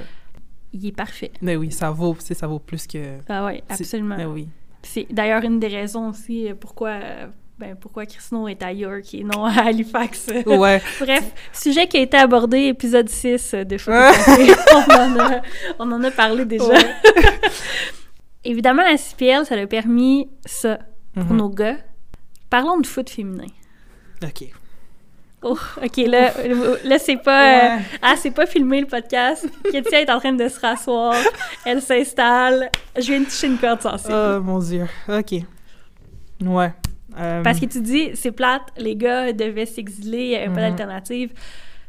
il 0.72 0.86
est 0.86 0.92
parfait. 0.92 1.30
Mais 1.40 1.56
oui, 1.56 1.70
ça 1.70 1.90
vaut, 1.90 2.16
ça 2.18 2.46
vaut 2.46 2.58
plus 2.58 2.86
que... 2.86 3.18
Ah 3.28 3.46
oui, 3.46 3.62
absolument. 3.68 4.16
Mais 4.16 4.26
oui. 4.26 4.48
C'est 4.82 5.06
d'ailleurs 5.10 5.42
une 5.44 5.60
des 5.60 5.68
raisons 5.68 6.10
aussi 6.10 6.50
euh, 6.50 6.54
pourquoi, 6.58 6.90
euh, 6.90 7.26
ben, 7.58 7.76
pourquoi 7.80 8.06
Chrisno 8.06 8.48
est 8.48 8.62
à 8.62 8.72
York 8.72 9.14
et 9.14 9.22
non 9.22 9.44
à 9.44 9.62
Halifax. 9.62 10.30
Ouais. 10.46 10.82
Bref, 11.00 11.32
sujet 11.52 11.86
qui 11.86 11.98
a 11.98 12.00
été 12.00 12.16
abordé, 12.16 12.64
épisode 12.64 13.08
6 13.08 13.54
de 13.54 13.76
on, 13.88 14.92
en 14.92 15.20
a, 15.20 15.42
on 15.78 15.92
en 15.92 16.02
a 16.02 16.10
parlé 16.10 16.44
déjà. 16.44 16.66
Ouais. 16.66 16.94
Évidemment, 18.44 18.82
la 18.82 18.98
CPL, 18.98 19.46
ça 19.46 19.54
a 19.54 19.66
permis 19.66 20.28
ça 20.44 20.78
pour 21.14 21.24
Mhm. 21.24 21.36
nos 21.36 21.48
gars. 21.48 21.76
Parlons 22.50 22.78
de 22.78 22.86
foot 22.86 23.08
féminin. 23.10 23.46
OK. 24.22 24.44
Oh, 25.46 25.58
ok, 25.82 25.96
là, 26.06 26.32
là 26.84 26.98
c'est 26.98 27.18
pas, 27.18 27.76
euh, 27.76 27.78
ah, 28.00 28.14
c'est 28.16 28.30
pas 28.30 28.46
filmé 28.46 28.80
le 28.80 28.86
podcast. 28.86 29.46
Kétia 29.70 30.00
est 30.00 30.10
en 30.10 30.18
train 30.18 30.32
de 30.32 30.48
se 30.48 30.58
rasseoir. 30.58 31.14
Elle 31.66 31.82
s'installe. 31.82 32.70
Je 32.96 33.02
viens 33.02 33.20
de 33.20 33.24
toucher 33.26 33.48
une 33.48 33.58
corde 33.58 33.82
sensible. 33.82 34.14
Oh 34.14 34.40
mon 34.40 34.58
dieu. 34.58 34.86
Ok. 35.08 35.32
Ouais. 36.42 36.72
Euh, 37.18 37.42
Parce 37.42 37.60
que 37.60 37.66
tu 37.66 37.80
dis, 37.82 38.10
c'est 38.14 38.32
plate, 38.32 38.62
les 38.78 38.96
gars 38.96 39.32
devaient 39.32 39.66
s'exiler, 39.66 40.18
il 40.24 40.28
n'y 40.30 40.36
avait 40.36 40.46
pas 40.46 40.52
Mhm. 40.62 40.68
d'alternative. 40.70 41.30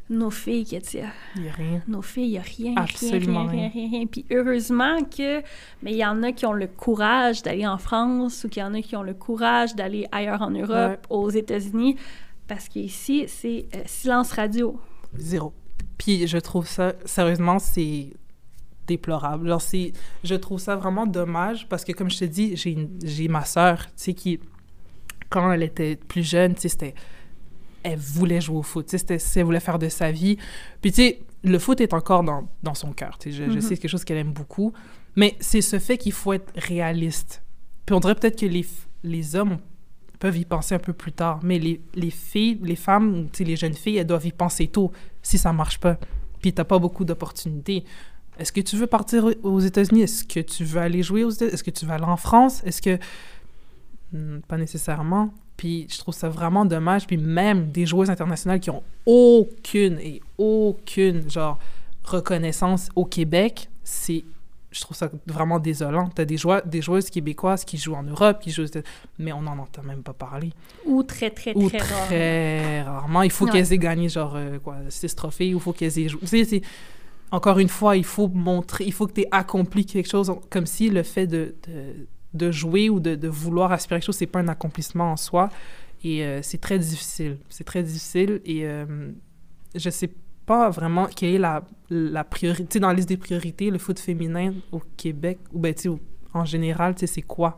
Nos 0.10 0.30
filles, 0.30 0.66
Kétia. 0.66 1.08
y 1.36 1.47
a 1.47 1.51
rien. 1.51 1.82
Nos 1.88 2.03
filles, 2.03 2.26
il 2.26 2.32
n'y 2.32 2.38
a 2.38 2.41
rien, 2.41 2.74
Absolument 2.76 3.47
rien, 3.47 3.70
rien, 3.70 3.72
rien, 3.74 3.89
rien. 3.89 4.06
Puis 4.06 4.24
heureusement 4.32 5.03
que, 5.03 5.41
mais 5.82 5.93
il 5.93 5.97
y 5.97 6.06
en 6.06 6.22
a 6.22 6.32
qui 6.32 6.45
ont 6.45 6.53
le 6.53 6.68
courage 6.68 7.41
d'aller 7.41 7.66
en 7.66 7.80
France 7.80 8.43
ou 8.43 8.49
qu'il 8.49 8.62
y 8.62 8.66
en 8.66 8.76
a 8.76 8.82
qui 8.82 8.95
ont 8.95 9.01
le 9.01 9.16
courage 9.16 9.76
d'aller 9.76 10.08
ailleurs 10.12 10.43
en 10.43 10.51
Europe, 10.51 11.08
aux 11.10 11.32
États-Unis, 11.32 11.95
parce 12.47 12.70
qu'ici, 12.70 13.26
c'est 13.28 13.66
euh, 13.76 13.82
silence 13.88 14.32
radio. 14.34 14.80
Zéro. 15.16 15.53
Puis 15.97 16.28
je 16.28 16.38
trouve 16.38 16.68
ça, 16.68 16.93
sérieusement, 17.06 17.58
c'est 17.58 18.12
déplorable. 18.86 19.47
Genre, 19.47 19.62
c'est, 19.62 19.91
je 20.24 20.36
trouve 20.36 20.60
ça 20.60 20.76
vraiment 20.76 21.08
dommage 21.08 21.68
parce 21.68 21.84
que, 21.84 21.91
comme 21.93 22.12
je 22.12 22.20
te 22.20 22.26
dis, 22.26 22.56
j'ai, 22.56 22.88
j'ai 23.03 23.28
ma 23.28 23.43
sœur, 23.43 23.86
tu 23.88 23.91
sais, 23.95 24.14
qui, 24.14 24.39
quand 25.30 25.51
elle 25.51 25.64
était 25.64 25.95
plus 25.95 26.22
jeune, 26.22 26.53
tu 26.53 26.62
sais, 26.62 26.70
c'était, 26.70 26.93
elle 27.86 28.00
voulait 28.00 28.42
jouer 28.42 28.58
au 28.58 28.64
foot, 28.64 28.90
c'était, 28.90 29.18
elle 29.36 29.44
voulait 29.44 29.60
faire 29.60 29.80
de 29.80 29.90
sa 29.90 30.12
vie. 30.12 30.38
Puis, 30.82 30.92
tu 30.92 31.02
sais, 31.04 31.20
le 31.44 31.60
foot 31.60 31.80
est 31.82 31.94
encore 31.94 32.24
dans, 32.24 32.48
dans 32.64 32.74
son 32.74 32.92
cœur, 32.92 33.18
je, 33.24 33.30
je 33.32 33.44
Mhm. 33.44 33.52
sais 33.54 33.56
que 33.60 33.62
c'est 33.62 33.78
quelque 33.78 33.92
chose 33.92 34.04
qu'elle 34.04 34.18
aime 34.18 34.34
beaucoup, 34.34 34.74
mais 35.16 35.36
c'est 35.40 35.62
ce 35.62 35.78
fait 35.80 35.98
qu'il 35.98 36.12
faut 36.12 36.34
être 36.34 36.52
réaliste. 36.56 37.44
Puis 37.86 37.96
on 37.96 38.00
dirait 38.00 38.16
peut-être 38.16 38.40
que 38.40 38.48
les, 38.48 39.36
hommes 39.36 39.58
peuvent 40.20 40.38
y 40.38 40.46
penser 40.46 40.74
un 40.74 40.80
peu 40.80 40.94
plus 40.94 41.12
tard, 41.12 41.40
mais 41.44 41.60
les, 41.60 41.80
les 41.94 42.10
filles, 42.10 42.60
les 42.64 42.76
femmes, 42.76 43.28
les 43.40 43.56
jeunes 43.56 43.76
filles, 43.76 43.98
elles 43.98 44.08
doivent 44.08 44.26
y 44.26 44.32
penser 44.32 44.68
tôt 44.68 44.92
si 45.22 45.38
ça 45.38 45.54
marche 45.54 45.80
pas. 45.80 45.98
Puis 46.42 46.52
t'as 46.54 46.64
pas 46.64 46.80
beaucoup 46.80 47.06
d'opportunités. 47.06 47.84
Est-ce 48.40 48.52
que 48.52 48.62
tu 48.62 48.76
veux 48.76 48.88
partir 48.88 49.30
aux 49.44 49.60
États-Unis? 49.60 50.02
Est-ce 50.02 50.24
que 50.24 50.40
tu 50.40 50.64
veux 50.64 50.82
aller 50.82 51.04
jouer 51.04 51.24
aux 51.24 51.30
États-Unis? 51.30 51.54
Est-ce 51.54 51.64
que 51.64 51.72
tu 51.72 51.86
veux 51.86 51.92
aller 51.94 52.04
en 52.04 52.18
France? 52.18 52.64
Est-ce 52.66 52.82
que... 52.82 52.98
Hmm, 54.12 54.40
pas 54.48 54.58
nécessairement. 54.58 55.34
Puis 55.58 55.88
je 55.89 55.97
trouve 55.99 56.14
ça 56.14 56.30
vraiment 56.30 56.66
dommage. 56.66 57.08
Puis 57.08 57.18
même 57.18 57.72
des 57.72 57.86
joueuses 57.86 58.10
internationales 58.10 58.60
qui 58.60 58.70
ont 58.70 58.84
aucune 59.06 59.99
et 59.99 60.22
aucune, 60.38 61.30
genre, 61.30 61.58
reconnaissance 62.03 62.89
au 62.95 63.06
Québec, 63.06 63.70
c'est... 63.84 64.24
Je 64.72 64.82
trouve 64.82 64.97
ça 64.97 65.10
vraiment 65.26 65.58
désolant. 65.60 66.10
T'as 66.14 66.26
des, 66.26 66.36
joueurs, 66.36 66.62
des 66.66 66.82
joueuses 66.82 67.10
québécoises 67.10 67.64
qui 67.64 67.78
jouent 67.78 67.95
en 67.95 68.03
Europe, 68.03 68.39
qui 68.41 68.51
jouent... 68.51 68.66
Mais 69.18 69.32
on 69.32 69.41
n'en 69.41 69.58
entend 69.58 69.84
même 69.84 70.03
pas 70.03 70.12
parler. 70.12 70.51
Ou 70.86 71.01
très, 71.03 71.30
très, 71.30 71.56
Ou 71.56 71.70
très, 71.70 71.78
rare. 71.78 72.06
très 72.08 72.82
rarement. 72.82 73.22
Il 73.22 73.32
faut 73.32 73.45
qu'elles 73.45 73.72
aient 73.72 73.78
gagné, 73.78 74.10
genre, 74.10 74.34
euh, 74.36 74.60
quoi, 74.60 74.76
six 74.89 75.16
trophées, 75.16 75.53
ou 75.53 75.60
il 75.60 75.62
faut 75.62 75.72
qu'elles 75.72 75.97
aient 75.97 76.10
joué. 76.10 76.20
Tu 76.22 76.28
sais, 76.28 76.43
c'est- 76.43 76.62
Encore 77.32 77.60
une 77.60 77.70
fois, 77.70 77.95
il 77.95 78.03
faut 78.03 78.28
montrer, 78.28 78.84
il 78.84 78.91
faut 78.91 79.08
que 79.08 79.14
tu 79.14 79.22
aies 79.22 79.28
accompli 79.32 79.86
quelque 79.86 80.10
chose, 80.10 80.32
comme 80.49 80.66
si 80.66 80.89
le 80.89 81.03
fait 81.03 81.26
de, 81.26 81.56
de, 81.68 82.08
de 82.36 82.52
jouer 82.52 82.90
ou 82.90 83.00
de, 83.00 83.16
de 83.16 83.28
vouloir 83.28 83.72
aspirer 83.72 83.96
à 83.96 84.00
quelque 84.00 84.06
chose, 84.08 84.16
c'est 84.18 84.26
pas 84.28 84.40
un 84.40 84.48
accomplissement 84.48 85.12
en 85.12 85.18
soi. 85.18 85.50
Et 86.04 86.24
euh, 86.24 86.42
c'est 86.44 86.60
très 86.60 86.78
difficile. 86.78 87.38
C'est 87.50 87.64
très 87.64 87.82
difficile. 87.84 88.42
Et 88.46 88.66
euh, 88.68 88.86
je 89.74 89.90
sais 89.90 90.10
pas 90.46 90.70
vraiment 90.70 91.08
quelle 91.08 91.36
est 91.36 91.40
la, 91.40 91.64
la 91.90 92.24
priorité. 92.24 92.66
Tu 92.68 92.74
sais, 92.74 92.80
dans 92.80 92.90
la 92.90 92.94
liste 92.94 93.10
des 93.10 93.18
priorités, 93.18 93.72
le 93.72 93.80
foot 93.80 93.98
féminin 94.00 94.54
au 94.72 94.82
Québec, 94.98 95.40
ou 95.52 95.60
ben, 95.60 95.74
tu 95.74 95.84
sais, 95.84 95.90
au- 95.90 96.00
en 96.34 96.46
général, 96.46 96.94
tu 96.96 97.00
sais, 97.02 97.08
c'est 97.08 97.22
quoi? 97.24 97.58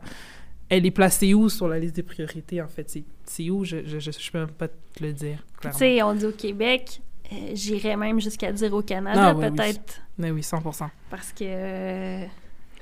Elle 0.70 0.86
est 0.86 0.90
placée 0.90 1.34
où 1.34 1.48
sur 1.48 1.66
la 1.68 1.78
liste 1.78 1.96
des 1.96 2.02
priorités, 2.02 2.62
en 2.62 2.68
fait? 2.68 2.88
C'est- 3.24 3.50
où? 3.50 3.64
Je, 3.64 3.78
je, 3.84 3.98
je, 3.98 4.10
je 4.10 4.30
peux 4.30 4.38
même 4.38 4.48
pas 4.50 4.68
te 4.68 5.02
le 5.02 5.12
dire, 5.12 5.44
Tu 5.60 5.68
sais, 5.72 6.02
on 6.02 6.14
dit 6.14 6.24
au 6.26 6.32
Québec, 6.32 7.00
euh, 7.32 7.36
j'irais 7.54 7.96
même 7.96 8.20
jusqu'à 8.20 8.52
dire 8.52 8.72
au 8.72 8.82
Canada, 8.82 9.30
Ah, 9.30 9.34
ouais, 9.34 9.50
oui. 9.50 9.56
peut-être, 9.56 10.00
Mais 10.16 10.30
oui, 10.30 10.40
100%. 10.42 10.88
parce 11.10 11.32
que 11.32 11.44
euh, 11.44 12.24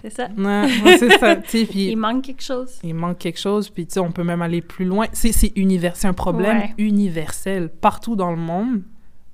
c'est 0.09 0.15
ça. 0.15 0.29
Ouais, 0.37 0.67
ouais, 0.85 0.99
c'est 0.99 1.19
ça. 1.19 1.37
Puis 1.51 1.67
Il 1.73 1.97
manque 1.97 2.25
quelque 2.25 2.43
chose. 2.43 2.79
il 2.83 2.95
manque 2.95 3.19
quelque 3.19 3.39
chose, 3.41 3.69
puis 3.71 3.87
tu 3.87 3.95
sais, 3.95 4.01
on 4.01 4.13
peut 4.13 4.25
même 4.25 4.43
aller 4.43 4.61
plus 4.63 4.85
loin. 4.85 5.07
C'est 5.13 5.53
univers, 5.57 5.95
un 6.05 6.13
problème 6.13 6.59
Ouais. 6.59 6.75
universel. 6.79 7.69
Partout 7.69 8.17
dans 8.17 8.31
le 8.31 8.37
monde, 8.37 8.83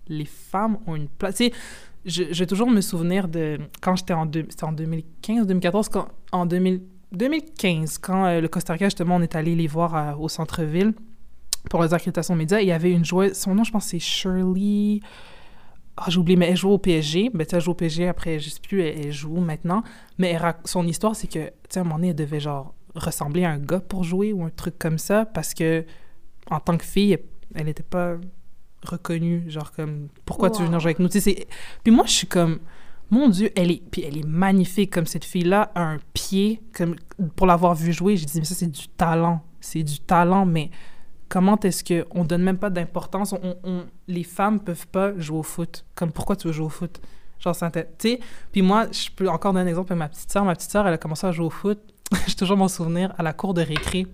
les 0.08 0.24
femmes 0.24 0.78
ont 0.86 0.96
une 0.96 1.08
place. 1.08 1.36
Tu 1.36 1.44
sais, 1.46 1.52
je, 2.04 2.24
je 2.32 2.38
vais 2.40 2.46
toujours 2.46 2.68
me 2.70 2.80
souvenir 2.80 3.28
de 3.28 3.58
quand 3.80 3.96
j'étais 3.96 4.12
en, 4.14 4.26
deux- 4.26 4.46
en 4.62 4.72
2015 4.72 5.46
2014, 5.46 5.88
quand, 5.88 6.08
en 6.32 6.46
2000 6.46 6.80
2015, 7.12 7.98
quand 7.98 8.24
euh, 8.24 8.40
le 8.40 8.48
Costa 8.48 8.72
Rica, 8.72 8.86
justement, 8.86 9.16
on 9.16 9.20
est 9.22 9.36
allé 9.36 9.54
les 9.54 9.66
voir 9.66 9.94
à- 9.94 10.16
au 10.18 10.28
centre-ville 10.28 10.94
pour 11.70 11.82
les 11.82 11.92
accréditations 11.94 12.34
médias, 12.34 12.60
il 12.60 12.66
y 12.68 12.72
avait 12.72 12.90
une 12.90 13.04
joueuse, 13.04 13.34
son 13.34 13.54
nom, 13.54 13.62
je 13.64 13.70
pense, 13.70 13.84
c'est 13.86 13.98
Shirley. 13.98 15.00
Ah, 15.96 16.06
j'ai 16.08 16.18
oublié, 16.18 16.36
mais 16.36 16.48
elle 16.48 16.56
joue 16.56 16.70
au 16.70 16.78
PSG. 16.78 17.30
Ben, 17.34 17.44
tu 17.44 17.50
sais, 17.50 17.56
elle 17.56 17.62
joue 17.62 17.72
au 17.72 17.74
PSG, 17.74 18.08
après, 18.08 18.38
je 18.38 18.48
sais 18.48 18.60
plus, 18.60 18.80
elle, 18.82 19.06
elle 19.06 19.12
joue 19.12 19.36
maintenant. 19.40 19.82
Mais 20.18 20.30
elle 20.30 20.40
rac- 20.42 20.60
son 20.66 20.86
histoire, 20.86 21.14
c'est 21.14 21.26
que, 21.28 21.46
tu 21.46 21.52
sais, 21.68 21.78
à 21.78 21.82
un 21.82 21.84
moment 21.84 21.96
donné, 21.96 22.08
elle 22.08 22.14
devait, 22.16 22.40
genre, 22.40 22.74
ressembler 22.94 23.44
à 23.44 23.50
un 23.50 23.58
gars 23.58 23.80
pour 23.80 24.02
jouer 24.04 24.32
ou 24.32 24.42
un 24.44 24.50
truc 24.50 24.78
comme 24.78 24.98
ça, 24.98 25.24
parce 25.26 25.54
que, 25.54 25.84
en 26.50 26.60
tant 26.60 26.76
que 26.76 26.84
fille, 26.84 27.18
elle- 27.54 27.66
n'était 27.66 27.82
pas 27.82 28.16
reconnue. 28.84 29.44
Genre, 29.48 29.70
comme, 29.72 30.08
pourquoi 30.24 30.50
tu 30.50 30.60
veux 30.60 30.66
venir 30.66 30.80
jouer 30.80 30.88
avec 30.90 30.98
nous? 30.98 31.08
Tu 31.08 31.20
sais, 31.20 31.46
Puis 31.84 31.92
moi, 31.92 32.04
je 32.06 32.12
suis 32.12 32.26
comme, 32.26 32.58
mon 33.10 33.28
Dieu, 33.28 33.50
elle 33.54 33.70
est, 33.70 33.82
puis 33.90 34.02
elle 34.02 34.16
est 34.16 34.26
magnifique, 34.26 34.90
comme 34.92 35.06
cette 35.06 35.24
fille-là 35.24 35.70
a 35.74 35.82
un 35.82 35.98
pied, 36.14 36.62
comme, 36.72 36.96
pour 37.36 37.46
l'avoir 37.46 37.74
vue 37.74 37.92
jouer, 37.92 38.16
j'ai 38.16 38.24
dit, 38.26 38.38
mais 38.38 38.44
ça, 38.44 38.54
c'est 38.54 38.70
du 38.70 38.88
talent. 38.88 39.42
C'est 39.60 39.82
du 39.82 40.00
talent, 40.00 40.46
mais 40.46 40.70
comment 41.32 41.58
est-ce 41.60 41.82
qu'on 41.82 42.24
donne 42.24 42.42
même 42.42 42.58
pas 42.58 42.68
d'importance? 42.68 43.32
On, 43.32 43.56
on- 43.64 43.86
les 44.06 44.22
femmes 44.22 44.60
peuvent 44.60 44.86
pas 44.86 45.18
jouer 45.18 45.38
au 45.38 45.42
foot. 45.42 45.86
Comme, 45.94 46.12
pourquoi 46.12 46.36
tu 46.36 46.46
veux 46.46 46.52
jouer 46.52 46.66
au 46.66 46.68
foot? 46.68 47.00
Genre, 47.38 47.54
ça 47.56 47.70
tu 47.70 48.18
puis 48.52 48.60
moi, 48.60 48.86
je 48.92 49.08
peux 49.16 49.26
encore 49.30 49.54
donner 49.54 49.64
un 49.64 49.68
exemple 49.68 49.94
à 49.94 49.96
ma 49.96 50.10
petite 50.10 50.30
sœur. 50.30 50.44
Ma 50.44 50.54
petite 50.54 50.70
sœur, 50.70 50.86
elle 50.86 50.92
a 50.92 50.98
commencé 50.98 51.26
à 51.26 51.32
jouer 51.32 51.46
au 51.46 51.50
foot. 51.50 51.78
J'ai 52.26 52.34
toujours 52.34 52.58
mon 52.58 52.68
souvenir 52.68 53.14
à 53.16 53.22
la 53.22 53.32
cour 53.32 53.54
de 53.54 53.62
récré 53.62 54.06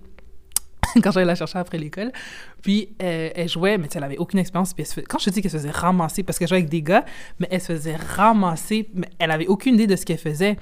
quand 1.03 1.11
j'allais 1.11 1.25
la 1.25 1.35
chercher 1.35 1.59
après 1.59 1.77
l'école. 1.77 2.13
Puis 2.61 2.95
euh, 3.01 3.31
elle 3.35 3.49
jouait, 3.49 3.77
mais 3.77 3.89
elle 3.93 4.03
avait 4.05 4.17
aucune 4.17 4.39
expérience. 4.39 4.73
Puis 4.73 4.85
quand 5.09 5.19
je 5.19 5.25
te 5.25 5.29
dis 5.31 5.41
qu'elle 5.41 5.51
se 5.51 5.57
faisait 5.57 5.71
ramasser, 5.71 6.23
parce 6.23 6.39
qu'elle 6.39 6.47
jouait 6.47 6.59
avec 6.59 6.69
des 6.69 6.81
gars, 6.81 7.03
mais 7.39 7.49
elle 7.51 7.59
se 7.59 7.73
faisait 7.73 7.97
ramasser, 7.97 8.89
mais 8.93 9.09
elle 9.19 9.31
avait 9.31 9.47
aucune 9.47 9.75
idée 9.75 9.87
de 9.87 9.97
ce 9.97 10.05
qu'elle 10.05 10.17
faisait. 10.17 10.55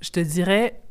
Je 0.00 0.10
te 0.10 0.18
dirais, 0.18 0.82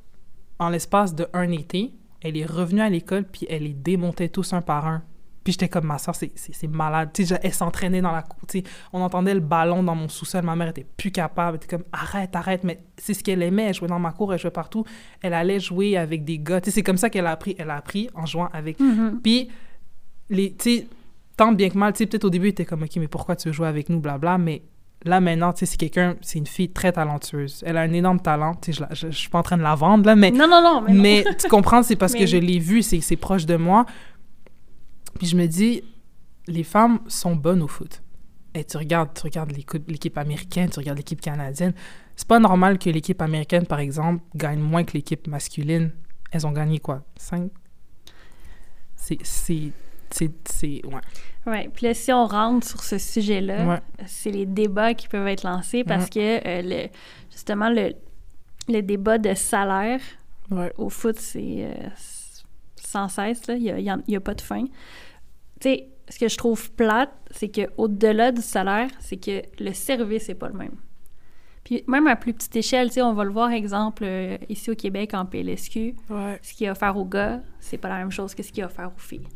en 0.60 0.70
l'espace 0.70 1.14
de 1.14 1.28
un 1.34 1.52
été, 1.52 1.92
elle 2.22 2.38
est 2.38 2.46
revenue 2.46 2.82
à 2.82 2.90
l'école, 2.90 3.24
puis 3.24 3.46
elle 3.50 3.64
les 3.64 3.74
démontait 3.74 4.30
tous 4.30 4.54
un 4.54 4.62
par 4.62 4.88
un. 4.88 5.04
Puis 5.44 5.54
j'étais 5.54 5.70
comme, 5.70 5.86
ma 5.86 5.98
soeur, 5.98 6.14
c'est 6.14 6.32
c'est- 6.36 6.54
c'est 6.54 6.68
malade. 6.68 7.10
Tu 7.14 7.26
sais, 7.26 7.40
elle 7.42 7.52
s'entraînait 7.54 8.02
dans 8.02 8.12
la 8.12 8.22
cour. 8.22 8.40
Tu 8.48 8.60
sais, 8.60 8.64
on 8.94 9.02
entendait 9.02 9.34
le 9.34 9.40
ballon 9.40 9.82
dans 9.82 9.96
mon 9.96 10.08
sous-sol. 10.08 10.44
Ma 10.44 10.56
mère 10.56 10.68
était 10.70 10.86
plus 10.98 11.10
capable. 11.12 11.58
Elle 11.58 11.64
était 11.66 11.78
comme, 11.78 11.86
arrête, 11.92 12.36
arrête. 12.36 12.64
Mais 12.64 12.84
c'est 12.98 13.16
ce 13.16 13.24
qu'elle 13.24 13.42
aimait. 13.42 13.64
Elle 13.64 13.74
jouait 13.74 13.88
dans 13.88 13.98
ma 13.98 14.12
cour, 14.12 14.32
elle 14.34 14.40
jouait 14.40 14.52
partout. 14.52 14.86
Elle 15.20 15.34
allait 15.34 15.60
jouer 15.60 15.98
avec 15.98 16.24
des 16.26 16.38
gars. 16.38 16.62
Tu 16.62 16.66
sais, 16.70 16.76
c'est 16.76 16.84
comme 16.84 16.98
ça 16.98 17.10
qu'elle 17.10 17.26
a 17.26 17.32
appris. 17.32 17.56
Elle 17.58 17.72
a 17.72 17.78
appris 17.78 18.08
en 18.14 18.28
jouant 18.28 18.50
avec. 18.54 18.80
Mhm. 18.80 19.20
Puis, 19.24 19.50
les, 20.30 20.54
tu 20.54 20.78
sais, 20.78 20.88
tant 21.36 21.52
bien 21.54 21.70
que 21.72 21.78
mal, 21.78 21.94
tu 21.94 21.98
sais, 22.00 22.06
peut-être 22.06 22.26
au 22.26 22.30
début, 22.30 22.46
elle 22.46 22.52
était 22.52 22.66
comme, 22.66 22.84
OK, 22.84 22.96
mais 22.98 23.08
pourquoi 23.08 23.36
tu 23.36 23.48
veux 23.48 23.54
jouer 23.54 23.68
avec 23.68 23.90
nous, 23.90 24.00
blabla. 24.00 24.38
Mais 24.38 24.62
là, 25.04 25.20
maintenant, 25.20 25.54
tu 25.54 25.60
sais, 25.60 25.66
c'est 25.66 25.78
quelqu'un, 25.78 26.16
c'est 26.22 26.40
une 26.40 26.48
fille 26.48 26.72
très 26.72 26.92
talentueuse. 26.92 27.64
Elle 27.66 27.78
a 27.78 27.82
un 27.82 27.94
énorme 27.94 28.20
talent. 28.20 28.56
Tu 28.56 28.74
sais, 28.74 28.86
je, 28.92 29.08
je 29.10 29.18
suis 29.18 29.30
pas 29.30 29.40
en 29.40 29.44
train 29.44 29.58
de 29.58 29.64
la 29.64 29.76
vendre, 29.76 30.06
là, 30.06 30.16
mais 30.16 30.32
Non, 30.32 30.48
non, 30.48 30.62
non, 30.62 30.82
mais, 30.82 30.94
non. 30.94 31.02
mais 31.02 31.26
tu 31.40 31.48
comprends, 31.48 31.84
c'est 31.84 31.96
parce 31.96 32.14
Mais 32.14 32.20
que 32.20 32.26
je 32.26 32.38
l'ai 32.38 32.60
vu, 32.60 32.82
c'est 32.82 33.02
c'est 33.02 33.16
proche 33.16 33.46
de 33.46 33.56
moi. 33.56 33.86
Puis 35.18 35.28
je 35.28 35.36
me 35.36 35.48
dis, 35.48 35.84
les 36.48 36.64
femmes 36.64 37.00
sont 37.08 37.36
bonnes 37.36 37.62
au 37.62 37.68
foot. 37.68 38.02
Et 38.54 38.64
tu 38.66 38.78
regardes, 38.78 39.14
tu 39.14 39.24
regardes 39.24 39.52
l'équipe 39.52 39.88
l'équipe 39.90 40.18
américaine, 40.18 40.70
tu 40.70 40.80
regardes 40.80 40.98
l'équipe 40.98 41.22
canadienne. 41.22 41.74
C'est 42.16 42.28
pas 42.28 42.40
normal 42.40 42.78
que 42.78 42.90
l'équipe 42.90 43.22
américaine, 43.22 43.66
par 43.66 43.80
exemple, 43.80 44.24
gagne 44.36 44.60
moins 44.60 44.84
que 44.84 44.94
l'équipe 44.94 45.28
masculine. 45.28 45.92
Elles 46.32 46.46
ont 46.46 46.52
gagné 46.52 46.80
quoi? 46.80 47.04
Cinq? 47.18 47.50
C'est... 48.96 49.72
c'est- 50.14 50.86
Ouais. 50.86 51.02
Ouais, 51.48 51.70
puis 51.74 51.88
là, 51.88 51.94
si 51.94 52.12
on 52.12 52.26
rentre 52.28 52.68
sur 52.68 52.84
ce 52.84 52.98
sujet-là, 52.98 53.66
Ouais. 53.68 53.80
c'est 54.06 54.32
les 54.32 54.46
débats 54.46 54.94
qui 54.94 55.08
peuvent 55.08 55.28
être 55.28 55.44
lancés 55.44 55.84
parce 55.84 56.10
que, 56.10 56.20
euh, 56.48 56.62
le, 56.64 56.90
justement, 57.32 57.70
le, 57.70 57.94
le 58.70 58.82
débat 58.82 59.18
de 59.18 59.34
salaire 59.34 60.02
Ouais. 60.52 60.72
au 60.78 60.90
foot, 60.90 61.18
c'est 61.18 61.66
euh, 61.66 61.74
sans 62.76 63.08
cesse, 63.08 63.48
là. 63.48 63.56
Il 63.56 63.64
n'y 63.64 63.90
a, 63.90 64.18
a 64.18 64.20
pas 64.20 64.34
de 64.36 64.42
fin. 64.42 64.66
Tu 64.66 64.70
sais, 65.62 65.88
ce 66.10 66.20
que 66.20 66.28
je 66.28 66.38
trouve 66.38 66.72
plate, 66.74 67.12
c'est 67.32 67.50
qu'au-delà 67.50 68.32
du 68.32 68.42
salaire, 68.42 68.90
c'est 69.00 69.18
que 69.18 69.42
le 69.60 69.74
service 69.74 70.28
n'est 70.28 70.36
pas 70.36 70.50
le 70.50 70.56
même. 70.56 70.76
Puis 71.64 71.84
même 71.88 72.08
à 72.08 72.16
plus 72.16 72.34
petite 72.34 72.56
échelle, 72.56 72.88
tu 72.90 72.96
sais, 72.96 73.02
on 73.02 73.14
va 73.14 73.24
le 73.24 73.30
voir, 73.32 73.52
exemple, 73.52 74.04
euh, 74.06 74.38
ici 74.50 74.70
au 74.72 74.76
Québec, 74.76 75.14
en 75.14 75.26
PLSQ, 75.26 75.96
ce 76.42 76.54
qu'il 76.54 76.66
y 76.66 76.68
a 76.68 76.72
offert 76.74 76.98
aux 76.98 77.06
gars, 77.06 77.40
c'est 77.60 77.78
pas 77.78 77.88
la 77.90 77.98
même 78.00 78.12
chose 78.12 78.34
que 78.36 78.44
ce 78.44 78.50
qu'il 78.52 78.60
y 78.60 78.64
a 78.64 78.66
offert 78.66 78.92
aux 78.96 79.00
filles. 79.00 79.28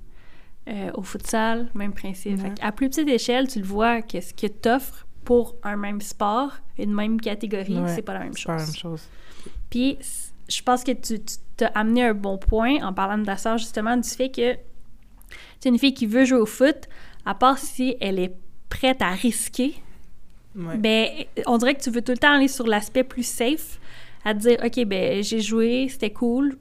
Euh, 0.68 0.90
au 0.96 1.04
futsal, 1.04 1.70
même 1.76 1.94
principe. 1.94 2.40
À 2.60 2.72
plus 2.72 2.90
petite 2.90 3.08
échelle, 3.08 3.48
tu 3.48 3.60
le 3.60 3.66
vois 3.66 4.02
que 4.02 4.20
ce 4.20 4.34
que 4.34 4.48
t'offres 4.48 5.06
pour 5.24 5.56
un 5.62 5.76
même 5.78 6.02
sport, 6.02 6.54
une 6.80 6.92
même 6.92 7.22
catégorie, 7.22 7.78
Ouais, 7.80 7.94
c'est 7.94 8.02
pas 8.02 8.14
la 8.16 8.22
même 8.22 8.34
C'est 8.34 8.46
pas 8.46 8.54
la 8.54 8.60
chose. 8.66 8.68
même 8.74 8.76
chose. 8.76 9.04
Puis, 9.70 10.00
je 10.50 10.62
pense 10.64 10.84
que 10.84 10.92
tu 10.94 11.20
t'as 11.58 11.68
amené 11.68 12.04
un 12.04 12.14
bon 12.16 12.40
point 12.40 12.78
en 12.84 12.94
parlant 12.94 13.20
de 13.20 13.26
ta 13.26 13.38
sœur, 13.38 13.60
justement, 13.60 13.96
du 13.96 14.10
fait 14.10 14.30
que 14.30 14.56
c'est 15.60 15.70
une 15.70 15.78
fille 15.78 15.94
qui 15.94 16.08
veut 16.08 16.26
jouer 16.26 16.40
au 16.40 16.46
foot, 16.48 16.88
à 17.26 17.36
part 17.36 17.60
si 17.60 17.96
elle 18.02 18.18
est 18.20 18.34
prête 18.70 19.02
à 19.04 19.12
risquer, 19.12 19.76
Ouais. 20.56 20.78
ben, 20.78 21.08
on 21.48 21.58
dirait 21.60 21.76
que 21.76 21.82
tu 21.82 21.92
veux 21.92 22.02
tout 22.02 22.14
le 22.14 22.18
temps 22.18 22.34
aller 22.34 22.48
sur 22.48 22.66
l'aspect 22.66 23.04
plus 23.04 23.26
safe, 23.28 23.80
à 24.24 24.34
te 24.34 24.40
dire, 24.40 24.58
OK, 24.66 24.84
ben, 24.86 25.22
j'ai 25.22 25.42
joué, 25.42 25.88
c'était 25.90 26.12
cool. 26.12 26.58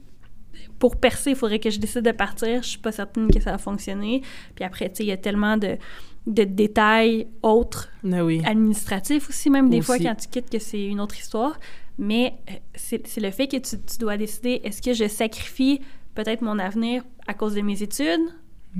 Pour 0.84 0.96
percer, 0.96 1.30
il 1.30 1.36
faudrait 1.36 1.60
que 1.60 1.70
je 1.70 1.78
décide 1.78 2.02
de 2.02 2.12
partir. 2.12 2.62
Je 2.62 2.68
suis 2.68 2.78
pas 2.78 2.92
certaine 2.92 3.30
que 3.30 3.40
ça 3.40 3.52
va 3.52 3.56
fonctionner. 3.58 4.20
Puis 4.54 4.66
après, 4.66 4.90
tu 4.90 4.96
sais, 4.96 5.04
il 5.04 5.06
y 5.06 5.12
a 5.12 5.16
tellement 5.16 5.56
de, 5.56 5.78
de 6.26 6.44
détails 6.44 7.26
autres, 7.42 7.90
oui. 8.02 8.42
administratifs 8.44 9.30
aussi, 9.30 9.48
même 9.48 9.70
des 9.70 9.80
fois, 9.80 9.98
quand 9.98 10.14
tu 10.14 10.28
quittes, 10.28 10.50
que 10.50 10.58
c'est 10.58 10.84
une 10.84 11.00
autre 11.00 11.16
histoire. 11.18 11.58
Mais 11.96 12.34
euh, 12.50 12.52
c'est 12.74 13.16
le 13.16 13.30
fait 13.30 13.48
que 13.48 13.56
tu, 13.56 13.76
tu 13.80 13.96
dois 13.98 14.18
décider, 14.18 14.60
est-ce 14.62 14.82
que 14.82 14.92
je 14.92 15.08
sacrifie 15.08 15.80
peut-être 16.14 16.42
mon 16.42 16.58
avenir 16.58 17.02
à 17.26 17.32
cause 17.32 17.54
de 17.54 17.62
mes 17.62 17.82
études? 17.82 18.20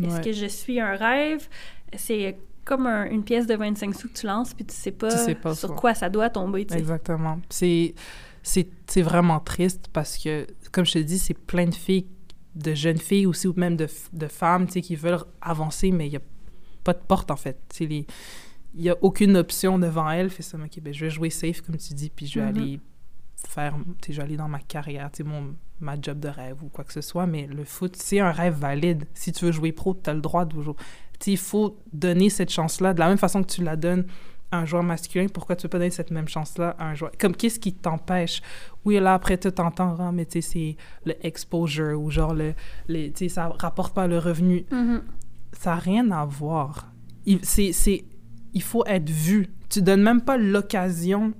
Est-ce 0.02 0.20
que 0.20 0.32
je 0.32 0.44
suis 0.46 0.80
un 0.80 0.96
rêve? 0.96 1.48
C'est 1.96 2.36
comme 2.66 2.86
un- 2.86 3.07
une 3.09 3.24
pièce 3.24 3.46
de 3.46 3.55
25 3.55 3.94
sous 3.94 4.09
que 4.09 4.18
tu 4.18 4.26
lances, 4.26 4.52
puis 4.52 4.66
tu 4.66 4.74
sais 4.74 4.90
pas, 4.92 5.09
Tu 5.11 5.16
sais 5.18 5.34
pas 5.36 5.55
sur 5.55 5.74
quoi 5.74 5.94
ça 5.94 6.11
doit 6.11 6.28
tomber. 6.28 6.66
tu 6.66 6.74
sais. 6.74 6.80
Exactement. 6.80 7.38
C'est 7.48 9.02
vraiment 9.02 9.40
triste 9.40 9.88
parce 9.92 10.18
que, 10.18 10.46
comme 10.75 10.85
je 10.87 10.93
te 10.93 10.99
dis, 10.99 11.18
c'est 11.18 11.35
plein 11.35 11.66
de 11.66 11.75
filles, 11.75 12.07
de 12.55 12.75
jeunes 12.75 12.99
filles 12.99 13.27
aussi, 13.27 13.47
ou 13.49 13.55
même 13.57 13.77
de, 13.77 13.87
femmes, 14.29 14.66
tu 14.66 14.75
sais, 14.75 14.81
qui 14.81 14.97
veulent 14.97 15.20
avancer, 15.41 15.91
mais 15.91 16.07
il 16.07 16.11
n'y 16.11 16.16
a 16.16 16.22
pas 16.85 16.93
de 16.93 16.99
porte, 16.99 17.31
en 17.31 17.37
fait. 17.37 17.59
Tu 17.70 17.77
sais, 17.79 17.87
les- 17.87 18.07
Il 18.77 18.83
n'y 18.83 18.91
a 18.91 18.97
aucune 19.03 19.37
option 19.37 19.79
devant 19.79 20.11
elles. 20.11 20.31
Fait 20.31 20.43
ça, 20.43 20.59
OK, 20.59 20.81
ben, 20.81 20.93
je 20.93 21.05
vais 21.05 21.11
jouer 21.11 21.31
safe, 21.31 21.61
comme 21.61 21.77
tu 21.77 21.95
dis, 21.95 22.11
puis 22.11 22.27
je 22.27 22.41
vais 22.41 22.47
Mhm. 22.51 22.57
aller 22.59 22.81
faire, 23.49 23.77
tu 24.03 24.07
sais, 24.09 24.12
je 24.14 24.16
vais 24.18 24.25
aller 24.25 24.37
dans 24.37 24.49
ma 24.49 24.59
carrière, 24.59 25.11
tu 25.12 25.18
sais, 25.18 25.22
mon, 25.22 25.55
ma 25.81 25.95
job 26.01 26.18
de 26.18 26.27
rêve 26.29 26.57
ou 26.62 26.68
quoi 26.70 26.83
que 26.83 26.93
ce 26.93 27.01
soit, 27.01 27.27
mais 27.27 27.47
le 27.47 27.64
foot, 27.64 27.95
c'est 27.95 28.18
un 28.18 28.33
rêve 28.33 28.55
valide. 28.59 29.05
Si 29.14 29.31
tu 29.31 29.45
veux 29.45 29.53
jouer 29.53 29.70
pro, 29.70 29.95
tu 29.95 30.11
as 30.11 30.14
le 30.14 30.20
droit 30.20 30.45
de 30.45 30.61
jouer. 30.61 30.75
Tu 31.20 31.25
sais, 31.27 31.31
il 31.33 31.39
faut 31.39 31.79
donner 31.93 32.31
cette 32.31 32.51
chance-là 32.51 32.95
de 32.95 32.99
la 32.99 33.07
même 33.09 33.18
façon 33.18 33.43
que 33.45 33.49
tu 33.53 33.62
la 33.62 33.77
donnes 33.77 34.07
un 34.59 34.64
joueur 34.64 34.82
masculin, 34.82 35.26
pourquoi 35.32 35.57
tu 35.57 35.62
peux 35.62 35.68
pas 35.68 35.78
donner 35.78 35.90
cette 35.90 36.11
même 36.11 36.28
chance-là 36.28 36.76
à 36.78 36.88
un 36.88 36.94
joueur? 36.94 37.12
Comme, 37.18 37.34
qu'est-ce 37.34 37.59
qui 37.59 37.72
t'empêche? 37.72 38.42
Oui, 38.84 38.98
là, 38.98 39.14
après, 39.14 39.38
tu 39.38 39.50
t'entends, 39.50 39.96
ah, 39.98 40.12
mais 40.12 40.26
tu 40.26 40.42
sais, 40.42 40.52
c'est 40.52 40.76
le 41.05 41.26
exposure 41.26 42.00
ou 42.00 42.11
genre, 42.11 42.34
le, 42.34 42.55
les, 42.88 43.12
tu 43.12 43.24
sais, 43.24 43.28
ça 43.28 43.48
rapporte 43.59 43.94
pas 43.94 44.07
le 44.07 44.18
revenu. 44.18 44.64
Mhm. 44.70 45.02
Ça 45.52 45.70
n'a 45.70 45.76
rien 45.76 46.11
à 46.11 46.24
voir. 46.24 46.92
Il, 47.26 47.44
c'est, 47.44 47.72
il 48.52 48.62
faut 48.62 48.84
être 48.86 49.09
vu. 49.09 49.48
Tu 49.68 49.82
donnes 49.82 50.02
même 50.02 50.20
pas 50.20 50.36
l'occasion 50.36 51.32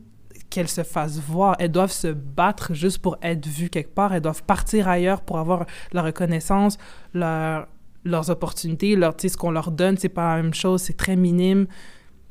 qu'elles 0.51 0.69
se 0.69 0.83
fassent 0.83 1.19
voir. 1.19 1.57
Elles 1.59 1.73
doivent 1.73 1.93
se 1.93 2.09
battre 2.09 2.75
juste 2.75 2.99
pour 2.99 3.19
être 3.23 3.47
vues 3.47 3.71
quelque 3.71 3.93
part. 3.93 4.15
Elles 4.15 4.23
doivent 4.23 4.45
partir 4.45 4.89
ailleurs 4.89 5.23
pour 5.23 5.39
avoir 5.39 5.67
la 5.93 6.03
reconnaissance, 6.03 6.79
leur, 7.13 7.67
leurs 8.05 8.31
opportunités, 8.31 8.97
leur, 8.97 9.15
ce 9.19 9.37
qu'on 9.37 9.51
leur 9.51 9.71
donne, 9.71 9.97
c'est 9.97 10.09
pas 10.09 10.37
la 10.37 10.43
même 10.43 10.55
chose, 10.55 10.83
c'est 10.83 10.97
très 10.97 11.17
minime. 11.17 11.67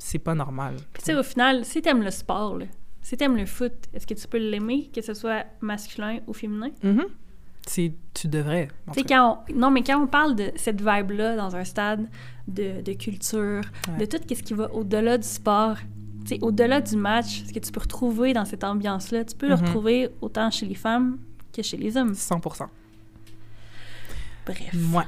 C'est 0.06 0.18
pas 0.18 0.34
normal. 0.34 0.74
Puis 0.92 1.02
tu 1.02 1.06
sais, 1.06 1.14
au 1.14 1.22
final, 1.22 1.64
si 1.64 1.80
t'aimes 1.80 2.02
le 2.02 2.10
sport, 2.10 2.58
là, 2.58 2.66
si 3.00 3.16
t'aimes 3.16 3.36
le 3.38 3.46
foot, 3.46 3.72
est-ce 3.94 4.06
que 4.06 4.12
tu 4.12 4.28
peux 4.28 4.36
l'aimer, 4.38 4.90
que 4.94 5.00
ce 5.00 5.14
soit 5.14 5.46
masculin 5.62 6.18
ou 6.26 6.34
féminin? 6.34 6.70
Tu 7.66 8.28
devrais. 8.28 8.68
en 8.86 8.92
Tu 8.92 9.02
cas. 9.04 9.16
quand 9.16 9.44
on... 9.48 9.54
Non, 9.58 9.70
mais 9.70 9.82
quand 9.82 9.98
on 10.02 10.06
parle 10.06 10.34
de 10.36 10.52
cette 10.56 10.80
vibe-là 10.82 11.36
dans 11.36 11.56
un 11.56 11.64
stade 11.64 12.06
de, 12.46 12.82
de 12.82 12.92
culture, 12.92 13.62
Ouais. 13.88 13.96
de 13.98 14.04
tout 14.04 14.18
ce 14.28 14.42
qui 14.42 14.52
va 14.52 14.70
au-delà 14.74 15.16
du 15.16 15.26
sport, 15.26 15.76
au-delà 16.42 16.82
du 16.82 16.96
match, 16.96 17.42
ce 17.46 17.52
que 17.54 17.58
tu 17.60 17.72
peux 17.72 17.80
retrouver 17.80 18.34
dans 18.34 18.44
cette 18.44 18.64
ambiance-là, 18.64 19.24
tu 19.24 19.34
peux 19.36 19.48
le 19.48 19.56
Mhm. 19.56 19.62
retrouver 19.64 20.08
autant 20.20 20.50
chez 20.50 20.66
les 20.66 20.74
femmes 20.74 21.18
que 21.54 21.62
chez 21.62 21.78
les 21.78 21.96
hommes. 21.96 22.14
100 22.14 22.40
Bref. 24.46 24.70
Moi, 24.74 25.04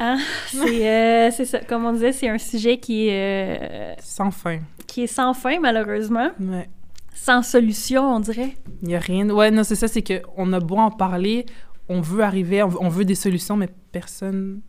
Hein? 0.00 0.18
C'est 0.48 0.88
euh, 0.90 1.30
c'est 1.30 1.44
ça. 1.44 1.60
Comme 1.60 1.84
on 1.84 1.92
disait, 1.92 2.12
c'est 2.12 2.28
un 2.28 2.38
sujet 2.38 2.78
qui 2.78 3.08
est, 3.08 3.58
euh, 3.62 3.94
sans 4.00 4.30
fin. 4.32 4.58
qui 4.86 5.02
est 5.04 5.06
sans 5.06 5.32
fin, 5.34 5.60
malheureusement. 5.60 6.30
Ouais. 6.40 6.68
Sans 7.14 7.42
solution, 7.42 8.02
on 8.16 8.20
dirait. 8.20 8.56
Il 8.82 8.88
n'y 8.88 8.96
a 8.96 8.98
rien. 8.98 9.28
Ouais, 9.30 9.50
non, 9.52 9.62
c'est 9.62 9.76
ça, 9.76 9.86
c'est 9.88 10.02
qu'on 10.02 10.52
a 10.52 10.58
beau 10.60 10.76
en 10.76 10.90
parler, 10.90 11.46
on 11.88 12.00
veut 12.00 12.22
arriver, 12.24 12.62
on 12.62 12.88
veut, 12.88 13.04
des 13.04 13.14
solutions, 13.14 13.56
mais 13.56 13.68
personne 13.92 14.60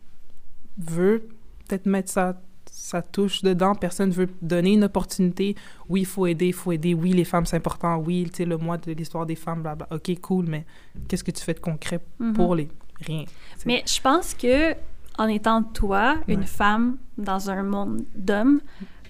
veut 0.78 1.28
peut-être 1.66 1.86
mettre 1.86 2.10
sa, 2.10 2.40
sa 2.70 3.02
touche 3.02 3.42
dedans. 3.42 3.74
Personne 3.74 4.10
veut 4.10 4.28
donner 4.42 4.74
une 4.74 4.84
opportunité. 4.84 5.56
Oui, 5.88 6.02
il 6.02 6.06
faut 6.06 6.26
aider, 6.26 6.46
il 6.46 6.52
faut 6.54 6.70
aider. 6.72 6.94
Oui, 6.94 7.12
les 7.12 7.24
femmes, 7.24 7.46
c'est 7.46 7.56
important. 7.56 7.96
Oui, 7.98 8.24
tu 8.30 8.36
sais, 8.36 8.44
le 8.44 8.56
mois 8.58 8.78
de 8.78 8.92
l'histoire 8.92 9.26
des 9.26 9.34
femmes, 9.36 9.62
blabla. 9.62 9.88
OK, 9.90 10.20
cool, 10.20 10.46
mais 10.46 10.64
qu'est-ce 11.08 11.24
que 11.24 11.32
tu 11.32 11.42
fais 11.42 11.54
de 11.54 11.60
concret 11.60 12.00
Mhm. 12.20 12.32
pour 12.32 12.54
les... 12.54 12.68
Rien. 13.04 13.24
Mais 13.64 13.82
je 13.86 14.00
pense 14.00 14.34
que 14.34 14.74
en 15.18 15.28
étant 15.28 15.62
toi, 15.62 16.16
une 16.28 16.40
Ouais. 16.40 16.46
femme 16.46 16.98
dans 17.18 17.50
un 17.50 17.62
monde 17.62 18.04
d'hommes, 18.14 18.60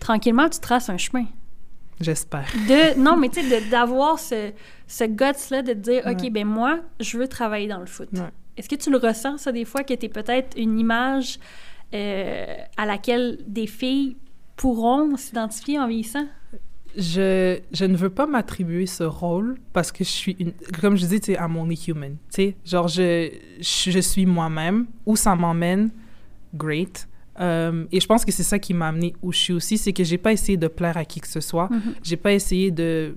tranquillement, 0.01 0.49
tu 0.49 0.61
traces 0.61 0.89
un 0.89 0.97
chemin. 0.99 1.27
J'espère. 2.01 2.47
De, 2.69 2.99
non, 3.01 3.17
mais 3.17 3.29
tu 3.29 3.43
sais, 3.43 3.61
d'avoir 3.69 4.19
ce, 4.19 4.53
ce 4.87 5.05
guts-là 5.05 5.63
de 5.63 5.73
te 5.73 5.79
dire, 5.79 6.03
OK, 6.07 6.23
Ouais. 6.23 6.31
ben 6.31 6.47
moi, 6.47 6.79
je 7.01 7.19
veux 7.19 7.27
travailler 7.29 7.69
dans 7.69 7.81
le 7.81 7.87
foot. 7.87 8.09
Ouais. 8.13 8.31
Est-ce 8.57 8.69
que 8.69 8.75
tu 8.77 8.91
le 8.91 8.99
ressens, 8.99 9.39
ça, 9.39 9.51
des 9.53 9.65
fois, 9.65 9.83
que 9.83 9.95
tu 9.95 10.07
es 10.07 10.09
peut-être 10.09 10.57
une 10.57 10.79
image 10.79 11.39
euh, 11.95 12.57
à 12.77 12.87
laquelle 12.87 13.39
des 13.47 13.67
filles 13.67 14.17
pourront 14.57 15.17
s'identifier 15.17 15.79
en 15.79 15.87
vieillissant? 15.89 16.27
Je, 16.97 17.61
je 17.73 17.85
ne 17.85 17.97
veux 17.97 18.11
pas 18.11 18.27
m'attribuer 18.27 18.87
ce 18.87 19.05
rôle 19.05 19.57
parce 19.73 19.93
que 19.93 20.05
je 20.05 20.09
suis 20.09 20.37
une, 20.39 20.53
comme 20.81 20.97
je 20.97 21.07
dis, 21.07 21.21
tu 21.21 21.33
sais, 21.33 21.39
I'm 21.39 21.57
only 21.57 21.79
human. 21.87 22.17
Tu 22.33 22.43
sais, 22.43 22.57
genre, 22.65 22.89
je, 22.89 23.31
je, 23.61 23.91
je 23.91 23.99
suis 23.99 24.27
moi-même. 24.27 24.87
Où 25.05 25.17
ça 25.17 25.35
m'emmène, 25.35 25.91
great. 26.55 27.09
Euh, 27.39 27.85
et 27.93 28.01
je 28.01 28.07
pense 28.07 28.25
que 28.25 28.33
c'est 28.33 28.43
ça 28.43 28.59
qui 28.59 28.73
m'a 28.73 28.89
amené 28.89 29.15
où 29.23 29.33
je 29.33 29.39
suis 29.39 29.53
aussi, 29.53 29.77
c'est 29.79 29.93
que 29.93 30.05
j'ai 30.05 30.19
pas 30.19 30.33
essayé 30.33 30.57
de 30.57 30.69
plaire 30.69 30.97
à 30.97 31.05
qui 31.05 31.21
que 31.21 31.29
ce 31.29 31.41
soit. 31.41 31.69
Mhm. 31.71 31.95
J'ai 32.03 32.17
pas 32.17 32.33
essayé 32.33 32.71
de 32.71 33.17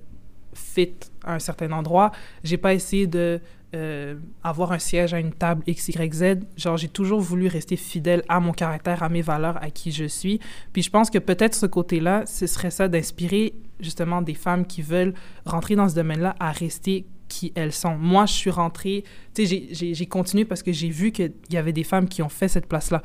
fit 0.54 0.94
à 1.24 1.36
un 1.36 1.40
certain 1.40 1.72
endroit. 1.72 2.12
J'ai 2.44 2.58
pas 2.58 2.74
essayé 2.74 3.08
de 3.08 3.40
euh, 3.76 4.16
avoir 4.44 4.72
un 4.72 4.80
siège 4.80 5.14
à 5.14 5.20
une 5.20 5.32
table 5.32 5.64
X, 5.68 5.90
Y, 5.90 6.14
Z. 6.14 6.24
Genre, 6.58 6.78
j'ai 6.78 6.88
toujours 6.88 7.22
voulu 7.22 7.48
rester 7.48 7.76
fidèle 7.76 8.24
à 8.28 8.40
mon 8.40 8.52
caractère, 8.52 9.04
à 9.04 9.10
mes 9.10 9.22
valeurs, 9.22 9.62
à 9.62 9.70
qui 9.70 9.92
je 9.92 10.06
suis. 10.06 10.40
Puis 10.74 10.82
je 10.82 10.90
pense 10.90 11.10
que 11.10 11.20
peut-être 11.20 11.54
ce 11.54 11.66
côté-là, 11.66 12.26
ce 12.26 12.48
serait 12.48 12.72
ça 12.72 12.88
d'inspirer 12.88 13.54
justement 13.80 14.22
des 14.22 14.34
femmes 14.34 14.66
qui 14.66 14.82
veulent 14.82 15.14
rentrer 15.46 15.76
dans 15.76 15.88
ce 15.88 15.96
domaine-là 15.96 16.36
à 16.40 16.52
rester 16.52 17.06
qui 17.28 17.54
elles 17.56 17.72
sont. 17.72 17.96
Moi, 17.96 18.26
je 18.26 18.34
suis 18.34 18.50
rentrée, 18.50 19.04
tu 19.34 19.46
sais, 19.46 19.68
j'ai 19.72 20.06
continué 20.08 20.46
parce 20.46 20.64
que 20.64 20.72
j'ai 20.72 20.90
vu 20.90 21.12
qu'il 21.12 21.32
y 21.52 21.58
avait 21.58 21.74
des 21.74 21.84
femmes 21.84 22.10
qui 22.10 22.22
ont 22.22 22.30
fait 22.30 22.48
cette 22.48 22.66
place-là. 22.66 23.04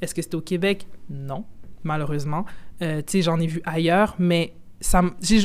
Est-ce 0.00 0.14
que 0.14 0.20
c'était 0.20 0.36
au 0.36 0.42
Québec? 0.42 0.86
Non, 1.08 1.44
malheureusement. 1.82 2.44
Euh, 2.82 2.98
tu 2.98 3.12
sais, 3.12 3.22
j'en 3.22 3.40
ai 3.40 3.46
vu 3.46 3.62
ailleurs, 3.64 4.16
mais 4.18 4.54
ça, 4.84 5.02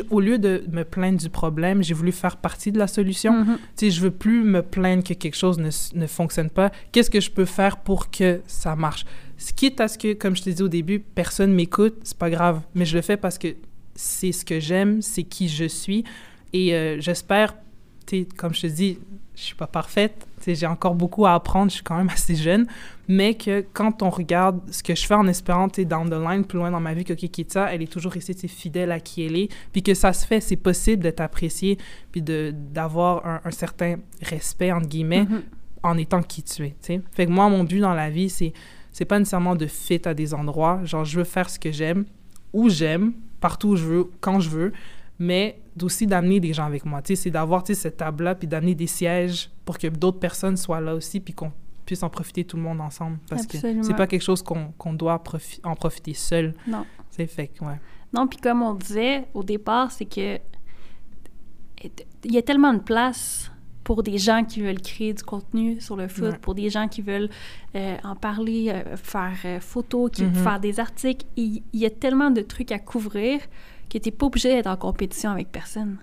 au 0.09 0.19
lieu 0.19 0.37
de 0.37 0.63
me 0.71 0.83
plaindre 0.83 1.17
du 1.19 1.29
problème, 1.29 1.81
j'ai 1.83 1.93
voulu 1.93 2.11
faire 2.11 2.37
partie 2.37 2.71
de 2.71 2.77
la 2.77 2.87
solution. 2.87 3.31
Mhm. 3.45 3.57
Tu 3.77 3.85
sais, 3.85 3.91
je 3.91 4.01
veux 4.01 4.11
plus 4.11 4.43
me 4.43 4.61
plaindre 4.61 5.03
que 5.03 5.13
quelque 5.13 5.35
chose 5.37 5.57
ne, 5.59 5.69
ne 5.99 6.07
fonctionne 6.07 6.49
pas. 6.49 6.71
Qu'est-ce 6.91 7.09
que 7.09 7.21
je 7.21 7.31
peux 7.31 7.45
faire 7.45 7.77
pour 7.77 8.09
que 8.11 8.41
ça 8.47 8.75
marche? 8.75 9.05
Ce- 9.37 9.53
Quitte 9.53 9.79
à 9.79 9.87
ce 9.87 9.97
que, 9.97 10.13
comme 10.13 10.35
je 10.35 10.43
te 10.43 10.49
dis 10.49 10.61
au 10.61 10.67
début, 10.67 10.99
personne 10.99 11.53
m'écoute, 11.53 11.95
c'est 12.03 12.17
pas 12.17 12.29
grave. 12.29 12.61
Mais 12.75 12.85
je 12.85 12.95
le 12.97 13.01
fais 13.01 13.15
parce 13.17 13.37
que 13.37 13.47
c'est 13.95 14.31
ce 14.33 14.43
que 14.43 14.59
j'aime, 14.59 15.01
c'est 15.01 15.23
qui 15.23 15.47
je 15.47 15.65
suis. 15.65 16.03
Et 16.51 16.73
euh, 16.75 16.99
j'espère, 16.99 17.55
tu 18.05 18.19
sais, 18.19 18.27
comme 18.35 18.53
je 18.53 18.61
te 18.61 18.67
dis, 18.67 18.99
je 19.35 19.41
suis 19.41 19.55
pas 19.55 19.67
parfaite. 19.67 20.27
Tu 20.39 20.43
sais, 20.45 20.55
j'ai 20.55 20.67
encore 20.67 20.95
beaucoup 20.95 21.25
à 21.25 21.33
apprendre, 21.33 21.69
je 21.69 21.75
suis 21.75 21.83
quand 21.83 21.97
même 21.97 22.09
assez 22.13 22.35
jeune. 22.35 22.67
Mais 23.11 23.33
que 23.33 23.65
quand 23.73 24.03
on 24.03 24.11
regarde 24.11 24.61
ce 24.71 24.83
que 24.83 24.93
je 24.93 25.05
fais 25.05 25.15
en 25.15 25.25
espérant, 25.27 25.67
tu 25.67 25.83
down 25.83 26.07
the 26.09 26.13
line, 26.13 26.45
plus 26.45 26.59
loin 26.59 26.69
dans 26.69 26.79
ma 26.79 26.93
vie, 26.93 27.03
que 27.03 27.13
Kikita, 27.13 27.73
elle 27.73 27.81
est 27.81 27.91
toujours 27.91 28.11
restée, 28.11 28.47
fidèle 28.47 28.91
à 28.91 28.99
qui 28.99 29.23
elle 29.25 29.35
est. 29.35 29.49
Puis 29.73 29.81
que 29.81 29.95
ça 29.95 30.13
se 30.13 30.27
fait, 30.27 30.39
c'est 30.41 30.55
possible 30.55 31.01
d'être 31.01 31.19
apprécié, 31.19 31.79
puis 32.11 32.21
de- 32.21 32.53
d'avoir 32.55 33.25
un, 33.25 33.41
un 33.43 33.51
certain 33.51 33.95
respect, 34.21 34.71
entre 34.71 34.87
guillemets, 34.87 35.23
Mhm. 35.23 35.41
en 35.81 35.97
étant 35.97 36.21
qui 36.21 36.43
tu 36.43 36.63
es, 36.65 36.69
tu 36.69 36.75
sais. 36.81 37.01
Fait 37.11 37.25
que 37.25 37.31
moi, 37.31 37.49
mon 37.49 37.63
but 37.63 37.79
dans 37.79 37.95
la 37.95 38.09
vie, 38.11 38.29
c'est 38.29 38.53
c'est 38.91 39.05
pas 39.05 39.17
nécessairement 39.19 39.55
de 39.55 39.65
fit 39.67 40.01
à 40.05 40.13
des 40.13 40.33
endroits. 40.33 40.81
Genre, 40.83 41.05
je 41.05 41.17
veux 41.19 41.23
faire 41.23 41.49
ce 41.49 41.57
que 41.59 41.71
j'aime, 41.71 42.05
où 42.53 42.69
j'aime, 42.69 43.13
partout 43.39 43.69
où 43.69 43.75
je 43.75 43.85
veux, 43.85 44.09
quand 44.19 44.39
je 44.39 44.49
veux, 44.49 44.73
mais 45.19 45.59
d'aussi 45.75 46.05
d'amener 46.07 46.39
des 46.39 46.53
gens 46.53 46.65
avec 46.65 46.85
moi. 46.85 47.01
C'est 47.05 47.29
d'avoir, 47.29 47.63
cette 47.65 47.97
table-là, 47.97 48.35
puis 48.35 48.47
d'amener 48.47 48.75
des 48.75 48.87
sièges 48.87 49.49
pour 49.65 49.77
que 49.77 49.87
d'autres 49.87 50.19
personnes 50.19 50.57
soient 50.57 50.81
là 50.81 50.95
aussi, 50.95 51.19
puis 51.19 51.33
qu'on 51.33 51.51
puisse 51.89 52.03
en 52.03 52.09
profiter 52.09 52.43
tout 52.45 52.55
le 52.57 52.63
monde 52.63 52.81
ensemble. 52.81 53.17
Parce 53.29 53.43
Absolument. 53.45 53.81
que 53.81 53.87
c'est 53.87 53.95
pas 53.95 54.07
quelque 54.07 54.21
chose 54.21 54.43
qu'on 54.43 54.71
qu'on 54.77 54.93
doit 54.93 55.17
profi- 55.17 55.59
en 55.63 55.75
profiter 55.75 56.13
seul. 56.13 56.53
Non. 56.67 56.85
C'est 57.09 57.27
fait 57.27 57.51
ouais. 57.61 57.79
Non, 58.13 58.27
puis 58.27 58.37
comme 58.39 58.61
on 58.61 58.73
disait 58.75 59.27
au 59.33 59.43
départ, 59.43 59.91
c'est 59.91 60.05
que 60.05 60.39
il 62.25 62.33
y 62.33 62.37
a 62.37 62.41
tellement 62.41 62.73
de 62.73 62.79
place 62.79 63.51
pour 63.83 64.03
des 64.03 64.17
gens 64.17 64.43
qui 64.43 64.61
veulent 64.61 64.81
créer 64.81 65.13
du 65.13 65.23
contenu 65.23 65.79
sur 65.81 65.95
le 65.95 66.07
foot, 66.07 66.23
Ouais. 66.33 66.37
pour 66.39 66.53
des 66.53 66.69
gens 66.69 66.87
qui 66.87 67.01
veulent 67.01 67.29
euh, 67.75 67.97
en 68.03 68.15
parler, 68.15 68.69
euh, 68.69 68.95
faire 68.97 69.37
euh, 69.45 69.59
photo, 69.59 70.09
qui 70.09 70.23
Mhm. 70.23 70.33
faire 70.35 70.59
des 70.59 70.79
articles. 70.79 71.25
Il 71.37 71.63
il 71.73 71.79
y 71.79 71.85
a 71.85 71.89
tellement 71.89 72.29
de 72.31 72.41
trucs 72.41 72.71
à 72.71 72.79
couvrir 72.79 73.39
que 73.89 73.97
tu 73.97 74.07
n'es 74.09 74.15
pas 74.15 74.25
obligé 74.27 74.49
d'être 74.49 74.67
en 74.67 74.77
compétition 74.77 75.31
avec 75.31 75.51
personne. 75.51 75.97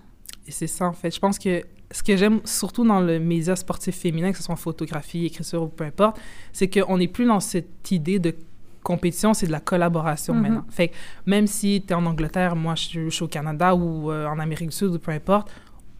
Et 0.47 0.51
c'est 0.51 0.67
ça, 0.67 0.85
en 0.85 0.93
fait. 0.93 1.11
Je 1.13 1.19
pense 1.19 1.37
que 1.39 1.63
ce 1.91 2.03
que 2.03 2.17
j'aime 2.17 2.41
surtout 2.43 2.85
dans 2.85 2.99
le 2.99 3.19
média 3.19 3.55
sportif 3.55 3.95
féminin, 3.95 4.31
que 4.31 4.37
ce 4.37 4.43
soit 4.43 4.53
en 4.53 4.57
photographie, 4.57 5.25
écriture 5.25 5.63
ou 5.63 5.67
peu 5.67 5.85
importe, 5.85 6.19
c'est 6.51 6.67
qu'on 6.69 6.97
n'est 6.97 7.07
plus 7.07 7.25
dans 7.25 7.39
cette 7.39 7.91
idée 7.91 8.19
de 8.19 8.35
compétition, 8.83 9.33
c'est 9.33 9.47
de 9.47 9.51
la 9.51 9.59
collaboration 9.59 10.33
Mhm. 10.33 10.41
maintenant. 10.41 10.65
Fait 10.69 10.89
que 10.89 10.95
même 11.25 11.47
si 11.47 11.83
tu 11.85 11.91
es 11.91 11.95
en 11.95 12.05
Angleterre, 12.05 12.55
moi 12.55 12.75
je 12.75 12.83
suis, 12.83 13.03
je 13.05 13.09
suis 13.09 13.23
au 13.23 13.27
Canada 13.27 13.73
ou 13.75 14.11
euh, 14.11 14.25
en 14.27 14.39
Amérique 14.39 14.69
du 14.69 14.75
Sud 14.75 14.89
ou 14.89 14.99
peu 14.99 15.11
importe, 15.11 15.49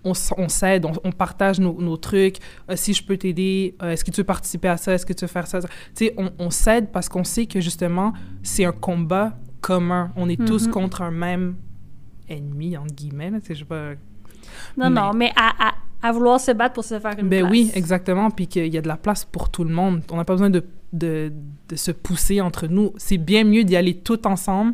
on, 0.04 0.14
s'aide, 0.14 0.86
on, 0.86 0.94
on 1.04 1.12
partage 1.12 1.60
nos, 1.60 1.82
nos 1.82 1.98
trucs. 1.98 2.38
Euh, 2.72 2.78
si 2.78 2.94
je 2.94 3.04
peux 3.04 3.18
t'aider, 3.18 3.76
euh, 3.82 3.92
est-ce 3.92 4.06
que 4.06 4.12
tu 4.12 4.22
veux 4.22 4.26
participer 4.26 4.70
à 4.70 4.78
ça, 4.78 4.94
est-ce 4.94 5.06
que 5.06 5.12
tu 5.12 5.26
veux 5.26 5.30
faire 5.30 5.48
ça? 5.48 5.60
Tu 5.60 5.68
sais, 5.96 6.14
on, 6.18 6.32
on 6.40 6.50
s'aide 6.50 6.92
parce 6.94 7.10
qu'on 7.10 7.26
sait 7.26 7.46
que 7.46 7.60
justement, 7.60 8.14
c'est 8.42 8.64
un 8.64 8.72
combat 8.72 9.38
commun. 9.60 10.14
On 10.16 10.30
est 10.30 10.42
tous 10.46 10.68
Mhm. 10.68 10.72
contre 10.74 11.02
un 11.02 11.12
même 11.12 11.56
ennemi, 12.30 12.78
entre 12.78 12.94
guillemets. 12.94 13.32
Je 13.50 13.54
sais 13.54 13.66
pas. 13.66 13.94
Non, 14.78 14.90
Mais- 14.90 15.02
non, 15.02 15.14
mais 15.14 15.32
à, 15.36 15.70
à, 15.70 15.74
à 16.02 16.12
vouloir 16.12 16.40
se 16.40 16.52
battre 16.52 16.74
pour 16.76 16.84
se 16.84 17.00
faire 17.00 17.14
une 17.18 17.28
Ben 17.30 17.42
place. 17.42 17.52
oui, 17.52 17.72
exactement. 17.74 18.30
Puis 18.32 18.48
qu'il 18.48 18.68
y 18.74 18.78
a 18.78 18.82
de 18.82 18.88
la 18.88 18.98
place 18.98 19.26
pour 19.26 19.50
tout 19.50 19.64
le 19.64 19.74
monde. 19.74 20.02
On 20.12 20.18
n'a 20.18 20.26
pas 20.26 20.34
besoin 20.34 20.50
de, 20.50 20.64
de, 20.94 21.32
de 21.70 21.76
se 21.76 21.92
pousser 21.92 22.40
entre 22.42 22.68
nous. 22.68 22.94
C'est 22.98 23.18
bien 23.18 23.44
mieux 23.44 23.64
d'y 23.64 23.76
aller 23.76 23.96
tout 23.96 24.26
ensemble, 24.28 24.74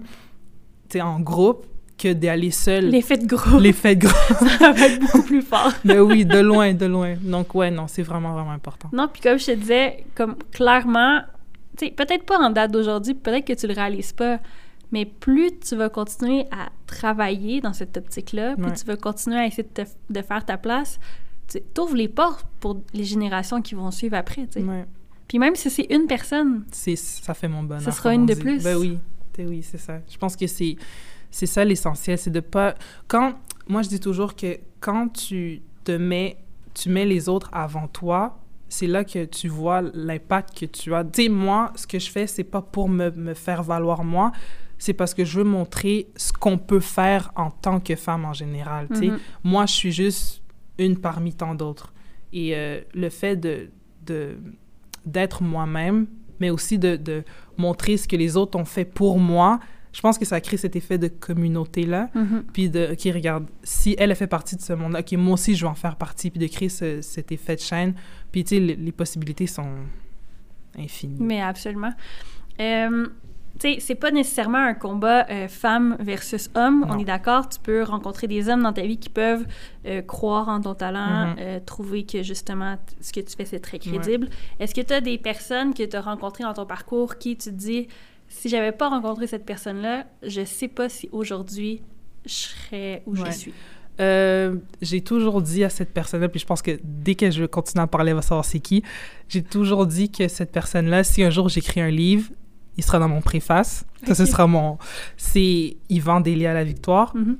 tu 0.89 0.97
sais, 0.97 1.01
en 1.01 1.19
groupe, 1.19 1.65
que 1.97 2.11
d'y 2.11 2.27
aller 2.27 2.51
seul. 2.51 2.89
L'effet 2.89 3.17
de 3.17 3.25
groupe, 3.27 3.61
L'effet 3.61 3.95
de 3.95 4.05
groupe. 4.07 4.49
ça 4.59 4.71
va 4.71 4.85
être 4.87 4.99
beaucoup 4.99 5.23
plus 5.23 5.41
fort. 5.41 5.71
Ben 5.85 5.99
oui, 6.01 6.25
de 6.25 6.39
loin, 6.39 6.73
de 6.73 6.85
loin. 6.87 7.13
Donc, 7.21 7.53
ouais, 7.55 7.71
non, 7.71 7.85
c'est 7.87 8.01
vraiment, 8.03 8.33
vraiment 8.33 8.51
important. 8.51 8.89
Non, 8.91 9.07
puis 9.11 9.21
comme 9.21 9.37
je 9.39 9.45
te 9.45 9.51
disais, 9.51 10.03
comme 10.15 10.35
clairement, 10.51 11.21
tu 11.77 11.85
sais, 11.85 11.91
peut-être 11.91 12.25
pas 12.25 12.37
en 12.39 12.49
date 12.49 12.71
d'aujourd'hui, 12.71 13.13
peut-être 13.13 13.45
que 13.45 13.53
tu 13.53 13.67
le 13.67 13.73
réalises 13.73 14.11
pas, 14.11 14.39
mais 14.93 15.05
plus 15.05 15.51
tu 15.59 15.75
vas 15.75 15.89
continuer 15.89 16.45
à 16.51 16.69
travailler 16.87 17.59
dans 17.59 17.73
cette 17.73 17.97
optique-là, 17.97 18.55
plus 18.55 18.65
Ouais. 18.65 18.73
tu 18.73 18.85
vas 18.85 18.95
continuer 18.95 19.37
à 19.39 19.45
essayer 19.47 19.63
de, 19.63 19.83
te- 19.83 19.89
de 20.09 20.21
faire 20.21 20.45
ta 20.45 20.57
place, 20.57 20.99
tu 21.49 21.59
ouvres 21.81 21.95
les 21.95 22.07
portes 22.07 22.45
pour 22.61 22.79
les 22.93 23.03
générations 23.03 23.61
qui 23.61 23.75
vont 23.75 23.91
suivre 23.91 24.15
après. 24.15 24.47
Ouais. 24.55 24.85
Puis 25.27 25.39
même 25.39 25.55
si 25.55 25.69
c'est 25.69 25.87
une 25.89 26.05
personne, 26.07 26.63
ça 26.71 27.33
fait 27.33 27.47
mon 27.47 27.63
bonheur. 27.63 27.81
Ça 27.81 27.91
sera 27.91 28.13
une 28.13 28.25
de 28.25 28.33
dit. 28.35 28.39
plus. 28.39 28.63
Ben 28.63 28.77
oui, 28.77 28.99
oui, 29.39 29.63
c'est 29.63 29.77
ça. 29.79 29.99
Je 30.09 30.17
pense 30.17 30.35
que 30.35 30.45
c'est, 30.47 30.75
c'est 31.31 31.47
ça 31.47 31.65
l'essentiel, 31.65 32.17
c'est 32.17 32.29
de 32.31 32.39
pas... 32.39 32.75
Quand, 33.07 33.33
moi, 33.67 33.81
je 33.81 33.89
dis 33.89 33.99
toujours 33.99 34.35
que 34.35 34.59
quand 34.79 35.09
tu 35.09 35.61
te 35.83 35.91
mets, 35.91 36.37
tu 36.75 36.89
mets 36.89 37.05
les 37.05 37.27
autres 37.29 37.49
avant 37.51 37.87
toi, 37.87 38.37
c'est 38.69 38.87
là 38.87 39.03
que 39.03 39.25
tu 39.25 39.47
vois 39.47 39.81
l'impact 39.81 40.57
que 40.59 40.65
tu 40.65 40.93
as. 40.95 41.03
Tu 41.03 41.23
sais, 41.23 41.29
moi, 41.29 41.71
ce 41.75 41.85
que 41.87 41.99
je 41.99 42.09
fais, 42.09 42.25
c'est 42.27 42.43
pas 42.43 42.61
pour 42.61 42.89
me, 42.89 43.09
me 43.11 43.33
faire 43.33 43.61
valoir 43.63 44.03
moi, 44.03 44.31
c'est 44.77 44.93
parce 44.93 45.13
que 45.13 45.23
je 45.25 45.37
veux 45.39 45.43
montrer 45.45 46.07
ce 46.15 46.33
qu'on 46.33 46.57
peut 46.57 46.79
faire 46.79 47.31
en 47.35 47.49
tant 47.51 47.79
que 47.79 47.95
femme 47.95 48.25
en 48.25 48.33
général, 48.33 48.87
sais. 48.93 49.07
Mhm. 49.07 49.19
Moi, 49.43 49.65
je 49.65 49.73
suis 49.73 49.91
juste 49.91 50.41
une 50.77 50.97
parmi 50.97 51.33
tant 51.33 51.55
d'autres. 51.55 51.93
Et 52.33 52.55
euh, 52.55 52.81
le 52.93 53.09
fait 53.09 53.35
de, 53.35 53.69
de, 54.05 54.37
d'être 55.05 55.43
moi-même, 55.43 56.07
mais 56.39 56.49
aussi 56.49 56.77
de, 56.79 56.95
de 56.95 57.23
montrer 57.57 57.95
ce 57.97 58.07
que 58.07 58.15
les 58.15 58.35
autres 58.35 58.57
ont 58.59 58.65
fait 58.65 58.85
pour 58.85 59.19
moi, 59.19 59.59
je 59.93 60.01
pense 60.01 60.17
que 60.17 60.25
ça 60.25 60.41
crée 60.41 60.57
cet 60.57 60.75
effet 60.75 60.97
de 60.97 61.07
communauté-là. 61.07 62.09
Mhm. 62.15 62.43
Puis 62.51 62.69
de, 62.71 62.89
OK, 62.93 63.13
regarde, 63.13 63.45
si 63.61 63.95
elle 63.99 64.11
a 64.11 64.15
fait 64.15 64.25
partie 64.27 64.55
de 64.55 64.61
ce 64.61 64.73
monde-là, 64.73 65.01
OK, 65.01 65.11
moi 65.13 65.35
aussi, 65.35 65.55
je 65.55 65.63
vais 65.63 65.69
en 65.69 65.75
faire 65.75 65.95
partie, 65.95 66.31
puis 66.31 66.39
de 66.39 66.47
créer 66.47 66.69
ce- 66.69 67.01
cet 67.01 67.31
effet 67.31 67.55
de 67.55 67.61
chaîne. 67.61 67.93
Puis, 68.31 68.43
tu 68.43 68.55
sais, 68.55 68.59
les, 68.59 68.75
les 68.75 68.91
possibilités 68.91 69.45
sont 69.45 69.69
infinies. 70.77 71.17
Mais 71.19 71.41
absolument. 71.41 71.91
Euh, 72.59 73.07
tu 73.59 73.73
sais, 73.73 73.77
c'est 73.79 73.95
pas 73.95 74.09
nécessairement 74.11 74.57
un 74.57 74.73
combat 74.73 75.25
euh, 75.29 75.47
femme 75.47 75.95
versus 75.99 76.49
homme, 76.55 76.85
on 76.89 76.97
est 76.97 77.05
d'accord. 77.05 77.47
Tu 77.47 77.59
peux 77.59 77.83
rencontrer 77.83 78.27
des 78.27 78.49
hommes 78.49 78.63
dans 78.63 78.73
ta 78.73 78.81
vie 78.81 78.97
qui 78.97 79.09
peuvent 79.09 79.45
euh, 79.85 80.01
croire 80.01 80.49
en 80.49 80.59
ton 80.59 80.73
talent, 80.73 81.27
Mhm. 81.31 81.35
euh, 81.39 81.59
trouver 81.65 82.03
que 82.03 82.23
justement 82.23 82.77
ce 82.99 83.13
que 83.13 83.19
tu 83.19 83.35
fais 83.35 83.45
c'est 83.45 83.59
très 83.59 83.79
crédible. 83.79 84.29
Est-ce 84.59 84.73
que 84.73 84.81
tu 84.81 84.93
as 84.93 85.01
des 85.01 85.17
personnes 85.17 85.73
que 85.73 85.83
tu 85.83 85.95
as 85.95 86.01
rencontrées 86.01 86.43
dans 86.43 86.53
ton 86.53 86.65
parcours 86.65 87.17
qui 87.17 87.37
tu 87.37 87.49
te 87.51 87.55
dis 87.55 87.87
si 88.27 88.49
j'avais 88.49 88.71
pas 88.71 88.89
rencontré 88.89 89.27
cette 89.27 89.45
personne-là, 89.45 90.05
je 90.23 90.43
sais 90.43 90.67
pas 90.67 90.89
si 90.89 91.07
aujourd'hui 91.11 91.81
je 92.25 92.31
serais 92.33 93.03
où 93.05 93.15
je 93.15 93.29
suis? 93.31 93.53
Euh, 93.99 94.55
j'ai 94.81 95.01
toujours 95.01 95.39
dit 95.43 95.63
à 95.63 95.69
cette 95.69 95.93
personne-là, 95.93 96.27
puis 96.27 96.39
je 96.39 96.47
pense 96.47 96.63
que 96.63 96.79
dès 96.83 97.13
que 97.13 97.29
je 97.29 97.45
continue 97.45 97.83
à 97.83 97.85
parler, 97.87 98.09
elle 98.09 98.15
va 98.15 98.23
savoir 98.23 98.43
c'est 98.43 98.59
qui. 98.59 98.81
J'ai 99.29 99.43
toujours 99.43 99.85
dit 99.85 100.09
que 100.09 100.27
cette 100.27 100.51
personne-là, 100.51 101.03
si 101.03 101.21
un 101.23 101.29
jour 101.29 101.47
j'écris 101.47 101.79
un 101.81 101.91
livre, 101.91 102.31
il 102.77 102.83
sera 102.83 102.99
dans 102.99 103.09
mon 103.09 103.21
préface. 103.21 103.85
Ça, 104.07 104.15
ce 104.15 104.23
Ok. 104.23 104.29
sera 104.29 104.47
mon... 104.47 104.77
C'est 105.17 105.77
Yvan 105.89 106.21
Délia 106.21 106.51
à 106.51 106.53
la 106.53 106.63
victoire. 106.63 107.15
Mhm. 107.15 107.37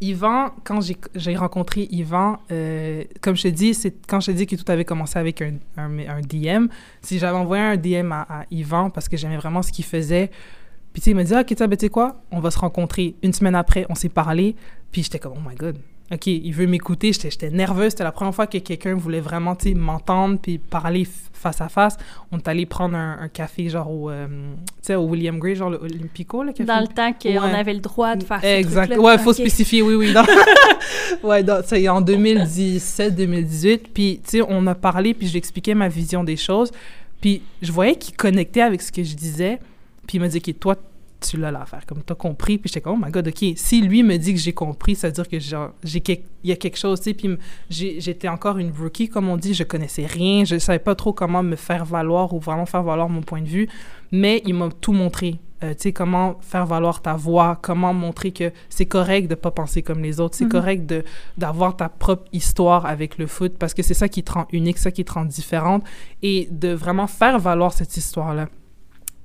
Yvan, 0.00 0.50
quand 0.64 0.80
j'ai- 1.14 1.36
rencontré 1.36 1.86
Yvan, 1.92 2.38
euh, 2.50 3.04
comme 3.20 3.36
je 3.36 3.44
te 3.44 3.48
dis, 3.48 3.72
c'est 3.72 3.94
quand 4.08 4.18
je 4.18 4.26
te 4.32 4.36
dis 4.36 4.46
que 4.46 4.56
tout 4.56 4.64
avait 4.72 4.84
commencé 4.84 5.16
avec 5.18 5.40
un, 5.42 5.54
un, 5.76 5.96
un 6.08 6.20
DM. 6.20 6.66
Si 7.02 7.20
j'avais 7.20 7.36
envoyé 7.36 7.62
un 7.62 7.76
DM 7.76 8.10
à, 8.10 8.22
à 8.28 8.44
Yvan 8.50 8.90
parce 8.90 9.08
que 9.08 9.16
j'aimais 9.16 9.36
vraiment 9.36 9.62
ce 9.62 9.70
qu'il 9.70 9.84
faisait, 9.84 10.28
puis 10.92 11.00
tu 11.00 11.04
sais, 11.04 11.10
il 11.12 11.14
m'a 11.14 11.22
dit, 11.22 11.32
ah, 11.34 11.44
Ketia, 11.44 11.68
ben, 11.68 11.76
tu 11.76 11.86
sais 11.86 11.90
quoi, 11.90 12.20
on 12.32 12.40
va 12.40 12.50
se 12.50 12.58
rencontrer. 12.58 13.14
Une 13.22 13.32
semaine 13.32 13.54
après, 13.54 13.86
on 13.88 13.94
s'est 13.94 14.08
parlé, 14.08 14.56
puis 14.90 15.04
j'étais 15.04 15.20
comme, 15.20 15.34
oh 15.36 15.48
my 15.48 15.54
god, 15.54 15.78
OK, 16.10 16.26
il 16.26 16.52
veut 16.52 16.66
m'écouter. 16.66 17.12
J'étais 17.12 17.50
nerveuse. 17.50 17.90
C'était 17.90 18.04
la 18.04 18.12
première 18.12 18.34
fois 18.34 18.46
que 18.46 18.58
quelqu'un 18.58 18.94
voulait 18.94 19.20
vraiment, 19.20 19.54
tu 19.56 19.68
sais, 19.70 19.74
m'entendre 19.74 20.38
puis 20.40 20.58
parler 20.58 21.06
face 21.32 21.60
à 21.60 21.68
face. 21.68 21.96
On 22.30 22.38
est 22.38 22.48
allé 22.48 22.66
prendre 22.66 22.96
un, 22.96 23.18
un 23.20 23.28
café, 23.28 23.68
genre 23.70 23.90
au, 23.90 24.10
euh, 24.10 24.26
au 24.90 25.06
William 25.08 25.38
Gray, 25.38 25.54
genre 25.56 25.70
le 25.70 25.78
Olympico, 25.78 26.42
le 26.42 26.52
café? 26.52 26.64
Dans 26.64 26.80
le 26.80 26.86
temps 26.88 27.12
qu'on 27.14 27.28
Ouais. 27.30 27.54
avait 27.54 27.72
le 27.74 27.80
droit 27.80 28.14
de 28.14 28.24
faire 28.24 28.40
ce 28.40 28.46
Exact. 28.46 28.86
truc-là. 28.88 29.02
Ouais, 29.02 29.18
faut 29.18 29.30
Ok. 29.30 29.36
spécifier, 29.36 29.80
oui, 29.82 29.94
oui. 29.94 30.12
non. 30.12 30.22
ouais, 31.28 31.44
c'est 31.66 31.88
en 31.88 32.00
2017-2018. 32.02 33.78
Puis, 33.94 34.20
tu 34.24 34.30
sais, 34.38 34.42
on 34.48 34.66
a 34.66 34.74
parlé, 34.74 35.14
puis 35.14 35.26
je 35.26 35.32
lui 35.32 35.38
expliquais 35.38 35.74
ma 35.74 35.88
vision 35.88 36.24
des 36.24 36.36
choses. 36.36 36.70
Puis, 37.20 37.42
je 37.62 37.72
voyais 37.72 37.96
qu'il 37.96 38.16
connectait 38.16 38.62
avec 38.62 38.82
ce 38.82 38.92
que 38.92 39.02
je 39.02 39.14
disais. 39.14 39.58
Puis, 40.06 40.18
il 40.18 40.20
m'a 40.20 40.28
dit, 40.28 40.38
OK, 40.38 40.58
toi, 40.58 40.76
tu 41.22 41.36
l'as 41.38 41.50
l'affaire, 41.50 41.86
comme 41.86 42.02
tu 42.04 42.12
as 42.12 42.16
compris. 42.16 42.58
Puis, 42.58 42.68
j'étais 42.68 42.80
comme, 42.80 43.00
oh 43.00 43.04
my 43.06 43.10
God, 43.10 43.28
OK. 43.28 43.44
Si 43.56 43.80
lui 43.80 44.02
me 44.02 44.16
dit 44.16 44.34
que 44.34 44.40
j'ai 44.40 44.52
compris, 44.52 44.94
ça 44.94 45.08
veut 45.08 45.12
dire 45.14 45.28
que 45.28 45.38
j'ai 45.38 46.02
il 46.44 46.50
y 46.50 46.52
a 46.52 46.56
quelque 46.56 46.76
chose, 46.78 47.00
tu 47.00 47.10
sais. 47.10 47.14
Puis, 47.14 47.38
j'étais 47.70 48.28
encore 48.28 48.58
une 48.58 48.72
rookie, 48.72 49.08
comme 49.08 49.28
on 49.28 49.36
dit. 49.36 49.54
Je 49.54 49.64
connaissais 49.64 50.06
rien. 50.06 50.44
Je 50.44 50.58
savais 50.58 50.78
pas 50.78 50.94
trop 50.94 51.12
comment 51.12 51.42
me 51.42 51.56
faire 51.56 51.84
valoir 51.84 52.34
ou 52.34 52.40
vraiment 52.40 52.66
faire 52.66 52.82
valoir 52.82 53.08
mon 53.08 53.22
point 53.22 53.40
de 53.40 53.48
vue. 53.48 53.68
Mais 54.10 54.42
il 54.44 54.54
m'a 54.54 54.68
tout 54.80 54.92
montré. 54.92 55.38
Euh, 55.62 55.74
tu 55.74 55.82
sais, 55.82 55.92
comment 55.92 56.38
faire 56.40 56.66
valoir 56.66 57.02
ta 57.02 57.14
voix, 57.14 57.56
comment 57.62 57.94
montrer 57.94 58.32
que 58.32 58.50
c'est 58.68 58.86
correct 58.86 59.28
de 59.28 59.36
pas 59.36 59.52
penser 59.52 59.80
comme 59.80 60.02
les 60.02 60.18
autres, 60.18 60.34
c'est 60.36 60.46
Mhm. 60.46 60.50
correct 60.50 60.86
de 60.86 61.04
d'avoir 61.38 61.76
ta 61.76 61.88
propre 61.88 62.24
histoire 62.32 62.84
avec 62.84 63.16
le 63.16 63.28
foot, 63.28 63.52
parce 63.60 63.72
que 63.72 63.84
c'est 63.84 63.94
ça 63.94 64.08
qui 64.08 64.24
te 64.24 64.32
rend 64.32 64.48
unique, 64.52 64.78
ça 64.78 64.90
qui 64.90 65.04
te 65.04 65.12
rend 65.12 65.24
différente, 65.24 65.84
et 66.20 66.48
de 66.50 66.70
vraiment 66.72 67.06
faire 67.06 67.38
valoir 67.38 67.72
cette 67.72 67.96
histoire-là. 67.96 68.48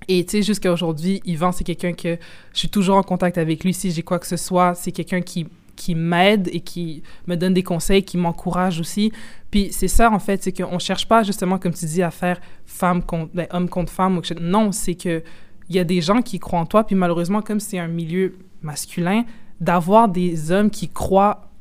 Et 0.08 0.24
tu 0.26 0.32
sais, 0.32 0.42
jusqu'à 0.42 0.72
aujourd'hui, 0.72 1.22
Yvan, 1.26 1.52
c'est 1.52 1.64
quelqu'un 1.64 1.94
que 1.94 2.18
je 2.54 2.60
suis 2.60 2.70
toujours 2.70 2.98
en 2.98 3.04
contact 3.04 3.38
avec 3.38 3.64
lui. 3.64 3.74
Si 3.74 3.92
j'ai 3.92 4.04
quoi 4.04 4.20
que 4.20 4.28
ce 4.28 4.38
soit, 4.38 4.74
c'est 4.76 4.92
quelqu'un 4.92 5.22
qui, 5.22 5.48
qui 5.76 5.96
m'aide 5.96 6.50
et 6.54 6.62
qui 6.62 7.04
me 7.28 7.36
donne 7.36 7.54
des 7.54 7.64
conseils, 7.64 8.04
qui 8.04 8.18
m'encourage 8.18 8.80
aussi. 8.80 9.12
Puis 9.52 9.70
c'est 9.72 9.90
ça, 9.90 10.12
en 10.12 10.20
fait, 10.20 10.44
c'est 10.44 10.54
qu'on 10.54 10.80
cherche 10.80 11.08
pas 11.08 11.24
justement, 11.24 11.58
comme 11.58 11.74
tu 11.74 11.86
dis, 11.86 12.04
à 12.04 12.12
faire 12.12 12.40
femme 12.66 13.04
contre, 13.04 13.32
ben, 13.34 13.48
homme 13.52 13.68
contre 13.68 13.92
femme. 13.92 14.22
Non, 14.40 14.72
c'est 14.72 14.96
que 14.96 15.24
il 15.70 15.76
y 15.76 15.80
a 15.80 15.84
des 15.84 16.00
gens 16.00 16.22
qui 16.22 16.40
croient 16.40 16.60
en 16.60 16.66
toi. 16.66 16.86
Puis 16.86 16.96
malheureusement, 16.96 17.42
comme 17.42 17.60
c'est 17.60 17.80
un 17.80 17.90
milieu 17.90 18.38
masculin, 18.62 19.26
d'avoir 19.60 20.08
des 20.08 20.52
hommes 20.52 20.70
qui 20.70 20.88
croient 20.88 21.52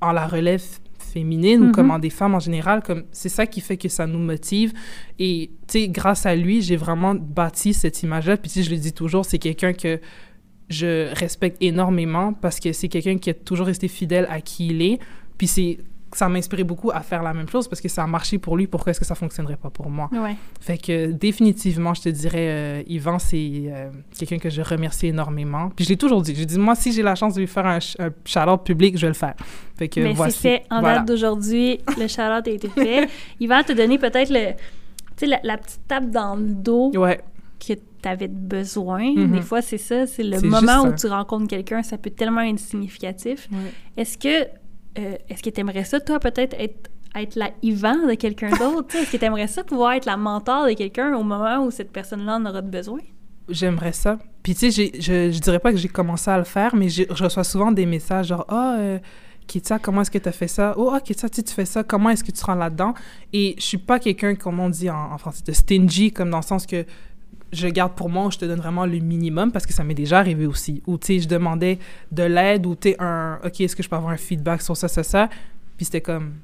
en 0.00 0.12
la 0.12 0.26
relève 0.26 0.64
féminine 1.16 1.60
ou 1.62 1.66
Mhm. 1.66 1.72
comme 1.72 1.90
en 1.90 1.98
des 1.98 2.10
femmes 2.10 2.34
en 2.34 2.40
général, 2.48 2.82
comme 2.82 3.04
c'est 3.12 3.30
ça 3.38 3.46
qui 3.46 3.60
fait 3.60 3.78
que 3.82 3.88
ça 3.88 4.06
nous 4.06 4.18
motive. 4.32 4.72
Et 5.18 5.50
tu 5.66 5.72
sais, 5.80 5.88
grâce 5.88 6.26
à 6.26 6.34
lui, 6.36 6.60
j'ai 6.66 6.76
vraiment 6.76 7.14
bâti 7.14 7.72
cette 7.72 8.02
image-là. 8.02 8.36
Puis 8.36 8.50
sais, 8.50 8.62
je 8.62 8.70
le 8.70 8.76
dis 8.76 8.92
toujours, 8.92 9.24
c'est 9.24 9.38
quelqu'un 9.38 9.72
que 9.72 9.98
je 10.68 11.12
respecte 11.14 11.56
énormément 11.62 12.32
parce 12.34 12.58
que 12.60 12.72
c'est 12.72 12.88
quelqu'un 12.88 13.18
qui 13.18 13.30
a 13.30 13.34
toujours 13.34 13.66
resté 13.66 13.88
fidèle 13.88 14.26
à 14.30 14.40
qui 14.40 14.66
il 14.68 14.82
est. 14.82 14.98
Puis 15.38 15.46
c'est 15.46 15.78
ça 16.16 16.28
m'a 16.28 16.38
inspiré 16.38 16.64
beaucoup 16.64 16.90
à 16.90 17.00
faire 17.00 17.22
la 17.22 17.34
même 17.34 17.48
chose 17.48 17.68
parce 17.68 17.80
que 17.80 17.88
ça 17.88 18.02
a 18.02 18.06
marché 18.06 18.38
pour 18.38 18.56
lui. 18.56 18.66
Pourquoi 18.66 18.90
est-ce 18.90 19.00
que 19.00 19.06
ça 19.06 19.14
fonctionnerait 19.14 19.56
pas 19.56 19.70
pour 19.70 19.90
moi? 19.90 20.08
Ouais. 20.12 20.36
Fait 20.60 20.78
que 20.78 21.10
définitivement, 21.12 21.94
je 21.94 22.02
te 22.02 22.08
dirais, 22.08 22.48
euh, 22.48 22.82
Yvan, 22.86 23.18
c'est 23.18 23.36
euh, 23.66 23.90
quelqu'un 24.18 24.38
que 24.38 24.50
je 24.50 24.62
remercie 24.62 25.08
énormément. 25.08 25.70
Puis 25.74 25.84
je 25.84 25.90
l'ai 25.90 25.96
toujours 25.96 26.22
dit. 26.22 26.34
J'ai 26.34 26.46
dit, 26.46 26.58
moi, 26.58 26.74
si 26.74 26.92
j'ai 26.92 27.02
la 27.02 27.14
chance 27.14 27.34
de 27.34 27.40
lui 27.40 27.46
faire 27.46 27.66
un, 27.66 27.78
un 27.98 28.10
shout-out 28.24 28.64
public, 28.64 28.96
je 28.96 29.02
vais 29.02 29.08
le 29.08 29.14
faire. 29.14 29.34
Fait 29.76 29.88
que 29.88 30.00
Mais 30.00 30.14
c'est 30.14 30.30
fait 30.32 30.62
en 30.70 30.80
Voilà. 30.80 30.98
date 30.98 31.08
d'aujourd'hui. 31.08 31.80
Le 31.98 32.08
shout 32.08 32.20
a 32.22 32.38
été 32.46 32.68
fait. 32.68 33.08
Va 33.46 33.62
te 33.62 33.72
donner 33.72 33.98
peut-être 33.98 34.30
le, 34.30 34.54
la, 35.26 35.40
la 35.42 35.56
petite 35.58 35.86
tape 35.86 36.10
dans 36.10 36.34
le 36.36 36.48
dos 36.48 36.90
Ouais, 36.96 37.20
que 37.60 37.74
tu 37.74 38.08
avais 38.08 38.28
besoin. 38.28 39.12
Mhm. 39.14 39.32
Des 39.32 39.42
fois, 39.42 39.62
c'est 39.62 39.78
ça. 39.78 40.06
C'est 40.06 40.22
le 40.22 40.40
moment 40.40 40.82
où 40.86 40.94
tu 40.94 41.06
rencontres 41.06 41.48
quelqu'un, 41.48 41.82
ça 41.82 41.98
peut 41.98 42.10
tellement 42.10 42.40
être 42.42 42.58
significatif. 42.58 43.48
Ouais. 43.52 43.58
Est-ce 43.96 44.16
que 44.18 44.48
euh, 44.98 45.16
est-ce 45.28 45.42
que 45.42 45.50
tu 45.50 45.60
aimerais 45.60 45.84
ça, 45.84 46.00
toi, 46.00 46.18
peut-être 46.20 46.54
être, 46.58 46.90
être 47.14 47.36
la 47.36 47.50
Yvan 47.62 48.06
de 48.06 48.14
quelqu'un 48.14 48.50
d'autre? 48.58 48.94
est-ce 48.96 49.12
que 49.12 49.16
tu 49.16 49.24
aimerais 49.24 49.46
ça 49.46 49.64
pouvoir 49.64 49.92
être 49.92 50.06
la 50.06 50.16
mentor 50.16 50.66
de 50.66 50.72
quelqu'un 50.72 51.14
au 51.16 51.22
moment 51.22 51.64
où 51.64 51.70
cette 51.70 51.92
personne-là 51.92 52.36
en 52.36 52.46
aura 52.46 52.62
besoin? 52.62 53.00
j'aimerais 53.48 53.92
ça. 53.92 54.18
Puis 54.42 54.54
tu 54.54 54.70
sais, 54.70 54.92
je, 54.94 55.30
je 55.30 55.38
dirais 55.38 55.58
pas 55.58 55.72
que 55.72 55.78
j'ai 55.78 55.88
commencé 55.88 56.30
à 56.30 56.38
le 56.38 56.44
faire, 56.44 56.74
mais 56.74 56.88
je 56.88 57.04
reçois 57.22 57.44
souvent 57.44 57.72
des 57.72 57.86
messages 57.86 58.28
genre, 58.28 58.44
ah, 58.48 58.76
euh, 58.78 58.98
Ketia, 59.46 59.78
comment 59.78 60.02
est-ce 60.02 60.10
que 60.10 60.18
tu 60.18 60.28
as 60.28 60.32
fait 60.32 60.48
ça? 60.48 60.74
Oh, 60.76 60.90
ah, 60.92 61.00
Ketia, 61.00 61.28
tu 61.28 61.42
fais 61.46 61.64
ça, 61.64 61.84
comment 61.84 62.10
est-ce 62.10 62.24
que 62.24 62.32
tu 62.32 62.40
te 62.40 62.44
rends 62.44 62.54
là-dedans? 62.54 62.94
Et 63.32 63.54
je 63.58 63.62
suis 63.62 63.78
pas 63.78 63.98
quelqu'un, 63.98 64.34
comme 64.34 64.60
on 64.60 64.68
dit 64.68 64.90
en, 64.90 65.12
en 65.12 65.18
français, 65.18 65.42
de 65.46 65.52
stingy, 65.52 66.12
comme 66.12 66.30
dans 66.30 66.38
le 66.38 66.44
sens 66.44 66.66
que 66.66 66.84
je 67.56 67.68
garde 67.68 67.94
pour 67.94 68.08
moi, 68.08 68.28
je 68.30 68.38
te 68.38 68.44
donne 68.44 68.58
vraiment 68.58 68.86
le 68.86 68.98
minimum 68.98 69.52
parce 69.52 69.66
que 69.66 69.72
ça 69.72 69.84
m'est 69.84 69.94
déjà 69.94 70.18
arrivé 70.18 70.46
aussi. 70.46 70.82
Ou, 70.86 70.98
tu 70.98 71.06
sais, 71.06 71.20
je 71.20 71.28
demandais 71.28 71.78
de 72.12 72.22
l'aide 72.22 72.66
ou, 72.66 72.74
tu 72.74 72.90
sais, 72.90 72.96
un, 72.98 73.38
OK, 73.44 73.60
est-ce 73.60 73.74
que 73.74 73.82
je 73.82 73.88
peux 73.88 73.96
avoir 73.96 74.12
un 74.12 74.16
feedback 74.16 74.62
sur 74.62 74.76
ça, 74.76 74.88
ça, 74.88 75.02
ça? 75.02 75.28
Puis 75.76 75.86
c'était 75.86 76.00
comme, 76.00 76.34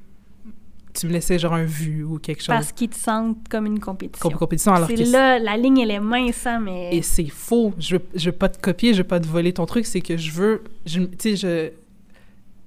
tu 0.93 1.07
me 1.07 1.11
laissais 1.11 1.39
genre 1.39 1.53
un 1.53 1.65
vu 1.65 2.03
ou 2.03 2.19
quelque 2.19 2.39
chose. 2.39 2.47
Parce 2.47 2.71
qu'ils 2.71 2.89
te 2.89 2.95
sentent 2.95 3.47
comme 3.49 3.65
une 3.65 3.79
compétition. 3.79 4.29
Comme 4.29 4.37
compétition, 4.37 4.73
alors 4.73 4.87
C'est 4.87 5.05
là, 5.05 5.39
la 5.39 5.57
ligne, 5.57 5.79
elle 5.79 5.91
est 5.91 5.99
mince, 5.99 6.45
hein, 6.45 6.59
mais... 6.59 6.95
Et 6.95 7.01
c'est 7.01 7.29
faux. 7.29 7.73
Je 7.79 7.95
veux, 7.95 8.03
je 8.15 8.25
veux 8.25 8.35
pas 8.35 8.49
te 8.49 8.59
copier, 8.59 8.93
je 8.93 8.99
veux 8.99 9.07
pas 9.07 9.19
te 9.19 9.27
voler 9.27 9.53
ton 9.53 9.65
truc. 9.65 9.85
C'est 9.85 10.01
que 10.01 10.17
je 10.17 10.31
veux, 10.31 10.63
tu 10.85 11.07
sais, 11.17 11.35
je 11.35 11.71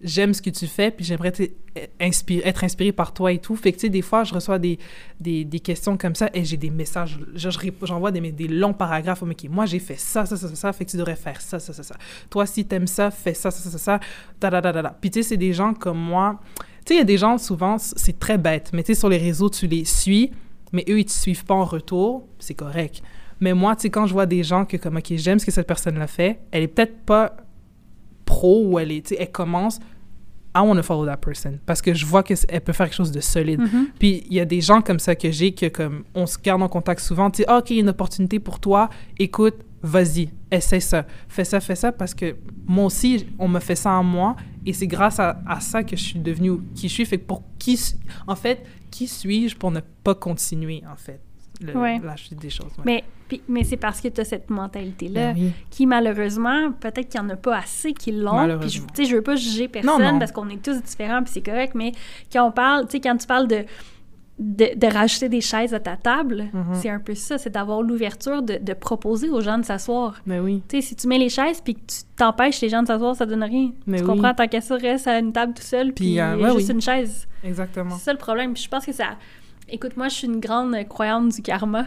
j'aime 0.06 0.32
ce 0.32 0.40
que 0.40 0.50
tu 0.50 0.66
fais, 0.66 0.90
puis 0.90 1.04
j'aimerais 1.04 1.32
être 1.74 2.64
inspiré 2.64 2.92
par 2.92 3.12
toi 3.12 3.32
et 3.32 3.38
tout. 3.38 3.56
Fait 3.56 3.72
que, 3.72 3.76
tu 3.76 3.82
sais, 3.82 3.88
des 3.88 4.02
fois, 4.02 4.24
je 4.24 4.32
reçois 4.32 4.58
des, 4.58 4.78
des, 5.20 5.44
des 5.44 5.60
questions 5.60 5.96
comme 5.96 6.14
ça 6.14 6.30
et 6.32 6.44
j'ai 6.44 6.56
des 6.56 6.70
messages. 6.70 7.18
J'envoie 7.34 8.12
des, 8.12 8.48
longs 8.48 8.72
paragraphes. 8.72 9.22
Oh, 9.22 9.30
OK, 9.30 9.44
moi, 9.50 9.66
j'ai 9.66 9.80
fait 9.80 9.98
ça, 9.98 10.24
ça, 10.24 10.36
ça, 10.36 10.54
ça. 10.54 10.72
Fait 10.72 10.84
que 10.84 10.90
tu 10.90 10.96
devrais 10.96 11.16
faire 11.16 11.40
ça, 11.40 11.58
ça, 11.58 11.72
ça, 11.72 11.82
ça. 11.82 11.96
Toi, 12.30 12.46
si 12.46 12.64
t'aimes 12.64 12.86
ça, 12.86 13.10
fais 13.10 13.34
ça, 13.34 13.50
ça, 13.50 13.68
ça, 13.68 13.78
ça, 13.78 14.00
da, 14.40 14.50
da, 14.50 14.60
da, 14.60 14.82
da. 14.82 14.96
Puis, 15.00 15.10
tu 15.10 15.22
sais, 15.22 15.30
c'est 15.30 15.36
des 15.36 15.52
gens 15.52 15.74
comme 15.74 15.98
moi. 15.98 16.40
Tu 16.84 16.88
sais, 16.88 16.94
il 16.94 16.98
y 16.98 17.00
a 17.00 17.04
des 17.04 17.18
gens, 17.18 17.36
souvent, 17.36 17.76
c'est 17.78 18.18
très 18.18 18.38
bête, 18.38 18.70
mais 18.72 18.84
tu 18.84 18.94
sais, 18.94 19.00
sur 19.00 19.08
les 19.08 19.18
réseaux, 19.18 19.50
tu 19.50 19.66
les 19.66 19.84
suis, 19.84 20.30
mais 20.72 20.84
eux, 20.88 21.00
ils 21.00 21.04
te 21.04 21.10
suivent 21.10 21.44
pas 21.44 21.54
en 21.54 21.64
retour. 21.64 22.28
C'est 22.38 22.54
correct. 22.54 23.02
Mais 23.40 23.54
moi, 23.54 23.74
tu 23.74 23.82
sais, 23.82 23.90
quand 23.90 24.06
je 24.06 24.12
vois 24.12 24.26
des 24.26 24.44
gens 24.44 24.64
que, 24.64 24.76
comme, 24.76 24.96
OK, 24.96 25.12
j'aime 25.16 25.40
ce 25.40 25.46
que 25.46 25.52
cette 25.52 25.66
personne-là 25.66 26.06
fait, 26.06 26.38
elle 26.52 26.62
est 26.62 26.68
peut-être 26.68 27.04
pas 27.04 27.36
pro 28.24 28.64
ou 28.66 28.78
elle 28.78 28.92
est, 28.92 29.06
tu 29.06 29.14
sais, 29.14 29.20
elle 29.20 29.32
commence, 29.32 29.78
I 30.56 30.66
want 30.66 30.76
to 30.76 30.82
follow 30.82 31.04
that 31.06 31.18
person. 31.18 31.58
Parce 31.66 31.82
que 31.82 31.92
je 31.92 32.06
vois 32.06 32.22
qu'elle 32.22 32.38
peut 32.62 32.72
faire 32.72 32.86
quelque 32.86 32.96
chose 32.96 33.12
de 33.12 33.20
solide. 33.20 33.60
Mhm. 33.60 33.88
Puis 33.98 34.24
il 34.30 34.34
y 34.34 34.40
a 34.40 34.44
des 34.44 34.60
gens 34.60 34.80
comme 34.80 34.98
ça 34.98 35.14
que 35.14 35.30
j'ai 35.30 35.52
que, 35.52 35.66
comme, 35.66 36.04
on 36.14 36.26
se 36.26 36.38
garde 36.38 36.62
en 36.62 36.68
contact 36.68 37.00
souvent. 37.00 37.30
Tu 37.30 37.42
sais, 37.42 37.44
Ah, 37.48 37.58
OK, 37.58 37.70
il 37.70 37.76
y 37.76 37.78
a 37.80 37.82
une 37.82 37.88
opportunité 37.90 38.38
pour 38.40 38.58
toi. 38.58 38.88
Écoute, 39.18 39.56
vas-y, 39.82 40.30
essaie 40.50 40.80
ça. 40.80 41.06
Fais 41.28 41.44
ça, 41.44 41.60
fais 41.60 41.76
ça. 41.76 41.92
Parce 41.92 42.14
que 42.14 42.36
moi 42.66 42.86
aussi, 42.86 43.26
on 43.38 43.48
me 43.48 43.60
fait 43.60 43.76
ça 43.76 43.96
à 43.96 44.02
moi. 44.02 44.34
Et 44.64 44.72
c'est 44.72 44.86
grâce 44.88 45.20
à, 45.20 45.40
à 45.46 45.60
ça 45.60 45.84
que 45.84 45.96
je 45.96 46.02
suis 46.02 46.18
devenue 46.18 46.58
qui 46.74 46.88
je 46.88 46.94
suis. 46.94 47.04
Fait 47.04 47.18
que 47.18 47.26
pour 47.26 47.42
qui, 47.58 47.78
en 48.26 48.34
fait, 48.34 48.64
qui 48.90 49.06
suis-je 49.06 49.56
pour 49.56 49.70
ne 49.70 49.80
pas 50.02 50.14
continuer, 50.14 50.82
en 50.90 50.96
fait, 50.96 51.20
Ouais. 51.74 52.00
des 52.32 52.50
choses. 52.50 52.66
ouais. 52.78 52.84
Mais, 53.30 53.40
mais 53.48 53.64
c'est 53.64 53.76
parce 53.76 54.00
que 54.00 54.08
tu 54.08 54.20
as 54.20 54.24
cette 54.24 54.50
mentalité-là 54.50 55.32
Ben 55.32 55.36
oui. 55.40 55.52
qui, 55.70 55.86
malheureusement, 55.86 56.72
peut-être 56.72 57.08
qu'il 57.08 57.20
n'y 57.20 57.26
en 57.26 57.30
a 57.30 57.36
pas 57.36 57.58
assez 57.58 57.92
qui 57.92 58.12
l'ont. 58.12 58.58
Puis, 58.60 58.70
je- 58.70 59.04
je 59.08 59.16
veux 59.16 59.22
pas 59.22 59.36
juger 59.36 59.68
personne 59.68 60.00
Non, 60.02 60.12
non. 60.12 60.18
parce 60.18 60.32
qu'on 60.32 60.48
est 60.48 60.62
tous 60.62 60.80
différents, 60.82 61.22
puis 61.22 61.32
c'est 61.32 61.42
correct, 61.44 61.74
mais 61.74 61.92
quand 62.32 62.46
on 62.46 62.52
parle, 62.52 62.86
tu 62.86 62.92
sais, 62.92 63.00
quand 63.00 63.16
tu 63.16 63.26
parles 63.26 63.48
de, 63.48 63.64
de, 64.38 64.78
de 64.78 64.86
rajouter 64.86 65.30
des 65.30 65.40
chaises 65.40 65.72
à 65.72 65.80
ta 65.80 65.96
table, 65.96 66.44
Mhm. 66.52 66.74
c'est 66.74 66.90
un 66.90 67.00
peu 67.00 67.14
ça, 67.14 67.38
c'est 67.38 67.48
d'avoir 67.48 67.80
l'ouverture 67.80 68.42
de, 68.42 68.58
de 68.60 68.72
proposer 68.74 69.30
aux 69.30 69.40
gens 69.40 69.56
de 69.58 69.64
s'asseoir. 69.64 70.20
Mais 70.26 70.38
oui. 70.40 70.62
Tu 70.68 70.76
sais, 70.76 70.88
si 70.88 70.94
tu 70.94 71.08
mets 71.08 71.16
les 71.18 71.30
chaises 71.30 71.62
puis 71.62 71.74
que 71.74 71.80
tu 71.80 71.96
t'empêches 72.16 72.60
les 72.60 72.68
gens 72.68 72.82
de 72.82 72.86
s'asseoir, 72.86 73.16
ça 73.16 73.24
donne 73.24 73.42
rien. 73.42 73.70
Mais 73.86 73.96
tu 73.96 74.04
oui. 74.04 74.10
comprends? 74.10 74.34
Tant 74.34 74.46
qu'à 74.46 74.60
ça, 74.60 74.76
reste 74.76 75.06
à 75.08 75.18
une 75.18 75.32
table 75.32 75.54
tout 75.54 75.62
seul, 75.62 75.92
puis, 75.94 76.20
euh, 76.20 76.36
ouais, 76.36 76.52
juste 76.54 76.68
oui. 76.68 76.74
une 76.74 76.82
chaise. 76.82 77.26
Exactement. 77.42 77.96
C'est 77.96 78.04
ça 78.04 78.12
le 78.12 78.18
problème. 78.18 78.52
Puis 78.52 78.64
je 78.64 78.68
pense 78.68 78.84
que 78.84 78.92
ça. 78.92 79.16
Écoute, 79.68 79.97
moi, 79.97 80.09
je 80.09 80.14
suis 80.14 80.26
une 80.26 80.40
grande 80.40 80.76
croyante 80.88 81.34
du 81.34 81.43
karma. 81.43 81.86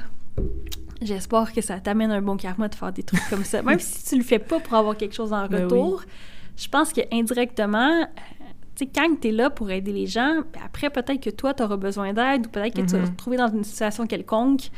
J'espère 1.01 1.53
que 1.53 1.61
ça 1.61 1.80
t'amène 1.80 2.11
un 2.11 2.22
bon 2.22 2.35
karma 2.35 2.68
de 2.68 2.76
faire 2.76 2.91
des 2.91 3.03
trucs 3.03 3.22
comme 3.30 3.45
ça. 3.45 3.61
Même 3.61 3.80
si 3.80 4.03
tu 4.10 4.18
le 4.18 4.23
fais 4.23 4.39
pas 4.39 4.60
pour 4.60 4.73
avoir 4.76 4.97
quelque 4.97 5.15
chose 5.15 5.31
en 5.31 5.47
Ben 5.47 5.64
retour, 5.64 6.03
je 6.57 6.68
pense 6.68 6.91
que 6.91 6.99
indirectement, 7.14 8.01
euh, 8.01 8.06
tu 8.76 8.84
sais, 8.85 8.89
quand 8.93 9.15
tu 9.22 9.30
es 9.30 9.31
là 9.31 9.49
pour 9.49 9.72
aider 9.72 9.93
les 9.93 10.07
gens, 10.07 10.41
ben 10.53 10.60
après, 10.65 10.89
peut-être 10.89 11.22
que 11.22 11.30
toi, 11.30 11.53
tu 11.53 11.64
auras 11.64 11.77
besoin 11.77 12.11
d'aide 12.11 12.47
ou 12.47 12.49
peut-être 12.49 12.76
que 12.76 12.81
tu 12.81 12.88
vas 12.93 12.99
Mhm. 12.99 13.06
te 13.06 13.11
retrouver 13.11 13.38
dans 13.38 13.47
une 13.47 13.64
situation 13.64 14.06
quelconque. 14.07 14.69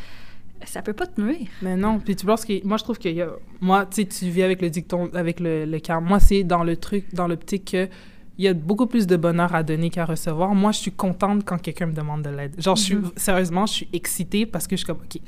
Ça 0.66 0.84
peut 0.84 0.94
pas 0.94 1.08
te 1.08 1.20
nuire. 1.20 1.48
Mais 1.64 1.76
non, 1.76 1.98
puis 2.00 2.16
tu 2.16 2.24
penses 2.24 2.46
que 2.46 2.64
moi 2.68 2.78
je 2.78 2.84
trouve 2.84 3.00
que 3.00 3.10
y 3.10 3.20
a, 3.24 3.30
moi 3.62 3.88
tu 3.88 4.04
sais 4.04 4.08
tu 4.08 4.26
vis 4.30 4.44
avec 4.44 4.62
le 4.62 4.70
dicton 4.70 5.10
avec 5.16 5.40
le 5.40 5.66
le 5.66 5.80
karma. 5.80 6.08
Moi 6.08 6.20
c'est 6.20 6.44
dans 6.44 6.64
le 6.64 6.78
truc 6.78 7.12
dans 7.16 7.28
l'optique 7.28 7.72
que 7.72 7.90
il 8.38 8.46
y 8.46 8.48
a 8.48 8.54
beaucoup 8.54 8.88
plus 8.88 9.06
de 9.08 9.16
bonheur 9.18 9.54
à 9.54 9.62
donner 9.64 9.90
qu'à 9.90 10.06
recevoir. 10.06 10.54
Moi 10.56 10.72
je 10.72 10.80
suis 10.80 10.92
contente 10.92 11.44
quand 11.46 11.58
quelqu'un 11.62 11.88
me 11.88 11.94
demande 11.94 12.24
de 12.24 12.30
l'aide. 12.30 12.56
Genre 12.60 12.76
je 12.76 12.82
suis 12.82 12.96
Mhm. 12.96 13.12
sérieusement, 13.16 13.66
je 13.66 13.74
suis 13.74 13.88
excitée 13.94 14.46
parce 14.46 14.68
que 14.68 14.76
je 14.76 14.78
suis 14.78 14.88
comme 14.88 14.98
OK. 15.04 15.22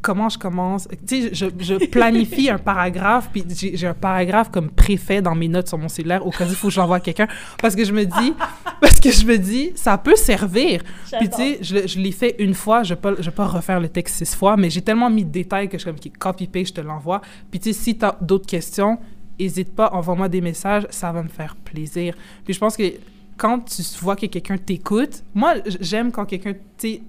Comment 0.00 0.28
je 0.28 0.38
commence? 0.38 0.86
Tu 1.08 1.22
sais 1.22 1.30
je, 1.34 1.46
je 1.58 1.86
planifie 1.86 2.48
un 2.50 2.58
paragraphe 2.58 3.30
puis 3.32 3.42
j'ai 3.50 3.86
un 3.88 3.94
paragraphe 3.94 4.48
comme 4.48 4.70
préfet 4.70 5.20
dans 5.20 5.34
mes 5.34 5.48
notes 5.48 5.66
sur 5.66 5.76
mon 5.76 5.88
cellulaire 5.88 6.24
au 6.24 6.30
cas 6.30 6.44
où 6.46 6.48
il 6.50 6.54
faut 6.54 6.68
que 6.68 6.74
j'envoie 6.74 6.98
à 6.98 7.00
quelqu'un 7.00 7.26
parce 7.60 7.74
que 7.74 7.84
je 7.84 7.92
me 7.92 8.04
dis 8.04 8.32
parce 8.80 9.00
que 9.00 9.10
je 9.10 9.26
me 9.26 9.36
dis 9.36 9.72
ça 9.74 9.98
peut 9.98 10.14
servir. 10.14 10.82
Puis 11.18 11.28
tu 11.28 11.36
sais, 11.36 11.58
je, 11.62 11.88
je 11.88 11.98
l'ai 11.98 12.12
fait 12.12 12.36
une 12.38 12.54
fois, 12.54 12.84
je 12.84 12.94
pas- 12.94 13.16
je 13.18 13.28
pas 13.30 13.48
refaire 13.48 13.80
le 13.80 13.88
texte 13.88 14.24
six 14.24 14.36
fois, 14.36 14.56
mais 14.56 14.70
j'ai 14.70 14.82
tellement 14.82 15.10
mis 15.10 15.24
de 15.24 15.30
détails 15.32 15.68
que 15.68 15.76
je 15.76 15.82
suis 15.82 15.90
comme, 15.90 15.98
OK, 15.98 16.16
copy-paste, 16.16 16.68
je 16.68 16.74
te 16.74 16.80
l'envoie. 16.80 17.20
Puis 17.50 17.58
tu 17.58 17.72
sais, 17.72 17.78
si 17.80 17.98
tu 17.98 18.04
as 18.04 18.16
d'autres 18.20 18.46
questions, 18.46 18.98
n'hésite 19.38 19.74
pas, 19.74 19.90
envoie-moi 19.92 20.28
des 20.28 20.40
messages, 20.40 20.86
ça 20.90 21.12
va 21.12 21.22
me 21.22 21.28
faire 21.28 21.56
plaisir. 21.56 22.14
Puis 22.44 22.54
je 22.54 22.58
pense 22.58 22.76
que 22.76 22.92
quand 23.36 23.60
tu 23.60 23.82
vois 24.00 24.16
que 24.16 24.26
quelqu'un 24.26 24.58
t'écoute, 24.58 25.22
moi, 25.34 25.54
j'aime 25.80 26.10
quand 26.10 26.26
quelqu'un, 26.26 26.54
tu 26.76 27.00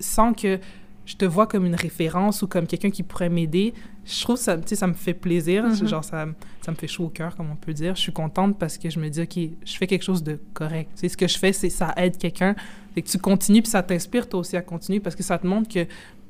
sans 0.00 0.34
que 0.34 0.58
je 1.06 1.16
te 1.16 1.24
vois 1.24 1.46
comme 1.46 1.66
une 1.66 1.74
référence 1.74 2.42
ou 2.42 2.46
comme 2.46 2.66
quelqu'un 2.66 2.90
qui 2.90 3.02
pourrait 3.02 3.28
m'aider, 3.28 3.74
je 4.04 4.22
trouve 4.22 4.36
ça, 4.36 4.58
ça 4.64 4.86
me 4.86 4.92
fait 4.92 5.14
plaisir. 5.14 5.64
Mhm. 5.64 5.86
Genre, 5.86 6.04
ça, 6.04 6.26
ça 6.60 6.70
me 6.70 6.76
fait 6.76 6.88
chaud 6.88 7.04
au 7.04 7.08
cœur, 7.08 7.36
comme 7.36 7.50
on 7.50 7.56
peut 7.56 7.72
dire. 7.72 7.94
Je 7.94 8.00
suis 8.00 8.12
contente 8.12 8.58
parce 8.58 8.78
que 8.78 8.90
je 8.90 8.98
me 8.98 9.08
dis, 9.08 9.22
OK, 9.22 9.38
je 9.64 9.76
fais 9.76 9.86
quelque 9.86 10.02
chose 10.02 10.22
de 10.22 10.38
correct. 10.52 10.90
Tu 10.94 11.00
sais, 11.00 11.08
ce 11.08 11.16
que 11.16 11.28
je 11.28 11.38
fais, 11.38 11.52
c'est 11.52 11.70
ça 11.70 11.92
aide 11.96 12.18
quelqu'un. 12.18 12.54
Fait 12.94 13.02
que 13.02 13.08
tu 13.08 13.18
continues, 13.18 13.62
puis 13.62 13.70
ça 13.70 13.82
t'inspire 13.82 14.28
toi 14.28 14.40
aussi 14.40 14.56
à 14.56 14.62
continuer 14.62 15.00
parce 15.00 15.16
que 15.16 15.22
ça 15.22 15.38
te 15.38 15.46
montre 15.46 15.68
que 15.72 15.86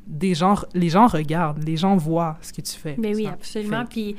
des 0.06 0.34
gens, 0.34 0.56
les 0.74 0.88
gens 0.88 1.06
regardent, 1.06 1.62
les 1.62 1.76
gens 1.76 1.96
voient 1.96 2.38
ce 2.42 2.52
que 2.52 2.60
tu 2.60 2.72
fais. 2.72 2.94
Mais 2.98 3.14
oui, 3.14 3.24
Ça 3.24 3.32
absolument. 3.32 3.84
Puis 3.86 4.16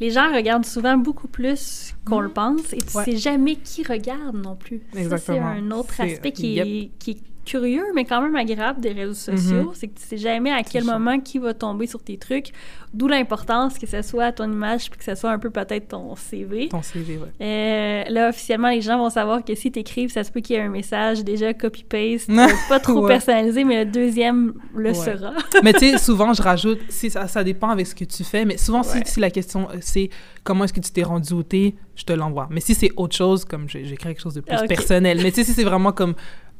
les 0.00 0.10
gens 0.10 0.32
regardent 0.34 0.64
souvent 0.66 0.96
beaucoup 0.96 1.28
plus 1.28 1.94
qu'on 2.04 2.20
le 2.20 2.28
pense 2.28 2.72
et 2.72 2.78
tu 2.78 2.96
Ouais. 2.96 3.04
sais 3.04 3.16
jamais 3.16 3.56
qui 3.56 3.82
regarde 3.82 4.36
non 4.36 4.56
plus. 4.56 4.82
Ça, 4.92 5.00
Exactement. 5.00 5.38
c'est 5.54 5.58
un 5.60 5.70
autre 5.72 6.00
aspect 6.00 6.32
qui, 6.32 6.54
yep. 6.54 6.66
est, 6.66 6.90
qui 6.98 7.10
est 7.12 7.18
curieux, 7.48 7.84
mais 7.94 8.04
quand 8.04 8.20
même 8.20 8.36
agréable 8.36 8.80
des 8.80 8.92
réseaux 8.92 9.14
sociaux. 9.14 9.62
Mhm. 9.64 9.70
C'est 9.74 9.88
que 9.88 9.98
tu 9.98 10.06
sais 10.06 10.16
jamais 10.18 10.50
à 10.50 10.62
quel 10.62 10.84
ça. 10.84 10.92
moment 10.98 11.18
qui 11.20 11.38
va 11.38 11.54
tomber 11.54 11.86
sur 11.86 12.02
tes 12.02 12.18
trucs. 12.18 12.52
D'où 12.94 13.06
l'importance 13.08 13.78
que 13.78 13.86
ce 13.86 14.00
soit 14.02 14.32
ton 14.32 14.50
image 14.50 14.88
puis 14.90 14.98
que 14.98 15.04
ce 15.04 15.14
soit 15.14 15.30
un 15.30 15.38
peu 15.38 15.50
peut-être 15.50 15.88
ton 15.88 16.14
CV. 16.16 16.68
Ton 16.68 16.82
CV, 16.82 17.18
ouais. 17.18 17.28
Euh, 17.46 18.04
là, 18.10 18.28
officiellement, 18.30 18.68
les 18.70 18.80
gens 18.80 18.96
vont 18.98 19.10
savoir 19.10 19.44
que 19.44 19.54
si 19.54 19.70
t'écrives, 19.70 20.10
ça 20.10 20.24
se 20.24 20.30
peut 20.32 20.40
qu'il 20.40 20.56
y 20.56 20.58
ait 20.58 20.62
un 20.62 20.68
message 20.70 21.22
déjà 21.24 21.52
copy-paste, 21.52 22.28
pas 22.68 22.80
trop 22.80 23.00
Ouais. 23.02 23.08
personnalisé, 23.08 23.64
mais 23.64 23.84
le 23.84 23.90
deuxième 23.90 24.54
le 24.74 24.90
Ouais. 24.90 24.94
sera. 24.94 25.32
mais 25.62 25.72
tu 25.74 25.80
sais, 25.90 25.98
souvent, 25.98 26.32
je 26.32 26.42
rajoute, 26.42 26.78
si 26.88 27.10
ça, 27.10 27.28
ça 27.28 27.44
dépend 27.44 27.68
avec 27.70 27.86
ce 27.86 27.94
que 27.94 28.04
tu 28.04 28.24
fais, 28.24 28.44
mais 28.44 28.56
souvent, 28.56 28.80
Ouais. 28.82 29.02
si, 29.04 29.12
si 29.12 29.20
la 29.20 29.30
question, 29.30 29.68
euh, 29.70 29.76
c'est 29.80 30.08
comment 30.44 30.64
est-ce 30.64 30.72
que 30.72 30.80
tu 30.80 30.90
t'es 30.90 31.02
rendu 31.02 31.32
au 31.34 31.42
thé, 31.42 31.74
je 31.94 32.04
te 32.04 32.12
l'envoie. 32.14 32.48
Mais 32.50 32.60
si 32.60 32.74
c'est 32.74 32.90
autre 32.96 33.14
chose, 33.14 33.44
comme 33.44 33.68
j'ai- 33.68 33.84
j'écris 33.84 34.08
quelque 34.10 34.22
chose 34.22 34.34
de 34.34 34.40
plus 34.40 34.56
Ah, 34.58 34.66
personnel, 34.66 35.18
mais 35.22 35.30
tu 35.30 35.36
sais, 35.36 35.44
si 35.44 35.52
c'est 35.52 35.64
vraiment 35.64 35.92
comme 35.92 36.14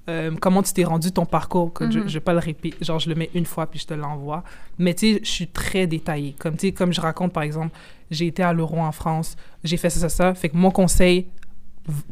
euh, 0.09 0.35
comment 0.41 0.63
tu 0.63 0.73
t'es 0.73 0.85
rendu 0.85 1.13
ton 1.13 1.27
parcours, 1.27 1.73
que 1.73 1.91
je, 1.91 1.99
Mhm. 2.01 2.09
je 2.09 2.15
vais 2.15 2.21
pas 2.21 2.33
le 2.33 2.39
répéter, 2.39 2.83
genre 2.85 2.99
je 2.99 3.09
le 3.09 3.15
mets 3.15 3.31
une 3.35 3.45
fois 3.47 3.67
puis 3.67 3.79
je 3.79 3.87
te 3.87 3.95
l'envoie. 3.95 4.43
Mais 4.79 4.95
tu 4.95 5.15
sais, 5.15 5.21
je 5.23 5.31
suis 5.31 5.47
très 5.49 5.87
détaillée. 5.87 6.35
Comme 6.39 6.57
tu 6.57 6.69
sais, 6.69 6.73
comme 6.73 6.93
je 6.93 7.01
raconte 7.01 7.33
par 7.33 7.43
exemple, 7.43 7.77
j'ai 8.11 8.27
été 8.27 8.43
à 8.43 8.53
l'Euro 8.53 8.79
en 8.79 8.93
France, 8.93 9.37
j'ai 9.65 9.77
fait 9.77 9.91
ça, 9.91 10.01
ça, 10.01 10.09
ça. 10.09 10.35
Fait 10.35 10.49
que 10.49 10.57
mon 10.57 10.71
conseil, 10.71 11.27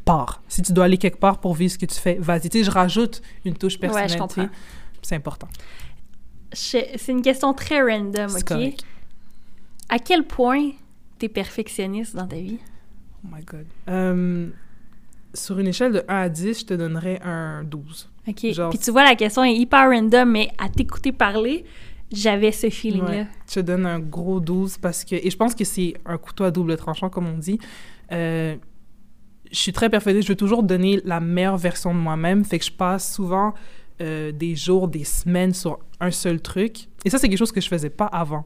pars. 0.05 0.43
Si 0.49 0.63
tu 0.63 0.73
dois 0.73 0.85
aller 0.87 0.99
quelque 0.99 1.19
part 1.19 1.39
pour 1.39 1.55
vivre 1.55 1.73
ce 1.73 1.79
que 1.79 1.87
tu 1.87 1.99
fais, 2.01 2.15
vas-y. 2.15 2.49
Tu 2.51 2.59
sais, 2.59 2.65
je 2.65 2.71
rajoute 2.71 3.23
une 3.45 3.55
touche 3.55 3.75
Ouais, 3.75 3.79
je 3.89 3.93
personnelle. 3.93 4.11
tu 4.11 4.19
comprends. 4.19 4.49
C'est 5.03 5.15
important. 5.17 5.49
C'est 6.53 6.97
une 7.09 7.23
question 7.23 7.53
très 7.55 7.81
random, 7.83 8.31
OK? 8.35 8.45
correct. 8.45 8.85
À 9.89 9.99
quel 9.99 10.25
point 10.25 10.71
t'es 11.19 11.29
perfectionniste 11.29 12.17
dans 12.17 12.27
ta 12.27 12.37
vie? 12.37 12.59
Oh 13.25 13.29
my 13.35 13.43
God. 13.45 13.67
Euh, 13.89 14.49
sur 15.37 15.59
une 15.59 15.69
échelle 15.69 15.93
de 15.93 16.03
1 16.09 16.15
à 16.17 16.29
10, 16.29 16.61
je 16.61 16.65
te 16.65 16.75
donnerais 16.75 17.21
un 17.25 17.63
12. 17.65 18.09
OK. 18.29 18.47
Genre- 18.53 18.71
Puis 18.71 18.79
tu 18.79 18.91
vois, 18.91 19.05
la 19.05 19.15
question 19.15 19.45
est 19.45 19.55
hyper 19.55 19.89
random, 19.89 20.31
mais 20.31 20.51
à 20.59 20.69
t'écouter 20.69 21.13
parler, 21.13 21.65
j'avais 22.11 22.51
ce 22.53 22.71
feeling-là. 22.71 23.09
Ouais. 23.11 23.27
Je 23.49 23.55
te 23.55 23.61
donne 23.61 23.87
un 23.87 23.99
gros 24.01 24.41
12 24.41 24.79
parce 24.79 25.05
que... 25.05 25.15
Et 25.15 25.31
je 25.31 25.37
pense 25.37 25.55
que 25.55 25.65
c'est 25.65 25.95
un 26.05 26.19
couteau 26.19 26.45
à 26.45 26.51
double 26.51 26.77
tranchant, 26.77 27.09
comme 27.11 27.27
on 27.29 27.39
dit. 27.39 27.59
Euh, 28.13 28.57
je 29.51 29.57
suis 29.59 29.73
très 29.73 29.89
perfectionniste. 29.91 30.27
Je 30.27 30.33
veux 30.33 30.37
toujours 30.37 30.63
donner 30.63 31.01
la 31.05 31.21
meilleure 31.21 31.57
version 31.57 31.95
de 31.95 31.99
moi-même. 32.01 32.45
Fait 32.45 32.59
que 32.59 32.65
je 32.65 32.73
passe 32.73 33.15
souvent 33.15 33.55
euh, 34.01 34.33
des 34.33 34.55
jours, 34.57 34.89
des 34.89 35.05
semaines 35.05 35.55
sur 35.55 35.79
un 36.01 36.11
seul 36.11 36.41
truc. 36.41 36.89
Et 37.05 37.11
ça, 37.11 37.19
c'est 37.19 37.29
quelque 37.29 37.39
chose 37.39 37.53
que 37.53 37.61
je 37.61 37.69
faisais 37.69 37.91
pas 37.91 38.07
avant. 38.07 38.45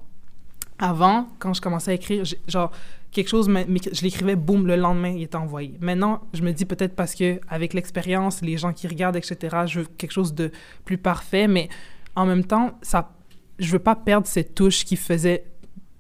Avant, 0.82 1.28
quand 1.38 1.52
je 1.52 1.60
commençais 1.60 1.90
à 1.90 1.94
écrire, 1.94 2.24
genre, 2.48 2.72
quelque 3.12 3.28
chose, 3.28 3.48
mais 3.48 3.66
mais 3.68 3.80
je 3.92 4.02
l'écrivais, 4.02 4.34
boum, 4.34 4.66
le 4.66 4.76
lendemain, 4.76 5.10
il 5.10 5.22
était 5.22 5.36
envoyé. 5.36 5.74
Maintenant, 5.80 6.20
je 6.32 6.42
me 6.42 6.52
dis 6.52 6.64
peut-être 6.64 6.96
parce 6.96 7.14
que 7.14 7.38
avec 7.48 7.74
l'expérience, 7.74 8.40
les 8.40 8.56
gens 8.56 8.72
qui 8.72 8.88
regardent, 8.88 9.16
etc., 9.16 9.58
je 9.66 9.80
veux 9.80 9.86
quelque 9.98 10.12
chose 10.12 10.34
de 10.34 10.50
plus 10.84 10.96
parfait, 10.98 11.46
mais 11.46 11.68
en 12.16 12.24
même 12.26 12.44
temps, 12.44 12.72
ça, 12.82 13.12
je 13.58 13.70
veux 13.72 13.78
pas 13.78 13.94
perdre 13.94 14.26
cette 14.26 14.54
touche 14.54 14.84
qui 14.84 14.96
faisait 14.96 15.44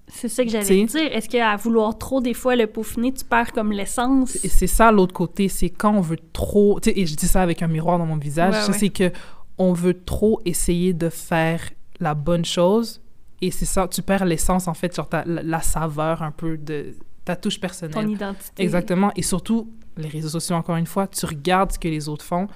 C'est 0.08 0.28
ça 0.28 0.44
que 0.44 0.50
j'allais 0.50 0.84
dire. 0.86 1.12
Est-ce 1.12 1.28
qu'à 1.28 1.54
vouloir 1.56 1.98
trop, 1.98 2.20
des 2.22 2.34
fois, 2.34 2.56
le 2.56 2.66
peaufiner, 2.66 3.12
tu 3.12 3.24
perds 3.24 3.52
comme 3.52 3.72
l'essence? 3.72 4.36
Et 4.44 4.48
c'est 4.48 4.66
ça 4.66 4.90
l'autre 4.90 5.12
côté, 5.12 5.48
c'est 5.48 5.68
quand 5.70 5.94
on 5.94 6.00
veut 6.00 6.18
trop, 6.32 6.80
tu 6.80 6.90
sais, 6.90 6.98
et 6.98 7.06
je 7.06 7.14
dis 7.16 7.28
ça 7.28 7.42
avec 7.42 7.60
un 7.62 7.68
miroir 7.68 7.98
dans 7.98 8.06
mon 8.06 8.16
visage, 8.16 8.54
Ouais, 8.54 8.60
ça 8.62 8.72
ouais. 8.72 8.78
c'est 8.78 8.88
que 8.88 9.12
on 9.58 9.74
veut 9.74 10.02
trop 10.04 10.40
essayer 10.46 10.94
de 10.94 11.10
faire 11.10 11.60
la 12.00 12.14
bonne 12.14 12.46
chose 12.46 13.02
et 13.40 13.50
c'est 13.50 13.64
ça, 13.66 13.88
tu 13.88 14.02
perds 14.02 14.24
l'essence, 14.24 14.68
en 14.68 14.74
fait, 14.74 14.92
sur 14.94 15.08
ta, 15.08 15.24
la, 15.24 15.42
la 15.42 15.60
saveur 15.62 16.22
un 16.22 16.30
peu 16.30 16.56
de 16.58 16.94
ta 17.24 17.36
touche 17.36 17.60
personnelle. 17.60 17.94
Ton 17.94 18.08
identité. 18.08 18.62
Exactement. 18.62 19.10
Et 19.16 19.22
surtout, 19.22 19.72
les 19.96 20.08
réseaux 20.08 20.28
sociaux, 20.28 20.56
encore 20.56 20.76
une 20.76 20.86
fois, 20.86 21.06
tu 21.06 21.24
regardes 21.26 21.72
ce 21.72 21.78
que 21.78 21.88
les 21.88 22.08
autres 22.08 22.24
font, 22.24 22.46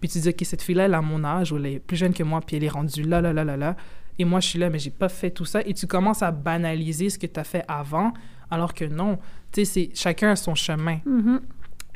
puis 0.00 0.08
tu 0.08 0.18
dis, 0.18 0.28
OK, 0.28 0.36
cette 0.44 0.62
fille-là, 0.62 0.84
elle 0.84 0.94
a 0.94 1.00
mon 1.02 1.24
âge, 1.24 1.52
ou 1.52 1.56
elle 1.56 1.66
est 1.66 1.78
plus 1.78 1.96
jeune 1.96 2.12
que 2.12 2.22
moi, 2.22 2.40
puis 2.40 2.56
elle 2.56 2.64
est 2.64 2.68
rendue 2.68 3.02
là, 3.02 3.20
là, 3.20 3.32
là, 3.32 3.44
là, 3.44 3.56
là. 3.56 3.76
Et 4.18 4.24
moi, 4.24 4.40
je 4.40 4.48
suis 4.48 4.58
là, 4.58 4.70
mais 4.70 4.78
j'ai 4.78 4.90
pas 4.90 5.08
fait 5.08 5.30
tout 5.30 5.44
ça. 5.44 5.60
Et 5.62 5.74
tu 5.74 5.86
commences 5.86 6.22
à 6.22 6.30
banaliser 6.30 7.10
ce 7.10 7.18
que 7.18 7.26
tu 7.26 7.40
as 7.40 7.44
fait 7.44 7.64
avant, 7.68 8.12
alors 8.50 8.72
que 8.74 8.84
non. 8.84 9.18
Tu 9.50 9.64
sais, 9.64 9.64
c'est- 9.64 9.90
chacun 9.96 10.30
a 10.30 10.36
son 10.36 10.54
chemin. 10.54 10.98
Mhm. 11.04 11.40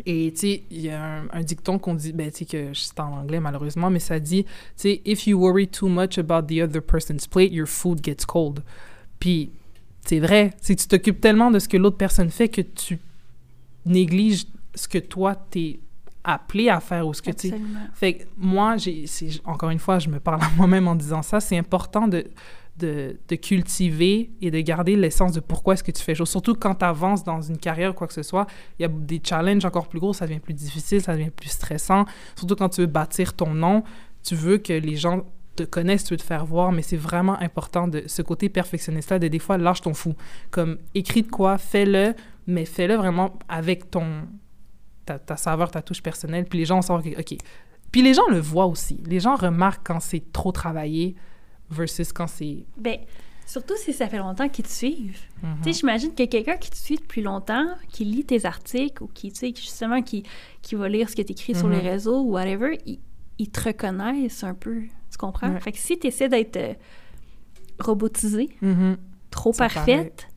Et 0.06 0.32
tu 0.32 0.40
sais, 0.40 0.62
il 0.70 0.80
y 0.80 0.90
a 0.90 1.02
un, 1.02 1.28
un 1.32 1.42
dicton 1.42 1.78
qu'on 1.78 1.94
dit, 1.94 2.12
ben 2.12 2.30
tu 2.30 2.38
sais 2.38 2.44
que 2.44 2.72
c'est 2.74 2.98
en 3.00 3.18
anglais 3.18 3.40
malheureusement, 3.40 3.90
mais 3.90 3.98
ça 3.98 4.20
dit, 4.20 4.44
tu 4.44 4.50
sais, 4.76 5.02
if 5.04 5.26
you 5.26 5.38
worry 5.38 5.66
too 5.66 5.88
much 5.88 6.18
about 6.18 6.42
the 6.42 6.60
other 6.60 6.82
person's 6.82 7.26
plate, 7.26 7.52
your 7.52 7.66
food 7.66 8.00
gets 8.02 8.24
cold. 8.26 8.62
Puis 9.18 9.50
c'est 10.04 10.20
vrai, 10.20 10.52
si 10.60 10.76
tu 10.76 10.86
t'occupes 10.86 11.20
tellement 11.20 11.50
de 11.50 11.58
ce 11.58 11.68
que 11.68 11.76
l'autre 11.76 11.96
personne 11.96 12.30
fait 12.30 12.48
que 12.48 12.62
tu 12.62 12.98
négliges 13.84 14.44
ce 14.74 14.88
que 14.88 14.98
toi 14.98 15.34
t'es 15.34 15.80
appelé 16.24 16.68
à 16.68 16.80
faire 16.80 17.06
ou 17.06 17.14
ce 17.14 17.22
que 17.22 17.30
tu. 17.30 17.52
Fait 17.94 18.14
que 18.14 18.24
moi, 18.36 18.76
j'ai, 18.76 19.06
encore 19.44 19.70
une 19.70 19.78
fois, 19.78 19.98
je 19.98 20.08
me 20.08 20.20
parle 20.20 20.42
à 20.42 20.50
moi-même 20.56 20.86
en 20.86 20.94
disant 20.94 21.22
ça, 21.22 21.40
c'est 21.40 21.56
important 21.56 22.06
de, 22.06 22.24
de, 22.78 23.18
cultiver 23.36 24.30
et 24.40 24.50
de 24.50 24.60
garder 24.60 24.96
l'essence 24.96 25.32
de 25.32 25.40
pourquoi 25.40 25.74
est-ce 25.74 25.84
que 25.84 25.90
tu 25.90 26.02
fais 26.02 26.14
chose. 26.14 26.28
Surtout 26.28 26.54
quand 26.54 26.76
tu 26.76 26.84
avances 26.84 27.24
dans 27.24 27.40
une 27.40 27.58
carrière 27.58 27.90
ou 27.90 27.94
quoi 27.94 28.06
que 28.06 28.14
ce 28.14 28.22
soit, 28.22 28.46
il 28.78 28.82
y 28.82 28.84
a 28.84 28.88
des 28.88 29.20
challenges 29.22 29.64
encore 29.64 29.88
plus 29.88 30.00
gros, 30.00 30.12
ça 30.12 30.26
devient 30.26 30.40
plus 30.40 30.54
difficile, 30.54 31.00
ça 31.00 31.14
devient 31.14 31.30
plus 31.30 31.50
stressant. 31.50 32.04
Surtout 32.36 32.56
quand 32.56 32.68
tu 32.68 32.82
veux 32.82 32.86
bâtir 32.86 33.34
ton 33.34 33.54
nom, 33.54 33.82
tu 34.22 34.34
veux 34.34 34.58
que 34.58 34.72
les 34.72 34.96
gens 34.96 35.24
te 35.56 35.62
connaissent, 35.64 36.04
tu 36.04 36.14
veux 36.14 36.18
te 36.18 36.22
faire 36.22 36.46
voir, 36.46 36.72
mais 36.72 36.82
c'est 36.82 36.96
vraiment 36.96 37.38
important 37.40 37.88
de 37.88 38.04
ce 38.06 38.22
côté 38.22 38.48
perfectionniste-là, 38.48 39.18
de 39.18 39.28
des 39.28 39.38
fois, 39.38 39.58
lâche 39.58 39.80
ton 39.80 39.94
fou. 39.94 40.14
Comme, 40.50 40.78
écris 40.94 41.22
de 41.22 41.30
quoi, 41.30 41.58
fais-le, 41.58 42.14
mais 42.46 42.64
fais-le 42.64 42.94
vraiment 42.94 43.38
avec 43.48 43.90
ton, 43.90 44.06
ta, 45.04 45.36
saveur, 45.36 45.70
ta 45.70 45.82
touche 45.82 46.02
personnelle, 46.02 46.44
puis 46.44 46.58
les 46.58 46.64
gens 46.64 46.80
vont 46.80 47.02
que, 47.02 47.18
OK. 47.18 47.36
Puis 47.90 48.02
les 48.02 48.14
gens 48.14 48.26
le 48.28 48.38
voient 48.38 48.66
aussi. 48.66 49.02
Les 49.06 49.18
gens 49.18 49.34
remarquent 49.34 49.86
quand 49.86 50.00
c'est 50.00 50.32
trop 50.32 50.52
travaillé 50.52 51.16
versus 51.70 52.12
quand 52.12 52.26
c'est... 52.26 52.64
Ben, 52.76 52.98
surtout 53.46 53.74
si 53.76 53.92
ça 53.92 54.08
fait 54.08 54.18
longtemps 54.18 54.48
qu'ils 54.48 54.64
te 54.64 54.70
suivent. 54.70 55.20
Mhm. 55.42 55.56
Tu 55.62 55.72
sais, 55.72 55.80
j'imagine 55.80 56.14
que 56.14 56.24
quelqu'un 56.24 56.56
qui 56.56 56.70
te 56.70 56.76
suit 56.76 56.96
depuis 56.96 57.22
longtemps, 57.22 57.66
qui 57.90 58.04
lit 58.04 58.24
tes 58.24 58.44
articles 58.46 59.02
ou 59.02 59.06
qui, 59.06 59.30
tu 59.32 59.38
sais, 59.38 59.52
justement, 59.56 60.02
qui, 60.02 60.22
qui 60.62 60.74
va 60.74 60.88
lire 60.88 61.08
ce 61.08 61.16
que 61.16 61.22
tu 61.22 61.32
écris 61.32 61.54
sur 61.54 61.66
Mhm. 61.66 61.72
les 61.72 61.80
réseaux 61.90 62.20
ou 62.22 62.32
whatever, 62.32 62.78
ils, 62.86 62.98
ils 63.38 63.50
te 63.50 63.60
reconnaissent 63.60 64.44
un 64.44 64.54
peu. 64.54 64.82
Tu 65.10 65.16
comprends? 65.18 65.50
Ouais. 65.52 65.60
Fait 65.60 65.72
que 65.72 65.78
si 65.78 65.98
tu 65.98 66.06
essaies 66.08 66.28
d'être 66.28 66.56
euh, 66.56 66.74
robotisée, 67.80 68.48
Mhm. 68.60 68.96
trop 69.30 69.52
Ça 69.52 69.68
parfaite, 69.68 70.28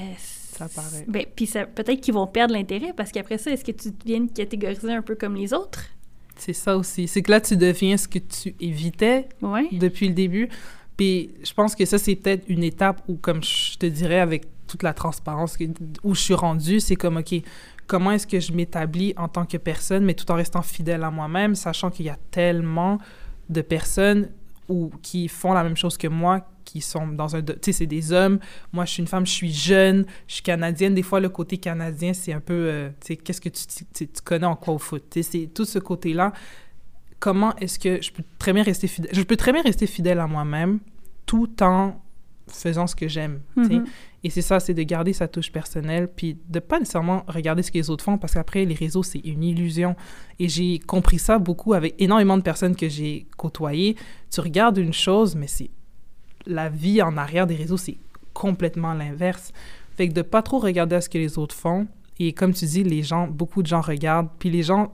euh, 0.00 0.02
Ça 0.18 0.68
paraît. 0.68 1.04
Ben, 1.06 1.24
puis 1.36 1.46
peut-être 1.46 2.00
qu'ils 2.00 2.14
vont 2.14 2.26
perdre 2.26 2.54
l'intérêt 2.54 2.92
parce 2.96 3.12
qu'après 3.12 3.38
ça, 3.38 3.50
est-ce 3.52 3.64
que 3.64 3.72
tu 3.72 3.90
deviens 3.92 4.26
catégoriser 4.26 4.92
un 4.92 5.02
peu 5.02 5.14
comme 5.14 5.34
les 5.36 5.52
autres? 5.54 5.84
C'est 6.38 6.52
ça 6.52 6.76
aussi. 6.76 7.06
C'est 7.08 7.22
que 7.22 7.30
là, 7.30 7.40
tu 7.40 7.56
deviens 7.56 7.96
ce 7.96 8.08
que 8.08 8.18
tu 8.18 8.54
évitais 8.60 9.28
Ouais. 9.42 9.68
depuis 9.72 10.08
le 10.08 10.14
début. 10.14 10.48
Puis 10.96 11.30
je 11.44 11.52
pense 11.52 11.74
que 11.74 11.84
ça, 11.84 11.98
c'est 11.98 12.16
peut-être 12.16 12.44
une 12.48 12.62
étape 12.64 13.02
où, 13.08 13.14
comme 13.16 13.42
je 13.42 13.76
te 13.76 13.86
dirais, 13.86 14.20
avec 14.20 14.46
toute 14.66 14.82
la 14.82 14.92
transparence 14.94 15.56
que- 15.56 15.64
où 16.02 16.14
je 16.14 16.20
suis 16.20 16.34
rendue, 16.34 16.80
c'est 16.80 16.96
comme, 16.96 17.16
OK, 17.18 17.34
comment 17.86 18.10
est-ce 18.12 18.26
que 18.26 18.40
je 18.40 18.52
m'établis 18.52 19.14
en 19.16 19.28
tant 19.28 19.46
que 19.46 19.56
personne, 19.56 20.04
mais 20.04 20.14
tout 20.14 20.30
en 20.30 20.34
restant 20.34 20.62
fidèle 20.62 21.04
à 21.04 21.10
moi-même, 21.10 21.54
sachant 21.54 21.90
qu'il 21.90 22.06
y 22.06 22.10
a 22.10 22.18
tellement 22.30 22.98
de 23.48 23.60
personnes 23.62 24.28
ou 24.68 24.90
qui 25.02 25.28
font 25.28 25.52
la 25.54 25.62
même 25.64 25.76
chose 25.76 25.96
que 25.96 26.08
moi, 26.08 26.46
qui 26.68 26.82
sont 26.82 27.08
dans 27.08 27.34
un... 27.34 27.42
Tu 27.42 27.54
sais, 27.62 27.72
c'est 27.72 27.86
des 27.86 28.12
hommes. 28.12 28.38
Moi, 28.72 28.84
je 28.84 28.92
suis 28.92 29.00
une 29.00 29.08
femme, 29.08 29.24
je 29.24 29.32
suis 29.32 29.52
jeune, 29.52 30.04
je 30.26 30.34
suis 30.34 30.42
canadienne. 30.42 30.94
Des 30.94 31.02
fois, 31.02 31.18
le 31.18 31.30
côté 31.30 31.56
canadien, 31.56 32.12
c'est 32.12 32.34
un 32.34 32.40
peu... 32.40 32.52
euh, 32.52 32.90
tu 33.00 33.06
sais, 33.06 33.16
qu'est-ce 33.16 33.40
que 33.40 33.48
tu, 33.48 33.64
tu, 33.94 34.06
tu 34.06 34.22
connais 34.22 34.46
en 34.46 34.54
quoi 34.54 34.74
au 34.74 34.78
foot? 34.78 35.02
Tu 35.10 35.22
sais, 35.22 35.30
c'est 35.30 35.46
tout 35.46 35.64
ce 35.64 35.78
côté-là. 35.78 36.34
Comment 37.20 37.56
est-ce 37.56 37.78
que 37.78 38.02
je 38.02 38.12
peux 38.12 38.22
très 38.38 38.52
bien 38.52 38.62
rester 38.62 38.86
fidèle? 38.86 39.10
Je 39.14 39.22
peux 39.22 39.36
très 39.36 39.52
bien 39.52 39.62
rester 39.62 39.86
fidèle 39.86 40.18
à 40.20 40.26
moi-même 40.26 40.80
tout 41.24 41.62
en 41.62 42.00
faisant 42.48 42.86
ce 42.86 42.94
que 42.94 43.08
j'aime. 43.08 43.40
tu 43.56 43.64
sais. 43.64 43.74
Mhm. 43.78 43.86
Et 44.24 44.30
c'est 44.30 44.42
ça, 44.42 44.60
c'est 44.60 44.74
de 44.74 44.82
garder 44.82 45.12
sa 45.14 45.26
touche 45.26 45.50
personnelle, 45.50 46.08
puis 46.14 46.36
de 46.48 46.58
pas 46.58 46.78
nécessairement 46.78 47.24
regarder 47.28 47.62
ce 47.62 47.70
que 47.70 47.78
les 47.78 47.88
autres 47.88 48.04
font, 48.04 48.18
parce 48.18 48.34
qu'après, 48.34 48.64
les 48.64 48.74
réseaux, 48.74 49.04
c'est 49.04 49.20
une 49.20 49.44
illusion. 49.44 49.96
Et 50.38 50.48
j'ai 50.48 50.80
compris 50.80 51.18
ça 51.18 51.38
beaucoup 51.38 51.72
avec 51.72 51.94
énormément 51.98 52.36
de 52.36 52.42
personnes 52.42 52.74
que 52.76 52.88
j'ai 52.88 53.26
côtoyées. 53.36 53.96
Tu 54.30 54.40
regardes 54.40 54.76
une 54.78 54.92
chose, 54.92 55.34
mais 55.34 55.46
c'est 55.46 55.70
la 56.48 56.68
vie 56.68 57.00
en 57.02 57.16
arrière 57.16 57.46
des 57.46 57.54
réseaux, 57.54 57.76
c'est 57.76 57.98
complètement 58.32 58.94
l'inverse. 58.94 59.52
Fait 59.96 60.08
que 60.08 60.12
de 60.14 60.22
pas 60.22 60.42
trop 60.42 60.58
regarder 60.58 60.96
à 60.96 61.00
ce 61.00 61.08
que 61.08 61.18
les 61.18 61.38
autres 61.38 61.54
font. 61.54 61.86
Et 62.18 62.32
comme 62.32 62.52
tu 62.52 62.64
dis, 62.64 62.82
les 62.82 63.02
gens, 63.04 63.28
beaucoup 63.28 63.62
de 63.62 63.68
gens 63.68 63.80
regardent, 63.80 64.28
puis 64.40 64.50
les 64.50 64.64
gens 64.64 64.92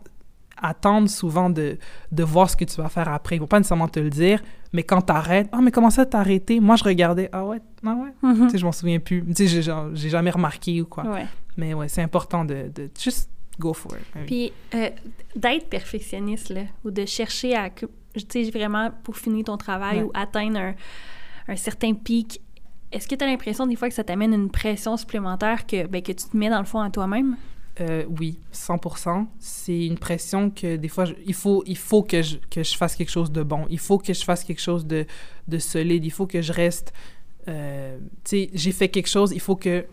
attendent 0.60 1.08
souvent 1.08 1.50
de, 1.50 1.78
de 2.12 2.22
voir 2.22 2.48
ce 2.50 2.56
que 2.56 2.64
tu 2.64 2.76
vas 2.76 2.88
faire 2.88 3.08
après. 3.08 3.36
Ils 3.36 3.40
vont 3.40 3.46
pas 3.46 3.58
nécessairement 3.58 3.88
te 3.88 3.98
le 4.00 4.10
dire, 4.10 4.42
mais 4.72 4.82
quand 4.82 5.02
t'arrêtes, 5.02 5.48
«Ah, 5.52 5.60
mais 5.62 5.70
comment 5.70 5.90
ça 5.90 6.06
t'as 6.06 6.20
arrêté?» 6.20 6.60
Moi, 6.60 6.76
je 6.76 6.84
regardais, 6.84 7.28
«Ah 7.32 7.44
ouais? 7.44 7.60
Ah 7.84 7.94
ouais? 7.94 8.12
Mhm. 8.22 8.46
Tu 8.46 8.50
sais, 8.50 8.58
je 8.58 8.64
m'en 8.64 8.72
souviens 8.72 8.98
plus. 8.98 9.24
Tu 9.34 9.48
sais, 9.48 9.62
j'ai 9.94 10.08
jamais 10.08 10.30
remarqué 10.30 10.80
ou 10.80 10.86
quoi. 10.86 11.04
Ouais. 11.04 11.26
Mais 11.56 11.74
ouais, 11.74 11.88
c'est 11.88 12.02
important 12.02 12.44
de, 12.44 12.70
de 12.74 12.90
juste 13.00 13.28
go 13.58 13.72
for 13.72 13.92
it. 13.92 14.26
Puis 14.26 14.52
euh, 14.74 14.90
d'être 15.36 15.68
perfectionniste, 15.68 16.50
là, 16.50 16.62
ou 16.84 16.90
de 16.90 17.04
chercher 17.04 17.54
à, 17.56 17.68
tu 17.70 17.86
sais, 18.28 18.50
vraiment 18.50 18.90
pour 19.02 19.16
finir 19.16 19.44
ton 19.44 19.56
travail 19.56 19.98
Ouais. 19.98 20.02
ou 20.04 20.10
atteindre 20.14 20.58
un, 20.58 20.74
un 21.48 21.56
certain 21.56 21.94
pic, 21.94 22.40
est-ce 22.92 23.08
que 23.08 23.14
tu 23.14 23.24
as 23.24 23.26
l'impression 23.26 23.66
des 23.66 23.76
fois 23.76 23.88
que 23.88 23.94
ça 23.94 24.04
t'amène 24.04 24.32
une 24.32 24.50
pression 24.50 24.96
supplémentaire 24.96 25.66
que, 25.66 25.86
ben, 25.86 26.00
que 26.02 26.12
tu 26.12 26.28
te 26.28 26.36
mets 26.36 26.48
dans 26.48 26.60
le 26.60 26.64
fond 26.64 26.80
à 26.80 26.90
toi-même? 26.90 27.36
Euh, 27.80 28.04
oui, 28.20 28.38
100%. 28.52 29.26
C'est 29.40 29.86
une 29.86 29.98
pression 29.98 30.48
que 30.50 30.76
des 30.76 30.88
fois, 30.88 31.06
il 31.26 31.34
faut, 31.34 31.64
il 31.66 31.76
faut 31.76 32.04
que, 32.04 32.22
je, 32.22 32.36
que 32.48 32.62
je 32.62 32.76
fasse 32.76 32.94
quelque 32.94 33.10
chose 33.10 33.32
de 33.32 33.42
bon. 33.42 33.66
Il 33.68 33.80
faut 33.80 33.98
que 33.98 34.12
je 34.12 34.22
fasse 34.24 34.44
quelque 34.44 34.60
chose 34.60 34.86
de, 34.86 35.06
de 35.48 35.58
solide. 35.58 36.04
Il 36.04 36.12
faut 36.12 36.26
que 36.26 36.40
je 36.40 36.52
reste... 36.52 36.92
euh, 37.48 37.98
tu 38.24 38.30
sais, 38.30 38.50
j'ai 38.54 38.72
fait 38.72 38.88
quelque 38.88 39.08
chose, 39.08 39.32
il 39.32 39.40
faut 39.40 39.56
que 39.56 39.86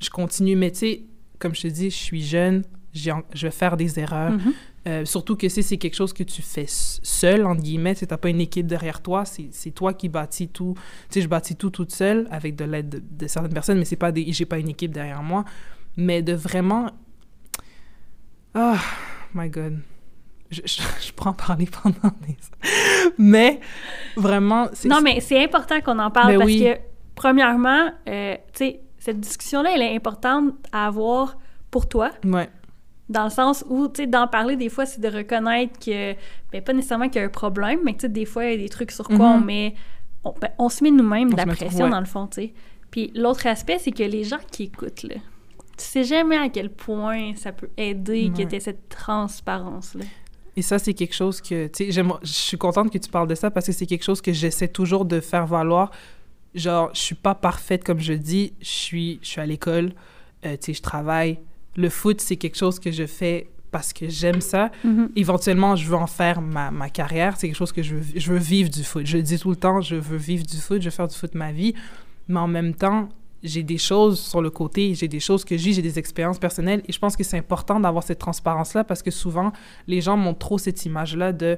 je 0.00 0.08
continue. 0.08 0.56
Mais 0.56 0.70
tu 0.70 0.78
sais, 0.78 1.02
comme 1.38 1.54
je 1.54 1.62
te 1.62 1.68
dis, 1.68 1.90
je 1.90 1.96
suis 1.96 2.22
jeune, 2.22 2.64
je 2.92 3.12
vais 3.46 3.50
faire 3.50 3.76
des 3.76 3.98
erreurs. 3.98 4.32
Mhm. 4.32 4.52
Euh, 4.88 5.04
surtout 5.04 5.36
que 5.36 5.48
si 5.48 5.62
c'est 5.62 5.76
quelque 5.76 5.94
chose 5.94 6.12
que 6.12 6.22
tu 6.22 6.40
fais 6.40 6.64
seul, 6.66 7.44
entre 7.44 7.60
guillemets, 7.60 7.94
tu 7.94 8.06
n'as 8.10 8.16
pas 8.16 8.30
une 8.30 8.40
équipe 8.40 8.66
derrière 8.66 9.02
toi, 9.02 9.24
c'est 9.24 9.70
toi 9.72 9.92
qui 9.92 10.08
bâtis 10.08 10.48
tout. 10.48 10.74
Tu 11.10 11.14
sais, 11.14 11.20
je 11.20 11.28
bâtis 11.28 11.56
tout 11.56 11.70
toute 11.70 11.92
seule 11.92 12.26
avec 12.30 12.56
de 12.56 12.64
l'aide 12.64 12.88
de, 12.88 13.02
de 13.24 13.26
certaines 13.26 13.52
personnes, 13.52 13.78
mais 13.78 13.84
c'est 13.84 13.96
pas 13.96 14.10
des, 14.10 14.32
j'ai 14.32 14.46
pas 14.46 14.58
une 14.58 14.70
équipe 14.70 14.92
derrière 14.92 15.22
moi. 15.22 15.44
Mais 15.96 16.22
de 16.22 16.32
vraiment... 16.32 16.90
Ah, 18.54 18.78
my 19.34 19.50
God. 19.50 19.80
Je, 20.50 20.62
je, 20.64 20.82
je 21.06 21.12
pourrais 21.12 21.30
en 21.30 21.34
parler 21.34 21.66
pendant 21.66 22.14
des... 22.26 22.36
Mais, 23.18 23.60
vraiment... 24.16 24.68
Non, 24.86 25.02
mais 25.02 25.20
c'est 25.20 25.42
important 25.42 25.80
qu'on 25.82 25.98
en 25.98 26.10
parle 26.10 26.32
Ben 26.32 26.38
parce 26.38 26.50
oui. 26.50 26.60
que, 26.60 26.78
premièrement, 27.14 27.90
euh, 28.08 28.34
tu 28.54 28.64
sais, 28.64 28.80
cette 28.98 29.20
discussion-là, 29.20 29.72
elle 29.74 29.82
est 29.82 29.94
importante 29.94 30.54
à 30.72 30.86
avoir 30.86 31.36
pour 31.70 31.88
toi, 31.88 32.10
Ouais, 32.24 32.50
dans 33.10 33.24
le 33.24 33.30
sens 33.30 33.64
où, 33.68 33.88
tu 33.88 34.02
sais, 34.02 34.06
d'en 34.06 34.26
parler, 34.28 34.56
des 34.56 34.68
fois, 34.70 34.86
c'est 34.86 35.00
de 35.00 35.08
reconnaître 35.08 35.78
que, 35.78 36.14
ben, 36.52 36.62
pas 36.62 36.72
nécessairement 36.72 37.08
qu'il 37.08 37.20
y 37.20 37.24
a 37.24 37.26
un 37.26 37.30
problème, 37.30 37.80
mais 37.84 37.92
que, 37.92 37.98
tu 37.98 38.02
sais, 38.02 38.08
des 38.08 38.24
fois, 38.24 38.44
il 38.46 38.50
y 38.52 38.54
a 38.54 38.56
des 38.56 38.68
trucs 38.70 38.92
sur 38.92 39.06
quoi 39.06 39.16
Mhm. 39.16 39.22
on 39.22 39.40
met... 39.40 39.74
On, 40.24 40.34
ben, 40.40 40.50
on 40.58 40.68
se 40.68 40.84
met 40.84 40.90
nous-mêmes 40.90 41.30
de 41.32 41.36
la 41.36 41.46
pression, 41.46 41.84
ouais. 41.86 41.90
dans 41.90 42.00
le 42.00 42.06
fond, 42.06 42.26
tu 42.26 42.42
sais. 42.42 42.52
Puis 42.90 43.10
l'autre 43.14 43.46
aspect, 43.46 43.78
c'est 43.78 43.90
que 43.92 44.02
les 44.02 44.24
gens 44.24 44.38
qui 44.50 44.64
écoutent, 44.64 45.02
là, 45.04 45.14
tu 45.14 45.84
sais 45.84 46.04
jamais 46.04 46.36
à 46.36 46.48
quel 46.50 46.70
point 46.70 47.32
ça 47.36 47.52
peut 47.52 47.70
aider 47.76 48.30
qu'il 48.34 48.44
y 48.44 48.46
Ouais. 48.46 48.56
ait 48.56 48.60
cette 48.60 48.88
transparence-là. 48.90 50.04
Et 50.56 50.62
ça, 50.62 50.78
c'est 50.78 50.92
quelque 50.94 51.14
chose 51.14 51.40
que, 51.40 51.68
tu 51.68 51.90
sais, 51.90 52.02
je 52.22 52.28
suis 52.30 52.58
contente 52.58 52.90
que 52.92 52.98
tu 52.98 53.08
parles 53.10 53.28
de 53.28 53.34
ça 53.34 53.50
parce 53.50 53.66
que 53.66 53.72
c'est 53.72 53.86
quelque 53.86 54.02
chose 54.04 54.20
que 54.20 54.32
j'essaie 54.32 54.68
toujours 54.68 55.04
de 55.06 55.20
faire 55.20 55.46
valoir. 55.46 55.90
Genre, 56.54 56.90
je 56.92 56.98
suis 57.00 57.14
pas 57.14 57.34
parfaite, 57.34 57.82
comme 57.84 58.00
je 58.00 58.12
dis, 58.12 58.52
je 58.60 58.68
suis, 58.68 59.18
je 59.22 59.28
suis 59.28 59.40
à 59.40 59.46
l'école, 59.46 59.92
euh, 60.44 60.56
tu 60.56 60.66
sais, 60.66 60.74
je 60.74 60.82
travaille. 60.82 61.38
Le 61.80 61.88
foot, 61.88 62.20
c'est 62.20 62.36
quelque 62.36 62.56
chose 62.56 62.78
que 62.78 62.90
je 62.90 63.06
fais 63.06 63.48
parce 63.70 63.92
que 63.92 64.08
j'aime 64.08 64.40
ça. 64.40 64.70
Éventuellement, 65.16 65.76
je 65.76 65.86
veux 65.86 65.96
en 65.96 66.06
faire 66.06 66.40
ma, 66.40 66.70
ma 66.70 66.90
carrière. 66.90 67.36
C'est 67.36 67.46
quelque 67.46 67.56
chose 67.56 67.72
que 67.72 67.82
je 67.82 67.96
veux, 67.96 68.02
je 68.16 68.32
veux 68.32 68.38
vivre 68.38 68.68
du 68.68 68.82
foot. 68.84 69.06
Je 69.06 69.16
le 69.16 69.22
dis 69.22 69.38
tout 69.38 69.50
le 69.50 69.56
temps, 69.56 69.80
je 69.80 69.96
veux 69.96 70.16
vivre 70.16 70.44
du 70.44 70.56
foot, 70.56 70.80
je 70.80 70.86
veux 70.86 70.90
faire 70.90 71.08
du 71.08 71.16
foot 71.16 71.34
ma 71.34 71.52
vie. 71.52 71.74
Mais 72.28 72.40
en 72.40 72.48
même 72.48 72.74
temps, 72.74 73.08
j'ai 73.42 73.62
des 73.62 73.78
choses 73.78 74.20
sur 74.20 74.42
le 74.42 74.50
côté, 74.50 74.94
j'ai 74.94 75.08
des 75.08 75.20
choses 75.20 75.44
que 75.44 75.56
j'ai, 75.56 75.72
j'ai 75.72 75.82
des 75.82 75.98
expériences 75.98 76.38
personnelles. 76.38 76.82
Et 76.86 76.92
je 76.92 76.98
pense 76.98 77.16
que 77.16 77.24
c'est 77.24 77.38
important 77.38 77.80
d'avoir 77.80 78.04
cette 78.04 78.18
transparence-là 78.18 78.84
parce 78.84 79.02
que 79.02 79.10
souvent, 79.10 79.52
les 79.86 80.00
gens 80.00 80.16
montrent 80.16 80.40
trop 80.40 80.58
cette 80.58 80.84
image-là 80.84 81.32
de 81.32 81.56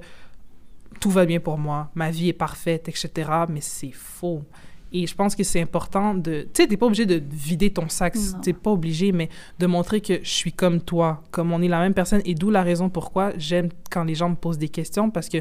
tout 1.01 1.11
va 1.11 1.25
bien 1.27 1.41
pour 1.41 1.59
moi, 1.59 1.91
ma 1.95 2.11
vie 2.11 2.29
est 2.29 2.35
parfaite, 2.35 2.89
etc. 2.89 3.31
Mais 3.49 3.61
c'est 3.61 3.93
faux. 3.93 4.45
Et 4.93 5.07
je 5.07 5.15
pense 5.15 5.35
que 5.35 5.43
c'est 5.45 5.61
important 5.61 6.15
de... 6.15 6.43
Tu 6.53 6.63
sais, 6.63 6.67
t'es 6.69 6.77
pas 6.77 6.87
obligé 6.87 7.07
de 7.07 7.23
vider 7.31 7.71
ton 7.71 7.89
sac, 7.89 8.15
t'es 8.43 8.53
pas 8.53 8.71
obligé, 8.71 9.13
mais 9.13 9.29
de 9.59 9.67
montrer 9.67 10.01
que 10.01 10.21
je 10.23 10.29
suis 10.31 10.53
comme 10.53 10.81
toi, 10.81 11.23
comme 11.31 11.53
on 11.53 11.63
est 11.63 11.69
la 11.69 11.81
même 11.81 11.95
personne. 11.95 12.21
Et 12.25 12.35
d'où 12.35 12.51
la 12.51 12.63
raison 12.63 12.89
pourquoi 12.91 13.33
j'aime 13.39 13.69
quand 13.91 14.05
les 14.05 14.15
gens 14.15 14.29
me 14.29 14.35
posent 14.37 14.59
des 14.59 14.69
questions, 14.69 15.11
parce 15.11 15.29
que 15.29 15.39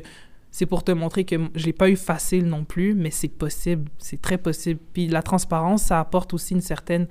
c'est 0.51 0.65
pour 0.65 0.83
te 0.83 0.91
montrer 0.91 1.23
que 1.23 1.35
je 1.55 1.65
l'ai 1.65 1.73
pas 1.73 1.89
eu 1.89 1.95
facile 1.95 2.45
non 2.45 2.63
plus, 2.65 2.93
mais 2.93 3.09
c'est 3.11 3.27
possible, 3.29 3.89
c'est 3.97 4.21
très 4.21 4.37
possible. 4.37 4.79
Puis 4.93 5.07
la 5.07 5.21
transparence, 5.21 5.83
ça 5.83 5.99
apporte 5.99 6.33
aussi 6.33 6.53
une 6.53 6.61
certaine... 6.61 7.07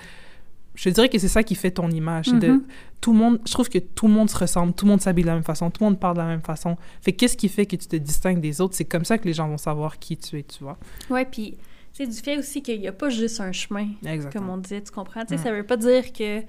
Je 0.76 0.88
dirais 0.88 1.08
que 1.08 1.18
c'est 1.18 1.28
ça 1.28 1.42
qui 1.42 1.56
fait 1.56 1.72
ton 1.72 1.90
image. 1.90 2.28
de, 2.28 2.48
Mhm. 2.48 2.62
tout 3.00 3.12
le 3.12 3.18
monde, 3.18 3.40
je 3.46 3.52
trouve 3.52 3.68
que 3.68 3.78
tout 3.78 4.06
le 4.08 4.14
monde 4.14 4.30
se 4.30 4.38
ressemble, 4.38 4.72
tout 4.72 4.84
le 4.86 4.90
monde 4.92 5.00
s'habille 5.00 5.24
de 5.24 5.28
la 5.28 5.34
même 5.34 5.42
façon, 5.42 5.70
tout 5.70 5.82
le 5.82 5.90
monde 5.90 5.98
parle 6.00 6.14
de 6.16 6.20
la 6.20 6.26
même 6.28 6.42
façon. 6.42 6.76
Fait 7.02 7.12
qu'est-ce 7.12 7.36
qui 7.36 7.48
fait 7.48 7.66
que 7.66 7.76
tu 7.76 7.86
te 7.86 7.96
distingues 7.96 8.40
des 8.40 8.60
autres? 8.60 8.74
C'est 8.76 8.84
comme 8.84 9.04
ça 9.04 9.18
que 9.18 9.24
les 9.26 9.34
gens 9.34 9.48
vont 9.48 9.58
savoir 9.58 9.98
qui 9.98 10.16
tu 10.16 10.38
es, 10.38 10.42
tu 10.42 10.62
vois. 10.62 10.78
Ouais, 11.10 11.24
puis 11.24 11.56
c'est 11.92 12.06
du 12.06 12.16
fait 12.16 12.38
aussi 12.38 12.62
qu'il 12.62 12.80
n'y 12.80 12.88
a 12.88 12.92
pas 12.92 13.08
juste 13.10 13.40
un 13.40 13.52
chemin, 13.52 13.88
comme 14.02 14.10
Exactement. 14.10 14.54
on 14.54 14.58
disait, 14.58 14.80
tu 14.82 14.90
comprends? 14.92 15.22
Tu 15.22 15.28
sais, 15.28 15.34
Mm. 15.36 15.44
ça 15.44 15.52
veut 15.52 15.64
pas 15.66 15.76
dire 15.76 16.12
que, 16.12 16.42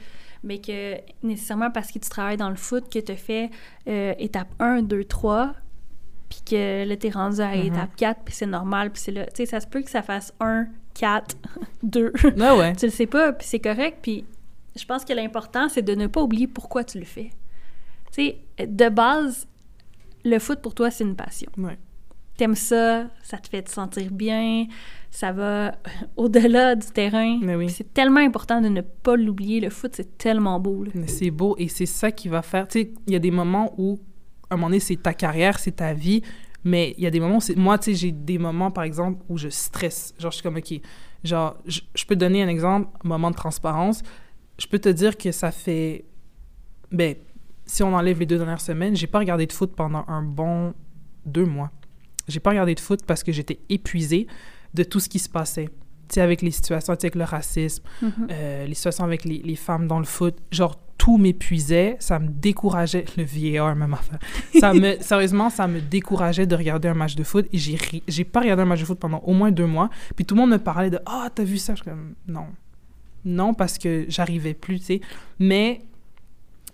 mais 0.44 0.60
que 0.60 0.98
nécessairement 1.24 1.72
parce 1.72 1.92
que 1.92 2.00
tu 2.00 2.10
travailles 2.10 2.38
dans 2.38 2.50
le 2.50 2.56
foot, 2.56 2.92
que 2.92 3.00
tu 3.00 3.16
fait 3.16 3.50
euh, 3.88 4.14
étape 4.20 4.50
1, 4.60 4.82
2, 4.84 5.04
3, 5.04 5.54
puis 6.30 6.40
que 6.46 6.86
là, 6.88 6.96
t'es 6.96 7.10
rendu 7.10 7.42
à 7.42 7.56
Mhm. 7.56 7.66
étape 7.68 7.96
4, 7.98 8.22
puis 8.24 8.34
c'est 8.34 8.46
normal, 8.46 8.92
puis 8.92 9.02
c'est 9.02 9.12
là. 9.12 9.26
Tu 9.26 9.32
sais, 9.38 9.46
ça 9.46 9.60
se 9.60 9.68
peut 9.68 9.82
que 9.82 9.90
ça 9.92 10.02
fasse 10.02 10.34
1, 10.40 10.68
4, 10.94 11.36
2. 11.84 12.12
Ouais, 12.38 12.52
ouais. 12.58 12.76
tu 12.76 12.86
le 12.86 12.92
sais 12.92 13.08
pas, 13.08 13.34
puis 13.34 13.46
c'est 13.48 13.60
correct, 13.60 13.98
puis 14.02 14.24
je 14.76 14.86
pense 14.86 15.04
que 15.04 15.12
l'important, 15.14 15.68
c'est 15.70 15.82
de 15.82 15.94
ne 15.96 16.08
pas 16.08 16.22
oublier 16.22 16.48
pourquoi 16.48 16.84
tu 16.86 16.98
le 17.00 17.06
fais. 17.06 17.32
Tu 18.14 18.24
sais, 18.24 18.38
de 18.66 18.90
base, 18.90 19.48
le 20.24 20.40
foot 20.40 20.62
pour 20.62 20.74
toi, 20.74 20.90
c'est 20.92 21.04
une 21.04 21.16
passion. 21.16 21.50
Ouais. 21.58 21.78
T'aimes 22.42 22.56
ça, 22.56 23.06
ça 23.22 23.38
te 23.38 23.48
fait 23.48 23.62
te 23.62 23.70
sentir 23.70 24.10
bien, 24.10 24.66
ça 25.12 25.32
va 25.32 25.76
au-delà 26.18 26.74
du 26.74 26.88
terrain. 26.88 27.40
Oui. 27.40 27.70
C'est 27.70 27.94
tellement 27.94 28.20
important 28.20 28.62
de 28.62 28.68
ne 28.68 28.82
pas 28.82 29.16
l'oublier. 29.16 29.60
Le 29.60 29.70
foot, 29.70 29.92
c'est 29.96 30.18
tellement 30.18 30.60
beau. 30.60 30.86
C'est 31.06 31.30
beau 31.30 31.56
et 31.60 31.68
c'est 31.68 31.86
ça 31.86 32.12
qui 32.12 32.30
va 32.30 32.42
faire. 32.42 32.68
Tu 32.68 32.80
sais, 32.80 32.94
il 33.06 33.14
y 33.14 33.16
a 33.16 33.20
des 33.20 33.30
moments 33.30 33.76
où, 33.78 34.00
à 34.50 34.56
un 34.56 34.58
moment 34.58 34.70
donné, 34.70 34.80
c'est 34.80 34.96
ta 34.96 35.14
carrière, 35.14 35.60
c'est 35.60 35.74
ta 35.74 35.94
vie, 35.94 36.24
mais 36.64 36.96
il 36.98 37.04
y 37.04 37.06
a 37.06 37.12
des 37.12 37.20
moments 37.20 37.38
où 37.38 37.42
c'est. 37.42 37.56
Moi, 37.56 37.78
tu 37.78 37.92
sais, 37.92 37.94
j'ai 37.94 38.12
des 38.12 38.40
moments, 38.40 38.72
par 38.72 38.86
exemple, 38.86 39.24
où 39.30 39.38
je 39.38 39.50
stresse. 39.50 40.16
Genre, 40.18 40.32
je 40.32 40.38
suis 40.38 40.44
comme, 40.44 40.58
OK. 40.58 40.82
Genre, 41.24 41.56
je, 41.68 41.82
je 41.94 42.06
peux 42.06 42.16
te 42.16 42.22
donner 42.22 42.42
un 42.42 42.48
exemple, 42.48 42.90
moment 43.04 43.30
de 43.30 43.36
transparence. 43.36 44.02
Je 44.58 44.66
peux 44.66 44.80
te 44.80 44.90
dire 44.90 45.16
que 45.16 45.32
ça 45.32 45.52
fait. 45.52 46.06
Ben, 46.92 47.14
si 47.68 47.84
on 47.84 47.94
enlève 47.94 48.20
les 48.20 48.26
deux 48.26 48.38
dernières 48.38 48.62
semaines, 48.62 48.96
j'ai 48.96 49.06
pas 49.06 49.20
regardé 49.20 49.46
de 49.46 49.54
foot 49.54 49.76
pendant 49.76 50.06
un 50.08 50.24
bon 50.24 50.74
deux 51.24 51.46
mois. 51.46 51.70
J'ai 52.32 52.40
pas 52.40 52.50
regardé 52.52 52.74
de 52.76 52.80
foot 52.80 53.02
parce 53.06 53.24
que 53.24 53.32
j'étais 53.32 53.60
épuisée 53.70 54.28
de 54.74 54.84
tout 54.84 55.00
ce 55.00 55.10
qui 55.10 55.20
se 55.20 55.30
passait. 55.30 55.66
Tu 56.10 56.16
sais, 56.16 56.22
avec 56.22 56.42
les 56.42 56.52
situations, 56.52 56.94
tu 56.96 57.02
sais, 57.02 57.08
avec 57.08 57.16
le 57.16 57.24
racisme, 57.24 57.84
Mhm. 58.02 58.12
euh, 58.32 58.66
les 58.66 58.74
situations 58.74 59.04
avec 59.04 59.24
les, 59.26 59.38
les 59.40 59.56
femmes 59.56 59.88
dans 59.88 60.00
le 60.00 60.06
foot, 60.06 60.36
genre 60.52 60.78
tout 60.98 61.18
m'épuisait, 61.18 61.96
ça 62.00 62.20
me 62.20 62.28
décourageait, 62.28 63.06
le 63.18 63.24
VAR 63.24 63.76
même 63.76 63.94
affaire. 63.94 64.20
Ça 64.60 64.72
me, 64.74 64.98
sérieusement, 65.02 65.50
ça 65.50 65.68
me 65.68 65.80
décourageait 65.82 66.46
de 66.46 66.56
regarder 66.56 66.90
un 66.90 66.94
match 66.94 67.16
de 67.16 67.24
foot 67.24 67.48
et 67.52 67.58
j'ai, 67.58 67.76
ri- 67.76 68.04
j'ai 68.08 68.24
pas 68.24 68.42
regardé 68.42 68.62
un 68.62 68.66
match 68.66 68.82
de 68.82 68.86
foot 68.86 69.00
pendant 69.00 69.18
au 69.20 69.34
moins 69.34 69.52
deux 69.52 69.66
mois. 69.66 69.90
Puis 70.16 70.26
tout 70.26 70.36
le 70.36 70.42
monde 70.42 70.52
me 70.52 70.58
parlait 70.60 70.90
de 70.92 71.00
Ah, 71.08 71.30
t'as 71.34 71.44
vu 71.44 71.58
ça? 71.58 71.74
Je 71.76 71.82
suis 71.82 71.90
comme 71.90 72.14
Non. 72.28 72.46
Non, 73.26 73.54
parce 73.54 73.78
que 73.78 74.06
j'arrivais 74.10 74.54
plus, 74.54 74.80
tu 74.80 74.86
sais. 74.86 75.02
Mais 75.40 75.82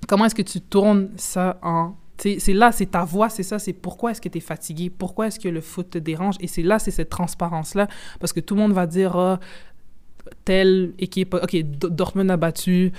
comment 0.08 0.26
est-ce 0.26 0.36
que 0.36 0.42
tu 0.42 0.60
tournes 0.62 1.10
ça 1.18 1.58
en. 1.62 1.96
C'est 2.18 2.54
là, 2.54 2.72
c'est 2.72 2.88
ta 2.88 3.04
voix, 3.04 3.30
c'est 3.30 3.44
ça, 3.44 3.60
c'est 3.60 3.74
pourquoi 3.74 4.12
est-ce 4.12 4.22
que 4.22 4.30
tu 4.30 4.40
es 4.40 4.42
fatigué, 4.42 4.90
pourquoi 4.90 5.28
est-ce 5.28 5.40
que 5.40 5.50
le 5.50 5.62
foot 5.62 5.92
te 5.92 5.98
dérange. 5.98 6.36
Et 6.40 6.48
c'est 6.48 6.64
là, 6.64 6.80
c'est 6.80 6.92
cette 6.92 7.10
transparence-là, 7.10 7.88
parce 8.20 8.34
que 8.34 8.40
tout 8.40 8.56
le 8.56 8.62
monde 8.62 8.74
va 8.74 8.88
dire, 8.88 9.16
ah, 9.16 9.40
telle 10.44 10.94
équipe, 10.98 11.36
ok, 11.36 11.56
Dortmund 11.64 12.32
a 12.32 12.38
battu 12.38 12.92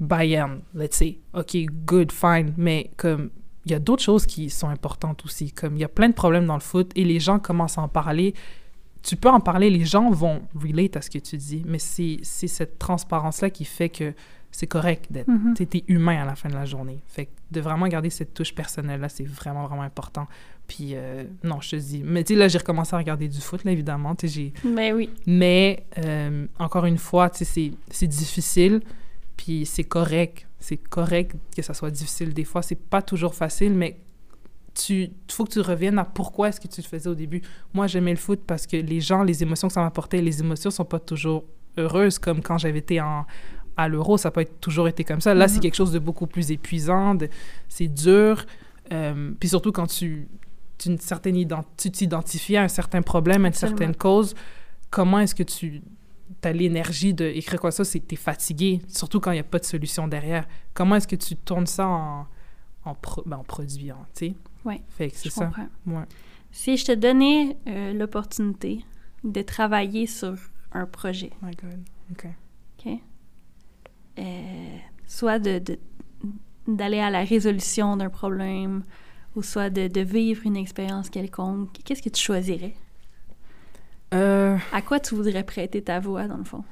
Bayern, 0.00 0.60
let's 0.74 0.96
say, 0.96 1.18
ok, 1.34 1.56
good, 1.84 2.10
fine, 2.10 2.54
mais 2.56 2.90
comme 2.96 3.30
il 3.64 3.72
y 3.72 3.74
a 3.74 3.78
d'autres 3.78 4.02
choses 4.02 4.26
qui 4.26 4.50
sont 4.50 4.68
importantes 4.68 5.24
aussi, 5.24 5.52
comme 5.52 5.76
il 5.76 5.80
y 5.80 5.84
a 5.84 5.88
plein 5.88 6.08
de 6.08 6.14
problèmes 6.14 6.46
dans 6.46 6.54
le 6.54 6.60
foot 6.60 6.90
et 6.96 7.04
les 7.04 7.20
gens 7.20 7.38
commencent 7.38 7.78
à 7.78 7.82
en 7.82 7.88
parler. 7.88 8.34
Tu 9.02 9.16
peux 9.16 9.28
en 9.28 9.40
parler, 9.40 9.70
les 9.70 9.84
gens 9.84 10.10
vont 10.10 10.42
relate 10.54 10.96
à 10.96 11.02
ce 11.02 11.10
que 11.10 11.18
tu 11.18 11.36
dis, 11.36 11.62
mais 11.66 11.78
c'est 11.78 12.20
cette 12.22 12.78
transparence-là 12.78 13.50
qui 13.50 13.64
fait 13.64 13.88
que 13.88 14.14
c'est 14.52 14.66
correct 14.68 15.06
d'être. 15.10 15.28
Es 15.60 15.84
humain 15.88 16.22
à 16.22 16.24
la 16.24 16.36
fin 16.36 16.48
de 16.48 16.54
la 16.54 16.64
journée. 16.64 17.00
Fait 17.08 17.26
que 17.26 17.30
de 17.50 17.60
vraiment 17.60 17.88
garder 17.88 18.10
cette 18.10 18.32
touche 18.34 18.54
personnelle-là, 18.54 19.08
c'est 19.08 19.24
vraiment, 19.24 19.66
vraiment 19.66 19.82
important. 19.82 20.28
Puis, 20.68 20.90
euh, 20.92 21.24
non, 21.42 21.60
je 21.60 21.70
te 21.70 21.76
dis. 21.76 22.02
Mais 22.04 22.22
tu 22.22 22.34
sais, 22.34 22.38
là, 22.38 22.46
j'ai 22.48 22.58
recommencé 22.58 22.94
à 22.94 22.98
regarder 22.98 23.26
du 23.28 23.40
foot, 23.40 23.64
là, 23.64 23.72
évidemment. 23.72 24.14
J'ai 24.22 24.52
Ben 24.64 24.94
oui. 24.94 25.10
mais, 25.26 25.84
euh, 25.98 26.46
encore 26.58 26.84
une 26.86 26.98
fois, 26.98 27.28
tu 27.30 27.38
sais, 27.38 27.44
c'est- 27.44 27.72
c'est 27.90 28.06
difficile, 28.06 28.80
puis 29.36 29.66
c'est 29.66 29.84
correct. 29.84 30.46
C'est 30.60 30.76
correct 30.76 31.34
que 31.56 31.62
ça 31.62 31.74
soit 31.74 31.90
difficile 31.90 32.32
des 32.32 32.44
fois. 32.44 32.62
C'est 32.62 32.78
pas 32.78 33.02
toujours 33.02 33.34
facile, 33.34 33.72
mais 33.72 33.98
tu 34.74 35.10
faut 35.30 35.44
que 35.44 35.50
tu 35.52 35.60
reviennes 35.60 35.98
à 35.98 36.04
pourquoi 36.04 36.48
est-ce 36.48 36.60
que 36.60 36.68
tu 36.68 36.80
le 36.80 36.86
faisais 36.86 37.08
au 37.08 37.14
début. 37.14 37.42
Moi, 37.74 37.86
j'aimais 37.88 38.12
le 38.12 38.16
foot 38.16 38.40
parce 38.46 38.66
que 38.66 38.76
les 38.76 39.00
gens, 39.00 39.22
les 39.22 39.42
émotions 39.42 39.68
que 39.68 39.74
ça 39.74 39.82
m'apportait, 39.82 40.22
les 40.22 40.40
émotions 40.40 40.70
sont 40.70 40.84
pas 40.84 40.98
toujours 41.00 41.44
heureuses, 41.76 42.18
comme 42.18 42.40
quand 42.42 42.58
j'avais 42.58 42.78
été 42.78 43.00
en, 43.00 43.26
à 43.76 43.88
l'euro, 43.88 44.16
ça 44.18 44.28
n'a 44.28 44.32
pas 44.32 44.42
être- 44.42 44.60
toujours 44.60 44.88
été 44.88 45.04
comme 45.04 45.20
ça. 45.20 45.34
Là, 45.34 45.48
c'est 45.48 45.56
Mhm. 45.56 45.60
quelque 45.62 45.74
chose 45.74 45.92
de 45.92 45.98
beaucoup 45.98 46.26
plus 46.26 46.50
épuisant, 46.50 47.16
c'est 47.68 47.88
dur. 47.88 48.44
euh, 48.90 49.30
puis 49.38 49.48
surtout 49.48 49.72
quand 49.72 49.86
tu, 49.86 50.28
une 50.84 50.98
certaine 50.98 51.36
tu 51.78 51.90
t'identifies 51.90 52.56
à 52.56 52.62
un 52.64 52.68
certain 52.68 53.00
problème, 53.00 53.44
à 53.44 53.48
une 53.48 53.52
Absolument. 53.54 53.78
certaine 53.78 53.96
cause, 53.96 54.34
comment 54.90 55.20
est-ce 55.20 55.34
que 55.34 55.44
tu 55.44 55.80
as 56.42 56.52
l'énergie 56.52 57.14
d'écrire 57.14 57.60
quoi 57.60 57.70
ça, 57.70 57.84
c'est 57.84 58.00
que 58.00 58.06
tu 58.08 58.14
es 58.14 58.18
fatigué, 58.18 58.80
surtout 58.88 59.20
quand 59.20 59.30
il 59.30 59.34
n'y 59.34 59.40
a 59.40 59.44
pas 59.44 59.60
de 59.60 59.64
solution 59.64 60.08
derrière. 60.08 60.46
Comment 60.74 60.96
est-ce 60.96 61.06
que 61.08 61.16
tu 61.16 61.36
tournes 61.36 61.66
ça 61.68 61.86
en, 61.86 62.26
en, 62.84 62.94
pro- 62.96 63.22
ben, 63.24 63.36
en 63.38 63.44
produit, 63.44 63.90
hein, 63.90 63.96
tu 64.14 64.26
sais? 64.28 64.34
Ouais, 64.64 64.82
Fait 64.88 65.08
que 65.10 65.16
c'est 65.16 65.30
ça. 65.30 65.50
Ouais. 65.86 66.02
Si 66.50 66.76
je 66.76 66.84
te 66.84 66.92
donnais 66.92 67.56
euh, 67.68 67.92
l'opportunité 67.94 68.84
de 69.24 69.40
travailler 69.42 70.06
sur 70.06 70.34
un 70.72 70.84
projet, 70.86 71.30
My 71.40 71.52
God. 71.54 71.80
OK. 72.10 72.26
Euh, 74.18 74.76
soit 75.06 75.38
de, 75.38 75.60
d'aller 76.68 76.98
à 77.00 77.10
la 77.10 77.24
résolution 77.24 77.96
d'un 77.96 78.10
problème, 78.10 78.84
ou 79.36 79.42
soit 79.42 79.70
de, 79.70 79.88
de 79.88 80.00
vivre 80.00 80.42
une 80.44 80.56
expérience 80.56 81.08
quelconque, 81.10 81.70
qu'est-ce 81.84 82.02
que 82.02 82.10
tu 82.10 82.20
choisirais? 82.22 82.74
Euh, 84.14 84.58
À 84.72 84.82
quoi 84.82 85.00
tu 85.00 85.14
voudrais 85.14 85.42
prêter 85.44 85.82
ta 85.82 85.98
voix, 86.00 86.26
dans 86.28 86.36
le 86.36 86.44
fond? 86.44 86.64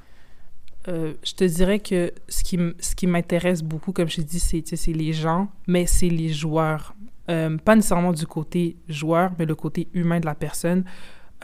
Euh, 0.89 1.15
je 1.23 1.35
te 1.35 1.45
dirais 1.45 1.79
que 1.79 2.12
ce 2.29 2.43
qui, 2.43 2.57
m- 2.57 2.75
ce 2.81 2.95
qui 2.95 3.07
m'intéresse 3.07 3.62
beaucoup, 3.62 3.93
comme 3.93 4.09
je 4.09 4.17
t'ai 4.17 4.25
dit, 4.25 4.41
c'est, 4.41 4.62
c'est 4.77 4.93
les 4.93 5.12
gens, 5.12 5.49
mais 5.67 5.87
c'est 5.87 6.09
les 6.09 6.31
joueurs. 6.31 6.95
Euh, 7.31 7.57
pas 7.59 7.77
nécessairement 7.77 8.12
du 8.12 8.27
côté 8.27 8.77
joueur, 8.89 9.33
mais 9.39 9.47
le 9.47 9.55
côté 9.55 9.89
humain 9.95 10.21
de 10.21 10.27
la 10.27 10.35
personne. 10.35 10.85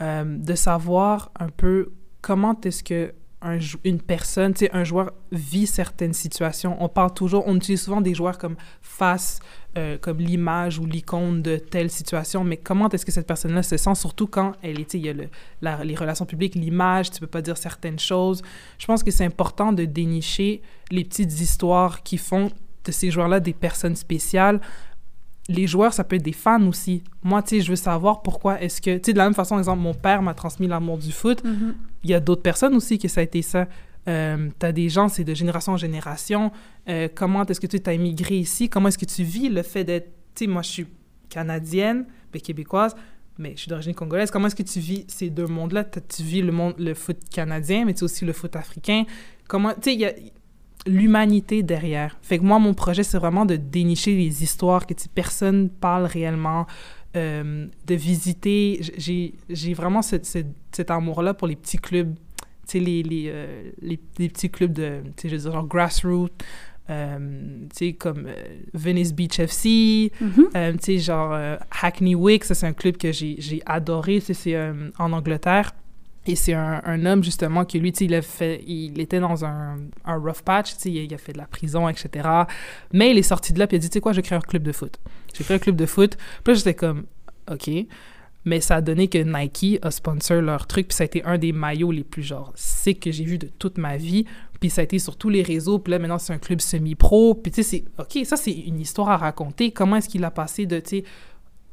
Euh, 0.01 0.37
de 0.37 0.53
savoir 0.53 1.31
un 1.39 1.49
peu 1.49 1.91
comment 2.21 2.55
est-ce 2.61 2.83
que 2.83 3.13
une 3.83 4.01
personne, 4.01 4.53
tu 4.53 4.65
sais, 4.65 4.71
un 4.73 4.83
joueur 4.83 5.11
vit 5.31 5.67
certaines 5.67 6.13
situations. 6.13 6.75
On 6.83 6.89
parle 6.89 7.13
toujours, 7.13 7.43
on 7.45 7.55
utilise 7.55 7.83
souvent 7.83 8.01
des 8.01 8.15
joueurs 8.15 8.37
comme 8.39 8.55
face, 8.81 9.39
euh, 9.77 9.97
comme 9.99 10.17
l'image 10.17 10.79
ou 10.79 10.85
l'icône 10.85 11.43
de 11.43 11.57
telle 11.57 11.91
situation, 11.91 12.43
mais 12.43 12.57
comment 12.57 12.89
est-ce 12.89 13.05
que 13.05 13.11
cette 13.11 13.27
personne-là 13.27 13.61
se 13.61 13.77
sent, 13.77 13.93
surtout 13.93 14.25
quand 14.25 14.53
elle 14.63 14.79
est, 14.79 14.93
il 14.95 15.05
y 15.05 15.09
a 15.09 15.83
les 15.83 15.95
relations 15.95 16.25
publiques, 16.25 16.55
l'image, 16.55 17.11
tu 17.11 17.19
peux 17.19 17.27
pas 17.27 17.43
dire 17.43 17.57
certaines 17.57 17.99
choses. 17.99 18.41
Je 18.79 18.87
pense 18.87 19.03
que 19.03 19.11
c'est 19.11 19.25
important 19.25 19.71
de 19.71 19.85
dénicher 19.85 20.63
les 20.89 21.03
petites 21.03 21.39
histoires 21.39 22.01
qui 22.01 22.17
font 22.17 22.49
de 22.85 22.91
ces 22.91 23.11
joueurs-là 23.11 23.39
des 23.39 23.53
personnes 23.53 23.95
spéciales. 23.95 24.61
Les 25.49 25.65
joueurs, 25.65 25.93
ça 25.93 26.03
peut 26.03 26.17
être 26.17 26.23
des 26.23 26.33
fans 26.33 26.65
aussi. 26.67 27.03
Moi, 27.23 27.41
tu 27.41 27.55
sais, 27.55 27.61
je 27.61 27.69
veux 27.69 27.77
savoir 27.77 28.21
pourquoi 28.21 28.61
est-ce 28.61 28.81
que... 28.81 28.97
Tu 28.97 29.05
sais, 29.05 29.13
de 29.13 29.17
la 29.17 29.23
même 29.23 29.33
façon, 29.33 29.57
exemple, 29.57 29.81
mon 29.81 29.93
père 29.93 30.21
m'a 30.21 30.33
transmis 30.33 30.67
l'amour 30.67 30.97
du 30.97 31.11
foot. 31.11 31.41
Il 32.03 32.09
y 32.09 32.13
a 32.13 32.19
d'autres 32.19 32.41
personnes 32.41 32.75
aussi 32.75 32.99
que 32.99 33.07
ça 33.07 33.21
a 33.21 33.23
été 33.23 33.41
ça. 33.41 33.67
Euh, 34.09 34.49
tu 34.59 34.65
as 34.65 34.71
des 34.73 34.89
gens, 34.89 35.07
c'est 35.07 35.23
de 35.23 35.33
génération 35.33 35.73
en 35.73 35.77
génération. 35.77 36.51
Euh, 36.89 37.07
comment 37.13 37.45
est-ce 37.45 37.61
que 37.61 37.67
tu 37.67 37.79
as 37.89 37.93
immigré 37.93 38.35
ici? 38.37 38.67
Comment 38.67 38.89
est-ce 38.89 38.97
que 38.97 39.05
tu 39.05 39.23
vis 39.23 39.47
le 39.49 39.63
fait 39.63 39.85
d'être... 39.85 40.09
Tu 40.35 40.45
sais, 40.45 40.47
moi, 40.51 40.61
je 40.63 40.69
suis 40.69 40.87
canadienne, 41.29 42.05
ben, 42.33 42.41
québécoise, 42.41 42.95
mais 43.37 43.51
je 43.55 43.61
suis 43.61 43.69
d'origine 43.69 43.93
congolaise. 43.93 44.31
Comment 44.31 44.47
est-ce 44.47 44.55
que 44.55 44.63
tu 44.63 44.79
vis 44.79 45.05
ces 45.07 45.29
deux 45.29 45.47
mondes-là? 45.47 45.83
T'as- 45.85 46.01
Tu 46.01 46.23
vis 46.23 46.41
le, 46.41 46.51
monde, 46.51 46.73
le 46.77 46.93
foot 46.93 47.17
canadien, 47.31 47.85
mais 47.85 47.93
tu 47.93 47.99
sais 47.99 48.05
aussi 48.05 48.25
le 48.25 48.33
foot 48.33 48.55
africain. 48.55 49.03
Comment... 49.47 49.73
Tu 49.73 49.79
sais, 49.83 49.93
il 49.93 49.99
y 50.01 50.05
a 50.05 50.13
l'humanité 50.87 51.63
derrière. 51.63 52.17
Fait 52.21 52.37
que 52.39 52.43
moi, 52.43 52.59
mon 52.59 52.73
projet, 52.73 53.03
c'est 53.03 53.17
vraiment 53.17 53.45
de 53.45 53.55
dénicher 53.55 54.15
les 54.15 54.43
histoires 54.43 54.85
que 54.87 54.93
personne 55.13 55.69
parle 55.69 56.05
réellement, 56.05 56.65
euh, 57.15 57.67
de 57.85 57.95
visiter. 57.95 58.79
J'ai 58.97 59.73
vraiment 59.73 60.01
cette- 60.01 60.25
cette- 60.25 60.53
cet 60.71 60.91
amour-là 60.91 61.33
pour 61.33 61.47
les 61.47 61.55
petits 61.55 61.77
clubs, 61.77 62.13
tu 62.15 62.43
sais, 62.65 62.79
les, 62.79 63.01
les, 63.03 63.25
euh, 63.29 63.69
les, 63.81 63.99
les 64.17 64.29
petits 64.29 64.49
clubs 64.49 64.73
de, 64.73 65.01
tu 65.15 65.23
sais, 65.23 65.29
je 65.29 65.35
veux 65.35 65.41
dire, 65.41 65.51
genre 65.53 65.67
grassroots, 65.67 66.29
euh, 66.89 67.17
tu 67.71 67.87
sais, 67.87 67.93
comme 67.93 68.27
Venice 68.73 69.13
Beach 69.13 69.39
FC, 69.39 70.11
Mhm. 70.21 70.47
euh, 70.55 70.71
tu 70.73 70.79
sais, 70.81 70.97
genre 70.99 71.37
Hackney 71.81 72.15
Wick, 72.15 72.43
ça 72.43 72.55
c'est 72.55 72.67
un 72.67 72.73
club 72.73 72.97
que 72.97 73.11
j'ai 73.11 73.61
adoré, 73.65 74.19
c'est 74.19 74.33
c'est, 74.33 74.55
en 74.99 75.11
Angleterre. 75.13 75.73
Et 76.27 76.35
c'est 76.35 76.53
un, 76.53 76.81
un 76.83 77.05
homme, 77.05 77.23
justement, 77.23 77.63
qui 77.65 77.79
lui, 77.79 77.89
il, 77.89 78.13
a 78.13 78.21
fait, 78.21 78.63
il 78.67 78.99
était 78.99 79.19
dans 79.19 79.45
un, 79.45 79.77
un 80.05 80.15
rough 80.17 80.41
patch, 80.43 80.73
il, 80.85 81.13
a- 81.13 81.17
fait 81.17 81.33
de 81.33 81.37
la 81.37 81.45
prison, 81.45 81.87
etc. 81.87 82.27
Mais 82.93 83.11
il 83.11 83.17
est 83.17 83.21
sorti 83.23 83.53
de 83.53 83.59
là, 83.59 83.67
puis 83.67 83.77
il 83.77 83.79
a 83.79 83.81
dit, 83.81 83.89
tu 83.89 83.93
sais 83.93 84.01
quoi, 84.01 84.13
je 84.13 84.21
crée 84.21 84.35
un 84.35 84.41
club 84.41 84.63
de 84.63 84.71
foot. 84.71 84.97
J'ai 85.33 85.43
créé 85.43 85.55
un 85.55 85.59
club 85.59 85.75
de 85.75 85.85
foot. 85.85 86.17
Puis 86.43 86.55
j'étais 86.55 86.73
comme, 86.73 87.05
OK. 87.51 87.69
Mais 88.45 88.61
ça 88.61 88.75
a 88.77 88.81
donné 88.81 89.09
que 89.09 89.17
Nike 89.17 89.79
a 89.81 89.91
sponsor 89.91 90.41
leur 90.41 90.67
truc, 90.67 90.87
puis 90.87 90.95
ça 90.95 91.03
a 91.03 91.05
été 91.05 91.23
un 91.25 91.37
des 91.37 91.51
maillots 91.51 91.91
les 91.91 92.05
plus 92.05 92.23
genre 92.23 92.53
c'est 92.55 92.93
que 92.93 93.11
j'ai 93.11 93.25
vu 93.25 93.37
de 93.37 93.47
toute 93.59 93.77
ma 93.77 93.97
vie. 93.97 94.25
Puis 94.61 94.69
ça 94.69 94.81
a 94.81 94.83
été 94.85 94.99
sur 94.99 95.17
tous 95.17 95.27
les 95.29 95.41
réseaux, 95.43 95.79
puis 95.79 95.91
là 95.91 95.99
maintenant 95.99 96.17
c'est 96.17 96.31
un 96.33 96.37
club 96.37 96.61
semi-pro. 96.61 97.35
Puis 97.35 97.51
tu 97.51 97.61
sais, 97.61 97.83
c'est 97.97 98.01
OK, 98.01 98.25
ça 98.25 98.37
c'est 98.37 98.53
une 98.53 98.79
histoire 98.79 99.09
à 99.09 99.17
raconter. 99.17 99.71
Comment 99.71 99.97
est-ce 99.97 100.07
qu'il 100.07 100.23
a 100.23 100.31
passé 100.31 100.65
de, 100.65 100.79
tu 100.79 100.89
sais, 100.99 101.03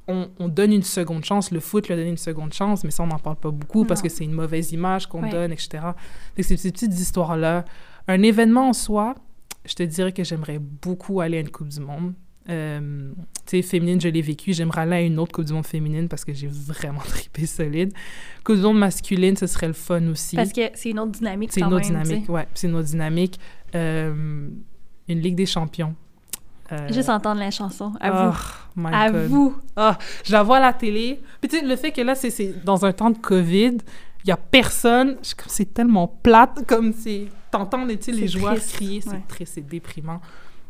on, 0.09 0.28
on, 0.39 0.48
donne 0.48 0.72
une 0.72 0.82
seconde 0.82 1.24
chance, 1.24 1.51
le 1.51 1.60
foot 1.60 1.86
lui 1.89 1.94
a 1.94 1.97
donné 1.97 2.10
une 2.10 2.16
seconde 2.16 2.52
chance, 2.52 2.85
mais 2.85 2.90
ça 2.90 3.02
on 3.02 3.06
n'en 3.06 3.18
parle 3.18 3.36
pas 3.36 3.51
beaucoup 3.51 3.81
non. 3.81 3.86
parce 3.86 4.02
que 4.02 4.09
c'est 4.09 4.24
une 4.24 4.32
mauvaise 4.32 4.72
image 4.72 5.06
qu'on 5.06 5.22
Ouais. 5.22 5.31
donne, 5.31 5.52
etc. 5.52 5.78
Donc 6.36 6.44
ces, 6.44 6.56
ces 6.56 6.70
petites 6.72 6.93
histoires-là. 6.93 7.64
Un 8.06 8.22
événement 8.22 8.68
en 8.68 8.72
soi, 8.74 9.14
je 9.64 9.74
te 9.74 9.82
dirais 9.82 10.12
que 10.12 10.22
j'aimerais 10.24 10.59
beaucoup 10.59 11.20
aller 11.20 11.39
à 11.39 11.40
une 11.40 11.51
Coupe 11.51 11.68
du 11.68 11.81
Monde. 11.81 12.12
Euh, 12.51 13.10
tu 13.47 13.56
sais, 13.56 13.62
féminine, 13.62 13.98
je 13.98 14.09
l'ai 14.09 14.20
vécu. 14.20 14.52
J'aimerais 14.52 14.82
aller 14.82 14.97
à 14.97 15.01
une 15.01 15.18
autre 15.18 15.32
Coupe 15.32 15.47
du 15.47 15.55
Monde 15.55 15.64
féminine 15.66 16.09
parce 16.09 16.24
que 16.26 16.35
j'ai 16.35 16.48
vraiment 16.48 17.01
trippé 17.09 17.47
solide. 17.47 17.93
Coupe 18.44 18.56
du 18.56 18.62
Monde 18.62 18.78
masculine, 18.78 19.36
ce 19.36 19.47
serait 19.47 19.68
le 19.68 19.72
fun 19.72 20.06
aussi. 20.09 20.36
Parce 20.36 20.52
que 20.52 20.60
c'est 20.74 20.90
une 20.90 20.98
autre 20.98 21.12
dynamique 21.12 21.51
C'est 21.52 21.60
une 21.60 21.72
autre 21.72 21.90
même, 21.90 22.02
dynamique, 22.02 22.28
ouais. 22.28 22.47
C'est 22.52 22.66
une 22.66 22.74
autre 22.74 22.89
dynamique. 22.89 23.40
Euh, 23.74 24.48
une 25.09 25.20
Ligue 25.20 25.36
des 25.36 25.47
champions. 25.47 25.94
Euh, 26.72 26.88
Juste 26.90 27.10
entendre 27.10 27.40
la 27.40 27.50
chanson. 27.50 27.92
À 28.00 28.28
oh, 28.28 28.32
vous. 28.76 28.86
À 28.86 29.10
God. 29.10 29.26
vous. 29.26 29.56
Ah, 29.76 29.98
je 30.24 30.32
la 30.32 30.42
vois 30.42 30.56
à 30.56 30.60
la 30.60 30.72
télé. 30.72 31.20
Puis 31.40 31.50
tu 31.50 31.58
sais, 31.58 31.64
le 31.64 31.76
fait 31.76 31.92
que 31.92 32.00
là, 32.00 32.14
c'est- 32.14 32.64
dans 32.64 32.84
un 32.86 32.92
temps 32.92 33.10
de 33.10 33.18
COVID, 33.18 33.78
il 34.24 34.28
y 34.28 34.32
a 34.32 34.36
personne. 34.36 35.18
C'est 35.46 35.74
tellement 35.74 36.08
plate, 36.08 36.66
comme 36.66 36.92
c'est... 36.92 37.26
T'entends 37.50 37.84
les, 37.84 37.96
les 37.96 38.28
joueurs 38.28 38.56
crier, 38.56 39.00
c'est 39.00 39.10
ouais. 39.10 39.22
triste, 39.28 39.54
c'est 39.56 39.66
déprimant. 39.66 40.20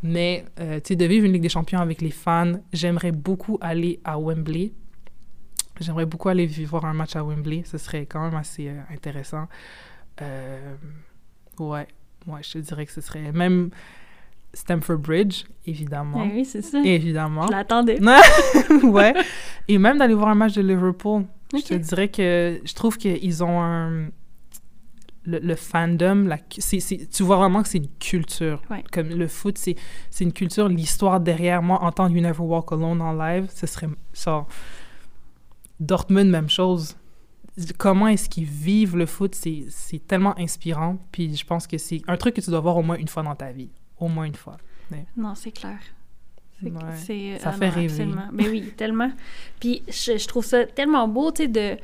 Mais, 0.02 0.44
euh, 0.60 0.80
tu 0.80 0.88
sais, 0.88 0.96
de 0.96 1.04
vivre 1.06 1.24
une 1.24 1.32
Ligue 1.32 1.42
des 1.42 1.48
champions 1.48 1.78
avec 1.78 2.02
les 2.02 2.10
fans, 2.10 2.52
j'aimerais 2.72 3.12
beaucoup 3.12 3.56
aller 3.62 4.00
à 4.04 4.18
Wembley. 4.18 4.72
J'aimerais 5.80 6.04
beaucoup 6.04 6.28
aller 6.28 6.46
voir 6.66 6.84
un 6.84 6.92
match 6.92 7.16
à 7.16 7.24
Wembley. 7.24 7.62
Ce 7.64 7.78
serait 7.78 8.04
quand 8.04 8.22
même 8.22 8.34
assez 8.34 8.68
euh, 8.68 8.80
intéressant. 8.92 9.46
Ouais, 10.20 11.86
ouais, 12.26 12.42
je 12.42 12.52
te 12.52 12.58
dirais 12.58 12.84
que 12.84 12.92
ce 12.92 13.00
serait... 13.00 13.32
Même 13.32 13.70
Stamford 14.54 14.98
Bridge, 14.98 15.44
évidemment. 15.66 16.24
Eh 16.24 16.34
oui, 16.34 16.44
c'est 16.44 16.62
ça. 16.62 16.80
Évidemment. 16.84 17.46
Je 17.46 17.52
l'attendais. 17.52 18.00
ouais. 18.82 19.14
Et 19.68 19.78
même 19.78 19.98
d'aller 19.98 20.14
voir 20.14 20.28
un 20.28 20.34
match 20.34 20.54
de 20.54 20.62
Liverpool. 20.62 21.24
Je 21.52 21.62
te 21.62 21.74
dirais 21.74 22.08
que 22.08 22.60
je 22.64 22.74
trouve 22.74 22.96
qu'ils 22.96 23.44
ont 23.44 23.60
un. 23.60 24.08
Le, 25.26 25.38
le 25.38 25.54
fandom, 25.54 26.26
la, 26.26 26.36
tu 26.36 27.22
vois 27.22 27.36
vraiment 27.36 27.62
que 27.62 27.68
c'est 27.68 27.78
une 27.78 27.88
culture. 27.98 28.60
Ouais. 28.68 28.84
Comme 28.92 29.08
le 29.08 29.26
foot, 29.26 29.56
c'est 29.56 29.74
c'est 30.10 30.22
une 30.22 30.34
culture. 30.34 30.68
L'histoire 30.68 31.18
derrière 31.18 31.62
moi, 31.62 31.82
entendre 31.82 32.14
You 32.14 32.20
Never 32.20 32.42
Walk 32.42 32.72
Alone 32.72 33.00
en 33.00 33.14
live, 33.14 33.48
ce 33.54 33.66
serait 33.66 33.88
ça. 34.12 34.44
Dortmund, 35.80 36.28
même 36.30 36.50
chose. 36.50 36.94
Comment 37.78 38.08
est-ce 38.08 38.28
qu'ils 38.28 38.44
vivent 38.44 38.96
le 38.98 39.06
foot, 39.06 39.34
c'est 39.34 39.64
c'est 39.70 40.06
tellement 40.06 40.38
inspirant. 40.38 40.98
Puis 41.10 41.34
je 41.34 41.46
pense 41.46 41.66
que 41.66 41.78
c'est 41.78 42.02
un 42.06 42.18
truc 42.18 42.34
que 42.34 42.42
tu 42.42 42.50
dois 42.50 42.60
voir 42.60 42.76
au 42.76 42.82
moins 42.82 42.96
une 42.96 43.08
fois 43.08 43.22
dans 43.22 43.34
ta 43.34 43.50
vie. 43.50 43.70
Au 43.98 44.08
moins 44.08 44.24
une 44.24 44.34
fois. 44.34 44.56
Non, 45.16 45.34
c'est 45.34 45.50
clair. 45.52 45.78
Ouais. 46.62 46.70
Ça 47.40 47.50
ah 47.50 47.52
fait 47.52 47.66
non, 47.68 47.72
rêver. 47.74 47.84
Absolument. 48.02 48.28
Mais 48.32 48.48
oui, 48.48 48.72
tellement. 48.76 49.10
Puis 49.60 49.82
je, 49.88 50.16
je 50.16 50.26
trouve 50.28 50.44
ça 50.44 50.64
tellement 50.66 51.06
beau, 51.08 51.30
tu 51.32 51.42
sais, 51.42 51.48
de... 51.48 51.76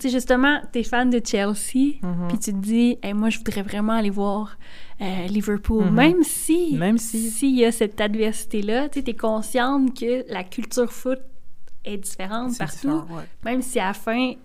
Tu 0.00 0.08
sais, 0.08 0.08
justement, 0.08 0.60
t'es 0.72 0.82
fan 0.82 1.10
de 1.10 1.20
Chelsea, 1.24 1.98
Mhm. 2.02 2.28
puis 2.28 2.38
tu 2.38 2.52
te 2.52 2.56
dis, 2.58 2.98
hey, 3.02 3.12
moi, 3.12 3.28
je 3.30 3.38
voudrais 3.38 3.62
vraiment 3.62 3.92
aller 3.92 4.10
voir 4.10 4.56
euh, 5.00 5.26
Liverpool. 5.26 5.84
Mhm. 5.84 5.94
Même 5.94 6.22
si... 6.22 6.76
Même 6.76 6.98
si- 6.98 7.30
S'il 7.30 7.54
y 7.56 7.64
a 7.64 7.72
cette 7.72 8.00
adversité-là, 8.00 8.88
tu 8.88 8.98
sais, 8.98 9.04
t'es 9.04 9.14
consciente 9.14 9.98
que 9.98 10.24
la 10.32 10.44
culture 10.44 10.90
foot 10.92 11.20
est 11.84 11.98
différente 11.98 12.56
partout. 12.58 12.88
ouais. 13.10 13.24
Même 13.44 13.60
si 13.62 13.78
à 13.80 13.88
la 13.88 13.94
fin, 13.94 14.32
tu 14.32 14.38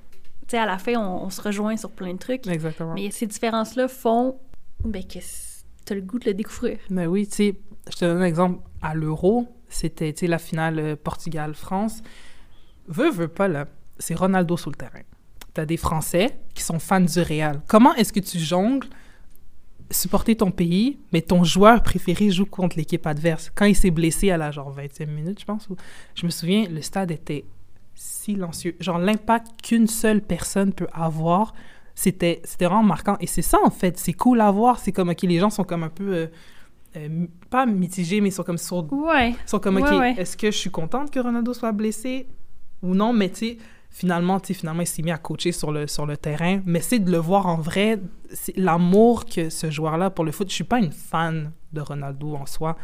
sais, 0.50 0.58
à 0.58 0.66
la 0.66 0.78
fin, 0.78 0.96
on, 0.96 1.24
on 1.26 1.30
se 1.30 1.42
rejoint 1.42 1.78
sur 1.78 1.92
plein 1.92 2.14
de 2.14 2.20
trucs. 2.20 2.46
Exactement. 2.48 2.94
Mais 2.94 3.10
ces 3.12 3.26
différences-là 3.28 3.88
font 3.88 4.38
ben, 4.84 5.04
que 5.04 5.20
t'as 5.88 5.96
le 5.96 6.02
goût 6.02 6.20
de 6.20 6.26
le 6.26 6.34
découvrir. 6.34 6.78
Mais 6.90 7.08
oui, 7.08 7.28
tu 7.28 7.36
sais, 7.36 7.56
je 7.90 7.96
te 7.96 8.06
donne 8.06 8.22
un 8.22 8.26
exemple. 8.26 8.60
À 8.82 8.94
l'Euro, 8.94 9.48
c'était, 9.70 10.14
la 10.24 10.38
finale 10.38 10.80
euh, 10.80 10.96
Portugal-France. 10.96 12.04
Veux, 12.88 13.10
veux 13.10 13.28
pas, 13.28 13.48
là, 13.48 13.68
c'est 13.98 14.14
Ronaldo 14.14 14.56
sur 14.58 14.70
le 14.70 14.76
terrain. 14.76 15.02
T'as 15.54 15.66
des 15.66 15.78
Français 15.78 16.38
qui 16.54 16.62
sont 16.62 16.78
fans 16.78 17.02
du 17.02 17.20
Real. 17.20 17.62
Comment 17.68 17.96
est-ce 17.96 18.14
que 18.14 18.20
tu 18.20 18.38
jongles 18.38 18.88
supporter 19.90 20.36
ton 20.36 20.52
pays, 20.52 21.00
mais 21.14 21.22
ton 21.22 21.46
joueur 21.46 21.82
préféré 21.82 22.30
joue 22.30 22.46
contre 22.46 22.78
l'équipe 22.78 23.08
adverse? 23.08 23.52
Quand 23.56 23.66
il 23.66 23.76
s'est 23.76 23.90
blessé 23.90 24.30
à 24.30 24.38
la, 24.38 24.52
genre, 24.52 24.76
20e 24.76 25.08
minute, 25.08 25.40
je 25.40 25.46
pense, 25.46 25.68
je 26.14 26.26
me 26.26 26.32
souviens, 26.32 26.68
le 26.70 26.82
stade 26.82 27.10
était 27.10 27.46
silencieux. 27.96 28.76
Genre, 28.80 29.00
l'impact 29.00 29.62
qu'une 29.64 29.88
seule 29.88 30.22
personne 30.22 30.74
peut 30.74 30.88
avoir, 30.94 31.54
c'était 32.00 32.42
c'était 32.44 32.66
vraiment 32.66 32.84
marquant. 32.84 33.18
Et 33.20 33.26
c'est 33.26 33.42
ça, 33.42 33.58
en 33.64 33.72
fait. 33.72 33.98
C'est 33.98 34.14
cool 34.14 34.40
à 34.40 34.52
voir. 34.52 34.78
C'est 34.80 34.92
comme, 34.92 35.10
OK, 35.10 35.24
les 35.24 35.40
gens 35.40 35.50
sont 35.50 35.64
comme 35.64 35.82
un 35.82 35.90
peu... 35.90 36.14
euh, 36.14 36.28
euh, 36.96 37.26
pas 37.50 37.66
mitigés, 37.66 38.22
mais 38.22 38.30
ils 38.30 38.32
sont 38.32 38.44
comme 38.44 38.60
sur... 38.60 38.92
Ouais. 38.94 39.32
Ils 39.32 39.50
sont 39.50 39.58
comme, 39.60 39.78
OK, 39.78 39.84
Ouais, 39.90 39.98
ouais. 39.98 40.14
est-ce 40.16 40.38
que 40.38 40.52
je 40.52 40.58
suis 40.58 40.70
contente 40.70 41.10
que 41.10 41.20
Ronaldo 41.20 41.56
soit 41.56 41.72
blessé 41.72 42.28
ou 42.84 42.94
non? 42.94 43.14
Mais 43.14 43.30
tu 43.30 43.36
sais, 43.36 43.58
finalement, 43.90 44.40
tu 44.40 44.54
finalement, 44.54 44.82
il 44.82 44.88
s'est 44.88 45.02
mis 45.02 45.10
à 45.10 45.18
coacher 45.18 45.52
sur 45.52 45.72
le, 45.72 45.88
sur 45.88 46.06
le 46.06 46.18
terrain. 46.18 46.62
Mais 46.68 46.82
c'est 46.82 47.00
de 47.00 47.12
le 47.12 47.18
voir 47.18 47.48
en 47.48 47.58
vrai, 47.58 48.00
c'est 48.32 48.56
l'amour 48.58 49.26
que 49.26 49.50
ce 49.50 49.72
joueur-là 49.72 50.12
pour 50.12 50.24
le 50.24 50.32
foot. 50.32 50.50
Je 50.50 50.54
suis 50.54 50.64
pas 50.66 50.78
une 50.78 50.92
fan 50.92 51.52
de 51.74 51.82
Ronaldo 51.82 52.36
en 52.36 52.46
soi, 52.46 52.78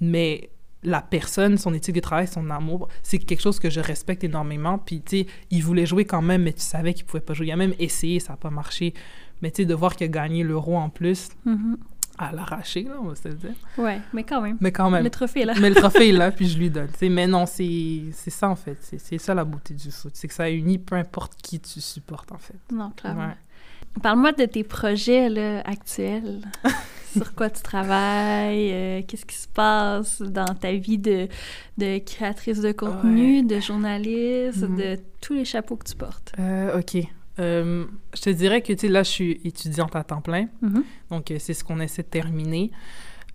mais 0.00 0.50
la 0.84 1.00
personne, 1.00 1.58
son 1.58 1.72
éthique 1.74 1.94
de 1.94 2.00
travail, 2.00 2.26
son 2.26 2.50
amour, 2.50 2.88
c'est 3.02 3.18
quelque 3.18 3.40
chose 3.40 3.58
que 3.60 3.70
je 3.70 3.80
respecte 3.80 4.24
énormément. 4.24 4.78
Puis, 4.78 5.00
tu 5.02 5.18
sais, 5.20 5.26
il 5.50 5.62
voulait 5.62 5.86
jouer 5.86 6.04
quand 6.04 6.22
même, 6.22 6.42
mais 6.42 6.52
tu 6.52 6.60
savais 6.62 6.92
qu'il 6.94 7.04
pouvait 7.04 7.20
pas 7.20 7.34
jouer. 7.34 7.46
Il 7.46 7.52
a 7.52 7.56
même 7.56 7.74
essayé, 7.78 8.18
ça 8.20 8.32
n'a 8.32 8.36
pas 8.36 8.50
marché. 8.50 8.92
Mais 9.42 9.50
tu 9.50 9.62
sais, 9.62 9.64
de 9.66 9.74
voir 9.74 9.94
qu'il 9.96 10.04
a 10.06 10.08
gagné 10.08 10.42
l'euro 10.42 10.76
en 10.76 10.88
plus, 10.90 11.28
Mhm. 11.44 11.76
à 12.18 12.30
l'arracher, 12.32 12.82
là, 12.84 12.94
on 13.00 13.04
va 13.06 13.14
se 13.14 13.26
le 13.28 13.34
dire. 13.34 13.54
Ouais, 13.78 14.00
mais 14.12 14.22
quand 14.22 14.40
même. 14.42 14.56
Mais 14.60 14.70
quand 14.70 14.90
même. 14.90 15.02
Le 15.02 15.10
trophée, 15.10 15.44
là. 15.44 15.54
Mais 15.60 15.68
le 15.70 15.74
trophée 15.76 16.10
est 16.10 16.12
là, 16.12 16.30
puis 16.36 16.46
je 16.48 16.58
lui 16.58 16.68
donne. 16.70 16.88
tu 16.88 16.98
sais. 16.98 17.08
Mais 17.08 17.26
non, 17.26 17.46
c'est 17.46 18.02
c'est 18.12 18.30
ça, 18.30 18.48
en 18.48 18.56
fait. 18.56 18.76
C'est 18.80 18.98
c'est 18.98 19.18
ça, 19.18 19.34
la 19.34 19.44
beauté 19.44 19.74
du 19.74 19.90
foot. 19.90 20.12
C'est 20.14 20.28
que 20.28 20.34
ça 20.34 20.50
unit 20.50 20.78
peu 20.78 20.94
importe 20.96 21.34
qui 21.42 21.58
tu 21.60 21.80
supportes, 21.80 22.30
en 22.32 22.38
fait. 22.38 22.58
Non, 22.72 22.90
clairement. 22.90 23.28
Ouais. 23.28 23.36
Parle-moi 24.02 24.32
de 24.32 24.44
tes 24.46 24.64
projets 24.64 25.28
là, 25.28 25.60
actuels. 25.64 26.40
Sur 27.16 27.34
quoi 27.34 27.50
tu 27.50 27.60
travailles? 27.60 28.70
euh, 28.72 29.02
Qu'est-ce 29.06 29.26
qui 29.26 29.36
se 29.36 29.46
passe 29.48 30.22
dans 30.22 30.54
ta 30.54 30.72
vie 30.72 30.96
de, 30.96 31.28
de 31.76 31.98
créatrice 31.98 32.60
de 32.60 32.72
contenu, 32.72 33.42
de 33.42 33.60
journaliste, 33.60 34.62
Mhm. 34.62 34.76
de 34.78 34.98
tous 35.20 35.34
les 35.34 35.44
chapeaux 35.44 35.76
que 35.76 35.84
tu 35.88 35.94
portes? 35.94 36.32
Euh, 36.38 36.78
OK. 36.78 36.96
Euh, 37.38 37.84
je 38.14 38.20
te 38.22 38.30
dirais 38.30 38.62
que, 38.62 38.72
tu 38.72 38.78
sais, 38.80 38.88
là, 38.88 39.02
je 39.02 39.10
suis 39.10 39.40
étudiante 39.44 39.94
à 39.94 40.04
temps 40.04 40.22
plein. 40.22 40.48
Mhm. 40.62 40.84
Donc, 41.10 41.32
c'est 41.38 41.52
ce 41.54 41.62
qu'on 41.64 41.80
essaie 41.80 42.02
de 42.02 42.08
terminer. 42.08 42.70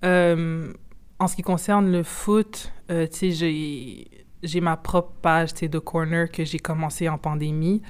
En 0.04 1.28
ce 1.28 1.36
qui 1.36 1.42
concerne 1.42 1.92
le 1.92 2.04
foot, 2.04 2.72
tu 2.90 2.96
sais, 3.12 3.32
j'ai, 3.32 4.08
j'ai 4.44 4.62
ma 4.62 4.78
propre 4.78 5.14
page, 5.22 5.54
tu 5.54 5.60
sais, 5.62 5.68
de 5.68 5.80
corner 5.80 6.30
que 6.32 6.46
j'ai 6.46 6.60
commencé 6.60 7.10
en 7.10 7.18
pandémie, 7.18 7.82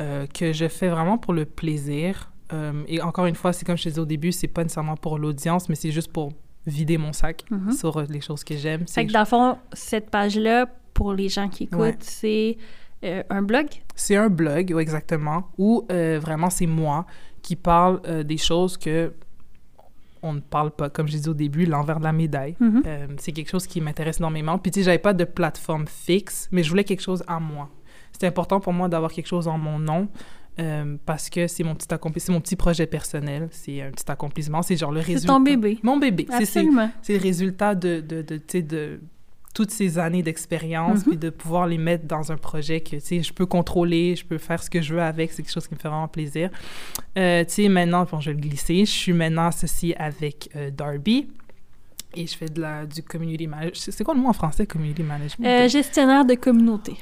euh, 0.00 0.26
que 0.26 0.52
je 0.52 0.68
fais 0.68 0.88
vraiment 0.88 1.18
pour 1.18 1.32
le 1.34 1.44
plaisir. 1.44 2.30
Euh, 2.52 2.82
et 2.86 3.00
encore 3.02 3.26
une 3.26 3.34
fois, 3.34 3.52
c'est 3.52 3.64
comme 3.64 3.76
je 3.76 3.84
te 3.84 3.88
disais 3.88 4.00
au 4.00 4.04
début, 4.06 4.32
c'est 4.32 4.46
pas 4.48 4.62
nécessairement 4.62 4.96
pour 4.96 5.18
l'audience, 5.18 5.68
mais 5.68 5.74
c'est 5.74 5.90
juste 5.90 6.12
pour 6.12 6.32
vider 6.66 6.98
mon 6.98 7.12
sac 7.12 7.44
Mhm. 7.50 7.72
sur 7.72 7.96
euh, 7.96 8.04
les 8.08 8.20
choses 8.20 8.44
que 8.44 8.56
j'aime. 8.56 8.86
Fait 8.88 9.06
que 9.06 9.12
dans 9.12 9.20
le 9.20 9.24
fond, 9.26 9.58
cette 9.72 10.10
page-là, 10.10 10.66
pour 10.94 11.12
les 11.12 11.28
gens 11.28 11.48
qui 11.48 11.64
écoutent, 11.64 11.78
Ouais. 11.80 11.96
c'est 12.00 12.56
euh, 13.04 13.22
un 13.30 13.42
blog? 13.42 13.66
c'est 13.94 14.16
un 14.16 14.28
blog, 14.28 14.72
ouais, 14.74 14.82
exactement, 14.82 15.48
où 15.58 15.84
euh, 15.92 16.18
vraiment 16.20 16.50
c'est 16.50 16.66
moi 16.66 17.06
qui 17.42 17.54
parle 17.56 18.00
euh, 18.06 18.22
des 18.22 18.36
choses 18.38 18.76
que 18.76 19.12
on 20.22 20.32
ne 20.32 20.40
parle 20.40 20.70
pas, 20.72 20.90
comme 20.90 21.06
je 21.06 21.12
disais 21.12 21.28
au 21.28 21.34
début, 21.34 21.66
l'envers 21.66 21.98
de 22.00 22.04
la 22.04 22.12
médaille. 22.12 22.56
Mhm. 22.58 22.82
C'est 23.18 23.30
quelque 23.32 23.50
chose 23.50 23.66
qui 23.68 23.80
m'intéresse 23.80 24.18
énormément. 24.18 24.58
Puis 24.58 24.72
tu 24.72 24.80
sais, 24.80 24.84
j'avais 24.84 24.98
pas 24.98 25.12
de 25.14 25.22
plateforme 25.24 25.86
fixe, 25.86 26.48
mais 26.50 26.64
je 26.64 26.70
voulais 26.70 26.82
quelque 26.84 27.02
chose 27.02 27.22
à 27.28 27.38
moi. 27.38 27.68
C'était 28.16 28.28
important 28.28 28.60
pour 28.60 28.72
moi 28.72 28.88
d'avoir 28.88 29.12
quelque 29.12 29.26
chose 29.26 29.46
en 29.46 29.58
mon 29.58 29.78
nom 29.78 30.08
euh, 30.58 30.96
parce 31.04 31.28
que 31.28 31.46
c'est 31.48 31.64
mon 31.64 31.74
petit 31.74 31.92
accompli- 31.92 32.18
c'est 32.18 32.32
mon 32.32 32.40
petit 32.40 32.56
projet 32.56 32.86
personnel, 32.86 33.48
c'est 33.50 33.82
un 33.82 33.90
petit 33.90 34.10
accomplissement, 34.10 34.62
c'est 34.62 34.74
genre 34.78 34.90
le 34.90 35.02
C'est 35.02 35.12
résultat. 35.12 35.34
ton 35.34 35.40
bébé. 35.40 35.78
Mon 35.82 35.98
bébé, 35.98 36.24
c'est 36.30 36.46
c'est 36.46 36.60
Absolument. 36.60 36.90
c'est 37.02 37.12
le 37.12 37.20
résultat 37.20 37.74
de 37.74 38.00
de 38.00 38.22
de, 38.22 38.36
tu 38.38 38.42
sais, 38.48 38.62
de 38.62 39.00
toutes 39.52 39.70
ces 39.70 39.98
années 39.98 40.22
d'expérience, 40.22 41.00
Mhm. 41.00 41.04
puis 41.10 41.16
de 41.18 41.28
pouvoir 41.30 41.66
les 41.66 41.76
mettre 41.76 42.06
dans 42.06 42.30
un 42.32 42.36
projet 42.38 42.80
que, 42.80 42.96
tu 42.96 43.00
sais, 43.00 43.22
je 43.22 43.32
peux 43.34 43.44
contrôler, 43.46 44.14
je 44.16 44.24
peux 44.24 44.38
faire 44.38 44.62
ce 44.62 44.70
que 44.70 44.80
je 44.80 44.94
veux 44.94 45.02
avec, 45.02 45.30
c'est 45.32 45.42
quelque 45.42 45.52
chose 45.52 45.66
qui 45.68 45.74
me 45.74 45.78
fait 45.78 45.88
vraiment 45.88 46.08
plaisir. 46.08 46.48
Euh, 47.18 47.44
tu 47.44 47.52
sais, 47.52 47.68
maintenant, 47.68 48.04
bon, 48.10 48.20
je 48.20 48.30
vais 48.30 48.34
le 48.36 48.40
glisser, 48.40 48.80
je 48.86 48.90
suis 48.90 49.12
maintenant 49.14 49.46
associée 49.48 49.94
avec 49.98 50.48
euh, 50.56 50.70
Darby, 50.70 51.28
et 52.14 52.26
je 52.26 52.36
fais 52.36 52.46
de 52.48 52.60
la, 52.62 52.86
du 52.86 53.02
community 53.02 53.46
management. 53.46 53.76
C'est 53.76 54.04
quoi 54.04 54.14
le 54.14 54.20
mot 54.20 54.28
en 54.28 54.32
français, 54.34 54.66
community 54.66 55.02
management? 55.02 55.46
Euh, 55.46 55.68
gestionnaire 55.68 56.24
de 56.24 56.34
communauté. 56.34 56.94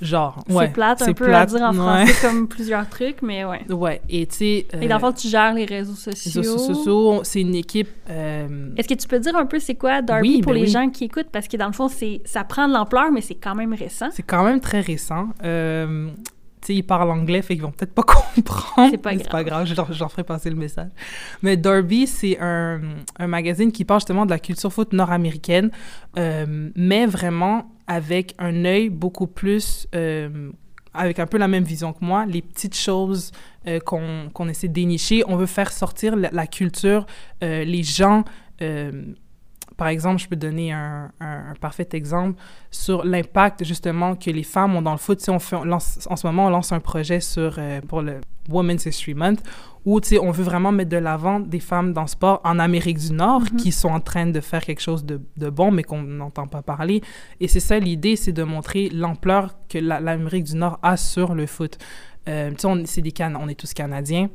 Genre, 0.00 0.44
ouais. 0.48 0.66
C'est 0.66 0.72
plate 0.74 1.02
un 1.02 1.06
peu 1.12 1.24
plate, 1.26 1.52
à 1.54 1.58
dire 1.58 1.66
en 1.66 1.70
ouais. 1.70 2.06
français 2.06 2.26
comme 2.28 2.46
plusieurs 2.48 2.88
trucs, 2.88 3.20
mais 3.22 3.44
ouais. 3.44 3.64
Ouais, 3.70 4.00
et 4.08 4.26
tu 4.26 4.36
sais... 4.36 4.66
Et 4.80 4.86
dans 4.86 4.96
le 4.98 5.04
euh, 5.04 5.06
fond, 5.08 5.12
tu 5.12 5.26
gères 5.28 5.54
les 5.54 5.64
réseaux 5.64 5.92
les 6.06 6.14
sociaux. 6.14 6.40
réseaux 6.42 6.58
sociaux, 6.58 7.20
c'est 7.24 7.40
une 7.40 7.54
équipe... 7.56 7.88
euh, 8.08 8.70
Est-ce 8.76 8.86
que 8.88 8.94
tu 8.94 9.08
peux 9.08 9.18
dire 9.18 9.34
un 9.36 9.46
peu 9.46 9.58
c'est 9.58 9.74
quoi 9.74 10.00
Darby 10.02 10.36
Oui, 10.36 10.40
pour 10.40 10.52
ben 10.52 10.58
les 10.60 10.66
oui. 10.66 10.70
gens 10.72 10.88
qui 10.90 11.04
écoutent? 11.04 11.30
Parce 11.32 11.48
que 11.48 11.56
dans 11.56 11.66
le 11.66 11.72
fond, 11.72 11.88
c'est 11.88 12.20
ça 12.24 12.44
prend 12.44 12.68
de 12.68 12.74
l'ampleur, 12.74 13.10
mais 13.10 13.20
c'est 13.22 13.34
quand 13.34 13.54
même 13.56 13.74
récent. 13.74 14.08
C'est 14.12 14.22
quand 14.22 14.44
même 14.44 14.60
très 14.60 14.80
récent. 14.80 15.28
Euh, 15.42 16.08
tu 16.60 16.66
sais, 16.66 16.74
ils 16.76 16.82
parlent 16.84 17.10
anglais, 17.10 17.42
fait 17.42 17.54
qu'ils 17.54 17.62
vont 17.62 17.70
peut-être 17.72 17.94
pas 17.94 18.02
comprendre. 18.34 18.90
C'est 18.92 18.98
pas 18.98 19.12
mais 19.12 19.18
C'est 19.18 19.30
pas 19.30 19.42
grave. 19.42 19.64
grave, 19.64 19.66
je 19.66 19.74
leur, 19.74 19.92
je 19.92 19.98
leur 19.98 20.10
ferai 20.12 20.22
passer 20.24 20.50
le 20.50 20.56
message. 20.56 20.90
Mais 21.42 21.56
Derby, 21.56 22.06
c'est 22.06 22.38
un, 22.40 22.80
un 23.18 23.26
magazine 23.26 23.72
qui 23.72 23.84
parle 23.84 24.00
justement 24.00 24.26
de 24.26 24.30
la 24.30 24.38
culture 24.38 24.72
foot 24.72 24.92
nord-américaine, 24.92 25.70
euh, 26.18 26.70
mais 26.76 27.06
vraiment 27.06 27.70
avec 27.88 28.34
un 28.38 28.64
œil 28.64 28.90
beaucoup 28.90 29.26
plus... 29.26 29.88
euh, 29.94 30.52
avec 30.94 31.18
un 31.18 31.26
peu 31.26 31.38
la 31.38 31.48
même 31.48 31.64
vision 31.64 31.92
que 31.92 32.04
moi, 32.04 32.26
les 32.26 32.42
petites 32.42 32.76
choses 32.76 33.30
euh, 33.66 33.78
qu'on 33.80 34.48
essaie 34.48 34.68
de 34.68 34.72
dénicher. 34.72 35.22
On 35.26 35.36
veut 35.36 35.46
faire 35.46 35.72
sortir 35.72 36.14
la, 36.16 36.46
culture, 36.46 37.06
euh, 37.42 37.64
les 37.64 37.82
gens... 37.82 38.24
par 39.78 39.88
exemple, 39.88 40.20
je 40.20 40.28
peux 40.28 40.36
donner 40.36 40.72
un, 40.72 41.10
un- 41.20 41.50
un 41.52 41.54
parfait 41.58 41.88
exemple 41.92 42.38
sur 42.70 43.02
l'impact 43.04 43.64
justement 43.64 44.14
que 44.16 44.28
les 44.30 44.42
femmes 44.42 44.76
ont 44.76 44.82
dans 44.82 44.92
le 44.92 44.98
foot. 44.98 45.24
On 45.28 45.38
fait, 45.38 45.56
on 45.56 45.64
lance- 45.64 46.06
en 46.10 46.16
ce 46.16 46.26
moment, 46.26 46.46
on 46.46 46.50
lance 46.50 46.70
un 46.72 46.80
projet 46.80 47.20
sur, 47.20 47.54
euh, 47.58 47.80
pour 47.80 48.02
le 48.02 48.20
Women's 48.50 48.84
History 48.84 49.14
Month 49.14 49.40
où 49.86 50.00
on 50.20 50.30
veut 50.32 50.42
vraiment 50.44 50.72
mettre 50.72 50.90
de 50.90 50.96
l'avant 50.98 51.40
des 51.40 51.60
femmes 51.60 51.92
dans 51.94 52.02
le 52.02 52.08
sport 52.08 52.40
en 52.44 52.58
Amérique 52.58 52.98
du 52.98 53.12
Nord 53.12 53.42
Mhm. 53.42 53.56
qui 53.56 53.72
sont 53.72 53.88
en 53.88 54.00
train 54.00 54.26
de 54.26 54.40
faire 54.40 54.62
quelque 54.64 54.82
chose 54.82 55.04
de, 55.04 55.20
de 55.36 55.48
bon, 55.48 55.70
mais 55.70 55.82
qu'on 55.84 56.02
n'entend 56.02 56.46
pas 56.46 56.60
parler. 56.62 57.00
Et 57.40 57.48
c'est 57.48 57.60
ça 57.60 57.78
l'idée, 57.78 58.16
c'est 58.16 58.32
de 58.32 58.42
montrer 58.42 58.90
l'ampleur 58.90 59.54
que 59.68 59.78
la- 59.78 60.00
l'Amérique 60.00 60.44
du 60.44 60.56
Nord 60.56 60.78
a 60.82 60.96
sur 60.98 61.34
le 61.34 61.46
foot. 61.46 61.78
Euh, 62.28 62.50
on, 62.64 62.82
c'est 62.84 63.00
des 63.00 63.12
Can- 63.12 63.34
on 63.40 63.48
est 63.48 63.54
tous 63.54 63.72
Canadiens. 63.72 64.28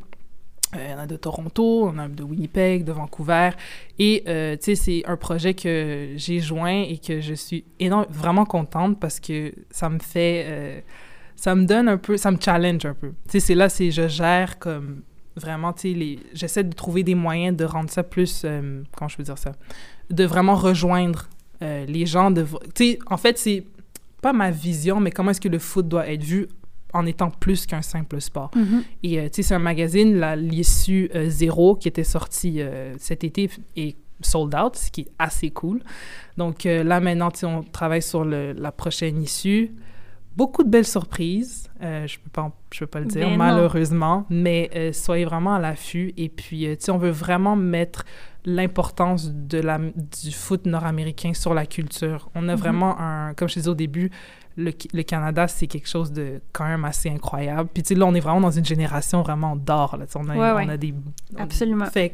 Euh, 0.75 0.85
Il 0.87 0.91
y 0.91 0.93
en 0.93 0.99
a 0.99 1.05
de 1.05 1.15
Toronto, 1.15 1.89
on 1.93 1.97
a 1.97 2.07
de 2.07 2.23
Winnipeg, 2.23 2.83
de 2.83 2.91
Vancouver. 2.91 3.51
Et, 3.99 4.23
euh, 4.27 4.55
tu 4.55 4.63
sais, 4.63 4.75
c'est 4.75 5.03
un 5.05 5.17
projet 5.17 5.53
que 5.53 6.13
j'ai 6.15 6.39
joint 6.39 6.83
et 6.83 6.97
que 6.97 7.21
je 7.21 7.33
suis 7.33 7.65
énorme, 7.79 8.05
vraiment 8.09 8.45
contente 8.45 8.99
parce 8.99 9.19
que 9.19 9.53
ça 9.69 9.89
me 9.89 9.99
fait... 9.99 10.45
euh, 10.47 10.79
ça 11.35 11.55
me 11.55 11.65
donne 11.65 11.89
un 11.89 11.97
peu... 11.97 12.17
Ça 12.17 12.31
me 12.31 12.37
challenge 12.39 12.85
un 12.85 12.93
peu. 12.93 13.09
Tu 13.25 13.31
sais, 13.31 13.39
c'est 13.39 13.55
là, 13.55 13.69
c'est... 13.69 13.91
Je 13.91 14.07
gère 14.07 14.59
comme... 14.59 15.01
Vraiment, 15.35 15.73
tu 15.73 15.93
sais. 15.93 16.19
J'essaie 16.33 16.63
de 16.63 16.73
trouver 16.73 17.03
des 17.03 17.15
moyens 17.15 17.57
de 17.57 17.65
rendre 17.65 17.89
ça 17.89 18.03
plus... 18.03 18.45
comment 18.95 19.09
je 19.09 19.17
peux 19.17 19.23
dire 19.23 19.37
ça? 19.37 19.53
De 20.09 20.23
vraiment 20.25 20.55
rejoindre 20.55 21.27
les 21.61 22.05
gens. 22.05 22.31
Tu 22.33 22.43
sais, 22.75 22.99
en 23.07 23.17
fait, 23.17 23.37
c'est 23.37 23.63
pas 24.21 24.31
ma 24.33 24.51
vision, 24.51 24.99
mais 24.99 25.11
comment 25.11 25.31
est-ce 25.31 25.41
que 25.41 25.49
le 25.49 25.59
foot 25.59 25.87
doit 25.87 26.07
être 26.07 26.23
vu 26.23 26.47
en 26.93 27.05
étant 27.05 27.29
plus 27.31 27.65
qu'un 27.65 27.81
simple 27.81 28.21
sport. 28.21 28.51
Mhm. 28.55 28.83
Et 29.03 29.19
euh, 29.19 29.23
tu 29.23 29.37
sais, 29.37 29.43
c'est 29.43 29.55
un 29.55 29.59
magazine, 29.59 30.15
la- 30.17 30.35
l'issue 30.35 31.09
euh, 31.15 31.27
Zéro, 31.29 31.75
qui 31.75 31.87
était 31.87 32.03
sorti 32.03 32.61
euh, 32.61 32.93
cet 32.99 33.23
été 33.23 33.49
et 33.75 33.95
sold 34.21 34.55
out, 34.55 34.75
ce 34.75 34.89
qui 34.91 35.01
est 35.01 35.11
assez 35.19 35.49
cool. 35.49 35.81
Donc 36.37 36.65
euh, 36.65 36.83
là, 36.83 36.99
maintenant, 36.99 37.31
tu 37.31 37.39
sais, 37.39 37.45
on 37.45 37.63
travaille 37.63 38.01
sur 38.01 38.23
le- 38.23 38.53
la 38.53 38.71
prochaine 38.71 39.21
issue. 39.21 39.71
Beaucoup 40.37 40.63
de 40.63 40.69
belles 40.69 40.87
surprises. 40.87 41.69
Je 41.79 42.17
peux 42.17 42.29
pas, 42.31 42.41
en- 42.43 42.53
je 42.71 42.79
peux 42.79 42.87
pas 42.87 42.99
le 43.01 43.05
dire, 43.05 43.27
Ben 43.29 43.37
malheureusement, 43.37 44.25
mais 44.31 44.91
soyez 44.93 45.25
vraiment 45.25 45.53
à 45.55 45.59
l'affût. 45.59 46.11
Et 46.17 46.29
puis, 46.29 46.61
tu 46.61 46.75
sais, 46.79 46.91
on 46.91 46.97
veut 46.97 47.11
vraiment 47.11 47.55
mettre 47.55 48.05
l'importance 48.45 49.31
de 49.31 49.59
la, 49.59 49.77
du 49.79 50.31
foot 50.31 50.65
nord-américain 50.65 51.33
sur 51.33 51.53
la 51.53 51.65
culture. 51.65 52.29
On 52.35 52.47
a 52.49 52.53
Mhm. 52.55 52.59
vraiment 52.59 52.99
un, 52.99 53.33
comme 53.33 53.47
je 53.47 53.55
disais 53.55 53.69
au 53.69 53.75
début, 53.75 54.11
le, 54.55 54.71
le 54.93 55.03
Canada, 55.03 55.47
c'est 55.47 55.67
quelque 55.67 55.87
chose 55.89 56.11
de 56.11 56.41
quand 56.51 56.65
même 56.65 56.85
assez 56.85 57.09
incroyable. 57.09 57.69
Puis, 57.73 57.83
tu 57.83 57.89
sais, 57.89 57.95
là, 57.95 58.05
on 58.05 58.13
est 58.13 58.19
vraiment 58.19 58.41
dans 58.41 58.51
une 58.51 58.65
génération 58.65 59.21
vraiment 59.21 59.55
d'or. 59.55 59.97
Là, 59.97 60.05
on, 60.15 60.29
a, 60.29 60.35
Ouais, 60.55 60.65
on 60.65 60.69
a 60.69 60.77
des... 60.77 60.93
on- 61.35 61.41
Absolument. 61.41 61.85
Fait 61.85 62.13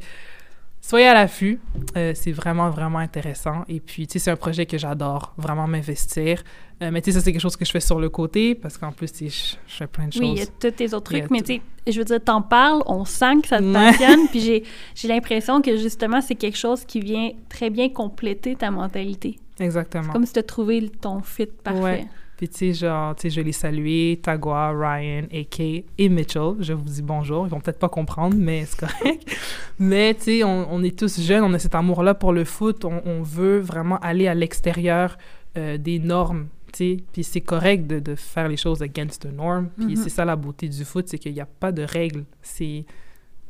soyez 0.82 1.08
à 1.08 1.14
l'affût. 1.14 1.60
Euh, 1.98 2.14
c'est 2.16 2.32
vraiment, 2.32 2.70
vraiment 2.70 3.00
intéressant. 3.00 3.64
Et 3.68 3.80
puis, 3.80 4.08
tu 4.08 4.14
sais, 4.14 4.20
c'est 4.20 4.32
un 4.32 4.36
projet 4.38 4.66
que 4.66 4.78
j'adore, 4.78 5.34
vraiment 5.38 5.68
m'investir. 5.68 6.44
Euh, 6.82 6.90
mais 6.92 7.02
tu 7.02 7.12
sais, 7.12 7.20
ça, 7.20 7.24
c'est 7.26 7.34
quelque 7.34 7.42
chose 7.42 7.58
que 7.58 7.66
je 7.66 7.72
fais 7.72 7.82
sur 7.82 8.00
le 8.00 8.08
côté 8.10 8.56
parce 8.56 8.78
qu'en 8.78 8.94
plus, 8.94 9.12
tu 9.12 9.30
sais, 9.30 9.58
je, 9.68 9.72
je 9.72 9.76
fais 9.78 9.88
plein 9.88 10.08
de 10.08 10.18
Oui, 10.18 10.30
il 10.32 10.38
y 10.38 10.42
a 10.42 10.46
choses. 10.46 10.54
tous 10.62 10.72
tes 10.72 10.94
autres 10.94 11.12
trucs, 11.14 11.30
mais 11.30 11.42
tu 11.42 11.56
sais, 11.56 11.62
je 11.92 12.00
veux 12.00 12.06
dire, 12.06 12.24
t'en 12.24 12.42
parles, 12.42 12.82
on 12.86 13.04
sent 13.04 13.42
que 13.44 13.50
ça 13.50 13.60
te 13.60 13.74
passionne, 13.74 14.28
puis 14.30 14.40
j'ai, 14.40 14.64
j'ai 14.96 15.08
l'impression 15.10 15.62
que 15.62 15.76
justement, 15.76 16.22
c'est 16.22 16.36
quelque 16.36 16.58
chose 16.58 16.86
qui 16.86 17.02
vient 17.02 17.32
très 17.50 17.70
bien 17.70 17.90
compléter 17.90 18.56
ta 18.56 18.72
mentalité. 18.72 19.38
Exactement. 19.60 20.14
Comme 20.14 20.26
si 20.26 20.32
tu 20.32 20.42
trouvé 20.44 20.80
le- 20.80 20.88
ton 20.90 21.20
fit 21.22 21.48
parfait. 21.48 21.82
Ouais. 21.82 22.08
Puis, 22.40 22.48
tu 22.48 22.58
sais, 22.58 22.74
genre, 22.74 23.14
tu 23.18 23.24
sais, 23.24 23.30
je 23.32 23.42
les 23.42 23.52
saluer, 23.52 24.18
Tagua, 24.24 24.72
Ryan, 24.72 25.24
AK 25.30 25.60
et 25.60 26.08
Mitchell. 26.08 26.54
Je 26.62 26.72
vous 26.72 26.86
dis 26.86 27.02
bonjour. 27.02 27.46
Ils 27.46 27.50
vont 27.50 27.60
peut-être 27.60 27.80
pas 27.80 27.90
comprendre, 27.90 28.38
mais 28.40 28.64
c'est 28.66 28.80
correct. 28.80 29.30
mais, 29.78 30.14
tu 30.14 30.22
sais, 30.24 30.44
on, 30.46 30.74
on 30.74 30.82
est 30.82 30.98
tous 30.98 31.20
jeunes, 31.20 31.44
on 31.44 31.54
a 31.54 31.60
cet 31.60 31.76
amour-là 31.76 32.14
pour 32.14 32.32
le 32.32 32.46
foot. 32.46 32.86
On, 32.86 33.02
on 33.06 33.22
veut 33.24 33.60
vraiment 33.60 33.98
aller 34.00 34.30
à 34.30 34.34
l'extérieur 34.36 35.18
euh, 35.58 35.78
des 35.78 36.00
normes, 36.00 36.48
tu 36.72 36.78
sais. 36.78 36.98
Puis 37.12 37.26
c'est 37.26 37.42
correct 37.42 37.88
de, 37.88 38.00
de 38.00 38.16
faire 38.16 38.48
les 38.48 38.56
choses 38.56 38.82
against 38.82 39.24
the 39.24 39.34
norm. 39.34 39.68
Puis 39.76 39.88
Mhm. 39.88 39.96
c'est 39.98 40.10
ça 40.10 40.24
la 40.24 40.38
beauté 40.38 40.70
du 40.70 40.86
foot, 40.86 41.10
c'est 41.10 41.18
qu'il 41.20 41.34
n'y 41.34 41.42
a 41.42 41.46
pas 41.46 41.74
de 41.74 41.82
règles. 41.84 42.24
C'est 42.42 42.86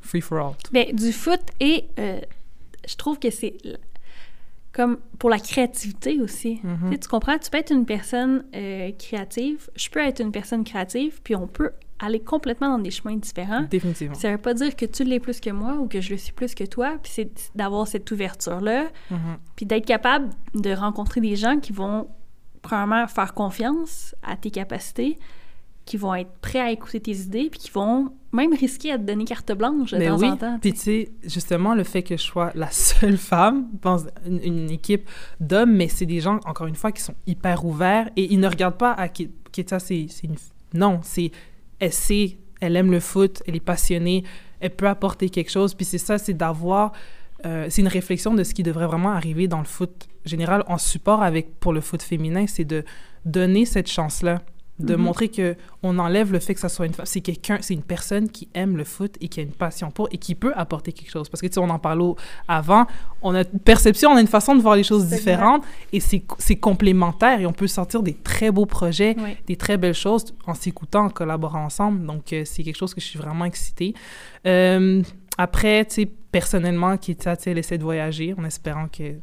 free 0.01 0.21
for 0.21 0.39
all. 0.39 0.53
Ben, 0.71 0.95
du 0.95 1.11
foot 1.11 1.41
et 1.59 1.85
euh, 1.99 2.21
je 2.87 2.95
trouve 2.95 3.19
que 3.19 3.29
c'est 3.29 3.53
comme 4.71 4.97
pour 5.17 5.29
la 5.29 5.39
créativité 5.39 6.21
aussi. 6.21 6.59
Mhm. 6.63 6.97
Tu 6.99 7.07
comprends? 7.07 7.37
Tu 7.39 7.49
peux 7.49 7.57
être 7.57 7.71
une 7.71 7.85
personne 7.85 8.45
euh, 8.55 8.91
créative, 8.97 9.69
je 9.75 9.89
peux 9.89 9.99
être 9.99 10.21
une 10.21 10.31
personne 10.31 10.63
créative, 10.63 11.21
puis 11.23 11.35
on 11.35 11.47
peut 11.47 11.71
aller 12.01 12.19
complètement 12.21 12.69
dans 12.69 12.79
des 12.79 12.91
chemins 12.91 13.15
différents. 13.17 13.63
Définitivement. 13.63 14.15
Ça 14.15 14.31
veut 14.31 14.37
pas 14.37 14.53
dire 14.53 14.75
que 14.75 14.85
tu 14.85 15.03
l'es 15.03 15.19
plus 15.19 15.41
que 15.41 15.49
moi 15.49 15.73
ou 15.73 15.87
que 15.87 15.99
je 15.99 16.11
le 16.11 16.17
suis 16.17 16.31
plus 16.31 16.55
que 16.55 16.63
toi, 16.63 16.97
puis 17.01 17.11
c'est 17.13 17.51
d'avoir 17.55 17.87
cette 17.87 18.09
ouverture-là, 18.11 18.85
Mhm. 19.11 19.17
puis 19.57 19.65
d'être 19.65 19.85
capable 19.85 20.29
de 20.53 20.71
rencontrer 20.71 21.19
des 21.19 21.35
gens 21.35 21.59
qui 21.59 21.73
vont, 21.73 22.07
premièrement, 22.61 23.05
faire 23.07 23.33
confiance 23.33 24.15
à 24.23 24.37
tes 24.37 24.51
capacités, 24.51 25.17
qui 25.85 25.97
vont 25.97 26.13
être 26.15 26.31
prêts 26.41 26.59
à 26.61 26.71
écouter 26.71 26.99
tes 27.01 27.17
idées, 27.17 27.49
puis 27.49 27.59
qui 27.59 27.71
vont 27.71 28.13
même 28.31 28.53
risquer 28.53 28.91
à 28.91 28.97
te 28.97 29.03
donner 29.03 29.25
carte 29.25 29.51
blanche 29.53 29.91
de 29.91 29.97
Ben 29.97 30.09
temps 30.09 30.19
oui. 30.19 30.29
en 30.29 30.37
temps. 30.37 30.59
Puis 30.61 30.73
tu 30.73 30.79
sais, 30.79 31.11
justement, 31.23 31.73
le 31.73 31.83
fait 31.83 32.03
que 32.03 32.15
je 32.15 32.21
sois 32.21 32.51
la 32.55 32.69
seule 32.71 33.17
femme 33.31 33.67
dans 33.81 33.97
une, 34.25 34.39
une 34.43 34.69
équipe 34.69 35.09
d'hommes, 35.39 35.73
mais 35.73 35.87
c'est 35.87 36.05
des 36.05 36.19
gens, 36.19 36.39
encore 36.45 36.67
une 36.67 36.75
fois, 36.75 36.91
qui 36.91 37.01
sont 37.01 37.15
hyper 37.25 37.65
ouverts 37.65 38.09
et 38.15 38.31
ils 38.31 38.39
ne 38.39 38.47
regardent 38.47 38.77
pas 38.77 38.91
à 38.93 39.07
Ketia, 39.07 39.79
c'est 39.79 40.07
c'est 40.09 40.27
une... 40.27 40.35
Non, 40.73 40.99
c'est... 41.03 41.31
Elle 41.79 41.93
sait, 41.93 42.37
elle 42.61 42.75
aime 42.75 42.91
le 42.91 42.99
foot, 42.99 43.41
elle 43.47 43.55
est 43.55 43.61
passionnée, 43.61 44.23
elle 44.59 44.75
peut 44.75 44.87
apporter 44.87 45.29
quelque 45.29 45.49
chose. 45.49 45.73
Puis 45.73 45.85
c'est 45.85 45.97
ça, 45.97 46.17
c'est 46.17 46.33
d'avoir... 46.33 46.91
euh, 47.45 47.67
c'est 47.69 47.81
une 47.81 47.87
réflexion 47.87 48.33
de 48.33 48.43
ce 48.43 48.53
qui 48.53 48.63
devrait 48.63 48.85
vraiment 48.85 49.11
arriver 49.11 49.47
dans 49.47 49.59
le 49.59 49.65
foot 49.65 50.07
général 50.25 50.63
en 50.67 50.77
support 50.77 51.23
avec 51.23 51.59
pour 51.59 51.73
le 51.73 51.81
foot 51.81 52.01
féminin, 52.03 52.45
c'est 52.47 52.65
de 52.65 52.83
donner 53.25 53.65
cette 53.65 53.89
chance-là, 53.89 54.41
de 54.79 54.95
Mhm. 54.95 55.01
montrer 55.01 55.27
que 55.29 55.55
on 55.83 55.99
enlève 55.99 56.31
le 56.31 56.39
fait 56.39 56.53
que 56.53 56.59
ça 56.59 56.69
soit 56.69 56.85
une 56.85 56.93
femme. 56.93 57.05
C'est 57.05 57.21
quelqu'un, 57.21 57.57
c'est 57.61 57.73
une 57.73 57.81
personne 57.83 58.29
qui 58.29 58.47
aime 58.53 58.77
le 58.77 58.83
foot 58.83 59.15
et 59.21 59.27
qui 59.27 59.39
a 59.39 59.43
une 59.43 59.51
passion 59.51 59.91
pour 59.91 60.07
et 60.11 60.17
qui 60.17 60.35
peut 60.35 60.53
apporter 60.55 60.93
quelque 60.93 61.11
chose. 61.11 61.27
Parce 61.29 61.41
que 61.41 61.47
tu 61.47 61.53
sais, 61.53 61.59
on 61.59 61.69
en 61.69 61.79
parlait 61.79 62.13
avant, 62.47 62.85
on 63.21 63.35
a 63.35 63.41
une 63.41 63.59
perception, 63.59 64.11
on 64.11 64.15
a 64.15 64.21
une 64.21 64.27
façon 64.27 64.55
de 64.55 64.61
voir 64.61 64.75
les 64.75 64.83
choses 64.83 65.07
différentes 65.07 65.63
et 65.91 65.99
c'est 65.99 66.23
c'est 66.37 66.55
complémentaire 66.55 67.39
et 67.41 67.45
on 67.45 67.53
peut 67.53 67.67
sortir 67.67 68.03
des 68.03 68.13
très 68.13 68.51
beaux 68.51 68.65
projets, 68.65 69.15
des 69.47 69.55
très 69.57 69.77
belles 69.77 69.93
choses 69.93 70.33
en 70.47 70.53
s'écoutant, 70.53 71.05
en 71.05 71.09
collaborant 71.09 71.65
ensemble. 71.65 72.05
Donc 72.05 72.31
euh, 72.33 72.43
c'est 72.45 72.63
quelque 72.63 72.77
chose 72.77 72.93
que 72.93 73.01
je 73.01 73.05
suis 73.07 73.19
vraiment 73.19 73.45
excitée. 73.45 73.93
Euh, 74.45 75.01
après, 75.37 75.85
tu 75.85 75.93
sais, 75.95 76.05
personnellement, 76.31 76.97
Ketia, 76.97 77.35
tu 77.37 77.43
sais, 77.43 77.51
elle 77.51 77.57
essaie 77.57 77.77
de 77.77 77.83
voyager 77.83 78.33
en 78.37 78.43
espérant 78.43 78.87
que 78.87 79.15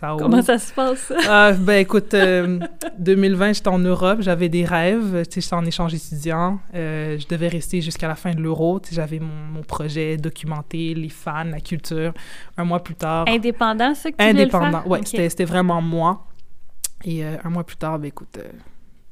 Comment 0.00 0.42
ça 0.42 0.58
se 0.58 0.72
passe? 0.72 1.12
Ah, 1.28 1.52
ben 1.52 1.78
écoute, 1.80 2.12
euh, 2.14 2.58
2020, 2.98 3.52
j'étais 3.54 3.68
en 3.68 3.78
Europe, 3.78 4.18
j'avais 4.20 4.48
des 4.48 4.64
rêves, 4.64 5.22
tu 5.26 5.34
sais, 5.34 5.40
j'étais 5.40 5.54
en 5.54 5.64
échange 5.64 5.94
étudiant, 5.94 6.58
euh, 6.74 7.18
je 7.18 7.26
devais 7.28 7.48
rester 7.48 7.80
jusqu'à 7.80 8.08
la 8.08 8.14
fin 8.14 8.32
de 8.32 8.40
l'euro, 8.40 8.80
tu 8.80 8.90
sais, 8.90 8.96
j'avais 8.96 9.18
mon, 9.20 9.26
mon 9.52 9.62
projet 9.62 10.16
documenté, 10.16 10.94
les 10.94 11.08
fans, 11.08 11.44
la 11.44 11.60
culture. 11.60 12.12
Un 12.56 12.64
mois 12.64 12.82
plus 12.82 12.94
tard, 12.94 13.26
Indépendant, 13.28 13.94
ça 13.94 14.10
que 14.10 14.16
tu 14.16 14.22
indépendant, 14.22 14.80
faire? 14.82 14.86
ouais, 14.90 14.98
Ok. 15.00 15.06
c'était 15.08 15.44
vraiment 15.44 15.80
moi. 15.82 16.26
Et 17.04 17.24
euh, 17.24 17.36
un 17.44 17.50
mois 17.50 17.64
plus 17.64 17.76
tard, 17.76 17.98
ben 17.98 18.08
écoute, 18.08 18.38
euh, 18.38 18.48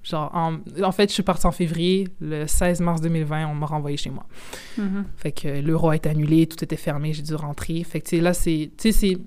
genre, 0.03 0.31
en, 0.35 0.55
en 0.83 0.93
fait, 0.93 1.09
je 1.11 1.15
suis 1.15 1.23
partie 1.23 1.47
en 1.47 1.53
février, 1.53 2.09
le 2.21 2.47
16 2.47 2.81
mars 2.81 3.01
2020, 3.03 3.47
on 3.49 3.55
m'a 3.55 3.67
renvoyé 3.67 3.97
chez 3.97 4.11
moi. 4.11 4.25
Mhm. 4.79 5.05
Fait 5.17 5.33
que 5.33 5.47
euh, 5.49 5.61
l'euro 5.63 5.91
a 5.91 5.97
été 5.97 6.09
annulé, 6.09 6.47
tout 6.47 6.63
était 6.65 6.77
fermé, 6.77 7.13
j'ai 7.13 7.23
dû 7.23 7.35
rentrer. 7.35 7.85
Fait 7.85 8.01
que, 8.01 8.09
tu 8.09 8.17
sais, 8.17 8.23
là, 8.23 8.33
c'est... 8.33 8.71
Tu 8.79 8.93
sais, 8.93 8.93
c'est- 8.93 9.19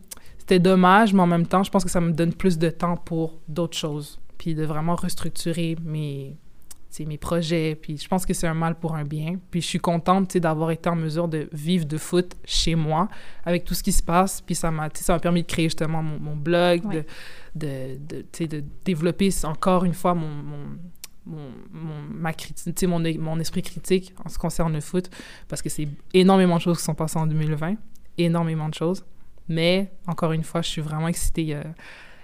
c'était 0.45 0.59
dommage, 0.59 1.11
mais 1.11 1.21
en 1.23 1.27
même 1.27 1.47
temps, 1.47 1.63
je 1.63 1.71
pense 1.71 1.83
que 1.83 1.89
ça 1.89 1.99
me 1.99 2.11
donne 2.11 2.31
plus 2.31 2.59
de 2.59 2.69
temps 2.69 2.97
pour 2.97 3.39
d'autres 3.47 3.75
choses. 3.75 4.19
Puis 4.37 4.53
de 4.53 4.63
vraiment 4.63 4.95
restructurer 4.95 5.75
mes, 5.83 6.37
mes 6.99 7.17
projets. 7.17 7.73
Puis 7.73 7.97
je 7.97 8.07
pense 8.07 8.27
que 8.27 8.33
c'est 8.35 8.45
un 8.45 8.53
mal 8.53 8.75
pour 8.75 8.93
un 8.93 9.05
bien. 9.05 9.37
Puis 9.49 9.61
je 9.61 9.65
suis 9.65 9.79
contente, 9.79 10.37
d'avoir 10.37 10.69
été 10.69 10.87
en 10.87 10.95
mesure 10.95 11.27
de 11.27 11.49
vivre 11.51 11.85
de 11.85 11.97
foot 11.97 12.35
chez 12.45 12.75
moi, 12.75 13.09
avec 13.43 13.65
tout 13.65 13.73
ce 13.73 13.81
qui 13.81 13.91
se 13.91 14.03
passe. 14.03 14.39
Puis 14.39 14.53
ça 14.53 14.69
m'a, 14.69 14.87
ça 14.93 15.17
permis 15.17 15.41
de 15.41 15.47
créer 15.47 15.65
justement 15.65 16.03
mon, 16.03 16.19
mon 16.19 16.35
blog, 16.35 16.85
Ouais. 16.85 17.03
de, 17.55 17.97
de, 17.97 18.23
de, 18.39 18.45
de 18.45 18.63
développer 18.83 19.31
encore 19.45 19.83
une 19.83 19.95
fois 19.95 20.13
mon, 20.13 20.27
mon, 20.29 20.77
mon, 21.25 21.49
mon, 21.73 22.01
ma 22.11 22.33
critique, 22.33 22.83
mon, 22.83 22.99
mon 23.19 23.39
esprit 23.39 23.63
critique 23.63 24.13
en 24.23 24.29
ce 24.29 24.35
qui 24.35 24.41
concerne 24.41 24.73
le 24.73 24.81
foot, 24.81 25.09
parce 25.47 25.63
que 25.63 25.69
c'est 25.69 25.87
énormément 26.13 26.57
de 26.57 26.61
choses 26.61 26.77
qui 26.77 26.83
sont 26.83 26.93
passées 26.93 27.17
en 27.17 27.25
2020, 27.25 27.77
énormément 28.19 28.69
de 28.69 28.75
choses. 28.75 29.03
Mais, 29.47 29.91
encore 30.07 30.31
une 30.31 30.43
fois, 30.43 30.61
je 30.61 30.69
suis 30.69 30.81
vraiment 30.81 31.07
excitée. 31.07 31.55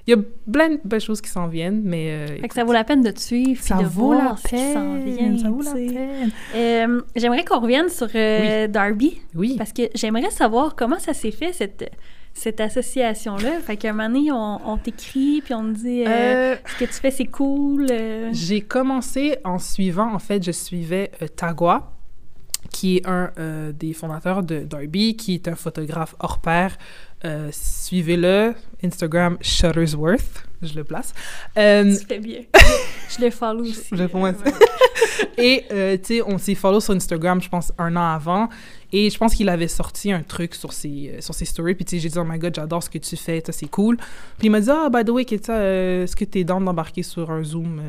Il 0.07 0.11
y 0.11 0.13
a 0.13 0.17
plein 0.51 0.69
de 0.69 0.79
belles 0.83 0.99
choses 0.99 1.21
qui 1.21 1.29
s'en 1.29 1.47
viennent, 1.47 1.81
mais... 1.83 2.09
Euh, 2.09 2.37
fait 2.41 2.47
que 2.47 2.55
ça 2.55 2.63
vaut 2.63 2.73
la 2.73 2.83
peine 2.83 3.03
de 3.03 3.11
te 3.11 3.19
suivre, 3.19 3.61
ça 3.61 3.77
de 3.77 3.83
vaut 3.83 4.07
voir 4.13 4.31
la 4.31 4.35
ce 4.35 4.41
qui 4.43 4.55
peine, 4.55 4.73
s'en 4.73 4.97
vient, 4.97 5.37
ça 5.37 5.49
vaut 5.51 5.61
la 5.61 5.73
peine. 5.73 6.31
Euh, 6.55 7.01
j'aimerais 7.15 7.45
qu'on 7.45 7.59
revienne 7.59 7.87
sur 7.87 8.07
euh, 8.15 8.67
Darby, 8.67 9.21
Oui. 9.35 9.55
parce 9.59 9.71
que 9.71 9.83
j'aimerais 9.93 10.31
savoir 10.31 10.75
comment 10.75 10.97
ça 10.97 11.13
s'est 11.13 11.29
fait, 11.29 11.53
cette, 11.53 11.91
cette 12.33 12.59
association-là. 12.59 13.59
Fait 13.59 13.77
qu'à 13.77 13.91
un 13.91 13.93
moment 13.93 14.09
donné, 14.09 14.31
on, 14.31 14.71
on 14.71 14.77
t'écrit, 14.77 15.41
puis 15.45 15.53
on 15.53 15.71
te 15.71 15.77
dit 15.77 16.03
ce 16.03 16.79
que 16.79 16.85
tu 16.85 16.93
fais, 16.93 17.11
c'est 17.11 17.25
cool. 17.27 17.85
J'ai 18.31 18.61
commencé 18.61 19.37
en 19.43 19.59
suivant, 19.59 20.11
en 20.15 20.19
fait, 20.19 20.43
je 20.43 20.51
suivais 20.51 21.11
Tagua, 21.35 21.93
qui 22.71 22.97
est 22.97 23.07
un 23.07 23.31
euh, 23.37 23.71
des 23.71 23.93
fondateurs 23.93 24.43
de 24.43 24.61
Darby, 24.61 25.15
qui 25.15 25.35
est 25.35 25.47
un 25.47 25.55
photographe 25.55 26.15
hors 26.19 26.39
pair. 26.39 26.77
Euh, 27.23 27.49
Suivez-le, 27.51 28.55
Instagram 28.83 29.37
Shuttersworth, 29.41 30.43
je 30.63 30.73
le 30.73 30.83
place. 30.83 31.13
Euh, 31.57 31.95
Tu 31.95 32.05
fais 32.05 32.19
bien. 32.19 32.41
je 33.09 33.23
le 33.23 33.29
follow 33.29 33.61
aussi. 33.61 33.89
je 33.91 33.95
le 33.95 34.07
follow 34.07 34.25
euh, 34.25 34.33
ouais. 35.37 35.37
et, 35.67 35.99
tu 35.99 36.15
sais, 36.15 36.21
on 36.25 36.39
s'est 36.39 36.55
follow 36.55 36.79
sur 36.79 36.95
Instagram, 36.95 37.39
je 37.39 37.49
pense, 37.49 37.71
un 37.77 37.95
an 37.95 38.15
avant. 38.15 38.49
Et 38.91 39.09
je 39.09 39.17
pense 39.17 39.35
qu'il 39.35 39.49
avait 39.49 39.67
sorti 39.67 40.11
un 40.11 40.23
truc 40.23 40.55
sur 40.55 40.73
ses, 40.73 41.17
sur 41.19 41.35
ses 41.35 41.45
stories. 41.45 41.75
Puis, 41.75 41.85
tu 41.85 41.95
sais, 41.97 42.01
j'ai 42.01 42.09
dit, 42.09 42.17
oh 42.17 42.25
my 42.25 42.39
god, 42.39 42.55
j'adore 42.55 42.81
ce 42.81 42.89
que 42.89 42.97
tu 42.97 43.15
fais, 43.15 43.43
ça, 43.45 43.51
c'est 43.51 43.69
cool. 43.69 43.97
Puis, 44.39 44.47
il 44.47 44.49
m'a 44.49 44.59
dit, 44.59 44.69
ah, 44.71 44.89
by 44.91 45.05
the 45.05 45.09
way, 45.09 45.21
est-ce 45.21 46.15
que 46.15 46.25
t'es 46.25 46.43
dans 46.43 46.59
d'embarquer 46.59 47.03
sur 47.03 47.29
un 47.29 47.43
Zoom 47.43 47.81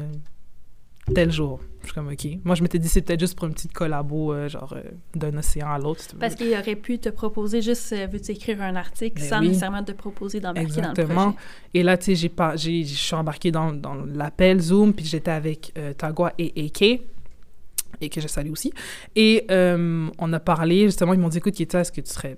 tel 1.14 1.32
jour? 1.32 1.60
Je 1.80 1.86
suis 1.86 1.94
comme, 1.94 2.08
OK. 2.08 2.26
Moi, 2.44 2.54
je 2.54 2.62
m'étais 2.62 2.78
dit, 2.78 2.88
c'est 2.88 3.02
peut-être 3.02 3.18
juste 3.20 3.36
pour 3.36 3.48
une 3.48 3.54
petite 3.54 3.72
collabo, 3.72 4.32
euh, 4.32 4.48
genre, 4.48 4.74
euh, 4.76 4.82
d'un 5.14 5.36
océan 5.36 5.72
à 5.72 5.78
l'autre. 5.78 6.02
Parce 6.20 6.36
qu'il 6.36 6.52
aurait 6.54 6.76
pu 6.76 6.98
te 7.00 7.08
proposer 7.08 7.60
juste, 7.60 7.92
euh, 7.92 8.06
veux-tu 8.06 8.32
écrire 8.32 8.62
un 8.62 8.76
article 8.76 9.20
Ben 9.20 9.28
sans 9.28 9.40
oui. 9.40 9.48
nécessairement 9.48 9.82
te 9.82 9.90
proposer 9.92 10.38
d'embarquer 10.38 10.68
dans 10.68 10.82
le 10.82 10.88
Exactement. 10.90 11.32
projet? 11.32 11.46
Et 11.74 11.82
là, 11.82 11.96
tu 11.98 12.14
sais, 12.16 12.30
je 12.56 12.84
suis 12.84 13.14
embarquée 13.16 13.50
dans, 13.50 13.72
dans 13.72 13.94
l'appel 13.94 14.60
Zoom, 14.60 14.92
puis 14.92 15.04
j'étais 15.04 15.32
avec 15.32 15.72
euh, 15.76 15.92
Tagua 15.92 16.32
et 16.38 16.52
AK, 16.66 16.82
et 18.00 18.08
que 18.08 18.20
je 18.20 18.28
salue 18.28 18.52
aussi. 18.52 18.72
Et 19.16 19.44
on 19.50 20.32
a 20.32 20.40
parlé, 20.40 20.84
justement, 20.84 21.14
ils 21.14 21.20
m'ont 21.20 21.28
dit, 21.28 21.38
écoute, 21.38 21.54
Keita, 21.54 21.80
est-ce 21.80 21.92
que 21.92 22.00
tu 22.00 22.12
serais 22.12 22.36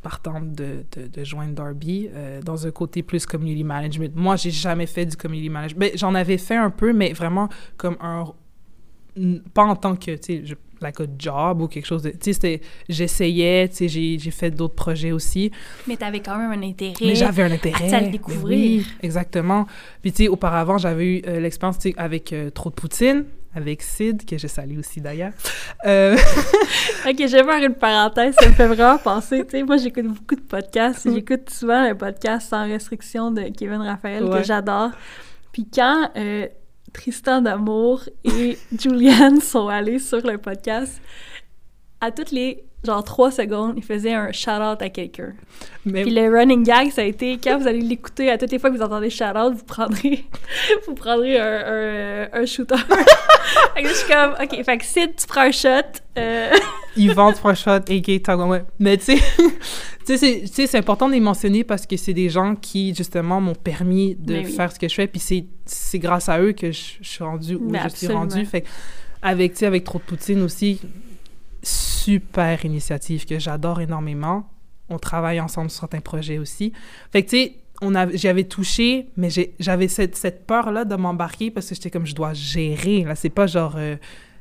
partante 0.00 0.52
de, 0.52 0.84
de, 0.96 1.06
de 1.06 1.24
joindre 1.24 1.54
Darby 1.54 2.08
euh, 2.12 2.40
dans 2.42 2.66
un 2.66 2.70
côté 2.70 3.02
plus 3.02 3.26
community 3.26 3.64
management? 3.64 4.12
Moi, 4.14 4.36
j'ai 4.36 4.50
jamais 4.50 4.86
fait 4.86 5.06
du 5.06 5.16
community 5.16 5.50
management. 5.50 5.78
Ben, 5.78 5.90
j'en 5.94 6.14
avais 6.14 6.38
fait 6.38 6.56
un 6.56 6.70
peu, 6.70 6.92
mais 6.92 7.12
vraiment 7.12 7.48
comme 7.76 7.96
un... 8.00 8.24
Pas 9.54 9.64
en 9.64 9.76
tant 9.76 9.96
que, 9.96 10.12
tu 10.12 10.46
sais, 10.46 10.56
like 10.80 11.00
a 11.00 11.04
job 11.18 11.60
ou 11.60 11.68
quelque 11.68 11.86
chose 11.86 12.02
de... 12.02 12.10
Tu 12.10 12.32
sais. 12.32 12.60
J'essayais, 12.88 13.68
tu 13.68 13.88
sais, 13.88 13.88
j'ai, 13.88 14.30
fait 14.30 14.50
d'autres 14.50 14.74
projets 14.74 15.12
aussi. 15.12 15.50
Mais 15.86 15.96
tu 15.96 16.04
avais 16.04 16.20
quand 16.20 16.38
même 16.38 16.52
un 16.52 16.66
intérêt. 16.66 16.94
Mais 17.02 17.14
j'avais 17.14 17.42
un 17.42 17.52
intérêt. 17.52 17.92
à 17.92 18.00
le 18.00 18.10
découvrir. 18.10 18.58
Oui, 18.58 18.86
exactement. 19.02 19.66
Puis, 20.00 20.12
tu 20.12 20.24
sais, 20.24 20.28
auparavant, 20.28 20.78
j'avais 20.78 21.04
eu 21.04 21.22
euh, 21.26 21.40
l'expérience 21.40 21.78
tu 21.78 21.90
sais, 21.90 21.94
avec 21.98 22.32
euh, 22.32 22.50
Trop 22.50 22.70
de 22.70 22.74
Poutine, 22.74 23.24
avec 23.54 23.82
Sid, 23.82 24.24
que 24.24 24.38
je 24.38 24.46
salue 24.46 24.78
aussi 24.78 25.00
d'ailleurs. 25.00 25.32
Euh, 25.86 26.16
Ok, 27.08 27.16
je 27.18 27.36
vais 27.36 27.44
faire 27.44 27.64
une 27.64 27.74
parenthèse, 27.74 28.34
ça 28.38 28.46
me 28.48 28.52
fait 28.52 28.66
vraiment 28.66 28.98
penser. 28.98 29.44
Tu 29.44 29.52
sais, 29.58 29.62
moi, 29.62 29.76
j'écoute 29.78 30.06
beaucoup 30.06 30.34
de 30.34 30.40
podcasts. 30.42 31.10
J'écoute 31.12 31.48
souvent 31.50 31.82
un 31.82 31.94
podcast 31.94 32.48
sans 32.50 32.66
restriction 32.66 33.30
de 33.30 33.42
Kevin 33.56 33.80
Raphaël 33.80 34.22
Ouais. 34.24 34.38
que 34.40 34.44
j'adore. 34.44 34.90
Puis 35.52 35.66
quand 35.74 36.10
euh, 36.16 36.46
Tristan 36.92 37.40
d'Amour 37.40 38.02
et 38.24 38.58
Julianne 38.78 39.40
sont 39.40 39.68
allés 39.68 39.98
sur 39.98 40.24
le 40.26 40.36
podcast, 40.38 41.00
à 42.00 42.10
toutes 42.10 42.30
les 42.32 42.64
genre 42.84 43.04
trois 43.04 43.30
secondes, 43.30 43.74
ils 43.76 43.82
faisaient 43.84 44.14
un 44.14 44.32
shout-out 44.32 44.80
à 44.80 44.88
quelqu'un. 44.88 45.34
mais 45.84 46.02
Puis 46.02 46.12
le 46.14 46.30
running 46.30 46.62
gag, 46.64 46.90
ça 46.90 47.02
a 47.02 47.04
été 47.04 47.38
quand 47.42 47.58
vous 47.58 47.66
allez 47.68 47.80
l'écouter, 47.82 48.30
à 48.30 48.38
toutes 48.38 48.50
les 48.52 48.58
fois 48.58 48.70
que 48.70 48.76
vous 48.76 48.82
entendez 48.82 49.10
shout-out, 49.10 49.52
vous 49.54 49.64
prendrez, 49.64 50.24
vous 50.86 50.94
prendrez 50.94 51.38
un, 51.38 52.28
un, 52.32 52.40
un 52.40 52.46
shooter. 52.46 52.76
fait 53.74 53.82
que 53.82 53.88
je 53.88 53.94
suis 53.94 54.08
comme, 54.12 54.34
OK, 54.42 54.64
fait 54.64 54.78
que 54.78 54.84
Sid, 54.84 55.10
tu 55.16 55.26
prends 55.26 55.42
un 55.42 55.50
shot. 55.50 55.68
euh, 56.18 56.52
Yvan 56.96 57.32
Prochot, 57.32 57.70
a.k.a. 57.70 58.18
Tagua, 58.20 58.46
ouais. 58.46 58.64
Mais 58.78 58.96
tu 58.96 59.16
sais, 59.16 59.22
tu 60.06 60.16
c'est- 60.18 60.68
tu 60.68 60.76
important 60.76 61.06
de 61.08 61.12
les 61.12 61.20
mentionner 61.20 61.64
parce 61.64 61.86
que 61.86 61.96
c'est 61.96 62.14
des 62.14 62.30
gens 62.30 62.54
qui, 62.56 62.94
justement, 62.94 63.40
m'ont 63.40 63.54
permis 63.54 64.14
de 64.16 64.36
oui. 64.38 64.44
faire 64.52 64.72
ce 64.72 64.78
que 64.78 64.88
je 64.88 64.94
fais. 64.94 65.06
Puis 65.06 65.20
c'est- 65.20 65.98
grâce 65.98 66.28
à 66.30 66.40
eux 66.40 66.52
que 66.52 66.72
je, 66.72 66.82
je 67.00 67.08
suis 67.08 67.22
rendue 67.24 67.54
où 67.56 67.68
Mais 67.70 67.78
je 67.84 67.88
suis 67.88 68.06
absolument. 68.06 68.20
rendue. 68.20 68.46
Fait 68.46 68.64
avec, 69.22 69.52
tu 69.52 69.58
sais, 69.58 69.66
avec 69.66 69.84
Trop 69.84 69.98
de 69.98 70.04
Poutine 70.04 70.42
aussi, 70.42 70.80
super 71.62 72.64
initiative 72.64 73.26
que 73.26 73.38
j'adore 73.38 73.80
énormément. 73.80 74.48
On 74.88 74.98
travaille 74.98 75.40
ensemble 75.40 75.70
sur 75.70 75.80
certains 75.80 76.00
projets 76.00 76.38
aussi. 76.38 76.72
Fait 77.12 77.22
que, 77.22 77.30
tu 77.30 77.36
sais, 77.36 77.56
j'y 78.14 78.28
avais 78.28 78.44
touché, 78.44 79.08
mais 79.16 79.28
j'avais 79.58 79.88
cette, 79.88 80.16
cette 80.16 80.46
peur-là 80.46 80.84
de 80.84 80.96
m'embarquer 80.96 81.50
parce 81.50 81.68
que 81.68 81.74
j'étais 81.74 81.90
comme, 81.90 82.06
je 82.06 82.14
dois 82.14 82.34
gérer. 82.34 83.04
Là, 83.04 83.14
c'est 83.14 83.30
pas 83.30 83.46
genre, 83.46 83.74
euh, 83.76 83.96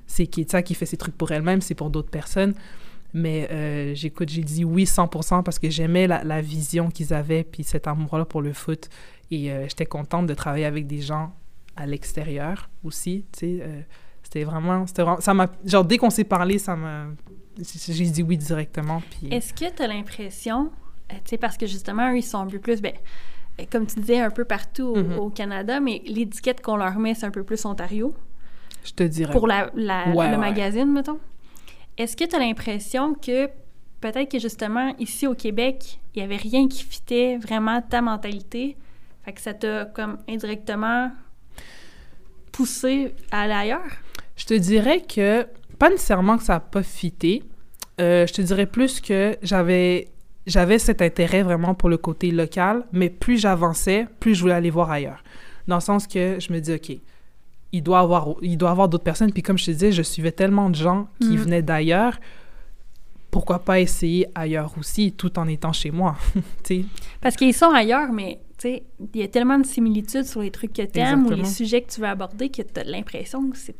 c'est 0.07 0.27
qui 0.27 0.45
fait 0.73 0.85
ses 0.85 0.97
trucs 0.97 1.17
pour 1.17 1.31
elle-même, 1.31 1.61
c'est 1.61 1.75
pour 1.75 1.89
d'autres 1.89 2.09
personnes. 2.09 2.53
Mais 3.13 3.47
euh, 3.51 3.95
j'écoute, 3.95 4.29
j'ai 4.29 4.43
dit 4.43 4.63
oui 4.63 4.83
100% 4.83 5.43
parce 5.43 5.57
que 5.57 5.69
j'aimais 5.69 6.07
la, 6.07 6.23
la 6.23 6.41
vision 6.41 6.89
qu'ils 6.89 7.13
avaient, 7.13 7.43
puis 7.43 7.63
cet 7.63 7.87
amour-là 7.87 8.25
pour 8.25 8.41
le 8.41 8.53
foot. 8.53 8.89
Et 9.31 9.51
euh, 9.51 9.67
j'étais 9.67 9.85
contente 9.85 10.27
de 10.27 10.33
travailler 10.33 10.65
avec 10.65 10.87
des 10.87 11.01
gens 11.01 11.33
à 11.75 11.85
l'extérieur 11.85 12.69
aussi, 12.83 13.25
tu 13.31 13.59
sais. 13.59 13.85
Euh, 14.29 14.31
c'était 14.31 14.43
vraiment, 14.43 14.85
vraiment, 14.85 15.19
ça 15.21 15.33
m'a, 15.33 15.47
genre 15.65 15.83
dès 15.85 15.97
qu'on 15.97 16.09
s'est 16.09 16.23
parlé, 16.23 16.59
ça 16.59 16.75
m'a, 16.75 17.05
j'ai 17.57 18.05
dit 18.05 18.23
oui 18.23 18.37
directement, 18.37 19.01
puis... 19.09 19.33
Est-ce 19.33 19.53
que 19.53 19.69
tu 19.75 19.81
as 19.83 19.87
l'impression, 19.87 20.71
euh, 21.11 21.15
tu 21.15 21.31
sais, 21.31 21.37
parce 21.37 21.57
que 21.57 21.65
justement, 21.65 22.11
eux, 22.11 22.17
ils 22.17 22.23
sont 22.23 22.39
un 22.39 22.47
peu 22.47 22.59
plus, 22.59 22.81
ben, 22.81 22.93
euh, 23.59 23.63
comme 23.71 23.85
tu 23.87 23.99
disais, 23.99 24.19
un 24.19 24.29
peu 24.29 24.45
partout 24.45 24.83
au, 24.95 24.95
Mhm. 25.03 25.17
au 25.19 25.29
Canada, 25.29 25.79
mais 25.79 26.01
l'étiquette 26.05 26.61
qu'on 26.61 26.77
leur 26.77 26.97
met, 26.99 27.15
c'est 27.15 27.25
un 27.25 27.31
peu 27.31 27.43
plus 27.43 27.65
Ontario, 27.65 28.13
Je 28.83 28.91
te 28.93 29.03
dirais. 29.03 29.31
pour 29.31 29.47
la, 29.47 29.71
la- 29.75 30.09
Ouais, 30.09 30.27
le 30.27 30.33
ouais. 30.33 30.37
magazine, 30.37 30.91
mettons. 30.91 31.19
Est-ce 31.97 32.15
que 32.15 32.23
tu 32.23 32.35
as 32.35 32.39
l'impression 32.39 33.13
que 33.13 33.47
peut-être 33.99 34.31
que 34.31 34.39
justement, 34.39 34.95
ici 34.99 35.27
au 35.27 35.33
Québec, 35.35 35.99
il 36.15 36.19
n'y 36.19 36.23
avait 36.23 36.37
rien 36.37 36.67
qui 36.69 36.83
fitait 36.83 37.37
vraiment 37.37 37.81
ta 37.81 38.01
mentalité, 38.01 38.77
fait 39.25 39.33
que 39.33 39.41
ça 39.41 39.53
t'a 39.53 39.85
comme 39.85 40.17
indirectement 40.29 41.11
poussé 42.53 43.13
à 43.31 43.41
aller 43.41 43.53
ailleurs? 43.53 43.91
Je 44.39 44.45
te 44.45 44.53
dirais 44.55 45.01
que, 45.01 45.45
pas 45.77 45.89
nécessairement 45.89 46.37
que 46.37 46.43
ça 46.43 46.53
n'a 46.53 46.59
pas 46.61 46.81
fité, 46.81 47.43
euh, 47.99 48.25
je 48.25 48.33
te 48.33 48.41
dirais 48.41 48.65
plus 48.65 49.01
que 49.01 49.37
j'avais 49.43 50.07
j'avais 50.47 50.79
cet 50.79 51.01
intérêt 51.03 51.43
vraiment 51.43 51.75
pour 51.75 51.89
le 51.89 51.97
côté 51.97 52.31
local, 52.31 52.83
mais 52.91 53.09
plus 53.11 53.37
j'avançais, 53.37 54.07
plus 54.19 54.33
je 54.33 54.41
voulais 54.41 54.53
aller 54.55 54.71
voir 54.71 54.89
ailleurs. 54.89 55.21
Dans 55.67 55.75
le 55.75 55.81
sens 55.81 56.07
que 56.07 56.37
je 56.39 56.51
me 56.51 56.59
dis, 56.59 56.73
OK, 56.73 56.91
il 57.71 57.83
doit 57.83 57.99
avoir, 57.99 58.29
il 58.41 58.57
doit 58.57 58.71
avoir 58.71 58.89
d'autres 58.89 59.03
personnes. 59.03 59.31
Puis 59.31 59.43
comme 59.43 59.59
je 59.59 59.65
te 59.65 59.71
disais, 59.71 59.91
je 59.91 60.01
suivais 60.01 60.31
tellement 60.31 60.71
de 60.71 60.75
gens 60.75 61.07
qui 61.19 61.33
Mhm. 61.33 61.37
venaient 61.37 61.61
d'ailleurs. 61.61 62.17
Pourquoi 63.29 63.59
pas 63.59 63.79
essayer 63.79 64.25
ailleurs 64.33 64.73
aussi, 64.79 65.11
tout 65.11 65.37
en 65.37 65.47
étant 65.47 65.71
chez 65.73 65.91
moi, 65.91 66.15
tu 66.63 66.81
sais? 66.81 66.85
Parce 67.21 67.35
qu'ils 67.35 67.53
sont 67.53 67.69
ailleurs, 67.69 68.11
mais 68.11 68.39
tu 68.57 68.69
sais, 68.69 68.83
il 69.13 69.19
y 69.19 69.23
a 69.23 69.27
tellement 69.27 69.59
de 69.59 69.65
similitudes 69.67 70.25
sur 70.25 70.41
les 70.41 70.49
trucs 70.49 70.73
que 70.73 70.81
tu 70.81 70.97
aimes 70.99 71.27
ou 71.27 71.29
les 71.31 71.45
sujets 71.45 71.81
que 71.83 71.91
tu 71.91 72.01
veux 72.01 72.07
aborder 72.07 72.49
que 72.49 72.63
tu 72.63 72.79
as 72.79 72.83
l'impression 72.85 73.47
que 73.51 73.57
c'est 73.57 73.75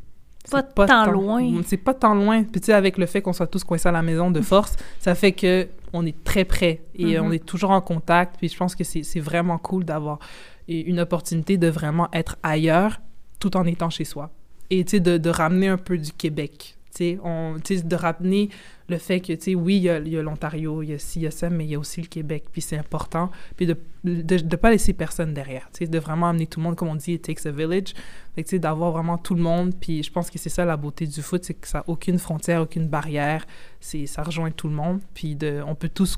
pas, 0.49 0.65
C'est 0.87 0.87
tant 0.87 1.11
loin. 1.11 1.61
C'est 1.65 1.77
pas 1.77 1.93
tant 1.93 2.13
loin. 2.13 2.43
Puis 2.43 2.61
tu 2.61 2.67
sais, 2.67 2.73
avec 2.73 2.97
le 2.97 3.05
fait 3.05 3.21
qu'on 3.21 3.33
soit 3.33 3.47
tous 3.47 3.63
coincés 3.63 3.87
à 3.89 3.91
la 3.91 4.01
maison 4.01 4.31
de 4.31 4.41
force, 4.41 4.75
ça 4.99 5.15
fait 5.15 5.31
que 5.31 5.67
on 5.93 6.05
est 6.05 6.23
très 6.23 6.45
près 6.45 6.81
et 6.95 7.17
Mhm. 7.19 7.25
on 7.25 7.31
est 7.31 7.43
toujours 7.45 7.71
en 7.71 7.81
contact. 7.81 8.35
Puis 8.37 8.49
je 8.49 8.57
pense 8.57 8.75
que 8.75 8.83
c'est 8.83 9.19
vraiment 9.19 9.57
cool 9.57 9.85
d'avoir 9.85 10.19
une 10.67 10.99
opportunité 10.99 11.57
de 11.57 11.67
vraiment 11.67 12.09
être 12.13 12.35
ailleurs 12.43 12.99
tout 13.39 13.55
en 13.57 13.65
étant 13.65 13.89
chez 13.89 14.03
soi. 14.05 14.29
Et 14.69 14.83
tu 14.85 14.91
sais, 14.91 14.99
de, 14.99 15.17
de 15.17 15.29
ramener 15.31 15.67
un 15.67 15.77
peu 15.77 15.97
du 15.97 16.11
Québec. 16.11 16.75
Tu 16.95 17.17
sais, 17.65 17.81
de 17.83 17.95
ramener 17.95 18.49
le 18.89 18.97
fait 18.97 19.19
que, 19.19 19.33
tu 19.33 19.41
sais, 19.41 19.55
oui, 19.55 19.77
il 19.77 19.83
y 19.83 19.89
a, 19.89 20.21
l'Ontario, 20.21 20.81
il 20.81 20.89
y 20.89 20.93
a 20.93 20.99
ci, 20.99 21.21
il 21.21 21.27
y 21.27 21.31
ça, 21.31 21.49
mais 21.49 21.65
il 21.65 21.71
y 21.71 21.75
a 21.75 21.79
aussi 21.79 22.01
le 22.01 22.07
Québec, 22.07 22.45
puis 22.51 22.61
c'est 22.61 22.77
important. 22.77 23.29
Puis 23.55 23.65
de 23.65 23.77
ne 24.03 24.21
de, 24.21 24.55
pas 24.55 24.71
laisser 24.71 24.93
personne 24.93 25.33
derrière, 25.33 25.69
tu 25.73 25.79
sais, 25.79 25.87
de 25.87 25.99
vraiment 25.99 26.29
amener 26.29 26.47
tout 26.47 26.59
le 26.59 26.63
monde, 26.63 26.75
comme 26.75 26.87
on 26.87 26.95
dit, 26.95 27.13
it 27.13 27.21
takes 27.21 27.45
a 27.45 27.51
village. 27.51 27.93
Fait 28.35 28.43
tu 28.43 28.51
sais, 28.51 28.59
d'avoir 28.59 28.91
vraiment 28.91 29.17
tout 29.17 29.35
le 29.35 29.41
monde, 29.41 29.73
puis 29.79 30.03
je 30.03 30.11
pense 30.11 30.29
que 30.29 30.39
c'est 30.39 30.49
ça 30.49 30.65
la 30.65 30.77
beauté 30.77 31.05
du 31.05 31.21
foot, 31.21 31.43
c'est 31.43 31.53
que 31.53 31.67
ça 31.67 31.79
n'a 31.79 31.83
aucune 31.87 32.19
frontière, 32.19 32.61
aucune 32.61 32.87
barrière, 32.87 33.45
ça 33.79 34.23
rejoint 34.23 34.51
tout 34.51 34.67
le 34.67 34.75
monde, 34.75 35.01
puis 35.13 35.35
de, 35.35 35.61
on 35.65 35.75
peut 35.75 35.89
tous 35.89 36.17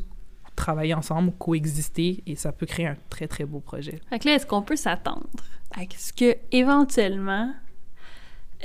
travailler 0.56 0.94
ensemble, 0.94 1.32
coexister, 1.40 2.24
et 2.26 2.36
ça 2.36 2.52
peut 2.52 2.66
créer 2.66 2.88
un 2.88 2.98
très, 3.10 3.28
très 3.28 3.46
beau 3.46 3.60
projet. 3.60 4.00
Fait 4.10 4.24
là, 4.26 4.36
est-ce 4.36 4.46
qu'on 4.46 4.62
peut 4.62 4.76
s'attendre 4.76 5.28
à 5.76 5.82
ce 5.98 6.14
que, 6.14 6.38
éventuellement, 6.52 7.54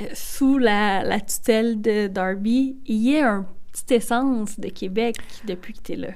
euh, 0.00 0.04
sous 0.12 0.58
la, 0.58 1.02
la 1.02 1.20
tutelle 1.20 1.80
de 1.80 2.06
Darby, 2.08 2.76
il 2.86 2.96
y 2.96 3.14
ait 3.14 3.22
un 3.22 3.46
petite 3.76 3.92
essence 3.92 4.58
de 4.58 4.68
Québec 4.68 5.16
depuis 5.46 5.74
que 5.74 5.80
tu 5.82 5.92
es 5.92 5.96
là? 5.96 6.08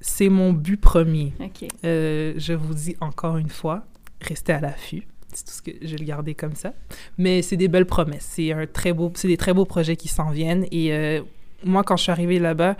C'est 0.00 0.28
mon 0.28 0.52
but 0.52 0.80
premier. 0.80 1.32
OK. 1.40 1.68
Euh, 1.84 2.34
je 2.36 2.52
vous 2.52 2.74
dis 2.74 2.96
encore 3.00 3.36
une 3.36 3.48
fois, 3.48 3.84
restez 4.20 4.52
à 4.52 4.60
l'affût. 4.60 5.06
C'est 5.32 5.44
tout 5.44 5.52
ce 5.52 5.62
que 5.62 5.72
je 5.82 5.88
vais 5.88 5.98
le 5.98 6.04
garder 6.04 6.34
comme 6.34 6.54
ça. 6.54 6.72
Mais 7.18 7.42
c'est 7.42 7.56
des 7.56 7.68
belles 7.68 7.86
promesses. 7.86 8.26
C'est 8.30 8.52
un 8.52 8.66
très 8.66 8.92
beau, 8.92 9.10
c'est 9.16 9.28
des 9.28 9.36
très 9.36 9.52
beaux 9.52 9.64
projets 9.64 9.96
qui 9.96 10.08
s'en 10.08 10.30
viennent. 10.30 10.66
Et 10.70 10.92
euh, 10.92 11.20
moi, 11.64 11.82
quand 11.82 11.96
je 11.96 12.04
suis 12.04 12.12
arrivée 12.12 12.38
là-bas, 12.38 12.76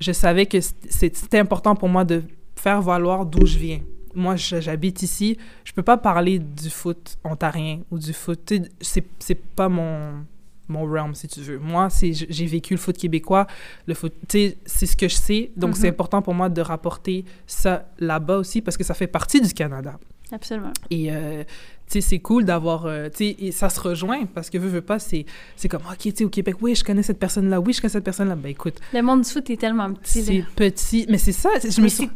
je 0.00 0.12
savais 0.12 0.46
que 0.46 0.58
c'était 0.60 1.38
important 1.38 1.76
pour 1.76 1.88
moi 1.88 2.04
de 2.04 2.24
faire 2.56 2.80
valoir 2.80 3.26
d'où 3.26 3.46
je 3.46 3.58
viens. 3.58 3.80
Moi, 4.14 4.36
j'habite 4.36 5.02
ici. 5.02 5.36
Je 5.64 5.72
peux 5.72 5.82
pas 5.82 5.98
parler 5.98 6.38
du 6.38 6.70
foot 6.70 7.18
ontarien 7.22 7.80
ou 7.90 7.98
du 7.98 8.12
foot. 8.14 8.52
C'est 8.80 9.34
pas 9.54 9.68
mon 9.68 10.24
mon 10.72 10.84
realm, 10.84 11.14
si 11.14 11.28
tu 11.28 11.40
veux. 11.40 11.58
Moi, 11.58 11.88
j'ai 12.00 12.46
vécu 12.46 12.74
le 12.74 12.78
foot 12.78 12.96
québécois, 12.96 13.46
le 13.86 13.94
foot, 13.94 14.12
c'est 14.28 14.56
ce 14.66 14.96
que 14.96 15.08
je 15.08 15.14
sais. 15.14 15.50
Donc, 15.56 15.76
c'est 15.76 15.88
mhm. 15.88 15.94
important 15.94 16.22
pour 16.22 16.34
moi 16.34 16.48
de 16.48 16.60
rapporter 16.60 17.24
ça 17.46 17.88
là-bas 17.98 18.38
aussi 18.38 18.62
parce 18.62 18.76
que 18.76 18.84
ça 18.84 18.94
fait 18.94 19.06
partie 19.06 19.40
du 19.40 19.52
Canada. 19.52 19.98
Absolument. 20.32 20.72
Et, 20.90 21.12
euh, 21.12 21.44
tu 21.86 22.00
sais, 22.00 22.00
c'est 22.00 22.18
cool 22.20 22.44
d'avoir, 22.44 22.86
euh, 22.86 23.08
tu 23.14 23.34
sais, 23.38 23.52
ça 23.52 23.68
se 23.68 23.78
rejoint 23.78 24.24
parce 24.24 24.48
que, 24.48 24.56
veux, 24.56 24.68
veux 24.68 24.80
pas, 24.80 24.98
c'est 24.98 25.26
comme, 25.68 25.82
OK, 25.82 25.98
tu 25.98 26.10
sais, 26.10 26.24
au 26.24 26.30
Québec, 26.30 26.56
oui, 26.62 26.74
je 26.74 26.82
connais 26.82 27.02
cette 27.02 27.18
personne-là, 27.18 27.60
oui, 27.60 27.74
je 27.74 27.82
connais 27.82 27.92
cette 27.92 28.04
personne-là. 28.04 28.34
Ben, 28.34 28.48
écoute. 28.48 28.80
Le 28.94 29.02
monde 29.02 29.22
du 29.22 29.30
foot 29.30 29.48
est 29.50 29.58
tellement 29.58 29.92
petit. 29.92 30.22
C'est 30.22 30.44
petit, 30.56 31.06
mais 31.08 31.18
c'est 31.18 31.32
ça. 31.32 31.50
Je 31.62 31.80
me 31.82 31.88
suis 31.88 32.08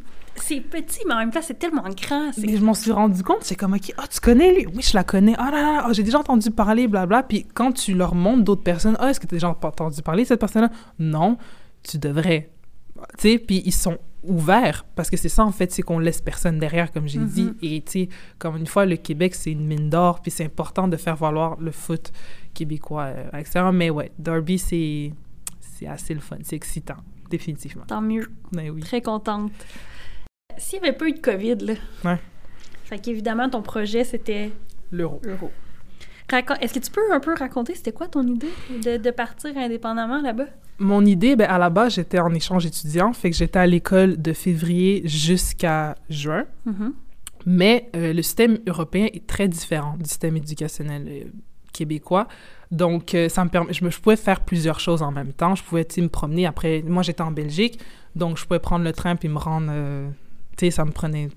c'est 0.42 0.60
petit, 0.60 1.00
mais 1.06 1.14
en 1.14 1.18
même 1.18 1.30
temps, 1.30 1.40
c'est 1.42 1.58
tellement 1.58 1.82
grand. 1.82 2.30
Mais 2.38 2.56
je 2.56 2.64
m'en 2.64 2.74
suis 2.74 2.92
rendu 2.92 3.22
compte, 3.22 3.42
c'est 3.42 3.56
comme, 3.56 3.74
OK, 3.74 3.92
ah, 3.96 4.06
tu 4.08 4.20
connais 4.20 4.52
lui? 4.52 4.66
Oui, 4.66 4.82
je 4.82 4.94
la 4.94 5.04
connais. 5.04 5.34
Ah 5.38 5.50
là 5.50 5.62
là, 5.62 5.84
ah, 5.86 5.92
j'ai 5.92 6.02
déjà 6.02 6.18
entendu 6.18 6.50
parler, 6.50 6.88
blabla. 6.88 7.22
Puis 7.22 7.46
quand 7.54 7.72
tu 7.72 7.94
leur 7.94 8.14
montres 8.14 8.44
d'autres 8.44 8.62
personnes, 8.62 8.96
ah, 9.00 9.10
est-ce 9.10 9.20
que 9.20 9.26
tu 9.26 9.34
as 9.34 9.38
déjà 9.38 9.48
entendu 9.48 10.02
parler 10.02 10.22
de 10.22 10.28
cette 10.28 10.40
personne-là? 10.40 10.70
Non, 10.98 11.38
tu 11.82 11.98
devrais. 11.98 12.50
Tu 13.18 13.30
sais, 13.30 13.38
puis 13.38 13.62
ils 13.64 13.74
sont 13.74 13.98
ouverts, 14.22 14.84
parce 14.96 15.08
que 15.10 15.16
c'est 15.16 15.28
ça, 15.28 15.44
en 15.44 15.52
fait, 15.52 15.70
c'est 15.70 15.82
qu'on 15.82 15.98
laisse 15.98 16.20
personne 16.20 16.58
derrière, 16.58 16.90
comme 16.90 17.06
j'ai 17.06 17.20
dit. 17.20 17.46
Mm-hmm. 17.46 17.74
Et, 17.74 17.82
tu 17.82 17.90
sais, 17.92 18.08
comme 18.38 18.56
une 18.56 18.66
fois, 18.66 18.86
le 18.86 18.96
Québec, 18.96 19.34
c'est 19.34 19.52
une 19.52 19.66
mine 19.66 19.88
d'or, 19.88 20.20
puis 20.20 20.30
c'est 20.30 20.44
important 20.44 20.88
de 20.88 20.96
faire 20.96 21.16
valoir 21.16 21.56
le 21.60 21.70
foot 21.70 22.12
québécois, 22.54 23.12
euh, 23.14 23.72
Mais 23.72 23.90
ouais, 23.90 24.10
Derby, 24.18 24.58
c'est 24.58 25.12
assez 25.86 26.14
le 26.14 26.20
fun, 26.20 26.38
c'est 26.42 26.56
excitant, 26.56 26.96
définitivement. 27.30 27.84
Tant 27.86 28.00
mieux. 28.00 28.28
Ben 28.52 28.70
oui. 28.70 28.80
Très 28.80 29.02
contente 29.02 29.52
s'il 30.58 30.80
n'y 30.80 30.88
avait 30.88 30.96
pas 30.96 31.06
eu 31.06 31.12
de 31.12 31.20
COVID, 31.20 31.56
là. 31.56 31.74
Ouais. 32.04 32.18
Fait 32.84 32.98
qu'évidemment, 32.98 33.48
ton 33.48 33.62
projet, 33.62 34.04
c'était. 34.04 34.52
L'euro. 34.92 35.20
L'euro. 35.24 35.50
Est-ce 36.60 36.74
que 36.74 36.78
tu 36.80 36.90
peux 36.90 37.12
un 37.12 37.20
peu 37.20 37.34
raconter, 37.34 37.74
c'était 37.74 37.92
quoi 37.92 38.08
ton 38.08 38.26
idée 38.26 38.52
de, 38.84 38.96
de 38.96 39.10
partir 39.10 39.56
indépendamment 39.56 40.20
là-bas? 40.20 40.46
Mon 40.78 41.04
idée, 41.06 41.36
ben, 41.36 41.48
à 41.48 41.58
la 41.58 41.70
base, 41.70 41.94
j'étais 41.94 42.18
en 42.18 42.34
échange 42.34 42.66
étudiant, 42.66 43.12
fait 43.12 43.30
que 43.30 43.36
j'étais 43.36 43.58
à 43.58 43.66
l'école 43.66 44.20
de 44.20 44.32
février 44.32 45.02
jusqu'à 45.06 45.94
juin. 46.10 46.44
Mm-hmm. 46.66 46.92
Mais 47.46 47.88
euh, 47.94 48.12
le 48.12 48.22
système 48.22 48.58
européen 48.66 49.06
est 49.12 49.26
très 49.26 49.46
différent 49.46 49.96
du 49.98 50.04
système 50.04 50.36
éducationnel 50.36 51.06
euh, 51.08 51.24
québécois. 51.72 52.26
Donc, 52.72 53.14
euh, 53.14 53.28
ça 53.28 53.44
me 53.44 53.48
permet, 53.48 53.72
je, 53.72 53.84
me, 53.84 53.90
je 53.90 54.00
pouvais 54.00 54.16
faire 54.16 54.40
plusieurs 54.40 54.80
choses 54.80 55.02
en 55.02 55.12
même 55.12 55.32
temps. 55.32 55.54
Je 55.54 55.62
pouvais 55.62 55.86
me 55.98 56.08
promener. 56.08 56.46
Après, 56.46 56.82
moi, 56.84 57.04
j'étais 57.04 57.22
en 57.22 57.30
Belgique, 57.30 57.78
donc 58.16 58.36
je 58.36 58.44
pouvais 58.44 58.58
prendre 58.58 58.84
le 58.84 58.92
train 58.92 59.14
puis 59.14 59.28
me 59.28 59.38
rendre 59.38 59.70
tu 60.56 60.66
sais, 60.66 60.70
ça 60.70 60.84
me 60.84 60.90
prenait 60.90 61.28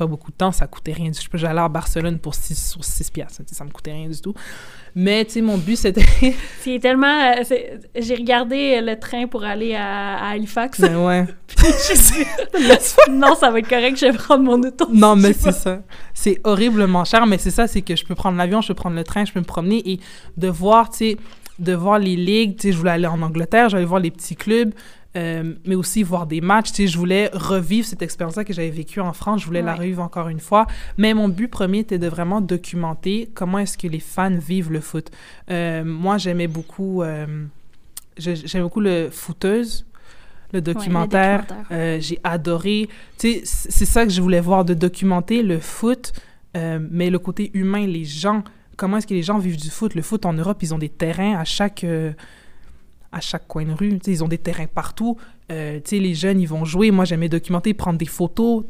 pas 0.00 0.06
beaucoup 0.06 0.30
de 0.30 0.36
temps, 0.36 0.50
ça 0.50 0.66
coûtait 0.66 0.94
rien 0.94 1.10
du 1.10 1.18
tout. 1.18 1.28
J'allais 1.34 1.60
à 1.60 1.68
Barcelone 1.68 2.18
pour 2.18 2.34
6 2.34 2.70
sur 2.70 2.82
6 2.82 3.10
piastres, 3.10 3.42
ça 3.46 3.64
me 3.64 3.70
coûtait 3.70 3.92
rien 3.92 4.08
du 4.08 4.18
tout. 4.18 4.32
Mais, 4.94 5.26
tu 5.26 5.32
sais, 5.32 5.40
mon 5.42 5.58
but, 5.58 5.76
c'était... 5.76 6.02
c'est 6.60 6.78
tellement... 6.78 7.34
Euh, 7.36 7.42
j'ai 7.94 8.14
regardé 8.14 8.80
le 8.80 8.98
train 8.98 9.26
pour 9.26 9.44
aller 9.44 9.74
à, 9.74 10.30
Halifax. 10.30 10.80
Ben 10.80 10.96
ouais. 10.96 11.26
non, 13.10 13.34
ça 13.34 13.50
va 13.50 13.58
être 13.58 13.68
correct, 13.68 13.98
je 13.98 14.06
vais 14.06 14.16
prendre 14.16 14.42
mon 14.42 14.62
auto. 14.62 14.88
Non, 14.90 15.16
mais 15.16 15.34
c'est 15.34 15.52
ça. 15.52 15.82
C'est 16.14 16.40
horriblement 16.44 17.04
cher, 17.04 17.26
mais 17.26 17.36
c'est 17.36 17.50
ça, 17.50 17.66
c'est 17.66 17.82
que 17.82 17.94
je 17.94 18.04
peux 18.06 18.14
prendre 18.14 18.38
l'avion, 18.38 18.62
je 18.62 18.68
peux 18.68 18.74
prendre 18.74 18.96
le 18.96 19.04
train, 19.04 19.26
je 19.26 19.32
peux 19.32 19.40
me 19.40 19.44
promener 19.44 19.82
et 19.84 20.00
de 20.38 20.48
voir, 20.48 20.88
tu 20.88 20.96
sais, 20.96 21.16
de 21.58 21.74
voir 21.74 21.98
les 21.98 22.16
ligues, 22.16 22.56
tu 22.56 22.68
sais, 22.68 22.72
je 22.72 22.78
voulais 22.78 22.92
aller 22.92 23.06
en 23.06 23.20
Angleterre, 23.20 23.68
j'allais 23.68 23.84
voir 23.84 24.00
les 24.00 24.10
petits 24.10 24.34
clubs, 24.34 24.72
euh, 25.16 25.54
mais 25.64 25.74
aussi 25.74 26.02
voir 26.04 26.26
des 26.26 26.40
matchs. 26.40 26.70
Tu 26.70 26.74
sais, 26.82 26.86
je 26.86 26.96
voulais 26.96 27.30
revivre 27.32 27.86
cette 27.86 28.02
expérience-là 28.02 28.44
que 28.44 28.52
j'avais 28.52 28.70
vécue 28.70 29.00
en 29.00 29.12
France. 29.12 29.40
Je 29.40 29.46
voulais 29.46 29.62
la 29.62 29.74
revivre 29.74 30.02
encore 30.02 30.28
une 30.28 30.38
fois. 30.38 30.66
Mais 30.98 31.14
mon 31.14 31.28
but 31.28 31.48
premier 31.48 31.80
était 31.80 31.98
de 31.98 32.06
vraiment 32.06 32.40
documenter 32.40 33.28
comment 33.34 33.58
est-ce 33.58 33.76
que 33.76 33.88
les 33.88 33.98
fans 33.98 34.36
vivent 34.36 34.70
le 34.70 34.80
foot. 34.80 35.10
Euh, 35.50 35.82
moi, 35.84 36.16
j'aimais 36.18 36.46
beaucoup, 36.46 37.02
euh, 37.02 37.26
j'aimais 38.18 38.62
beaucoup 38.62 38.80
le 38.80 39.08
footeuse. 39.10 39.84
Le 40.52 40.60
documentaire, 40.60 41.46
j'ai 41.70 42.18
adoré. 42.24 42.88
Tu 43.18 43.34
sais, 43.34 43.42
c'est 43.44 43.84
ça 43.84 44.04
que 44.04 44.10
je 44.10 44.20
voulais 44.20 44.40
voir, 44.40 44.64
de 44.64 44.74
documenter 44.74 45.44
le 45.44 45.60
foot, 45.60 46.12
mais 46.54 47.08
le 47.08 47.18
côté 47.20 47.52
humain, 47.54 47.86
les 47.86 48.04
gens, 48.04 48.42
comment 48.76 48.96
est-ce 48.96 49.06
que 49.06 49.14
les 49.14 49.22
gens 49.22 49.38
vivent 49.38 49.60
du 49.60 49.70
foot? 49.70 49.94
Le 49.94 50.02
foot 50.02 50.26
en 50.26 50.32
Europe, 50.32 50.58
ils 50.62 50.74
ont 50.74 50.78
des 50.78 50.88
terrains 50.88 51.36
à 51.36 51.44
chaque, 51.44 51.86
à 53.12 53.20
chaque 53.20 53.46
coin 53.48 53.64
de 53.64 53.72
rue. 53.72 53.98
ils 54.06 54.24
ont 54.24 54.28
des 54.28 54.38
terrains 54.38 54.66
partout. 54.66 55.16
Euh, 55.50 55.80
les 55.90 56.14
jeunes, 56.14 56.40
ils 56.40 56.48
vont 56.48 56.64
jouer. 56.64 56.90
Moi, 56.90 57.04
j'aimais 57.04 57.28
documenter, 57.28 57.74
prendre 57.74 57.98
des 57.98 58.06
photos. 58.06 58.64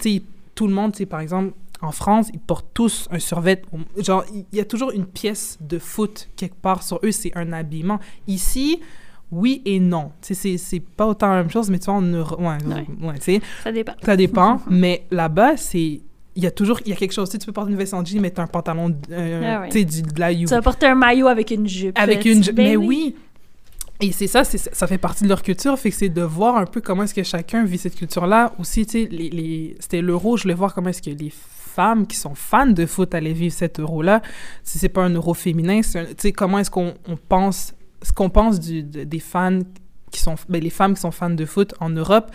tout 0.54 0.66
le 0.66 0.74
monde, 0.74 0.94
par 1.06 1.20
exemple, 1.20 1.52
en 1.82 1.92
France, 1.92 2.28
ils 2.32 2.40
portent 2.40 2.70
tous 2.74 3.08
un 3.10 3.18
survêt. 3.18 3.62
Genre, 3.98 4.24
il 4.32 4.56
y 4.56 4.60
a 4.60 4.64
toujours 4.64 4.90
une 4.90 5.06
pièce 5.06 5.58
de 5.60 5.78
foot 5.78 6.28
quelque 6.36 6.56
part 6.56 6.82
sur 6.82 7.00
eux. 7.02 7.10
C'est 7.10 7.36
un 7.36 7.52
habillement. 7.52 8.00
Ici, 8.26 8.80
oui 9.30 9.62
et 9.64 9.80
non. 9.80 10.12
C'est 10.20 10.82
pas 10.96 11.06
autant 11.06 11.28
la 11.28 11.36
même 11.36 11.50
chose, 11.50 11.70
mais 11.70 11.78
tu 11.78 11.86
vois, 11.86 11.94
on... 11.94 12.12
ouais, 12.12 12.86
ouais. 13.02 13.40
ça 13.62 13.72
dépend. 13.72 13.92
Ça 14.02 14.16
dépend. 14.16 14.60
mais 14.70 15.06
là-bas, 15.10 15.56
c'est 15.56 16.00
il 16.36 16.44
y 16.44 16.46
a 16.46 16.50
toujours 16.50 16.80
il 16.84 16.90
y 16.90 16.92
a 16.92 16.96
quelque 16.96 17.12
chose 17.12 17.28
tu, 17.28 17.32
sais, 17.32 17.38
tu 17.38 17.46
peux 17.46 17.52
porter 17.52 17.72
une 17.72 17.76
veste 17.76 17.92
en 17.92 18.04
jean 18.04 18.20
mais 18.20 18.38
un 18.38 18.46
pantalon 18.46 18.96
euh, 19.10 19.62
ah 19.62 19.66
tu 19.68 19.80
sais 19.80 19.84
de 19.84 20.20
la 20.20 20.32
tu 20.32 20.44
vas 20.44 20.62
porter 20.62 20.86
un 20.86 20.94
maillot 20.94 21.26
avec 21.26 21.50
une 21.50 21.66
jupe 21.66 21.98
avec 21.98 22.24
une 22.24 22.42
jupe 22.42 22.56
mais 22.56 22.76
oui 22.76 23.16
et 24.00 24.12
c'est 24.12 24.26
ça, 24.26 24.44
ça 24.44 24.86
fait 24.86 24.98
partie 24.98 25.24
de 25.24 25.28
leur 25.28 25.42
culture, 25.42 25.78
fait 25.78 25.90
que 25.90 25.96
c'est 25.96 26.08
de 26.08 26.22
voir 26.22 26.56
un 26.56 26.66
peu 26.66 26.80
comment 26.80 27.02
est-ce 27.02 27.14
que 27.14 27.22
chacun 27.22 27.64
vit 27.64 27.78
cette 27.78 27.96
culture-là. 27.96 28.52
Aussi, 28.58 28.86
tu 28.86 28.92
sais, 28.92 29.08
les, 29.10 29.28
les, 29.30 29.76
c'était 29.78 30.00
l'euro, 30.00 30.36
je 30.36 30.44
voulais 30.44 30.54
voir 30.54 30.74
comment 30.74 30.88
est-ce 30.88 31.02
que 31.02 31.10
les 31.10 31.32
femmes 31.32 32.06
qui 32.06 32.16
sont 32.16 32.34
fans 32.34 32.66
de 32.66 32.86
foot 32.86 33.14
allaient 33.14 33.32
vivre 33.32 33.54
cet 33.54 33.78
euro-là. 33.78 34.22
Si 34.64 34.78
c'est 34.78 34.88
pas 34.88 35.02
un 35.02 35.10
euro 35.10 35.34
féminin, 35.34 35.80
tu 35.82 35.98
sais, 36.16 36.32
comment 36.32 36.58
est-ce 36.58 36.70
qu'on 36.70 36.94
on 37.06 37.16
pense, 37.16 37.74
ce 38.02 38.12
qu'on 38.12 38.30
pense 38.30 38.58
du, 38.58 38.82
des 38.82 39.20
fans 39.20 39.60
qui 40.10 40.20
sont, 40.20 40.34
ben, 40.48 40.62
les 40.62 40.70
femmes 40.70 40.94
qui 40.94 41.00
sont 41.00 41.12
fans 41.12 41.30
de 41.30 41.44
foot 41.44 41.74
en 41.80 41.90
Europe, 41.90 42.30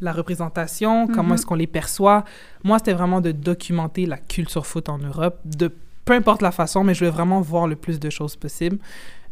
la 0.00 0.12
représentation, 0.12 1.06
comment 1.06 1.30
mm-hmm. 1.30 1.34
est-ce 1.34 1.46
qu'on 1.46 1.54
les 1.54 1.66
perçoit. 1.66 2.24
Moi, 2.62 2.78
c'était 2.78 2.92
vraiment 2.92 3.20
de 3.20 3.32
documenter 3.32 4.06
la 4.06 4.18
culture 4.18 4.66
foot 4.66 4.88
en 4.88 4.98
Europe, 4.98 5.38
de 5.44 5.72
peu 6.04 6.12
importe 6.12 6.42
la 6.42 6.52
façon, 6.52 6.84
mais 6.84 6.92
je 6.92 6.98
voulais 6.98 7.10
vraiment 7.10 7.40
voir 7.40 7.66
le 7.66 7.76
plus 7.76 7.98
de 7.98 8.10
choses 8.10 8.36
possible. 8.36 8.78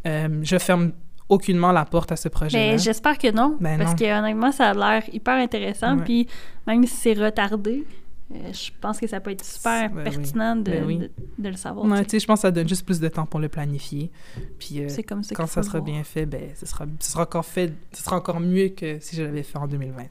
Euh, 0.07 0.39
je 0.41 0.57
ferme 0.57 0.91
aucunement 1.29 1.71
la 1.71 1.85
porte 1.85 2.11
à 2.11 2.15
ce 2.15 2.29
projet 2.29 2.57
Mais 2.57 2.77
j'espère 2.77 3.17
que 3.17 3.31
non, 3.31 3.57
ben 3.59 3.77
parce 3.77 3.95
que 3.95 4.19
honnêtement, 4.19 4.51
ça 4.51 4.69
a 4.69 4.73
l'air 4.73 5.03
hyper 5.13 5.35
intéressant. 5.35 5.97
Puis 5.97 6.27
même 6.67 6.85
si 6.85 6.95
c'est 6.95 7.13
retardé, 7.13 7.85
euh, 8.33 8.51
je 8.51 8.71
pense 8.81 8.99
que 8.99 9.07
ça 9.07 9.19
peut 9.19 9.31
être 9.31 9.43
super 9.43 9.89
ben 9.89 10.03
pertinent 10.03 10.55
de, 10.55 10.71
ben 10.71 11.09
de, 11.37 11.49
le 11.49 11.55
savoir. 11.55 11.85
Ouais, 11.85 12.03
tu 12.03 12.11
sais, 12.11 12.19
je 12.19 12.25
pense 12.25 12.39
que 12.39 12.41
ça 12.43 12.51
donne 12.51 12.67
juste 12.67 12.85
plus 12.85 12.99
de 12.99 13.07
temps 13.07 13.25
pour 13.25 13.39
le 13.39 13.49
planifier. 13.49 14.11
Puis 14.57 14.79
euh, 14.79 14.87
comme 15.07 15.23
ça 15.23 15.35
quand 15.35 15.45
ça 15.45 15.61
sera 15.61 15.81
bien 15.81 16.03
fait, 16.03 16.25
ben, 16.25 16.49
ce 16.55 16.65
sera, 16.65 16.85
ce 16.99 17.11
sera 17.11 17.23
encore 17.23 17.45
fait, 17.45 17.73
ce 17.91 18.03
sera 18.03 18.15
encore 18.15 18.39
mieux 18.39 18.69
que 18.69 18.99
si 18.99 19.15
je 19.15 19.23
l'avais 19.23 19.43
fait 19.43 19.57
en 19.57 19.67
2020. 19.67 20.03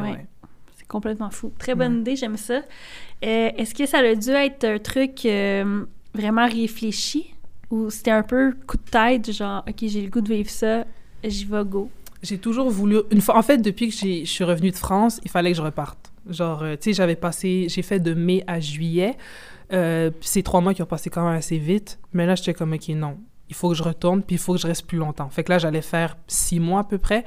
ouais. 0.00 0.26
C'est 0.76 0.86
complètement 0.86 1.30
fou. 1.30 1.52
Très 1.58 1.74
bonne 1.74 2.00
idée, 2.00 2.16
j'aime 2.16 2.36
ça. 2.36 2.54
Euh, 3.24 3.50
est-ce 3.56 3.74
que 3.74 3.86
ça 3.86 3.98
a 3.98 4.14
dû 4.14 4.30
être 4.30 4.64
un 4.64 4.78
truc 4.78 5.26
vraiment 6.14 6.46
réfléchi? 6.46 7.34
Ou 7.72 7.88
c'était 7.88 8.10
un 8.10 8.22
peu 8.22 8.54
coup 8.66 8.76
de 8.76 8.90
tête, 8.90 9.32
genre, 9.32 9.64
OK, 9.66 9.76
j'ai 9.80 10.02
le 10.02 10.10
goût 10.10 10.20
de 10.20 10.28
vivre 10.28 10.50
ça, 10.50 10.84
j'y 11.24 11.46
vais 11.46 11.64
go? 11.64 11.90
J'ai 12.22 12.36
toujours 12.36 12.68
voulu... 12.68 12.98
Une 13.10 13.22
fois, 13.22 13.38
en 13.38 13.42
fait, 13.42 13.56
depuis 13.56 13.88
que 13.88 13.94
je 13.94 14.24
suis 14.26 14.44
revenue 14.44 14.70
de 14.70 14.76
France, 14.76 15.20
il 15.24 15.30
fallait 15.30 15.52
que 15.52 15.56
je 15.56 15.62
reparte. 15.62 16.12
Genre, 16.28 16.62
euh, 16.62 16.74
tu 16.74 16.90
sais, 16.90 16.92
j'avais 16.92 17.16
passé... 17.16 17.68
J'ai 17.70 17.80
fait 17.80 17.98
de 17.98 18.12
mai 18.12 18.44
à 18.46 18.60
juillet. 18.60 19.16
Euh, 19.72 20.10
c'est 20.20 20.42
trois 20.42 20.60
mois 20.60 20.74
qui 20.74 20.82
ont 20.82 20.86
passé 20.86 21.08
quand 21.08 21.24
même 21.24 21.38
assez 21.38 21.56
vite. 21.56 21.98
Mais 22.12 22.26
là, 22.26 22.34
j'étais 22.34 22.52
comme, 22.52 22.74
OK, 22.74 22.88
non, 22.90 23.16
il 23.48 23.54
faut 23.54 23.70
que 23.70 23.74
je 23.74 23.82
retourne, 23.82 24.22
puis 24.22 24.36
il 24.36 24.38
faut 24.38 24.52
que 24.52 24.60
je 24.60 24.66
reste 24.66 24.86
plus 24.86 24.98
longtemps. 24.98 25.30
Fait 25.30 25.42
que 25.42 25.50
là, 25.50 25.58
j'allais 25.58 25.80
faire 25.80 26.18
six 26.26 26.60
mois 26.60 26.80
à 26.80 26.84
peu 26.84 26.98
près. 26.98 27.24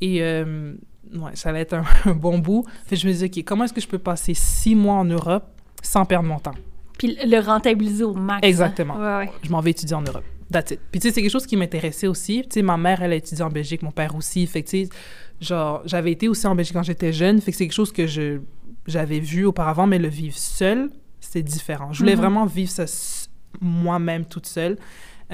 Et 0.00 0.24
euh, 0.24 0.74
ouais, 1.14 1.36
ça 1.36 1.50
allait 1.50 1.60
être 1.60 1.74
un, 1.74 2.12
bon 2.16 2.38
bout. 2.38 2.64
Fait 2.84 2.96
que 2.96 3.00
je 3.00 3.06
me 3.06 3.12
disais, 3.12 3.26
OK, 3.26 3.44
comment 3.44 3.62
est-ce 3.62 3.72
que 3.72 3.80
je 3.80 3.88
peux 3.88 4.00
passer 4.00 4.34
six 4.34 4.74
mois 4.74 4.96
en 4.96 5.04
Europe 5.04 5.44
sans 5.82 6.04
perdre 6.04 6.28
mon 6.28 6.40
temps? 6.40 6.54
Puis 6.98 7.18
le 7.24 7.38
rentabiliser 7.40 8.04
au 8.04 8.14
max. 8.14 8.44
Hein. 8.44 8.48
Exactement. 8.48 8.96
Ouais, 8.96 9.30
Je 9.42 9.50
m'en 9.50 9.60
vais 9.60 9.70
étudier 9.70 9.94
en 9.94 10.02
Europe. 10.02 10.24
That's 10.50 10.72
it. 10.72 10.80
Puis 10.90 11.00
tu 11.00 11.08
sais, 11.08 11.14
c'est 11.14 11.22
quelque 11.22 11.30
chose 11.30 11.46
qui 11.46 11.56
m'intéressait 11.56 12.06
aussi. 12.06 12.42
Tu 12.42 12.48
sais, 12.54 12.62
ma 12.62 12.76
mère, 12.76 13.02
elle 13.02 13.12
a 13.12 13.16
étudié 13.16 13.42
en 13.42 13.50
Belgique, 13.50 13.82
mon 13.82 13.90
père 13.90 14.14
aussi. 14.14 14.46
Fait 14.46 14.62
que 14.62 14.68
tu 14.68 14.84
sais, 14.84 14.88
genre, 15.40 15.82
j'avais 15.84 16.12
été 16.12 16.28
aussi 16.28 16.46
en 16.46 16.54
Belgique 16.54 16.74
quand 16.74 16.82
j'étais 16.82 17.12
jeune. 17.12 17.40
Fait 17.40 17.50
que 17.50 17.56
c'est 17.56 17.64
quelque 17.64 17.72
chose 17.72 17.92
que 17.92 18.06
je 18.06 18.40
j'avais 18.86 19.18
vu 19.18 19.46
auparavant, 19.46 19.86
mais 19.86 19.98
le 19.98 20.08
vivre 20.08 20.36
seul, 20.36 20.90
c'est 21.18 21.42
différent. 21.42 21.92
Je 21.92 22.00
voulais 22.00 22.14
mm-hmm. 22.14 22.18
vraiment 22.18 22.44
vivre 22.44 22.70
ça 22.70 22.84
moi-même 23.60 24.26
toute 24.26 24.46
seule. 24.46 24.76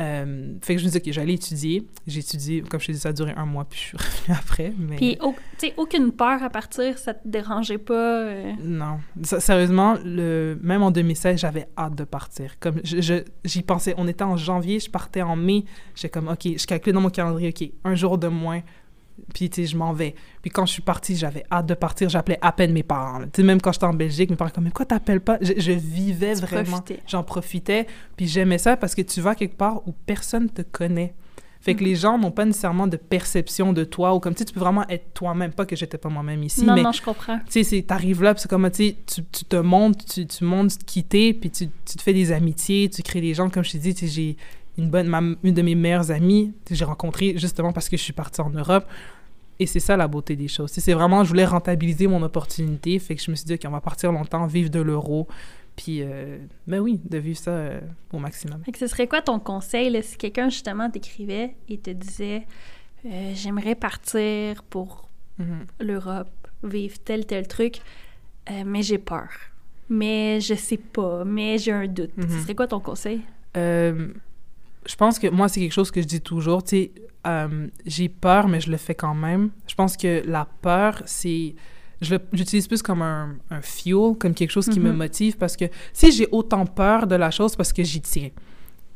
Euh, 0.01 0.55
fait 0.63 0.75
que 0.75 0.81
je 0.81 0.85
me 0.87 0.91
disais, 0.91 1.03
OK, 1.07 1.13
j'allais 1.13 1.35
étudier. 1.35 1.87
J'ai 2.07 2.21
étudié, 2.21 2.63
comme 2.63 2.81
je 2.81 2.87
te 2.87 2.93
dis, 2.93 2.99
ça 2.99 3.11
a 3.11 3.13
duré 3.13 3.33
un 3.37 3.45
mois, 3.45 3.65
puis 3.67 3.79
je 3.79 3.85
suis 3.85 3.97
revenue 3.99 4.39
après. 4.41 4.73
Mais... 4.79 4.97
Puis, 4.97 5.19
tu 5.21 5.67
sais, 5.69 5.75
aucune 5.77 6.13
peur 6.13 6.43
à 6.43 6.49
partir, 6.51 6.97
ça 6.99 7.13
te 7.15 7.27
dérangeait 7.29 7.79
pas? 7.79 8.23
euh? 8.25 8.53
Non. 8.63 8.99
Sérieusement, 9.23 9.97
le... 10.05 10.59
même 10.63 10.83
en 10.83 10.91
2016, 10.91 11.39
j'avais 11.41 11.67
hâte 11.77 11.95
de 11.95 12.05
partir. 12.05 12.59
Comme 12.61 12.81
je, 12.83 13.01
je- 13.01 13.25
j'y 13.45 13.63
pensais, 13.63 13.95
on 13.99 14.09
était 14.09 14.25
en 14.25 14.37
janvier, 14.37 14.81
je 14.81 14.91
partais 14.91 15.23
en 15.23 15.37
mai. 15.37 15.65
J'étais 15.95 16.09
comme, 16.09 16.29
OK, 16.29 16.47
je 16.57 16.67
calculais 16.67 16.93
dans 16.95 17.01
mon 17.03 17.11
calendrier, 17.11 17.51
OK, 17.51 17.69
un 17.85 17.95
jour 17.95 18.17
de 18.17 18.29
moins, 18.29 18.63
puis 19.33 19.49
tu 19.51 19.63
sais, 19.63 19.67
je 19.67 19.77
m'en 19.77 19.93
vais. 19.93 20.15
Puis 20.43 20.51
quand 20.51 20.67
je 20.67 20.73
suis 20.73 20.83
partie, 20.83 21.17
j'avais 21.17 21.45
hâte 21.51 21.67
de 21.67 21.75
partir. 21.75 22.09
J'appelais 22.09 22.39
à 22.43 22.53
peine 22.53 22.73
mes 22.73 22.83
parents. 22.83 23.21
Tu 23.23 23.29
sais, 23.37 23.43
même 23.43 23.61
quand 23.61 23.73
j'étais 23.73 23.87
en 23.87 23.95
Belgique, 23.95 24.31
mes 24.31 24.37
parents 24.37 24.51
comme, 24.51 24.65
mais 24.65 24.71
pourquoi 24.71 24.87
t'appelles 24.87 25.21
pas? 25.21 25.39
Je, 25.41 25.53
je 25.57 25.73
vivais 25.73 26.35
Tu 26.35 26.41
vraiment. 26.43 26.81
J'en 27.07 27.23
profitais. 27.23 27.87
Puis 28.17 28.27
j'aimais 28.29 28.59
ça 28.59 28.77
parce 28.77 28.95
que 28.95 29.03
tu 29.03 29.21
vas 29.21 29.35
quelque 29.35 29.57
part 29.57 29.87
où 29.89 29.93
personne 30.07 30.49
te 30.51 30.63
connaît. 30.63 31.15
Fait 31.63 31.75
Mm. 31.75 31.77
que 31.77 31.85
les 31.85 31.95
gens 31.95 32.17
n'ont 32.17 32.31
pas 32.31 32.47
nécessairement 32.47 32.87
de 32.87 32.97
perception 32.97 33.75
de 33.75 33.85
toi 33.85 34.15
ou 34.15 34.19
comme 34.21 34.35
tu 34.35 34.47
tu 34.47 34.55
peux 34.55 34.61
vraiment 34.61 34.87
être 34.89 35.13
toi-même. 35.13 35.53
Pas 35.53 35.67
que 35.67 35.77
j'étais 35.77 35.99
pas 35.99 36.09
moi-même 36.09 36.43
ici, 36.43 36.65
non, 36.65 36.75
mais 36.75 36.83
non, 36.83 36.91
je 36.93 37.03
comprends. 37.03 37.37
tu 37.41 37.45
sais, 37.51 37.65
c'est- 37.65 37.83
t'arrives 37.83 38.23
là, 38.23 38.33
puis 38.33 38.41
c'est 38.41 38.49
comme, 38.49 38.71
tu 38.71 38.95
tu 39.07 39.23
tu 39.31 39.45
te 39.45 39.57
montres, 39.57 40.03
tu, 40.07 40.27
tu 40.27 40.45
montres 40.45 40.77
qui 40.87 41.05
t'es, 41.05 41.35
puis 41.35 41.51
tu, 41.51 41.69
tu 41.85 41.97
te 41.99 42.03
fais 42.03 42.15
des 42.15 42.33
amitiés, 42.33 42.89
tu 42.89 43.03
crées 43.03 43.21
des 43.21 43.35
gens. 43.35 43.51
Comme 43.51 43.63
je 43.63 43.73
t'ai 43.73 43.79
dit, 43.79 43.95
tu 43.95 44.07
j'ai 44.07 44.39
une 44.79 44.89
bonne, 44.89 45.07
ma- 45.09 45.21
une 45.21 45.53
de 45.53 45.61
mes 45.61 45.75
meilleures 45.75 46.11
amies, 46.11 46.55
que 46.65 46.75
j'ai 46.75 46.87
rencontrée 46.87 47.35
justement 47.37 47.73
parce 47.75 47.91
que 47.91 47.99
je 47.99 48.03
suis 48.05 48.15
partie 48.15 48.41
en 48.41 48.49
Europe. 48.49 48.87
Et 49.61 49.67
c'est 49.67 49.79
ça 49.79 49.97
la 49.97 50.09
beauté 50.09 50.35
des 50.35 50.49
choses. 50.49 50.71
C'est 50.73 50.93
vraiment, 50.95 51.23
je 51.23 51.29
voulais 51.29 51.45
rentabiliser 51.45 52.07
mon 52.09 52.23
opportunité, 52.23 52.99
fait 52.99 53.15
que 53.15 53.23
je 53.23 53.31
me 53.31 53.37
suis 53.37 53.45
dit, 53.47 53.55
OK, 53.55 53.61
on 53.67 53.71
va 53.71 53.81
partir 53.83 54.11
longtemps, 54.11 54.47
vivre 54.47 54.71
de 54.71 54.81
l'euro, 54.81 55.29
puis, 55.77 55.99
euh, 56.03 56.39
ben 56.67 56.81
oui, 56.81 56.99
de 57.09 57.19
vivre 57.19 57.39
ça 57.39 57.51
euh, 57.53 57.81
au 58.13 58.19
maximum. 58.19 58.63
Fait 58.65 58.73
que 58.73 58.79
ce 58.79 58.87
serait 58.87 59.07
quoi 59.07 59.21
ton 59.23 59.39
conseil 59.39 59.91
là, 59.91 60.03
si 60.03 60.17
quelqu'un 60.17 60.49
justement 60.49 60.91
t'écrivait 60.91 61.55
et 61.69 61.79
te 61.79 61.91
disait 61.91 62.47
euh, 63.07 63.33
J'aimerais 63.35 63.75
partir 63.77 64.63
pour 64.65 65.09
Mhm. 65.39 65.67
l'Europe, 65.81 66.29
vivre 66.65 66.99
tel, 67.05 67.25
tel 67.25 67.47
truc, 67.49 67.81
euh, 68.51 68.63
mais 68.67 68.83
j'ai 68.83 68.99
peur. 68.99 69.29
Mais 69.89 70.41
je 70.41 70.55
sais 70.55 70.77
pas, 70.77 71.25
mais 71.25 71.57
j'ai 71.59 71.73
un 71.73 71.87
doute. 71.87 72.15
Mhm. 72.17 72.29
Ce 72.31 72.39
serait 72.43 72.55
quoi 72.55 72.67
ton 72.67 72.81
conseil? 72.81 73.23
Je 73.55 74.97
pense 74.97 75.19
que 75.19 75.29
moi, 75.29 75.49
c'est 75.49 75.61
quelque 75.61 75.73
chose 75.73 75.91
que 75.91 76.01
je 76.03 76.07
dis 76.07 76.21
toujours. 76.21 76.63
Tu 76.63 76.69
sais, 76.77 76.93
euh, 77.27 77.69
j'ai 77.87 78.09
peur, 78.09 78.49
mais 78.49 78.61
je 78.61 78.71
le 78.71 78.77
fais 78.77 78.95
quand 78.95 79.15
même. 79.15 79.51
Je 79.67 79.75
pense 79.75 79.97
que 79.97 80.23
la 80.27 80.47
peur, 80.63 81.03
c'est. 81.07 81.55
J'utilise 82.01 82.67
plus 82.67 82.81
comme 82.81 83.03
un, 83.03 83.37
un 83.51 83.61
fuel, 83.61 84.15
comme 84.19 84.33
quelque 84.33 84.51
chose 84.51 84.69
qui 84.71 84.81
me 84.81 84.91
Mhm. 84.91 84.97
motive 84.97 85.37
parce 85.37 85.55
que 85.55 85.67
si 85.93 86.11
j'ai 86.13 86.27
autant 86.33 86.65
peur 86.65 87.07
de 87.07 87.15
la 87.15 87.31
chose, 87.31 87.55
parce 87.57 87.75
que 87.75 87.83
j'y 87.85 88.01
tiens. 88.01 88.31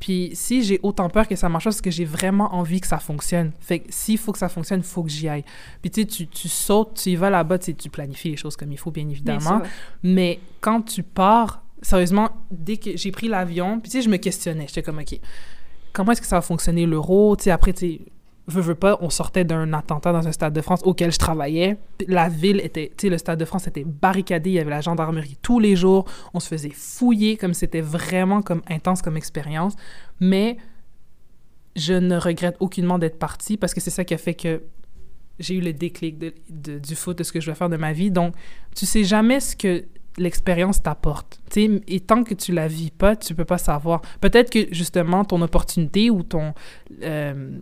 Puis 0.01 0.31
si 0.33 0.63
j'ai 0.65 0.81
autant 0.83 1.11
peur 1.11 1.29
que 1.29 1.37
ça 1.37 1.51
marche, 1.51 1.65
parce 1.65 1.83
que 1.83 1.91
j'ai 1.91 2.07
vraiment 2.07 2.55
envie 2.55 2.81
que 2.81 2.87
ça 2.87 2.99
fonctionne. 2.99 3.53
Fait 3.61 3.81
que 3.81 3.87
s'il 3.91 4.17
faut 4.17 4.33
que 4.33 4.39
ça 4.39 4.49
fonctionne, 4.49 4.81
il 4.81 4.85
faut 4.87 5.03
que 5.03 5.11
j'y 5.11 5.29
aille. 5.29 5.45
Puis 5.83 5.91
tu 5.91 6.01
sais, 6.01 6.07
tu, 6.07 6.27
tu 6.29 6.49
sautes, 6.49 7.01
tu 7.03 7.11
y 7.11 7.17
vas 7.17 7.29
là-bas, 7.29 7.59
tu 7.59 7.67
sais, 7.67 7.75
tu 7.75 7.91
planifies 7.91 8.31
les 8.31 8.37
choses 8.39 8.57
comme 8.57 8.73
il 8.73 8.79
faut, 8.79 8.91
bien 8.91 9.07
évidemment. 9.09 9.61
Mais 10.03 10.41
quand 10.63 10.81
tu 10.81 11.03
pars, 11.03 11.63
sérieusement, 11.83 12.31
dès 12.51 12.79
que 12.79 12.97
j'ai 12.97 13.13
pris 13.13 13.29
l'avion, 13.29 13.81
puis 13.81 13.91
tu 13.91 13.99
sais, 13.99 14.03
je 14.03 14.09
me 14.09 14.17
questionnais. 14.17 14.67
J'étais 14.67 14.83
comme, 14.83 14.99
OK, 14.99 15.19
comment 15.93 16.13
est-ce 16.13 16.23
que 16.23 16.27
ça 16.27 16.37
va 16.37 16.43
fonctionner 16.43 16.87
l'euro? 16.87 17.37
Tu 17.37 17.45
sais, 17.45 17.51
après, 17.51 17.75
tu 17.75 17.87
sais, 17.87 18.01
veux, 18.47 18.61
veux 18.61 18.75
pas, 18.75 18.99
on 19.01 19.11
sortait 19.11 19.45
d'un 19.45 19.73
attentat 19.73 20.13
dans 20.13 20.27
un 20.27 20.33
stade 20.33 20.53
de 20.53 20.61
France 20.61 20.81
auquel 20.85 21.13
je 21.13 21.19
travaillais. 21.19 21.79
La 22.09 22.29
ville 22.29 22.61
était, 22.61 22.89
tu 22.97 23.07
sais, 23.07 23.09
le 23.11 23.19
stade 23.19 23.39
de 23.39 23.45
France 23.45 23.67
était 23.67 23.85
barricadé, 23.85 24.51
il 24.51 24.55
y 24.55 24.59
avait 24.59 24.71
la 24.71 24.81
gendarmerie 24.81 25.39
tous 25.43 25.61
les 25.61 25.77
jours, 25.77 26.05
on 26.35 26.41
se 26.41 26.49
faisait 26.49 26.71
fouiller, 26.71 27.37
comme 27.37 27.55
c'était 27.55 27.81
vraiment 27.81 28.43
comme 28.43 28.63
intense 28.69 29.03
comme 29.03 29.17
expérience. 29.17 29.75
Mais 30.21 30.57
je 31.77 31.95
ne 31.95 32.17
regrette 32.17 32.57
aucunement 32.61 32.99
d'être 32.99 33.19
partie 33.19 33.57
parce 33.57 33.75
que 33.75 33.81
c'est 33.81 33.91
ça 33.91 34.05
qui 34.05 34.15
a 34.15 34.19
fait 34.19 34.35
que 34.35 34.63
j'ai 35.41 35.57
eu 35.57 35.61
le 35.61 35.73
déclic 35.73 36.19
de- 36.19 36.79
du 36.79 36.95
foot, 36.95 37.19
de 37.19 37.25
ce 37.25 37.33
que 37.33 37.41
je 37.41 37.51
veux 37.51 37.57
faire 37.57 37.69
de 37.69 37.77
ma 37.77 37.93
vie. 37.93 38.11
Donc, 38.13 38.35
tu 38.77 38.87
sais 38.87 39.03
jamais 39.03 39.41
ce 39.41 39.57
que 39.57 39.85
l'expérience 40.17 40.81
t'apporte. 40.81 41.41
Et 41.57 41.99
tant 42.01 42.23
que 42.23 42.35
tu 42.35 42.53
la 42.53 42.69
vis 42.69 42.93
pas, 42.93 43.17
tu 43.17 43.35
peux 43.35 43.45
pas 43.45 43.59
savoir. 43.59 44.01
Peut-être 44.21 44.51
que 44.51 44.73
justement 44.73 45.25
ton 45.25 45.43
opportunité 45.43 46.09
ou 46.11 46.23
ton 46.23 46.55
euh, 47.03 47.59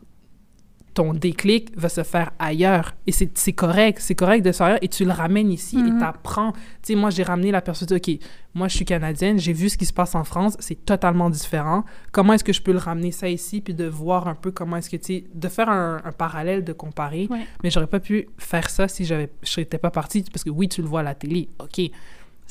ton 0.94 1.14
déclic 1.14 1.70
va 1.76 1.88
se 1.88 2.02
faire 2.02 2.32
ailleurs 2.38 2.94
et 3.06 3.12
c'est 3.12 3.30
c'est 3.38 3.52
correct, 3.52 3.98
c'est 4.00 4.14
correct 4.14 4.42
de 4.44 4.52
se 4.52 4.58
faire 4.58 4.66
ailleurs 4.66 4.78
et 4.82 4.88
tu 4.88 5.04
le 5.04 5.10
ramènes 5.12 5.50
ici 5.50 5.78
et 5.78 5.82
Mhm. 5.82 5.98
t'apprends. 6.00 6.52
Tu 6.52 6.58
sais, 6.82 6.94
moi 6.94 7.10
j'ai 7.10 7.22
ramené 7.22 7.50
la 7.50 7.60
personne, 7.62 7.88
ok, 7.96 8.10
moi 8.54 8.68
je 8.68 8.76
suis 8.76 8.84
canadienne, 8.84 9.38
j'ai 9.38 9.52
vu 9.52 9.68
ce 9.70 9.78
qui 9.78 9.86
se 9.86 9.92
passe 9.92 10.14
en 10.14 10.24
France, 10.24 10.56
c'est 10.60 10.84
totalement 10.84 11.30
différent. 11.30 11.84
Comment 12.10 12.34
est-ce 12.34 12.44
que 12.44 12.52
je 12.52 12.60
peux 12.62 12.72
le 12.72 12.78
ramener 12.78 13.10
ça 13.12 13.28
ici 13.28 13.60
puis 13.60 13.74
de 13.74 13.86
voir 13.86 14.28
un 14.28 14.34
peu 14.34 14.50
comment 14.50 14.76
est-ce 14.76 14.90
que 14.90 14.96
tu 14.96 15.04
sais, 15.04 15.24
de 15.34 15.48
faire 15.48 15.68
un, 15.70 16.00
un 16.04 16.12
parallèle, 16.12 16.62
de 16.64 16.72
comparer. 16.72 17.26
Ouais. 17.30 17.46
Mais 17.62 17.70
j'aurais 17.70 17.86
pas 17.86 18.00
pu 18.00 18.28
faire 18.38 18.68
ça 18.68 18.86
si 18.88 19.04
j'avais, 19.04 19.30
je 19.42 19.60
n'étais 19.60 19.78
pas 19.78 19.90
partie 19.90 20.22
parce 20.32 20.44
que 20.44 20.50
oui, 20.50 20.68
tu 20.68 20.82
le 20.82 20.88
vois 20.88 21.00
à 21.00 21.04
la 21.04 21.14
télé, 21.14 21.48
ok. 21.58 21.90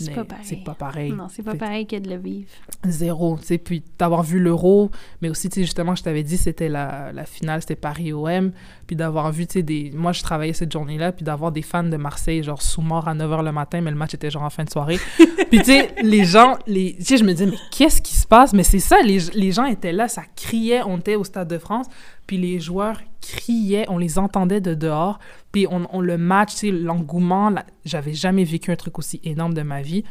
C'est 0.05 0.13
pas 0.13 0.23
pareil. 0.23 0.45
C'est 0.45 0.63
pas 0.63 0.73
pareil. 0.73 1.11
Non, 1.11 1.27
c'est 1.29 1.43
pas 1.43 1.55
pareil 1.55 1.85
que 1.85 1.97
de 1.97 2.09
le 2.09 2.17
vivre. 2.17 2.47
Zéro, 2.85 3.37
tu 3.39 3.47
sais, 3.47 3.57
puis 3.57 3.83
d'avoir 3.97 4.23
vu 4.23 4.39
l'euro, 4.39 4.91
mais 5.21 5.29
aussi, 5.29 5.49
tu 5.49 5.55
sais, 5.55 5.61
justement, 5.61 5.95
je 5.95 6.03
t'avais 6.03 6.23
dit, 6.23 6.37
c'était 6.37 6.69
la, 6.69 7.11
la 7.13 7.25
finale, 7.25 7.61
c'était 7.61 7.75
Paris-OM, 7.75 8.51
puis 8.87 8.95
d'avoir 8.95 9.31
vu, 9.31 9.47
tu 9.47 9.53
sais, 9.53 9.63
des... 9.63 9.91
Moi, 9.93 10.11
je 10.11 10.23
travaillais 10.23 10.53
cette 10.53 10.71
journée-là, 10.71 11.11
puis 11.11 11.23
d'avoir 11.23 11.51
des 11.51 11.61
fans 11.61 11.83
de 11.83 11.97
Marseille, 11.97 12.43
genre, 12.43 12.61
sous-mort 12.61 13.07
à 13.07 13.15
9h 13.15 13.43
le 13.43 13.51
matin, 13.51 13.81
mais 13.81 13.91
le 13.91 13.97
match 13.97 14.13
était 14.13 14.29
genre 14.29 14.43
en 14.43 14.49
fin 14.49 14.63
de 14.63 14.69
soirée. 14.69 14.99
puis, 15.49 15.59
tu 15.59 15.65
sais, 15.65 15.95
les 16.01 16.25
gens, 16.25 16.57
les... 16.67 16.95
tu 16.97 17.03
sais, 17.03 17.17
je 17.17 17.23
me 17.23 17.31
disais, 17.31 17.45
mais 17.45 17.59
qu'est-ce 17.71 18.01
qui 18.01 18.15
se 18.15 18.27
passe? 18.27 18.53
Mais 18.53 18.63
c'est 18.63 18.79
ça, 18.79 19.01
les, 19.01 19.19
les 19.33 19.51
gens 19.51 19.65
étaient 19.65 19.93
là, 19.93 20.07
ça 20.07 20.23
criait, 20.35 20.81
on 20.85 20.97
était 20.97 21.15
au 21.15 21.23
Stade 21.23 21.47
de 21.47 21.57
France, 21.57 21.87
puis 22.31 22.37
les 22.37 22.61
joueurs 22.61 23.01
criaient, 23.19 23.83
on 23.89 23.97
les 23.97 24.17
entendait 24.17 24.61
de 24.61 24.73
dehors, 24.73 25.19
puis 25.51 25.67
on, 25.69 25.99
le 25.99 26.17
match, 26.17 26.55
tu 26.55 26.71
l'engouement, 26.71 27.53
j'avais 27.83 28.13
jamais 28.13 28.45
vécu 28.45 28.71
un 28.71 28.77
truc 28.77 28.97
aussi 28.99 29.19
énorme 29.25 29.53
de 29.53 29.63
ma 29.63 29.81
vie. 29.81 30.05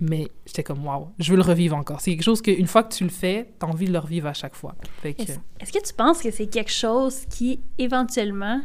Mais 0.00 0.26
j'étais 0.46 0.64
comme, 0.64 0.84
waouh, 0.84 1.10
je 1.20 1.30
veux 1.30 1.36
le 1.36 1.44
revivre 1.44 1.76
encore. 1.76 2.00
C'est 2.00 2.10
quelque 2.10 2.24
chose 2.24 2.42
qu'une 2.42 2.66
fois 2.66 2.82
que 2.82 2.92
tu 2.92 3.04
le 3.04 3.10
fais, 3.10 3.52
t'as 3.60 3.68
envie 3.68 3.86
de 3.86 3.92
le 3.92 4.00
revivre 4.00 4.26
à 4.26 4.32
chaque 4.32 4.56
fois. 4.56 4.74
Est-ce 5.04 5.72
que 5.72 5.86
tu 5.86 5.94
penses 5.94 6.20
que 6.20 6.32
c'est 6.32 6.48
quelque 6.48 6.72
chose 6.72 7.24
qui, 7.26 7.60
éventuellement, 7.78 8.60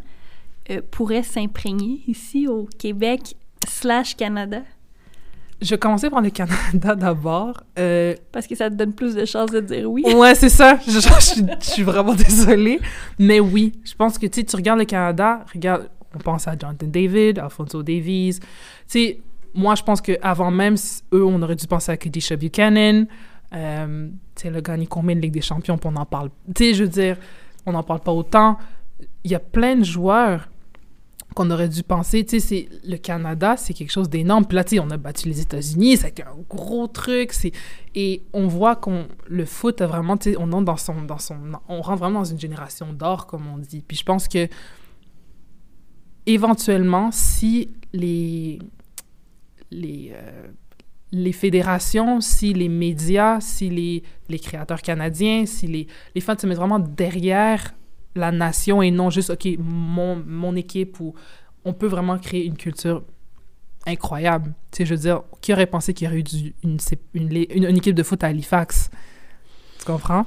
euh, 0.72 0.82
pourrait 0.90 1.22
s'imprégner 1.22 2.02
ici 2.08 2.48
au 2.48 2.68
Québec 2.80 3.36
slash 3.68 4.16
Canada? 4.16 4.64
Je 5.66 5.72
vais 5.72 5.78
commencer 5.78 6.10
par 6.10 6.22
le 6.22 6.30
Canada 6.30 6.96
d'abord. 6.96 7.62
Euh, 7.80 8.14
Parce 8.32 8.48
que 8.48 8.56
ça 8.56 8.70
te 8.70 8.76
donne 8.76 8.94
plus 8.94 9.16
de 9.16 9.26
chances 9.26 9.52
de 9.52 9.60
dire 9.60 9.90
oui. 9.90 10.04
ouais, 10.16 10.36
c'est 10.36 10.50
ça. 10.50 10.78
Je, 10.88 11.00
suis- 11.00 11.46
je 11.60 11.66
suis 11.66 11.84
vraiment 11.84 12.14
désolée. 12.14 12.80
Mais 13.20 13.40
oui, 13.40 13.74
je 13.84 13.94
pense 13.96 14.18
que 14.18 14.28
tu 14.28 14.46
tu 14.46 14.56
regardes 14.56 14.80
le 14.80 14.86
Canada, 14.86 15.44
regarde, 15.54 15.90
on 16.16 16.20
pense 16.20 16.48
à 16.48 16.52
Jonathan 16.58 16.86
David, 16.88 17.40
Alfonso 17.40 17.84
Davies. 17.84 18.40
Tu 18.40 18.46
sais, 18.88 19.20
moi, 19.54 19.76
je 19.76 19.84
pense 19.84 20.02
qu'avant 20.02 20.52
même 20.52 20.76
eux, 21.14 21.24
on 21.26 21.42
aurait 21.42 21.56
dû 21.56 21.66
penser 21.68 21.92
à 21.92 21.98
Kedisha 21.98 22.36
Buchanan. 22.36 23.06
Euh, 23.54 24.08
tu 24.36 24.42
sais, 24.44 24.50
le 24.50 24.62
gagné 24.62 24.86
combien 24.88 25.16
de 25.16 25.22
Ligue 25.22 25.34
des 25.34 25.42
Champions, 25.42 25.78
puis 25.78 25.90
on 25.94 25.96
en 25.98 26.06
parle. 26.06 26.30
Tu 26.54 26.66
sais, 26.66 26.74
je 26.74 26.84
veux 26.84 26.90
dire, 26.90 27.18
on 27.66 27.72
n'en 27.72 27.84
parle 27.84 28.02
pas 28.02 28.12
autant. 28.12 28.58
Il 29.24 29.32
y 29.32 29.36
a 29.36 29.40
plein 29.40 29.76
de 29.78 29.84
joueurs 29.84 30.48
qu'on 31.36 31.52
aurait 31.52 31.70
dû 31.70 31.84
penser, 31.84 32.24
tu 32.24 32.40
sais, 32.40 32.48
c'est 32.48 32.70
le 32.88 32.98
Canada, 32.98 33.58
c'est 33.58 33.74
quelque 33.74 33.92
chose 33.92 34.10
d'énorme. 34.10 34.46
Puis 34.46 34.56
là, 34.56 34.64
tu 34.64 34.78
sais, 34.78 34.80
on 34.80 34.90
a 34.90 34.98
battu 34.98 35.28
les 35.28 35.42
États-Unis, 35.42 35.94
été 35.94 36.24
un 36.24 36.38
gros 36.50 36.88
truc. 36.88 37.34
C'est 37.34 37.52
et 37.94 38.24
on 38.34 38.48
voit 38.48 38.78
qu'on 38.78 39.08
le 39.28 39.46
foot 39.46 39.82
a 39.82 39.88
vraiment, 39.88 40.18
tu 40.18 40.32
sais, 40.32 40.38
on 40.40 40.52
entre 40.54 40.66
dans 40.66 40.78
son, 40.78 40.96
on 41.68 41.82
rentre 41.82 42.00
vraiment 42.00 42.20
dans 42.20 42.26
une 42.26 42.40
génération 42.40 42.94
d'or, 42.94 43.28
comme 43.28 43.48
on 43.48 43.58
dit. 43.58 43.84
Puis 43.86 43.98
je 43.98 44.04
pense 44.04 44.28
que 44.28 44.48
éventuellement, 46.26 47.10
si 47.12 47.70
les 47.94 48.60
les 49.72 50.14
euh, 50.14 51.32
fédérations, 51.34 52.22
si 52.22 52.54
les 52.54 52.70
médias, 52.70 53.42
si 53.42 53.70
les, 53.70 54.04
les 54.30 54.40
créateurs 54.40 54.82
canadiens, 54.82 55.46
si 55.46 55.68
les, 55.68 55.88
les 56.14 56.22
fans 56.22 56.38
se 56.38 56.48
mettent 56.48 56.58
vraiment 56.58 56.80
derrière 56.80 57.74
la 58.16 58.32
nation 58.32 58.82
et 58.82 58.92
non 58.92 59.10
juste, 59.10 59.30
OK, 59.30 59.48
mon, 59.60 60.16
mon 60.26 60.56
équipe, 60.56 61.00
ou 61.00 61.14
on 61.66 61.74
peut 61.74 61.88
vraiment 61.88 62.18
créer 62.18 62.46
une 62.46 62.58
culture 62.58 63.04
incroyable. 63.86 64.54
Tu 64.72 64.78
sais, 64.78 64.86
je 64.86 64.94
veux 64.96 65.02
dire, 65.02 65.22
qui 65.42 65.54
aurait 65.54 65.66
pensé 65.68 65.94
qu'il 65.94 66.06
y 66.06 66.08
aurait 66.08 66.20
eu 66.20 66.24
du- 66.24 66.56
une, 66.64 66.78
une, 67.14 67.32
une- 67.50 67.64
une 67.66 67.78
équipe 67.78 67.96
de 67.96 68.04
foot 68.04 68.24
à 68.24 68.28
Halifax? 68.28 68.90
Tu 69.80 69.86
comprends? 69.86 70.26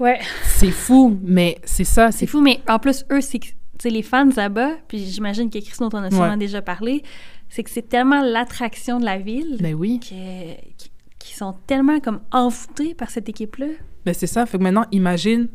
Ouais. 0.00 0.18
C'est 0.44 0.70
fou, 0.70 1.18
mais 1.22 1.58
c'est 1.64 1.84
ça. 1.84 2.10
C'est 2.12 2.26
fou, 2.26 2.40
mais 2.40 2.60
en 2.68 2.78
plus, 2.78 3.04
eux, 3.12 3.20
c'est 3.20 3.90
les 3.90 4.02
fans 4.02 4.28
là-bas, 4.36 4.72
puis 4.88 4.98
j'imagine 5.06 5.50
que 5.50 5.58
Chris, 5.58 5.76
dont 5.78 5.90
on 5.92 6.02
a 6.02 6.10
sûrement 6.10 6.30
Ouais. 6.30 6.36
déjà 6.36 6.62
parlé, 6.62 7.02
c'est 7.48 7.62
que 7.62 7.70
c'est 7.70 7.88
tellement 7.88 8.22
l'attraction 8.22 8.98
de 9.00 9.04
la 9.04 9.18
ville 9.18 9.56
Mais 9.60 9.74
oui. 9.74 10.00
que, 10.00 10.84
qui, 11.18 11.34
sont 11.34 11.54
tellement 11.66 12.00
comme 12.00 12.20
envoûtés 12.32 12.94
par 12.94 13.10
cette 13.10 13.28
équipe-là. 13.28 13.66
Ben 14.04 14.12
c'est 14.14 14.26
ça. 14.26 14.44
Fait 14.46 14.58
que 14.58 14.62
maintenant, 14.62 14.86
imagine 14.90 15.48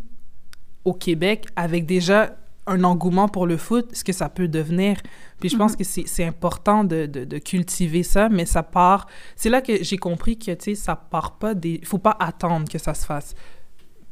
au 0.85 0.93
Québec, 0.93 1.45
avec 1.55 1.85
déjà 1.85 2.35
un 2.65 2.83
engouement 2.85 3.27
pour 3.27 3.45
le 3.45 3.57
foot, 3.57 3.89
ce 3.93 4.03
que 4.05 4.13
ça 4.13 4.29
peut 4.29 4.47
devenir. 4.47 5.01
Puis 5.41 5.49
je 5.49 5.57
pense 5.57 5.73
Mhm. 5.73 5.77
que 5.77 5.83
c'est 5.83 6.23
important 6.25 6.85
de, 6.85 7.05
de, 7.07 7.25
de 7.25 7.37
cultiver 7.37 8.03
ça, 8.03 8.29
mais 8.29 8.45
ça 8.45 8.63
part... 8.63 9.07
C'est 9.35 9.49
là 9.49 9.61
que 9.61 9.83
j'ai 9.83 9.97
compris 9.97 10.37
que, 10.39 10.51
tu 10.51 10.63
sais, 10.63 10.75
ça 10.75 10.95
part 10.95 11.37
pas 11.37 11.55
des... 11.55 11.79
Il 11.81 11.85
faut 11.85 11.97
pas 11.97 12.15
attendre 12.19 12.69
que 12.69 12.77
ça 12.77 12.93
se 12.93 13.05
fasse. 13.05 13.35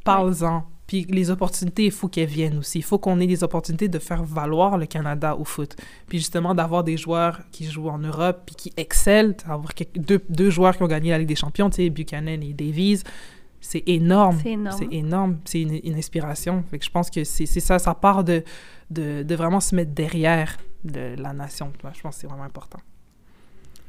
Parle-en. 0.04 0.64
Puis 0.88 1.06
les 1.10 1.32
opportunités, 1.32 1.86
il 1.86 1.92
faut 1.92 2.10
qu'elles 2.10 2.28
viennent 2.28 2.58
aussi. 2.58 2.80
Il 2.80 2.84
faut 2.84 3.00
qu'on 3.00 3.22
ait 3.22 3.28
des 3.28 3.46
opportunités 3.46 3.88
de 3.88 4.00
faire 4.00 4.24
valoir 4.24 4.78
le 4.78 4.86
Canada 4.86 5.38
au 5.38 5.46
foot. 5.46 5.78
Puis 6.10 6.18
justement, 6.18 6.54
d'avoir 6.54 6.84
des 6.84 6.98
joueurs 6.98 7.40
qui 7.54 7.64
jouent 7.64 7.88
en 7.88 8.00
Europe 8.00 8.42
puis 8.46 8.56
qui 8.56 8.74
excellent. 8.76 9.36
Avoir 9.48 9.72
deux, 9.96 10.20
deux 10.28 10.50
joueurs 10.50 10.76
qui 10.76 10.84
ont 10.84 10.88
gagné 10.88 11.12
la 11.12 11.20
Ligue 11.20 11.30
des 11.30 11.36
Champions, 11.36 11.70
tu 11.70 11.78
sais, 11.78 11.90
Buchanan 11.90 12.44
et 12.44 12.54
Davies. 12.54 13.04
C'est 13.62 13.84
énorme. 13.86 14.38
C'est 14.44 14.88
énorme. 14.92 15.38
C'est 15.46 15.62
une, 15.62 15.80
une, 15.84 15.96
inspiration. 15.96 16.64
Fait 16.70 16.80
que 16.80 16.86
je 16.86 16.90
pense 16.90 17.10
que 17.12 17.24
c'est 17.24 17.46
ça. 17.46 17.78
Ça 17.80 17.94
part 17.94 18.24
de, 18.24 18.44
de, 18.90 19.24
de, 19.24 19.36
vraiment 19.36 19.60
se 19.60 19.76
mettre 19.76 19.92
derrière 19.92 20.58
de 20.84 21.16
la 21.18 21.32
nation. 21.32 21.72
Je 21.94 22.02
pense 22.02 22.16
que 22.16 22.22
c'est 22.22 22.28
vraiment 22.28 22.44
important. 22.44 22.80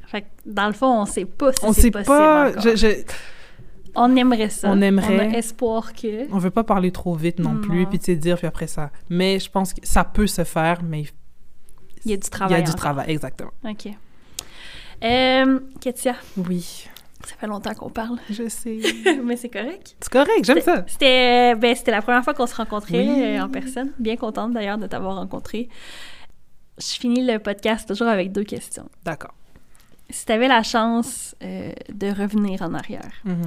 Fait 0.05 0.21
que 0.21 0.27
dans 0.45 0.67
le 0.67 0.73
fond, 0.73 1.01
on 1.01 1.05
sait 1.07 1.25
pas 1.25 1.51
si 1.53 1.65
On 1.65 1.73
c'est 1.73 1.81
sait 1.81 1.91
possible 1.91 2.07
pas. 2.07 2.49
encore. 2.49 2.61
Je, 2.61 2.75
je, 2.75 2.87
On 3.95 4.15
aimerait 4.15 4.49
ça. 4.49 4.69
On 4.71 4.79
aimerait. 4.79 5.15
On 5.27 5.33
a 5.33 5.37
espoir 5.37 5.91
que... 5.93 6.31
on 6.31 6.37
veut 6.37 6.51
pas 6.51 6.63
parler 6.63 6.91
trop 6.91 7.15
vite 7.15 7.39
non, 7.39 7.59
plus, 7.59 7.81
Non. 7.83 7.89
puis 7.89 7.97
tu 7.97 8.05
sais, 8.05 8.15
dire, 8.15 8.37
puis 8.37 8.45
après 8.47 8.67
ça. 8.67 8.91
Mais 9.09 9.39
je 9.39 9.49
pense 9.49 9.73
que 9.73 9.79
ça 9.83 10.03
peut 10.03 10.27
se 10.27 10.43
faire, 10.43 10.83
mais 10.83 11.05
Il 12.05 12.11
y 12.11 12.13
a 12.13 12.17
du 12.17 12.21
il 12.23 12.27
y 12.27 12.29
travail 12.29 12.53
a 12.53 12.61
du 12.61 12.69
encore. 12.69 12.75
travail, 12.75 13.09
exactement. 13.09 13.51
OK. 13.67 13.87
Euh, 15.03 15.59
Ketia, 15.81 16.15
Oui, 16.37 16.87
ça 17.25 17.35
fait 17.35 17.47
longtemps 17.47 17.73
qu'on 17.73 17.89
parle, 17.89 18.17
je 18.29 18.47
sais. 18.49 18.79
mais 19.23 19.35
c'est 19.37 19.49
correct. 19.49 19.95
C'est 19.99 20.11
correct, 20.11 20.43
j'aime 20.43 20.61
ça. 20.61 20.83
C'était 20.87 21.55
ben, 21.55 21.75
la 21.87 22.01
première 22.01 22.23
fois 22.23 22.33
qu'on 22.33 22.47
se 22.47 22.55
rencontrait 22.55 22.99
Oui. 22.99 23.23
euh, 23.23 23.41
en 23.41 23.49
personne. 23.49 23.91
Bien 23.99 24.15
contente 24.17 24.53
d'ailleurs 24.53 24.77
de 24.77 24.87
t'avoir 24.87 25.15
rencontré. 25.15 25.69
Je 26.77 26.85
finis 26.99 27.25
le 27.25 27.39
podcast 27.39 27.87
toujours 27.87 28.07
avec 28.07 28.31
deux 28.31 28.43
questions. 28.43 28.89
D'accord. 29.05 29.33
Si 30.09 30.25
tu 30.25 30.31
avais 30.31 30.47
la 30.47 30.63
chance 30.63 31.35
euh, 31.43 31.71
de 31.93 32.07
revenir 32.07 32.61
en 32.61 32.73
arrière, 32.73 33.11
Mhm. 33.25 33.41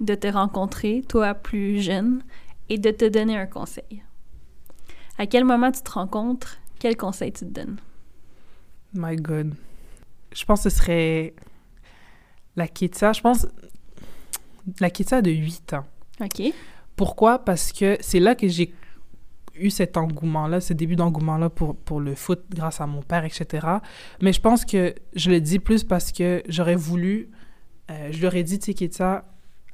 de 0.00 0.14
te 0.14 0.26
rencontrer, 0.26 1.02
toi 1.08 1.34
plus 1.34 1.80
jeune, 1.80 2.22
et 2.68 2.78
de 2.78 2.90
te 2.90 3.04
donner 3.08 3.36
un 3.36 3.46
conseil, 3.46 4.02
à 5.18 5.26
quel 5.26 5.44
moment 5.44 5.70
tu 5.70 5.82
te 5.82 5.90
rencontres, 5.90 6.58
quel 6.78 6.96
conseil 6.96 7.32
tu 7.32 7.40
te 7.46 7.50
donnes? 7.60 7.76
My 8.94 9.16
God. 9.16 9.54
Je 10.34 10.44
pense 10.44 10.62
que 10.64 10.70
ce 10.70 10.76
serait 10.76 11.34
la 12.56 12.68
Kitsa. 12.68 13.12
Je 13.12 13.20
pense 13.20 13.46
la 14.80 14.90
Kitsa 14.90 15.22
de 15.22 15.30
8 15.30 15.74
ans. 15.74 15.84
OK. 16.20 16.42
Pourquoi? 16.96 17.38
Parce 17.44 17.72
que 17.72 17.96
c'est 18.00 18.20
là 18.20 18.34
que 18.34 18.48
j'ai 18.48 18.72
eu 19.54 19.70
cet 19.70 19.96
engouement-là, 19.96 20.60
ce 20.60 20.72
début 20.72 20.96
d'engouement-là 20.96 21.50
pour, 21.50 21.76
pour 21.76 22.00
le 22.00 22.14
foot 22.14 22.42
grâce 22.50 22.80
à 22.80 22.86
mon 22.86 23.02
père, 23.02 23.24
etc. 23.24 23.66
Mais 24.22 24.32
je 24.32 24.40
pense 24.40 24.64
que 24.64 24.94
je 25.14 25.30
le 25.30 25.40
dis 25.40 25.58
plus 25.58 25.84
parce 25.84 26.10
que 26.12 26.42
j'aurais 26.48 26.74
voulu, 26.76 27.28
euh, 27.90 28.08
je 28.12 28.22
leur 28.22 28.34
ai 28.34 28.42
dit, 28.42 28.58
tu 28.58 28.66
sais, 28.66 28.74
Kitsa, 28.74 29.24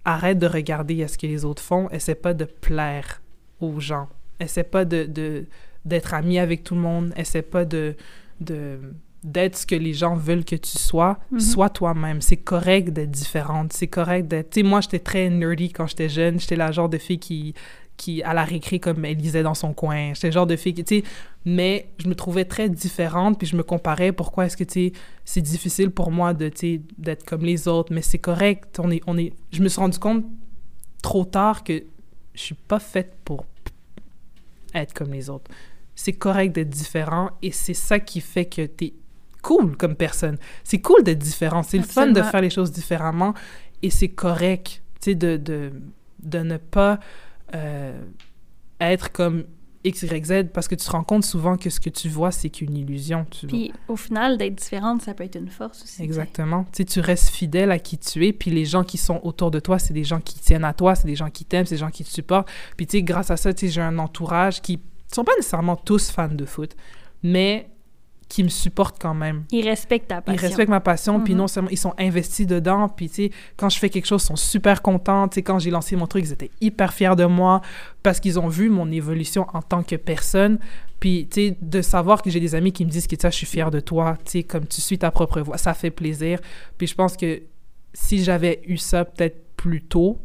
arrête 0.05 0.38
de 0.38 0.46
regarder 0.46 1.02
à 1.05 1.09
ce 1.09 1.18
que 1.18 1.26
les 1.26 1.44
autres 1.44 1.62
font, 1.62 1.88
essaie 1.90 2.14
pas 2.14 2.34
de 2.34 2.44
plaire 2.44 3.20
aux 3.60 3.78
gens, 3.78 4.09
essaie 4.40 4.64
pas 4.64 4.84
de, 4.84 5.05
de- 5.05 5.46
d'être 5.84 6.14
ami 6.14 6.38
avec 6.38 6.64
tout 6.64 6.74
le 6.74 6.80
monde, 6.80 7.12
essaie 7.16 7.42
pas 7.42 7.64
de, 7.64 7.94
de 8.40 8.80
d'être 9.24 9.57
ce 9.57 9.66
que 9.66 9.74
les 9.74 9.93
gens 9.95 10.15
veulent 10.15 10.45
que 10.45 10.57
tu 10.57 10.78
sois, 10.78 11.19
Mhm. 11.31 11.40
sois 11.40 11.69
toi-même. 11.70 12.20
C'est 12.20 12.36
correct 12.36 12.90
d'être 12.90 13.11
différente, 13.11 13.73
c'est 13.73 13.89
correct 13.89 14.28
d'être... 14.28 14.51
Tu 14.51 14.61
sais, 14.61 14.66
moi, 14.66 14.81
j'étais 14.81 15.01
très 15.01 15.28
nerdy 15.28 15.70
quand 15.73 15.86
j'étais 15.86 16.09
jeune, 16.09 16.39
j'étais 16.39 16.57
la 16.57 16.70
genre 16.70 16.89
de 16.89 16.99
fille 16.99 17.19
qui, 17.19 17.53
qui, 17.97 18.23
à 18.23 18.32
la 18.32 18.45
récré, 18.45 18.78
comme 18.78 19.05
elle 19.05 19.16
lisait 19.16 19.43
dans 19.43 19.55
son 19.55 19.73
coin. 19.74 20.12
J'étais 20.15 20.28
le 20.28 20.32
genre 20.32 20.47
de 20.47 20.55
fille 20.55 20.73
qui, 20.73 20.85
tu 20.85 20.99
sais, 20.99 21.05
mais 21.45 21.89
je 21.99 22.09
me 22.09 22.15
trouvais 22.15 22.45
très 22.45 22.69
différente, 22.69 23.39
puis 23.39 23.47
je 23.49 23.57
me 23.57 23.65
comparais, 23.65 24.12
pourquoi 24.12 24.47
est-ce 24.47 24.57
que, 24.57 24.62
tu 24.65 24.90
sais, 24.90 24.93
c'est 25.24 25.40
difficile 25.43 25.90
pour 25.90 26.12
moi 26.12 26.32
de, 26.32 26.49
tu 26.49 26.57
sais, 26.59 26.81
d'être 26.97 27.24
comme 27.24 27.43
les 27.43 27.66
autres, 27.66 27.93
mais 27.93 28.03
c'est 28.03 28.19
correct, 28.19 28.78
on 28.78 28.90
est, 28.93 29.01
on 29.09 29.19
est... 29.19 29.32
Je 29.51 29.61
me 29.62 29.69
suis 29.69 29.81
rendu 29.81 29.99
compte 29.99 30.24
trop 31.03 31.24
tard 31.24 31.65
que 31.65 31.82
je 32.35 32.40
suis 32.40 32.55
pas 32.55 32.78
faite 32.78 33.16
pour 33.24 33.45
être 34.74 34.95
comme 34.95 35.12
les 35.12 35.28
autres. 35.31 35.51
C'est 35.97 36.12
correct 36.12 36.55
d'être 36.55 36.70
différent, 36.70 37.31
et 37.43 37.51
c'est 37.51 37.74
ça 37.74 37.99
qui 37.99 38.20
fait 38.20 38.45
que 38.45 38.65
t'es 38.66 38.93
cool 39.48 39.78
comme 39.78 39.94
personne. 39.94 40.36
C'est 40.62 40.80
cool 40.80 41.02
d'être 41.02 41.18
différent, 41.18 41.62
c'est 41.62 41.78
le 41.78 41.84
fun 41.84 42.08
de 42.08 42.20
faire 42.20 42.42
les 42.42 42.50
choses 42.50 42.70
différemment, 42.70 43.32
et 43.82 43.88
c'est 43.88 44.08
correct, 44.08 44.82
tu 45.00 45.10
sais, 45.10 45.14
de, 45.14 45.38
de, 45.38 45.72
de 46.22 46.38
ne 46.40 46.58
pas 46.58 47.00
euh, 47.54 47.98
être 48.78 49.10
comme 49.10 49.44
X, 49.84 50.02
Y, 50.02 50.26
Z, 50.26 50.32
parce 50.52 50.68
que 50.68 50.74
tu 50.74 50.84
te 50.84 50.90
rends 50.90 51.04
compte 51.04 51.24
souvent 51.24 51.56
que 51.56 51.70
ce 51.70 51.80
que 51.80 51.88
tu 51.88 52.10
vois, 52.10 52.30
c'est 52.30 52.50
qu'une 52.50 52.76
illusion. 52.76 53.24
Tu 53.30 53.46
vois. 53.46 53.58
Puis 53.58 53.72
au 53.86 53.96
final, 53.96 54.36
d'être 54.36 54.56
différente, 54.56 55.00
ça 55.00 55.14
peut 55.14 55.24
être 55.24 55.36
une 55.36 55.48
force 55.48 55.82
aussi. 55.82 56.02
Exactement. 56.02 56.64
Tu 56.64 56.78
sais, 56.78 56.84
tu 56.84 57.00
restes 57.00 57.30
fidèle 57.30 57.70
à 57.70 57.78
qui 57.78 57.96
tu 57.96 58.26
es, 58.26 58.34
puis 58.34 58.50
les 58.50 58.66
gens 58.66 58.84
qui 58.84 58.98
sont 58.98 59.18
autour 59.22 59.50
de 59.50 59.60
toi, 59.60 59.78
c'est 59.78 59.94
des 59.94 60.04
gens 60.04 60.20
qui 60.20 60.38
tiennent 60.40 60.64
à 60.64 60.74
toi, 60.74 60.94
c'est 60.94 61.06
des 61.06 61.16
gens 61.16 61.30
qui 61.30 61.46
t'aiment, 61.46 61.64
c'est 61.64 61.76
des 61.76 61.80
gens 61.80 61.90
qui 61.90 62.04
te 62.04 62.10
supportent. 62.10 62.50
Puis 62.76 62.86
tu 62.86 62.98
sais, 62.98 63.02
grâce 63.02 63.30
à 63.30 63.38
ça, 63.38 63.54
tu 63.54 63.66
sais, 63.66 63.72
j'ai 63.72 63.80
un 63.80 63.98
entourage 63.98 64.60
qui 64.60 64.78
sont 65.10 65.24
pas 65.24 65.32
nécessairement 65.36 65.76
tous 65.76 66.10
fans 66.10 66.28
de 66.28 66.44
foot, 66.44 66.76
mais 67.22 67.70
qui 68.28 68.44
me 68.44 68.48
supportent 68.48 69.00
quand 69.00 69.14
même. 69.14 69.44
Ils 69.52 69.66
respectent 69.66 70.09
ta 70.09 70.18
Ils 70.18 70.22
passion. 70.22 70.48
respectent 70.48 70.68
ma 70.70 70.80
passion, 70.80 71.20
puis 71.20 71.32
Mhm. 71.32 71.38
non 71.38 71.46
seulement 71.48 71.70
ils 71.70 71.78
sont 71.78 71.94
investis 71.98 72.46
dedans, 72.46 72.88
puis 72.88 73.09
tu 73.09 73.14
sais, 73.14 73.30
quand 73.56 73.70
je 73.70 73.78
fais 73.78 73.88
quelque 73.88 74.05
chose, 74.06 74.22
ils 74.22 74.26
sont 74.26 74.36
super 74.36 74.82
contents. 74.82 75.28
Tu 75.28 75.36
sais, 75.36 75.42
quand 75.42 75.59
j'ai 75.59 75.70
lancé 75.70 75.96
mon 75.96 76.06
truc, 76.06 76.24
ils 76.26 76.32
étaient 76.32 76.50
hyper 76.60 76.92
fiers 76.92 77.16
de 77.16 77.24
moi 77.24 77.62
parce 78.02 78.20
qu'ils 78.20 78.38
ont 78.38 78.48
vu 78.48 78.68
mon 78.68 78.90
évolution 78.90 79.46
en 79.55 79.62
tant 79.62 79.82
que 79.82 79.96
personne. 79.96 80.59
Puis, 81.00 81.26
tu 81.30 81.48
sais, 81.48 81.56
de 81.62 81.80
savoir 81.80 82.20
que 82.22 82.28
j'ai 82.28 82.40
des 82.40 82.55
amis 82.55 82.72
qui 82.72 82.84
me 82.84 82.90
disent 82.90 83.06
que 83.06 83.16
ça, 83.18 83.30
je 83.30 83.36
suis 83.36 83.46
fière 83.46 83.70
de 83.70 83.80
toi, 83.80 84.18
tu 84.24 84.30
sais, 84.32 84.42
comme 84.42 84.66
tu 84.66 84.80
suis 84.82 84.98
ta 84.98 85.10
propre 85.10 85.40
voix, 85.40 85.56
ça 85.56 85.72
fait 85.72 85.90
plaisir. 85.90 86.38
Puis 86.76 86.86
je 86.86 86.94
pense 86.94 87.16
que 87.16 87.40
si 87.94 88.22
j'avais 88.22 88.60
eu 88.66 88.76
ça 88.76 89.05
peut-être 89.06 89.42
plus 89.56 89.80
tôt, 89.82 90.20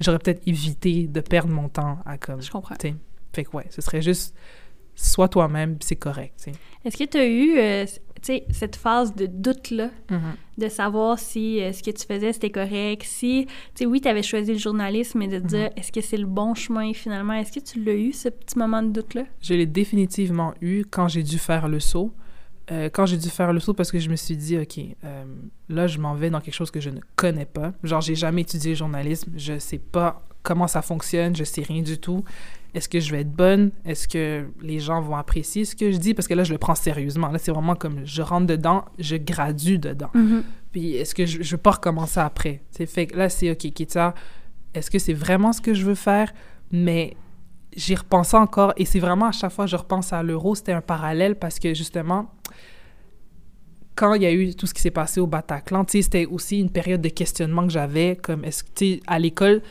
j'aurais 0.00 0.18
peut-être 0.18 0.40
évité 0.46 1.06
de 1.06 1.20
perdre 1.20 1.52
mon 1.52 1.68
temps 1.68 1.98
à 2.06 2.16
comme. 2.16 2.40
Je 2.40 2.50
comprends. 2.50 2.76
Tu 2.76 2.88
sais, 2.88 2.94
fait 3.34 3.44
que 3.44 3.56
ouais, 3.56 3.66
ce 3.70 3.82
serait 3.82 4.00
juste 4.00 4.34
sois 5.06 5.28
toi-même, 5.28 5.76
c'est 5.80 5.96
correct. 5.96 6.48
Est-ce 6.84 6.96
que 6.96 7.04
tu 7.04 7.18
as 7.18 7.26
eu 7.26 7.58
euh, 7.58 7.86
cette 8.50 8.76
phase 8.76 9.14
de 9.14 9.26
doute-là, 9.26 9.90
de 10.58 10.68
savoir 10.68 11.18
si 11.18 11.60
euh, 11.60 11.72
ce 11.72 11.82
que 11.82 11.90
tu 11.90 12.06
faisais, 12.06 12.32
c'était 12.32 12.50
correct, 12.50 13.02
si, 13.04 13.46
tu 13.46 13.52
sais, 13.74 13.86
oui, 13.86 14.00
tu 14.00 14.08
avais 14.08 14.22
choisi 14.22 14.52
le 14.52 14.58
journalisme, 14.58 15.18
mais 15.18 15.28
de 15.28 15.38
te 15.38 15.46
dire, 15.46 15.70
est-ce 15.76 15.90
que 15.90 16.00
c'est 16.00 16.16
le 16.16 16.26
bon 16.26 16.54
chemin 16.54 16.92
finalement? 16.92 17.32
Est-ce 17.32 17.52
que 17.52 17.64
tu 17.64 17.82
l'as 17.82 17.94
eu, 17.94 18.12
ce 18.12 18.28
petit 18.28 18.58
moment 18.58 18.82
de 18.82 18.90
doute-là? 18.90 19.24
Je 19.40 19.54
l'ai 19.54 19.66
définitivement 19.66 20.54
eu 20.60 20.84
quand 20.84 21.08
j'ai 21.08 21.22
dû 21.22 21.38
faire 21.38 21.68
le 21.68 21.80
saut. 21.80 22.12
Euh, 22.70 22.88
quand 22.92 23.04
j'ai 23.06 23.16
dû 23.16 23.30
faire 23.30 23.52
le 23.52 23.58
saut 23.58 23.74
parce 23.74 23.90
que 23.90 23.98
je 23.98 24.08
me 24.08 24.16
suis 24.16 24.36
dit, 24.36 24.56
OK, 24.56 24.78
euh, 25.04 25.24
là, 25.68 25.86
je 25.86 25.98
m'en 25.98 26.14
vais 26.14 26.30
dans 26.30 26.40
quelque 26.40 26.54
chose 26.54 26.70
que 26.70 26.80
je 26.80 26.90
ne 26.90 27.00
connais 27.16 27.46
pas. 27.46 27.72
Genre, 27.82 28.00
j'ai 28.00 28.14
jamais 28.14 28.42
étudié 28.42 28.70
le 28.72 28.76
journalisme. 28.76 29.32
Je 29.36 29.58
sais 29.58 29.78
pas 29.78 30.22
comment 30.42 30.68
ça 30.68 30.80
fonctionne. 30.80 31.34
Je 31.34 31.42
sais 31.42 31.62
rien 31.62 31.82
du 31.82 31.98
tout. 31.98 32.22
Est-ce 32.74 32.88
que 32.88 33.00
je 33.00 33.10
vais 33.10 33.22
être 33.22 33.32
bonne? 33.32 33.72
Est-ce 33.84 34.06
que 34.06 34.46
les 34.62 34.78
gens 34.78 35.00
vont 35.00 35.16
apprécier 35.16 35.64
ce 35.64 35.74
que 35.74 35.90
je 35.90 35.96
dis? 35.96 36.14
Parce 36.14 36.28
que 36.28 36.34
là, 36.34 36.44
je 36.44 36.52
le 36.52 36.58
prends 36.58 36.74
sérieusement. 36.74 37.28
Là, 37.28 37.38
c'est 37.38 37.50
vraiment 37.50 37.74
comme 37.74 38.04
je 38.04 38.22
rentre 38.22 38.46
dedans, 38.46 38.84
je 38.98 39.16
gradue 39.16 39.78
dedans. 39.78 40.10
Puis 40.72 40.94
est-ce 40.94 41.14
que 41.14 41.26
je, 41.26 41.42
je 41.42 41.50
veux 41.52 41.62
pas 41.62 41.72
recommencer 41.72 42.20
après? 42.20 42.62
C'est 42.70 42.86
fait 42.86 43.06
que 43.06 43.16
là, 43.16 43.28
c'est 43.28 43.50
OK, 43.50 43.58
Kita, 43.72 44.14
est-ce 44.74 44.90
que 44.90 44.98
c'est 44.98 45.14
vraiment 45.14 45.52
ce 45.52 45.60
que 45.60 45.74
je 45.74 45.84
veux 45.84 45.96
faire? 45.96 46.32
Mais 46.70 47.16
j'y 47.76 47.94
repensais 47.94 48.36
encore 48.36 48.72
et 48.76 48.84
c'est 48.84 49.00
vraiment 49.00 49.26
à 49.26 49.32
chaque 49.32 49.52
fois 49.52 49.64
que 49.64 49.70
je 49.70 49.76
repense 49.76 50.12
à 50.12 50.22
l'euro, 50.22 50.54
c'était 50.54 50.72
un 50.72 50.80
parallèle 50.80 51.36
parce 51.36 51.58
que 51.58 51.74
justement, 51.74 52.32
quand 53.94 54.14
il 54.14 54.22
y 54.22 54.26
a 54.26 54.32
eu 54.32 54.54
tout 54.54 54.66
ce 54.66 54.74
qui 54.74 54.80
s'est 54.80 54.90
passé 54.90 55.20
au 55.20 55.26
Bataclan, 55.26 55.84
c'était 55.88 56.26
aussi 56.26 56.58
une 56.58 56.70
période 56.70 57.02
de 57.02 57.08
questionnement 57.08 57.66
que 57.66 57.72
j'avais, 57.72 58.16
comme 58.16 58.44
est-ce 58.44 58.64
que, 58.64 59.00
à 59.06 59.18
l'école, 59.18 59.62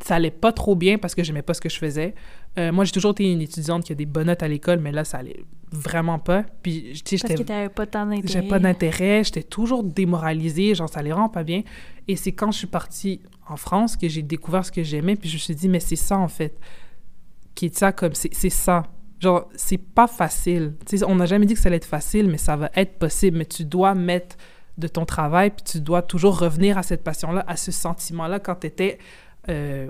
ça 0.00 0.16
allait 0.16 0.30
pas 0.30 0.52
trop 0.52 0.76
bien 0.76 0.98
parce 0.98 1.14
que 1.14 1.22
j'aimais 1.22 1.42
pas 1.42 1.54
ce 1.54 1.60
que 1.60 1.68
je 1.68 1.78
faisais. 1.78 2.14
Euh, 2.58 2.72
moi, 2.72 2.84
j'ai 2.84 2.92
toujours 2.92 3.12
été 3.12 3.30
une 3.30 3.40
étudiante 3.40 3.84
qui 3.84 3.92
a 3.92 3.94
des 3.94 4.06
bonnes 4.06 4.26
notes 4.26 4.42
à 4.42 4.48
l'école, 4.48 4.78
mais 4.78 4.92
là, 4.92 5.04
ça 5.04 5.18
allait 5.18 5.42
vraiment 5.70 6.18
pas. 6.18 6.44
Puis, 6.62 6.92
tu 7.04 7.18
sais, 7.18 7.22
Parce 7.22 7.32
j'étais 7.32 7.34
que 7.34 7.46
tu 7.46 7.52
n'avais 7.52 7.68
pas 7.68 7.86
tant 7.86 8.06
d'intérêt. 8.06 8.42
j'ai 8.42 8.48
pas 8.48 8.58
d'intérêt, 8.58 9.24
j'étais 9.24 9.42
toujours 9.42 9.82
démoralisée, 9.82 10.74
genre 10.74 10.88
ça 10.88 11.00
allait 11.00 11.10
vraiment 11.10 11.28
pas 11.28 11.42
bien. 11.42 11.62
Et 12.06 12.16
c'est 12.16 12.32
quand 12.32 12.52
je 12.52 12.58
suis 12.58 12.66
partie 12.66 13.20
en 13.48 13.56
France 13.56 13.96
que 13.96 14.08
j'ai 14.08 14.22
découvert 14.22 14.64
ce 14.64 14.72
que 14.72 14.82
j'aimais, 14.82 15.16
puis 15.16 15.28
je 15.28 15.34
me 15.34 15.40
suis 15.40 15.54
dit, 15.54 15.68
mais 15.68 15.80
c'est 15.80 15.96
ça 15.96 16.16
en 16.16 16.28
fait. 16.28 16.58
Qui 17.54 17.66
est 17.66 17.76
ça 17.76 17.92
comme, 17.92 18.14
c'est 18.14 18.32
c'est 18.32 18.50
ça. 18.50 18.84
Genre, 19.20 19.48
c'est 19.56 19.78
pas 19.78 20.06
facile. 20.06 20.74
Tu 20.86 20.98
sais, 20.98 21.04
on 21.04 21.16
n'a 21.16 21.26
jamais 21.26 21.44
dit 21.44 21.54
que 21.54 21.60
ça 21.60 21.68
allait 21.68 21.76
être 21.76 21.84
facile, 21.84 22.28
mais 22.28 22.38
ça 22.38 22.54
va 22.54 22.70
être 22.76 23.00
possible. 23.00 23.36
Mais 23.38 23.46
tu 23.46 23.64
dois 23.64 23.96
mettre 23.96 24.36
de 24.78 24.86
ton 24.86 25.04
travail, 25.04 25.50
puis 25.50 25.64
tu 25.64 25.80
dois 25.80 26.02
toujours 26.02 26.38
revenir 26.38 26.78
à 26.78 26.84
cette 26.84 27.02
passion-là, 27.02 27.44
à 27.48 27.56
ce 27.56 27.72
sentiment-là 27.72 28.38
quand 28.38 28.54
tu 28.60 28.68
étais 28.68 28.98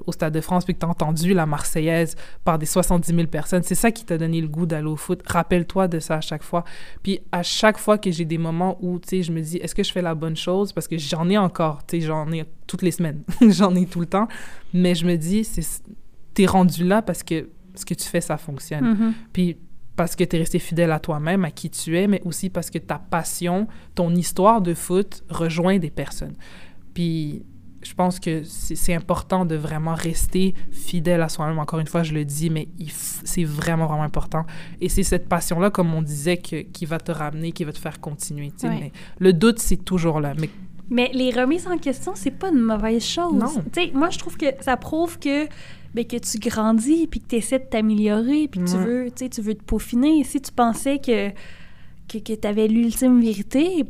au 0.06 0.12
Stade 0.12 0.34
de 0.34 0.40
France, 0.40 0.64
puis 0.64 0.74
que 0.74 0.80
tu 0.80 0.86
as 0.86 0.88
entendu 0.88 1.34
la 1.34 1.46
Marseillaise 1.46 2.14
par 2.44 2.58
des 2.58 2.66
70 2.66 3.14
000 3.14 3.26
personnes. 3.26 3.62
C'est 3.62 3.74
ça 3.74 3.90
qui 3.90 4.04
t'a 4.04 4.18
donné 4.18 4.40
le 4.40 4.48
goût 4.48 4.66
d'aller 4.66 4.86
au 4.86 4.96
foot. 4.96 5.20
Rappelle-toi 5.26 5.88
de 5.88 5.98
ça 5.98 6.16
à 6.16 6.20
chaque 6.20 6.42
fois. 6.42 6.64
Puis 7.02 7.20
à 7.32 7.42
chaque 7.42 7.78
fois 7.78 7.98
que 7.98 8.10
j'ai 8.10 8.24
des 8.24 8.38
moments 8.38 8.78
où, 8.80 8.98
tu 8.98 9.08
sais, 9.08 9.22
je 9.22 9.32
me 9.32 9.40
dis, 9.40 9.56
est-ce 9.58 9.74
que 9.74 9.82
je 9.82 9.92
fais 9.92 10.02
la 10.02 10.14
bonne 10.14 10.36
chose? 10.36 10.72
Parce 10.72 10.88
que 10.88 10.98
j'en 10.98 11.28
ai 11.28 11.38
encore, 11.38 11.84
tu 11.86 12.00
sais, 12.00 12.06
j'en 12.06 12.30
ai 12.32 12.44
toutes 12.66 12.82
les 12.82 12.92
semaines. 12.92 13.22
j'en 13.48 13.74
ai 13.74 13.86
tout 13.86 14.00
le 14.00 14.06
temps. 14.06 14.28
Mais 14.72 14.94
je 14.94 15.06
me 15.06 15.16
dis, 15.16 15.44
c'est 15.44 15.62
t'es 16.34 16.46
rendu 16.46 16.84
là 16.84 17.02
parce 17.02 17.24
que 17.24 17.48
ce 17.74 17.84
que 17.84 17.94
tu 17.94 18.08
fais, 18.08 18.20
ça 18.20 18.36
fonctionne. 18.38 18.84
Mhm. 18.84 19.14
Puis 19.32 19.56
parce 19.96 20.14
que 20.14 20.22
tu 20.22 20.36
es 20.36 20.38
resté 20.38 20.60
fidèle 20.60 20.92
à 20.92 21.00
toi-même, 21.00 21.44
à 21.44 21.50
qui 21.50 21.68
tu 21.68 21.98
es, 21.98 22.06
mais 22.06 22.22
aussi 22.24 22.48
parce 22.48 22.70
que 22.70 22.78
ta 22.78 22.98
passion, 22.98 23.66
ton 23.96 24.14
histoire 24.14 24.60
de 24.60 24.72
foot 24.72 25.24
rejoint 25.28 25.78
des 25.78 25.90
personnes. 25.90 26.36
Puis 26.94 27.44
je 27.82 27.94
pense 27.94 28.18
que 28.18 28.42
c'est 28.44 28.94
important 28.94 29.44
de 29.44 29.54
vraiment 29.54 29.94
rester 29.94 30.54
fidèle 30.72 31.22
à 31.22 31.28
soi-même. 31.28 31.58
Encore 31.58 31.78
une 31.78 31.86
fois, 31.86 32.02
je 32.02 32.12
le 32.12 32.24
dis, 32.24 32.50
mais 32.50 32.68
c'est 32.88 33.44
vraiment, 33.44 33.86
vraiment 33.86 34.02
important. 34.02 34.44
Et 34.80 34.88
c'est 34.88 35.04
cette 35.04 35.28
passion-là, 35.28 35.70
comme 35.70 35.94
on 35.94 36.02
disait, 36.02 36.38
que, 36.38 36.62
qui 36.62 36.86
va 36.86 36.98
te 36.98 37.12
ramener, 37.12 37.52
qui 37.52 37.64
va 37.64 37.72
te 37.72 37.78
faire 37.78 38.00
continuer. 38.00 38.52
Mais 38.64 38.92
le 39.20 39.32
doute, 39.32 39.60
c'est 39.60 39.84
toujours 39.84 40.20
là. 40.20 40.34
Mais... 40.38 40.50
mais 40.90 41.10
les 41.14 41.30
remises 41.30 41.68
en 41.68 41.78
question, 41.78 42.12
c'est 42.16 42.32
pas 42.32 42.48
une 42.48 42.60
mauvaise 42.60 43.04
chose. 43.04 43.34
Non. 43.34 43.52
moi, 43.94 44.10
je 44.10 44.18
trouve 44.18 44.36
que 44.36 44.46
ça 44.60 44.76
prouve 44.76 45.20
que, 45.20 45.46
ben, 45.94 46.04
que 46.04 46.16
tu 46.16 46.38
grandis, 46.38 47.06
puis 47.06 47.20
que 47.20 47.28
tu 47.28 47.36
essaies 47.36 47.60
de 47.60 47.66
t'améliorer, 47.66 48.48
puis 48.48 48.60
que 48.60 48.70
tu, 48.70 48.76
veux, 48.76 49.10
tu 49.12 49.40
veux 49.40 49.54
te 49.54 49.62
peaufiner. 49.62 50.24
Si 50.24 50.40
tu 50.40 50.50
pensais 50.50 50.98
que, 50.98 51.30
que, 52.08 52.18
que 52.18 52.32
tu 52.32 52.48
avais 52.48 52.66
l'ultime 52.66 53.20
vérité, 53.20 53.84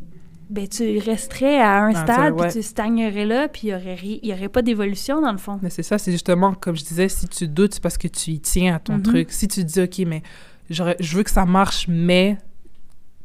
ben, 0.50 0.66
tu 0.66 0.98
resterais 0.98 1.60
à 1.60 1.84
un 1.84 1.92
stade, 1.92 2.36
puis 2.36 2.50
tu 2.50 2.62
stagnerais 2.62 3.26
là, 3.26 3.48
puis 3.48 3.68
il 3.68 4.22
n'y 4.22 4.32
aurait, 4.32 4.38
aurait 4.38 4.48
pas 4.48 4.62
d'évolution, 4.62 5.20
dans 5.20 5.32
le 5.32 5.38
fond. 5.38 5.58
Mais 5.62 5.70
c'est 5.70 5.82
ça, 5.82 5.98
c'est 5.98 6.12
justement, 6.12 6.54
comme 6.54 6.76
je 6.76 6.84
disais, 6.84 7.08
si 7.08 7.28
tu 7.28 7.48
doutes, 7.48 7.74
c'est 7.74 7.82
parce 7.82 7.98
que 7.98 8.08
tu 8.08 8.30
y 8.30 8.40
tiens 8.40 8.76
à 8.76 8.78
ton 8.78 8.94
mhm. 8.94 9.02
truc. 9.02 9.32
Si 9.32 9.48
tu 9.48 9.64
dis, 9.64 9.82
OK, 9.82 9.98
mais 10.06 10.22
je 10.70 11.16
veux 11.16 11.22
que 11.22 11.30
ça 11.30 11.44
marche, 11.44 11.86
mais 11.88 12.38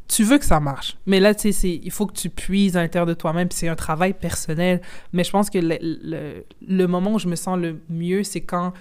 tu 0.08 0.24
veux 0.24 0.38
que 0.38 0.46
ça 0.46 0.60
marche. 0.60 0.98
Mais 1.06 1.20
là, 1.20 1.34
tu 1.34 1.52
sais, 1.52 1.80
il 1.82 1.92
faut 1.92 2.06
que 2.06 2.14
tu 2.14 2.30
puises 2.30 2.78
à 2.78 2.82
l'intérieur 2.82 3.06
de 3.06 3.14
toi-même, 3.14 3.48
puis 3.48 3.58
c'est 3.58 3.68
un 3.68 3.76
travail 3.76 4.14
personnel. 4.14 4.82
Mais 5.12 5.24
je 5.24 5.32
pense 5.32 5.50
que 5.50 5.58
le, 5.58 5.78
le, 5.82 6.46
le, 6.68 6.88
moment 6.88 7.14
où 7.14 7.20
je 7.20 7.28
me 7.28 7.36
sens 7.36 7.58
le 7.58 7.82
mieux, 7.90 8.24
c'est 8.24 8.42
quand 8.42 8.74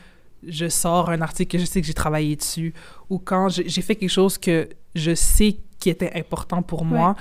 je 0.47 0.69
sors 0.69 1.11
un 1.11 1.21
article 1.23 1.53
que 1.53 1.59
je 1.59 1.65
sais 1.65 1.81
que 1.81 1.87
j'ai 1.87 1.95
travaillé 1.95 2.37
dessus, 2.37 2.75
ou 3.09 3.19
quand 3.19 3.49
j'ai 3.49 3.83
fait 3.83 3.95
quelque 3.95 4.11
chose 4.11 4.39
que 4.39 4.69
je 4.95 5.15
sais 5.15 5.57
qui 5.79 5.91
était 5.91 6.13
important 6.15 6.63
pour 6.63 6.85
moi, 6.85 7.17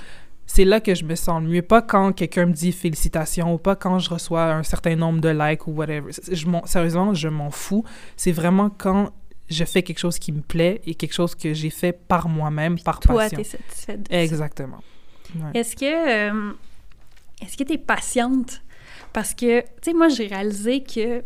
c'est 0.54 0.66
là 0.66 0.80
que 0.80 0.94
je 0.94 1.04
me 1.04 1.14
sens 1.14 1.42
le 1.42 1.48
mieux. 1.48 1.62
Pas 1.62 1.80
quand 1.80 2.12
quelqu'un 2.12 2.44
me 2.44 2.52
dit 2.52 2.72
félicitations 2.72 3.54
ou 3.54 3.58
pas 3.58 3.74
quand 3.74 3.98
je 3.98 4.10
reçois 4.10 4.52
un 4.52 4.62
certain 4.62 4.96
nombre 4.96 5.18
de 5.22 5.30
likes 5.30 5.66
ou 5.66 5.72
whatever. 5.72 6.12
Je 6.12 6.46
sérieusement, 6.66 7.14
je 7.14 7.28
m'en 7.28 7.50
fous. 7.50 7.84
C'est 8.18 8.32
vraiment 8.32 8.68
quand 8.68 9.14
je 9.48 9.64
fais 9.64 9.82
quelque 9.82 9.98
chose 9.98 10.18
qui 10.18 10.30
me 10.30 10.42
plaît 10.42 10.82
et 10.84 10.94
quelque 10.94 11.14
chose 11.14 11.34
que 11.34 11.54
j'ai 11.54 11.70
fait 11.70 11.92
par 11.92 12.28
moi-même, 12.28 12.78
par 12.78 13.00
toi, 13.00 13.14
passion. 13.14 13.36
Toi, 13.36 13.44
t'es 13.44 13.50
satisfaite 13.50 14.10
de 14.10 14.14
Exactement. 14.14 14.82
Est-ce 15.54 15.74
que 15.74 16.30
euh, 16.30 16.52
est-ce 17.40 17.56
que 17.56 17.64
t'es 17.64 17.78
patiente? 17.78 18.60
Parce 19.14 19.32
que, 19.32 19.60
tu 19.60 19.66
sais, 19.82 19.92
moi, 19.94 20.08
j'ai 20.08 20.26
réalisé 20.26 20.82
que... 20.82 21.22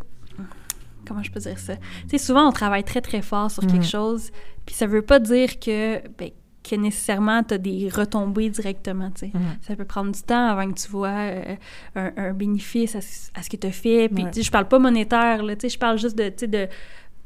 Comment 1.04 1.24
je 1.24 1.32
peux 1.32 1.40
dire 1.40 1.58
ça? 1.58 1.74
Tu 1.74 1.82
sais, 2.10 2.18
souvent, 2.18 2.48
on 2.48 2.52
travaille 2.52 2.84
très, 2.84 3.00
très 3.00 3.22
fort 3.22 3.50
sur 3.50 3.64
quelque 3.66 3.86
mm. 3.86 3.90
chose, 3.90 4.30
puis 4.64 4.74
ça 4.76 4.86
veut 4.86 5.02
pas 5.02 5.18
dire 5.18 5.58
que... 5.58 6.00
Ben, 6.16 6.30
que 6.68 6.76
nécessairement 6.76 7.42
tu 7.42 7.54
as 7.54 7.58
des 7.58 7.88
retombées 7.88 8.50
directement. 8.50 9.10
tu 9.10 9.20
sais. 9.20 9.26
Mm-hmm. 9.26 9.66
Ça 9.66 9.76
peut 9.76 9.84
prendre 9.84 10.12
du 10.12 10.22
temps 10.22 10.48
avant 10.48 10.70
que 10.70 10.78
tu 10.78 10.88
vois 10.88 11.08
euh, 11.08 11.56
un, 11.94 12.32
bénéfice 12.32 12.96
à, 12.96 13.42
ce 13.42 13.48
que 13.48 13.56
tu 13.56 13.66
as 13.66 13.72
fait. 13.72 14.08
Puis 14.08 14.42
je 14.42 14.50
parle 14.50 14.68
pas 14.68 14.78
monétaire, 14.78 15.42
là, 15.42 15.54
je 15.62 15.78
parle 15.78 15.98
juste 15.98 16.16
de, 16.16 16.32
de 16.46 16.68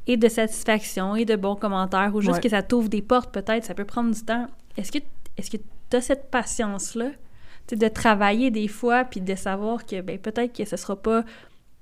et 0.07 0.17
de 0.17 0.29
satisfaction 0.29 1.15
et 1.15 1.25
de 1.25 1.37
bons 1.37 1.57
commentaires 1.57 2.15
ou 2.15 2.21
juste 2.21 2.41
que 2.41 2.49
ça 2.49 2.63
t'ouvre 2.63 2.89
des 2.89 3.03
portes 3.03 3.33
peut-être. 3.33 3.65
Ça 3.65 3.75
peut 3.75 3.85
prendre 3.85 4.13
du 4.15 4.23
temps. 4.23 4.47
Est-ce 4.77 4.93
que 4.93 4.99
est-ce 5.37 5.51
que 5.51 5.57
tu 5.91 5.97
as 5.97 6.01
cette 6.01 6.31
patience-là 6.31 7.11
de 7.71 7.89
travailler 7.89 8.51
des 8.51 8.67
fois 8.67 9.05
puis 9.05 9.21
de 9.21 9.35
savoir 9.37 9.87
que 9.87 10.01
ben, 10.01 10.19
peut-être 10.19 10.57
que 10.57 10.65
ce 10.65 10.77
sera 10.77 10.97
pas 10.97 11.25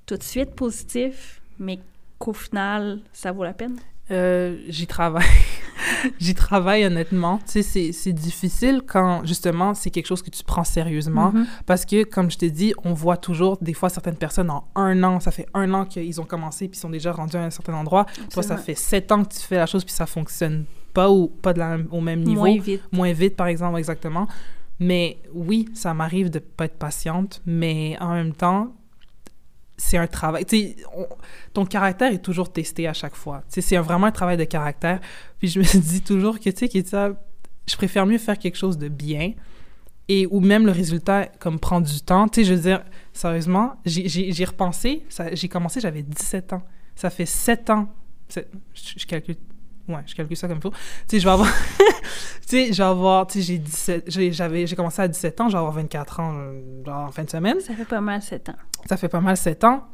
tout 0.04 0.16
de 0.16 0.22
suite 0.22 0.54
positif, 0.54 1.40
mais 1.58 1.78
qu'au 2.18 2.34
final, 2.34 3.00
ça 3.12 3.32
vaut 3.32 3.44
la 3.44 3.54
peine? 3.54 3.78
Euh, 4.10 4.56
j'y 4.68 4.86
travaille. 4.86 5.26
j'y 6.18 6.34
travaille 6.34 6.84
honnêtement. 6.84 7.40
Tu 7.46 7.62
sais, 7.62 7.92
c'est 7.92 8.12
difficile 8.12 8.82
quand 8.86 9.24
justement 9.24 9.74
c'est 9.74 9.90
quelque 9.90 10.06
chose 10.06 10.22
que 10.22 10.30
tu 10.30 10.42
prends 10.44 10.64
sérieusement 10.64 11.32
mm-hmm. 11.32 11.46
parce 11.66 11.84
que, 11.84 12.04
comme 12.04 12.30
je 12.30 12.38
t'ai 12.38 12.50
dit, 12.50 12.74
on 12.84 12.94
voit 12.94 13.16
toujours 13.16 13.58
des 13.60 13.74
fois 13.74 13.88
certaines 13.88 14.16
personnes 14.16 14.50
en 14.50 14.64
un 14.74 15.02
an, 15.02 15.20
ça 15.20 15.30
fait 15.30 15.46
un 15.54 15.72
an 15.74 15.84
qu'ils 15.84 16.20
ont 16.20 16.24
commencé 16.24 16.68
puis 16.68 16.78
sont 16.78 16.90
déjà 16.90 17.12
rendus 17.12 17.36
à 17.36 17.44
un 17.44 17.50
certain 17.50 17.74
endroit. 17.74 18.06
Toi, 18.32 18.42
ça 18.42 18.56
fait 18.56 18.74
sept 18.74 19.12
ans 19.12 19.24
que 19.24 19.34
tu 19.34 19.40
fais 19.40 19.56
la 19.56 19.66
chose 19.66 19.84
puis 19.84 19.94
ça 19.94 20.06
fonctionne 20.06 20.64
pas 20.94 21.10
ou 21.10 21.28
pas 21.28 21.52
de 21.52 21.58
la, 21.58 21.76
au 21.90 22.00
même 22.00 22.22
niveau. 22.22 22.40
Moins 22.40 22.58
vite. 22.58 22.82
Moins 22.92 23.12
vite, 23.12 23.36
par 23.36 23.46
exemple, 23.46 23.78
exactement. 23.78 24.26
Mais 24.80 25.18
oui, 25.34 25.68
ça 25.74 25.92
m'arrive 25.92 26.30
de 26.30 26.38
pas 26.38 26.66
être 26.66 26.78
patiente, 26.78 27.42
mais 27.46 27.96
en 28.00 28.14
même 28.14 28.32
temps, 28.32 28.72
c'est 29.78 29.96
un 29.96 30.08
travail. 30.08 30.44
Tu 30.44 30.74
ton 31.54 31.64
caractère 31.64 32.12
est 32.12 32.18
toujours 32.18 32.52
testé 32.52 32.86
à 32.86 32.92
chaque 32.92 33.14
fois. 33.14 33.42
Tu 33.50 33.62
c'est 33.62 33.76
vraiment 33.78 34.08
un 34.08 34.12
travail 34.12 34.36
de 34.36 34.44
caractère. 34.44 35.00
Puis 35.38 35.48
je 35.48 35.60
me 35.60 35.80
dis 35.80 36.02
toujours 36.02 36.38
que, 36.38 36.50
tu 36.50 36.68
sais, 36.68 37.14
je 37.66 37.76
préfère 37.76 38.04
mieux 38.04 38.18
faire 38.18 38.38
quelque 38.38 38.56
chose 38.56 38.76
de 38.76 38.88
bien 38.88 39.32
et 40.08 40.26
ou 40.26 40.40
même 40.40 40.66
le 40.66 40.72
résultat 40.72 41.26
comme 41.38 41.60
prend 41.60 41.80
du 41.80 42.00
temps. 42.00 42.28
Tu 42.28 42.40
sais, 42.40 42.44
je 42.48 42.54
veux 42.54 42.60
dire, 42.60 42.82
sérieusement, 43.12 43.76
j'ai 43.86 44.44
repensé, 44.44 45.04
j'ai 45.32 45.48
commencé, 45.48 45.80
j'avais 45.80 46.02
17 46.02 46.54
ans. 46.54 46.62
Ça 46.96 47.10
fait 47.10 47.26
7 47.26 47.70
ans. 47.70 47.88
Je, 48.74 49.06
calcule 49.06 49.36
Ouais, 49.88 50.02
je 50.06 50.14
calcule 50.14 50.36
ça 50.36 50.48
comme 50.48 50.58
il 50.58 50.62
faut. 50.62 50.70
Tu 50.70 50.76
sais, 51.08 51.20
je 51.20 51.24
vais 51.24 51.30
avoir. 51.30 51.48
tu 51.78 51.86
sais, 52.46 52.72
je 52.72 52.78
vais 52.78 52.88
avoir. 52.88 53.26
Tu 53.26 53.40
sais, 53.40 53.44
j'ai 53.46 53.58
17. 53.58 54.32
J'avais, 54.32 54.66
j'ai 54.66 54.76
commencé 54.76 55.00
à 55.02 55.08
17 55.08 55.40
ans, 55.40 55.48
je 55.48 55.52
vais 55.52 55.58
avoir 55.58 55.72
24 55.72 56.20
ans, 56.20 56.34
euh, 56.34 56.84
genre 56.84 57.08
en 57.08 57.10
fin 57.10 57.24
de 57.24 57.30
semaine. 57.30 57.60
Ça 57.60 57.74
fait 57.74 57.84
pas 57.84 58.00
mal 58.00 58.20
7 58.20 58.50
ans. 58.50 58.56
Ça 58.86 58.96
fait 58.96 59.08
pas 59.08 59.20
mal 59.20 59.36
7 59.36 59.64
ans. 59.64 59.84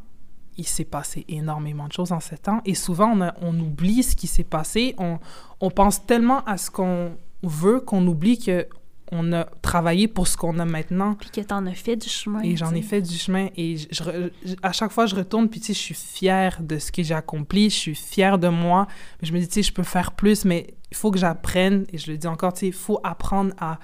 Il 0.56 0.66
s'est 0.66 0.84
passé 0.84 1.24
énormément 1.28 1.86
de 1.86 1.92
choses 1.92 2.12
en 2.12 2.20
7 2.20 2.48
ans. 2.48 2.60
Et 2.64 2.74
souvent, 2.74 3.16
on, 3.16 3.32
on 3.40 3.58
oublie 3.58 4.02
ce 4.02 4.14
qui 4.16 4.26
s'est 4.26 4.44
passé. 4.44 4.94
On, 4.98 5.18
on 5.60 5.70
pense 5.70 6.06
tellement 6.06 6.44
à 6.44 6.56
ce 6.56 6.70
qu'on 6.70 7.16
veut 7.42 7.80
qu'on 7.80 8.06
oublie 8.06 8.38
que 8.38 8.66
on 9.12 9.32
a 9.32 9.44
travaillé 9.62 10.08
pour 10.08 10.26
ce 10.26 10.36
qu'on 10.36 10.58
a 10.58 10.64
maintenant. 10.64 11.14
Puis 11.14 11.30
que 11.30 11.40
t'en 11.40 11.66
as 11.66 11.74
fait 11.74 11.96
du 11.96 12.08
chemin. 12.08 12.40
Et 12.42 12.56
j'en 12.56 12.74
ai 12.74 12.82
fait 12.82 13.02
du 13.02 13.14
chemin. 13.14 13.48
Et 13.56 13.76
je, 13.76 14.30
à 14.62 14.72
chaque 14.72 14.90
fois, 14.90 15.06
je 15.06 15.14
retourne, 15.14 15.48
puis 15.48 15.60
tu 15.60 15.66
sais, 15.66 15.74
je 15.74 15.78
suis 15.78 15.94
fière 15.94 16.62
de 16.62 16.78
ce 16.78 16.90
que 16.90 17.02
j'ai 17.02 17.14
accompli, 17.14 17.70
je 17.70 17.76
suis 17.76 17.94
fière 17.94 18.38
de 18.38 18.48
moi. 18.48 18.86
Je 19.22 19.32
me 19.32 19.38
dis, 19.38 19.46
tu 19.46 19.54
sais, 19.54 19.62
je 19.62 19.72
peux 19.72 19.82
faire 19.82 20.12
plus, 20.12 20.44
mais 20.44 20.74
il 20.90 20.96
faut 20.96 21.10
que 21.10 21.18
j'apprenne, 21.18 21.84
et 21.92 21.98
je 21.98 22.10
le 22.10 22.18
dis 22.18 22.26
encore, 22.26 22.54
tu 22.54 22.60
sais, 22.60 22.66
il 22.68 22.72
faut 22.72 23.00
apprendre 23.02 23.52
à 23.58 23.78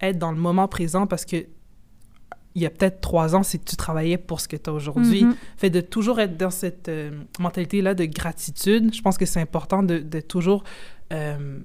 être 0.00 0.18
dans 0.18 0.32
le 0.32 0.38
moment 0.38 0.68
présent 0.68 1.06
parce 1.06 1.24
que 1.24 1.46
il 2.54 2.62
y 2.62 2.66
a 2.66 2.70
peut-être 2.70 3.02
trois 3.02 3.36
ans, 3.36 3.42
que 3.42 3.56
tu 3.58 3.76
travaillais 3.76 4.16
pour 4.16 4.40
ce 4.40 4.48
que 4.48 4.56
tu 4.56 4.70
as 4.70 4.72
aujourd'hui. 4.72 5.24
Mm-hmm. 5.24 5.34
Fait 5.58 5.68
de 5.68 5.82
toujours 5.82 6.20
être 6.20 6.38
dans 6.38 6.50
cette 6.50 6.88
euh, 6.88 7.10
mentalité-là 7.38 7.92
de 7.92 8.06
gratitude, 8.06 8.94
je 8.94 9.02
pense 9.02 9.18
que 9.18 9.26
c'est 9.26 9.40
important 9.40 9.82
de, 9.82 9.98
de 9.98 10.20
toujours... 10.20 10.64
Euh, 11.12 11.58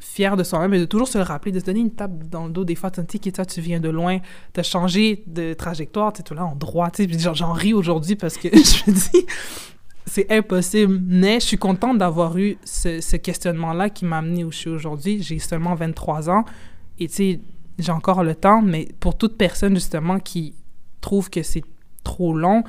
fier 0.00 0.36
de 0.36 0.42
soi-même 0.42 0.74
et 0.74 0.80
de 0.80 0.84
toujours 0.84 1.08
se 1.08 1.18
le 1.18 1.24
rappeler, 1.24 1.52
de 1.52 1.60
se 1.60 1.64
donner 1.64 1.80
une 1.80 1.92
tape 1.92 2.24
dans 2.28 2.46
le 2.46 2.52
dos 2.52 2.64
des 2.64 2.74
fois, 2.74 2.90
tu 2.90 3.00
sais, 3.00 3.30
toi, 3.30 3.44
tu 3.44 3.60
viens 3.60 3.80
de 3.80 3.88
loin, 3.88 4.18
tu 4.52 4.60
as 4.60 4.62
changé 4.62 5.22
de 5.26 5.54
trajectoire, 5.54 6.12
tu 6.12 6.20
es 6.20 6.24
tout 6.24 6.34
là 6.34 6.44
en 6.44 6.56
droit, 6.56 6.90
j'en 7.32 7.52
ris 7.52 7.72
aujourd'hui 7.72 8.16
parce 8.16 8.36
que 8.36 8.48
je 8.52 8.90
me 8.90 8.94
dis, 8.94 9.26
c'est 10.06 10.30
impossible, 10.30 11.00
mais 11.06 11.40
je 11.40 11.46
suis 11.46 11.58
contente 11.58 11.98
d'avoir 11.98 12.36
eu 12.36 12.58
ce, 12.64 13.16
questionnement-là 13.16 13.90
qui 13.90 14.04
m'a 14.04 14.18
amené 14.18 14.44
où 14.44 14.52
je 14.52 14.58
suis 14.58 14.70
aujourd'hui. 14.70 15.22
J'ai 15.22 15.38
seulement 15.38 15.74
23 15.74 16.28
ans 16.28 16.44
et 16.98 17.08
tu 17.08 17.14
sais, 17.14 17.40
j'ai 17.78 17.92
encore 17.92 18.22
le 18.22 18.34
temps, 18.34 18.62
mais 18.62 18.88
pour 19.00 19.16
toute 19.16 19.36
personne 19.36 19.74
justement 19.74 20.18
qui 20.18 20.54
trouve 21.00 21.30
que 21.30 21.42
c'est 21.42 21.64
trop 22.02 22.36
long, 22.36 22.64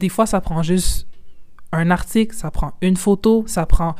des 0.00 0.08
fois, 0.08 0.26
ça 0.26 0.40
prend 0.40 0.62
juste 0.62 1.06
un 1.72 1.90
article, 1.90 2.34
ça 2.34 2.50
prend 2.50 2.72
une 2.80 2.96
photo, 2.96 3.44
ça 3.46 3.66
prend 3.66 3.94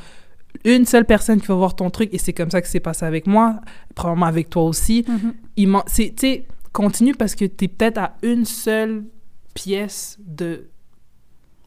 une 0.65 0.85
seule 0.87 1.05
personne 1.05 1.41
qui 1.41 1.47
va 1.47 1.55
voir 1.55 1.75
ton 1.75 1.91
truc 1.91 2.13
et 2.13 2.19
c'est 2.19 2.33
comme 2.33 2.51
ça 2.51 2.61
que 2.61 2.69
c'est 2.69 2.81
passé 2.81 3.05
avec 3.05 3.27
moi, 3.27 3.61
probablement 3.95 4.27
avec 4.27 4.51
toi 4.51 4.65
aussi. 4.65 5.05
Mm 5.09 5.79
Tu 5.95 6.13
sais, 6.17 6.47
continue 6.73 7.15
parce 7.15 7.35
que 7.35 7.45
tu 7.45 7.65
es 7.65 7.69
peut-être 7.69 7.99
à 7.99 8.17
une 8.23 8.45
seule 8.45 9.05
pièce 9.55 10.19
de 10.21 10.69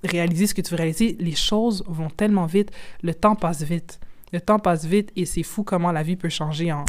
réaliser 0.03 0.47
ce 0.47 0.53
que 0.53 0.61
tu 0.61 0.71
veux 0.71 0.77
réaliser. 0.77 1.17
Les 1.19 1.35
choses 1.35 1.83
vont 1.87 2.09
tellement 2.09 2.45
vite, 2.45 2.71
le 3.01 3.13
temps 3.13 3.35
passe 3.35 3.63
vite. 3.63 3.99
Le 4.31 4.41
temps 4.41 4.59
passe 4.59 4.85
vite 4.85 5.11
et 5.15 5.25
c'est 5.25 5.43
fou 5.43 5.63
comment 5.63 5.91
la 5.91 6.01
vie 6.01 6.15
peut 6.15 6.29
changer 6.29 6.71
en, 6.71 6.85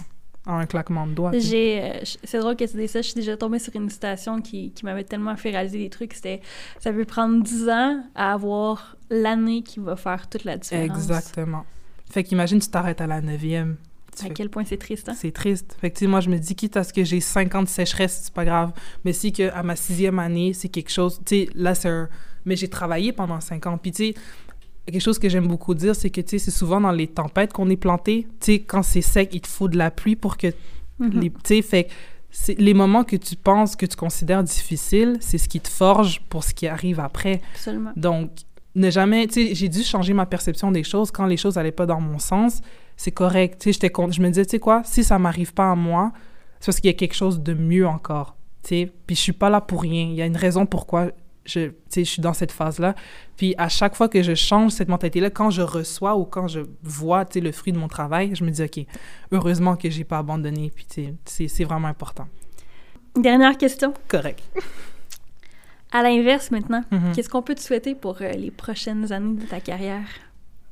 un 0.47 0.67
claquement 0.67 1.07
de 1.07 1.13
doigts. 1.13 1.33
J'ai, 1.35 1.83
euh, 1.83 2.01
c'est 2.25 2.39
drôle 2.39 2.57
que 2.57 2.65
tu 2.65 2.77
dises 2.77 2.91
ça. 2.91 3.03
Je 3.03 3.09
suis 3.09 3.15
déjà 3.15 3.37
tombée 3.37 3.59
sur 3.59 3.75
une 3.77 3.89
citation 3.89 4.41
qui, 4.41 4.73
qui 4.73 4.85
m'avait 4.85 5.05
tellement 5.05 5.37
fait 5.37 5.51
réaliser 5.51 5.79
des 5.79 5.91
trucs. 5.91 6.15
C'était 6.15 6.41
ça 6.81 6.93
peut 6.93 7.05
prendre 7.05 7.43
10 7.43 7.69
ans 7.69 8.03
à 8.15 8.33
avoir 8.33 8.97
l'année 9.11 9.63
qui 9.63 9.81
va 9.81 9.97
faire 9.97 10.29
toute 10.29 10.45
la 10.45 10.57
différence. 10.57 10.97
Exactement. 10.97 11.65
Fait 12.11 12.25
qu'imagine, 12.25 12.59
tu 12.59 12.69
t'arrêtes 12.69 13.01
à 13.01 13.07
la 13.07 13.21
neuvième. 13.21 13.77
À 14.23 14.29
quel 14.29 14.49
point 14.49 14.65
c'est 14.65 14.77
triste, 14.77 15.09
hein? 15.09 15.17
C'est 15.19 15.33
triste. 15.33 15.77
Fait 15.81 15.91
que, 15.91 16.05
moi, 16.07 16.21
je 16.21 16.31
me 16.31 16.39
dis, 16.39 16.55
quitte 16.55 16.77
à 16.77 16.85
ce 16.85 16.93
que 16.93 17.03
j'ai 17.03 17.21
50 17.21 17.69
sécheresses, 17.69 18.21
c'est 18.25 18.35
pas 18.35 18.45
grave. 18.45 18.73
Mais 19.05 19.13
si 19.13 19.33
que 19.33 19.51
à 19.53 19.63
ma 19.63 19.75
sixième 19.75 20.19
année, 20.21 20.53
c'est 20.53 20.69
quelque 20.69 20.91
chose... 20.91 21.21
Tu 21.25 21.47
sais, 21.47 21.49
là, 21.55 21.75
c'est 21.75 21.89
un... 21.89 22.09
Mais 22.45 22.55
j'ai 22.55 22.69
travaillé 22.69 23.13
pendant 23.13 23.41
cinq 23.41 23.67
ans. 23.67 23.77
Puis, 23.77 23.91
tu 23.91 24.05
sais, 24.09 24.15
quelque 24.87 25.01
chose 25.01 25.19
que 25.19 25.29
j'aime 25.29 25.49
beaucoup 25.49 25.75
dire, 25.75 25.97
c'est 25.97 26.11
que, 26.11 26.21
tu 26.21 26.31
sais, 26.31 26.39
c'est 26.39 26.51
souvent 26.53 26.81
dans 26.81 26.93
les 26.93 27.09
tempêtes 27.09 27.53
qu'on 27.53 27.69
est 27.71 27.77
planté. 27.77 28.29
Tu 28.39 28.53
sais, 28.53 28.59
quand 28.61 28.85
c'est 28.85 29.03
sec, 29.03 29.31
il 29.33 29.41
te 29.41 29.49
faut 29.49 29.69
de 29.69 29.77
la 29.77 29.91
pluie 29.91 30.17
pour 30.17 30.37
que... 30.37 30.49
Mm-hmm. 31.01 31.21
les 31.21 31.31
Tu 31.31 31.39
sais, 31.45 31.63
fait 31.63 31.89
les 32.59 32.75
moments 32.75 33.05
que 33.05 33.17
tu 33.17 33.37
penses, 33.37 33.77
que 33.77 33.87
tu 33.87 33.97
considères 33.97 34.43
difficiles, 34.43 35.17
c'est 35.21 35.39
ce 35.39 35.49
qui 35.49 35.61
te 35.61 35.69
forge 35.69 36.21
pour 36.29 36.45
ce 36.45 36.53
qui 36.53 36.67
arrive 36.67 37.01
après. 37.01 37.41
Absolument. 37.55 37.93
Donc, 37.97 38.31
ne 38.75 38.91
jamais, 38.91 39.27
tu 39.27 39.49
sais, 39.49 39.55
j'ai 39.55 39.69
dû 39.69 39.83
changer 39.83 40.15
ma 40.15 40.27
perception 40.27 40.71
des 40.73 40.83
choses 40.83 41.11
quand 41.11 41.27
les 41.27 41.37
choses 41.37 41.57
n'allaient 41.57 41.73
pas 41.73 41.87
dans 41.87 42.01
mon 42.01 42.19
sens. 42.19 42.61
C'est 42.97 43.13
correct, 43.13 43.61
tu 43.61 43.73
sais, 43.73 43.91
je 44.11 44.21
me 44.21 44.29
disais, 44.29 44.45
tu 44.45 44.51
sais 44.53 44.59
quoi, 44.59 44.83
si 44.85 45.05
ça 45.05 45.19
m'arrive 45.19 45.53
pas 45.53 45.71
à 45.71 45.75
moi, 45.75 46.13
c'est 46.61 46.67
parce 46.67 46.81
qu'il 46.81 46.91
y 46.91 46.95
a 46.95 46.97
quelque 46.97 47.15
chose 47.15 47.41
de 47.41 47.55
mieux 47.55 47.87
encore, 47.87 48.37
tu 48.63 48.71
sais. 48.71 48.93
Puis 49.07 49.17
je 49.17 49.21
suis 49.21 49.33
pas 49.33 49.51
là 49.51 49.61
pour 49.61 49.83
rien. 49.83 50.05
Il 50.05 50.15
y 50.15 50.23
a 50.23 50.27
une 50.27 50.37
raison 50.37 50.67
pourquoi 50.67 51.11
je, 51.45 51.71
je 51.95 52.03
suis 52.03 52.23
dans 52.23 52.33
cette 52.33 52.53
phase-là. 52.53 52.95
Puis 53.37 53.55
à 53.59 53.69
chaque 53.69 53.95
fois 53.95 54.09
que 54.09 54.23
je 54.23 54.35
change 54.35 54.73
cette 54.73 54.89
mentalité-là, 54.89 55.31
quand 55.31 55.51
je 55.51 55.63
reçois 55.63 56.17
ou 56.17 56.25
quand 56.25 56.49
je 56.49 56.61
vois 56.83 57.25
le 57.35 57.53
fruit 57.53 57.73
de 57.73 57.79
mon 57.79 57.89
travail, 57.89 58.35
je 58.35 58.45
me 58.45 58.51
dis, 58.51 58.63
OK, 58.63 58.87
heureusement 59.33 59.77
que 59.77 59.91
j'ai 59.91 60.05
pas 60.05 60.19
abandonné. 60.19 60.73
Puis 60.75 60.87
c'est 61.27 61.65
vraiment 61.65 61.89
important. 61.89 62.27
Dernière 63.17 63.57
question. 63.57 63.95
Correct. 64.09 64.43
À 65.93 66.03
l'inverse 66.03 66.51
maintenant, 66.51 66.83
Mhm. 66.91 67.13
qu'est-ce 67.15 67.29
qu'on 67.29 67.43
peut 67.43 67.55
te 67.55 67.61
souhaiter 67.61 67.95
pour 67.95 68.17
euh, 68.21 68.31
les 68.33 68.51
prochaines 68.51 69.13
années 69.13 69.37
de 69.41 69.47
ta 69.47 69.61
carrière? 69.61 70.07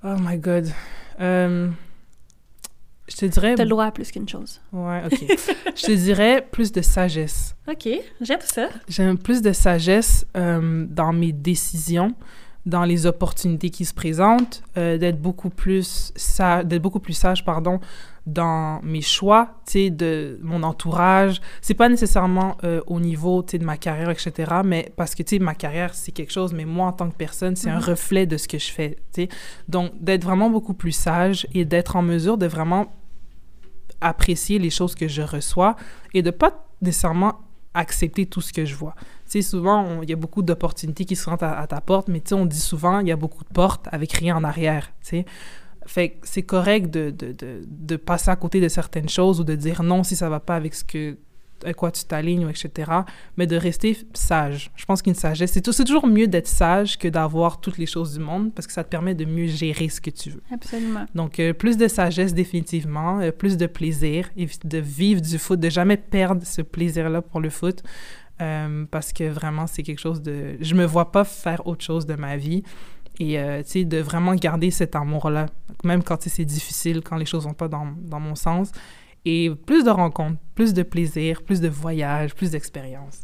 Oh 0.05 0.14
my 0.20 0.36
God. 0.36 0.68
Euh, 1.20 1.68
je 3.09 3.16
te 3.16 3.26
dirais... 3.26 3.55
T'as 3.55 3.64
le 3.64 3.70
droit 3.70 3.84
à 3.86 3.90
plus 3.93 4.10
qu'une 4.10 4.28
chose. 4.28 4.60
Ouais, 4.72 5.02
OK. 5.06 5.24
je 5.76 5.82
te 5.86 5.93
dirais 5.93 6.47
plus 6.51 6.72
de 6.72 6.80
sagesse. 6.82 7.55
OK, 7.68 7.89
j'aime 8.20 8.40
ça. 8.43 8.68
J'aime 8.89 9.18
plus 9.18 9.43
de 9.43 9.52
sagesse 9.52 10.26
euh, 10.36 10.86
dans 10.89 11.12
mes 11.12 11.32
décisions, 11.32 12.14
dans 12.66 12.84
les 12.84 13.06
opportunités 13.06 13.70
qui 13.70 13.84
se 13.84 13.94
présentent, 13.94 14.62
euh, 14.76 14.98
d'être 14.98 15.20
beaucoup 15.20 15.51
plus 15.51 16.12
sage, 16.16 16.64
d'être 16.64 16.82
beaucoup 16.82 17.01
plus 17.01 17.12
sage, 17.12 17.44
pardon, 17.44 17.80
dans 18.27 18.81
mes 18.82 19.01
choix, 19.01 19.57
tu 19.66 19.73
sais, 19.73 19.90
de 19.90 20.39
mon 20.43 20.62
entourage. 20.62 21.40
C'est 21.61 21.74
pas 21.74 21.89
nécessairement 21.89 22.57
euh, 22.62 22.81
au 22.86 23.01
niveau, 23.01 23.43
tu 23.43 23.53
sais, 23.53 23.59
de 23.59 23.65
ma 23.65 23.77
carrière, 23.77 24.11
etc., 24.11 24.32
mais 24.65 24.93
parce 24.97 25.15
que, 25.16 25.23
tu 25.24 25.36
sais, 25.36 25.39
ma 25.40 25.55
carrière, 25.55 25.93
c'est 25.94 26.12
quelque 26.12 26.32
chose, 26.32 26.53
mais 26.53 26.65
moi, 26.65 26.86
en 26.86 26.93
tant 26.93 27.11
que 27.11 27.16
personne, 27.16 27.57
c'est 27.57 27.69
un 27.70 27.78
Mhm. 27.81 27.85
reflet 27.85 28.27
de 28.27 28.36
ce 28.36 28.47
que 28.47 28.59
je 28.59 28.70
fais, 28.70 28.97
tu 29.12 29.23
sais. 29.23 29.28
Donc, 29.69 29.90
d'être 30.01 30.23
vraiment 30.24 30.51
beaucoup 30.51 30.74
plus 30.74 30.93
sage 30.93 31.47
et 31.53 31.65
d'être 31.65 31.97
en 31.97 32.03
mesure 32.03 32.39
de 32.39 32.47
vraiment 32.47 32.93
apprécier 34.01 34.59
les 34.59 34.70
choses 34.70 34.94
que 34.94 35.09
je 35.09 35.23
reçois 35.23 35.77
et 36.15 36.23
de 36.23 36.31
pas 36.31 36.65
nécessairement 36.81 37.40
accepter 37.74 38.27
tout 38.27 38.40
ce 38.40 38.53
que 38.53 38.65
je 38.65 38.74
vois. 38.74 38.94
Tu 39.31 39.40
sais, 39.40 39.43
souvent, 39.43 40.03
il 40.03 40.11
y 40.11 40.12
a 40.12 40.16
beaucoup 40.16 40.43
d'opportunités 40.43 41.05
qui 41.07 41.16
se 41.16 41.28
rentrent 41.28 41.44
à, 41.44 41.59
à 41.59 41.66
ta 41.66 41.81
porte, 41.81 42.09
mais 42.09 42.20
tu 42.20 42.28
sais, 42.31 42.35
on 42.35 42.44
dit 42.44 42.61
souvent, 42.61 42.99
il 43.01 43.09
y 43.09 43.12
a 43.12 43.16
beaucoup 43.16 43.44
de 43.44 43.49
portes 43.49 43.89
avec 43.90 44.12
rien 44.12 44.36
en 44.36 44.44
arrière, 44.44 44.89
tu 45.03 45.09
sais. 45.09 45.24
Fait 45.87 46.11
que 46.11 46.29
c'est 46.29 46.43
correct 46.43 46.91
de, 46.91 47.11
de, 47.11 47.33
de, 47.33 47.63
de 47.67 47.97
passer 47.97 48.31
à 48.31 48.37
côté 48.37 48.61
de 48.61 48.69
certaines 48.69 49.09
choses 49.09 49.41
ou 49.41 49.45
de 49.45 49.55
dire 49.55 49.83
non 49.83 50.03
si 50.03 50.17
ça 50.17 50.29
va 50.29 50.41
pas 50.41 50.57
avec 50.57 50.75
ce 50.75 50.85
que 50.85 51.17
à 51.65 51.73
quoi 51.75 51.91
tu 51.91 52.05
t'alignes, 52.05 52.49
etc. 52.49 52.91
Mais 53.37 53.47
de 53.47 53.57
rester 53.57 53.97
sage. 54.15 54.71
Je 54.77 54.85
pense 54.85 55.03
qu'une 55.03 55.15
sagesse, 55.15 55.53
c'est 55.53 55.73
c'est 55.73 55.85
toujours 55.85 56.07
mieux 56.07 56.27
d'être 56.27 56.49
sage 56.49 56.99
que 56.99 57.09
d'avoir 57.09 57.61
toutes 57.61 57.79
les 57.79 57.87
choses 57.87 58.15
du 58.15 58.21
monde 58.21 58.53
parce 58.53 58.67
que 58.67 58.73
ça 58.73 58.85
te 58.85 58.89
permet 58.89 59.15
de 59.15 59.25
mieux 59.25 59.47
gérer 59.47 59.89
ce 59.89 60.01
que 60.01 60.11
tu 60.11 60.31
veux. 60.31 60.43
Absolument. 60.53 61.07
Donc, 61.15 61.41
euh, 61.41 61.53
plus 61.53 61.77
de 61.77 61.89
sagesse 61.89 62.35
définitivement, 62.35 63.21
euh, 63.21 63.31
plus 63.31 63.57
de 63.57 63.67
plaisir, 63.67 64.29
et 64.37 64.47
de 64.65 64.79
vivre 64.79 65.21
du 65.21 65.39
foot, 65.39 65.59
de 65.59 65.71
jamais 65.71 65.97
perdre 65.97 66.45
ce 66.45 66.63
plaisir-là 66.63 67.23
pour 67.23 67.41
le 67.41 67.51
foot, 67.51 67.83
euh, 68.41 68.85
parce 68.91 69.13
que 69.13 69.25
vraiment, 69.25 69.67
c'est 69.67 69.83
quelque 69.83 70.01
chose 70.01 70.21
de... 70.21 70.57
Je 70.61 70.75
me 70.75 70.85
vois 70.85 71.13
pas 71.13 71.25
faire 71.25 71.67
autre 71.67 71.85
chose 71.85 72.07
de 72.07 72.15
ma 72.15 72.37
vie, 72.37 72.63
et 73.18 73.39
euh, 73.39 73.62
de 73.62 73.98
vraiment 73.98 74.34
garder 74.34 74.70
cet 74.70 74.97
amour-là, 74.97 75.47
même 75.84 76.02
quand 76.02 76.22
c'est 76.22 76.44
difficile, 76.44 77.02
quand 77.02 77.16
les 77.16 77.26
choses 77.26 77.44
vont 77.44 77.55
pas 77.55 77.68
dans, 77.68 77.89
dans 77.98 78.20
mon 78.20 78.34
sens, 78.34 78.72
et 79.24 79.51
plus 79.66 79.84
de 79.84 79.90
rencontres, 79.90 80.39
plus 80.55 80.74
de 80.74 80.82
plaisir, 80.82 81.43
plus 81.43 81.60
de 81.60 81.68
voyages, 81.68 82.34
plus 82.34 82.51
d'expériences, 82.51 83.22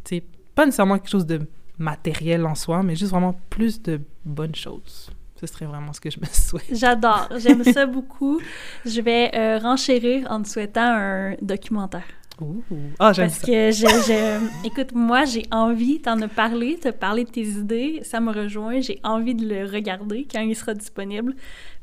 pas 0.54 0.64
nécessairement 0.64 0.98
quelque 0.98 1.10
chose 1.10 1.26
de 1.26 1.40
matériel 1.78 2.44
en 2.46 2.54
soi, 2.54 2.82
mais 2.82 2.96
juste 2.96 3.12
vraiment 3.12 3.38
plus 3.50 3.82
de 3.82 4.00
bonnes 4.24 4.54
choses. 4.54 5.10
Ce 5.40 5.46
serait 5.46 5.66
vraiment 5.66 5.92
ce 5.92 6.00
que 6.00 6.10
je 6.10 6.18
me 6.18 6.26
souhaite. 6.32 6.66
J'adore. 6.72 7.28
J'aime 7.38 7.62
ça 7.62 7.86
beaucoup. 7.86 8.40
Je 8.84 9.00
vais 9.00 9.30
euh, 9.34 9.58
renchérir 9.58 10.26
en 10.30 10.42
te 10.42 10.48
souhaitant 10.48 10.82
un 10.82 11.34
documentaire. 11.40 12.02
Ouh. 12.40 12.62
Ah, 12.98 13.12
j'aime 13.12 13.26
Parce 13.28 13.40
ça. 13.40 13.46
que 13.46 13.70
je, 13.72 13.86
je- 13.86 14.46
écoute, 14.66 14.92
moi, 14.94 15.24
j'ai 15.24 15.44
envie, 15.50 16.00
t'en 16.00 16.20
as 16.22 16.28
parlé, 16.28 16.78
t'as 16.80 16.92
parlé 16.92 17.24
de 17.24 17.30
tes 17.30 17.42
idées, 17.42 18.00
ça 18.04 18.20
me 18.20 18.30
rejoint, 18.32 18.80
j'ai 18.80 19.00
envie 19.02 19.34
de 19.34 19.46
le 19.46 19.64
regarder 19.70 20.26
quand 20.32 20.40
il 20.40 20.54
sera 20.54 20.74
disponible. 20.74 21.34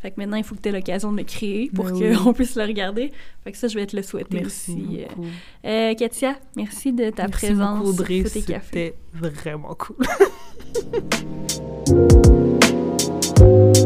Fait 0.02 0.12
que 0.12 0.16
maintenant, 0.20 0.38
il 0.38 0.44
faut 0.44 0.56
que 0.56 0.62
tu 0.62 0.70
aies 0.70 0.72
l'occasion 0.72 1.12
de 1.12 1.18
le 1.18 1.24
créer 1.24 1.70
pour 1.74 1.86
Ben 1.86 1.94
oui. 1.96 2.16
qu'on 2.24 2.34
puisse 2.34 2.56
le 2.56 2.64
regarder. 2.64 3.12
Fait 3.44 3.52
que 3.52 3.58
ça, 3.58 3.68
je 3.68 3.76
vais 3.78 3.86
te 3.86 3.96
le 3.96 4.02
souhaiter 4.04 4.38
Merci 4.42 4.72
aussi. 4.72 5.00
euh. 5.02 5.08
Euh, 5.92 5.96
Katia, 5.96 6.36
merci 6.56 6.94
de 6.94 7.10
ta 7.10 7.24
Merci 7.24 7.46
présence 7.48 7.78
beaucoup, 7.80 7.90
Audrey. 7.90 8.24
C'était 8.26 8.96
vraiment 9.14 9.76
cool. 9.76 9.98